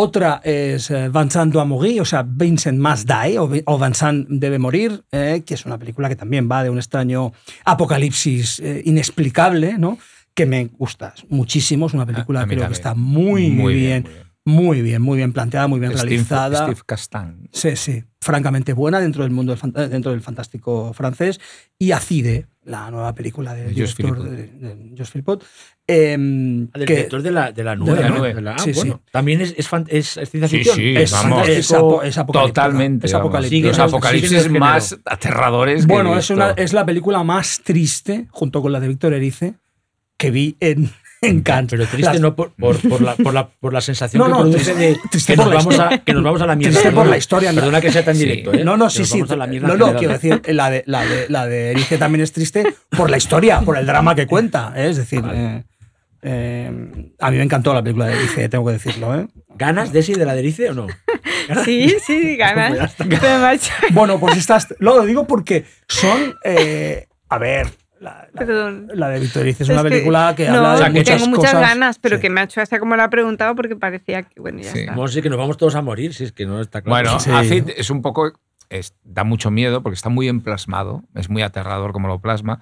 Otra 0.00 0.40
es 0.44 0.90
eh, 0.90 1.08
Vincent 1.08 1.52
doit 1.52 1.66
mourir, 1.66 2.00
o 2.00 2.04
sea, 2.04 2.22
Vincent 2.22 2.78
must 2.78 3.08
die, 3.10 3.36
o, 3.38 3.48
Vi- 3.48 3.62
o 3.66 3.78
Vincent 3.78 4.28
debe 4.28 4.58
morir, 4.58 5.02
eh, 5.10 5.42
que 5.44 5.54
es 5.54 5.66
una 5.66 5.76
película 5.78 6.08
que 6.08 6.16
también 6.16 6.48
va 6.48 6.62
de 6.62 6.70
un 6.70 6.78
extraño 6.78 7.32
apocalipsis 7.64 8.60
eh, 8.60 8.82
inexplicable, 8.84 9.78
¿no? 9.78 9.98
Que 10.34 10.46
me 10.46 10.66
gusta 10.66 11.14
muchísimo, 11.28 11.86
es 11.86 11.94
una 11.94 12.06
película 12.06 12.42
A 12.42 12.46
mí 12.46 12.54
creo 12.54 12.66
que 12.68 12.74
está 12.74 12.94
muy, 12.94 13.50
muy, 13.50 13.74
bien, 13.74 14.02
muy 14.04 14.12
bien. 14.12 14.28
Muy 14.44 14.80
bien, 14.80 15.02
muy 15.02 15.16
bien 15.18 15.32
planteada, 15.34 15.66
muy 15.68 15.78
bien 15.78 15.92
Steve, 15.92 16.08
realizada. 16.08 16.62
Steve 16.64 16.80
Castan. 16.86 17.48
Sí, 17.52 17.76
sí, 17.76 18.04
francamente 18.20 18.72
buena 18.72 18.98
dentro 18.98 19.22
del 19.24 19.30
mundo 19.30 19.54
del, 19.54 19.72
eh, 19.76 19.88
dentro 19.88 20.10
del 20.12 20.22
fantástico 20.22 20.94
francés. 20.94 21.38
Y 21.78 21.92
Acide, 21.92 22.46
la 22.68 22.90
nueva 22.90 23.14
película 23.14 23.54
del 23.54 23.74
De 23.74 23.80
Josh 23.80 23.96
director 23.96 24.26
Philippot. 24.28 24.60
de, 24.60 24.74
de 24.74 24.96
Josh 24.96 25.10
Philippot, 25.10 25.44
em, 25.86 26.66
Del 26.70 26.84
que 26.86 26.94
director 26.94 27.22
de 27.22 27.30
la, 27.30 27.50
de 27.52 27.64
la 27.64 27.74
nube. 27.76 27.94
de 27.94 28.02
la 28.02 28.08
¿no? 28.10 28.16
nube. 28.18 28.34
De 28.34 28.42
la- 28.42 28.52
ah, 28.54 28.58
Sí, 28.58 28.74
sí. 28.74 28.80
bueno. 28.80 29.02
También 29.10 29.40
es, 29.40 29.54
es, 29.56 29.68
fan- 29.68 29.86
es- 29.88 30.16
es 30.18 30.30
ciencia 30.30 30.48
Sí, 30.48 30.56
ficción. 30.58 30.76
sí, 30.76 30.94
es, 30.96 31.10
vamos. 31.12 31.48
es 31.48 31.72
apo- 31.72 32.02
es 32.02 32.18
apocalíptica. 32.18 32.62
Totalmente. 32.64 33.06
Es 33.06 33.12
vamos. 33.12 33.26
apocalíptica. 33.28 33.68
Los 33.68 33.78
apocalipsis 33.78 34.50
más 34.50 34.98
aterradores 35.04 35.86
que 35.86 35.92
Bueno, 35.92 36.14
he 36.14 36.18
es, 36.18 36.30
una, 36.30 36.50
es 36.50 36.72
la 36.72 36.84
película 36.84 37.22
más 37.24 37.60
triste, 37.64 38.26
junto 38.30 38.60
con 38.62 38.70
la 38.72 38.80
de 38.80 38.88
Víctor 38.88 39.14
Erice, 39.14 39.54
que 40.18 40.30
vi 40.30 40.56
en, 40.60 40.90
en 41.22 41.42
Cannes. 41.42 41.70
Pero 41.70 41.86
triste 41.86 42.12
Las- 42.12 42.20
no 42.20 42.34
por, 42.36 42.52
por, 42.54 42.76
por 42.88 43.00
la, 43.00 43.14
por, 43.16 43.34
la, 43.34 43.48
por 43.48 43.72
la 43.72 43.80
sensación 43.80 44.20
No, 44.20 44.26
que 44.26 44.32
produce 44.42 44.58
triste- 44.72 44.76
de 44.78 44.96
triste 45.10 45.32
que 45.32 45.36
nos, 45.36 45.48
la 45.48 45.54
vamos 45.56 45.78
a, 45.78 45.98
que 45.98 46.14
nos 46.14 46.22
vamos 46.22 46.40
a 46.42 46.46
la 46.46 46.56
mierda. 46.56 46.72
Triste 46.78 46.92
por 46.94 47.06
la 47.06 47.16
historia, 47.16 47.52
no. 47.52 47.60
Perdona 47.60 47.80
que 47.80 47.92
sea 47.92 48.04
tan 48.04 48.14
Sí. 48.16 48.24
directo. 48.24 48.52
¿eh? 48.54 48.64
No, 48.64 48.76
no, 48.76 48.88
sí, 48.90 49.04
sí. 49.04 49.22
la 49.28 49.46
No, 49.46 49.76
no, 49.76 49.94
quiero 49.96 50.12
decir, 50.14 50.40
la 50.48 50.70
de, 50.70 50.82
la 50.86 51.04
de, 51.04 51.26
la 51.28 51.46
de 51.46 51.70
Erice 51.72 51.98
también 51.98 52.22
es 52.22 52.32
triste 52.32 52.64
por 52.90 53.10
la 53.10 53.16
historia, 53.16 53.60
por 53.60 53.76
el 53.76 53.86
drama 53.86 54.14
que 54.14 54.26
cuenta. 54.26 54.72
¿eh? 54.76 54.88
Es 54.90 54.96
decir, 54.96 55.22
eh, 55.32 55.64
eh, 56.22 57.12
a 57.18 57.30
mí 57.30 57.36
me 57.36 57.42
encantó 57.44 57.72
la 57.74 57.82
película 57.82 58.06
de 58.06 58.14
Erice, 58.14 58.48
tengo 58.48 58.66
que 58.66 58.72
decirlo. 58.72 59.14
¿eh? 59.18 59.26
¿Ganas 59.56 59.92
de 59.92 60.00
ese 60.00 60.12
y 60.12 60.14
de 60.16 60.24
la 60.24 60.34
de 60.34 60.40
Erice 60.40 60.70
o 60.70 60.74
no? 60.74 60.86
Sí, 61.64 61.94
sí, 62.06 62.36
ganas. 62.36 62.94
Bueno, 63.92 64.20
pues 64.20 64.36
estas. 64.36 64.74
Lo 64.80 65.00
digo 65.06 65.26
porque 65.26 65.64
son. 65.88 66.34
eh, 66.44 67.06
a 67.30 67.38
ver. 67.38 67.68
La, 68.00 68.28
la- 68.32 68.38
Perdón. 68.38 68.88
la 68.94 69.08
de 69.08 69.20
Víctor 69.20 69.42
Erice 69.42 69.64
es, 69.64 69.68
Es 69.68 69.74
una 69.74 69.82
que- 69.82 69.88
película 69.90 70.34
que, 70.36 70.48
no, 70.48 70.56
habla 70.58 70.68
de 70.70 70.74
O 70.74 70.78
sea, 70.78 70.86
que 70.92 70.98
muchas 71.00 71.22
tengo 71.22 71.36
muchas 71.36 71.52
cosas. 71.52 71.68
ganas, 71.68 71.98
pero 71.98 72.16
Sí. 72.16 72.22
que 72.22 72.30
me 72.30 72.40
ha 72.40 72.44
hecho 72.44 72.60
hasta 72.60 72.78
como 72.78 72.94
la 72.96 73.04
ha 73.04 73.10
preguntado 73.10 73.54
porque 73.56 73.74
parecía 73.76 74.22
que, 74.22 74.40
bueno, 74.40 74.60
ya 74.60 74.70
Sí. 74.72 74.78
está. 74.80 74.92
Vamos 74.92 75.08
a 75.08 75.10
decir 75.10 75.22
que 75.24 75.30
nos 75.30 75.38
vamos 75.38 75.56
todos 75.56 75.74
a 75.74 75.82
morir, 75.82 76.14
si 76.14 76.24
es 76.24 76.32
que 76.32 76.46
no 76.46 76.60
está 76.60 76.82
claro. 76.82 77.08
Bueno, 77.10 77.20
Sí. 77.20 77.30
Acid 77.32 77.70
es 77.76 77.90
un 77.90 78.02
poco. 78.02 78.32
es- 78.70 78.94
da 79.02 79.24
mucho 79.24 79.50
miedo 79.50 79.82
porque 79.82 79.94
está 79.94 80.10
muy 80.10 80.28
emplasmado. 80.28 81.02
Es 81.14 81.30
muy 81.30 81.40
aterrador 81.42 81.92
como 81.92 82.06
lo 82.06 82.20
plasma. 82.20 82.60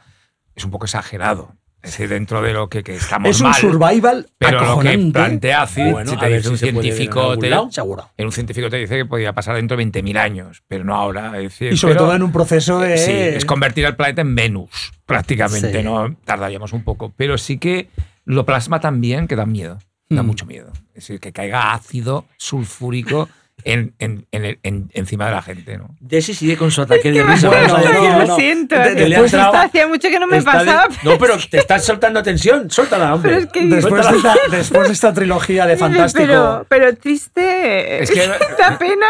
Es 0.54 0.64
un 0.64 0.70
poco 0.70 0.84
exagerado. 0.86 1.52
Decir, 1.86 2.08
dentro 2.08 2.42
de 2.42 2.52
lo 2.52 2.68
que, 2.68 2.82
que 2.82 2.96
estamos 2.96 3.30
Es 3.30 3.40
un 3.40 3.48
mal. 3.50 3.60
survival 3.60 4.26
Pero 4.38 4.52
lo 4.52 4.58
que 4.58 4.64
acojonante. 4.66 5.12
plantea 5.12 5.68
Bueno, 5.92 6.10
si 6.10 6.16
te 6.16 6.26
dice 6.28 6.42
si 6.42 6.48
un 6.48 6.58
científico, 6.58 7.38
te, 7.38 7.48
lado. 7.50 7.68
Seguro. 7.70 8.10
un 8.18 8.32
científico 8.32 8.68
te 8.68 8.76
dice 8.76 8.96
que 8.96 9.04
podía 9.06 9.32
pasar 9.32 9.56
dentro 9.56 9.76
de 9.76 9.84
20.000 9.84 10.18
años, 10.18 10.62
pero 10.68 10.84
no 10.84 10.94
ahora. 10.94 11.28
Es 11.36 11.42
decir, 11.44 11.72
Y 11.72 11.76
sobre 11.76 11.94
pero- 11.94 12.06
todo 12.06 12.16
en 12.16 12.22
un 12.22 12.32
proceso 12.32 12.78
de. 12.80 12.98
Sí, 12.98 13.10
es 13.12 13.44
convertir 13.44 13.86
al 13.86 13.96
planeta 13.96 14.20
en 14.22 14.34
Venus, 14.34 14.92
prácticamente, 15.06 15.72
Sí. 15.78 15.82
¿no? 15.82 16.14
Tardaríamos 16.24 16.72
un 16.72 16.82
poco. 16.84 17.12
Pero 17.16 17.38
sí 17.38 17.58
que 17.58 17.88
lo 18.24 18.44
plasma 18.44 18.80
tan 18.80 19.00
bien 19.00 19.28
que 19.28 19.36
da 19.36 19.46
miedo. 19.46 19.78
Da 20.08 20.22
Mm. 20.22 20.26
mucho 20.26 20.46
miedo. 20.46 20.72
Es 20.90 20.94
decir, 21.06 21.20
que 21.20 21.32
caiga 21.32 21.72
ácido 21.72 22.26
sulfúrico 22.36 23.28
en, 23.68 23.94
en- 23.98 24.26
en 24.62 24.90
encima 24.94 25.26
de 25.26 25.32
la 25.32 25.42
gente, 25.42 25.76
¿no? 25.76 25.94
Desi 26.00 26.34
sigue 26.34 26.56
con 26.56 26.70
su 26.70 26.82
ataque 26.82 27.10
de 27.10 27.22
risa. 27.22 27.48
Bueno, 27.48 27.68
no, 27.68 27.76
decirlo. 27.78 28.18
lo 28.20 28.26
no. 28.26 28.36
siento. 28.36 28.78
De- 28.78 28.94
que 28.94 29.08
le 29.08 29.16
ha 29.16 29.18
pues 29.18 29.32
entrado- 29.34 29.54
esta 29.54 29.66
hacía 29.66 29.88
mucho 29.88 30.08
que 30.08 30.20
no 30.20 30.26
me 30.26 30.36
Está 30.38 30.58
de- 30.60 30.66
pasaba. 30.66 30.88
No, 31.02 31.18
pero 31.18 31.34
te 31.50 31.58
estás 31.58 31.84
soltando 31.84 32.22
tensión. 32.22 32.70
Suéltala, 32.70 33.14
hombre. 33.14 33.32
Pero 33.32 33.44
es 33.44 33.52
que- 33.52 33.66
Después 33.66 34.08
de, 34.10 34.16
esta, 34.16 34.34
después 34.50 34.86
de 34.88 34.92
esta 34.94 35.12
trilogía 35.12 35.66
de 35.66 35.76
fantástico. 35.76 36.26
Pero, 36.26 36.66
pero 36.68 36.96
triste. 36.96 38.02
Es 38.02 38.10
que- 38.10 38.28
da 38.58 38.78
pena. 38.78 39.06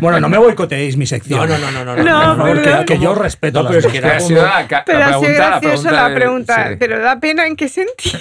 Bueno, 0.00 0.20
no 0.20 0.28
me 0.28 0.38
boicoteéis 0.38 0.96
mi 0.96 1.06
sección. 1.06 1.48
No, 1.48 1.58
no, 1.58 1.70
no, 1.70 1.84
no. 1.84 1.96
no, 1.96 2.02
No, 2.04 2.36
por 2.36 2.36
favor, 2.46 2.62
perdón. 2.62 2.84
que 2.84 2.98
yo 2.98 3.14
respeto 3.14 3.62
No, 3.62 3.70
las 3.70 3.76
pero 3.76 3.86
es 3.86 3.92
que 3.92 3.98
era 3.98 4.08
la, 4.08 4.84
Pero 4.84 4.98
la 4.98 5.06
ha 5.06 5.08
sido 5.08 5.20
pregunta, 5.22 5.40
la 5.40 5.60
gracioso 5.60 6.14
pregunta 6.14 6.64
de- 6.64 6.70
sí. 6.70 6.76
Pero 6.78 6.98
da 7.00 7.18
pena 7.18 7.46
en 7.46 7.56
qué 7.56 7.68
sentido. 7.68 8.18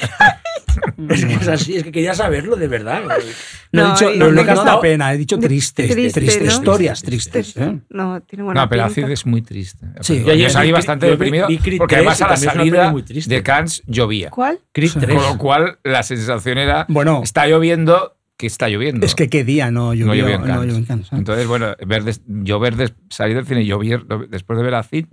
Es 1.09 1.25
que 1.25 1.33
es 1.33 1.47
así, 1.47 1.75
es 1.77 1.83
que 1.83 1.91
quería 1.91 2.13
saberlo 2.13 2.55
de 2.55 2.67
verdad. 2.67 3.01
No, 3.03 3.13
he 3.15 3.83
No, 3.83 3.91
dicho, 3.93 4.13
y- 4.13 4.17
no, 4.17 4.31
no, 4.31 4.41
he 4.41 4.45
no 4.45 4.63
da 4.63 4.79
pena, 4.79 5.11
he 5.17 5.19
dicho 5.19 5.37
triste. 5.39 5.87
Triste, 5.87 6.21
Triste, 6.21 6.45
¿no? 6.45 6.51
historias 6.51 7.01
Triste, 7.01 7.31
tristes. 7.43 7.57
¿eh? 7.61 7.79
No, 7.89 8.21
tiene 8.21 8.43
buena 8.43 8.61
No, 8.61 8.69
pero 8.69 8.83
pinta. 8.87 9.01
Acid 9.01 9.11
es 9.11 9.25
muy 9.25 9.41
triste. 9.41 9.85
Sí. 10.01 10.23
Yo, 10.25 10.33
Yo 10.33 10.49
salí 10.49 10.71
bastante 10.71 11.07
yo 11.07 11.11
deprimido 11.11 11.47
porque 11.77 11.95
3 11.95 11.97
además 11.97 12.21
a 12.21 12.27
la 12.29 12.37
salida 12.37 12.93
de 13.27 13.43
Cannes 13.43 13.83
llovía. 13.85 14.29
¿Cuál? 14.29 14.59
3. 14.71 14.93
Con 14.93 15.07
lo 15.15 15.37
cual 15.37 15.79
la 15.83 16.03
sensación 16.03 16.57
era, 16.57 16.85
Bueno. 16.89 17.21
está 17.23 17.45
lloviendo, 17.47 18.15
que 18.37 18.47
está 18.47 18.69
lloviendo. 18.69 19.05
Es 19.05 19.15
que 19.15 19.29
qué 19.29 19.43
día 19.43 19.71
no 19.71 19.93
llovió, 19.93 20.05
no 20.07 20.13
llovió 20.15 20.35
en 20.35 20.41
no 20.41 20.47
Cannes. 20.47 20.61
llovió 20.61 20.75
en 20.77 20.85
Cannes, 20.85 21.07
¿eh? 21.11 21.15
Entonces, 21.17 21.47
bueno, 21.47 21.67
ver 21.85 22.03
des- 22.03 22.21
llover, 22.27 22.75
des- 22.75 22.93
salir 23.09 23.35
del 23.35 23.45
cine 23.45 23.63
y 23.63 23.65
llover 23.65 24.05
después 24.29 24.57
de 24.57 24.63
ver 24.63 24.75
a 24.75 24.83
Cid 24.83 25.07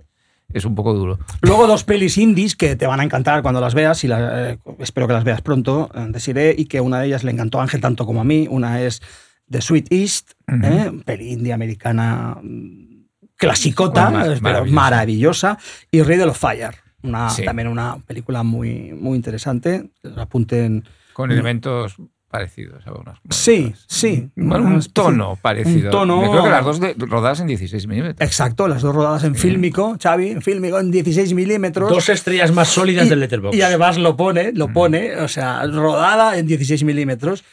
es 0.53 0.63
un 0.63 0.75
poco 0.75 0.93
duro. 0.93 1.17
Luego 1.41 1.65
dos 1.65 1.83
pelis 1.83 2.19
indies 2.19 2.55
que 2.55 2.75
te 2.75 2.85
van 2.85 2.99
a 2.99 3.03
encantar 3.03 3.41
cuando 3.41 3.59
las 3.59 3.73
veas 3.73 4.03
y 4.03 4.07
la- 4.07 4.51
eh, 4.51 4.59
espero 4.77 5.07
que 5.07 5.13
las 5.13 5.23
veas 5.23 5.41
pronto, 5.41 5.89
eh, 5.95 6.05
Desiree, 6.09 6.53
y 6.55 6.65
que 6.65 6.79
una 6.81 6.99
de 6.99 7.07
ellas 7.07 7.23
le 7.23 7.31
encantó 7.31 7.59
a 7.59 7.63
Ángel 7.63 7.81
tanto 7.81 8.05
como 8.05 8.21
a 8.21 8.23
mí. 8.23 8.47
Una 8.47 8.79
es 8.83 9.01
The 9.49 9.61
Sweet 9.61 9.87
East, 9.91 10.31
Ujú. 10.47 10.65
¿eh? 10.65 10.91
peli 11.05 11.31
indie 11.33 11.53
americana 11.53 12.37
mm, 12.41 13.05
clasicota, 13.35 14.09
Bueno, 14.09 14.25
eh, 14.25 14.29
pero 14.41 14.41
maravillosa. 14.41 14.75
maravillosa, 14.75 15.57
y 15.91 16.01
Riddle 16.03 16.25
of 16.29 16.37
Fire, 16.39 16.75
una, 17.03 17.29
Sí. 17.29 17.43
también 17.45 17.67
una 17.67 17.97
película 18.07 18.43
muy, 18.43 18.93
muy 18.93 19.15
interesante. 19.15 19.91
Apunten. 20.17 20.83
Con 21.13 21.31
elementos 21.31 21.95
parecidos. 22.29 22.85
algunos 22.85 23.19
Sí, 23.29 23.59
momentos. 23.61 23.85
sí. 23.87 24.29
Bueno, 24.35 24.65
un 24.65 24.81
tono 24.91 25.37
parecido. 25.41 25.85
un 25.85 25.91
tono- 25.91 26.21
Me 26.21 26.29
creo 26.31 26.43
que 26.43 26.49
las 26.49 26.65
dos 26.65 26.79
de- 26.81 26.93
rodadas 26.97 27.39
en 27.39 27.47
16 27.47 27.87
milímetros. 27.87 28.27
Exacto, 28.27 28.67
las 28.67 28.81
dos 28.81 28.93
rodadas 28.93 29.23
en 29.23 29.35
fílmico, 29.35 29.95
Xavi, 30.01 30.31
en 30.31 30.41
fílmico 30.41 30.77
en 30.79 30.91
16 30.91 31.33
milímetros. 31.33 31.89
Dos 31.89 32.09
estrellas 32.09 32.51
más 32.51 32.67
sólidas 32.67 33.05
y, 33.05 33.09
del 33.09 33.21
Letterboxd. 33.21 33.57
y 33.57 33.61
además 33.61 33.97
lo 33.97 34.17
pone, 34.17 34.51
lo 34.51 34.67
pone, 34.73 35.15
o 35.17 35.29
sea, 35.29 35.65
rodada 35.67 36.37
en 36.37 36.45
16 36.47 36.83
milímetros. 36.83 37.45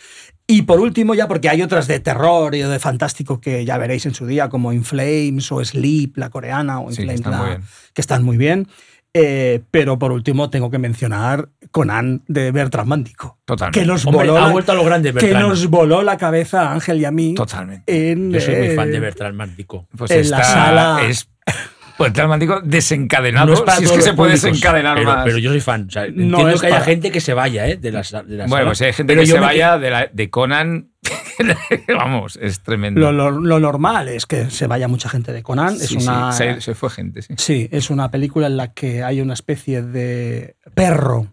Y 0.53 0.62
por 0.62 0.81
último, 0.81 1.15
ya 1.15 1.29
porque 1.29 1.49
hay 1.49 1.62
otras 1.62 1.87
de 1.87 1.99
terror 2.01 2.55
y 2.55 2.61
de 2.61 2.79
fantástico 2.79 3.41
que 3.41 3.65
ya 3.65 3.79
veréis 3.79 4.05
en 4.05 4.15
su 4.15 4.27
día, 4.27 4.49
como 4.51 4.73
In 4.73 4.85
Flames 4.85 5.51
o 5.51 5.65
Sleep, 5.65 6.16
la 6.19 6.29
coreana, 6.29 6.79
o 6.81 6.91
In 6.91 6.97
Sí, 6.97 7.07
que 7.07 7.16
Flames, 7.16 7.20
están 7.20 7.33
la- 7.33 7.39
muy 7.39 7.49
bien. 7.49 7.62
que 7.95 8.01
están 8.03 8.23
muy 8.24 8.37
bien. 8.37 8.69
Eh, 9.15 9.61
pero 9.70 9.99
por 9.99 10.12
último, 10.12 10.51
tengo 10.51 10.70
que 10.70 10.79
mencionar 10.79 11.49
Conan 11.70 12.23
de 12.29 12.51
Bertrand 12.51 12.89
Mandico. 12.89 13.39
Totalmente. 13.47 13.81
Que 13.81 13.87
nos, 13.87 14.05
Hombre, 14.07 14.27
voló 14.27 14.39
ha 14.39 14.47
la, 14.47 14.53
vuelto 14.53 14.73
a 14.73 14.74
lo 14.74 14.85
grande, 14.85 15.12
que 15.15 15.33
nos 15.35 15.66
voló 15.69 16.03
la 16.03 16.16
cabeza 16.19 16.69
a 16.69 16.73
Ángel 16.74 17.01
y 17.01 17.05
a 17.07 17.11
mí. 17.11 17.35
Totalmente. 17.35 18.11
En, 18.12 18.31
Yo 18.31 18.41
soy 18.41 18.57
muy 18.57 18.70
fan 18.77 18.91
de 18.91 19.01
Bertrand 19.01 19.35
Mandico. 19.35 19.87
Pues 19.97 20.11
en 20.11 20.31
la 20.31 20.39
esta 20.41 20.45
sala- 20.45 21.01
es 21.07 21.29
pues 22.05 22.12
tal 22.15 22.29
mandico 22.29 22.61
desencadenado. 22.62 23.47
No 23.47 23.55
es 23.55 23.61
para 23.62 23.79
si 23.79 23.85
es 23.85 23.91
que 23.93 24.03
se 24.03 24.12
puede 24.15 24.33
públicos, 24.33 24.43
desencadenar 24.43 24.97
pero, 24.97 25.11
más. 25.12 25.24
Pero 25.24 25.39
yo 25.39 25.51
soy 25.51 25.61
fan. 25.61 25.87
O 25.89 25.91
sea, 25.91 26.03
No 26.03 26.09
entiendo 26.09 26.49
es 26.51 26.61
que 26.61 26.66
haya 26.69 26.81
gente 26.81 27.11
que 27.11 27.20
se 27.20 27.35
vaya 27.35 27.66
¿eh? 27.69 27.77
de 27.77 27.93
la, 27.93 28.05
sa- 28.05 28.23
de 28.23 28.37
bueno, 28.37 28.49
sala. 28.49 28.65
pues 28.66 28.81
hay 28.83 28.93
gente 28.93 29.12
Pero 29.12 29.20
que 29.23 29.27
se 29.27 29.35
me 29.35 29.41
vaya 29.41 29.79
de, 29.79 29.91
la- 29.91 30.09
de 30.12 30.31
Conan. 30.31 30.91
Vamos, 31.89 32.39
es 32.41 32.61
tremendo. 32.62 33.01
lo, 33.01 33.12
lo- 33.12 33.41
lo 33.41 33.61
normal 33.61 34.09
es 34.09 34.27
que 34.27 34.51
se 34.51 34.66
vaya 34.66 34.89
mucha 34.89 35.09
gente 35.09 35.33
de 35.33 35.43
Conan. 35.43 35.77
Sí, 35.77 35.85
es 35.85 35.89
sí, 35.91 35.97
una, 36.09 36.33
se, 36.33 36.61
se 36.61 36.74
fue 36.74 36.91
gente, 36.91 37.23
sí. 37.23 37.35
Sí, 37.37 37.69
es 37.73 37.91
una 37.91 38.11
película 38.11 38.47
en 38.47 38.57
la 38.57 38.73
que 38.73 39.03
hay 39.03 39.20
una 39.20 39.35
especie 39.35 39.83
de 39.83 40.57
perro 40.74 41.27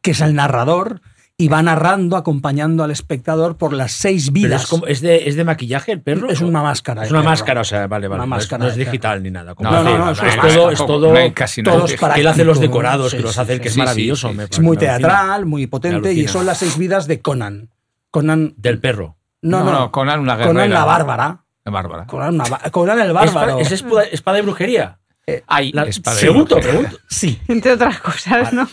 que 0.00 0.12
es 0.12 0.20
el 0.20 0.34
narrador 0.34 1.00
y 1.38 1.48
va 1.48 1.62
narrando, 1.62 2.16
acompañando 2.16 2.84
al 2.84 2.90
espectador 2.90 3.56
por 3.56 3.72
las 3.72 3.92
seis 3.92 4.32
vidas. 4.32 4.62
es, 4.64 4.68
como- 4.68 4.86
es 4.86 5.00
de, 5.00 5.28
¿Es 5.28 5.34
de 5.34 5.44
maquillaje 5.44 5.90
el 5.92 6.00
perro? 6.00 6.30
Es 6.30 6.40
una 6.40 6.62
máscara. 6.62 7.04
Es 7.04 7.10
una 7.10 7.20
perro. 7.20 7.30
máscara, 7.30 7.60
o 7.62 7.64
sea, 7.64 7.86
vale, 7.86 8.06
vale. 8.06 8.22
Una 8.22 8.36
no 8.36 8.40
es- 8.40 8.50
no 8.50 8.70
digital 8.70 9.22
ni 9.22 9.30
nada. 9.30 9.54
como 9.54 9.70
No, 9.70 9.82
no, 9.82 10.10
es, 10.10 10.22
es 10.22 10.36
todo, 10.36 10.70
es 10.70 10.78
todo. 10.86 11.14
casi 11.34 11.62
todos 11.62 11.94
para- 11.94 12.14
que 12.14 12.20
él 12.20 12.26
hace 12.26 12.44
los 12.44 12.60
decorados, 12.60 13.10
sí, 13.10 13.16
que 13.16 13.22
los 13.24 13.36
hace, 13.38 13.54
sí, 13.54 13.60
que 13.60 13.68
es 13.68 13.74
sí, 13.74 13.80
maravilloso. 13.80 14.28
sí, 14.28 14.34
me- 14.36 14.44
sí. 14.44 14.50
Es 14.52 14.60
muy 14.60 14.76
teatral, 14.76 15.46
muy 15.46 15.66
potente 15.66 16.12
y 16.12 16.28
son 16.28 16.46
las 16.46 16.58
seis 16.58 16.76
vidas 16.78 17.06
de 17.06 17.20
Conan. 17.20 17.70
Conan. 18.10 18.54
Del 18.56 18.78
perro. 18.78 19.16
No, 19.40 19.64
no, 19.64 19.90
Conan 19.90 20.20
una 20.20 20.34
guerrera. 20.36 20.52
Conan 20.52 20.70
la 20.70 20.84
bárbara. 20.84 21.38
La 21.64 21.72
bárbara. 21.72 22.06
Conan, 22.06 22.34
una 22.34 22.44
Conan 22.70 23.00
el 23.00 23.12
bárbaro. 23.12 23.58
¿Es, 23.58 23.72
espada, 23.72 24.02
espada 24.04 24.36
de 24.36 24.42
brujería? 24.42 24.98
Hay 25.46 25.70
La- 25.72 25.84
espada 25.84 26.16
de 26.16 26.22
pregunto, 26.22 26.56
pregunto. 26.60 26.98
Sí. 27.08 27.38
Entre 27.48 27.72
otras 27.72 28.00
cosas, 28.00 28.52
¿no? 28.52 28.68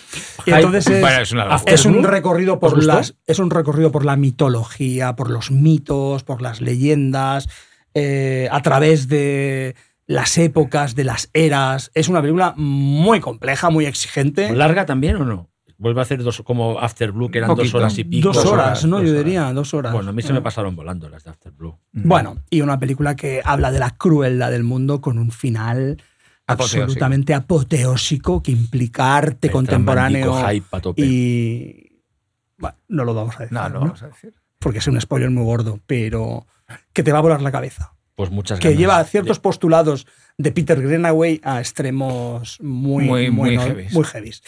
Y 0.46 0.52
entonces 0.52 0.88
es, 0.88 1.00
Bueno, 1.02 1.20
es 1.22 1.32
es 1.68 1.86
un 1.86 2.04
recorrido 2.04 2.54
¿os 2.54 2.60
por 2.60 2.84
las 2.84 3.16
es 3.28 3.40
un 3.40 3.52
recorrido 3.52 3.92
por 3.92 4.04
la 4.04 4.16
mitología, 4.16 5.16
por 5.16 5.30
los 5.30 5.52
mitos, 5.52 6.24
por 6.24 6.42
las 6.42 6.60
leyendas, 6.62 7.48
eh, 7.94 8.48
a 8.52 8.62
través 8.62 9.08
de 9.08 9.76
las 10.08 10.38
épocas, 10.40 10.96
de 10.96 11.04
las 11.04 11.30
eras. 11.34 11.92
Es 11.94 12.10
una 12.10 12.22
película 12.22 12.56
muy 12.58 13.20
compleja, 13.20 13.70
muy 13.70 13.86
exigente. 13.86 14.52
¿Larga 14.56 14.88
también 14.88 15.18
o 15.18 15.26
no? 15.26 15.50
Vuelve 15.78 16.02
a 16.02 16.04
hacer 16.04 16.22
dos, 16.24 16.42
como 16.42 16.78
After 16.80 17.12
Blue, 17.14 17.30
que 17.30 17.38
eran 17.38 17.56
dos 17.56 17.74
horas 17.74 17.98
y 18.00 18.04
pico. 18.04 18.30
Dos 18.34 18.38
horas, 18.46 18.52
horas, 18.52 18.86
¿no? 18.86 18.98
dos 18.98 19.06
Yo 19.06 19.12
horas. 19.14 19.24
diría, 19.24 19.54
dos 19.54 19.74
horas. 19.74 19.94
Bueno, 19.94 20.10
a 20.10 20.14
mí 20.14 20.22
se 20.24 20.34
me 20.34 20.42
pasaron 20.42 20.76
volando 20.76 21.08
las 21.10 21.24
de 21.24 21.30
After 21.30 21.52
Blue. 21.54 21.78
Bueno, 21.94 22.38
y 22.50 22.60
una 22.62 22.80
película 22.80 23.16
que 23.16 23.42
habla 23.46 23.72
de 23.72 23.80
la 23.80 23.92
crueldad 23.92 24.50
del 24.52 24.64
mundo 24.64 25.00
con 25.00 25.20
un 25.20 25.32
final. 25.32 26.02
Absolutamente 26.54 27.34
apoteósico 27.34 28.42
que 28.44 28.52
implica 28.52 29.16
arte 29.16 29.50
contemporáneo 29.52 30.34
hype 30.48 30.66
a 30.72 30.82
tope. 30.82 31.02
y... 31.06 31.86
Bueno, 32.58 32.76
no 32.90 33.06
lo 33.06 33.14
vamos 33.14 33.36
a 33.38 33.44
decir. 33.44 33.54
No, 33.58 33.70
no 33.70 33.80
vamos 33.82 34.04
a 34.04 34.08
decir. 34.08 34.34
porque 34.60 34.80
es 34.80 34.88
un 34.88 35.00
spoiler 35.00 35.30
muy 35.30 35.44
gordo, 35.46 35.80
pero 35.86 36.46
que 36.94 37.04
te 37.04 37.12
va 37.12 37.20
a 37.20 37.22
volar 37.22 37.42
la 37.42 37.52
cabeza. 37.52 37.94
Pues 38.16 38.32
muchas 38.32 38.60
que 38.60 38.68
ganas. 38.68 38.80
lleva 38.80 39.04
ciertos 39.06 39.40
postulados 39.40 40.06
de 40.38 40.52
Peter 40.52 40.82
Greenaway 40.82 41.40
a 41.42 41.62
extremos 41.62 42.60
muy, 42.62 43.06
Muy- 43.06 43.32
muy 43.32 43.56
no- 43.56 43.64
muy 43.94 44.04
heavies. 44.04 44.44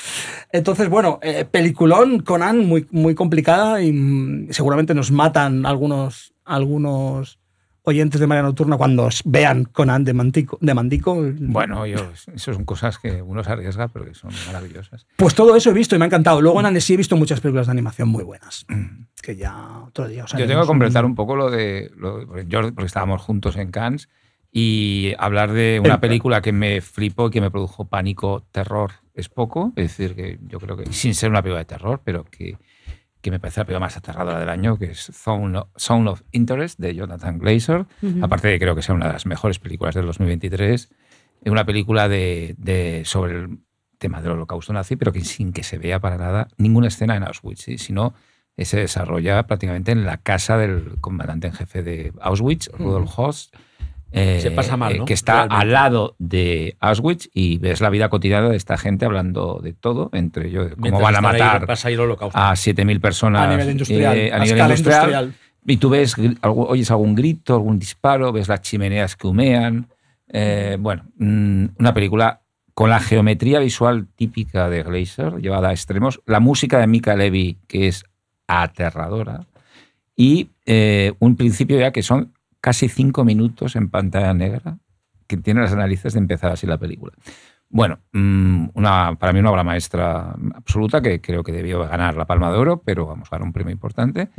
Entonces, 0.51 0.89
bueno, 0.89 1.19
eh, 1.21 1.45
peliculón 1.49 2.19
Conan 2.19 2.65
muy, 2.65 2.85
muy 2.91 3.15
complicada 3.15 3.81
y 3.81 3.93
mm, 3.93 4.47
seguramente 4.51 4.93
nos 4.93 5.11
matan 5.11 5.65
algunos, 5.65 6.33
algunos 6.43 7.39
oyentes 7.83 8.19
de 8.21 8.27
María 8.27 8.43
Nocturna 8.43 8.77
cuando 8.77 9.09
vean 9.25 9.63
Conan 9.65 10.03
de, 10.03 10.13
Mantico, 10.13 10.57
de 10.61 10.73
Mandico. 10.73 11.17
Bueno, 11.39 11.85
yo, 11.87 11.97
eso 12.13 12.53
son 12.53 12.63
cosas 12.65 12.99
que 12.99 13.21
uno 13.21 13.43
se 13.43 13.51
arriesga, 13.51 13.87
pero 13.87 14.05
que 14.05 14.13
son 14.13 14.31
maravillosas. 14.47 15.07
Pues 15.17 15.33
todo 15.33 15.55
eso 15.55 15.71
he 15.71 15.73
visto 15.73 15.95
y 15.95 15.99
me 15.99 16.05
ha 16.05 16.07
encantado. 16.07 16.41
Luego 16.41 16.59
en 16.59 16.67
Annecy 16.67 16.93
he 16.93 16.97
visto 16.97 17.15
muchas 17.17 17.39
películas 17.41 17.67
de 17.67 17.71
animación 17.71 18.07
muy 18.09 18.23
buenas. 18.23 18.65
Que 19.21 19.35
ya 19.35 19.79
otro 19.87 20.07
día 20.07 20.23
os 20.25 20.31
Yo 20.33 20.47
tengo 20.47 20.61
que 20.61 20.67
completar 20.67 21.05
un 21.05 21.15
poco 21.15 21.35
lo 21.35 21.49
de. 21.49 21.91
Lo, 21.95 22.41
yo- 22.43 22.61
porque 22.73 22.85
estábamos 22.85 23.21
juntos 23.21 23.55
en 23.57 23.71
Cannes 23.71 24.09
y 24.51 25.13
hablar 25.17 25.51
de 25.51 25.79
una 25.83 25.95
El- 25.95 25.99
película 25.99 26.41
que 26.41 26.51
me 26.51 26.81
flipó 26.81 27.27
y 27.27 27.31
que 27.31 27.41
me 27.41 27.49
produjo 27.51 27.85
pánico, 27.87 28.45
terror, 28.51 28.91
es 29.13 29.29
poco. 29.29 29.73
Es 29.75 29.97
decir, 29.97 30.15
que 30.15 30.39
yo 30.47 30.59
creo 30.59 30.75
que, 30.77 30.91
sin 30.91 31.13
ser 31.15 31.29
una 31.29 31.41
película 31.41 31.59
de 31.59 31.65
terror, 31.65 32.01
pero 32.03 32.25
que, 32.25 32.57
que 33.21 33.31
me 33.31 33.39
parece 33.39 33.61
la 33.61 33.65
película 33.65 33.79
más 33.85 33.97
aterradora 33.97 34.39
del 34.39 34.49
año, 34.49 34.77
que 34.77 34.91
es 34.91 35.11
Zone 35.13 35.59
of, 36.09 36.21
Interest 36.31 36.79
de 36.79 36.95
Jonathan 36.95 37.37
Glazer. 37.39 37.85
Aparte 38.21 38.47
de 38.47 38.55
que 38.55 38.59
creo 38.65 38.75
que 38.75 38.81
sea 38.81 38.95
una 38.95 39.07
de 39.07 39.13
las 39.13 39.25
mejores 39.25 39.59
películas 39.59 39.95
del 39.95 40.05
2023. 40.07 40.89
Es 41.43 41.51
una 41.51 41.65
película 41.65 42.07
de, 42.09 42.55
de- 42.57 43.03
sobre 43.05 43.33
el 43.39 43.59
tema 43.97 44.21
del 44.21 44.31
holocausto 44.31 44.73
nazi, 44.73 44.95
pero 44.95 45.11
que 45.11 45.21
sin 45.21 45.53
que 45.53 45.63
se 45.63 45.77
vea 45.77 45.99
para 45.99 46.17
nada 46.17 46.47
ninguna 46.57 46.87
escena 46.87 47.15
en 47.15 47.23
Auschwitz, 47.23 47.61
¿sí? 47.61 47.77
sino 47.77 48.13
eh, 48.57 48.65
se 48.65 48.77
desarrolla 48.79 49.45
prácticamente 49.47 49.91
en 49.91 50.05
la 50.05 50.17
casa 50.17 50.57
del 50.57 50.95
comandante 51.01 51.47
en 51.47 51.53
jefe 51.53 51.83
de 51.83 52.11
Auschwitz, 52.21 52.69
Rudolf 52.77 53.11
Hoss. 53.17 53.51
Eh, 54.11 54.39
Se 54.41 54.51
pasa 54.51 54.77
mal, 54.77 54.93
eh, 54.93 54.97
¿no? 54.99 55.05
Que 55.05 55.13
está 55.13 55.47
Realmente. 55.47 55.61
al 55.61 55.71
lado 55.71 56.15
de 56.19 56.75
Auschwitz 56.79 57.29
y 57.33 57.57
ves 57.59 57.81
la 57.81 57.89
vida 57.89 58.09
cotidiana 58.09 58.49
de 58.49 58.57
esta 58.57 58.77
gente 58.77 59.05
hablando 59.05 59.59
de 59.63 59.73
todo, 59.73 60.09
entre 60.13 60.47
ellos, 60.49 60.71
cómo 60.71 60.81
Mientras 60.81 61.03
van 61.03 61.15
a 61.15 61.21
matar 61.21 61.61
ahí 61.83 61.95
a 61.95 62.51
7.000 62.53 62.99
personas 62.99 63.41
a 63.41 63.49
nivel 63.49 63.69
industrial. 63.71 64.17
eh, 64.17 64.31
a 64.31 64.35
a 64.35 64.39
nivel 64.39 64.59
industrial, 64.59 65.01
industrial. 65.01 65.33
y 65.65 65.77
tú 65.77 65.89
ves, 65.89 66.15
oyes 66.43 66.91
algún 66.91 67.15
grito, 67.15 67.55
algún 67.55 67.79
disparo, 67.79 68.31
ves 68.31 68.47
las 68.47 68.61
chimeneas 68.61 69.15
que 69.15 69.27
humean. 69.27 69.87
Eh, 70.33 70.77
bueno, 70.79 71.03
mm, 71.17 71.65
una 71.79 71.93
película 71.93 72.41
con 72.73 72.89
la 72.89 72.99
geometría 72.99 73.59
visual 73.59 74.07
típica 74.15 74.69
de 74.69 74.83
Glazer, 74.83 75.37
llevada 75.37 75.69
a 75.69 75.71
extremos. 75.71 76.21
La 76.25 76.39
música 76.39 76.79
de 76.79 76.87
Mika 76.87 77.15
Levy, 77.15 77.57
que 77.67 77.87
es 77.87 78.05
aterradora. 78.47 79.45
Y 80.15 80.49
eh, 80.65 81.13
un 81.19 81.35
principio 81.35 81.79
ya 81.79 81.91
que 81.91 82.03
son 82.03 82.33
casi 82.61 82.87
cinco 82.87 83.25
minutos 83.25 83.75
en 83.75 83.89
pantalla 83.89 84.33
negra, 84.33 84.77
que 85.27 85.37
tiene 85.37 85.61
las 85.61 85.75
narices 85.75 86.13
de 86.13 86.19
empezar 86.19 86.51
así 86.51 86.67
la 86.67 86.77
película. 86.77 87.13
Bueno, 87.69 87.99
mm, 88.11 88.69
una, 88.73 89.15
para 89.17 89.33
mí 89.33 89.39
una 89.39 89.51
obra 89.51 89.63
maestra 89.63 90.35
absoluta 90.55 91.01
que 91.01 91.21
creo 91.21 91.43
que 91.43 91.51
debió 91.53 91.79
ganar 91.87 92.15
la 92.15 92.25
Palma 92.25 92.51
de 92.51 92.57
Oro, 92.57 92.81
pero 92.85 93.05
vamos 93.07 93.29
a 93.31 93.35
dar 93.37 93.43
un 93.43 93.53
premio 93.53 93.71
importante. 93.71 94.29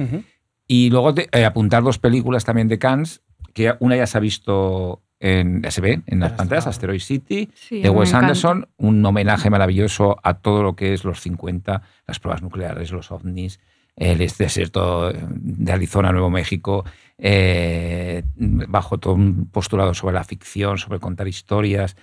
Y 0.68 0.90
luego 0.90 1.14
te- 1.14 1.28
eh, 1.32 1.44
apuntar 1.44 1.82
dos 1.82 1.98
películas 1.98 2.44
también 2.44 2.68
de 2.68 2.78
Cannes, 2.78 3.22
que 3.54 3.74
una 3.80 3.96
ya 3.96 4.06
se 4.06 4.18
ha 4.18 4.20
visto 4.20 5.02
en, 5.18 5.62
ya 5.62 5.70
se 5.70 5.80
ve 5.80 6.02
en 6.06 6.20
las 6.20 6.32
pantallas, 6.32 6.64
está. 6.64 6.70
Asteroid 6.70 7.00
City, 7.00 7.48
Sí, 7.54 7.80
de 7.80 7.88
Wes. 7.90 8.12
Anderson, 8.12 8.68
un 8.76 9.04
homenaje 9.04 9.50
maravilloso 9.50 10.18
a 10.22 10.34
todo 10.34 10.62
lo 10.62 10.74
que 10.76 10.92
es 10.92 11.04
los 11.04 11.20
50, 11.20 11.82
las 12.06 12.18
pruebas 12.20 12.42
nucleares, 12.42 12.90
los 12.92 13.10
ovnis, 13.12 13.60
el 13.96 14.18
desierto 14.18 15.12
de 15.12 15.72
Arizona, 15.72 16.12
Nuevo 16.12 16.30
México, 16.30 16.84
eh, 17.24 18.24
bajo 18.36 18.98
todo 18.98 19.14
un 19.14 19.46
postulado 19.50 19.94
sobre 19.94 20.14
la 20.14 20.24
ficción, 20.24 20.76
sobre 20.76 20.98
contar 20.98 21.28
historias, 21.28 21.96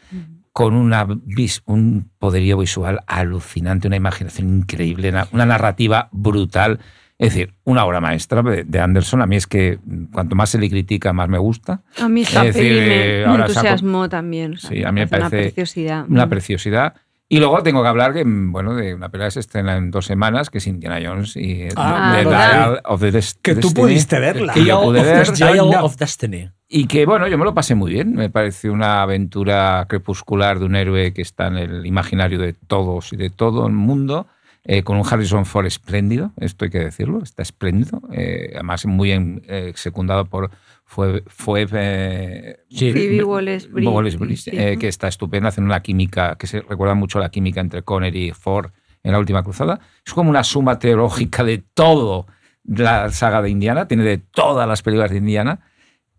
con 0.54 0.74
una, 0.76 1.06
un 1.66 2.10
poderío 2.18 2.58
visual 2.58 3.02
alucinante, 3.06 3.88
una 3.88 3.98
imaginación 3.98 4.50
increíble, 4.60 5.10
una, 5.10 5.28
una 5.34 5.46
narrativa 5.46 6.08
brutal. 6.14 6.80
Es 7.18 7.34
decir, 7.34 7.54
una 7.66 7.84
obra 7.84 8.00
maestra 8.00 8.41
de, 8.41 8.64
de 8.64 8.80
Anderson. 8.80 9.22
A 9.22 9.26
mí 9.28 9.36
es 9.36 9.46
que 9.46 9.78
cuanto 10.14 10.38
más 10.38 10.52
se 10.52 10.58
le 10.58 10.70
critica, 10.70 11.12
más 11.12 11.28
me 11.28 11.38
gusta. 11.38 11.84
A 12.02 12.08
mí 12.08 12.22
Es 12.22 12.34
decir, 12.34 12.72
me, 12.72 12.88
me 12.88 13.24
saco- 13.26 13.41
entusiasmó 13.41 14.08
también. 14.08 14.58
Sí, 14.58 14.84
a 14.86 14.91
mí 14.94 15.02
me 15.02 15.02
una 15.02 15.10
parece 15.10 15.30
preciosidad. 15.52 16.06
Una 16.10 16.26
Mm. 16.28 16.30
preciosidad. 16.30 16.94
Y 17.31 17.38
luego 17.38 17.61
tengo 17.61 17.84
que 17.84 17.88
hablar 17.88 18.14
que, 18.14 18.26
mm, 18.26 18.51
bueno, 18.51 18.73
de 18.73 18.95
una 18.95 19.10
película 19.10 19.27
que 19.27 19.31
se 19.34 19.39
estrena 19.41 19.77
en 19.77 19.91
dos 19.91 20.06
semanas, 20.07 20.49
que 20.49 20.57
es 20.57 20.65
Indiana 20.65 20.99
Jones 21.03 21.35
y 21.35 21.68
Ah, 21.76 22.14
The. 22.18 22.27
Dial 22.27 22.81
of 22.85 22.99
the 23.01 23.11
Des- 23.11 23.38
Que 23.41 23.53
tú 23.53 23.68
Destiny, 23.68 23.81
pudiste 23.88 24.19
verla. 24.19 24.53
Que 24.53 24.65
yo 24.65 24.81
pude 24.81 25.03
ver. 25.03 25.27
the 25.27 25.34
Dial 25.45 25.60
of 25.84 25.95
Destiny. 25.95 26.49
Y 26.68 26.88
que, 26.88 27.06
bueno, 27.06 27.27
yo 27.27 27.38
me 27.38 27.45
lo 27.45 27.53
pasé 27.53 27.76
muy 27.76 27.91
bien. 27.93 28.14
Me 28.15 28.30
pareció 28.31 28.73
una 28.73 29.03
aventura 29.03 29.85
crepuscular 29.88 30.57
de 30.57 30.65
un 30.65 30.76
héroe 30.76 31.14
que 31.14 31.22
está 31.22 31.47
en 31.47 31.57
el 31.57 31.85
imaginario 31.85 32.39
de 32.39 32.53
todos 32.53 33.14
y 33.14 33.18
de 33.18 33.30
todo 33.30 33.68
el 33.68 33.73
mundo, 33.73 34.26
eh, 34.64 34.81
con 34.84 34.97
un 34.97 35.03
Harrison 35.10 35.45
Ford 35.45 35.65
espléndido, 35.68 36.31
esto 36.39 36.65
hay 36.65 36.72
que 36.72 36.80
decirlo, 36.80 37.22
está 37.23 37.41
espléndido. 37.43 38.01
eh, 38.11 38.51
además, 38.56 38.85
muy 38.88 39.10
bien 39.10 39.41
eh, 39.47 39.72
secundado 39.76 40.26
por 40.26 40.49
fue, 40.91 41.24
fue 41.28 41.68
eh, 41.72 42.57
Sí. 42.68 42.91
Phoebe 42.91 43.24
Waller-Bridge. 43.24 43.88
Wallace-Bridge, 43.88 44.40
Sí. 44.40 44.52
eh, 44.53 44.76
que 44.80 44.88
está 44.88 45.07
estupenda, 45.07 45.49
haciendo 45.49 45.68
una 45.68 45.84
química 45.84 46.36
que 46.36 46.48
se 46.48 46.61
recuerda 46.61 46.95
mucho 46.95 47.20
a 47.20 47.22
la 47.22 47.30
química 47.30 47.61
entre 47.61 47.84
Connery 47.84 48.30
y 48.30 48.32
Ford 48.32 48.72
en 49.03 49.11
la 49.11 49.20
última 49.20 49.44
cruzada. 49.44 49.80
Es 50.03 50.14
como 50.16 50.32
una 50.32 50.44
suma 50.44 50.80
teológica 50.80 51.44
de 51.44 51.60
todo 51.60 52.26
la 52.66 53.11
saga 53.11 53.44
de 53.44 53.52
Indiana, 53.52 53.88
tiene 53.88 54.03
de 54.03 54.18
todas 54.18 54.68
las 54.68 54.82
películas 54.82 55.11
de 55.11 55.18
Indiana. 55.18 55.60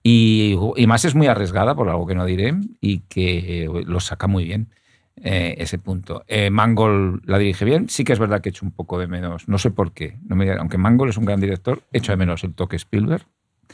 Y, 0.05 0.57
y 0.77 0.87
más 0.87 1.05
es 1.05 1.17
muy 1.17 1.27
arriesgada, 1.27 1.75
por 1.75 1.89
algo 1.89 2.07
que 2.07 2.15
no 2.15 2.25
diré, 2.25 2.55
y 2.81 3.01
que 3.01 3.65
eh, 3.65 3.69
lo 3.87 3.99
saca 3.99 4.29
muy 4.29 4.45
bien 4.45 4.69
eh, 5.17 5.57
ese 5.59 5.79
punto. 5.79 6.23
Eh, 6.29 6.49
Mangold 6.51 7.23
la 7.29 7.39
dirige 7.39 7.65
bien, 7.65 7.89
sí 7.89 8.05
que 8.05 8.13
es 8.13 8.21
verdad 8.21 8.41
que 8.41 8.49
he 8.49 8.53
hecho 8.53 8.65
un 8.65 8.73
poco 8.73 8.99
de 9.01 9.09
menos, 9.09 9.49
no 9.49 9.59
sé 9.59 9.73
por 9.73 9.93
qué, 9.93 10.17
no 10.27 10.37
me, 10.37 10.51
aunque 10.53 10.79
Mangold 10.79 11.11
es 11.11 11.17
un 11.19 11.25
gran 11.27 11.41
director, 11.41 11.83
echo 11.93 12.13
de 12.13 12.17
menos 12.17 12.45
el 12.45 12.55
toque 12.55 12.77
Spielberg. 12.77 13.27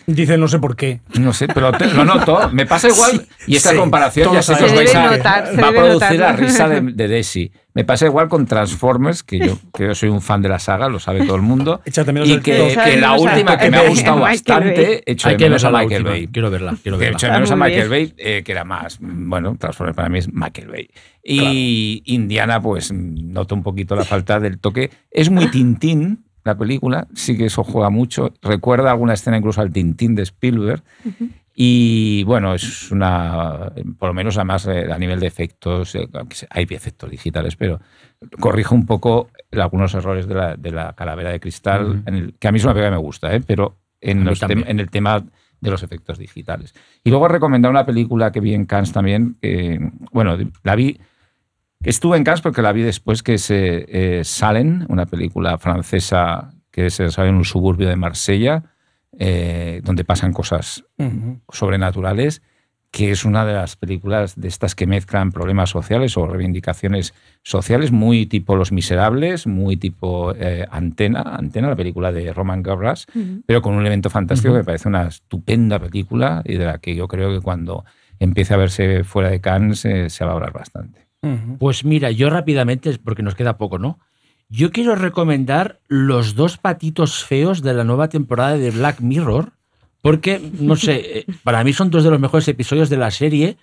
Dice 0.07 0.37
no 0.39 0.47
sé 0.49 0.59
por 0.59 0.77
qué. 0.77 1.01
No 1.19 1.33
sé, 1.33 1.49
pero 1.49 1.73
te- 1.73 1.87
lo 1.93 2.05
noto. 2.05 2.51
Me 2.53 2.67
pasa 2.67 2.89
igual. 2.89 3.13
Sí, 3.39 3.53
y 3.53 3.57
esta 3.57 3.71
sí, 3.71 3.77
comparación 3.77 4.33
ya 4.33 4.43
sé 4.43 4.55
que 4.57 4.65
os 4.65 4.75
vais 4.75 4.91
Se 4.91 4.97
a, 4.97 5.03
debe 5.03 5.17
notar, 5.19 5.45
va 5.63 5.69
a 5.69 5.73
producir 5.73 6.19
la 6.21 6.33
risa 6.33 6.69
de, 6.69 6.81
de 6.81 7.09
Desi. 7.09 7.51
Me 7.75 7.85
pasa 7.85 8.07
igual 8.07 8.29
con 8.29 8.47
Transformers, 8.47 9.23
que 9.23 9.39
yo, 9.39 9.59
que 9.75 9.85
yo 9.85 9.95
soy 9.95 10.09
un 10.09 10.23
fan 10.23 10.41
de 10.41 10.49
la 10.49 10.59
saga, 10.59 10.89
lo 10.89 10.99
sabe 10.99 11.25
todo 11.27 11.37
el 11.37 11.43
mundo. 11.43 11.83
Échate 11.85 12.11
menos 12.13 12.27
Y 12.29 12.39
que, 12.41 12.75
que 12.83 12.91
de 12.93 12.97
la 12.97 13.09
a- 13.11 13.19
última 13.19 13.59
que 13.59 13.71
me 13.71 13.77
ha 13.77 13.89
gustado 13.89 14.21
bastante, 14.21 15.03
Hay 15.07 15.15
de 15.15 15.37
que 15.37 15.45
menos 15.45 15.65
a 15.65 15.71
Michael. 15.71 16.05
Bay. 16.05 16.29
Quiero 16.29 16.51
verla, 16.51 16.75
quiero 16.83 16.97
Que 16.99 17.05
verla. 17.05 17.17
hecho 17.19 17.27
de 17.27 17.33
menos 17.33 17.51
a 17.51 17.57
Michael 17.57 17.89
Bay, 17.91 18.15
eh, 18.17 18.43
que 18.45 18.53
era 18.53 18.65
más, 18.65 18.99
bueno, 19.01 19.57
Transformers 19.59 19.95
para 19.97 20.09
mí 20.09 20.19
es 20.21 20.33
Michael 20.33 20.69
Bay. 20.69 20.89
Y 21.23 22.03
Indiana, 22.07 22.63
pues 22.63 22.93
noto 22.93 23.55
un 23.55 23.63
poquito 23.63 23.95
la 23.95 24.05
falta 24.05 24.41
del 24.41 24.59
toque. 24.59 24.91
Es 25.11 25.29
muy 25.29 25.49
Tintín 25.51 26.25
la 26.47 26.57
película, 26.57 27.07
sí 27.15 27.37
que 27.37 27.47
eso 27.47 27.63
juega 27.65 27.91
mucho. 27.91 28.33
Recuerda 28.43 28.91
alguna 28.91 29.15
escena 29.15 29.37
incluso 29.37 29.61
al 29.61 29.71
Tintín 29.73 30.15
de 30.15 30.23
Spielberg. 30.23 30.83
Y 31.59 32.23
bueno, 32.25 32.55
es 32.55 32.91
una, 32.93 33.73
por 33.99 34.09
lo 34.09 34.15
menos 34.15 34.37
además 34.37 34.67
eh, 34.67 34.93
a 34.93 34.99
nivel 34.99 35.21
de 35.21 35.27
efectos, 35.27 35.95
eh, 35.95 36.07
hay 36.51 36.67
efectos 36.71 37.11
digitales, 37.11 37.57
pero 37.57 37.81
corrige 38.41 38.75
un 38.75 38.85
poco 38.85 39.31
algunos 39.53 39.95
errores 39.95 40.27
de 40.29 40.35
la, 40.35 40.57
de 40.57 40.71
la 40.71 40.93
calavera 40.93 41.31
de 41.31 41.41
cristal, 41.41 41.87
Ujú. 41.91 42.03
en 42.07 42.15
el- 42.15 42.35
que 42.39 42.49
a 42.49 42.53
mí 42.53 42.59
es 42.59 42.65
una 42.65 42.75
película 42.75 42.91
que 42.91 43.01
me 43.01 43.03
gusta, 43.07 43.35
¿eh? 43.35 43.41
pero 43.47 43.77
en, 44.03 44.25
los 44.25 44.43
tem- 44.43 44.65
en 44.67 44.81
el 44.81 44.91
tema 44.91 45.25
de 45.61 45.71
los 45.71 45.83
efectos 45.83 46.19
digitales. 46.19 46.75
Y 47.03 47.09
luego 47.09 47.27
recomendar 47.29 47.71
una 47.71 47.87
película 47.87 48.31
que 48.33 48.41
vi 48.41 48.53
en 48.53 48.67
Cannes 48.67 48.93
también, 48.93 49.39
que, 49.41 49.81
bueno, 50.13 50.37
la 50.63 50.77
vi, 50.77 51.01
estuve 51.89 52.17
en 52.17 52.25
Cannes 52.25 52.41
porque 52.41 52.63
la 52.63 52.73
vi 52.73 52.83
después, 52.83 53.23
que 53.23 53.35
es 53.35 53.47
eh, 53.51 54.21
Salen, 54.25 54.87
una 54.89 55.07
película 55.07 55.59
francesa 55.59 56.53
que 56.71 56.91
se 56.91 57.05
desarrolla 57.05 57.31
en 57.31 57.37
un 57.37 57.45
suburbio 57.45 57.89
de 57.89 57.97
Marsella, 57.97 58.65
eh, 59.19 59.81
donde 59.83 60.05
pasan 60.05 60.33
cosas 60.33 60.85
Ujú. 60.99 61.41
sobrenaturales, 61.51 62.43
que 62.91 63.11
es 63.11 63.25
una 63.25 63.45
de 63.45 63.53
las 63.53 63.77
películas 63.77 64.37
de 64.41 64.49
estas 64.49 64.75
que 64.75 64.87
mezclan 64.87 65.33
problemas 65.33 65.71
sociales 65.71 66.17
o 66.17 66.27
reivindicaciones 66.27 67.15
sociales, 67.43 67.93
muy 67.93 68.27
tipo 68.27 68.57
Los 68.57 68.73
Miserables, 68.73 69.47
muy 69.47 69.77
tipo 69.77 70.33
eh, 70.35 70.67
Antena, 70.71 71.21
Antena, 71.23 71.69
la 71.69 71.77
película 71.77 72.13
de 72.13 72.33
Roman 72.33 72.63
Gavras, 72.63 73.07
Ujú. 73.15 73.43
pero 73.47 73.63
con 73.63 73.75
un 73.75 73.81
elemento 73.81 74.09
fantástico 74.11 74.53
que 74.53 74.61
me 74.61 74.65
parece 74.65 74.89
una 74.89 75.09
estupenda 75.09 75.79
película 75.79 76.43
y 76.45 76.57
de 76.57 76.65
la 76.67 76.79
que 76.79 76.95
yo 76.95 77.09
creo 77.09 77.33
que 77.35 77.41
cuando 77.41 77.85
empiece 78.19 78.55
a 78.55 78.57
verse 78.57 79.05
fuera 79.05 79.31
de 79.31 79.41
Cannes 79.41 79.85
eh, 79.85 80.09
se 80.09 80.25
va 80.25 80.31
a 80.31 80.35
hablar 80.35 80.53
bastante. 80.53 81.06
Pues 81.59 81.85
mira, 81.85 82.11
yo 82.11 82.31
rápidamente, 82.31 82.97
porque 82.99 83.23
nos 83.23 83.35
queda 83.35 83.57
poco, 83.59 83.79
¿no? 83.79 83.99
Yo 84.49 84.71
quiero 84.71 84.95
recomendar 84.95 85.81
los 85.89 86.35
dos 86.37 86.57
patitos 86.57 87.25
feos 87.25 87.63
de 87.63 87.75
la 87.75 87.83
nueva 87.85 88.09
temporada 88.09 88.57
de 88.57 88.71
Black 88.71 89.01
Mirror, 89.01 89.53
porque, 90.03 90.41
no 90.61 90.77
sé, 90.77 90.95
eh, 91.19 91.27
para 91.43 91.65
mí 91.65 91.73
son 91.73 91.91
dos 91.91 92.05
de 92.05 92.11
los 92.11 92.21
mejores 92.21 92.47
episodios 92.47 92.89
de 92.89 92.97
la 92.97 93.11
serie 93.11 93.57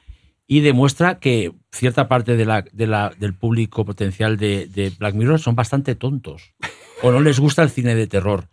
y 0.46 0.60
demuestra 0.60 1.20
que 1.20 1.54
cierta 1.72 2.10
parte 2.10 2.36
de 2.36 2.46
la, 2.46 2.66
de 2.74 2.86
la- 2.88 3.14
del 3.18 3.34
público 3.34 3.86
potencial 3.86 4.36
de, 4.36 4.68
de 4.68 4.90
Black 5.00 5.16
Mirror 5.16 5.40
son 5.40 5.56
bastante 5.56 5.96
tontos 5.96 6.54
o 7.02 7.12
no 7.14 7.22
les 7.22 7.40
gusta 7.40 7.64
el 7.64 7.70
cine 7.70 7.96
de 7.96 8.08
terror. 8.08 8.50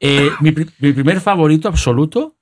Eh, 0.00 0.30
mi 0.40 0.52
primer 0.92 1.20
favorito 1.20 1.68
absoluto 1.68 2.37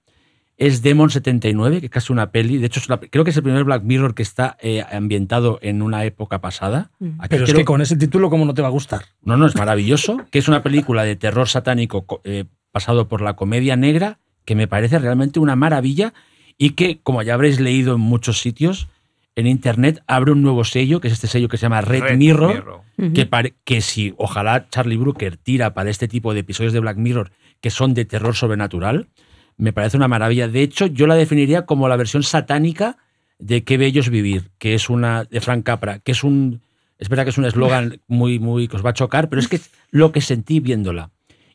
es 0.58 0.82
Demon 0.82 1.10
79, 1.10 1.80
que 1.80 1.86
es 1.86 1.92
casi 1.92 2.12
una 2.12 2.30
peli. 2.30 2.58
De 2.58 2.66
hecho, 2.66 2.80
es 2.80 2.88
la- 2.88 2.98
creo 2.98 3.24
que 3.24 3.30
es 3.30 3.36
el 3.36 3.42
primer 3.42 3.64
Black 3.64 3.82
Mirror 3.82 4.14
que 4.14 4.22
está 4.22 4.56
eh, 4.60 4.82
ambientado 4.90 5.58
en 5.62 5.82
una 5.82 6.04
época 6.04 6.40
pasada. 6.40 6.90
Mm. 6.98 7.20
Aquí 7.20 7.28
Pero 7.30 7.44
es 7.44 7.50
creo- 7.50 7.58
que 7.60 7.64
con 7.66 7.80
ese 7.82 7.96
título, 7.96 8.30
¿cómo 8.30 8.44
no 8.46 8.54
te 8.54 8.62
va 8.62 8.68
a 8.68 8.70
gustar? 8.70 9.02
No, 9.22 9.36
no, 9.36 9.46
es 9.46 9.54
maravilloso. 9.56 10.18
Que 10.30 10.38
es 10.38 10.48
una 10.48 10.62
película 10.62 11.04
de 11.04 11.16
terror 11.16 11.48
satánico 11.48 12.06
co- 12.06 12.20
eh, 12.24 12.44
pasado 12.72 13.06
por 13.08 13.20
la 13.22 13.34
comedia 13.36 13.76
negra, 13.76 14.18
que 14.44 14.54
me 14.54 14.66
parece 14.68 14.98
realmente 14.98 15.40
una 15.40 15.56
maravilla 15.56 16.14
y 16.56 16.70
que, 16.70 17.00
como 17.02 17.22
ya 17.22 17.34
habréis 17.34 17.60
leído 17.60 17.94
en 17.96 18.00
muchos 18.00 18.38
sitios, 18.40 18.88
en 19.34 19.46
internet 19.46 20.02
abre 20.06 20.32
un 20.32 20.40
nuevo 20.40 20.64
sello, 20.64 21.00
que 21.00 21.08
es 21.08 21.12
este 21.14 21.26
sello 21.26 21.48
que 21.48 21.58
se 21.58 21.62
llama 21.62 21.82
Red, 21.82 22.00
Red 22.02 22.16
Mirror, 22.16 22.80
Ujú. 22.96 23.12
que, 23.12 23.26
pare- 23.26 23.54
que 23.64 23.82
si 23.82 24.14
ojalá 24.16 24.66
Charlie 24.70 24.96
Brooker 24.96 25.36
tira 25.36 25.74
para 25.74 25.90
este 25.90 26.08
tipo 26.08 26.32
de 26.32 26.40
episodios 26.40 26.72
de 26.72 26.80
Black 26.80 26.96
Mirror 26.96 27.30
que 27.60 27.68
son 27.70 27.92
de 27.92 28.04
terror 28.06 28.34
sobrenatural, 28.34 29.08
me 29.56 29.72
parece 29.72 29.96
una 29.96 30.08
maravilla. 30.08 30.48
De 30.48 30.62
hecho, 30.62 30.86
yo 30.86 31.06
la 31.06 31.14
definiría 31.14 31.66
como 31.66 31.88
la 31.88 31.96
versión 31.96 32.22
satánica 32.22 32.98
de 33.38 33.64
Qué 33.64 33.76
bello 33.76 34.00
es 34.00 34.10
vivir, 34.10 34.50
que 34.58 34.74
es 34.74 34.88
una 34.88 35.24
de 35.24 35.40
Frank 35.40 35.64
Capra, 35.64 35.98
que 35.98 36.12
es 36.12 36.24
un 36.24 36.62
es 36.98 37.10
verdad 37.10 37.24
que 37.24 37.30
es 37.30 37.38
un 37.38 37.44
eslogan 37.44 38.00
muy 38.06 38.38
muy 38.38 38.68
que 38.68 38.76
os 38.76 38.84
va 38.84 38.90
a 38.90 38.94
chocar, 38.94 39.28
pero 39.28 39.40
es 39.40 39.48
que 39.48 39.56
es 39.56 39.70
lo 39.90 40.12
que 40.12 40.20
sentí 40.20 40.60
viéndola. 40.60 41.10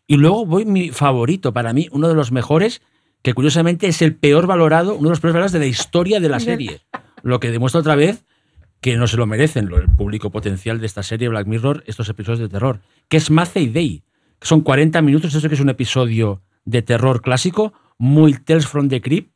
Y 0.07 0.17
luego 0.17 0.45
voy 0.45 0.65
mi 0.65 0.89
favorito 0.89 1.53
para 1.53 1.73
mí, 1.73 1.87
uno 1.91 2.07
de 2.07 2.15
los 2.15 2.31
mejores, 2.31 2.81
que 3.21 3.33
curiosamente 3.33 3.87
es 3.87 4.01
el 4.01 4.15
peor 4.15 4.45
valorado, 4.45 4.93
uno 4.93 5.05
de 5.05 5.11
los 5.11 5.19
peores 5.19 5.33
valorados 5.33 5.51
de 5.53 5.59
la 5.59 5.65
historia 5.65 6.19
de 6.19 6.29
la 6.29 6.39
serie. 6.39 6.81
Lo 7.23 7.39
que 7.39 7.51
demuestra 7.51 7.81
otra 7.81 7.95
vez 7.95 8.23
que 8.81 8.97
no 8.97 9.07
se 9.07 9.15
lo 9.15 9.27
merecen 9.27 9.71
el 9.71 9.89
público 9.89 10.31
potencial 10.31 10.79
de 10.79 10.87
esta 10.87 11.03
serie 11.03 11.29
Black 11.29 11.47
Mirror, 11.47 11.83
estos 11.85 12.09
episodios 12.09 12.39
de 12.39 12.49
terror, 12.49 12.81
que 13.07 13.17
es 13.17 13.29
Mace 13.29 13.67
Day, 13.67 14.03
que 14.39 14.47
son 14.47 14.61
40 14.61 15.01
minutos, 15.03 15.35
eso 15.35 15.47
que 15.47 15.55
es 15.55 15.61
un 15.61 15.69
episodio 15.69 16.41
de 16.65 16.81
terror 16.81 17.21
clásico, 17.21 17.73
muy 18.01 18.33
Tales 18.33 18.65
from 18.67 18.89
the 18.89 18.99
Crypt, 18.99 19.31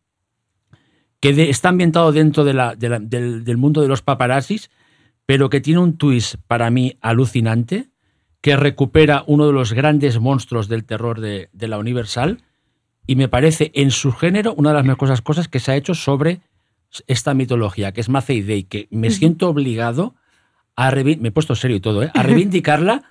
que 1.19 1.33
de- 1.33 1.51
está 1.51 1.69
ambientado 1.69 2.11
dentro 2.11 2.43
de 2.43 2.53
la- 2.55 2.75
de 2.75 2.89
la- 2.89 2.99
del, 2.99 3.43
del 3.43 3.57
mundo 3.57 3.81
de 3.83 3.87
los 3.87 4.01
paparazzis, 4.01 4.71
pero 5.27 5.49
que 5.51 5.61
tiene 5.61 5.79
un 5.81 5.97
twist 5.97 6.35
para 6.47 6.71
mí 6.71 6.97
alucinante, 6.99 7.89
que 8.41 8.55
recupera 8.55 9.23
uno 9.27 9.45
de 9.45 9.53
los 9.53 9.73
grandes 9.73 10.19
monstruos 10.19 10.67
del 10.67 10.83
terror 10.83 11.19
de, 11.21 11.47
la 11.53 11.77
Universal, 11.77 12.43
y 13.05 13.15
me 13.15 13.27
parece 13.27 13.71
en 13.75 13.91
su 13.91 14.11
género 14.11 14.55
una 14.55 14.69
de 14.71 14.75
las 14.77 14.85
mejores 14.85 15.21
cosas 15.21 15.47
que 15.47 15.59
se 15.59 15.71
ha 15.71 15.75
hecho 15.75 15.93
sobre 15.93 16.41
esta 17.05 17.35
mitología, 17.35 17.91
que 17.91 18.01
es 18.01 18.09
Mace 18.09 18.41
Day, 18.43 18.63
que 18.63 18.87
me 18.89 19.09
siento 19.11 19.47
obligado 19.49 20.15
a 20.75 20.89
reivin- 20.91 21.19
me 21.19 21.27
he 21.27 21.31
puesto 21.31 21.53
serio 21.55 21.77
y 21.77 21.81
todo, 21.81 22.01
¿eh? 22.01 22.09
a 22.15 22.23
reivindicarla, 22.23 23.03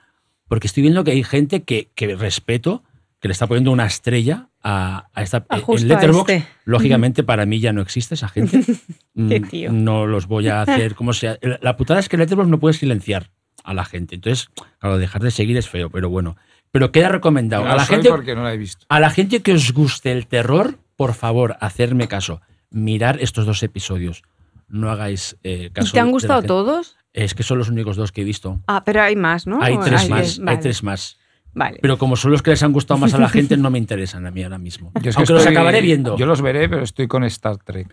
porque 0.48 0.66
estoy 0.66 0.82
viendo 0.82 1.05
que 1.05 1.12
hay 1.12 1.22
gente 1.22 1.62
que, 1.62 1.90
que 1.94 2.16
respeto, 2.16 2.82
que 3.24 3.28
le 3.28 3.32
está 3.32 3.46
poniendo 3.46 3.72
una 3.72 3.86
estrella 3.86 4.51
a, 4.62 5.06
a 5.14 5.22
esta 5.22 5.46
Ah, 5.48 5.56
en 5.56 5.62
justo 5.62 5.86
a 5.86 5.88
Letterboxd. 5.96 6.30
este. 6.30 6.48
Lógicamente, 6.66 7.22
para 7.24 7.46
mí 7.46 7.59
ya 7.59 7.72
no 7.72 7.80
existe 7.80 8.16
esa 8.16 8.28
gente. 8.28 8.60
Qué 9.16 9.40
Mm, 9.40 9.48
tío. 9.48 9.72
No 9.72 10.05
los 10.06 10.26
voy 10.26 10.48
a 10.48 10.60
hacer 10.60 10.94
como 10.94 11.14
sea. 11.14 11.38
La- 11.62 11.74
putada 11.78 12.01
es 12.01 12.10
que 12.10 12.18
Letterboxd 12.18 12.51
no 12.51 12.60
puede 12.60 12.74
silenciar 12.74 13.30
a 13.64 13.72
la 13.72 13.86
gente. 13.86 14.16
Entonces, 14.16 14.51
claro, 14.78 14.98
dejar 14.98 15.22
de 15.22 15.30
seguir 15.30 15.56
es 15.56 15.70
feo, 15.70 15.88
pero 15.88 16.10
bueno. 16.10 16.36
Pero 16.70 16.92
queda 16.92 17.09
recomendado. 17.09 17.64
A 17.64 17.76
la 17.76 17.86
gente, 17.86 18.10
porque 18.10 18.34
no 18.34 18.42
la 18.42 18.52
he 18.52 18.59
visto. 18.59 18.84
a 18.90 19.01
la 19.01 19.09
gente 19.09 19.40
que 19.40 19.55
os 19.55 19.72
guste 19.72 20.12
el 20.12 20.26
terror, 20.26 20.76
por 20.94 21.14
favor, 21.14 21.56
hacerme 21.60 22.09
caso. 22.09 22.42
Mirar 22.68 23.16
estos 23.22 23.46
dos 23.46 23.62
episodios. 23.62 24.22
No 24.68 24.90
hagáis 24.90 25.38
eh, 25.44 25.68
¿Y 25.68 25.70
caso. 25.70 25.92
te 25.92 26.01
han 26.01 26.10
gustado 26.10 26.42
todos? 26.42 26.98
Es 27.14 27.32
que 27.32 27.42
son 27.42 27.56
los 27.56 27.70
únicos 27.70 27.96
dos 27.96 28.12
que 28.12 28.20
he 28.20 28.24
visto. 28.24 28.60
Ah, 28.66 28.82
pero 28.84 29.01
hay 29.01 29.16
más, 29.16 29.46
¿no? 29.46 29.62
Hay 29.62 29.76
¿O 29.76 29.80
tres 29.80 30.02
hay 30.02 30.09
más. 30.10 30.38
Hay 30.38 30.44
Vale, 30.44 30.59
tres 30.59 30.82
más. 30.82 31.16
Vale. 31.55 31.78
Pero 31.81 31.98
como 31.98 32.16
son 32.16 32.32
los 32.32 32.43
que 32.43 32.51
les 32.51 32.62
han 32.62 32.72
gustado 32.72 32.98
más 32.98 33.14
a 33.14 33.18
la 33.18 33.28
gente, 33.28 33.56
no 33.56 33.70
me 33.70 33.78
interesan 33.78 34.26
a 34.26 34.31
mí 34.31 34.43
ahora 34.43 34.59
mismo. 34.59 34.90
Yo 35.01 35.10
es 35.10 35.16
que 35.16 35.20
Aunque 35.20 35.32
los 35.35 35.47
acabaré 35.47 35.81
viendo. 35.81 36.16
Yo 36.18 36.26
los 36.26 36.43
veré, 36.43 36.68
pero 36.68 36.82
estoy 36.82 37.06
con 37.06 37.22
Star 37.24 37.59
Trek. 37.59 37.89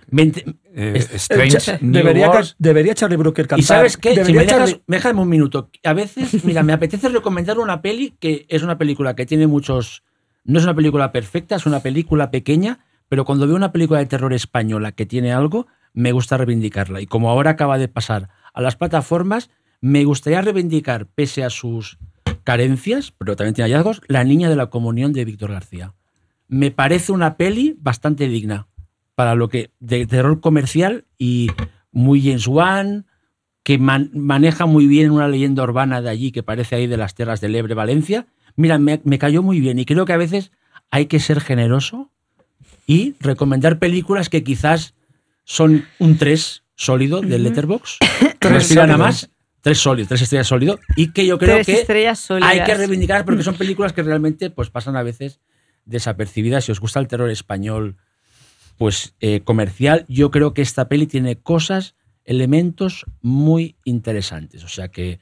Eh, 0.73 0.93
Strange 1.13 1.77
New 1.81 1.91
debería, 1.93 2.29
Worlds. 2.29 2.55
debería 2.57 2.95
Charlie 2.95 3.17
Brooker 3.17 3.47
cantar. 3.47 3.59
¿Y 3.59 3.63
sabes 3.63 3.97
qué? 3.97 4.25
Si 4.25 4.33
me 4.33 4.45
dejas, 4.45 4.71
Charlie- 4.71 4.81
me 4.87 4.95
déjame 4.97 5.21
un 5.21 5.29
minuto. 5.29 5.69
A 5.83 5.93
veces, 5.93 6.43
mira, 6.45 6.63
me 6.63 6.73
apetece 6.73 7.09
recomendar 7.09 7.59
una 7.59 7.81
peli 7.81 8.15
que 8.19 8.45
es 8.49 8.63
una 8.63 8.77
película 8.77 9.15
que 9.15 9.25
tiene 9.25 9.47
muchos. 9.47 10.03
No 10.43 10.57
es 10.57 10.63
una 10.65 10.73
película 10.75 11.11
perfecta, 11.11 11.55
es 11.55 11.65
una 11.67 11.81
película 11.81 12.31
pequeña, 12.31 12.79
pero 13.09 13.25
cuando 13.25 13.45
veo 13.45 13.55
una 13.55 13.71
película 13.71 13.99
de 13.99 14.07
terror 14.07 14.33
española 14.33 14.91
que 14.91 15.05
tiene 15.05 15.33
algo, 15.33 15.67
me 15.93 16.11
gusta 16.13 16.37
reivindicarla. 16.37 16.99
Y 17.01 17.05
como 17.05 17.29
ahora 17.29 17.51
acaba 17.51 17.77
de 17.77 17.87
pasar 17.87 18.29
a 18.53 18.61
las 18.61 18.75
plataformas, 18.75 19.49
me 19.81 20.03
gustaría 20.03 20.41
reivindicar, 20.41 21.05
pese 21.05 21.43
a 21.43 21.49
sus 21.49 21.99
carencias, 22.43 23.13
pero 23.17 23.35
también 23.35 23.53
tiene 23.55 23.69
hallazgos, 23.71 24.01
La 24.07 24.23
Niña 24.23 24.49
de 24.49 24.55
la 24.55 24.67
Comunión 24.69 25.13
de 25.13 25.25
Víctor 25.25 25.51
García. 25.51 25.93
Me 26.47 26.71
parece 26.71 27.11
una 27.11 27.37
peli 27.37 27.75
bastante 27.79 28.27
digna 28.27 28.67
para 29.15 29.35
lo 29.35 29.49
que 29.49 29.71
de 29.79 30.05
terror 30.05 30.39
comercial 30.41 31.05
y 31.17 31.49
muy 31.91 32.21
James 32.21 32.47
Wan, 32.47 33.05
que 33.63 33.77
man- 33.77 34.09
maneja 34.13 34.65
muy 34.65 34.87
bien 34.87 35.11
una 35.11 35.27
leyenda 35.27 35.63
urbana 35.63 36.01
de 36.01 36.09
allí 36.09 36.31
que 36.31 36.43
parece 36.43 36.75
ahí 36.75 36.87
de 36.87 36.97
las 36.97 37.13
tierras 37.15 37.41
del 37.41 37.55
Ebre, 37.55 37.73
Valencia. 37.75 38.25
Mira, 38.55 38.77
me, 38.79 38.99
me 39.03 39.19
cayó 39.19 39.43
muy 39.43 39.59
bien 39.59 39.77
y 39.79 39.85
creo 39.85 40.05
que 40.05 40.13
a 40.13 40.17
veces 40.17 40.51
hay 40.89 41.05
que 41.05 41.19
ser 41.19 41.39
generoso 41.41 42.11
y 42.87 43.15
recomendar 43.19 43.79
películas 43.79 44.29
que 44.29 44.43
quizás 44.43 44.93
son 45.43 45.85
un 45.99 46.17
3 46.17 46.63
sólido 46.75 47.21
del 47.21 47.43
Letterbox, 47.43 47.97
respiran 48.41 48.91
a 48.91 48.97
más, 48.97 49.29
3 49.61 49.77
sólido, 49.77 50.07
3 50.07 50.21
estrellas 50.21 50.47
sólido 50.47 50.79
y 50.95 51.11
que 51.11 51.25
yo 51.25 51.37
creo 51.37 51.55
tres 51.55 51.67
que 51.67 52.07
hay 52.41 52.63
que 52.63 52.75
reivindicar 52.75 53.25
porque 53.25 53.43
son 53.43 53.55
películas 53.55 53.93
que 53.93 54.03
realmente 54.03 54.49
pues, 54.49 54.69
pasan 54.69 54.95
a 54.95 55.03
veces 55.03 55.39
desapercibidas. 55.85 56.65
Si 56.65 56.71
os 56.71 56.79
gusta 56.79 56.99
el 56.99 57.07
terror 57.07 57.29
español 57.29 57.97
pues 58.77 59.15
eh, 59.19 59.41
comercial, 59.41 60.05
yo 60.07 60.31
creo 60.31 60.53
que 60.53 60.63
esta 60.63 60.89
peli 60.89 61.05
tiene 61.05 61.37
cosas, 61.37 61.95
elementos 62.25 63.05
muy 63.21 63.75
interesantes. 63.83 64.63
O 64.63 64.67
sea 64.67 64.87
que 64.87 65.19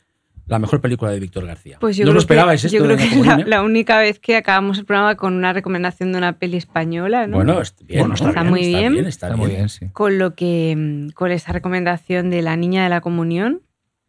la 0.49 0.59
mejor 0.59 0.81
película 0.81 1.11
de 1.11 1.19
Víctor 1.19 1.45
García. 1.45 1.77
Pues 1.79 1.95
yo 1.95 2.03
¿No 2.03 2.07
creo 2.07 2.13
lo 2.15 2.19
esperabais 2.21 2.61
que, 2.61 2.67
esto? 2.67 2.79
Yo 2.79 2.85
creo 2.85 2.97
que 2.97 3.03
la 3.23 3.35
es 3.35 3.47
la, 3.47 3.61
única 3.61 3.99
vez 3.99 4.19
que 4.19 4.35
acabamos 4.35 4.79
el 4.79 4.85
programa 4.85 5.15
con 5.15 5.35
una 5.35 5.53
recomendación 5.53 6.11
de 6.11 6.17
una 6.17 6.39
peli 6.39 6.57
española, 6.57 7.27
¿no? 7.27 7.35
Bueno, 7.35 7.61
está 7.61 7.85
bien, 7.85 7.99
Bueno, 7.99 8.15
está, 8.15 8.29
está 8.29 8.41
bien, 8.41 8.51
muy 8.51 8.61
está 8.61 8.79
bien. 8.79 8.93
bien, 8.93 9.05
está 9.05 9.27
Está 9.27 9.37
muy 9.37 9.47
bien. 9.47 9.59
bien, 9.59 9.69
sí. 9.69 9.89
con 9.93 10.17
lo 10.17 10.33
que 10.35 10.75
mm, 10.75 11.09
con 11.09 11.31
esa 11.31 11.51
recomendación 11.51 12.29
de 12.29 12.41
la 12.41 12.55
niña 12.55 12.83
de 12.83 12.89
la 12.89 13.01
comunión 13.01 13.61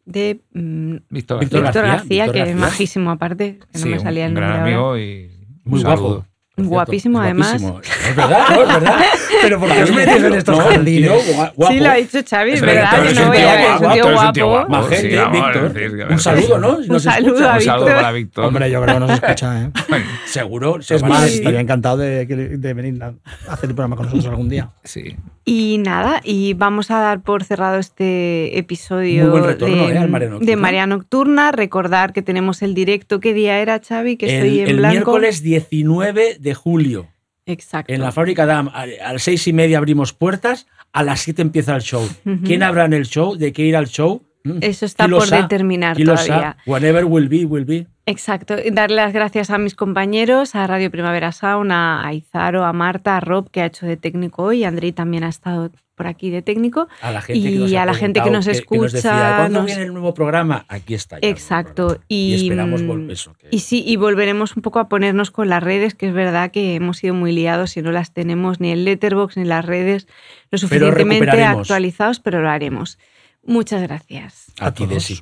de 0.05 0.41
mm, 0.53 0.95
Víctor, 1.09 1.47
García, 1.73 2.31
que 2.31 2.41
es 2.41 2.55
majísimo 2.55 3.11
aparte, 3.11 3.59
que 3.71 3.79
no 3.79 3.85
me 3.87 3.99
salía 3.99 4.25
el 4.25 4.31
un 4.31 4.35
gran 4.35 4.49
nombre 4.53 4.73
ahora. 4.73 4.93
amigo 4.93 4.97
y 4.97 5.31
Muy 5.63 5.79
un 5.79 5.85
guapo. 5.85 6.25
Por 6.55 6.65
Guapísimo, 6.65 7.19
además. 7.19 7.61
guapísimo. 7.61 7.81
Es 8.09 8.15
verdad, 8.15 8.45
¿no? 8.49 8.61
Es 8.61 8.67
verdad. 8.67 9.01
Pero 9.41 9.59
¿por 9.59 9.71
qué 9.71 9.83
os 9.83 9.91
metéis 9.93 10.23
en 10.23 10.33
estos 10.33 10.57
No, 10.57 10.63
jardines? 10.65 11.09
tío, 11.23 11.33
gua- 11.35 11.53
guapo. 11.55 11.73
Sí, 11.73 11.79
lo 11.79 11.89
ha 11.89 11.95
dicho 11.95 12.19
Xavi, 12.29 12.51
es 12.51 12.61
verdad, 12.61 13.05
es 13.07 13.15
no 13.15 13.21
un 13.23 13.27
voy 13.29 13.37
tío 13.37 13.49
a 13.49 13.53
ver, 13.53 13.61
es 13.61 13.71
un 13.71 13.77
guapo, 13.79 13.93
tío 13.93 14.03
es 14.13 14.21
un 14.23 14.33
tío 14.33 14.47
guapo. 14.47 14.67
guapo. 14.67 14.83
Majete, 14.83 15.01
Sí, 15.01 15.07
Víctor. 15.31 15.73
decir 15.73 16.05
Un 16.09 16.19
saludo, 16.19 16.57
¿no? 16.59 16.75
Si 16.75 16.81
Un 16.81 16.87
nos 16.89 17.03
saludo 17.03 17.31
escucha. 17.33 17.53
a 17.53 17.55
Un 17.55 17.61
saludo 17.61 17.85
Víctor. 17.85 17.95
para 18.01 18.11
Víctor. 18.11 18.45
Hombre, 18.45 18.71
yo 18.71 18.81
creo 18.83 18.93
que 18.95 18.99
nos 18.99 19.11
escucha, 19.11 19.61
¿eh? 19.63 19.69
Seguro. 20.25 20.81
se 20.81 20.95
Es 20.95 21.03
más, 21.03 21.23
estaría 21.31 21.59
encantado 21.61 21.97
de, 21.97 22.25
de 22.25 22.73
venir 22.73 23.01
a 23.01 23.13
hacer 23.51 23.69
el 23.69 23.75
programa 23.75 23.95
con 23.95 24.05
nosotros 24.05 24.27
algún 24.29 24.49
día. 24.49 24.69
Sí. 24.83 25.15
Y 25.43 25.79
nada, 25.79 26.21
y 26.23 26.53
vamos 26.53 26.91
a 26.91 26.99
dar 26.99 27.21
por 27.21 27.43
cerrado 27.43 27.79
este 27.79 28.59
episodio 28.59 29.23
Muy 29.23 29.31
buen 29.31 29.43
retorno, 29.45 29.87
de, 29.87 29.93
¿eh? 29.93 29.97
al 29.97 30.09
Marea 30.09 30.29
Nocturna. 30.29 30.51
de 30.51 30.55
Marea 30.55 30.85
Nocturna. 30.85 31.51
Recordar 31.51 32.13
que 32.13 32.21
tenemos 32.21 32.61
el 32.61 32.75
directo. 32.75 33.19
¿Qué 33.19 33.33
día 33.33 33.59
era, 33.59 33.79
Xavi? 33.79 34.17
Que 34.17 34.35
estoy 34.35 34.59
el, 34.59 34.65
en 34.65 34.69
el 34.69 34.75
blanco. 34.77 34.91
miércoles 34.93 35.41
19 35.41 36.37
de 36.41 36.53
julio. 36.53 37.07
Exacto. 37.45 37.93
En 37.93 38.01
la 38.01 38.11
fábrica 38.11 38.45
DAM, 38.45 38.69
a 38.69 38.81
a 38.81 39.13
las 39.13 39.23
seis 39.23 39.47
y 39.47 39.53
media 39.53 39.77
abrimos 39.77 40.13
puertas, 40.13 40.67
a 40.93 41.03
las 41.03 41.21
siete 41.21 41.41
empieza 41.41 41.75
el 41.75 41.81
show. 41.81 42.07
¿Quién 42.43 42.63
habrá 42.63 42.85
en 42.85 42.93
el 42.93 43.05
show? 43.05 43.35
¿De 43.35 43.51
qué 43.53 43.63
ir 43.63 43.75
al 43.75 43.87
show? 43.87 44.23
Mm. 44.43 44.57
Eso 44.61 44.85
está 44.85 45.05
¿Quién 45.05 45.11
lo 45.11 45.17
por 45.19 45.29
determinar 45.29 45.95
¿Quién 45.95 46.07
lo 46.07 46.15
todavía. 46.15 46.57
Whatever 46.65 47.05
will 47.05 47.29
be, 47.29 47.45
will 47.45 47.65
be. 47.65 47.87
Exacto. 48.05 48.55
Y 48.63 48.71
Darle 48.71 48.97
las 48.97 49.13
gracias 49.13 49.49
a 49.51 49.57
mis 49.57 49.75
compañeros, 49.75 50.55
a 50.55 50.65
Radio 50.67 50.89
Primavera 50.91 51.31
Sound, 51.31 51.71
a 51.71 52.05
a 52.05 52.13
Izaro, 52.13 52.65
a 52.65 52.73
Marta, 52.73 53.17
a 53.17 53.19
Rob, 53.19 53.49
que 53.51 53.61
ha 53.61 53.65
hecho 53.67 53.85
de 53.85 53.97
técnico 53.97 54.43
hoy. 54.43 54.63
Andrei 54.63 54.91
también 54.91 55.23
ha 55.23 55.29
estado 55.29 55.71
por 55.95 56.07
aquí 56.07 56.31
de 56.31 56.41
técnico. 56.41 56.87
A 57.01 57.11
la 57.11 57.21
gente 57.21 57.41
que 57.43 57.49
Y 57.51 57.59
nos 57.59 57.73
ha 57.73 57.83
a 57.83 57.85
la 57.85 57.93
gente 57.93 58.21
que 58.23 58.31
nos 58.31 58.45
que 58.47 58.77
nos 58.77 58.91
decía, 58.91 59.11
escucha, 59.11 59.37
¿cuándo 59.37 59.59
nos- 59.59 59.65
viene 59.67 59.83
el 59.83 59.93
nuevo 59.93 60.13
programa? 60.15 60.65
Aquí 60.67 60.95
está. 60.95 61.19
ya 61.19 61.27
el 61.27 61.31
Exacto. 61.33 61.99
Y, 62.07 62.31
Y 62.31 62.33
esperamos 62.45 62.81
mm, 62.81 62.89
vol- 62.89 63.11
eso. 63.11 63.33
que- 63.35 63.49
Y 63.51 63.59
sí, 63.59 63.83
y 63.85 63.97
volveremos 63.97 64.55
un 64.55 64.63
poco 64.63 64.79
a 64.79 64.89
ponernos 64.89 65.29
con 65.29 65.47
las 65.49 65.61
redes, 65.61 65.93
que 65.93 66.07
es 66.07 66.13
verdad 66.13 66.49
que 66.49 66.73
hemos 66.73 66.97
sido 66.97 67.13
muy 67.13 67.31
liados 67.33 67.77
y 67.77 67.83
no 67.83 67.91
las 67.91 68.13
tenemos 68.13 68.59
ni 68.59 68.71
en 68.71 68.83
Letterbox 68.83 69.37
ni 69.37 69.43
en 69.43 69.49
las 69.49 69.63
redes 69.63 70.07
lo 70.49 70.57
suficientemente 70.57 71.43
actualizados, 71.43 72.19
pero 72.19 72.41
lo 72.41 72.49
haremos. 72.49 72.97
Muchas 73.43 73.81
gracias. 73.83 74.47
a 74.59 74.71
ti, 74.73 74.85
todos. 74.85 74.95
Desi. 74.95 75.21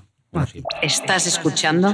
Estás 0.82 1.28
escuchando 1.28 1.94